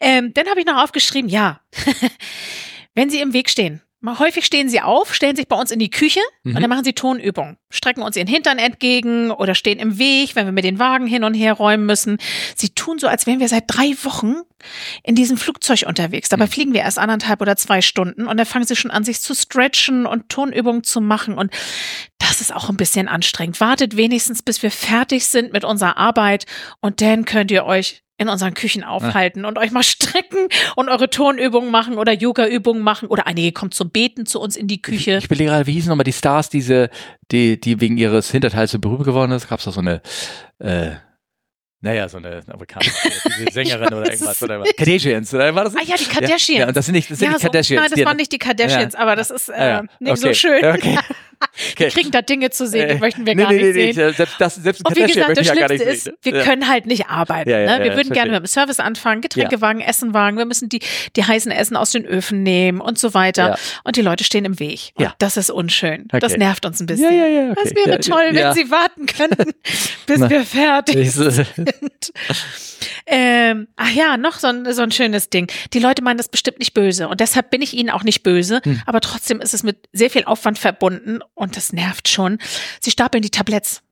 Ähm, 0.00 0.34
dann 0.34 0.48
habe 0.48 0.58
ich 0.58 0.66
noch 0.66 0.82
aufgeschrieben, 0.82 1.28
ja, 1.30 1.60
wenn 2.94 3.08
Sie 3.08 3.20
im 3.20 3.32
Weg 3.32 3.48
stehen, 3.48 3.82
Häufig 4.04 4.44
stehen 4.44 4.68
sie 4.68 4.80
auf, 4.80 5.14
stellen 5.14 5.36
sich 5.36 5.46
bei 5.46 5.56
uns 5.56 5.70
in 5.70 5.78
die 5.78 5.90
Küche 5.90 6.20
mhm. 6.42 6.56
und 6.56 6.62
dann 6.62 6.68
machen 6.68 6.84
sie 6.84 6.92
Tonübungen. 6.92 7.56
Strecken 7.70 8.02
uns 8.02 8.16
ihren 8.16 8.26
Hintern 8.26 8.58
entgegen 8.58 9.30
oder 9.30 9.54
stehen 9.54 9.78
im 9.78 9.98
Weg, 9.98 10.34
wenn 10.34 10.46
wir 10.46 10.52
mit 10.52 10.64
den 10.64 10.78
Wagen 10.78 11.06
hin 11.06 11.22
und 11.24 11.34
her 11.34 11.52
räumen 11.52 11.86
müssen. 11.86 12.18
Sie 12.56 12.70
tun 12.70 12.98
so, 12.98 13.06
als 13.06 13.26
wären 13.26 13.38
wir 13.40 13.48
seit 13.48 13.64
drei 13.68 13.94
Wochen 14.02 14.34
in 15.04 15.14
diesem 15.14 15.36
Flugzeug 15.36 15.84
unterwegs. 15.86 16.28
Dabei 16.28 16.46
mhm. 16.46 16.50
fliegen 16.50 16.72
wir 16.72 16.80
erst 16.80 16.98
anderthalb 16.98 17.40
oder 17.40 17.56
zwei 17.56 17.80
Stunden 17.80 18.26
und 18.26 18.36
dann 18.36 18.46
fangen 18.46 18.66
sie 18.66 18.76
schon 18.76 18.90
an, 18.90 19.04
sich 19.04 19.20
zu 19.20 19.34
stretchen 19.34 20.06
und 20.06 20.28
Tonübungen 20.28 20.82
zu 20.82 21.00
machen. 21.00 21.38
Und 21.38 21.52
das 22.18 22.40
ist 22.40 22.54
auch 22.54 22.68
ein 22.68 22.76
bisschen 22.76 23.08
anstrengend. 23.08 23.60
Wartet 23.60 23.96
wenigstens, 23.96 24.42
bis 24.42 24.62
wir 24.62 24.70
fertig 24.70 25.26
sind 25.26 25.52
mit 25.52 25.64
unserer 25.64 25.96
Arbeit 25.96 26.46
und 26.80 27.00
dann 27.00 27.24
könnt 27.24 27.50
ihr 27.50 27.64
euch 27.64 28.02
in 28.22 28.28
unseren 28.28 28.54
Küchen 28.54 28.84
aufhalten 28.84 29.42
ja. 29.42 29.48
und 29.48 29.58
euch 29.58 29.70
mal 29.70 29.82
strecken 29.82 30.48
und 30.76 30.88
eure 30.88 31.10
Tonübungen 31.10 31.70
machen 31.70 31.98
oder 31.98 32.12
Yoga-Übungen 32.12 32.82
machen 32.82 33.08
oder 33.08 33.26
einige 33.26 33.52
kommen 33.52 33.72
zum 33.72 33.90
Beten 33.90 34.26
zu 34.26 34.40
uns 34.40 34.56
in 34.56 34.68
die 34.68 34.80
Küche. 34.80 35.12
Ich, 35.12 35.18
ich 35.18 35.24
überlege 35.26 35.50
gerade, 35.50 35.66
wie 35.66 35.72
hießen 35.72 35.88
nochmal 35.88 36.04
die 36.04 36.12
Stars, 36.12 36.48
diese, 36.48 36.90
die, 37.30 37.60
die 37.60 37.80
wegen 37.80 37.96
ihres 37.98 38.30
Hinterteils 38.30 38.70
so 38.70 38.78
berühmt 38.78 39.04
geworden 39.04 39.32
ist? 39.32 39.48
Gab 39.48 39.58
es 39.58 39.64
da 39.64 39.72
so 39.72 39.80
eine, 39.80 40.00
äh, 40.58 40.92
naja, 41.80 42.08
so 42.08 42.18
eine 42.18 42.42
amerikanische 42.46 42.92
Sängerin 43.52 43.92
oder 43.92 44.10
irgendwas. 44.10 44.40
Oder 44.40 44.62
Kardashians, 44.62 45.34
oder 45.34 45.52
war 45.52 45.64
das? 45.64 45.74
Ah 45.74 45.82
ja, 45.84 45.96
die 45.96 46.04
Kardashians. 46.04 46.48
Ja, 46.48 46.60
ja 46.60 46.68
und 46.68 46.76
das 46.76 46.86
sind 46.86 46.94
nicht, 46.94 47.10
das 47.10 47.18
sind 47.18 47.26
ja, 47.26 47.32
nicht 47.32 47.42
Kardashians. 47.42 47.82
So, 47.82 47.88
nein, 47.88 47.98
das 47.98 48.06
waren 48.06 48.16
nicht 48.16 48.32
die 48.32 48.38
Kardashians, 48.38 48.94
aber 48.94 49.16
das 49.16 49.30
ist 49.30 49.48
äh, 49.48 49.82
nicht 49.98 50.12
okay. 50.12 50.16
so 50.16 50.32
schön. 50.32 50.64
Okay. 50.64 50.98
Okay. 51.72 51.84
Wir 51.84 51.90
kriegen 51.90 52.10
da 52.10 52.22
Dinge 52.22 52.50
zu 52.50 52.66
sehen, 52.66 52.88
die 52.88 52.94
äh, 52.94 52.98
möchten 52.98 53.24
wir 53.24 53.34
nee, 53.34 53.42
gar 53.42 53.52
nee, 53.52 53.62
nicht 53.62 53.74
nee, 53.74 53.92
sehen. 53.92 54.12
Selbst, 54.14 54.34
das, 54.38 54.54
selbst 54.56 54.86
und 54.86 54.96
wie 54.96 55.06
gesagt, 55.06 55.36
das 55.36 55.46
Schlimmste 55.46 55.84
ist, 55.84 56.04
sehen. 56.04 56.14
wir 56.22 56.42
können 56.42 56.68
halt 56.68 56.86
nicht 56.86 57.06
arbeiten. 57.08 57.48
Ja, 57.48 57.60
ja, 57.60 57.78
ne? 57.78 57.84
Wir 57.84 57.96
würden 57.96 58.12
gerne 58.12 58.30
mit 58.30 58.40
dem 58.40 58.46
Service 58.46 58.80
anfangen, 58.80 59.20
Getränkewagen, 59.20 59.80
Essenwagen, 59.80 60.38
wir 60.38 60.44
müssen 60.44 60.68
die, 60.68 60.80
die 61.16 61.24
heißen 61.24 61.52
Essen 61.52 61.76
aus 61.76 61.90
den 61.92 62.04
Öfen 62.04 62.42
nehmen 62.42 62.80
und 62.80 62.98
so 62.98 63.14
weiter. 63.14 63.58
Und 63.84 63.96
die 63.96 64.02
Leute 64.02 64.24
stehen 64.24 64.44
im 64.44 64.58
Weg. 64.58 64.92
Ja. 64.98 65.14
das 65.18 65.36
ist 65.36 65.50
unschön. 65.50 66.04
Okay. 66.08 66.20
Das 66.20 66.36
nervt 66.36 66.66
uns 66.66 66.80
ein 66.80 66.86
bisschen. 66.86 67.12
Ja, 67.14 67.26
ja, 67.26 67.26
ja, 67.26 67.50
okay. 67.52 67.60
Das 67.62 67.74
wäre 67.74 68.00
toll, 68.00 68.28
wenn 68.32 68.54
sie 68.54 68.70
warten 68.70 69.06
könnten, 69.06 69.52
bis 70.06 70.18
Na, 70.18 70.30
wir 70.30 70.44
fertig 70.44 71.10
sind. 71.10 71.46
Ähm, 73.06 73.68
ach 73.76 73.90
ja, 73.90 74.16
noch 74.16 74.38
so 74.38 74.46
ein, 74.48 74.72
so 74.72 74.82
ein 74.82 74.90
schönes 74.90 75.30
Ding. 75.30 75.50
Die 75.72 75.78
Leute 75.78 76.02
meinen 76.02 76.16
das 76.16 76.28
bestimmt 76.28 76.58
nicht 76.58 76.74
böse 76.74 77.08
und 77.08 77.20
deshalb 77.20 77.50
bin 77.50 77.62
ich 77.62 77.74
ihnen 77.74 77.90
auch 77.90 78.04
nicht 78.04 78.22
böse, 78.22 78.60
hm. 78.62 78.80
aber 78.86 79.00
trotzdem 79.00 79.40
ist 79.40 79.54
es 79.54 79.62
mit 79.62 79.88
sehr 79.92 80.10
viel 80.10 80.24
Aufwand 80.24 80.58
verbunden 80.58 81.20
und 81.42 81.56
das 81.56 81.72
nervt 81.72 82.08
schon. 82.08 82.38
Sie 82.80 82.90
stapeln 82.90 83.22
die 83.22 83.30
Tabletts. 83.30 83.82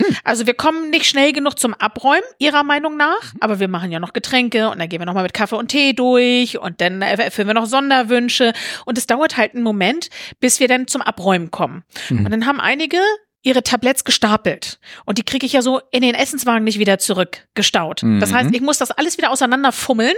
Hm. 0.00 0.16
Also 0.24 0.46
wir 0.46 0.54
kommen 0.54 0.90
nicht 0.90 1.06
schnell 1.06 1.32
genug 1.32 1.58
zum 1.58 1.72
Abräumen, 1.74 2.24
ihrer 2.38 2.64
Meinung 2.64 2.96
nach, 2.96 3.32
mhm. 3.32 3.38
aber 3.40 3.60
wir 3.60 3.68
machen 3.68 3.92
ja 3.92 4.00
noch 4.00 4.12
Getränke 4.12 4.68
und 4.70 4.80
dann 4.80 4.88
gehen 4.88 5.00
wir 5.00 5.06
nochmal 5.06 5.22
mit 5.22 5.34
Kaffee 5.34 5.54
und 5.54 5.68
Tee 5.68 5.92
durch 5.92 6.58
und 6.58 6.80
dann 6.80 7.00
erfüllen 7.00 7.46
wir 7.46 7.54
noch 7.54 7.66
Sonderwünsche 7.66 8.52
und 8.86 8.98
es 8.98 9.06
dauert 9.06 9.36
halt 9.36 9.54
einen 9.54 9.62
Moment, 9.62 10.08
bis 10.40 10.58
wir 10.58 10.66
dann 10.66 10.88
zum 10.88 11.00
Abräumen 11.00 11.52
kommen. 11.52 11.84
Mhm. 12.08 12.24
Und 12.24 12.30
dann 12.32 12.46
haben 12.46 12.60
einige 12.60 12.98
ihre 13.44 13.62
Tabletts 13.62 14.04
gestapelt. 14.04 14.80
Und 15.04 15.18
die 15.18 15.22
kriege 15.22 15.44
ich 15.46 15.52
ja 15.52 15.62
so 15.62 15.80
in 15.92 16.00
den 16.00 16.14
Essenswagen 16.14 16.64
nicht 16.64 16.78
wieder 16.78 16.98
zurückgestaut. 16.98 18.02
Mhm. 18.02 18.18
Das 18.18 18.32
heißt, 18.32 18.52
ich 18.52 18.62
muss 18.62 18.78
das 18.78 18.90
alles 18.90 19.18
wieder 19.18 19.30
auseinanderfummeln. 19.30 20.14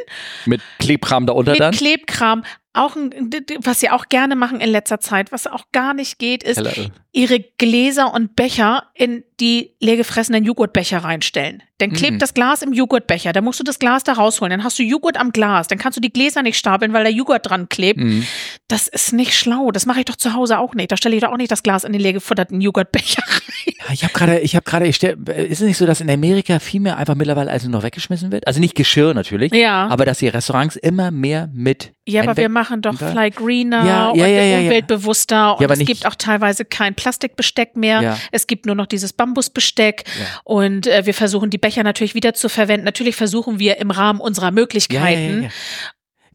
Mit 0.46 0.62
Klebkram 0.78 1.26
da 1.26 1.32
unter 1.32 1.52
mit 1.52 1.60
dann? 1.60 1.70
Mit 1.70 1.78
Klebkram. 1.78 2.44
Auch 2.76 2.94
ein, 2.96 3.30
was 3.62 3.80
sie 3.80 3.90
auch 3.90 4.08
gerne 4.08 4.36
machen 4.36 4.60
in 4.60 4.68
letzter 4.68 5.00
Zeit, 5.00 5.32
was 5.32 5.46
auch 5.46 5.64
gar 5.72 5.94
nicht 5.94 6.18
geht, 6.18 6.42
ist 6.42 6.58
Hello. 6.58 6.90
ihre 7.12 7.40
Gläser 7.40 8.12
und 8.12 8.36
Becher 8.36 8.90
in 8.94 9.24
die 9.40 9.74
leergefressenen 9.80 10.44
Joghurtbecher 10.44 10.98
reinstellen. 10.98 11.62
Dann 11.78 11.92
klebt 11.92 12.14
mhm. 12.14 12.18
das 12.20 12.32
Glas 12.32 12.62
im 12.62 12.72
Joghurtbecher, 12.72 13.34
dann 13.34 13.44
musst 13.44 13.60
du 13.60 13.64
das 13.64 13.78
Glas 13.78 14.02
da 14.02 14.14
rausholen, 14.14 14.50
dann 14.50 14.64
hast 14.64 14.78
du 14.78 14.82
Joghurt 14.82 15.18
am 15.18 15.30
Glas, 15.30 15.68
dann 15.68 15.76
kannst 15.76 15.98
du 15.98 16.00
die 16.00 16.10
Gläser 16.10 16.42
nicht 16.42 16.56
stapeln, 16.56 16.94
weil 16.94 17.04
der 17.04 17.12
Joghurt 17.12 17.50
dran 17.50 17.68
klebt. 17.68 18.00
Mhm. 18.00 18.26
Das 18.66 18.88
ist 18.88 19.12
nicht 19.12 19.34
schlau, 19.34 19.70
das 19.72 19.84
mache 19.84 19.98
ich 19.98 20.06
doch 20.06 20.16
zu 20.16 20.32
Hause 20.32 20.58
auch 20.58 20.74
nicht. 20.74 20.90
Da 20.90 20.96
stelle 20.96 21.14
ich 21.14 21.20
doch 21.20 21.30
auch 21.30 21.36
nicht 21.36 21.50
das 21.50 21.62
Glas 21.62 21.84
in 21.84 21.92
den 21.92 22.00
leergefutterten 22.00 22.62
Joghurtbecher 22.62 23.22
rein. 23.28 23.74
Ja, 23.78 23.92
ich 23.92 24.04
habe 24.04 24.14
gerade, 24.14 24.38
ich 24.38 24.56
habe 24.56 24.64
gerade, 24.64 24.86
ich 24.86 24.96
stell, 24.96 25.18
ist 25.28 25.60
es 25.60 25.66
nicht 25.66 25.76
so, 25.76 25.84
dass 25.84 26.00
in 26.00 26.08
Amerika 26.08 26.58
viel 26.60 26.80
mehr 26.80 26.96
einfach 26.96 27.14
mittlerweile 27.14 27.50
als 27.50 27.64
noch 27.66 27.82
weggeschmissen 27.82 28.32
wird? 28.32 28.46
Also 28.46 28.58
nicht 28.58 28.74
Geschirr 28.74 29.12
natürlich, 29.12 29.52
ja. 29.52 29.86
aber 29.88 30.06
dass 30.06 30.18
die 30.18 30.28
Restaurants 30.28 30.76
immer 30.76 31.10
mehr 31.10 31.50
mit 31.52 31.92
ja, 32.08 32.22
aber 32.22 32.36
wir 32.36 32.48
machen 32.48 32.82
doch 32.82 32.94
Fly 32.94 33.30
Greener 33.32 33.84
ja, 33.84 34.14
ja, 34.14 34.26
ja, 34.28 34.42
ja, 34.42 34.58
umweltbewusster 34.60 35.58
und 35.58 35.70
es 35.70 35.80
gibt 35.80 36.06
auch 36.06 36.14
teilweise 36.14 36.64
kein 36.64 36.94
Plastikbesteck 36.94 37.74
mehr. 37.76 38.16
Es 38.30 38.46
gibt 38.46 38.64
nur 38.64 38.76
noch 38.76 38.86
dieses 38.86 39.12
Bambusbesteck 39.26 40.04
und 40.44 40.86
äh, 40.86 41.06
wir 41.06 41.14
versuchen 41.14 41.50
die 41.50 41.58
Becher 41.58 41.82
natürlich 41.82 42.14
wieder 42.14 42.34
zu 42.34 42.48
verwenden. 42.48 42.84
Natürlich 42.84 43.16
versuchen 43.16 43.58
wir 43.58 43.78
im 43.78 43.90
Rahmen 43.90 44.20
unserer 44.20 44.50
Möglichkeiten 44.50 45.50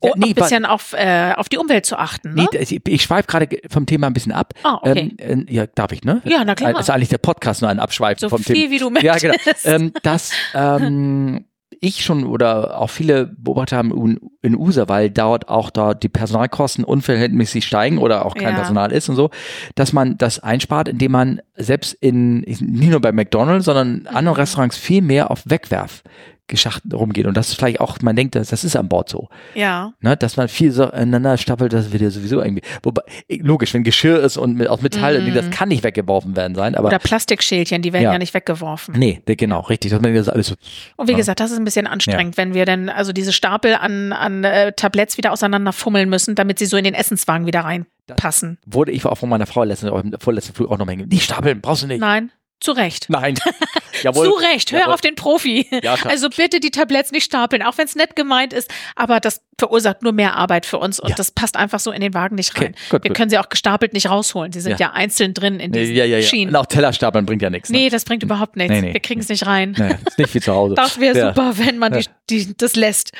ja, 0.03 0.11
nee, 0.15 0.27
ein 0.27 0.33
bisschen 0.33 0.65
auf, 0.65 0.93
äh, 0.93 1.33
auf 1.35 1.47
die 1.49 1.57
Umwelt 1.57 1.85
zu 1.85 1.97
achten. 1.97 2.33
Ne? 2.33 2.47
Nee, 2.51 2.79
ich 2.87 3.03
schweife 3.03 3.27
gerade 3.27 3.47
vom 3.69 3.85
Thema 3.85 4.07
ein 4.07 4.13
bisschen 4.13 4.31
ab. 4.31 4.53
Ah, 4.63 4.79
okay. 4.81 5.15
Ähm, 5.19 5.45
äh, 5.47 5.53
ja, 5.53 5.67
darf 5.67 5.91
ich, 5.91 6.03
ne? 6.03 6.21
Ja, 6.25 6.43
na 6.43 6.55
klar. 6.55 6.73
Das 6.73 6.83
ist 6.83 6.89
eigentlich 6.89 7.09
der 7.09 7.19
Podcast 7.19 7.61
nur 7.61 7.69
ein 7.69 7.79
Abschweifen 7.79 8.19
so 8.19 8.29
vom 8.29 8.43
Thema. 8.43 8.55
So 8.55 8.61
viel, 8.61 8.71
wie 8.71 8.79
du 8.79 8.89
möchtest. 8.89 9.23
Ja, 9.23 9.31
genau. 9.31 9.85
Ähm, 9.85 9.93
das, 10.01 10.31
ähm, 10.55 11.45
ich 11.81 12.05
schon 12.05 12.25
oder 12.25 12.79
auch 12.79 12.91
viele 12.91 13.25
Beobachter 13.25 13.77
haben 13.77 14.19
in 14.41 14.55
USA, 14.55 14.87
weil 14.87 15.09
dort 15.09 15.49
auch 15.49 15.71
da 15.71 15.95
die 15.95 16.09
Personalkosten 16.09 16.85
unverhältnismäßig 16.85 17.65
steigen 17.65 17.97
oder 17.97 18.25
auch 18.25 18.35
kein 18.35 18.53
ja. 18.53 18.59
Personal 18.59 18.91
ist 18.91 19.09
und 19.09 19.15
so, 19.15 19.31
dass 19.73 19.91
man 19.91 20.17
das 20.17 20.39
einspart, 20.39 20.87
indem 20.87 21.11
man 21.11 21.41
selbst 21.55 21.93
in, 21.93 22.41
nicht 22.41 22.61
nur 22.61 23.01
bei 23.01 23.11
McDonalds, 23.11 23.65
sondern 23.65 24.01
in 24.01 24.07
anderen 24.07 24.37
Restaurants 24.37 24.77
viel 24.77 25.01
mehr 25.01 25.31
auf 25.31 25.41
Wegwerf 25.45 26.03
geschacht 26.51 26.83
rumgeht. 26.93 27.25
Und 27.25 27.35
das 27.35 27.49
ist 27.49 27.55
vielleicht 27.55 27.79
auch, 27.79 27.97
man 28.01 28.15
denkt, 28.15 28.35
das, 28.35 28.49
das 28.49 28.63
ist 28.63 28.75
an 28.75 28.87
Bord 28.87 29.09
so. 29.09 29.27
Ja. 29.55 29.93
Ne, 30.01 30.15
dass 30.15 30.37
man 30.37 30.47
viel 30.47 30.71
so 30.71 30.83
aneinander 30.85 31.37
stapelt, 31.37 31.73
das 31.73 31.91
wird 31.91 32.03
ja 32.03 32.11
sowieso 32.11 32.41
irgendwie. 32.41 32.61
Wobei, 32.83 33.01
logisch, 33.29 33.73
wenn 33.73 33.83
Geschirr 33.83 34.19
ist 34.19 34.37
und 34.37 34.55
mit, 34.55 34.67
aus 34.67 34.81
Metall, 34.81 35.19
Mhm. 35.21 35.33
das 35.33 35.49
kann 35.49 35.69
nicht 35.69 35.83
weggeworfen 35.83 36.35
werden 36.35 36.53
sein, 36.53 36.75
aber. 36.75 36.89
Oder 36.89 36.99
Plastikschälchen, 36.99 37.81
die 37.81 37.93
werden 37.93 38.03
Ja. 38.03 38.11
ja, 38.13 38.19
nicht 38.19 38.33
weggeworfen. 38.35 38.93
Nee, 38.97 39.21
genau, 39.25 39.61
richtig. 39.61 39.91
Man 39.99 40.13
das 40.13 40.29
alles 40.29 40.47
so, 40.47 40.55
Und 40.97 41.07
wie 41.07 41.13
Ja. 41.13 41.17
gesagt, 41.17 41.39
das 41.39 41.51
ist 41.51 41.57
ein 41.57 41.63
bisschen 41.65 41.87
anstrengend, 41.87 42.37
wenn 42.37 42.53
wir 42.53 42.65
dann 42.65 42.89
also 42.89 43.13
diese 43.13 43.33
Stapel 43.33 43.73
an, 43.75 44.11
an 44.13 44.43
äh, 44.43 44.73
Tabletts 44.73 45.17
wieder 45.17 45.31
auseinander 45.31 45.73
fummeln 45.73 46.09
müssen, 46.09 46.35
damit 46.35 46.59
sie 46.59 46.65
so 46.65 46.77
in 46.77 46.83
den 46.83 46.93
Essenswagen 46.93 47.47
wieder 47.47 47.61
reinpassen. 47.61 48.57
wurde 48.65 48.91
ich 48.91 49.05
auch 49.05 49.15
von 49.17 49.29
meiner 49.29 49.45
Frau 49.45 49.63
letzten, 49.63 49.87
im 49.87 50.13
vorletzten 50.19 50.53
Flug 50.53 50.69
auch 50.71 50.77
noch 50.77 50.85
mal 50.85 50.91
hängen. 50.91 51.07
Nicht 51.07 51.23
stapeln, 51.23 51.61
brauchst 51.61 51.83
du 51.83 51.87
nicht. 51.87 51.99
Nein, 52.01 52.31
zu 52.61 52.71
Recht. 52.71 53.07
Nein. 53.09 53.35
Jawohl. 54.03 54.25
Zu 54.27 54.31
Recht, 54.33 54.71
hör 54.71 54.79
Jawohl. 54.81 54.93
auf 54.93 55.01
den 55.01 55.15
Profi. 55.15 55.67
Ja, 55.83 55.95
also 56.05 56.29
bitte 56.29 56.59
die 56.59 56.71
Tabletts 56.71 57.11
nicht 57.11 57.25
stapeln, 57.25 57.61
auch 57.63 57.77
wenn 57.77 57.85
es 57.85 57.95
nett 57.95 58.15
gemeint 58.15 58.53
ist, 58.53 58.71
aber 58.95 59.19
das 59.19 59.41
verursacht 59.59 60.01
nur 60.03 60.11
mehr 60.13 60.35
Arbeit 60.35 60.65
für 60.65 60.77
uns 60.79 60.99
und 60.99 61.09
Ja. 61.09 61.15
das 61.15 61.31
passt 61.31 61.55
einfach 61.57 61.79
so 61.79 61.91
in 61.91 62.01
den 62.01 62.13
Wagen 62.13 62.35
nicht 62.35 62.51
Okay, 62.55 62.65
rein. 62.65 62.75
gut, 62.89 63.03
Wir 63.03 63.09
gut. 63.09 63.17
können 63.17 63.29
sie 63.29 63.37
auch 63.37 63.49
gestapelt 63.49 63.93
nicht 63.93 64.09
rausholen. 64.09 64.51
Sie 64.53 64.61
sind 64.61 64.71
Ja. 64.79 64.87
ja, 64.87 64.91
einzeln 64.93 65.33
drin 65.33 65.59
in 65.59 65.71
diesen 65.71 65.95
ja, 65.95 66.05
ja, 66.05 66.17
ja. 66.17 66.23
Schienen. 66.23 66.49
Und 66.51 66.55
auch 66.55 66.65
Teller 66.67 66.93
stapeln 66.93 67.25
bringt 67.25 67.41
ja 67.41 67.49
nichts. 67.49 67.69
Ne? 67.69 67.77
Nee, 67.79 67.89
das 67.89 68.05
bringt 68.05 68.23
überhaupt 68.23 68.55
nichts. 68.55 68.71
Nee, 68.71 68.81
nee. 68.81 68.93
Wir 68.93 68.99
kriegen 69.01 69.21
es 69.21 69.29
nicht 69.29 69.45
rein. 69.45 69.75
Nee, 69.77 69.95
ist 70.05 70.17
nicht 70.17 70.33
wie 70.33 70.39
zu 70.41 70.53
Hause. 70.53 70.75
Das 70.81 70.99
wäre 70.99 71.29
super, 71.29 71.57
wenn 71.57 71.77
man 71.77 71.93
die, 71.93 72.05
die, 72.29 72.55
das 72.57 72.75
lässt. 72.75 73.11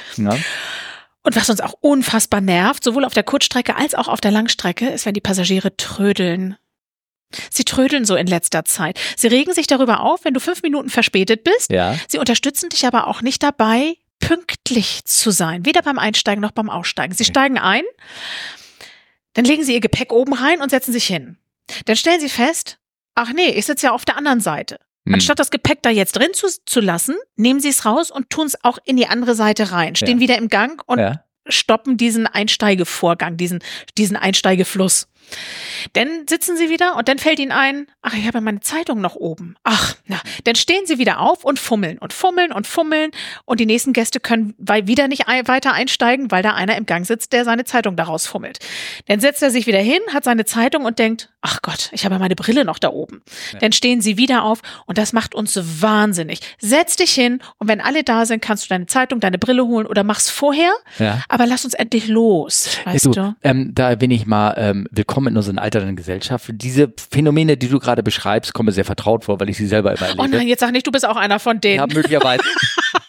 Und 1.24 1.36
was 1.36 1.50
uns 1.50 1.62
auch 1.62 1.74
unfassbar 1.82 2.42
nervt, 2.42 2.84
sowohl 2.84 3.06
auf 3.06 3.14
der 3.14 3.24
Kurzstrecke 3.24 3.76
als 3.76 3.94
auch 3.94 4.08
auf 4.08 4.22
der 4.22 4.32
Langstrecke, 4.32 4.88
ist, 4.90 5.06
wenn 5.06 5.14
die 5.14 5.22
Passagiere 5.22 5.76
trödeln. 5.78 6.58
Sie 7.50 7.64
trödeln 7.64 8.06
so 8.06 8.16
in 8.16 8.28
letzter 8.28 8.66
Zeit. 8.66 9.00
Sie 9.18 9.28
regen 9.28 9.54
sich 9.54 9.68
darüber 9.68 10.02
auf, 10.02 10.24
wenn 10.26 10.34
du 10.34 10.40
fünf 10.40 10.62
Minuten 10.62 10.90
verspätet 10.90 11.44
bist. 11.44 11.72
ja. 11.72 11.96
Sie 12.08 12.18
unterstützen 12.18 12.70
dich 12.70 12.86
aber 12.86 13.08
auch 13.08 13.22
nicht 13.22 13.42
dabei, 13.44 13.96
pünktlich 14.20 15.04
zu 15.06 15.32
sein. 15.32 15.66
Weder 15.66 15.82
beim 15.82 15.98
Einsteigen 16.00 16.42
noch 16.42 16.52
beim 16.52 16.70
Aussteigen. 16.70 17.14
Sie 17.14 17.26
steigen 17.26 17.58
ein, 17.58 17.84
dann 19.34 19.46
legen 19.46 19.64
sie 19.64 19.74
ihr 19.74 19.80
Gepäck 19.80 20.12
oben 20.12 20.34
rein 20.34 20.62
und 20.62 20.70
setzen 20.70 20.92
sich 20.92 21.06
hin. 21.06 21.38
Dann 21.86 21.96
stellen 21.96 22.20
sie 22.20 22.30
fest, 22.30 22.78
ach 23.16 23.32
nee, 23.34 23.50
ich 23.50 23.66
sitze 23.66 23.88
ja 23.88 23.92
auf 23.94 24.06
der 24.06 24.18
anderen 24.18 24.42
Seite. 24.42 24.80
Hm. 25.06 25.16
Anstatt 25.16 25.40
das 25.40 25.52
Gepäck 25.52 25.82
da 25.82 25.90
jetzt 25.90 26.14
drin 26.18 26.30
zu, 26.34 26.48
zu 26.66 26.80
lassen, 26.80 27.16
nehmen 27.36 27.60
sie 27.60 27.70
es 27.70 27.86
raus 27.86 28.12
und 28.12 28.30
tun 28.30 28.46
es 28.48 28.64
auch 28.64 28.78
in 28.86 28.98
die 28.98 29.08
andere 29.08 29.36
Seite 29.36 29.72
rein, 29.72 29.96
stehen 29.96 30.18
Ja. 30.18 30.22
wieder 30.22 30.38
im 30.38 30.48
Gang 30.50 30.84
und 30.86 31.00
ja. 31.00 31.24
stoppen 31.48 31.98
diesen 31.98 32.28
Einsteigevorgang, 32.28 33.38
diesen, 33.38 33.60
diesen 33.98 34.18
Einsteigefluss. 34.18 35.08
Dann 35.94 36.26
sitzen 36.28 36.58
sie 36.58 36.70
wieder 36.70 36.96
und 36.96 37.08
dann 37.08 37.18
fällt 37.20 37.40
ihnen 37.40 37.52
ein, 37.52 37.88
ach, 38.02 38.14
ich 38.14 38.26
habe 38.28 38.38
ja 38.38 38.42
meine 38.42 38.60
Zeitung 38.62 39.02
noch 39.02 39.16
oben. 39.16 39.56
Ach, 39.64 39.96
na, 40.06 40.20
dann 40.44 40.56
stehen 40.56 40.86
sie 40.86 40.98
wieder 40.98 41.20
auf 41.20 41.44
und 41.44 41.60
fummeln 41.60 41.98
und 41.98 42.14
fummeln 42.14 42.52
und 42.52 42.68
fummeln 42.68 43.12
und 43.46 43.60
die 43.60 43.66
nächsten 43.66 43.94
Gäste 43.94 44.20
können 44.20 44.54
wieder 44.58 45.08
nicht 45.08 45.28
weiter 45.28 45.74
einsteigen, 45.74 46.32
weil 46.32 46.44
da 46.44 46.54
einer 46.54 46.78
im 46.78 46.86
Gang 46.86 47.06
sitzt, 47.06 47.34
der 47.34 47.46
seine 47.46 47.66
Zeitung 47.66 47.96
daraus 47.96 48.28
fummelt. 48.28 48.60
Dann 49.08 49.20
setzt 49.20 49.42
er 49.44 49.52
sich 49.52 49.68
wieder 49.68 49.80
hin, 49.80 50.00
hat 50.14 50.24
seine 50.24 50.46
Zeitung 50.46 50.86
und 50.86 51.00
denkt, 51.00 51.30
ach 51.42 51.62
Gott, 51.62 51.90
ich 51.92 52.06
habe 52.06 52.16
ja 52.16 52.20
meine 52.20 52.36
Brille 52.36 52.66
noch 52.66 52.80
da 52.80 52.90
oben. 52.90 53.22
Dann 53.60 53.72
stehen 53.72 54.02
sie 54.02 54.18
wieder 54.18 54.44
auf 54.44 54.62
und 54.86 54.98
das 54.98 55.14
macht 55.14 55.34
uns 55.36 55.60
wahnsinnig. 55.82 56.40
Setz 56.60 56.96
dich 56.96 57.12
hin 57.12 57.42
und 57.58 57.68
wenn 57.68 57.82
alle 57.82 58.04
da 58.04 58.26
sind, 58.26 58.42
kannst 58.42 58.66
du 58.66 58.70
deine 58.70 58.86
Zeitung, 58.86 59.20
deine 59.20 59.38
Brille 59.38 59.66
holen 59.66 59.88
oder 59.88 60.04
mach's 60.04 60.30
vorher, 60.30 60.72
Ja. 61.00 61.24
aber 61.30 61.46
lass 61.48 61.66
uns 61.66 61.74
endlich 61.74 62.08
los, 62.08 62.70
weißt 62.86 63.06
du, 63.06 63.12
du? 63.12 63.36
Ähm, 63.44 63.72
da 63.74 63.96
bin 63.96 64.12
ich 64.12 64.26
mal 64.26 64.54
ähm, 64.58 64.88
willkommen 64.92 65.21
in 65.28 65.38
unserer 65.38 65.62
alternden 65.62 65.96
Gesellschaft. 65.96 66.50
Diese 66.52 66.92
Phänomene, 67.12 67.58
die 67.58 67.68
du 67.68 67.80
gerade 67.80 68.04
beschreibst, 68.04 68.54
kommen 68.54 68.68
mir 68.68 68.72
sehr 68.74 68.86
vertraut 68.86 69.26
vor, 69.26 69.40
weil 69.40 69.50
ich 69.50 69.58
sie 69.58 69.68
selber 69.68 69.92
immer 69.92 70.08
erlebe. 70.08 70.22
Oh 70.24 70.28
nein, 70.28 70.48
jetzt 70.48 70.60
sag 70.62 70.72
nicht, 70.72 70.88
du 70.88 70.92
bist 70.92 71.08
auch 71.08 71.18
einer 71.18 71.40
von 71.40 71.60
denen. 71.60 71.78
Ja, 71.78 71.88
möglicherweise. 71.88 72.44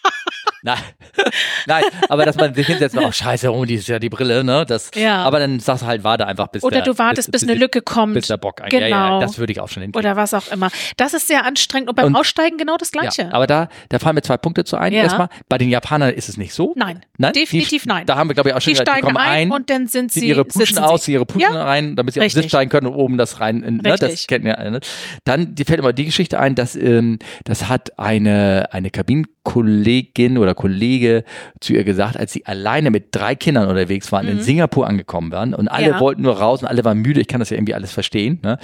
Nein. 0.62 0.78
Nein, 1.66 1.82
aber 2.08 2.24
dass 2.24 2.36
man 2.36 2.54
sich 2.54 2.66
hinsetzt, 2.66 2.96
oh 2.96 3.10
scheiße, 3.12 3.52
oh, 3.52 3.64
die 3.64 3.74
ist 3.74 3.88
ja 3.88 3.98
die 3.98 4.08
Brille, 4.08 4.44
ne? 4.44 4.64
Das, 4.66 4.90
Ja. 4.94 5.22
Aber 5.24 5.38
dann 5.38 5.60
sagst 5.60 5.82
du 5.82 5.86
halt, 5.86 6.04
warte 6.04 6.26
einfach 6.26 6.48
bis 6.48 6.62
Oder 6.62 6.76
der, 6.76 6.84
du 6.84 6.98
wartest, 6.98 7.30
bis, 7.32 7.42
eine 7.42 7.54
Lücke 7.54 7.82
kommt. 7.82 8.14
bis 8.14 8.28
der 8.28 8.36
Bock 8.36 8.62
ein. 8.62 8.68
Ja, 8.72 8.78
ja, 8.86 8.86
Genau. 9.06 9.20
das 9.20 9.38
würde 9.38 9.52
ich 9.52 9.60
auch 9.60 9.68
schon 9.68 9.82
hinkriegen. 9.82 10.06
Oder 10.08 10.16
was 10.16 10.34
auch 10.34 10.50
immer. 10.52 10.70
Das 10.96 11.14
ist 11.14 11.28
sehr 11.28 11.44
anstrengend 11.44 11.88
und 11.88 11.96
beim 11.96 12.06
Und- 12.06 12.16
Aussteigen 12.16 12.58
genau 12.58 12.76
das 12.76 12.90
Gleiche. 12.92 13.22
Ja, 13.22 13.32
aber 13.32 13.46
da, 13.46 13.68
da 13.88 13.98
fallen 13.98 14.14
mir 14.14 14.22
zwei 14.22 14.36
Punkte 14.36 14.64
zu 14.64 14.76
ein. 14.76 14.92
Erstmal, 14.92 15.28
bei 15.48 15.58
den 15.58 15.68
Japanern 15.68 16.10
ist 16.14 16.28
es 16.28 16.36
nicht 16.36 16.54
so. 16.54 16.72
nein, 16.76 17.04
Nein? 17.18 17.32
definitiv 17.32 17.82
die, 17.82 17.88
nein. 17.88 18.06
Da 18.06 18.16
haben 18.16 18.28
wir, 18.30 18.34
glaube 18.34 18.50
ich, 18.50 18.54
auch 18.54 18.60
schon 18.60 18.70
die 18.72 18.78
gesagt, 18.78 18.88
steigen 18.88 19.06
kommen 19.06 19.16
ein, 19.18 19.30
ein 19.48 19.50
und 19.50 19.68
dann 19.70 19.86
sind 19.88 20.12
sie 20.12 20.26
ihre 20.28 20.44
Puschen 20.44 20.78
aus, 20.78 21.04
sie. 21.04 21.12
ihre 21.12 21.26
Puschen 21.26 21.54
rein, 21.54 21.96
damit 21.96 22.14
sie 22.14 22.20
auf 22.20 22.22
den 22.22 22.26
Richtig. 22.26 22.42
Sitz 22.44 22.50
steigen 22.50 22.70
können 22.70 22.86
und 22.86 22.94
oben 22.94 23.18
das 23.18 23.40
rein. 23.40 23.62
In, 23.62 23.76
ne, 23.76 23.82
das 23.96 24.02
Richtig. 24.02 24.26
kennt 24.28 24.44
ihr 24.44 24.58
alle. 24.58 24.70
Ne? 24.70 24.80
Dann 25.24 25.54
die 25.54 25.64
fällt 25.64 25.80
immer 25.80 25.92
die 25.92 26.04
Geschichte 26.04 26.38
ein, 26.38 26.54
dass 26.54 26.74
ähm, 26.76 27.18
das 27.44 27.68
hat 27.68 27.98
eine 27.98 28.68
eine 28.72 28.90
Kabinenkollegin 28.90 30.38
oder 30.38 30.51
Kollege 30.54 31.24
zu 31.60 31.72
ihr 31.72 31.84
gesagt, 31.84 32.16
als 32.16 32.32
sie 32.32 32.46
alleine 32.46 32.90
mit 32.90 33.08
drei 33.12 33.34
Kindern 33.34 33.68
unterwegs 33.68 34.10
waren, 34.12 34.28
in 34.28 34.40
Singapur 34.40 34.86
angekommen 34.86 35.32
waren 35.32 35.54
und 35.54 35.68
alle 35.68 35.86
Mhm. 35.88 35.92
Ja. 35.94 36.00
wollten 36.00 36.22
nur 36.22 36.38
raus 36.38 36.62
und 36.62 36.68
alle 36.68 36.84
waren 36.84 36.98
müde. 36.98 37.20
Ich 37.20 37.28
kann 37.28 37.40
das 37.40 37.50
ja 37.50 37.56
irgendwie 37.56 37.74
alles 37.74 37.92
verstehen. 37.92 38.40
Ne? 38.42 38.58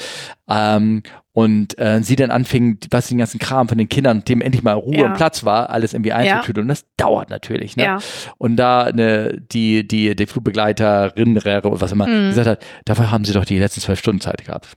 Ähm, 0.48 1.02
und 1.32 1.78
äh, 1.78 2.02
sie 2.02 2.16
dann 2.16 2.32
anfing, 2.32 2.78
was 2.90 3.06
den 3.08 3.18
ganzen 3.18 3.38
Kram 3.38 3.68
von 3.68 3.78
den 3.78 3.88
Kindern, 3.88 4.24
dem 4.24 4.40
endlich 4.40 4.64
mal 4.64 4.72
Ruhe 4.72 4.96
Ja. 4.96 5.06
und 5.06 5.14
Platz 5.14 5.44
war, 5.44 5.70
alles 5.70 5.92
irgendwie 5.94 6.12
einzutüdeln. 6.12 6.64
Und 6.64 6.68
das 6.68 6.84
dauert 6.96 7.30
natürlich. 7.30 7.76
Ne? 7.76 7.84
Ja. 7.84 7.98
Und 8.38 8.56
da 8.56 8.82
eine, 8.84 9.40
die, 9.40 9.86
die, 9.86 10.16
die 10.16 10.26
Flugbegleiterin, 10.26 11.36
Rere 11.36 11.68
oder 11.68 11.80
was 11.80 11.92
immer, 11.92 12.08
Mhm. 12.08 12.30
gesagt 12.30 12.48
hat, 12.48 12.64
dafür 12.86 13.10
haben 13.12 13.24
sie 13.24 13.32
doch 13.32 13.44
die 13.44 13.58
letzten 13.58 13.80
zwölf 13.80 14.00
Stunden 14.00 14.20
Zeit 14.20 14.44
gehabt. 14.44 14.76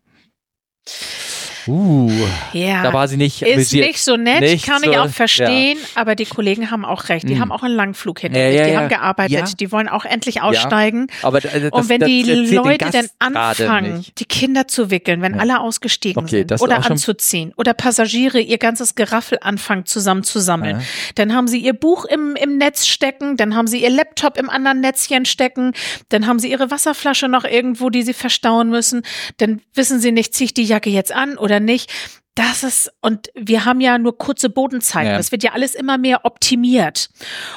Uh, 1.67 2.11
Ja. 2.53 2.83
da 2.83 2.93
war 2.93 3.07
sie 3.07 3.17
nicht 3.17 3.41
ist 3.41 3.57
visiert. 3.57 3.87
nicht 3.87 4.03
so 4.03 4.17
nett, 4.17 4.41
Nicht 4.41 4.65
kann 4.65 4.81
so- 4.83 4.89
ich 4.91 4.97
auch 4.97 5.09
verstehen, 5.09 5.77
aber 5.95 6.15
die 6.15 6.25
Kollegen 6.25 6.71
haben 6.71 6.85
auch 6.85 7.09
recht. 7.09 7.27
Die 7.27 7.35
Mhm. 7.35 7.39
haben 7.41 7.51
auch 7.51 7.63
einen 7.63 7.75
Langflug 7.75 8.19
hinter 8.19 8.39
Ja, 8.39 8.47
sich. 8.49 8.57
ja, 8.59 8.65
die 8.65 8.71
ja. 8.71 8.79
haben 8.79 8.89
gearbeitet. 8.89 9.31
Ja. 9.49 9.55
Die 9.59 9.71
wollen 9.71 9.87
auch 9.87 10.05
endlich 10.05 10.41
aussteigen. 10.41 11.07
Aber 11.21 11.39
das, 11.39 11.51
das, 11.53 11.71
und 11.71 11.89
wenn 11.89 11.99
das 11.99 12.07
die 12.09 12.23
den 12.23 12.53
Leute 12.53 12.89
dann 12.91 13.07
anfangen, 13.19 14.05
die 14.17 14.25
Kinder 14.25 14.67
zu 14.67 14.89
wickeln, 14.91 15.21
wenn 15.21 15.35
Ja. 15.35 15.39
alle 15.41 15.59
ausgestiegen 15.59 16.23
Okay, 16.23 16.37
sind 16.39 16.51
das 16.51 16.61
oder 16.61 16.85
anzuziehen 16.89 17.53
oder 17.57 17.73
Passagiere 17.73 18.39
ihr 18.39 18.57
ganzes 18.57 18.95
Geraffel 18.95 19.37
anfangen 19.41 19.85
zusammenzusammeln, 19.85 20.77
Ja. 20.79 20.85
dann 21.15 21.33
haben 21.35 21.47
sie 21.47 21.59
ihr 21.59 21.73
Buch 21.73 22.05
im, 22.05 22.35
im 22.35 22.57
Netz 22.57 22.85
stecken, 22.87 23.37
dann 23.37 23.55
haben 23.55 23.67
sie 23.67 23.81
ihr 23.83 23.89
Laptop 23.89 24.37
im 24.37 24.49
anderen 24.49 24.79
Netzchen 24.81 25.25
stecken, 25.25 25.73
dann 26.09 26.27
haben 26.27 26.39
sie 26.39 26.49
ihre 26.51 26.71
Wasserflasche 26.71 27.27
noch 27.27 27.43
irgendwo, 27.43 27.89
die 27.89 28.01
sie 28.03 28.13
verstauen 28.13 28.69
müssen, 28.69 29.01
dann 29.37 29.61
wissen 29.73 29.99
sie 29.99 30.11
nicht, 30.11 30.33
ziehe 30.33 30.45
ich 30.45 30.53
die 30.53 30.63
Jacke 30.63 30.89
jetzt 30.89 31.11
an 31.13 31.37
oder 31.37 31.50
nicht. 31.59 31.91
Das 32.35 32.63
ist, 32.63 32.89
und 33.01 33.27
wir 33.35 33.65
haben 33.65 33.81
ja 33.81 33.97
nur 33.97 34.17
kurze 34.17 34.49
Bodenzeiten. 34.49 35.11
Ja. 35.11 35.17
Das 35.17 35.33
wird 35.33 35.43
ja 35.43 35.51
alles 35.51 35.75
immer 35.75 35.97
mehr 35.97 36.23
optimiert. 36.23 37.09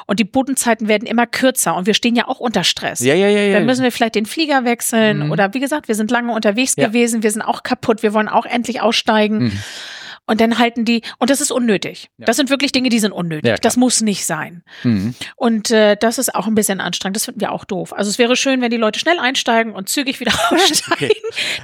Und 0.07 0.19
die 0.19 0.25
Bodenzeiten 0.25 0.89
werden 0.89 1.07
immer 1.07 1.29
kürzer. 1.29 1.77
Und 1.77 1.87
wir 1.87 1.95
stehen 1.95 2.17
ja 2.17 2.27
auch 2.27 2.41
unter 2.41 2.65
Stress. 2.65 2.99
Ja, 2.99 3.15
ja, 3.15 3.29
ja, 3.29 3.41
ja. 3.43 3.53
Dann 3.55 3.67
müssen 3.67 3.85
wir 3.85 3.93
vielleicht 3.93 4.17
den 4.17 4.27
Flieger 4.27 4.65
wechseln 4.65 5.27
Mhm. 5.27 5.31
oder 5.31 5.55
wie 5.55 5.61
gesagt, 5.61 5.87
wir 5.87 5.95
sind 5.95 6.11
lange 6.11 6.33
unterwegs 6.35 6.75
Ja. 6.77 6.89
gewesen, 6.89 7.23
wir 7.23 7.31
sind 7.31 7.43
auch 7.43 7.63
kaputt, 7.63 8.03
wir 8.03 8.13
wollen 8.15 8.29
auch 8.29 8.47
endlich 8.47 8.81
aussteigen. 8.81 9.45
Mhm. 9.45 9.63
Und 10.27 10.41
dann 10.41 10.59
halten 10.59 10.85
die, 10.85 11.03
und 11.19 11.29
das 11.29 11.41
ist 11.41 11.51
unnötig. 11.51 12.09
Ja. 12.17 12.25
Das 12.25 12.37
sind 12.37 12.49
wirklich 12.49 12.73
Dinge, 12.73 12.89
die 12.89 12.99
sind 12.99 13.13
unnötig. 13.13 13.47
Ja, 13.47 13.57
das 13.57 13.77
muss 13.77 14.01
nicht 14.01 14.25
sein. 14.25 14.63
Mhm. 14.83 15.15
Und 15.37 15.71
äh, 15.71 15.97
das 16.01 16.19
ist 16.19 16.35
auch 16.35 16.47
ein 16.47 16.55
bisschen 16.55 16.81
anstrengend. 16.81 17.17
Das 17.17 17.27
finden 17.27 17.41
wir 17.41 17.53
auch 17.53 17.65
doof. 17.65 17.93
Also 17.93 18.09
es 18.09 18.19
wäre 18.19 18.35
schön, 18.35 18.63
wenn 18.63 18.71
die 18.71 18.79
Leute 18.79 18.99
schnell 18.99 19.19
einsteigen 19.19 19.75
und 19.75 19.89
zügig 19.91 20.21
wieder 20.21 20.33
aussteigen. 20.51 21.15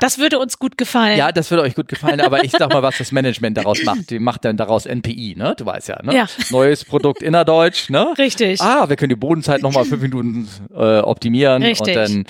Das 0.01 0.19
würde 0.19 0.39
uns 0.39 0.59
gut 0.59 0.77
gefallen. 0.77 1.17
Ja, 1.17 1.33
das 1.33 1.51
würde 1.51 1.63
euch 1.63 1.75
gut 1.75 1.89
gefallen, 1.89 2.21
aber 2.21 2.45
ich 2.45 2.53
sag 2.53 2.71
mal, 2.71 2.83
was 2.83 2.99
das 2.99 3.13
Management 3.13 3.57
daraus 3.57 3.83
macht. 3.83 4.11
Die 4.11 4.19
macht 4.19 4.45
dann 4.45 4.59
daraus 4.59 4.85
NPI, 4.85 5.37
ne? 5.37 5.55
Du 5.57 5.65
weißt 5.65 5.89
ja, 5.89 6.03
ne? 6.03 6.15
Ja. 6.15 6.27
Neues 6.51 6.85
Produkt 6.85 7.23
innerdeutsch, 7.23 7.89
ne? 7.89 8.13
Richtig. 8.19 8.61
Ah, 8.61 8.89
wir 8.89 8.97
können 8.97 9.11
die 9.11 9.17
Bodenzeit 9.17 9.63
nochmal 9.63 9.87
fünf 9.87 10.03
Minuten 10.03 10.49
äh, 10.75 10.99
optimieren 10.99 11.63
Richtig. 11.63 11.89
und 11.89 11.95
dann 11.95 12.25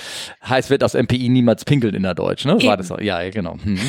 heißt 0.49 0.71
wird 0.71 0.85
aus 0.85 0.95
MPI 0.95 1.29
niemals 1.29 1.65
pinkeln 1.65 1.95
innerdeutsch, 1.95 2.45
ne? 2.45 2.53
War 2.53 2.61
Eben. 2.61 2.77
das 2.77 2.89
so? 2.89 2.99
Ja, 2.99 3.21
ja, 3.21 3.31
genau. 3.31 3.57
Hm. 3.63 3.77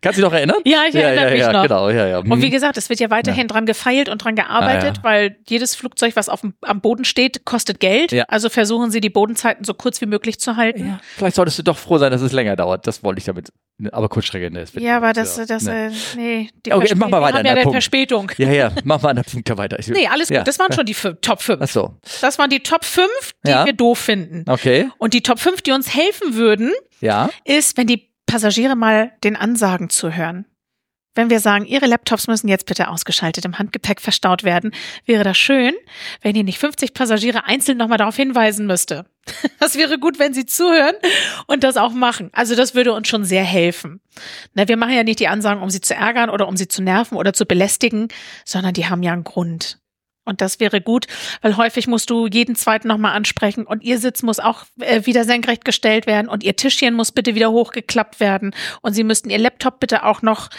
Kannst 0.00 0.04
du 0.04 0.10
dich 0.10 0.18
noch 0.20 0.32
erinnern? 0.32 0.58
Ja, 0.64 0.84
ich 0.88 0.94
erinnere 0.94 1.07
ja, 1.14 1.30
mich 1.30 1.40
ja, 1.40 1.52
noch. 1.52 1.62
Genau, 1.62 1.88
ja, 1.90 2.06
ja. 2.06 2.18
Und 2.18 2.30
Hm. 2.30 2.42
wie 2.42 2.50
gesagt, 2.50 2.76
es 2.76 2.88
wird 2.88 3.00
ja 3.00 3.10
weiterhin 3.10 3.48
dran 3.48 3.66
gefeilt 3.66 4.08
und 4.08 4.22
dran 4.24 4.34
gearbeitet, 4.36 4.94
Ah, 4.96 4.98
ja. 4.98 5.02
weil 5.04 5.36
jedes 5.48 5.74
Flugzeug, 5.74 6.16
was 6.16 6.28
auf 6.28 6.40
dem, 6.42 6.54
am 6.62 6.80
Boden 6.80 7.04
steht, 7.04 7.44
kostet 7.44 7.80
Geld. 7.80 8.12
Ja. 8.12 8.24
Also 8.28 8.48
versuchen 8.48 8.90
sie 8.90 9.00
die 9.00 9.10
Bodenzeiten 9.10 9.64
so 9.64 9.74
kurz 9.74 10.00
wie 10.00 10.06
möglich 10.06 10.38
zu 10.40 10.56
halten. 10.56 10.86
ja, 10.88 11.00
vielleicht 11.16 11.36
solltest 11.36 11.58
du 11.58 11.62
doch 11.62 11.76
froh 11.78 11.98
sein, 11.98 12.10
dass 12.12 12.20
es 12.22 12.32
länger 12.32 12.56
dauert. 12.56 12.86
Das 12.86 13.02
wollte 13.02 13.18
ich 13.18 13.24
damit. 13.24 13.50
Aber 13.92 14.08
Kurzstrecke, 14.08 14.50
ne? 14.50 14.60
das 14.60 14.72
Ja, 14.74 14.96
aber 14.96 15.12
das, 15.12 15.36
ja, 15.36 15.44
das, 15.46 15.62
ne. 15.62 15.86
äh, 15.86 15.90
nee. 16.16 16.50
Die 16.66 16.72
Okay, 16.72 16.94
mach 16.96 17.08
mal 17.10 17.22
weiter 17.22 17.38
haben 17.38 17.46
ja 17.46 17.54
der 17.54 17.62
Punkt. 17.62 17.74
Verspätung. 17.76 18.32
Ja, 18.38 18.50
ja, 18.50 18.72
mach 18.82 19.00
mal 19.02 19.10
an 19.10 19.16
der 19.16 19.22
Punkt 19.22 19.56
weiter. 19.56 19.78
Ich, 19.78 19.86
Nee, 19.86 20.08
alles 20.08 20.28
gut. 20.28 20.36
Ja. 20.38 20.42
Das 20.42 20.58
waren 20.58 20.72
schon 20.72 20.84
die 20.84 20.94
Top 20.94 21.40
5. 21.40 21.60
Ach 21.62 21.68
so, 21.68 21.94
Das 22.20 22.38
waren 22.40 22.50
die 22.50 22.60
Top 22.60 22.84
5, 22.84 23.08
die 23.46 23.50
Ja. 23.50 23.64
wir 23.66 23.72
doof 23.72 23.98
finden. 24.00 24.44
okay, 24.50 24.88
Und 24.98 25.14
die 25.14 25.22
Top 25.22 25.38
5, 25.38 25.62
die 25.62 25.70
uns 25.70 25.94
helfen 25.94 26.34
würden, 26.34 26.72
ja. 27.00 27.30
ist, 27.44 27.76
wenn 27.76 27.86
die 27.86 28.10
Passagiere 28.26 28.74
mal 28.76 29.12
den 29.22 29.36
Ansagen 29.36 29.90
zuhören. 29.90 30.44
Wenn 31.14 31.30
wir 31.30 31.40
sagen, 31.40 31.64
Ihre 31.64 31.86
Laptops 31.86 32.28
müssen 32.28 32.48
jetzt 32.48 32.66
bitte 32.66 32.88
ausgeschaltet 32.88 33.44
im 33.44 33.58
Handgepäck 33.58 34.00
verstaut 34.00 34.44
werden, 34.44 34.72
wäre 35.04 35.24
das 35.24 35.36
schön, 35.36 35.74
wenn 36.22 36.36
ihr 36.36 36.44
nicht 36.44 36.58
50 36.58 36.94
Passagiere 36.94 37.44
einzeln 37.44 37.78
nochmal 37.78 37.98
darauf 37.98 38.16
hinweisen 38.16 38.66
müsste. 38.66 39.06
Das 39.60 39.76
wäre 39.76 39.98
gut, 39.98 40.18
wenn 40.18 40.32
Sie 40.32 40.46
zuhören 40.46 40.94
und 41.46 41.62
das 41.62 41.76
auch 41.76 41.92
machen. 41.92 42.30
Also 42.32 42.54
das 42.54 42.74
würde 42.74 42.94
uns 42.94 43.08
schon 43.08 43.24
sehr 43.24 43.44
helfen. 43.44 44.00
Na, 44.54 44.68
wir 44.68 44.78
machen 44.78 44.94
ja 44.94 45.02
nicht 45.02 45.20
die 45.20 45.28
Ansagen, 45.28 45.62
um 45.62 45.68
Sie 45.68 45.82
zu 45.82 45.94
ärgern 45.94 46.30
oder 46.30 46.48
um 46.48 46.56
Sie 46.56 46.68
zu 46.68 46.82
nerven 46.82 47.18
oder 47.18 47.34
zu 47.34 47.44
belästigen, 47.44 48.08
sondern 48.46 48.72
die 48.72 48.86
haben 48.86 49.02
ja 49.02 49.12
einen 49.12 49.24
Grund. 49.24 49.78
Und 50.28 50.42
das 50.42 50.60
wäre 50.60 50.82
gut, 50.82 51.06
weil 51.40 51.56
häufig 51.56 51.86
musst 51.86 52.10
du 52.10 52.26
jeden 52.26 52.54
zweiten 52.54 52.86
nochmal 52.86 53.14
ansprechen 53.14 53.66
und 53.66 53.82
ihr 53.82 53.98
Sitz 53.98 54.22
muss 54.22 54.40
auch 54.40 54.64
äh, 54.78 55.06
wieder 55.06 55.24
senkrecht 55.24 55.64
gestellt 55.64 56.06
werden 56.06 56.28
und 56.28 56.44
ihr 56.44 56.54
Tischchen 56.54 56.92
muss 56.94 57.12
bitte 57.12 57.34
wieder 57.34 57.50
hochgeklappt 57.50 58.20
werden 58.20 58.54
und 58.82 58.92
sie 58.92 59.04
müssten 59.04 59.30
ihr 59.30 59.38
Laptop 59.38 59.80
bitte 59.80 60.04
auch 60.04 60.20
noch 60.20 60.50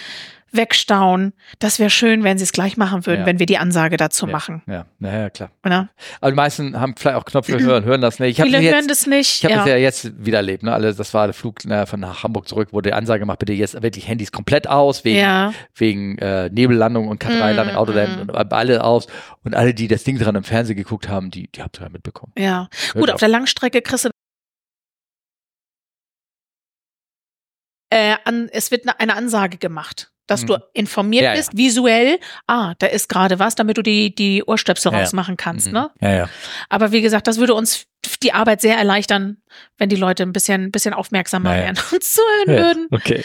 wegstauen. 0.52 1.34
Das 1.60 1.80
wäre 1.80 1.90
schön, 1.90 2.24
wenn 2.24 2.38
sie 2.38 2.44
es 2.44 2.52
gleich 2.52 2.78
machen 2.78 3.06
würden, 3.06 3.22
ja. 3.22 3.26
wenn 3.26 3.40
wir 3.40 3.46
die 3.46 3.58
Ansage 3.58 3.98
dazu 3.98 4.26
ja. 4.26 4.32
machen. 4.32 4.62
Ja, 4.68 4.86
naja, 5.00 5.30
klar. 5.30 5.52
Ja. 5.66 5.90
Aber 6.22 6.32
die 6.32 6.36
meisten 6.36 6.80
haben 6.80 6.96
vielleicht 6.98 7.18
auch 7.18 7.26
Knopf 7.26 7.48
für 7.48 7.60
hören, 7.60 7.84
hören 7.84 8.02
das 8.02 8.20
nicht. 8.20 8.40
Ich 8.40 8.44
Viele 8.44 8.60
jetzt, 8.60 8.74
hören 8.74 8.88
das 8.88 9.08
nicht. 9.08 9.38
Ich 9.38 9.44
habe 9.44 9.54
ja. 9.54 9.60
das 9.60 9.70
ja 9.70 9.78
jetzt 9.78 10.26
wieder 10.26 10.38
erlebt. 10.38 10.64
Ne? 10.64 10.74
Alle, 10.74 10.94
das 10.94 11.14
war 11.14 11.28
der 11.28 11.34
Flug 11.34 11.60
na, 11.66 11.86
von 11.86 12.00
nach 12.00 12.24
Hamburg 12.24 12.48
zurück, 12.48 12.70
wo 12.72 12.82
die 12.82 12.94
Ansage 12.94 13.26
macht, 13.26 13.40
bitte 13.40 13.54
jetzt 13.54 13.82
wirklich 13.82 14.08
Handys 14.08 14.32
komplett 14.32 14.68
aus, 14.68 15.04
wegen, 15.06 15.20
ja. 15.20 15.54
wegen 15.76 16.18
äh, 16.18 16.50
Nebellandung 16.50 17.08
und 17.08 17.24
K3-Landung, 17.24 17.76
mm, 17.76 17.78
Autolandung 17.78 18.18
mm. 18.28 18.30
und 18.30 18.54
alle 18.54 18.84
aus. 18.84 19.08
Und 19.44 19.56
alle, 19.56 19.74
die 19.74 19.88
das 19.88 20.04
Ding 20.04 20.18
dran 20.18 20.36
im 20.36 20.44
Fernsehen 20.44 20.76
geguckt 20.76 21.10
haben, 21.10 21.32
die, 21.32 21.50
die 21.52 21.62
habt 21.62 21.80
ihr 21.80 21.84
ja 21.84 21.90
mitbekommen. 21.90 22.34
Ja, 22.38 22.70
Hört 22.94 22.96
gut, 22.96 23.10
auf. 23.10 23.16
auf 23.16 23.20
der 23.20 23.30
Langstrecke 23.30 23.82
kriegst 23.82 24.06
du 24.06 24.10
äh, 27.92 28.16
an, 28.26 28.50
es 28.52 28.72
wird 28.72 28.88
eine 29.00 29.16
Ansage 29.16 29.58
gemacht 29.58 30.12
dass 30.30 30.44
mhm. 30.44 30.48
du 30.48 30.58
informiert 30.74 31.24
ja, 31.24 31.34
bist, 31.34 31.54
ja. 31.54 31.58
visuell, 31.58 32.20
ah, 32.48 32.74
da 32.80 32.88
ist 32.88 33.10
gerade 33.10 33.40
was, 33.40 33.56
damit 33.56 33.78
du 33.78 33.82
die, 33.82 34.14
die 34.14 34.44
Ohrstöpsel 34.44 34.92
ja, 34.92 35.00
rausmachen 35.00 35.38
kannst, 35.38 35.68
mhm. 35.68 35.74
ne? 35.74 35.92
Ja, 36.02 36.12
ja. 36.12 36.30
Aber 36.70 36.92
wie 36.92 37.02
gesagt, 37.02 37.28
das 37.28 37.38
würde 37.38 37.54
uns 37.54 37.88
die 38.24 38.34
Arbeit 38.34 38.62
sehr 38.62 38.78
erleichtern, 38.78 39.38
wenn 39.78 39.90
die 39.90 39.96
Leute 39.96 40.24
ein 40.24 40.34
bisschen, 40.34 40.66
ein 40.66 40.72
bisschen 40.72 40.94
aufmerksamer 40.94 41.56
wären 41.56 41.78
und 41.92 42.04
zuhören 42.04 42.48
würden. 42.48 42.88
Okay. 42.92 43.24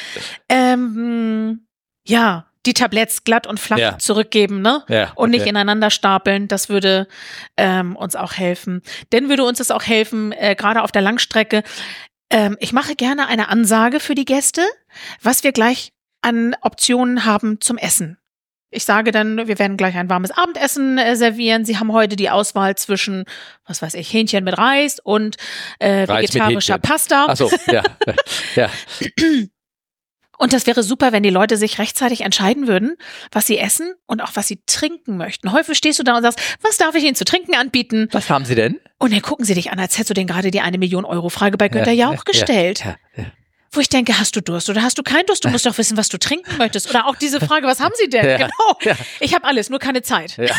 Ähm, 0.48 1.66
ja, 2.06 2.46
die 2.66 2.74
Tabletts 2.74 3.24
glatt 3.24 3.46
und 3.46 3.60
flach 3.60 3.78
ja. 3.78 3.98
zurückgeben, 3.98 4.62
ne? 4.62 4.82
Ja, 4.88 5.04
okay. 5.04 5.12
Und 5.16 5.30
nicht 5.30 5.46
ineinander 5.46 5.90
stapeln. 5.90 6.48
Das 6.48 6.68
würde 6.68 7.06
ähm, 7.56 7.94
uns 7.96 8.16
auch 8.16 8.32
helfen. 8.32 8.82
Denn 9.12 9.28
würde 9.28 9.44
uns 9.44 9.60
es 9.60 9.70
auch 9.70 9.82
helfen, 9.82 10.32
äh, 10.32 10.54
gerade 10.54 10.82
auf 10.82 10.92
der 10.92 11.02
Langstrecke. 11.02 11.62
Ähm, 12.30 12.56
ich 12.60 12.72
mache 12.72 12.96
gerne 12.96 13.28
eine 13.28 13.48
Ansage 13.48 14.00
für 14.00 14.14
die 14.14 14.24
Gäste, 14.24 14.62
was 15.20 15.44
wir 15.44 15.52
gleich 15.52 15.92
an 16.24 16.56
Optionen 16.62 17.24
haben 17.24 17.60
zum 17.60 17.78
Essen. 17.78 18.18
Ich 18.70 18.84
sage 18.84 19.12
dann, 19.12 19.46
wir 19.46 19.58
werden 19.58 19.76
gleich 19.76 19.94
ein 19.94 20.10
warmes 20.10 20.32
Abendessen 20.32 20.98
äh, 20.98 21.14
servieren. 21.14 21.64
Sie 21.64 21.78
haben 21.78 21.92
heute 21.92 22.16
die 22.16 22.30
Auswahl 22.30 22.74
zwischen, 22.74 23.24
was 23.66 23.82
weiß 23.82 23.94
ich, 23.94 24.12
Hähnchen 24.12 24.42
mit 24.42 24.58
Reis 24.58 24.98
und 24.98 25.36
äh, 25.78 26.08
vegetarischer 26.08 26.78
Pasta. 26.78 27.26
Ach 27.28 27.36
so, 27.36 27.50
ja, 27.70 27.84
ja. 28.56 28.68
Und 30.36 30.52
das 30.52 30.66
wäre 30.66 30.82
super, 30.82 31.12
wenn 31.12 31.22
die 31.22 31.30
Leute 31.30 31.56
sich 31.56 31.78
rechtzeitig 31.78 32.22
entscheiden 32.22 32.66
würden, 32.66 32.96
was 33.30 33.46
sie 33.46 33.58
essen 33.58 33.94
und 34.06 34.20
auch 34.20 34.32
was 34.34 34.48
sie 34.48 34.60
trinken 34.66 35.16
möchten. 35.16 35.52
Häufig 35.52 35.78
stehst 35.78 36.00
du 36.00 36.02
da 36.02 36.16
und 36.16 36.22
sagst, 36.22 36.40
was 36.60 36.76
darf 36.76 36.96
ich 36.96 37.04
Ihnen 37.04 37.14
zu 37.14 37.24
trinken 37.24 37.54
anbieten? 37.54 38.08
Was 38.10 38.28
haben 38.28 38.44
Sie 38.44 38.56
denn? 38.56 38.80
Und 38.98 39.12
dann 39.12 39.22
gucken 39.22 39.44
sie 39.44 39.54
dich 39.54 39.70
an, 39.70 39.78
als 39.78 39.94
hättest 39.94 40.10
du 40.10 40.14
denen 40.14 40.26
gerade 40.26 40.50
die 40.50 40.60
eine 40.60 40.78
Million 40.78 41.04
Euro 41.04 41.28
Frage 41.28 41.56
bei 41.56 41.68
Günther 41.68 41.92
ja, 41.92 42.10
Jauch 42.10 42.24
gestellt. 42.24 42.80
Ja, 42.84 42.96
ja, 43.16 43.24
wo 43.76 43.80
ich 43.80 43.88
denke, 43.88 44.18
hast 44.18 44.36
du 44.36 44.40
Durst 44.40 44.68
oder 44.70 44.82
hast 44.82 44.98
du 44.98 45.02
keinen 45.02 45.26
Durst? 45.26 45.44
Du 45.44 45.48
musst 45.48 45.66
doch 45.66 45.76
wissen, 45.78 45.96
was 45.96 46.08
du 46.08 46.18
trinken 46.18 46.56
möchtest. 46.58 46.90
Oder 46.90 47.06
auch 47.06 47.16
diese 47.16 47.40
Frage, 47.40 47.66
was 47.66 47.80
haben 47.80 47.94
Sie 47.96 48.08
denn? 48.08 48.24
Ja, 48.34 48.36
genau. 48.38 48.78
Ja. 48.82 48.96
Ich 49.20 49.34
habe 49.34 49.44
alles, 49.44 49.68
nur 49.70 49.78
keine 49.78 50.00
Zeit. 50.02 50.36
Ja. 50.38 50.44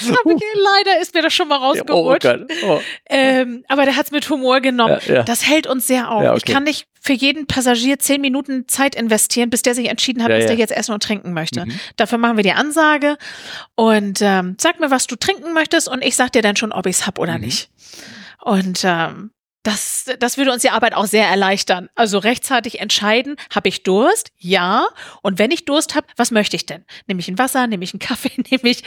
Leider 0.00 1.00
ist 1.00 1.14
mir 1.14 1.22
das 1.22 1.32
schon 1.32 1.48
mal 1.48 1.56
rausgerutscht. 1.56 2.26
Oh, 2.26 2.66
oh. 2.66 2.80
Ähm, 3.08 3.64
aber 3.68 3.84
der 3.84 3.96
hat 3.96 4.06
es 4.06 4.10
mit 4.10 4.28
Humor 4.28 4.60
genommen. 4.60 4.98
Das 5.24 5.46
hält 5.46 5.66
uns 5.66 5.86
sehr 5.86 6.10
auf. 6.10 6.24
Okay. 6.24 6.36
Ich 6.36 6.44
kann 6.44 6.64
nicht 6.64 6.88
für 7.00 7.12
jeden 7.12 7.46
Passagier 7.46 7.98
zehn 7.98 8.20
Minuten 8.20 8.66
Zeit 8.68 8.94
investieren, 8.94 9.50
bis 9.50 9.62
der 9.62 9.74
sich 9.74 9.88
entschieden 9.88 10.22
hat, 10.22 10.30
was 10.30 10.46
der 10.46 10.56
jetzt 10.56 10.72
essen 10.72 10.92
und 10.92 11.02
trinken 11.02 11.32
möchte. 11.32 11.64
Mhm. 11.64 11.78
Dafür 11.96 12.18
machen 12.18 12.36
wir 12.36 12.44
die 12.44 12.52
Ansage 12.52 13.16
und 13.76 14.20
ähm, 14.20 14.56
sag 14.60 14.80
mir, 14.80 14.90
was 14.90 15.06
du 15.06 15.16
trinken 15.16 15.52
möchtest 15.52 15.88
und 15.88 16.02
ich 16.04 16.16
sag 16.16 16.32
dir 16.32 16.42
dann 16.42 16.56
schon, 16.56 16.72
ob 16.72 16.86
ich's 16.86 17.06
hab 17.06 17.18
oder 17.18 17.34
mhm. 17.34 17.44
nicht. 17.44 17.70
Und 18.40 18.80
ähm, 18.84 19.30
das, 19.62 20.06
das 20.18 20.38
würde 20.38 20.52
uns 20.52 20.62
die 20.62 20.70
Arbeit 20.70 20.94
auch 20.94 21.06
sehr 21.06 21.26
erleichtern. 21.26 21.88
Also 21.94 22.18
rechtzeitig 22.18 22.80
entscheiden, 22.80 23.36
habe 23.54 23.68
ich 23.68 23.82
Durst? 23.82 24.30
Ja. 24.38 24.86
Und 25.22 25.38
wenn 25.38 25.50
ich 25.50 25.64
Durst 25.64 25.94
habe, 25.94 26.06
was 26.16 26.30
möchte 26.30 26.56
ich 26.56 26.66
denn? 26.66 26.84
Nehme 27.06 27.20
ich 27.20 27.28
ein 27.28 27.38
Wasser, 27.38 27.66
nehme 27.66 27.84
ich 27.84 27.92
einen 27.92 27.98
Kaffee, 28.00 28.32
nehme 28.50 28.68
ich 28.68 28.84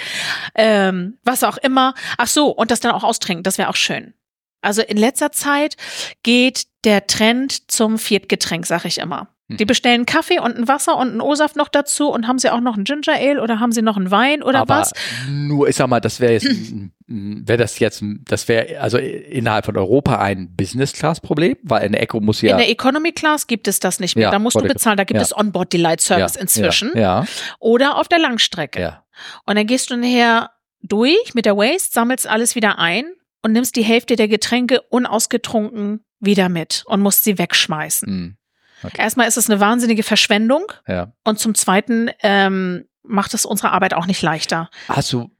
ähm, 0.55 1.17
was 1.23 1.43
auch 1.43 1.57
immer. 1.57 1.93
Ach 2.17 2.27
so, 2.27 2.49
und 2.49 2.71
das 2.71 2.79
dann 2.79 2.91
auch 2.91 3.03
austrinken, 3.03 3.43
das 3.43 3.57
wäre 3.57 3.69
auch 3.69 3.75
schön. 3.75 4.13
Also 4.61 4.81
in 4.81 4.97
letzter 4.97 5.31
Zeit 5.31 5.75
geht 6.23 6.67
der 6.83 7.07
Trend 7.07 7.71
zum 7.71 7.97
Viertgetränk, 7.97 8.65
sag 8.65 8.85
ich 8.85 8.99
immer. 8.99 9.29
Die 9.57 9.65
bestellen 9.65 10.05
Kaffee 10.05 10.39
und 10.39 10.57
ein 10.57 10.67
Wasser 10.67 10.97
und 10.97 11.09
einen 11.09 11.21
O-Saft 11.21 11.55
noch 11.55 11.67
dazu 11.67 12.09
und 12.09 12.27
haben 12.27 12.39
sie 12.39 12.49
auch 12.49 12.61
noch 12.61 12.77
ein 12.77 12.83
Ginger 12.83 13.15
Ale 13.15 13.41
oder 13.41 13.59
haben 13.59 13.71
sie 13.71 13.81
noch 13.81 13.97
einen 13.97 14.11
Wein 14.11 14.43
oder 14.43 14.59
Aber 14.59 14.79
was? 14.79 14.93
Nur, 15.29 15.67
ich 15.67 15.75
sag 15.75 15.87
mal, 15.87 15.99
das 15.99 16.19
wäre 16.19 16.33
jetzt, 16.33 16.47
wäre 17.07 17.57
das 17.57 17.79
jetzt, 17.79 18.03
das 18.25 18.47
wäre 18.47 18.79
also 18.79 18.97
innerhalb 18.97 19.65
von 19.65 19.77
Europa 19.77 20.17
ein 20.17 20.55
Business-Class-Problem, 20.55 21.57
weil 21.63 21.83
eine 21.83 21.99
Echo 21.99 22.19
muss 22.19 22.41
ja. 22.41 22.51
In 22.51 22.57
der 22.57 22.69
Economy 22.69 23.11
Class 23.11 23.47
gibt 23.47 23.67
es 23.67 23.79
das 23.79 23.99
nicht 23.99 24.15
mehr. 24.15 24.25
Ja, 24.25 24.31
da 24.31 24.39
musst 24.39 24.55
du 24.55 24.63
bezahlen. 24.63 24.97
Da 24.97 25.03
gibt 25.03 25.17
ja. 25.17 25.23
es 25.23 25.35
Onboard 25.35 25.73
Delight 25.73 26.01
Service 26.01 26.35
ja, 26.35 26.41
inzwischen. 26.41 26.91
Ja, 26.95 27.25
Oder 27.59 27.97
auf 27.97 28.07
der 28.07 28.19
Langstrecke. 28.19 28.81
Ja. 28.81 29.03
Und 29.45 29.55
dann 29.55 29.67
gehst 29.67 29.89
du 29.89 29.97
nachher 29.97 30.51
durch 30.81 31.33
mit 31.33 31.45
der 31.45 31.57
Waste, 31.57 31.91
sammelst 31.91 32.27
alles 32.27 32.55
wieder 32.55 32.79
ein 32.79 33.05
und 33.43 33.53
nimmst 33.53 33.75
die 33.75 33.83
Hälfte 33.83 34.15
der 34.15 34.27
Getränke 34.27 34.81
unausgetrunken 34.81 36.03
wieder 36.19 36.49
mit 36.49 36.83
und 36.85 37.01
musst 37.01 37.23
sie 37.23 37.37
wegschmeißen. 37.37 38.09
Mhm. 38.09 38.37
Okay. 38.83 38.99
Erstmal 38.99 39.27
ist 39.27 39.37
es 39.37 39.49
eine 39.49 39.59
wahnsinnige 39.59 40.03
Verschwendung. 40.03 40.71
Ja. 40.87 41.13
Und 41.23 41.39
zum 41.39 41.55
Zweiten 41.55 42.09
ähm, 42.21 42.85
macht 43.03 43.33
es 43.33 43.45
unsere 43.45 43.71
Arbeit 43.71 43.93
auch 43.93 44.05
nicht 44.05 44.21
leichter. 44.21 44.69
Hast 44.87 45.11
du, 45.13 45.31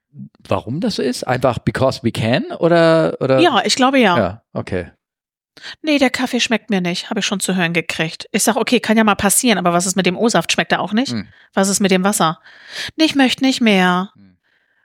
warum 0.47 0.79
das 0.79 0.95
so 0.95 1.01
ist? 1.01 1.23
Einfach 1.23 1.59
because 1.59 2.01
we 2.03 2.11
can 2.11 2.45
oder? 2.59 3.17
oder? 3.19 3.39
Ja, 3.39 3.61
ich 3.65 3.75
glaube 3.75 3.99
ja. 3.99 4.17
Ja, 4.17 4.41
okay. 4.53 4.91
Nee, 5.81 5.99
der 5.99 6.09
Kaffee 6.09 6.39
schmeckt 6.39 6.69
mir 6.69 6.81
nicht, 6.81 7.09
habe 7.09 7.19
ich 7.19 7.25
schon 7.25 7.39
zu 7.39 7.55
hören 7.55 7.73
gekriegt. 7.73 8.27
Ich 8.31 8.43
sag, 8.43 8.55
okay, 8.55 8.79
kann 8.79 8.97
ja 8.97 9.03
mal 9.03 9.15
passieren, 9.15 9.57
aber 9.57 9.73
was 9.73 9.85
ist 9.85 9.95
mit 9.95 10.05
dem 10.05 10.17
O-Saft? 10.17 10.51
Schmeckt 10.51 10.71
er 10.71 10.79
auch 10.79 10.93
nicht? 10.93 11.11
Hm. 11.11 11.27
Was 11.53 11.69
ist 11.69 11.81
mit 11.81 11.91
dem 11.91 12.03
Wasser? 12.03 12.39
Nee, 12.95 13.05
ich 13.05 13.15
möchte 13.15 13.43
nicht 13.43 13.61
mehr. 13.61 14.11
Hm. 14.15 14.37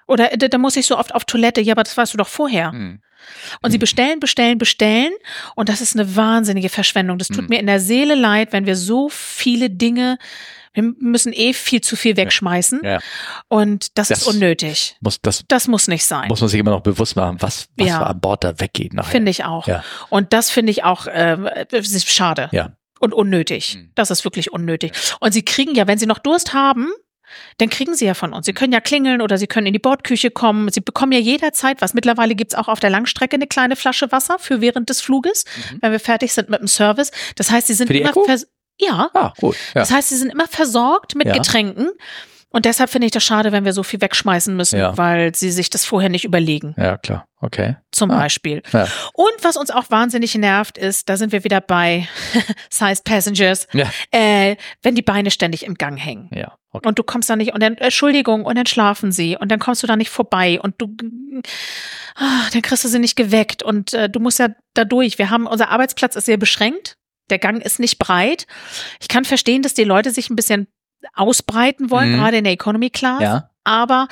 Oder 0.06 0.28
da, 0.36 0.48
da, 0.48 0.58
muss 0.58 0.76
ich 0.76 0.86
so 0.86 0.98
oft 0.98 1.14
auf 1.14 1.24
Toilette. 1.24 1.60
Ja, 1.60 1.74
aber 1.74 1.82
das 1.82 1.96
weißt 1.96 2.12
du 2.12 2.18
doch 2.18 2.28
vorher. 2.28 2.72
Hm. 2.72 3.00
Und 3.62 3.70
sie 3.70 3.78
bestellen, 3.78 4.20
bestellen, 4.20 4.58
bestellen. 4.58 5.12
Und 5.54 5.68
das 5.68 5.80
ist 5.80 5.94
eine 5.94 6.16
wahnsinnige 6.16 6.68
Verschwendung. 6.68 7.18
Das 7.18 7.28
tut 7.28 7.42
mhm. 7.42 7.48
mir 7.48 7.60
in 7.60 7.66
der 7.66 7.80
Seele 7.80 8.14
leid, 8.14 8.52
wenn 8.52 8.66
wir 8.66 8.76
so 8.76 9.08
viele 9.08 9.70
Dinge 9.70 10.18
wir 10.76 10.94
müssen 11.00 11.32
eh 11.32 11.54
viel 11.54 11.80
zu 11.80 11.96
viel 11.96 12.16
wegschmeißen. 12.16 12.80
Ja. 12.84 12.98
Und 13.48 13.96
das, 13.96 14.08
das, 14.08 14.18
ist 14.18 14.26
unnötig. 14.26 14.96
Muss, 15.00 15.20
das, 15.22 15.44
das 15.48 15.68
muss 15.68 15.88
nicht 15.88 16.04
sein. 16.04 16.28
Muss 16.28 16.40
man 16.40 16.50
sich 16.50 16.60
immer 16.60 16.70
noch 16.70 16.82
bewusst 16.82 17.16
machen, 17.16 17.38
was, 17.40 17.68
was 17.76 17.88
ja. 17.88 18.02
an 18.02 18.20
Bord 18.20 18.44
da 18.44 18.60
weggeht. 18.60 18.92
Finde 19.04 19.30
ich 19.30 19.44
auch. 19.44 19.66
Ja. 19.66 19.82
Und 20.10 20.34
das 20.34 20.50
finde 20.50 20.70
ich 20.72 20.84
auch 20.84 21.06
äh, 21.06 21.38
schade. 22.04 22.50
Ja. 22.52 22.72
Und 23.00 23.14
unnötig. 23.14 23.76
Mhm. 23.76 23.90
Das 23.94 24.10
ist 24.10 24.24
wirklich 24.24 24.52
unnötig. 24.52 24.92
Und 25.20 25.32
sie 25.32 25.44
kriegen 25.44 25.74
ja, 25.74 25.86
wenn 25.86 25.98
sie 25.98 26.06
noch 26.06 26.18
Durst 26.18 26.52
haben, 26.52 26.92
dann 27.58 27.70
kriegen 27.70 27.94
sie 27.94 28.06
ja 28.06 28.14
von 28.14 28.32
uns. 28.32 28.46
Sie 28.46 28.52
können 28.52 28.72
ja 28.72 28.80
klingeln 28.80 29.20
oder 29.20 29.38
sie 29.38 29.46
können 29.46 29.66
in 29.66 29.72
die 29.72 29.78
Bordküche 29.78 30.30
kommen. 30.30 30.70
Sie 30.70 30.80
bekommen 30.80 31.12
ja 31.12 31.18
jederzeit 31.18 31.80
was. 31.80 31.94
Mittlerweile 31.94 32.34
gibt's 32.34 32.54
auch 32.54 32.68
auf 32.68 32.80
der 32.80 32.90
Langstrecke 32.90 33.36
eine 33.36 33.46
kleine 33.46 33.76
Flasche 33.76 34.10
Wasser 34.12 34.38
für 34.38 34.60
während 34.60 34.90
des 34.90 35.00
Fluges, 35.00 35.44
mhm. 35.72 35.78
wenn 35.82 35.92
wir 35.92 36.00
fertig 36.00 36.32
sind 36.32 36.48
mit 36.48 36.60
dem 36.60 36.68
Service. 36.68 37.10
Das 37.36 37.50
heißt, 37.50 37.66
sie 37.66 37.74
sind 37.74 37.90
immer 37.90 38.12
ja. 38.78 39.10
Ah, 39.14 39.32
gut. 39.38 39.56
Ja. 39.74 39.80
Das 39.80 39.90
heißt, 39.90 40.10
sie 40.10 40.16
sind 40.16 40.30
immer 40.30 40.48
versorgt 40.48 41.14
mit 41.14 41.26
ja. 41.26 41.32
Getränken. 41.32 41.90
Und 42.50 42.64
deshalb 42.64 42.88
finde 42.90 43.06
ich 43.06 43.12
das 43.12 43.24
schade, 43.24 43.52
wenn 43.52 43.64
wir 43.64 43.72
so 43.72 43.82
viel 43.82 44.00
wegschmeißen 44.00 44.54
müssen, 44.56 44.78
ja. 44.78 44.96
weil 44.96 45.34
sie 45.34 45.50
sich 45.50 45.68
das 45.68 45.84
vorher 45.84 46.08
nicht 46.08 46.24
überlegen. 46.24 46.74
Ja, 46.78 46.96
klar. 46.96 47.26
Okay. 47.40 47.76
Zum 47.92 48.10
ah. 48.10 48.18
Beispiel. 48.18 48.62
Ja. 48.72 48.88
Und 49.12 49.34
was 49.42 49.56
uns 49.56 49.70
auch 49.70 49.90
wahnsinnig 49.90 50.34
nervt, 50.36 50.78
ist, 50.78 51.08
da 51.08 51.16
sind 51.16 51.32
wir 51.32 51.44
wieder 51.44 51.60
bei 51.60 52.08
Sized 52.70 53.04
Passengers, 53.04 53.66
ja. 53.72 53.90
äh, 54.10 54.56
wenn 54.82 54.94
die 54.94 55.02
Beine 55.02 55.30
ständig 55.30 55.66
im 55.66 55.74
Gang 55.74 55.98
hängen. 55.98 56.30
Ja. 56.32 56.56
Okay. 56.72 56.88
Und 56.88 56.98
du 56.98 57.02
kommst 57.02 57.28
da 57.28 57.36
nicht, 57.36 57.52
und 57.52 57.62
dann, 57.62 57.76
Entschuldigung, 57.76 58.44
und 58.44 58.56
dann 58.56 58.66
schlafen 58.66 59.12
sie, 59.12 59.36
und 59.36 59.50
dann 59.50 59.58
kommst 59.58 59.82
du 59.82 59.86
da 59.86 59.96
nicht 59.96 60.10
vorbei, 60.10 60.60
und 60.60 60.74
du, 60.78 60.94
ah, 62.14 62.48
dann 62.52 62.62
kriegst 62.62 62.84
du 62.84 62.88
sie 62.88 62.98
nicht 62.98 63.16
geweckt, 63.16 63.62
und 63.62 63.92
äh, 63.92 64.08
du 64.08 64.20
musst 64.20 64.38
ja 64.38 64.48
da 64.74 64.84
durch. 64.84 65.18
Wir 65.18 65.30
haben, 65.30 65.46
unser 65.46 65.70
Arbeitsplatz 65.70 66.16
ist 66.16 66.26
sehr 66.26 66.36
beschränkt. 66.36 66.96
Der 67.28 67.38
Gang 67.38 67.62
ist 67.62 67.80
nicht 67.80 67.98
breit. 67.98 68.46
Ich 69.00 69.08
kann 69.08 69.24
verstehen, 69.24 69.62
dass 69.62 69.74
die 69.74 69.84
Leute 69.84 70.10
sich 70.10 70.30
ein 70.30 70.36
bisschen 70.36 70.68
ausbreiten 71.14 71.90
wollen, 71.90 72.12
mhm. 72.12 72.16
gerade 72.16 72.38
in 72.38 72.44
der 72.44 72.52
Economy 72.52 72.90
Class. 72.90 73.22
Ja. 73.22 73.50
Aber 73.66 74.06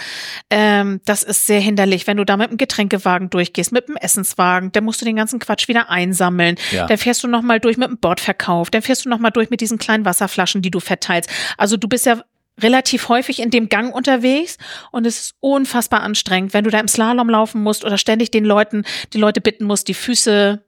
ähm, 0.51 1.01
das 1.05 1.23
ist 1.23 1.47
sehr 1.47 1.61
hinderlich, 1.61 2.09
wenn 2.09 2.17
du 2.17 2.25
da 2.25 2.37
mit 2.37 2.51
dem 2.51 2.57
Getränkewagen 2.57 3.31
durchgehst, 3.31 3.71
mit 3.71 3.89
dem 3.89 3.95
Essenswagen, 3.95 4.73
dann 4.73 4.83
musst 4.83 5.01
du 5.01 5.05
den 5.05 5.15
ganzen 5.15 5.39
Quatsch 5.39 5.69
wieder 5.69 5.91
einsammeln. 5.91 6.57
Ja. 6.73 6.87
Dann 6.87 6.99
fährst 6.99 7.23
du 7.23 7.29
nochmal 7.29 7.61
durch 7.61 7.77
mit 7.77 7.89
dem 7.89 7.99
Bordverkauf, 7.99 8.71
dann 8.71 8.83
fährst 8.83 9.05
du 9.05 9.09
nochmal 9.09 9.31
durch 9.31 9.51
mit 9.51 9.61
diesen 9.61 9.79
kleinen 9.79 10.05
Wasserflaschen, 10.05 10.61
die 10.61 10.73
du 10.73 10.81
verteilst. 10.81 11.31
Also 11.57 11.77
du 11.77 11.87
bist 11.87 12.05
ja 12.05 12.21
relativ 12.61 13.09
häufig 13.09 13.41
in 13.41 13.51
dem 13.51 13.69
Gang 13.69 13.95
unterwegs 13.95 14.59
und 14.91 15.07
es 15.07 15.21
ist 15.21 15.35
unfassbar 15.39 16.03
anstrengend, 16.03 16.53
wenn 16.53 16.65
du 16.65 16.71
da 16.71 16.81
im 16.81 16.89
Slalom 16.89 17.29
laufen 17.29 17.63
musst 17.63 17.85
oder 17.85 17.97
ständig 17.97 18.33
den 18.33 18.45
Leuten, 18.45 18.85
die 19.13 19.19
Leute 19.19 19.41
bitten 19.41 19.67
musst, 19.67 19.87
die 19.87 19.95
Füße 19.95 20.65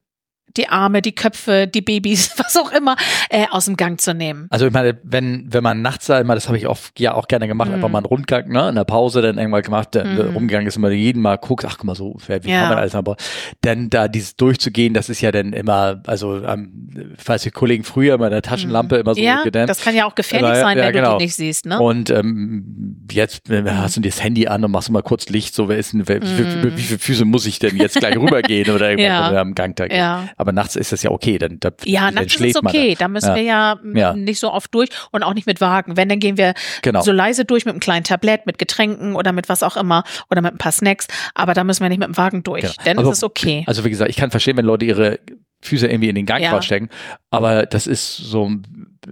die 0.57 0.69
Arme, 0.69 1.03
die 1.03 1.15
Köpfe, 1.15 1.67
die 1.67 1.83
Babys, 1.83 2.33
was 2.39 2.57
auch 2.57 2.73
immer, 2.73 2.97
äh, 3.31 3.47
aus 3.51 3.67
dem 3.67 3.77
Gang 3.77 4.01
zu 4.01 4.15
nehmen. 4.15 4.47
Also 4.51 4.67
ich 4.67 4.73
meine, 4.73 4.99
wenn, 5.03 5.53
wenn 5.53 5.63
man 5.63 5.83
nachts 5.83 6.07
da 6.07 6.21
immer, 6.21 6.35
das 6.35 6.49
habe 6.49 6.59
ich 6.59 6.67
oft 6.67 6.99
ja 6.99 7.15
auch 7.15 7.29
gerne 7.29 7.47
gemacht, 7.47 7.71
mm. 7.71 7.75
einfach 7.75 7.89
mal 7.89 7.99
einen 7.99 8.07
Rundgang, 8.07 8.49
ne, 8.49 8.69
in 8.69 8.75
der 8.75 8.85
Pause 8.85 9.23
dann 9.23 9.39
irgendwann 9.39 9.63
gemacht, 9.63 9.95
der, 9.95 10.05
mm. 10.05 10.35
rumgegangen 10.35 10.67
ist 10.67 10.77
immer 10.77 10.91
jeden 10.91 11.21
Mal 11.23 11.37
guckt, 11.37 11.65
ach 11.65 11.77
guck 11.79 11.85
mal 11.85 11.95
so, 11.95 12.17
wie 12.27 12.51
ja. 12.51 12.61
kann 12.61 12.69
man 12.71 12.79
alles 12.79 12.95
aber 12.95 13.17
dann 13.61 13.91
da 13.91 14.09
dieses 14.09 14.37
durchzugehen, 14.37 14.95
das 14.95 15.09
ist 15.09 15.21
ja 15.21 15.33
dann 15.33 15.53
immer, 15.53 16.03
also 16.07 16.43
ähm, 16.45 17.15
falls 17.19 17.43
die 17.43 17.51
Kollegen 17.51 17.85
früher 17.85 18.15
immer 18.15 18.27
in 18.27 18.33
der 18.33 18.43
Taschenlampe 18.43 18.97
mm. 18.97 19.01
immer 19.01 19.15
so 19.15 19.21
ja, 19.21 19.43
gedämmt. 19.43 19.69
das 19.69 19.81
kann 19.81 19.95
ja 19.95 20.07
auch 20.07 20.15
gefährlich 20.15 20.49
aber, 20.51 20.61
sein, 20.61 20.79
ja, 20.79 20.85
wenn 20.85 20.93
genau. 20.93 21.13
du 21.13 21.19
die 21.19 21.25
nicht 21.25 21.35
siehst, 21.35 21.67
ne? 21.67 21.79
Und 21.79 22.11
ähm, 22.11 23.07
jetzt 23.11 23.43
hast 23.51 23.97
du 23.97 24.01
das 24.01 24.23
Handy 24.23 24.47
an 24.47 24.65
und 24.65 24.71
machst 24.71 24.91
mal 24.91 25.03
kurz 25.03 25.29
Licht, 25.29 25.55
so 25.55 25.69
wer 25.69 25.79
ist 25.79 25.93
denn, 25.93 26.09
wer, 26.09 26.23
wie, 26.23 26.63
wie, 26.63 26.77
wie, 26.77 26.83
viele 26.83 26.99
Füße 26.99 27.25
muss 27.25 27.47
ich 27.47 27.59
denn 27.59 27.77
jetzt 27.77 27.99
gleich 27.99 28.17
rübergehen 28.17 28.71
oder 28.71 28.91
irgendwas 28.91 29.33
ja. 29.33 29.41
am 29.41 29.55
Gang 29.55 29.77
da 29.77 29.87
ja. 29.87 30.29
Aber 30.37 30.53
nachts 30.53 30.77
ist 30.77 30.93
das 30.93 31.03
ja 31.03 31.11
okay, 31.11 31.39
dann, 31.39 31.59
da, 31.61 31.71
ja, 31.85 32.11
nachts 32.11 32.35
ist 32.37 32.43
es 32.43 32.57
okay, 32.57 32.95
da. 32.95 33.05
da 33.05 33.09
müssen 33.09 33.35
wir 33.35 33.43
ja, 33.43 33.79
ja, 33.95 34.15
nicht 34.15 34.39
so 34.39 34.53
oft 34.53 34.75
durch 34.75 34.91
und 35.13 35.23
auch 35.23 35.35
nicht 35.35 35.47
mit 35.47 35.61
Wagen. 35.61 35.97
Wenn, 35.97 36.09
dann 36.09 36.21
gehen 36.21 36.37
wir 36.37 36.55
genau. 36.83 37.01
so 37.01 37.13
leise 37.13 37.45
durch 37.45 37.65
mit 37.65 37.73
einem 37.73 37.81
kleinen 37.81 38.05
Tablett, 38.05 38.47
mit 38.47 38.59
Getränken 38.59 39.17
oder 39.17 39.33
mit 39.33 39.49
was 39.49 39.63
auch 39.63 39.77
immer 39.77 40.05
oder 40.31 40.43
mit 40.43 40.53
ein 40.53 40.59
paar 40.59 40.73
Snacks, 40.73 41.09
aber 41.35 41.55
da 41.55 41.65
müssen 41.65 41.83
wir 41.83 41.89
nicht 41.89 41.99
mit 41.99 42.09
dem 42.09 42.17
Wagen 42.17 42.43
durch, 42.43 42.63
genau. 42.63 42.75
dann 42.85 42.99
also, 42.99 43.11
ist 43.11 43.19
es 43.19 43.25
okay. 43.25 43.65
Also 43.67 43.85
wie 43.85 43.91
gesagt, 43.91 44.11
ich 44.11 44.17
kann 44.17 44.31
verstehen, 44.31 44.57
wenn 44.57 44.67
Leute 44.67 44.85
ihre 44.85 45.19
Füße 45.63 45.87
irgendwie 45.87 46.09
in 46.09 46.15
den 46.15 46.27
Gang 46.27 46.43
ja. 46.43 46.61
stecken. 46.63 46.91
Aber 47.31 47.67
das 47.67 47.87
ist 47.87 48.17
so, 48.17 48.51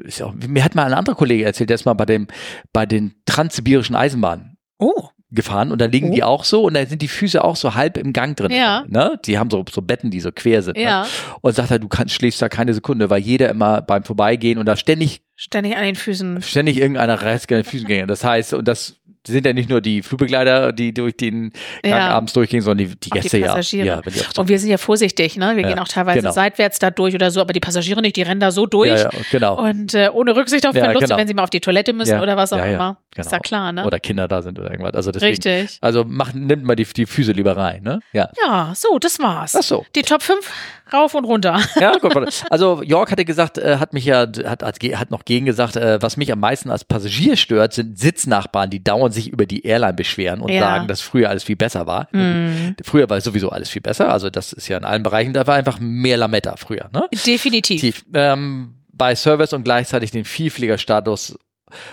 ist 0.02 0.22
auch, 0.22 0.34
mir 0.34 0.62
hat 0.62 0.74
mal 0.74 0.84
ein 0.84 0.94
anderer 0.94 1.16
Kollege 1.16 1.44
erzählt, 1.44 1.70
der 1.70 1.74
ist 1.74 1.84
mal 1.84 1.94
bei 1.94 2.06
dem, 2.06 2.28
bei 2.72 2.86
den 2.86 3.14
transsibirischen 3.26 3.96
Eisenbahnen. 3.96 4.56
Oh 4.78 5.08
gefahren 5.34 5.72
und 5.72 5.80
da 5.80 5.86
liegen 5.86 6.10
oh. 6.10 6.14
die 6.14 6.22
auch 6.22 6.44
so 6.44 6.62
und 6.64 6.74
da 6.74 6.84
sind 6.86 7.02
die 7.02 7.08
Füße 7.08 7.42
auch 7.42 7.56
so 7.56 7.74
halb 7.74 7.96
im 7.96 8.12
Gang 8.12 8.36
drin. 8.36 8.50
Ja. 8.50 8.84
Ne? 8.88 9.18
Die 9.24 9.38
haben 9.38 9.50
so, 9.50 9.64
so 9.70 9.82
Betten, 9.82 10.10
die 10.10 10.20
so 10.20 10.30
quer 10.32 10.62
sind. 10.62 10.76
Ne? 10.76 10.82
Ja. 10.82 11.02
Ne? 11.02 11.08
Und 11.40 11.54
sagt 11.54 11.70
er, 11.70 11.78
du 11.78 11.88
kannst, 11.88 12.14
schläfst 12.14 12.40
da 12.40 12.48
keine 12.48 12.74
Sekunde, 12.74 13.10
weil 13.10 13.20
jeder 13.20 13.48
immer 13.48 13.82
beim 13.82 14.04
Vorbeigehen 14.04 14.58
und 14.58 14.66
da 14.66 14.76
ständig 14.76 15.22
Ständig 15.36 15.76
an 15.76 15.82
den 15.82 15.96
Füßen. 15.96 16.42
Ständig 16.42 16.78
irgendeiner 16.78 17.20
reißt 17.20 17.50
an 17.50 17.58
den 17.58 17.64
Füßen 17.64 17.88
gehen. 17.88 18.06
Das 18.06 18.22
heißt, 18.22 18.54
und 18.54 18.68
das 18.68 19.00
sind 19.26 19.46
ja 19.46 19.52
nicht 19.52 19.70
nur 19.70 19.80
die 19.80 20.02
Flugbegleiter, 20.02 20.72
die 20.72 20.92
durch 20.92 21.16
den 21.16 21.52
Gang 21.82 21.94
ja. 21.94 22.10
abends 22.10 22.32
durchgehen, 22.32 22.60
sondern 22.60 22.88
die, 22.88 22.96
die 22.96 23.10
Gäste 23.10 23.38
die 23.38 23.44
Passagiere. 23.44 23.86
ja. 23.86 24.02
ja 24.04 24.24
und 24.36 24.48
wir 24.48 24.58
sind 24.58 24.70
ja 24.70 24.78
vorsichtig, 24.78 25.36
ne? 25.36 25.56
Wir 25.56 25.62
ja, 25.62 25.68
gehen 25.70 25.78
auch 25.78 25.88
teilweise 25.88 26.20
genau. 26.20 26.32
seitwärts 26.32 26.78
da 26.78 26.90
durch 26.90 27.14
oder 27.14 27.30
so, 27.30 27.40
aber 27.40 27.52
die 27.52 27.60
Passagiere 27.60 28.02
nicht, 28.02 28.16
die 28.16 28.22
rennen 28.22 28.40
da 28.40 28.50
so 28.50 28.66
durch. 28.66 28.90
Ja, 28.90 29.10
genau. 29.30 29.58
Und 29.58 29.94
äh, 29.94 30.10
ohne 30.12 30.36
Rücksicht 30.36 30.66
auf 30.66 30.74
Verluste, 30.74 31.06
genau. 31.06 31.18
wenn 31.18 31.28
sie 31.28 31.34
mal 31.34 31.44
auf 31.44 31.50
die 31.50 31.60
Toilette 31.60 31.92
müssen 31.92 32.20
oder 32.20 32.36
was 32.36 32.52
auch 32.52 32.64
immer. 32.64 32.98
Genau. 33.10 33.26
Ist 33.26 33.32
ja 33.32 33.38
klar, 33.38 33.72
ne? 33.72 33.86
Oder 33.86 34.00
Kinder 34.00 34.26
da 34.28 34.42
sind 34.42 34.58
oder 34.58 34.70
irgendwas. 34.70 34.94
Also 34.94 35.12
deswegen, 35.12 35.30
Richtig. 35.30 35.78
Also 35.80 36.04
macht, 36.04 36.34
nimmt 36.34 36.64
mal 36.64 36.74
die, 36.74 36.84
die 36.84 37.06
Füße 37.06 37.32
lieber 37.32 37.56
rein, 37.56 37.82
ne? 37.82 38.00
Ja. 38.12 38.28
Ja, 38.44 38.72
so, 38.74 38.98
das 38.98 39.18
war's. 39.20 39.54
Ach 39.54 39.62
so. 39.62 39.86
Die 39.94 40.02
Top 40.02 40.22
5 40.22 40.50
rauf 40.94 41.14
und 41.14 41.24
runter. 41.24 41.60
Ja, 41.80 41.98
gut. 41.98 42.44
Also 42.50 42.82
York 42.82 43.10
hatte 43.10 43.24
gesagt, 43.24 43.58
äh, 43.58 43.78
hat 43.78 43.92
mich 43.92 44.04
ja, 44.04 44.20
hat, 44.20 44.62
hat, 44.62 44.78
hat 44.78 45.10
noch 45.10 45.24
gegen 45.24 45.44
gesagt, 45.44 45.76
äh, 45.76 46.00
was 46.00 46.16
mich 46.16 46.32
am 46.32 46.40
meisten 46.40 46.70
als 46.70 46.84
Passagier 46.84 47.36
stört, 47.36 47.74
sind 47.74 47.98
Sitznachbarn, 47.98 48.70
die 48.70 48.82
dauernd 48.82 49.12
sich 49.12 49.28
über 49.28 49.44
die 49.44 49.66
Airline 49.66 49.94
beschweren 49.94 50.40
und 50.40 50.50
ja. 50.50 50.60
sagen, 50.60 50.88
dass 50.88 51.00
früher 51.00 51.28
alles 51.28 51.44
viel 51.44 51.56
besser 51.56 51.86
war. 51.86 52.08
Mhm. 52.12 52.76
Früher 52.82 53.10
war 53.10 53.20
sowieso 53.20 53.50
alles 53.50 53.68
viel 53.68 53.82
besser. 53.82 54.10
Also 54.10 54.30
das 54.30 54.52
ist 54.52 54.68
ja 54.68 54.78
in 54.78 54.84
allen 54.84 55.02
Bereichen, 55.02 55.32
da 55.32 55.46
war 55.46 55.56
einfach 55.56 55.78
mehr 55.80 56.16
Lametta 56.16 56.56
früher. 56.56 56.88
Ne? 56.92 57.06
Definitiv. 57.26 58.04
Ähm, 58.14 58.74
bei 58.92 59.14
Service 59.14 59.52
und 59.52 59.64
gleichzeitig 59.64 60.10
den 60.12 60.24
Vielfliegerstatus 60.24 61.36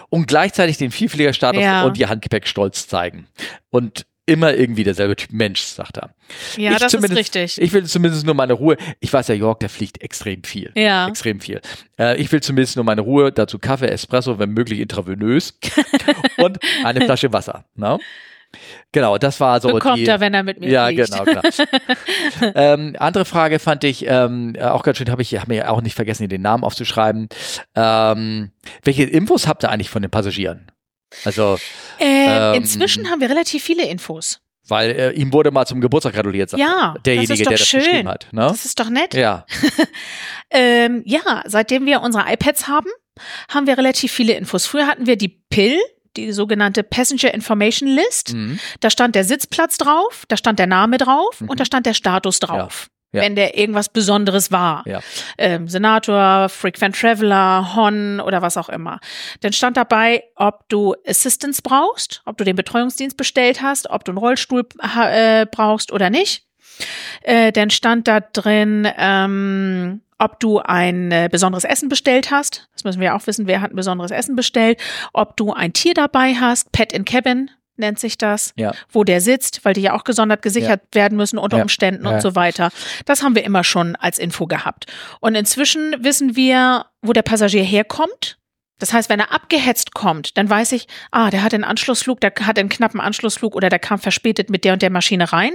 und 0.10 0.28
gleichzeitig 0.28 0.78
den 0.78 0.92
Vielfliegerstatus 0.92 1.62
ja. 1.62 1.84
und 1.84 1.98
die 1.98 2.08
Handgepäck 2.08 2.48
stolz 2.48 2.88
zeigen. 2.88 3.28
Und 3.70 4.06
immer 4.32 4.54
irgendwie 4.54 4.84
derselbe 4.84 5.16
Typ 5.16 5.34
Mensch, 5.34 5.62
sagt 5.62 5.98
er. 5.98 6.12
Ja, 6.56 6.72
ich 6.72 6.78
das 6.78 6.94
ist 6.94 7.12
richtig. 7.12 7.62
Ich 7.62 7.74
will 7.74 7.84
zumindest 7.84 8.26
nur 8.26 8.34
meine 8.34 8.54
Ruhe. 8.54 8.78
Ich 9.02 9.12
weiß 9.12 9.28
ja, 9.28 9.36
York, 9.36 9.60
der 9.60 9.70
fliegt 9.70 10.02
extrem 10.02 10.44
viel. 10.44 10.72
Ja. 10.76 11.08
Extrem 11.10 11.42
viel. 11.42 11.60
Äh, 12.00 12.16
ich 12.18 12.32
will 12.32 12.42
zumindest 12.42 12.78
nur 12.78 12.86
meine 12.86 13.02
Ruhe. 13.02 13.34
Dazu 13.34 13.60
Kaffee, 13.60 13.90
Espresso, 13.90 14.40
wenn 14.40 14.52
möglich 14.52 14.80
intravenös 14.80 15.60
und 16.38 16.60
eine 16.86 17.02
Flasche 17.02 17.34
Wasser. 17.34 17.66
No? 17.76 17.98
Ne? 17.98 18.00
Genau, 18.92 19.18
das 19.18 19.40
war 19.40 19.62
so. 19.62 19.70
Bekommt 19.70 20.00
die, 20.00 20.06
er, 20.06 20.20
wenn 20.20 20.34
er 20.34 20.44
mit 20.44 20.60
mir 20.60 20.70
Ja, 20.70 20.88
fliegt. 20.88 21.12
genau, 21.12 21.24
klar. 21.24 21.44
ähm, 22.56 22.96
andere 23.00 23.26
Frage 23.26 23.60
fand 23.60 23.84
ich 23.84 24.06
ähm, 24.08 24.56
auch 24.60 24.84
ganz 24.84 24.98
schön, 24.98 25.10
habe 25.10 25.22
ich 25.22 25.36
hab 25.36 25.48
mir 25.48 25.72
auch 25.72 25.82
nicht 25.82 25.96
vergessen, 25.96 26.28
den 26.28 26.42
Namen 26.42 26.64
aufzuschreiben. 26.64 27.30
Ähm, 27.76 28.52
welche 28.84 29.04
Infos 29.04 29.48
habt 29.48 29.64
ihr 29.64 29.70
eigentlich 29.70 29.90
von 29.90 30.02
den 30.02 30.12
Passagieren? 30.12 30.68
Also 31.26 31.58
äh, 32.00 32.54
ähm, 32.54 32.56
inzwischen 32.56 33.10
haben 33.10 33.22
wir 33.22 33.30
relativ 33.30 33.64
viele 33.64 33.88
Infos. 33.88 34.40
Weil 34.68 34.92
äh, 34.92 35.12
ihm 35.12 35.34
wurde 35.34 35.52
mal 35.52 35.66
zum 35.66 35.82
Geburtstag 35.82 36.14
gratuliert, 36.14 36.52
sagt 36.52 36.62
ja, 36.62 36.96
derjenige, 37.06 37.44
das 37.44 37.50
der 37.50 37.58
schön. 37.58 37.80
das 37.80 37.88
geschrieben 37.88 38.10
hat. 38.10 38.28
Ne? 38.32 38.42
Das 38.42 38.66
ist 38.66 38.80
doch 38.80 38.90
nett. 38.90 39.14
Ja. 39.14 39.46
ähm, 40.52 41.02
ja, 41.06 41.44
seitdem 41.46 41.86
wir 41.86 42.02
unsere 42.02 42.32
iPads 42.32 42.68
haben, 42.68 42.90
haben 43.50 43.68
wir 43.68 43.78
relativ 43.78 44.12
viele 44.12 44.34
Infos. 44.34 44.68
Früher 44.68 44.88
hatten 44.88 45.08
wir 45.08 45.18
die 45.18 45.30
Pill, 45.50 45.78
die 46.16 46.32
sogenannte 46.32 46.84
Passenger 46.84 47.34
Information 47.34 47.90
List. 47.90 48.34
Mhm. 48.34 48.60
Da 48.80 48.90
stand 48.90 49.16
der 49.16 49.24
Sitzplatz 49.24 49.78
drauf, 49.78 50.26
da 50.28 50.38
stand 50.38 50.60
der 50.60 50.68
Name 50.68 50.98
drauf 50.98 51.42
mhm. 51.42 51.50
und 51.50 51.60
da 51.60 51.66
stand 51.66 51.86
der 51.86 51.94
Status 51.94 52.40
drauf. 52.40 52.88
Ja. 52.88 53.01
Ja. 53.14 53.24
wenn 53.24 53.36
der 53.36 53.58
irgendwas 53.58 53.90
Besonderes 53.90 54.52
war. 54.52 54.84
Ja. 54.88 55.02
Ähm, 55.38 55.68
Senator, 55.68 56.48
Frequent 56.48 56.98
Traveler, 56.98 57.76
Hon 57.76 58.22
oder 58.22 58.42
was 58.42 58.56
auch 58.56 58.70
immer. 58.70 59.00
Dann 59.42 59.52
stand 59.52 59.76
dabei, 59.76 60.24
ob 60.36 60.68
du 60.70 60.96
Assistance 61.06 61.62
brauchst, 61.62 62.22
ob 62.26 62.38
du 62.38 62.46
den 62.46 62.56
Betreuungsdienst 62.56 63.18
bestellt 63.18 63.62
hast, 63.62 63.90
ob 63.90 64.06
du 64.06 64.12
einen 64.12 64.18
Rollstuhl 64.18 64.66
äh, 64.82 65.46
brauchst 65.46 65.92
oder 65.92 66.10
nicht. 66.10 66.46
Äh, 67.22 67.52
dann 67.52 67.70
stand 67.70 68.08
da 68.08 68.22
drin, 68.22 68.88
ähm, 68.98 70.02
ob 70.18 70.40
du 70.40 70.60
ein 70.60 71.12
äh, 71.12 71.30
besonderes 71.32 71.64
Essen 71.64 71.90
bestellt 71.90 72.32
hast. 72.32 72.70
Das 72.74 72.84
müssen 72.84 73.02
wir 73.02 73.16
auch 73.16 73.26
wissen, 73.28 73.48
wer 73.48 73.62
hat 73.62 73.72
ein 73.72 73.76
besonderes 73.76 74.12
Essen 74.12 74.36
bestellt. 74.36 74.80
Ob 75.14 75.36
du 75.36 75.52
ein 75.52 75.74
Tier 75.74 75.94
dabei 75.94 76.36
hast, 76.36 76.72
Pet 76.72 76.94
in 76.94 77.06
Cabin 77.06 77.50
nennt 77.82 78.00
sich 78.00 78.18
das, 78.18 78.54
ja. 78.56 78.72
wo 78.90 79.04
der 79.04 79.20
sitzt, 79.20 79.66
weil 79.66 79.74
die 79.74 79.82
ja 79.82 79.94
auch 79.94 80.06
gesondert 80.06 80.42
gesichert 80.42 80.82
ja. 80.94 81.02
werden 81.02 81.18
müssen 81.18 81.38
unter 81.38 81.58
ja. 81.58 81.64
Umständen 81.64 82.08
und 82.08 82.22
so 82.22 82.36
weiter. 82.36 82.70
Das 83.06 83.22
haben 83.24 83.36
wir 83.36 83.44
immer 83.44 83.66
schon 83.66 83.98
als 83.98 84.18
Info 84.18 84.48
gehabt. 84.48 84.86
Und 85.20 85.36
inzwischen 85.36 86.04
wissen 86.04 86.36
wir, 86.36 86.86
wo 87.02 87.12
der 87.12 87.24
Passagier 87.24 87.64
herkommt 87.64 88.38
das 88.82 88.94
heißt, 88.94 89.10
wenn 89.10 89.20
er 89.20 89.32
abgehetzt 89.32 89.94
kommt, 89.94 90.38
dann 90.38 90.50
weiß 90.50 90.72
ich, 90.72 90.88
ah, 91.12 91.30
der 91.30 91.44
hat 91.44 91.54
einen 91.54 91.64
Anschlussflug, 91.64 92.20
der 92.20 92.34
hat 92.42 92.58
einen 92.58 92.68
knappen 92.70 93.00
Anschlussflug 93.00 93.56
oder 93.56 93.70
der 93.70 93.78
kam 93.78 94.00
verspätet 94.00 94.50
mit 94.50 94.66
der 94.66 94.74
und 94.74 94.82
der 94.82 94.90
Maschine 94.90 95.32
rein. 95.32 95.54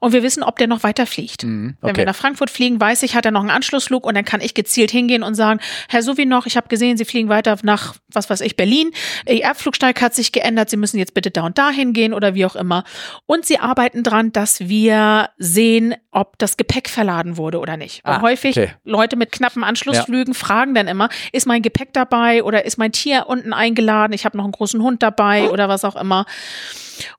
Und 0.00 0.14
wir 0.14 0.22
wissen, 0.22 0.42
ob 0.42 0.56
der 0.56 0.66
noch 0.66 0.82
weiter 0.82 1.04
fliegt. 1.04 1.44
Mhm, 1.44 1.76
okay. 1.82 1.88
Wenn 1.88 1.96
wir 1.96 2.06
nach 2.06 2.16
Frankfurt 2.16 2.48
fliegen, 2.48 2.80
weiß 2.80 3.02
ich, 3.02 3.14
hat 3.14 3.26
er 3.26 3.32
noch 3.32 3.42
einen 3.42 3.50
Anschlussflug 3.50 4.06
und 4.06 4.14
dann 4.14 4.24
kann 4.24 4.40
ich 4.40 4.54
gezielt 4.54 4.90
hingehen 4.90 5.22
und 5.22 5.34
sagen, 5.34 5.60
Herr 5.90 6.02
Sowie 6.02 6.24
noch, 6.24 6.46
ich 6.46 6.56
habe 6.56 6.68
gesehen, 6.68 6.96
Sie 6.96 7.04
fliegen 7.04 7.28
weiter 7.28 7.58
nach, 7.62 7.96
was 8.10 8.30
weiß 8.30 8.40
ich, 8.40 8.56
Berlin. 8.56 8.92
Ihr 9.28 9.46
Abflugsteig 9.48 10.00
hat 10.00 10.14
sich 10.14 10.32
geändert, 10.32 10.70
Sie 10.70 10.78
müssen 10.78 10.98
jetzt 10.98 11.12
bitte 11.12 11.30
da 11.30 11.42
und 11.42 11.58
da 11.58 11.68
hingehen 11.68 12.14
oder 12.14 12.34
wie 12.34 12.46
auch 12.46 12.56
immer. 12.56 12.84
Und 13.26 13.44
sie 13.44 13.58
arbeiten 13.58 14.02
dran, 14.02 14.32
dass 14.32 14.60
wir 14.60 15.28
sehen, 15.36 15.94
ob 16.12 16.38
das 16.38 16.56
Gepäck 16.56 16.88
verladen 16.88 17.36
wurde 17.36 17.58
oder 17.58 17.76
nicht. 17.76 18.00
Ah, 18.04 18.22
häufig 18.22 18.56
okay. 18.56 18.70
Leute 18.84 19.16
mit 19.16 19.32
knappen 19.32 19.64
Anschlussflügen 19.64 20.32
ja. 20.32 20.38
fragen 20.38 20.74
dann 20.74 20.88
immer, 20.88 21.08
ist 21.32 21.46
mein 21.46 21.60
Gepäck 21.60 21.92
dabei 21.92 22.42
oder 22.42 22.53
oder 22.54 22.64
ist 22.64 22.78
mein 22.78 22.92
Tier 22.92 23.26
unten 23.26 23.52
eingeladen, 23.52 24.12
ich 24.12 24.24
habe 24.24 24.36
noch 24.36 24.44
einen 24.44 24.52
großen 24.52 24.80
Hund 24.80 25.02
dabei 25.02 25.50
oder 25.50 25.68
was 25.68 25.84
auch 25.84 25.96
immer. 25.96 26.24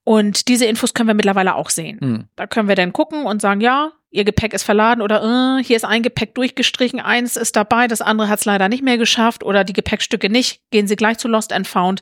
Und 0.06 0.48
diese 0.48 0.66
Infos 0.66 0.94
können 0.94 1.10
wir 1.10 1.14
mittlerweile 1.14 1.56
auch 1.56 1.70
sehen. 1.70 2.00
Mhm. 2.02 2.28
Da 2.38 2.48
können 2.48 2.70
wir 2.70 2.76
dann 2.76 2.94
gucken 2.94 3.26
und 3.26 3.42
sagen, 3.42 3.60
ja, 3.60 3.92
ihr 4.16 4.24
Gepäck 4.24 4.54
ist 4.54 4.64
verladen 4.64 5.02
oder 5.02 5.60
äh, 5.60 5.64
hier 5.64 5.76
ist 5.76 5.84
ein 5.84 6.02
Gepäck 6.02 6.34
durchgestrichen, 6.36 7.00
eins 7.00 7.36
ist 7.36 7.56
dabei, 7.56 7.88
das 7.88 8.02
andere 8.02 8.30
hat 8.30 8.40
es 8.40 8.46
leider 8.46 8.70
nicht 8.70 8.84
mehr 8.84 8.98
geschafft 8.98 9.44
oder 9.44 9.64
die 9.64 9.74
Gepäckstücke 9.74 10.30
nicht, 10.30 10.62
gehen 10.72 10.88
sie 10.88 10.96
gleich 10.96 11.18
zu 11.18 11.28
Lost 11.28 11.52
and 11.52 11.68
Found. 11.68 12.02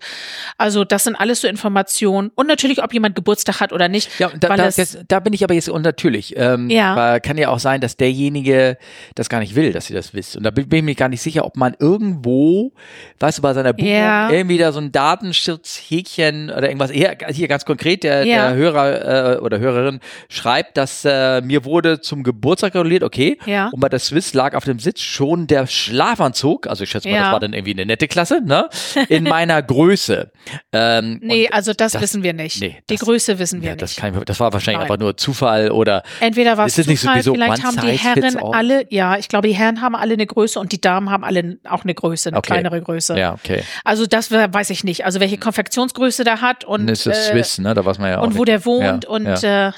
Also 0.57 0.85
das 0.85 1.05
sind 1.05 1.15
alles 1.15 1.41
so 1.41 1.47
Informationen 1.47 2.31
und 2.35 2.47
natürlich, 2.47 2.83
ob 2.83 2.93
jemand 2.93 3.15
Geburtstag 3.15 3.59
hat 3.59 3.73
oder 3.73 3.89
nicht. 3.89 4.19
Ja, 4.19 4.29
da, 4.39 4.55
da, 4.55 4.69
das, 4.69 4.97
da 5.07 5.19
bin 5.19 5.33
ich 5.33 5.43
aber 5.43 5.55
jetzt 5.55 5.69
unnatürlich. 5.69 6.35
Ähm, 6.37 6.69
ja. 6.69 6.95
Weil 6.95 7.19
kann 7.21 7.37
ja 7.37 7.49
auch 7.49 7.59
sein, 7.59 7.81
dass 7.81 7.97
derjenige 7.97 8.77
das 9.15 9.29
gar 9.29 9.39
nicht 9.39 9.55
will, 9.55 9.73
dass 9.73 9.87
sie 9.87 9.93
das 9.93 10.13
wisst. 10.13 10.37
Und 10.37 10.43
da 10.43 10.51
bin, 10.51 10.69
bin 10.69 10.79
ich 10.79 10.85
mir 10.85 10.95
gar 10.95 11.09
nicht 11.09 11.21
sicher, 11.21 11.45
ob 11.45 11.57
man 11.57 11.75
irgendwo, 11.79 12.73
weißt 13.19 13.39
du, 13.39 13.41
bei 13.41 13.53
seiner 13.53 13.73
Buchung 13.73 13.89
ja. 13.89 14.29
irgendwie 14.29 14.59
da 14.59 14.71
so 14.71 14.79
ein 14.79 14.91
Datenschutzhäkchen 14.91 16.51
oder 16.51 16.67
irgendwas, 16.67 16.91
hier, 16.91 17.17
hier 17.29 17.47
ganz 17.47 17.65
konkret, 17.65 18.03
der, 18.03 18.25
ja. 18.25 18.49
der 18.49 18.55
Hörer 18.55 19.35
äh, 19.35 19.39
oder 19.39 19.57
Hörerin 19.57 19.99
schreibt, 20.29 20.77
dass 20.77 21.03
äh, 21.05 21.41
mir 21.41 21.65
wurde 21.65 22.01
zum 22.03 22.23
Geburtstag 22.23 22.73
gratuliert, 22.73 23.03
okay. 23.03 23.37
Ja. 23.45 23.69
Und 23.71 23.79
bei 23.79 23.89
der 23.89 23.99
Swiss 23.99 24.33
lag 24.33 24.55
auf 24.55 24.65
dem 24.65 24.79
Sitz 24.79 25.01
schon 25.01 25.47
der 25.47 25.67
Schlafanzug, 25.67 26.67
also 26.67 26.83
ich 26.83 26.89
schätze 26.89 27.09
mal, 27.09 27.15
ja. 27.15 27.23
das 27.23 27.31
war 27.33 27.39
dann 27.39 27.53
irgendwie 27.53 27.73
eine 27.73 27.85
nette 27.85 28.07
Klasse, 28.07 28.41
ne? 28.43 28.69
In 29.09 29.23
meiner 29.23 29.61
Größe. 29.63 30.31
Ähm, 30.71 31.19
nee, 31.21 31.49
also 31.49 31.73
das, 31.73 31.93
das, 31.93 32.01
wissen 32.01 32.23
wir 32.23 32.33
nicht. 32.33 32.61
Nee, 32.61 32.83
die 32.89 32.95
das, 32.95 33.05
Größe 33.05 33.39
wissen 33.39 33.61
wir 33.61 33.69
ja, 33.69 33.73
nicht. 33.73 33.81
Das, 33.81 33.95
kann, 33.95 34.23
das 34.25 34.39
war 34.39 34.53
wahrscheinlich 34.53 34.79
Nein. 34.79 34.91
einfach 34.91 34.99
nur 34.99 35.17
Zufall 35.17 35.71
oder. 35.71 36.03
Entweder 36.19 36.57
war 36.57 36.67
es 36.67 36.75
Zufall, 36.75 36.91
nicht 36.91 37.01
sowieso 37.01 37.33
vielleicht 37.33 37.63
haben 37.63 37.79
die 37.81 37.97
Herren 37.97 38.37
alle, 38.37 38.85
ja, 38.89 39.17
ich 39.17 39.27
glaube, 39.27 39.47
die 39.47 39.55
Herren 39.55 39.81
haben 39.81 39.95
alle 39.95 40.13
eine 40.13 40.25
Größe 40.25 40.59
und 40.59 40.71
die 40.71 40.81
Damen 40.81 41.09
haben 41.09 41.23
alle 41.23 41.57
auch 41.69 41.83
eine 41.83 41.93
Größe, 41.93 42.29
eine 42.29 42.37
okay. 42.37 42.53
kleinere 42.53 42.81
Größe. 42.81 43.17
Ja, 43.17 43.33
okay. 43.33 43.63
Also 43.83 44.05
das 44.05 44.31
weiß 44.31 44.69
ich 44.69 44.83
nicht. 44.83 45.05
Also 45.05 45.19
welche 45.19 45.37
Konfektionsgröße 45.37 46.23
der 46.23 46.41
hat 46.41 46.65
und. 46.65 46.81
Und 46.81 46.89
ist 46.89 47.07
äh, 47.07 47.13
Swiss, 47.13 47.57
ne? 47.59 47.73
Da 47.73 47.85
weiß 47.85 47.97
man 47.99 48.09
ja 48.09 48.19
auch. 48.19 48.23
Und 48.23 48.29
nicht. 48.29 48.39
wo 48.39 48.45
der 48.45 48.65
wohnt 48.65 49.05
und 49.05 49.25
äh, 49.25 49.71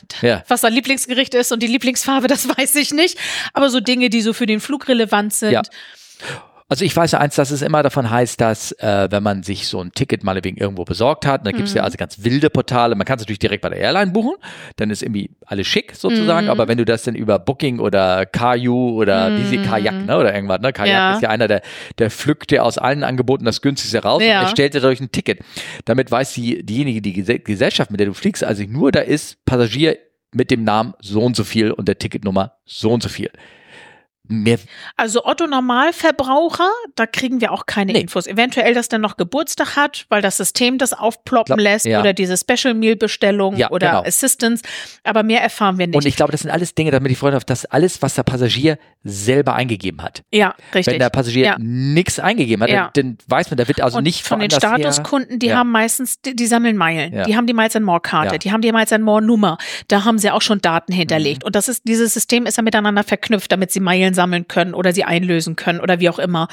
was 0.48 0.62
sein 0.62 0.74
Lieblingsgericht 0.74 1.34
ist 1.34 1.52
und 1.52 1.62
die 1.62 1.68
Lieblingsfarbe 1.68 2.15
habe, 2.16 2.28
das 2.28 2.48
weiß 2.48 2.76
ich 2.76 2.94
nicht. 2.94 3.18
Aber 3.54 3.70
so 3.70 3.80
Dinge, 3.80 4.10
die 4.10 4.22
so 4.22 4.34
für 4.34 4.46
den 4.46 4.60
Flug 4.60 4.88
relevant 4.88 5.34
sind. 5.34 5.52
Ja. 5.52 5.62
Also 6.68 6.84
ich 6.84 6.96
weiß 6.96 7.12
ja 7.12 7.20
eins, 7.20 7.36
dass 7.36 7.52
es 7.52 7.62
immer 7.62 7.84
davon 7.84 8.10
heißt, 8.10 8.42
dass 8.42 8.72
äh, 8.74 9.08
wenn 9.12 9.22
man 9.22 9.44
sich 9.44 9.68
so 9.68 9.80
ein 9.82 9.92
Ticket 9.92 10.24
mal 10.24 10.44
wegen 10.44 10.58
irgendwo 10.58 10.84
besorgt 10.84 11.28
hat, 11.28 11.46
da 11.46 11.52
gibt 11.52 11.68
es 11.68 11.74
mhm. 11.74 11.78
ja 11.78 11.84
also 11.84 11.96
ganz 11.96 12.24
wilde 12.24 12.50
Portale, 12.50 12.96
man 12.96 13.06
kann 13.06 13.18
es 13.18 13.22
natürlich 13.22 13.38
direkt 13.38 13.62
bei 13.62 13.70
der 13.70 13.78
Airline 13.78 14.12
buchen, 14.12 14.34
dann 14.78 14.90
ist 14.90 15.04
irgendwie 15.04 15.30
alles 15.46 15.68
schick 15.68 15.94
sozusagen, 15.96 16.48
mhm. 16.48 16.52
aber 16.52 16.68
wenn 16.68 16.80
du 16.80 16.86
das 16.86 17.04
dann 17.04 17.14
über 17.14 17.38
Booking 17.38 17.78
oder 17.78 18.26
Kaju 18.26 19.00
oder 19.00 19.30
mhm. 19.30 19.38
diese 19.38 19.62
Kajak, 19.62 20.08
ne, 20.08 20.18
oder 20.18 20.34
irgendwas, 20.34 20.60
ne, 20.60 20.74
Kajak 20.74 20.98
ja. 20.98 21.14
ist 21.14 21.22
ja 21.22 21.30
einer, 21.30 21.48
der, 21.48 21.62
der 22.00 22.10
pflückt 22.10 22.50
dir 22.50 22.64
aus 22.64 22.80
allen 22.80 23.04
Angeboten 23.04 23.46
das 23.46 23.62
günstigste 23.62 24.02
raus 24.02 24.24
ja. 24.24 24.40
und 24.40 24.46
erstellt 24.46 24.74
dir 24.74 24.82
dadurch 24.82 25.02
ein 25.02 25.12
Ticket. 25.12 25.42
Damit 25.86 26.10
weiß 26.10 26.34
die, 26.34 26.66
diejenige, 26.66 27.00
die 27.04 27.14
Gesellschaft, 27.44 27.92
mit 27.92 28.00
der 28.00 28.08
du 28.08 28.16
fliegst, 28.16 28.44
also 28.44 28.64
nur 28.64 28.92
da 28.92 29.02
ist 29.02 29.46
Passagier 29.46 30.00
mit 30.36 30.52
dem 30.52 30.64
Namen 30.64 30.94
so 31.00 31.22
und 31.24 31.36
so 31.36 31.44
viel 31.44 31.72
und 31.72 31.88
der 31.88 31.98
Ticketnummer 31.98 32.54
so 32.66 32.92
und 32.92 33.02
so 33.02 33.10
viel. 33.10 33.32
Mehr 34.28 34.60
also 34.98 35.26
Otto 35.26 35.48
Normalverbraucher, 35.48 36.70
da 36.96 37.06
kriegen 37.06 37.42
wir 37.42 37.52
auch 37.52 37.66
keine 37.66 37.94
nee. 37.94 38.02
Infos. 38.02 38.28
Eventuell, 38.28 38.74
dass 38.74 38.90
der 38.90 39.00
noch 39.00 39.18
Geburtstag 39.18 39.76
hat, 39.76 40.06
weil 40.10 40.22
das 40.22 40.38
System 40.38 40.78
das 40.78 40.94
aufploppen 40.94 41.56
Glaub, 41.56 41.60
lässt 41.60 41.86
ja. 41.86 42.00
oder 42.00 42.14
diese 42.14 42.38
Special 42.38 42.74
Meal 42.74 42.96
Bestellung 42.96 43.56
ja, 43.56 43.70
oder 43.72 43.88
genau. 43.88 44.04
Assistance, 44.04 44.64
aber 45.04 45.24
mehr 45.24 45.42
erfahren 45.42 45.78
wir 45.78 45.88
nicht. 45.88 45.96
Und 45.96 46.06
ich 46.06 46.16
glaube, 46.16 46.32
das 46.32 46.42
sind 46.42 46.52
alles 46.52 46.76
Dinge, 46.76 46.92
damit 46.92 47.12
die 47.12 47.16
Freunde 47.16 47.38
auf 47.38 47.46
das 47.46 47.66
alles, 47.66 48.02
was 48.02 48.16
der 48.16 48.24
Passagier 48.24 48.78
selber 49.04 49.54
eingegeben 49.54 50.02
hat. 50.02 50.24
Ja, 50.32 50.56
richtig. 50.74 50.94
Wenn 50.94 51.00
der 51.00 51.10
Passagier 51.10 51.46
ja. 51.46 51.56
nichts 51.60 52.20
eingegeben 52.20 52.64
hat, 52.64 52.70
ja. 52.70 52.90
dann 52.94 53.18
weiß 53.28 53.52
man, 53.52 53.58
da 53.58 53.68
wird 53.68 53.82
also 53.82 54.00
Und 54.00 54.04
nicht 54.04 54.24
von 54.24 54.40
den 54.40 54.50
Statuskunden, 54.50 55.38
die 55.40 55.54
haben 55.54 55.72
meistens, 55.72 56.22
die, 56.22 56.36
die 56.36 56.48
sammeln 56.48 56.76
Meilen. 56.76 57.24
Die 57.28 57.36
haben 57.36 57.46
die 57.46 57.54
Miles 57.54 57.76
and 57.76 57.86
More 57.86 58.02
Karte, 58.02 58.40
die 58.40 58.52
haben 58.52 58.62
die 58.62 58.72
Miles 58.72 58.92
and 58.92 59.04
More 59.04 59.22
Nummer. 59.22 59.58
Da 59.88 60.04
haben 60.06 60.18
sie 60.18 60.32
auch 60.32 60.42
schon 60.42 60.60
Daten 60.60 60.92
hinterlegt. 60.92 61.44
Mhm. 61.44 61.48
Und 61.48 61.56
das 61.56 61.68
ist, 61.68 61.84
dieses 61.88 62.14
System 62.14 62.46
ist 62.46 62.58
ja 62.58 62.64
miteinander 62.64 63.04
verknüpft, 63.04 63.52
damit 63.52 63.72
sie 63.72 63.80
Meilen 63.80 64.15
sammeln 64.16 64.48
können 64.48 64.74
oder 64.74 64.92
sie 64.92 65.04
einlösen 65.04 65.56
können 65.56 65.80
oder 65.80 66.00
wie 66.00 66.10
auch 66.10 66.20
immer. 66.20 66.48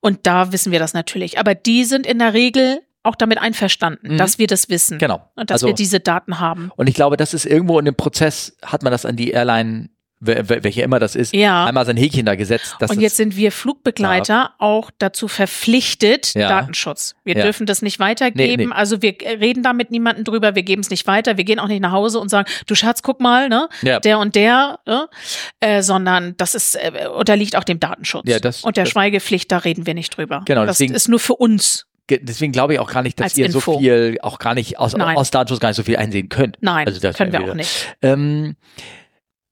Und 0.00 0.26
da 0.26 0.52
wissen 0.52 0.72
wir 0.72 0.78
das 0.78 0.94
natürlich. 0.94 1.38
Aber 1.38 1.54
die 1.54 1.84
sind 1.84 2.06
in 2.06 2.18
der 2.18 2.32
Regel 2.32 2.80
auch 3.02 3.14
damit 3.14 3.38
einverstanden, 3.38 4.14
mhm. 4.14 4.18
dass 4.18 4.38
wir 4.38 4.46
das 4.46 4.68
wissen. 4.68 4.98
Genau. 4.98 5.30
Und 5.34 5.50
dass 5.50 5.56
also, 5.56 5.68
wir 5.68 5.74
diese 5.74 6.00
Daten 6.00 6.40
haben. 6.40 6.70
Und 6.76 6.88
ich 6.88 6.94
glaube, 6.94 7.16
das 7.16 7.34
ist 7.34 7.46
irgendwo 7.46 7.78
in 7.78 7.84
dem 7.84 7.94
Prozess, 7.94 8.56
hat 8.62 8.82
man 8.82 8.92
das 8.92 9.04
an 9.04 9.16
die 9.16 9.30
Airline 9.30 9.90
welche 10.20 10.82
immer 10.82 10.98
das 10.98 11.14
ist, 11.14 11.34
ja. 11.34 11.66
einmal 11.66 11.86
sein 11.86 11.96
Häkchen 11.96 12.26
da 12.26 12.34
gesetzt. 12.34 12.76
und 12.80 13.00
jetzt 13.00 13.16
sind 13.16 13.36
wir 13.36 13.52
Flugbegleiter 13.52 14.34
ja. 14.34 14.54
auch 14.58 14.90
dazu 14.98 15.28
verpflichtet, 15.28 16.34
ja. 16.34 16.48
Datenschutz. 16.48 17.14
Wir 17.24 17.34
dürfen 17.34 17.66
das 17.66 17.82
nicht 17.82 17.98
weitergeben. 17.98 18.62
Nee, 18.62 18.66
nee. 18.66 18.72
Also 18.72 19.00
wir 19.02 19.14
reden 19.20 19.62
da 19.62 19.72
mit 19.72 19.90
niemandem 19.90 20.24
drüber, 20.24 20.54
wir 20.54 20.62
geben 20.62 20.80
es 20.80 20.90
nicht 20.90 21.06
weiter, 21.06 21.36
wir 21.36 21.44
gehen 21.44 21.58
auch 21.58 21.68
nicht 21.68 21.80
nach 21.80 21.92
Hause 21.92 22.18
und 22.18 22.28
sagen, 22.28 22.48
du 22.66 22.74
Schatz, 22.74 23.02
guck 23.02 23.20
mal, 23.20 23.48
ne, 23.48 23.68
der 23.82 24.18
und 24.18 24.34
der, 24.34 24.80
ne? 24.86 25.08
äh, 25.60 25.82
sondern 25.82 26.36
das 26.36 26.54
ist 26.54 26.74
äh, 26.74 27.06
unterliegt 27.08 27.56
auch 27.56 27.64
dem 27.64 27.78
Datenschutz. 27.80 28.28
Ja, 28.28 28.40
das, 28.40 28.64
und 28.64 28.76
der 28.76 28.84
das, 28.84 28.92
Schweigepflicht, 28.92 29.50
da 29.52 29.58
reden 29.58 29.86
wir 29.86 29.94
nicht 29.94 30.16
drüber. 30.16 30.42
Genau, 30.44 30.66
das 30.66 30.78
deswegen, 30.78 30.94
ist 30.94 31.08
nur 31.08 31.20
für 31.20 31.34
uns 31.34 31.86
deswegen 32.10 32.52
glaube 32.52 32.74
ich 32.74 32.78
auch 32.78 32.90
gar 32.90 33.02
nicht, 33.02 33.20
dass 33.20 33.36
ihr 33.36 33.46
Info. 33.46 33.72
so 33.74 33.78
viel, 33.78 34.18
auch 34.22 34.38
gar 34.38 34.54
nicht 34.54 34.78
aus, 34.78 34.94
aus 34.94 35.30
Datenschutz 35.30 35.60
gar 35.60 35.68
nicht 35.68 35.76
so 35.76 35.82
viel 35.82 35.96
einsehen 35.96 36.28
könnt. 36.28 36.56
Nein, 36.60 36.86
also 36.86 37.00
das 37.00 37.16
können 37.16 37.32
wir 37.32 37.40
wieder. 37.40 37.50
auch 37.50 37.54
nicht. 37.54 37.96
Ähm, 38.02 38.56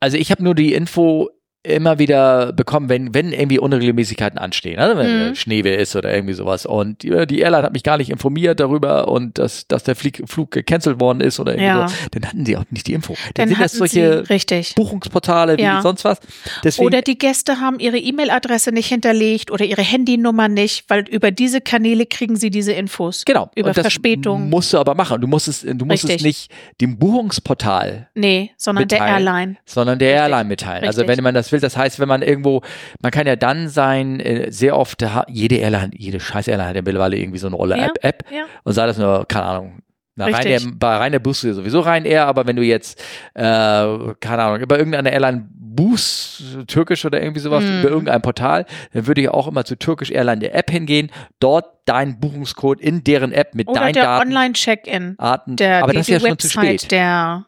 also 0.06 0.18
ich 0.18 0.30
habe 0.30 0.44
nur 0.44 0.54
die 0.54 0.72
Info, 0.72 1.30
immer 1.66 1.98
wieder 1.98 2.52
bekommen, 2.52 2.88
wenn, 2.88 3.12
wenn 3.14 3.32
irgendwie 3.32 3.58
Unregelmäßigkeiten 3.58 4.38
anstehen, 4.38 4.78
also 4.78 4.96
wenn 4.96 5.30
mhm. 5.30 5.34
Schneewehr 5.34 5.78
ist 5.78 5.96
oder 5.96 6.14
irgendwie 6.14 6.34
sowas. 6.34 6.66
Und 6.66 7.02
die, 7.02 7.26
die, 7.26 7.40
Airline 7.40 7.64
hat 7.64 7.72
mich 7.72 7.82
gar 7.82 7.98
nicht 7.98 8.10
informiert 8.10 8.60
darüber 8.60 9.08
und 9.08 9.38
dass, 9.38 9.66
dass 9.66 9.82
der 9.82 9.96
Flieg, 9.96 10.22
Flug 10.26 10.50
gecancelt 10.50 11.00
worden 11.00 11.20
ist 11.20 11.40
oder 11.40 11.52
irgendwie 11.52 11.66
ja. 11.66 11.88
so. 11.88 11.94
Dann 12.12 12.26
hatten 12.26 12.46
sie 12.46 12.56
auch 12.56 12.64
nicht 12.70 12.86
die 12.86 12.94
Info. 12.94 13.14
Dann, 13.34 13.48
dann 13.48 13.48
sind 13.48 13.60
das 13.60 13.72
solche 13.72 14.24
sie, 14.26 14.74
Buchungsportale 14.74 15.58
wie 15.58 15.62
ja. 15.62 15.82
sonst 15.82 16.04
was. 16.04 16.20
Deswegen, 16.62 16.86
oder 16.86 17.02
die 17.02 17.18
Gäste 17.18 17.60
haben 17.60 17.78
ihre 17.78 17.98
E-Mail-Adresse 17.98 18.72
nicht 18.72 18.88
hinterlegt 18.88 19.50
oder 19.50 19.64
ihre 19.64 19.82
Handynummer 19.82 20.48
nicht, 20.48 20.84
weil 20.88 21.08
über 21.08 21.30
diese 21.30 21.60
Kanäle 21.60 22.06
kriegen 22.06 22.36
sie 22.36 22.50
diese 22.50 22.72
Infos. 22.72 23.24
Genau. 23.24 23.50
Über 23.56 23.74
Verspätung. 23.74 24.48
Musst 24.48 24.72
du 24.72 24.78
aber 24.78 24.94
machen. 24.94 25.20
Du 25.20 25.26
musst 25.26 25.48
es, 25.48 25.62
du 25.62 25.84
musst 25.84 26.04
Richtig. 26.04 26.16
es 26.16 26.22
nicht 26.22 26.50
dem 26.80 26.98
Buchungsportal. 26.98 28.08
Nee, 28.14 28.52
sondern 28.56 28.82
mitteilen, 28.82 29.04
der 29.04 29.14
Airline. 29.14 29.56
Sondern 29.64 29.98
der 29.98 30.08
Richtig. 30.08 30.22
Airline 30.22 30.48
mitteilen. 30.48 30.84
Also 30.84 31.00
Richtig. 31.00 31.10
Also 31.10 31.18
wenn 31.18 31.24
man 31.24 31.34
das 31.34 31.52
will, 31.52 31.55
das 31.62 31.76
heißt, 31.76 32.00
wenn 32.00 32.08
man 32.08 32.22
irgendwo, 32.22 32.62
man 33.02 33.12
kann 33.12 33.26
ja 33.26 33.36
dann 33.36 33.68
sein, 33.68 34.20
äh, 34.20 34.50
sehr 34.50 34.76
oft, 34.76 35.04
jede 35.28 35.56
Airline, 35.56 35.90
jede 35.94 36.20
scheiß 36.20 36.48
Airline 36.48 36.68
hat 36.68 36.76
ja 36.76 36.82
mittlerweile 36.82 37.16
irgendwie 37.16 37.38
so 37.38 37.46
eine 37.46 37.56
Rolle 37.56 37.74
App, 37.76 37.98
ja, 38.02 38.08
App 38.08 38.24
ja. 38.30 38.44
und 38.64 38.72
sei 38.72 38.86
das 38.86 38.98
nur, 38.98 39.26
keine 39.26 39.44
Ahnung, 39.44 39.82
na, 40.18 40.26
Ryanair, 40.26 40.60
bei 40.74 40.96
Ryanair 40.96 41.20
buchst 41.20 41.44
du 41.44 41.52
sowieso 41.52 41.80
Ryanair, 41.80 42.26
aber 42.26 42.46
wenn 42.46 42.56
du 42.56 42.62
jetzt, 42.62 42.98
äh, 43.34 43.42
keine 43.42 44.42
Ahnung, 44.42 44.60
über 44.60 44.78
irgendeine 44.78 45.12
Airline 45.12 45.46
buchst, 45.52 46.42
türkisch 46.68 47.04
oder 47.04 47.20
irgendwie 47.20 47.40
sowas, 47.40 47.62
mm. 47.62 47.80
über 47.80 47.90
irgendein 47.90 48.22
Portal, 48.22 48.64
dann 48.94 49.06
würde 49.06 49.20
ich 49.20 49.28
auch 49.28 49.46
immer 49.46 49.66
zu 49.66 49.76
türkisch 49.76 50.10
Airline 50.10 50.38
der 50.38 50.54
App 50.54 50.70
hingehen, 50.70 51.10
dort 51.38 51.66
deinen 51.84 52.18
Buchungscode 52.18 52.80
in 52.80 53.04
deren 53.04 53.30
App 53.32 53.54
mit 53.54 53.68
oder 53.68 53.80
deinen 53.80 53.92
der 53.92 54.04
Daten. 54.04 54.28
Online-Check-In. 54.28 55.16
Der, 55.48 55.82
aber 55.82 55.92
die, 55.92 55.98
das 55.98 56.08
ist 56.08 56.22
ja 56.22 56.28
schon 56.28 56.38
zu 56.38 56.48
spät. 56.48 56.90
Der 56.90 57.44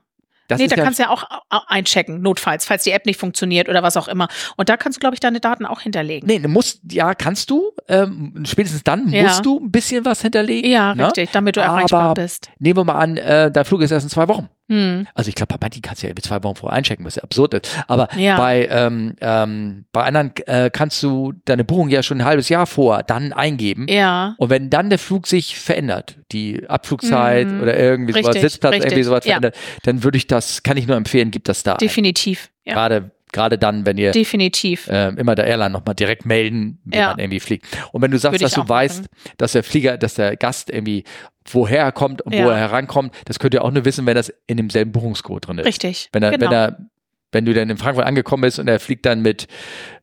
das 0.48 0.58
nee, 0.58 0.66
da 0.66 0.76
ja 0.76 0.82
kannst 0.82 0.98
du 0.98 1.04
ja 1.04 1.10
auch 1.10 1.24
einchecken, 1.68 2.22
notfalls, 2.22 2.64
falls 2.64 2.82
die 2.82 2.90
App 2.90 3.06
nicht 3.06 3.20
funktioniert 3.20 3.68
oder 3.68 3.82
was 3.82 3.96
auch 3.96 4.08
immer. 4.08 4.28
Und 4.56 4.68
da 4.68 4.76
kannst 4.76 4.96
du, 4.96 5.00
glaube 5.00 5.14
ich, 5.14 5.20
deine 5.20 5.40
Daten 5.40 5.66
auch 5.66 5.80
hinterlegen. 5.80 6.26
Nee, 6.26 6.38
musst, 6.48 6.80
ja, 6.90 7.14
kannst 7.14 7.50
du. 7.50 7.72
Ähm, 7.86 8.42
spätestens 8.46 8.82
dann 8.82 9.08
ja. 9.10 9.24
musst 9.24 9.44
du 9.44 9.60
ein 9.60 9.70
bisschen 9.70 10.04
was 10.04 10.22
hinterlegen. 10.22 10.70
Ja, 10.70 10.94
ne? 10.94 11.06
richtig, 11.06 11.30
damit 11.32 11.56
du 11.56 11.60
erreichbar 11.60 12.14
bist. 12.14 12.50
Nehmen 12.58 12.78
wir 12.78 12.84
mal 12.84 12.98
an, 12.98 13.16
äh, 13.18 13.50
dein 13.50 13.64
Flug 13.64 13.82
ist 13.82 13.90
erst 13.90 14.04
in 14.04 14.10
zwei 14.10 14.26
Wochen. 14.28 14.48
Hm. 14.68 15.06
Also 15.14 15.28
ich 15.28 15.34
glaube, 15.34 15.54
bei 15.54 15.58
manchen 15.60 15.82
kannst 15.82 16.02
du 16.02 16.06
ja 16.06 16.14
zwei 16.16 16.42
Wochen 16.42 16.56
vorher 16.56 16.76
einchecken, 16.76 17.04
was 17.04 17.16
ja 17.16 17.22
absurd 17.22 17.54
ist. 17.54 17.84
Aber 17.86 18.08
ja. 18.16 18.36
bei, 18.36 18.68
ähm, 18.70 19.14
ähm, 19.20 19.86
bei 19.92 20.04
anderen 20.04 20.32
äh, 20.46 20.70
kannst 20.70 21.02
du 21.02 21.32
deine 21.44 21.64
Buchung 21.64 21.88
ja 21.88 22.02
schon 22.02 22.20
ein 22.20 22.24
halbes 22.24 22.48
Jahr 22.48 22.66
vor 22.66 23.02
dann 23.02 23.32
eingeben. 23.32 23.86
Ja. 23.88 24.34
Und 24.38 24.50
wenn 24.50 24.68
dann 24.68 24.90
der 24.90 24.98
Flug 24.98 25.26
sich 25.26 25.58
verändert, 25.58 26.18
die 26.32 26.68
Abflugzeit 26.68 27.48
mhm. 27.48 27.62
oder 27.62 27.78
irgendwie 27.78 28.12
richtig, 28.12 28.34
sowas, 28.34 28.42
Sitzplatz 28.42 28.72
richtig. 28.74 28.92
irgendwie 28.92 29.04
sowas 29.04 29.24
ja. 29.24 29.32
verändert, 29.32 29.56
dann 29.84 30.04
würde 30.04 30.18
ich 30.18 30.26
das, 30.26 30.62
kann 30.62 30.76
ich 30.76 30.86
nur 30.86 30.96
empfehlen, 30.96 31.30
gibt 31.30 31.48
das 31.48 31.62
da. 31.62 31.76
Definitiv. 31.76 32.50
Ja. 32.64 32.74
Gerade 32.74 33.10
Gerade 33.32 33.59
dann, 33.59 33.86
wenn 33.86 33.98
ihr 33.98 34.12
definitiv 34.12 34.88
äh, 34.88 35.09
immer 35.10 35.34
der 35.34 35.46
Airline 35.46 35.70
nochmal 35.70 35.94
direkt 35.94 36.24
melden, 36.26 36.80
wenn 36.84 37.00
ja. 37.00 37.09
man 37.10 37.18
irgendwie 37.18 37.40
fliegt. 37.40 37.66
Und 37.92 38.02
wenn 38.02 38.10
du 38.10 38.18
sagst, 38.18 38.42
dass 38.42 38.52
du 38.52 38.68
weißt, 38.68 39.02
machen. 39.02 39.34
dass 39.36 39.52
der 39.52 39.62
Flieger, 39.62 39.98
dass 39.98 40.14
der 40.14 40.36
Gast 40.36 40.70
irgendwie 40.70 41.05
woher 41.50 41.82
er 41.82 41.92
kommt 41.92 42.22
und 42.22 42.34
ja. 42.34 42.44
wo 42.44 42.50
er 42.50 42.56
herankommt, 42.56 43.14
das 43.24 43.38
könnt 43.38 43.55
ihr 43.55 43.64
auch 43.64 43.70
nur 43.70 43.84
wissen, 43.84 44.06
wenn 44.06 44.14
das 44.14 44.32
in 44.46 44.56
demselben 44.56 44.92
Buchungscode 44.92 45.46
drin 45.46 45.59
ist. 45.59 45.66
Richtig. 45.66 46.09
Wenn 46.12 46.22
er, 46.22 46.32
genau. 46.32 46.44
wenn 46.44 46.52
er, 46.52 46.78
wenn 47.32 47.44
du 47.44 47.55
dann 47.55 47.68
in 47.68 47.76
Frankfurt 47.76 48.06
angekommen 48.06 48.42
bist 48.42 48.59
und 48.59 48.68
er 48.68 48.80
fliegt 48.80 49.05
dann 49.06 49.20
mit, 49.20 49.46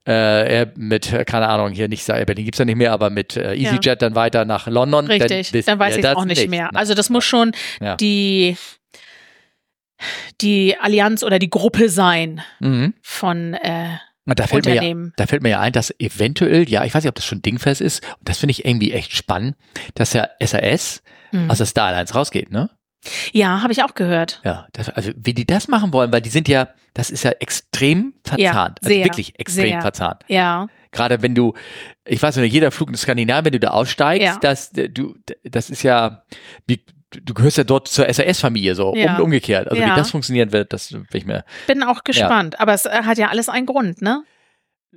äh, 0.07 0.59
er 0.59 0.73
mit, 0.75 1.11
keine 1.25 1.47
Ahnung, 1.47 1.71
hier 1.71 1.87
nicht, 1.87 2.05
Berlin 2.05 2.45
gibt's 2.45 2.59
ja 2.59 2.65
nicht 2.65 2.77
mehr, 2.77 2.91
aber 2.91 3.09
mit 3.09 3.35
äh, 3.35 3.55
EasyJet 3.55 3.85
ja. 3.85 3.95
dann 3.95 4.15
weiter 4.15 4.45
nach 4.45 4.67
London. 4.67 5.07
Richtig, 5.07 5.51
dann, 5.51 5.61
dann 5.65 5.79
weiß 5.79 5.97
ich 5.97 6.07
auch 6.07 6.25
nicht, 6.25 6.39
nicht 6.39 6.49
mehr. 6.49 6.69
Also 6.73 6.93
das 6.93 7.09
muss 7.09 7.25
schon 7.25 7.53
ja. 7.81 7.95
die 7.95 8.57
die 10.41 10.77
Allianz 10.79 11.23
oder 11.23 11.39
die 11.39 11.49
Gruppe 11.49 11.89
sein 11.89 12.41
mhm. 12.59 12.93
von 13.01 13.53
äh, 13.53 13.97
da 14.25 14.47
fällt, 14.47 14.65
mir 14.65 14.83
ja, 14.83 15.11
da 15.17 15.27
fällt 15.27 15.43
mir 15.43 15.49
ja 15.49 15.59
ein, 15.59 15.71
dass 15.71 15.93
eventuell, 15.99 16.67
ja, 16.67 16.83
ich 16.83 16.95
weiß 16.95 17.03
nicht, 17.03 17.09
ob 17.09 17.15
das 17.15 17.25
schon 17.25 17.43
dingfest 17.43 17.79
ist, 17.79 18.03
und 18.19 18.27
das 18.27 18.39
finde 18.39 18.51
ich 18.51 18.65
irgendwie 18.65 18.91
echt 18.91 19.13
spannend, 19.13 19.55
dass 19.93 20.13
ja 20.13 20.29
SAS 20.43 21.03
mhm. 21.31 21.51
aus 21.51 21.59
der 21.59 21.67
Star 21.67 21.87
Alliance 21.87 22.13
rausgeht, 22.13 22.51
ne? 22.51 22.71
Ja, 23.33 23.61
habe 23.61 23.71
ich 23.71 23.83
auch 23.83 23.93
gehört. 23.93 24.41
Ja, 24.43 24.67
das, 24.73 24.89
also 24.89 25.11
wie 25.15 25.35
die 25.35 25.45
das 25.45 25.67
machen 25.67 25.93
wollen, 25.93 26.11
weil 26.11 26.21
die 26.21 26.29
sind 26.29 26.47
ja, 26.47 26.69
das 26.95 27.11
ist 27.11 27.23
ja 27.23 27.31
extrem 27.31 28.15
verzahnt. 28.23 28.41
Ja, 28.41 28.51
also 28.51 28.73
sehr, 28.81 28.97
also 28.97 29.05
wirklich 29.05 29.39
extrem 29.39 29.69
sehr. 29.69 29.81
verzahnt. 29.81 30.23
Ja. 30.27 30.67
Gerade 30.91 31.21
wenn 31.21 31.35
du, 31.35 31.53
ich 32.05 32.21
weiß 32.21 32.37
nicht, 32.37 32.53
jeder 32.53 32.71
Flug 32.71 32.89
in 32.89 32.95
Skandinavien, 32.95 33.45
wenn 33.45 33.51
du 33.51 33.59
da 33.59 33.71
aussteigst, 33.71 34.25
ja. 34.25 34.37
das, 34.41 34.71
du, 34.71 35.15
das 35.43 35.69
ist 35.69 35.83
ja, 35.83 36.23
wie, 36.65 36.83
du 37.23 37.33
gehörst 37.33 37.57
ja 37.57 37.63
dort 37.63 37.87
zur 37.87 38.11
SAS-Familie, 38.11 38.75
so 38.75 38.93
ja. 38.95 39.17
um, 39.17 39.25
umgekehrt. 39.25 39.67
Also 39.67 39.81
ja. 39.81 39.91
wie 39.91 39.95
das 39.95 40.11
funktionieren 40.11 40.51
wird, 40.51 40.73
das 40.73 40.93
will 40.93 41.05
ich 41.13 41.25
mir. 41.25 41.43
Bin 41.67 41.83
auch 41.83 42.03
gespannt, 42.03 42.55
ja. 42.55 42.59
aber 42.59 42.73
es 42.73 42.85
äh, 42.85 43.03
hat 43.03 43.17
ja 43.17 43.29
alles 43.29 43.49
einen 43.49 43.65
Grund, 43.65 44.01
ne? 44.01 44.23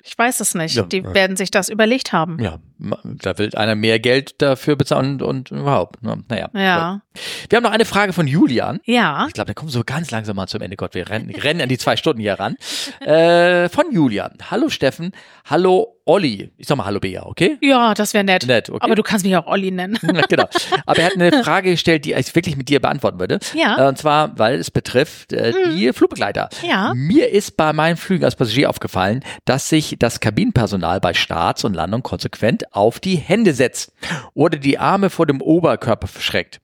Ich 0.05 0.17
weiß 0.17 0.41
es 0.41 0.55
nicht. 0.55 0.93
Die 0.93 1.05
werden 1.05 1.37
sich 1.37 1.51
das 1.51 1.69
überlegt 1.69 2.13
haben. 2.13 2.39
Ja, 2.41 2.59
da 3.03 3.39
will 3.39 3.55
einer 3.55 3.75
mehr 3.75 3.99
Geld 3.99 4.41
dafür 4.41 4.77
bezahlen 4.77 5.21
und, 5.21 5.23
und 5.23 5.51
überhaupt. 5.51 6.03
Ne? 6.03 6.23
Naja. 6.29 6.51
Ja. 6.55 7.03
Wir 7.49 7.57
haben 7.57 7.65
noch 7.65 7.73
eine 7.73 7.85
Frage 7.85 8.13
von 8.13 8.27
Julian. 8.27 8.81
Ja. 8.85 9.27
Ich 9.27 9.35
glaube, 9.35 9.47
der 9.47 9.55
kommt 9.55 9.71
so 9.71 9.83
ganz 9.85 10.11
langsam 10.11 10.37
mal 10.37 10.47
zum 10.47 10.61
Ende. 10.61 10.77
Gott, 10.77 10.95
wir 10.95 11.09
rennen, 11.09 11.31
rennen 11.31 11.61
an 11.61 11.69
die 11.69 11.79
zwei 11.79 11.97
Stunden 11.97 12.21
hier 12.21 12.35
ran. 12.35 12.57
Äh, 13.01 13.69
von 13.69 13.93
Julian. 13.93 14.37
Hallo 14.51 14.69
Steffen. 14.69 15.13
Hallo 15.45 15.98
Olli. 16.09 16.51
Ich 16.57 16.67
sag 16.67 16.79
mal 16.79 16.87
Hallo 16.87 17.01
Bea, 17.01 17.27
okay? 17.27 17.59
Ja, 17.61 17.93
das 17.93 18.15
wäre 18.15 18.25
nett. 18.25 18.47
Nett, 18.47 18.71
okay. 18.71 18.79
Aber 18.81 18.95
du 18.95 19.03
kannst 19.03 19.27
mich 19.27 19.37
auch 19.37 19.47
Olli 19.47 19.71
nennen. 19.71 19.99
genau. 20.29 20.47
Aber 20.87 21.01
er 21.01 21.07
hat 21.07 21.15
eine 21.15 21.31
Frage 21.45 21.73
gestellt, 21.73 22.07
die 22.07 22.15
ich 22.15 22.35
wirklich 22.35 22.57
mit 22.57 22.71
dir 22.71 22.81
beantworten 22.81 23.21
würde. 23.21 23.39
Ja. 23.55 23.79
Äh, 23.79 23.89
und 23.89 23.99
zwar, 23.99 24.39
weil 24.39 24.59
es 24.59 24.71
betrifft 24.71 25.35
äh, 25.35 25.53
hm. 25.53 25.77
die 25.77 25.93
Flugbegleiter. 25.93 26.49
Ja. 26.67 26.95
Mir 26.95 27.29
ist 27.31 27.59
bei 27.59 27.75
meinen 27.75 27.99
Flügen 27.99 28.25
als 28.25 28.37
Passagier 28.37 28.71
aufgefallen, 28.71 29.23
dass 29.45 29.69
sich 29.69 29.97
das 29.99 30.21
Kabinenpersonal 30.21 30.99
bei 30.99 31.13
Starts 31.13 31.65
und 31.65 31.75
Landung 31.75 32.03
konsequent 32.03 32.75
auf 32.75 33.01
die 33.01 33.17
Hände 33.17 33.53
setzt 33.53 33.93
oder 34.33 34.57
die 34.57 34.79
Arme 34.79 35.11
vor 35.11 35.27
dem 35.27 35.43
Oberkörper 35.43 36.07
verschreckt. 36.07 36.61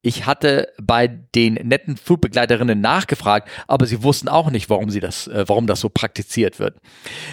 Ich 0.00 0.26
hatte 0.26 0.72
bei 0.80 1.08
den 1.08 1.54
netten 1.54 1.96
Flugbegleiterinnen 1.96 2.80
nachgefragt, 2.80 3.48
aber 3.66 3.84
sie 3.84 4.04
wussten 4.04 4.28
auch 4.28 4.50
nicht, 4.50 4.70
warum 4.70 4.90
sie 4.90 5.00
das, 5.00 5.26
äh, 5.26 5.44
warum 5.48 5.66
das 5.66 5.80
so 5.80 5.88
praktiziert 5.88 6.60
wird. 6.60 6.78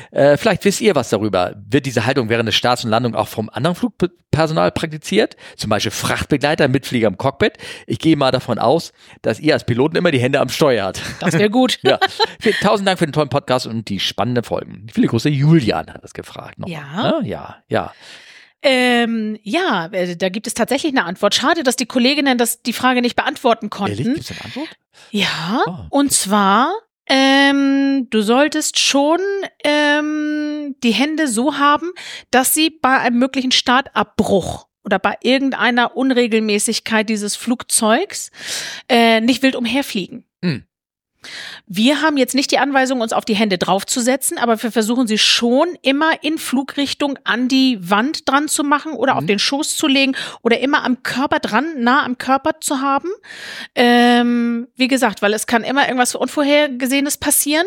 Äh, 0.09 0.37
vielleicht 0.37 0.65
wisst 0.65 0.81
ihr 0.81 0.95
was 0.95 1.09
darüber. 1.09 1.55
Wird 1.69 1.85
diese 1.85 2.07
Haltung 2.07 2.29
während 2.29 2.47
des 2.47 2.55
Starts 2.55 2.83
und 2.83 2.89
Landung 2.89 3.13
auch 3.13 3.27
vom 3.27 3.51
anderen 3.51 3.75
Flugpersonal 3.75 4.71
praktiziert? 4.71 5.35
Zum 5.57 5.69
Beispiel 5.69 5.91
Frachtbegleiter, 5.91 6.67
Mitflieger 6.67 7.07
im 7.07 7.17
Cockpit. 7.17 7.53
Ich 7.85 7.99
gehe 7.99 8.15
mal 8.15 8.31
davon 8.31 8.57
aus, 8.57 8.93
dass 9.21 9.39
ihr 9.39 9.53
als 9.53 9.63
Piloten 9.63 9.95
immer 9.95 10.09
die 10.09 10.19
Hände 10.19 10.39
am 10.39 10.49
Steuer 10.49 10.87
habt. 10.87 11.01
Das 11.19 11.33
wäre 11.33 11.51
gut. 11.51 11.77
ja. 11.83 11.99
Tausend 12.61 12.87
Dank 12.87 12.97
für 12.97 13.05
den 13.05 13.13
tollen 13.13 13.29
Podcast 13.29 13.67
und 13.67 13.89
die 13.89 13.99
spannenden 13.99 14.43
Folgen. 14.43 14.87
Viele 14.91 15.07
Grüße, 15.07 15.29
Julian 15.29 15.93
hat 15.93 16.03
das 16.03 16.15
gefragt. 16.15 16.57
Noch. 16.57 16.67
Ja. 16.67 17.21
Ja, 17.23 17.57
ja. 17.67 17.93
Ähm, 18.67 19.37
ja, 19.43 19.85
äh, 19.91 20.17
da 20.17 20.29
gibt 20.29 20.47
es 20.47 20.55
tatsächlich 20.55 20.91
eine 20.91 21.05
Antwort. 21.05 21.35
Schade, 21.35 21.61
dass 21.61 21.75
die 21.75 21.85
Kolleginnen 21.85 22.39
das, 22.39 22.63
die 22.63 22.73
Frage 22.73 23.03
nicht 23.03 23.15
beantworten 23.15 23.69
konnten. 23.69 23.99
Ehrlich? 23.99 24.15
Gibt 24.15 24.21
es 24.21 24.31
eine 24.31 24.45
Antwort? 24.45 24.69
Ja, 25.11 25.63
oh, 25.67 25.97
und 25.99 26.11
zwar, 26.11 26.73
ähm, 27.07 28.07
du 28.09 28.23
solltest 28.23 28.79
schon 28.79 29.19
ähm, 29.63 30.75
die 30.83 30.93
Hände 30.93 31.27
so 31.27 31.59
haben, 31.59 31.91
dass 32.31 32.55
sie 32.55 32.71
bei 32.71 32.97
einem 32.97 33.19
möglichen 33.19 33.51
Startabbruch 33.51 34.67
oder 34.83 34.97
bei 34.97 35.15
irgendeiner 35.21 35.95
Unregelmäßigkeit 35.95 37.07
dieses 37.07 37.35
Flugzeugs 37.35 38.31
äh, 38.89 39.21
nicht 39.21 39.43
wild 39.43 39.55
umherfliegen. 39.55 40.25
Mhm. 40.41 40.63
Wir 41.67 42.01
haben 42.01 42.17
jetzt 42.17 42.35
nicht 42.35 42.51
die 42.51 42.59
Anweisung, 42.59 43.01
uns 43.01 43.11
auf 43.11 43.25
die 43.25 43.35
Hände 43.35 43.57
draufzusetzen, 43.57 44.37
aber 44.37 44.61
wir 44.61 44.71
versuchen 44.71 45.07
sie 45.07 45.17
schon 45.17 45.69
immer 45.81 46.23
in 46.23 46.37
Flugrichtung 46.37 47.17
an 47.23 47.47
die 47.47 47.79
Wand 47.81 48.29
dran 48.29 48.47
zu 48.47 48.63
machen 48.63 48.93
oder 48.93 49.13
mhm. 49.13 49.19
auf 49.19 49.25
den 49.25 49.39
Schoß 49.39 49.75
zu 49.75 49.87
legen 49.87 50.15
oder 50.43 50.59
immer 50.59 50.83
am 50.83 51.01
Körper 51.01 51.39
dran, 51.39 51.81
nah 51.81 52.03
am 52.05 52.19
Körper 52.19 52.59
zu 52.61 52.81
haben. 52.81 53.09
Ähm, 53.73 54.67
wie 54.75 54.87
gesagt, 54.87 55.23
weil 55.23 55.33
es 55.33 55.47
kann 55.47 55.63
immer 55.63 55.85
irgendwas 55.87 56.13
Unvorhergesehenes 56.13 57.17
passieren 57.17 57.65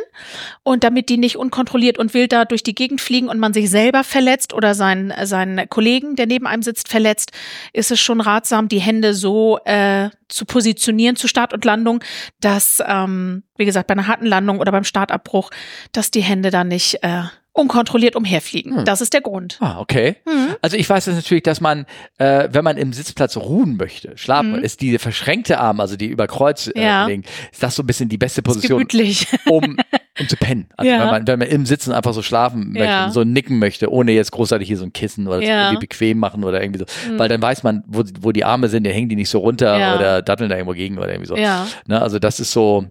und 0.62 0.84
damit 0.84 1.08
die 1.08 1.18
nicht 1.18 1.36
unkontrolliert 1.36 1.98
und 1.98 2.14
wild 2.14 2.32
da 2.32 2.44
durch 2.44 2.62
die 2.62 2.76
Gegend 2.76 3.00
fliegen 3.00 3.28
und 3.28 3.40
man 3.40 3.52
sich 3.52 3.68
selber 3.68 4.04
verletzt 4.04 4.54
oder 4.54 4.74
seinen, 4.74 5.12
seinen 5.26 5.68
Kollegen, 5.68 6.14
der 6.14 6.26
neben 6.26 6.46
einem 6.46 6.62
sitzt, 6.62 6.88
verletzt, 6.88 7.32
ist 7.72 7.90
es 7.90 7.98
schon 7.98 8.20
ratsam, 8.20 8.68
die 8.68 8.78
Hände 8.78 9.14
so 9.14 9.58
äh, 9.64 10.10
zu 10.28 10.44
positionieren 10.44 11.16
zu 11.16 11.26
Start 11.26 11.52
und 11.52 11.64
Landung, 11.64 12.04
dass, 12.40 12.82
ähm, 12.86 13.42
wie 13.58 13.64
gesagt, 13.64 13.86
bei 13.86 13.92
einer 13.92 14.06
harten 14.06 14.26
Landung 14.26 14.60
oder 14.60 14.72
beim 14.72 14.84
Startabbruch, 14.84 15.50
dass 15.92 16.10
die 16.10 16.22
Hände 16.22 16.50
da 16.50 16.64
nicht 16.64 17.02
äh, 17.02 17.24
unkontrolliert 17.58 18.14
umherfliegen. 18.14 18.78
Hm. 18.78 18.84
Das 18.84 19.00
ist 19.00 19.12
der 19.12 19.20
Grund. 19.20 19.58
Ah, 19.60 19.80
okay. 19.80 20.16
Mhm. 20.26 20.54
Also 20.62 20.76
ich 20.76 20.88
weiß 20.88 21.06
das 21.06 21.16
natürlich, 21.16 21.42
dass 21.42 21.60
man, 21.60 21.86
äh, 22.18 22.48
wenn 22.52 22.62
man 22.62 22.76
im 22.76 22.92
Sitzplatz 22.92 23.36
ruhen 23.36 23.76
möchte, 23.76 24.16
schlafen, 24.16 24.52
mhm. 24.52 24.64
ist 24.64 24.80
diese 24.80 24.98
verschränkte 24.98 25.58
Arm, 25.58 25.80
also 25.80 25.96
die 25.96 26.06
über 26.06 26.28
Kreuz 26.28 26.68
äh, 26.68 26.80
ja. 26.80 27.06
legen, 27.06 27.24
ist 27.50 27.62
das 27.62 27.74
so 27.74 27.82
ein 27.82 27.86
bisschen 27.86 28.08
die 28.08 28.16
beste 28.16 28.42
Position, 28.42 28.86
um, 29.46 29.76
um 30.20 30.28
zu 30.28 30.36
pennen. 30.36 30.68
Also 30.76 30.90
ja. 30.90 31.00
wenn, 31.00 31.08
man, 31.08 31.26
wenn 31.26 31.38
man 31.40 31.48
im 31.48 31.66
Sitzen 31.66 31.92
einfach 31.92 32.14
so 32.14 32.22
schlafen 32.22 32.72
möchte, 32.72 32.88
ja. 32.88 33.10
so 33.10 33.24
nicken 33.24 33.58
möchte, 33.58 33.92
ohne 33.92 34.12
jetzt 34.12 34.30
großartig 34.30 34.68
hier 34.68 34.78
so 34.78 34.84
ein 34.84 34.92
Kissen 34.92 35.26
oder 35.26 35.42
irgendwie 35.42 35.80
bequem 35.80 36.18
machen 36.18 36.44
oder 36.44 36.62
irgendwie 36.62 36.78
so. 36.78 37.10
Mhm. 37.10 37.18
Weil 37.18 37.28
dann 37.28 37.42
weiß 37.42 37.64
man, 37.64 37.82
wo, 37.88 38.04
wo 38.20 38.30
die 38.30 38.44
Arme 38.44 38.68
sind, 38.68 38.86
dann 38.86 38.92
hängen 38.92 39.08
die 39.08 39.16
nicht 39.16 39.30
so 39.30 39.40
runter 39.40 39.74
oder 39.96 40.22
datteln 40.22 40.48
da 40.48 40.56
irgendwo 40.56 40.74
gegen 40.74 40.96
oder 40.96 41.08
irgendwie 41.08 41.28
so. 41.28 41.36
Ja. 41.36 41.66
Ne, 41.86 42.00
also 42.00 42.20
das 42.20 42.38
ist 42.38 42.52
so, 42.52 42.86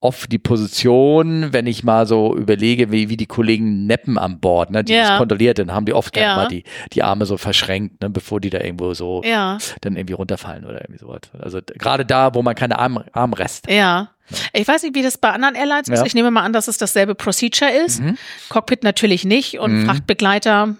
oft 0.00 0.32
die 0.32 0.38
Position, 0.38 1.52
wenn 1.52 1.66
ich 1.66 1.84
mal 1.84 2.06
so 2.06 2.34
überlege, 2.34 2.90
wie, 2.90 3.10
wie 3.10 3.18
die 3.18 3.26
Kollegen 3.26 3.86
neppen 3.86 4.16
an 4.16 4.40
Bord, 4.40 4.70
ne, 4.70 4.82
die 4.82 4.94
ja. 4.94 5.08
das 5.10 5.18
kontrolliert, 5.18 5.58
dann 5.58 5.72
haben 5.72 5.84
die 5.84 5.92
oft 5.92 6.16
ja. 6.16 6.36
mal 6.36 6.48
die, 6.48 6.64
die 6.92 7.02
Arme 7.02 7.26
so 7.26 7.36
verschränkt, 7.36 8.00
ne, 8.00 8.08
bevor 8.08 8.40
die 8.40 8.48
da 8.48 8.60
irgendwo 8.60 8.94
so 8.94 9.22
ja. 9.24 9.58
dann 9.82 9.96
irgendwie 9.96 10.14
runterfallen 10.14 10.64
oder 10.64 10.80
irgendwie 10.80 10.98
sowas. 10.98 11.20
Also 11.38 11.60
gerade 11.62 12.06
da, 12.06 12.34
wo 12.34 12.42
man 12.42 12.54
keine 12.54 12.78
Arm, 12.78 13.04
Armrest 13.12 13.68
Ja. 13.68 14.10
Ich 14.52 14.66
weiß 14.66 14.84
nicht, 14.84 14.94
wie 14.94 15.02
das 15.02 15.18
bei 15.18 15.30
anderen 15.30 15.56
Airlines 15.56 15.88
ist. 15.88 16.06
Ich 16.06 16.14
nehme 16.14 16.30
mal 16.30 16.44
an, 16.44 16.52
dass 16.52 16.68
es 16.68 16.78
dasselbe 16.78 17.16
Procedure 17.16 17.68
ist. 17.68 18.00
Mhm. 18.00 18.16
Cockpit 18.48 18.84
natürlich 18.84 19.24
nicht 19.24 19.58
und 19.58 19.82
mhm. 19.82 19.86
Frachtbegleiter 19.86 20.76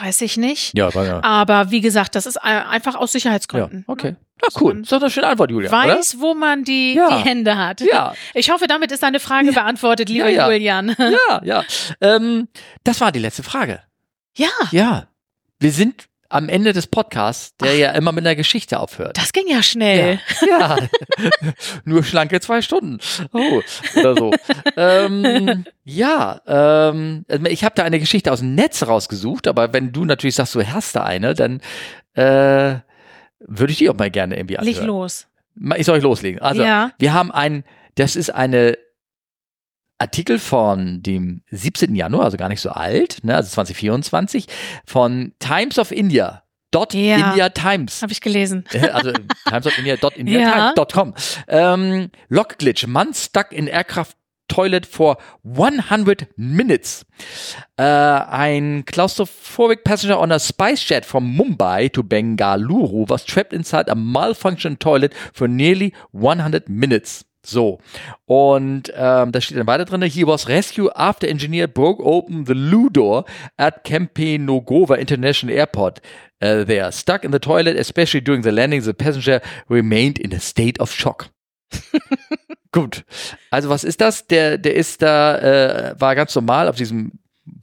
weiß 0.00 0.20
ich 0.22 0.36
nicht. 0.36 0.76
Ja, 0.76 0.94
war 0.94 1.06
ja. 1.06 1.22
Aber 1.22 1.70
wie 1.70 1.80
gesagt, 1.80 2.14
das 2.14 2.26
ist 2.26 2.36
einfach 2.36 2.94
aus 2.94 3.12
Sicherheitsgründen. 3.12 3.84
Ja, 3.86 3.92
okay. 3.92 4.16
Ja, 4.42 4.60
cool. 4.60 4.80
Das 4.82 4.92
ist 4.92 4.92
eine 4.92 5.10
schöne 5.10 5.26
Antwort, 5.28 5.50
Julia. 5.50 5.70
Weiß, 5.70 6.14
oder? 6.14 6.22
wo 6.22 6.34
man 6.34 6.64
die, 6.64 6.94
ja. 6.94 7.08
die 7.08 7.24
Hände 7.24 7.56
hat. 7.56 7.80
Ja. 7.80 8.14
Ich 8.34 8.50
hoffe, 8.50 8.66
damit 8.66 8.92
ist 8.92 9.02
deine 9.02 9.20
Frage 9.20 9.52
beantwortet, 9.52 10.08
lieber 10.08 10.28
Julian. 10.28 10.94
Ja, 10.98 11.40
ja. 11.44 11.64
Ähm, 12.00 12.48
das 12.82 13.00
war 13.00 13.12
die 13.12 13.20
letzte 13.20 13.42
Frage. 13.42 13.80
Ja. 14.36 14.48
Ja. 14.70 15.06
Wir 15.60 15.70
sind 15.70 16.08
am 16.34 16.48
Ende 16.48 16.72
des 16.72 16.88
Podcasts, 16.88 17.56
der 17.58 17.70
Ach. 17.70 17.76
ja 17.76 17.90
immer 17.92 18.10
mit 18.10 18.26
einer 18.26 18.34
Geschichte 18.34 18.80
aufhört. 18.80 19.16
Das 19.16 19.32
ging 19.32 19.44
ja 19.48 19.62
schnell. 19.62 20.18
Ja. 20.48 20.76
Nur 21.84 22.02
schlanke 22.02 22.40
zwei 22.40 22.60
Stunden. 22.60 22.98
Oh, 23.32 23.62
oder 23.96 24.16
so. 24.16 24.32
ähm, 24.76 25.64
ja, 25.84 26.40
ähm, 26.46 27.24
ich 27.48 27.62
habe 27.62 27.76
da 27.76 27.84
eine 27.84 28.00
Geschichte 28.00 28.32
aus 28.32 28.40
dem 28.40 28.56
Netz 28.56 28.82
rausgesucht, 28.82 29.46
aber 29.46 29.72
wenn 29.72 29.92
du 29.92 30.04
natürlich 30.04 30.34
sagst, 30.34 30.56
du 30.56 30.66
hast 30.66 30.96
da 30.96 31.04
eine, 31.04 31.34
dann 31.34 31.60
äh, 32.14 32.80
würde 33.38 33.70
ich 33.72 33.78
die 33.78 33.88
auch 33.88 33.96
mal 33.96 34.10
gerne 34.10 34.36
irgendwie 34.36 34.58
anhören. 34.58 34.74
Leg 34.74 34.84
los. 34.84 35.28
Ich 35.76 35.86
soll 35.86 35.98
euch 35.98 36.02
loslegen. 36.02 36.42
Also, 36.42 36.64
ja. 36.64 36.90
wir 36.98 37.12
haben 37.12 37.30
ein, 37.30 37.62
das 37.94 38.16
ist 38.16 38.30
eine 38.30 38.76
Artikel 39.98 40.38
von 40.38 41.02
dem 41.02 41.42
17. 41.50 41.94
Januar, 41.94 42.24
also 42.24 42.36
gar 42.36 42.48
nicht 42.48 42.60
so 42.60 42.70
alt, 42.70 43.18
ne, 43.22 43.36
also 43.36 43.50
2024, 43.50 44.46
von 44.84 45.32
Times 45.38 45.78
of 45.78 45.92
India. 45.92 46.42
Dot 46.70 46.92
ja, 46.92 47.30
India 47.30 47.48
Times. 47.50 48.02
Habe 48.02 48.12
ich 48.12 48.20
gelesen. 48.20 48.64
Also 48.92 49.12
Times 49.48 49.66
of 49.66 49.78
India 49.78 49.96
dot 49.96 50.16
India 50.16 50.40
ja. 50.40 50.72
Times.com. 50.72 51.14
Ähm, 51.46 52.10
Lock 52.28 52.58
Glitch. 52.58 52.86
Man 52.88 53.14
stuck 53.14 53.52
in 53.52 53.68
Aircraft 53.68 54.16
toilet 54.48 54.84
for 54.84 55.16
100 55.44 56.28
minutes. 56.36 57.06
Uh, 57.78 57.82
ein 58.28 58.84
claustrophobic 58.84 59.84
passenger 59.84 60.18
on 60.18 60.32
a 60.32 60.38
spice 60.38 60.84
jet 60.84 61.04
from 61.04 61.36
Mumbai 61.36 61.92
to 61.92 62.02
Bengaluru 62.02 63.08
was 63.08 63.24
trapped 63.24 63.52
inside 63.52 63.88
a 63.88 63.94
malfunctioning 63.94 64.78
toilet 64.78 65.14
for 65.32 65.48
nearly 65.48 65.92
100 66.12 66.68
minutes. 66.68 67.24
So. 67.44 67.78
Und 68.24 68.92
ähm, 68.96 69.32
da 69.32 69.40
steht 69.40 69.58
dann 69.58 69.66
weiter 69.66 69.84
drin, 69.84 70.02
he 70.02 70.26
was 70.26 70.48
rescued 70.48 70.90
after 70.94 71.28
engineer 71.28 71.66
broke 71.66 72.02
open 72.02 72.46
the 72.46 72.54
loo 72.54 72.88
door 72.88 73.24
at 73.56 73.84
Kempenogova 73.84 74.96
International 74.96 75.54
Airport. 75.54 76.00
Uh, 76.42 76.64
they 76.64 76.80
are 76.80 76.92
stuck 76.92 77.24
in 77.24 77.32
the 77.32 77.38
toilet, 77.38 77.78
especially 77.78 78.22
during 78.22 78.42
the 78.42 78.50
landing. 78.50 78.82
The 78.82 78.94
passenger 78.94 79.40
remained 79.68 80.18
in 80.18 80.32
a 80.32 80.40
state 80.40 80.78
of 80.80 80.90
shock. 80.90 81.28
Gut. 82.72 83.04
Also 83.50 83.68
was 83.68 83.84
ist 83.84 84.00
das? 84.00 84.26
Der, 84.26 84.58
der 84.58 84.74
ist 84.74 85.00
da, 85.00 85.38
äh, 85.38 85.94
war 86.00 86.14
ganz 86.14 86.34
normal 86.34 86.68
auf 86.68 86.76
diesem 86.76 87.12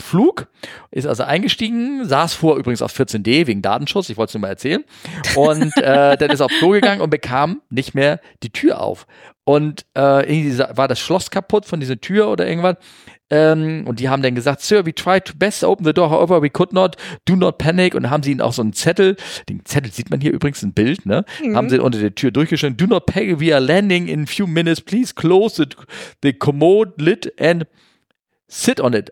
Flug, 0.02 0.48
ist 0.92 1.08
also 1.08 1.24
eingestiegen, 1.24 2.06
saß 2.06 2.34
vor 2.34 2.58
übrigens 2.58 2.82
auf 2.82 2.94
14D 2.94 3.48
wegen 3.48 3.62
Datenschutz, 3.62 4.10
ich 4.10 4.18
wollte 4.18 4.32
es 4.32 4.34
nur 4.36 4.42
mal 4.42 4.50
erzählen. 4.50 4.84
Und 5.36 5.76
äh, 5.78 6.18
dann 6.18 6.30
ist 6.30 6.42
auf 6.42 6.52
Klo 6.60 6.70
gegangen 6.72 7.02
und 7.02 7.10
bekam 7.10 7.62
nicht 7.70 7.96
mehr 7.96 8.20
die 8.44 8.52
Tür 8.52 8.82
auf. 8.82 9.08
Und 9.44 9.86
äh, 9.98 10.30
irgendwie 10.32 10.58
war 10.60 10.88
das 10.88 11.00
Schloss 11.00 11.32
kaputt 11.32 11.66
von 11.66 11.80
dieser 11.80 12.00
Tür 12.00 12.30
oder 12.30 12.48
irgendwas. 12.48 12.78
Ähm, 13.32 13.86
und 13.88 14.00
die 14.00 14.10
haben 14.10 14.22
dann 14.22 14.36
gesagt, 14.36 14.62
Sir, 14.62 14.86
we 14.86 14.94
tried 14.94 15.26
to 15.26 15.34
best 15.36 15.64
open 15.64 15.86
the 15.86 15.94
door, 15.94 16.12
however 16.12 16.42
we 16.42 16.50
could 16.50 16.74
not, 16.74 16.98
do 17.26 17.36
not 17.36 17.58
panic. 17.58 17.96
Und 17.96 18.10
haben 18.10 18.24
sie 18.24 18.32
ihnen 18.32 18.42
auch 18.42 18.54
so 18.54 18.62
einen 18.62 18.74
Zettel, 18.74 19.16
den 19.50 19.66
Zettel 19.66 19.92
sieht 19.92 20.12
man 20.12 20.22
hier 20.22 20.32
übrigens, 20.32 20.62
ein 20.62 20.74
Bild, 20.74 21.06
ne? 21.06 21.26
Mhm. 21.42 21.56
Haben 21.56 21.70
sie 21.70 21.80
unter 21.80 22.00
der 22.00 22.14
Tür 22.14 22.32
durchgeschrieben, 22.32 22.78
do 22.78 22.86
not 22.86 23.06
panic, 23.06 23.40
we 23.40 23.54
are 23.54 23.64
landing 23.64 24.08
in 24.08 24.24
a 24.24 24.28
few 24.28 24.46
minutes, 24.46 24.82
please 24.82 25.14
close 25.16 25.56
the, 25.56 25.68
the 26.22 26.34
commode 26.34 27.02
lid 27.02 27.34
and 27.40 27.66
sit 28.48 28.82
on 28.82 28.94
it 28.94 29.12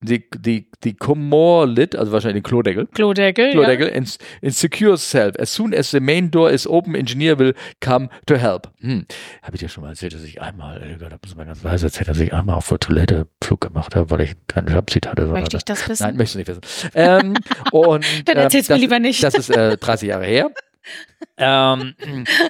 die, 0.00 0.28
die, 0.30 0.70
die 0.84 0.94
Comor 0.94 1.66
Lid, 1.66 1.96
also 1.96 2.12
wahrscheinlich 2.12 2.42
den 2.42 2.48
Klodeckel. 2.48 2.86
Klodeckel, 2.86 3.52
Klodeckel, 3.52 3.88
ja. 3.88 3.94
and, 3.94 4.18
and 4.42 4.54
secure 4.54 4.96
self. 4.98 5.38
As 5.38 5.54
soon 5.54 5.74
as 5.74 5.90
the 5.90 6.00
main 6.00 6.30
door 6.30 6.50
is 6.50 6.66
open, 6.66 6.94
engineer 6.94 7.38
will 7.38 7.54
come 7.80 8.08
to 8.26 8.36
help. 8.36 8.70
Hm. 8.80 9.06
Habe 9.42 9.56
ich 9.56 9.60
dir 9.60 9.68
schon 9.68 9.84
mal 9.84 9.90
erzählt, 9.90 10.14
dass 10.14 10.22
ich 10.22 10.40
einmal, 10.40 10.96
da 10.98 11.16
muss 11.22 11.34
man 11.34 11.46
ganz 11.46 11.62
leise 11.62 11.86
erzählen, 11.86 12.08
dass 12.08 12.20
ich 12.20 12.32
einmal 12.32 12.56
auf 12.56 12.68
der 12.68 12.78
Toilette 12.78 13.26
Flug 13.42 13.60
gemacht 13.62 13.96
habe, 13.96 14.10
weil 14.10 14.20
ich 14.20 14.34
keinen 14.48 14.68
Jobseat 14.68 15.06
hatte. 15.06 15.26
Möchte 15.26 15.56
ich 15.56 15.64
das 15.64 15.88
wissen? 15.88 16.02
Nein, 16.02 16.16
möchte 16.16 16.40
ich 16.40 16.46
nicht 16.46 16.60
wissen. 16.62 16.90
ähm, 16.94 17.34
und, 17.72 18.04
Dann 18.28 18.36
erzähl's 18.36 18.68
ähm, 18.68 18.76
mir 18.76 18.80
lieber 18.80 18.98
nicht. 18.98 19.22
Das 19.22 19.34
ist 19.34 19.50
äh, 19.50 19.76
30 19.76 20.08
Jahre 20.08 20.26
her. 20.26 20.50
ähm, 21.36 21.94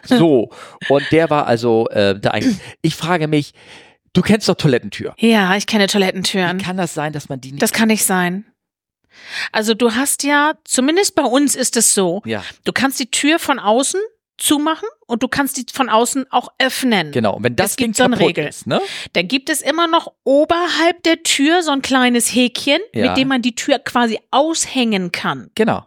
so, 0.05 0.51
und 0.89 1.05
der 1.11 1.31
war 1.31 1.47
also 1.47 1.89
äh, 1.89 2.19
da 2.19 2.31
eigentlich. 2.31 2.59
Ich 2.83 2.95
frage 2.95 3.29
mich, 3.29 3.55
Du 4.17 4.23
kennst 4.23 4.49
doch 4.49 4.55
Toilettentür. 4.55 5.15
Ja, 5.19 5.57
ich 5.57 5.67
kenne 5.67 5.89
Toilettentüren. 5.89 6.59
Wie 6.59 6.65
kann 6.65 6.79
das 6.79 6.95
sein, 6.95 7.13
dass 7.13 7.29
man 7.29 7.39
die 7.39 7.53
nicht. 7.53 7.63
Das 7.63 7.73
kann 7.73 7.89
nicht 7.89 8.05
sein. 8.05 8.47
Also 9.53 9.75
du 9.75 9.95
hast 9.95 10.23
ja, 10.23 10.55
zumindest 10.65 11.15
bei 11.15 11.25
uns 11.25 11.55
ist 11.55 11.77
es 11.77 11.95
so, 11.95 12.23
ja. 12.25 12.43
du 12.65 12.73
kannst 12.73 12.99
die 12.99 13.11
Tür 13.11 13.39
von 13.39 13.59
außen 13.59 14.01
zumachen 14.39 14.89
und 15.07 15.23
du 15.23 15.29
kannst 15.29 15.59
die 15.59 15.67
von 15.71 15.91
außen 15.91 16.27
auch 16.31 16.49
öffnen. 16.59 17.13
Genau, 17.13 17.37
und 17.37 17.45
wenn 17.45 17.57
das, 17.57 17.73
das 17.73 17.77
gibt 17.77 17.97
so 17.97 18.05
eine 18.05 18.19
Regel. 18.19 18.47
Ist, 18.47 18.67
ne? 18.67 18.81
Dann 19.13 19.29
gibt 19.29 19.51
es 19.51 19.61
immer 19.61 19.87
noch 19.87 20.13
oberhalb 20.25 21.03
der 21.03 21.23
Tür 21.23 21.63
so 21.63 21.73
ein 21.73 21.83
kleines 21.83 22.35
Häkchen, 22.35 22.81
ja. 22.95 23.09
mit 23.09 23.19
dem 23.19 23.29
man 23.29 23.43
die 23.43 23.55
Tür 23.55 23.79
quasi 23.79 24.19
aushängen 24.31 25.13
kann. 25.13 25.51
Genau. 25.55 25.87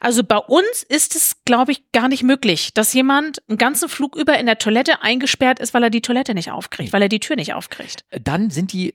Also 0.00 0.24
bei 0.24 0.38
uns 0.38 0.82
ist 0.88 1.14
es, 1.14 1.36
glaube 1.44 1.72
ich, 1.72 1.92
gar 1.92 2.08
nicht 2.08 2.22
möglich, 2.22 2.72
dass 2.74 2.92
jemand 2.92 3.42
einen 3.48 3.58
ganzen 3.58 3.88
Flug 3.88 4.16
über 4.16 4.38
in 4.38 4.46
der 4.46 4.58
Toilette 4.58 5.02
eingesperrt 5.02 5.60
ist, 5.60 5.74
weil 5.74 5.82
er 5.82 5.90
die 5.90 6.02
Toilette 6.02 6.34
nicht 6.34 6.50
aufkriegt, 6.50 6.92
weil 6.92 7.02
er 7.02 7.08
die 7.08 7.20
Tür 7.20 7.36
nicht 7.36 7.54
aufkriegt. 7.54 8.04
Dann 8.10 8.50
sind 8.50 8.72
die, 8.72 8.94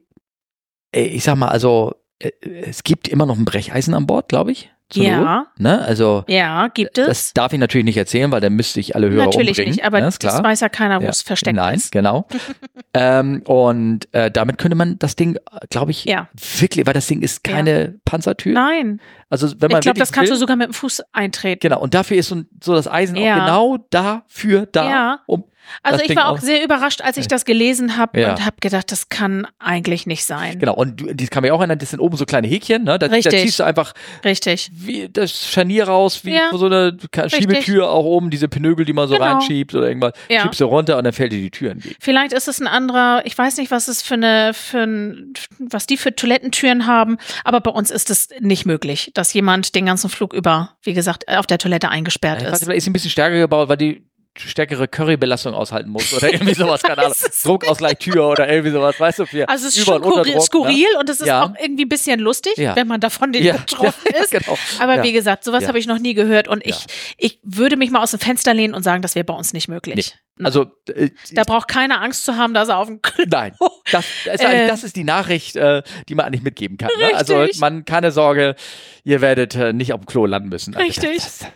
äh, 0.93 1.03
ich 1.03 1.23
sag 1.23 1.35
mal, 1.35 1.49
also 1.49 1.95
äh, 2.19 2.31
es 2.41 2.83
gibt 2.83 3.07
immer 3.07 3.25
noch 3.25 3.37
ein 3.37 3.45
Brecheisen 3.45 3.93
an 3.93 4.07
Bord, 4.07 4.29
glaube 4.29 4.51
ich. 4.51 4.72
Ja. 4.93 5.47
Ne? 5.57 5.81
Also 5.81 6.23
ja, 6.27 6.67
gibt 6.67 6.97
es. 6.97 7.07
Das 7.07 7.33
darf 7.33 7.53
ich 7.53 7.59
natürlich 7.59 7.85
nicht 7.85 7.97
erzählen, 7.97 8.31
weil 8.31 8.41
dann 8.41 8.53
müsste 8.53 8.79
ich 8.79 8.95
alle 8.95 9.09
Hörer 9.09 9.25
Natürlich 9.25 9.49
umbringen. 9.51 9.71
nicht, 9.75 9.85
aber 9.85 10.01
ne? 10.01 10.09
das 10.19 10.43
weiß 10.43 10.59
ja 10.59 10.69
keiner, 10.69 10.99
wo 10.99 11.05
ja. 11.05 11.09
es 11.09 11.21
versteckt 11.21 11.55
Nein, 11.55 11.75
ist. 11.75 11.91
genau. 11.91 12.27
ähm, 12.93 13.41
und 13.45 14.07
äh, 14.13 14.29
damit 14.29 14.57
könnte 14.57 14.75
man 14.75 14.99
das 14.99 15.15
Ding, 15.15 15.37
glaube 15.69 15.91
ich, 15.91 16.05
Ja. 16.05 16.29
wirklich, 16.59 16.85
weil 16.85 16.93
das 16.93 17.07
Ding 17.07 17.21
ist 17.21 17.43
keine 17.43 17.95
Panzertür. 18.05 18.53
Nein, 18.53 19.01
Also 19.29 19.49
wenn 19.59 19.71
man 19.71 19.79
ich 19.79 19.83
glaube, 19.83 19.99
das 19.99 20.11
kannst 20.11 20.29
will, 20.29 20.35
du 20.35 20.39
sogar 20.39 20.55
mit 20.57 20.67
dem 20.67 20.73
Fuß 20.73 21.01
eintreten. 21.11 21.59
Genau, 21.61 21.79
und 21.81 21.93
dafür 21.93 22.17
ist 22.17 22.29
so, 22.29 22.43
so 22.63 22.75
das 22.75 22.87
Eisen 22.87 23.15
Ja. 23.15 23.33
auch 23.35 23.39
genau 23.39 23.77
dafür 23.89 24.67
da, 24.71 24.89
Ja. 24.89 25.19
um 25.25 25.45
Also 25.81 25.97
das 25.97 26.01
ich 26.03 26.07
Ding 26.09 26.17
war 26.17 26.29
auch 26.29 26.39
sehr 26.39 26.63
überrascht, 26.63 27.01
als 27.01 27.17
ich 27.17 27.27
das 27.27 27.45
gelesen 27.45 27.97
habe 27.97 28.19
Ja. 28.19 28.31
und 28.31 28.45
habe 28.45 28.57
gedacht, 28.61 28.91
das 28.91 29.09
kann 29.09 29.47
eigentlich 29.59 30.05
nicht 30.05 30.25
sein. 30.25 30.59
Genau, 30.59 30.73
und 30.75 31.03
die 31.19 31.27
kann 31.27 31.41
man 31.41 31.47
ja 31.49 31.53
auch 31.53 31.59
erinnern, 31.59 31.79
das 31.79 31.91
sind 31.91 31.99
oben 31.99 32.17
so 32.17 32.25
kleine 32.25 32.47
Häkchen, 32.47 32.83
ne? 32.83 32.99
Da, 32.99 33.07
da 33.07 33.15
Richtig. 33.15 33.41
ziehst 33.41 33.59
du 33.59 33.63
einfach 33.63 33.93
Richtig. 34.23 34.69
wie 34.73 35.09
das 35.09 35.31
Scharnier 35.49 35.87
raus, 35.87 36.23
wie 36.25 36.33
Ja. 36.35 36.49
so 36.53 36.65
eine 36.65 36.97
Schiebetür 37.27 37.89
auch 37.89 38.05
oben, 38.05 38.29
diese 38.29 38.47
Pinögel, 38.47 38.85
die 38.85 38.93
man 38.93 39.07
so 39.07 39.15
Genau. 39.15 39.25
reinschiebt 39.25 39.73
oder 39.75 39.87
irgendwas, 39.87 40.13
Ja. 40.29 40.41
schiebst 40.41 40.59
du 40.61 40.65
runter 40.65 40.97
und 40.97 41.03
dann 41.05 41.13
fällt 41.13 41.31
dir 41.31 41.39
die 41.39 41.51
Tür 41.51 41.71
entgegen. 41.71 41.95
Vielleicht 41.99 42.33
ist 42.33 42.47
es 42.47 42.59
ein 42.61 42.67
anderer, 42.67 43.21
ich 43.25 43.37
weiß 43.37 43.57
nicht, 43.57 43.71
was 43.71 43.87
es 43.87 44.01
für 44.01 44.15
eine, 44.15 44.53
für 44.53 44.83
ein, 44.83 45.33
was 45.59 45.87
die 45.87 45.97
für 45.97 46.15
Toilettentüren 46.15 46.87
haben, 46.87 47.17
aber 47.43 47.61
bei 47.61 47.71
uns 47.71 47.89
ist 47.91 48.09
es 48.09 48.29
nicht 48.39 48.65
möglich, 48.65 49.11
dass 49.13 49.33
jemand 49.33 49.75
den 49.75 49.85
ganzen 49.85 50.09
Flug 50.09 50.33
über, 50.33 50.71
wie 50.83 50.93
gesagt, 50.93 51.27
auf 51.27 51.47
der 51.47 51.57
Toilette 51.57 51.89
eingesperrt 51.89 52.41
ist. 52.41 52.67
ist 52.67 52.87
ein 52.87 52.93
bisschen 52.93 53.09
stärker 53.11 53.37
gebaut, 53.37 53.69
weil 53.69 53.77
die 53.77 54.03
stärkere 54.35 54.87
Currybelastung 54.87 55.53
aushalten 55.53 55.89
muss 55.91 56.11
oder 56.13 56.31
irgendwie 56.33 56.53
sowas, 56.55 56.81
keine 56.81 56.97
Ahnung. 56.99 57.11
weiß 57.11 57.29
es 57.29 57.41
Druckausgleichtür 57.43 58.27
oder 58.27 58.49
irgendwie 58.49 58.71
sowas, 58.71 58.99
weißt 58.99 59.19
du, 59.19 59.25
für 59.25 59.47
Also 59.47 59.67
es 59.67 59.77
ist 59.77 59.85
schon 59.85 60.01
skurril, 60.01 60.19
Unterdruck, 60.19 60.43
skurril 60.43 60.91
ne? 60.93 60.99
und 60.99 61.09
es 61.09 61.21
ist 61.21 61.27
Ja. 61.27 61.43
auch 61.45 61.51
irgendwie 61.61 61.85
ein 61.85 61.89
bisschen 61.89 62.19
lustig, 62.19 62.57
Ja. 62.57 62.75
wenn 62.75 62.87
man 62.87 62.99
davon 62.99 63.31
den 63.31 63.43
Ja, 63.43 63.53
betroffen 63.57 64.11
ist. 64.21 64.31
genau. 64.31 64.57
Aber 64.79 65.03
wie 65.03 65.11
gesagt, 65.11 65.43
sowas 65.43 65.67
habe 65.67 65.77
ich 65.79 65.85
noch 65.87 65.99
nie 65.99 66.13
gehört 66.15 66.47
und 66.47 66.65
ich, 66.65 66.85
ich 67.17 67.39
würde 67.43 67.77
mich 67.77 67.91
mal 67.91 68.01
aus 68.01 68.11
dem 68.11 68.19
Fenster 68.19 68.53
lehnen 68.53 68.73
und 68.73 68.83
sagen, 68.83 69.01
das 69.01 69.15
wäre 69.15 69.23
bei 69.23 69.33
uns 69.35 69.53
nicht 69.53 69.67
möglich. 69.67 70.15
Also, 70.43 70.65
äh, 70.87 71.11
Da 71.33 71.43
braucht 71.43 71.67
keiner 71.67 72.01
Angst 72.01 72.25
zu 72.25 72.35
haben, 72.35 72.55
dass 72.55 72.67
er 72.69 72.79
auf 72.79 72.87
dem 72.87 73.03
Klo 73.03 73.25
Nein, 73.29 73.55
das, 73.91 74.03
das, 74.25 74.35
ist 74.35 74.41
Äh. 74.43 74.67
das 74.67 74.83
ist 74.83 74.95
die 74.95 75.03
Nachricht, 75.03 75.55
äh, 75.57 75.83
die 76.09 76.15
man 76.15 76.25
eigentlich 76.25 76.41
mitgeben 76.41 76.77
kann. 76.77 76.89
Ne? 76.99 77.11
Also 77.13 77.45
man 77.59 77.85
keine 77.85 78.11
Sorge, 78.11 78.55
ihr 79.03 79.21
werdet 79.21 79.53
äh, 79.53 79.73
nicht 79.73 79.93
auf 79.93 79.99
dem 80.01 80.07
Klo 80.07 80.25
landen 80.25 80.49
müssen. 80.49 80.73
Also, 80.75 80.87
Richtig. 80.87 81.17
Das, 81.17 81.37
das, 81.39 81.47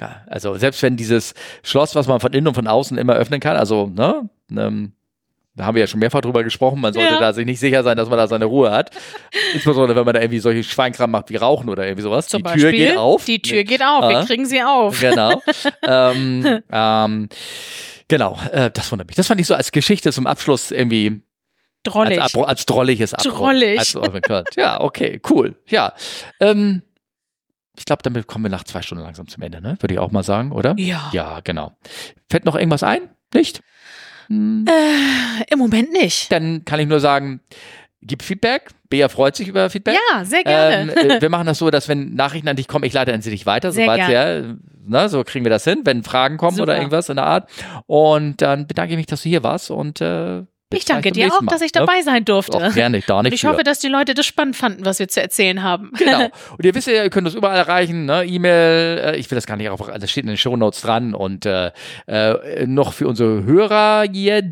ja, 0.00 0.22
also 0.26 0.56
selbst 0.56 0.82
wenn 0.82 0.96
dieses 0.96 1.34
Schloss, 1.62 1.94
was 1.94 2.06
man 2.06 2.20
von 2.20 2.32
innen 2.32 2.48
und 2.48 2.54
von 2.54 2.66
außen 2.66 2.98
immer 2.98 3.14
öffnen 3.14 3.40
kann, 3.40 3.56
also 3.56 3.86
ne, 3.86 4.28
ähm, 4.50 4.92
da 5.54 5.64
haben 5.64 5.74
wir 5.74 5.80
ja 5.80 5.86
schon 5.86 6.00
mehrfach 6.00 6.20
drüber 6.20 6.44
gesprochen, 6.44 6.82
man 6.82 6.92
sollte 6.92 7.14
Ja. 7.14 7.18
da 7.20 7.32
sich 7.32 7.46
nicht 7.46 7.58
sicher 7.60 7.82
sein, 7.82 7.96
dass 7.96 8.10
man 8.10 8.18
da 8.18 8.28
seine 8.28 8.44
Ruhe 8.44 8.70
hat. 8.70 8.90
Insbesondere 9.54 9.96
wenn 9.96 10.04
man 10.04 10.14
da 10.14 10.20
irgendwie 10.20 10.38
solche 10.40 10.62
Schweinkram 10.62 11.10
macht 11.10 11.30
wie 11.30 11.36
Rauchen 11.36 11.70
oder 11.70 11.84
irgendwie 11.86 12.02
sowas. 12.02 12.28
Zum 12.28 12.42
die 12.42 12.50
Tür 12.50 12.52
Beispiel, 12.64 12.72
geht 12.88 12.96
auf. 12.98 13.24
Die 13.24 13.40
Tür 13.40 13.64
geht 13.64 13.80
auf, 13.82 14.04
Ah. 14.04 14.08
wir 14.10 14.24
kriegen 14.26 14.44
sie 14.44 14.62
auf. 14.62 15.00
Genau. 15.00 15.40
ähm, 15.88 16.60
ähm, 16.70 17.28
genau, 18.06 18.38
äh, 18.52 18.70
das 18.70 18.92
wundert 18.92 19.08
mich. 19.08 19.16
Das 19.16 19.26
fand 19.28 19.40
ich 19.40 19.46
so 19.46 19.54
als 19.54 19.72
Geschichte 19.72 20.12
zum 20.12 20.26
Abschluss 20.26 20.72
irgendwie 20.72 21.22
Drollig. 21.84 22.20
als, 22.20 22.34
Abro- 22.34 22.44
als 22.44 22.66
drolliges 22.66 23.14
Abro- 23.14 23.30
Drollig. 23.30 23.78
Als, 23.78 23.96
oh 23.96 24.02
ja, 24.58 24.78
okay, 24.82 25.22
cool. 25.30 25.54
Ja. 25.68 25.94
Ähm, 26.38 26.82
ich 27.76 27.84
glaube, 27.84 28.02
damit 28.02 28.26
kommen 28.26 28.44
wir 28.44 28.50
nach 28.50 28.64
zwei 28.64 28.82
Stunden 28.82 29.04
langsam 29.04 29.28
zum 29.28 29.42
Ende, 29.42 29.60
ne? 29.60 29.76
Würde 29.80 29.94
ich 29.94 30.00
auch 30.00 30.10
mal 30.12 30.22
sagen, 30.22 30.52
oder? 30.52 30.74
Ja. 30.78 31.10
Ja, 31.12 31.40
genau. 31.42 31.76
Fällt 32.30 32.44
noch 32.44 32.56
irgendwas 32.56 32.82
ein? 32.82 33.02
Nicht? 33.34 33.62
Hm, 34.28 34.64
Äh, 34.68 35.44
Im 35.52 35.58
Moment 35.58 35.92
nicht. 35.92 36.32
Dann 36.32 36.64
kann 36.64 36.80
ich 36.80 36.88
nur 36.88 37.00
sagen, 37.00 37.40
gib 38.02 38.22
Feedback. 38.22 38.70
Bea 38.88 39.08
freut 39.08 39.36
sich 39.36 39.48
über 39.48 39.68
Feedback. 39.70 39.96
Ja, 40.12 40.24
sehr 40.24 40.44
gerne. 40.44 40.92
Ähm, 40.92 41.10
äh, 41.10 41.20
wir 41.20 41.28
machen 41.28 41.46
das 41.46 41.58
so, 41.58 41.70
dass 41.70 41.88
wenn 41.88 42.14
Nachrichten 42.14 42.48
an 42.48 42.56
dich 42.56 42.68
kommen, 42.68 42.84
ich 42.84 42.92
leite 42.92 43.12
an 43.12 43.20
sie 43.22 43.30
dich 43.30 43.46
weiter, 43.46 43.72
sobald 43.72 44.08
ja, 44.08 44.42
ne, 44.84 45.08
so 45.08 45.24
kriegen 45.24 45.44
wir 45.44 45.50
das 45.50 45.64
hin, 45.64 45.80
wenn 45.84 46.04
Fragen 46.04 46.36
kommen 46.36 46.60
oder 46.60 46.72
Super. 46.74 46.78
irgendwas 46.78 47.08
in 47.08 47.16
der 47.16 47.26
Art. 47.26 47.50
Und 47.86 48.40
dann 48.42 48.66
bedanke 48.68 48.92
ich 48.92 48.96
mich, 48.96 49.06
dass 49.06 49.22
du 49.22 49.28
hier 49.28 49.42
warst 49.42 49.70
und 49.70 50.00
äh, 50.00 50.42
ich 50.74 50.84
danke 50.84 51.12
dir 51.12 51.32
auch, 51.32 51.40
Mal, 51.42 51.52
dass 51.52 51.60
ich 51.60 51.72
ne? 51.72 51.80
dabei 51.80 52.02
sein 52.02 52.24
durfte. 52.24 52.58
Doch, 52.58 52.74
gerne, 52.74 53.00
da 53.06 53.18
Und 53.18 53.24
nicht 53.24 53.34
ich 53.34 53.40
für. 53.42 53.50
hoffe, 53.50 53.62
dass 53.62 53.78
die 53.78 53.86
Leute 53.86 54.14
das 54.14 54.26
spannend 54.26 54.56
fanden, 54.56 54.84
was 54.84 54.98
wir 54.98 55.06
zu 55.06 55.22
erzählen 55.22 55.62
haben. 55.62 55.92
Genau. 55.96 56.24
Und 56.58 56.64
ihr 56.64 56.74
wisst 56.74 56.88
ja, 56.88 57.04
ihr 57.04 57.10
könnt 57.10 57.26
uns 57.26 57.36
überall 57.36 57.56
erreichen, 57.56 58.06
ne? 58.06 58.24
E-Mail, 58.24 58.98
äh, 58.98 59.16
ich 59.16 59.30
will 59.30 59.36
das 59.36 59.46
gar 59.46 59.56
nicht 59.56 59.68
auf, 59.68 59.80
das 59.86 60.10
steht 60.10 60.24
in 60.24 60.28
den 60.28 60.36
Shownotes 60.36 60.80
dran 60.80 61.14
und 61.14 61.46
äh, 61.46 61.70
äh, 62.06 62.66
noch 62.66 62.92
für 62.92 63.06
unsere 63.06 63.44
Hörer 63.44 64.06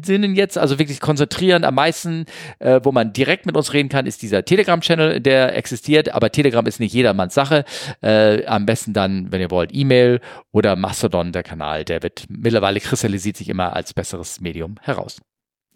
sinnen 0.04 0.36
jetzt, 0.36 0.56
also 0.56 0.78
wirklich 0.78 1.00
konzentrieren 1.00 1.64
am 1.64 1.74
meisten, 1.74 2.26
äh, 2.60 2.80
wo 2.84 2.92
man 2.92 3.12
direkt 3.12 3.46
mit 3.46 3.56
uns 3.56 3.72
reden 3.72 3.88
kann, 3.88 4.06
ist 4.06 4.22
dieser 4.22 4.44
Telegram-Channel, 4.44 5.20
der 5.20 5.56
existiert, 5.56 6.14
aber 6.14 6.30
Telegram 6.30 6.64
ist 6.66 6.78
nicht 6.78 6.92
jedermanns 6.92 7.34
Sache. 7.34 7.64
Am 8.00 8.66
besten 8.66 8.92
dann, 8.92 9.32
wenn 9.32 9.40
ihr 9.40 9.50
wollt, 9.50 9.70
E-Mail 9.72 10.20
oder 10.52 10.76
Mastodon, 10.76 11.32
der 11.32 11.42
Kanal, 11.42 11.84
der 11.84 12.02
wird 12.02 12.24
mittlerweile 12.28 12.80
kristallisiert 12.80 13.36
sich 13.36 13.48
immer 13.48 13.74
als 13.74 13.92
besseres 13.94 14.40
Medium 14.40 14.76
heraus. 14.82 15.20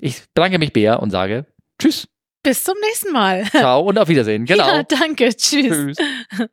Ich 0.00 0.22
bedanke 0.34 0.58
mich, 0.58 0.72
Bea, 0.72 0.94
und 0.94 1.10
sage 1.10 1.46
Tschüss, 1.80 2.08
Bis 2.42 2.64
zum 2.64 2.74
nächsten 2.80 3.12
Mal. 3.12 3.44
ciao 3.50 3.82
und 3.82 3.98
auf 3.98 4.08
Wiedersehen. 4.08 4.44
Genau. 4.46 4.66
Ja, 4.66 4.82
danke. 4.82 5.34
Tschüss. 5.34 5.96
Tschüss. 5.96 6.48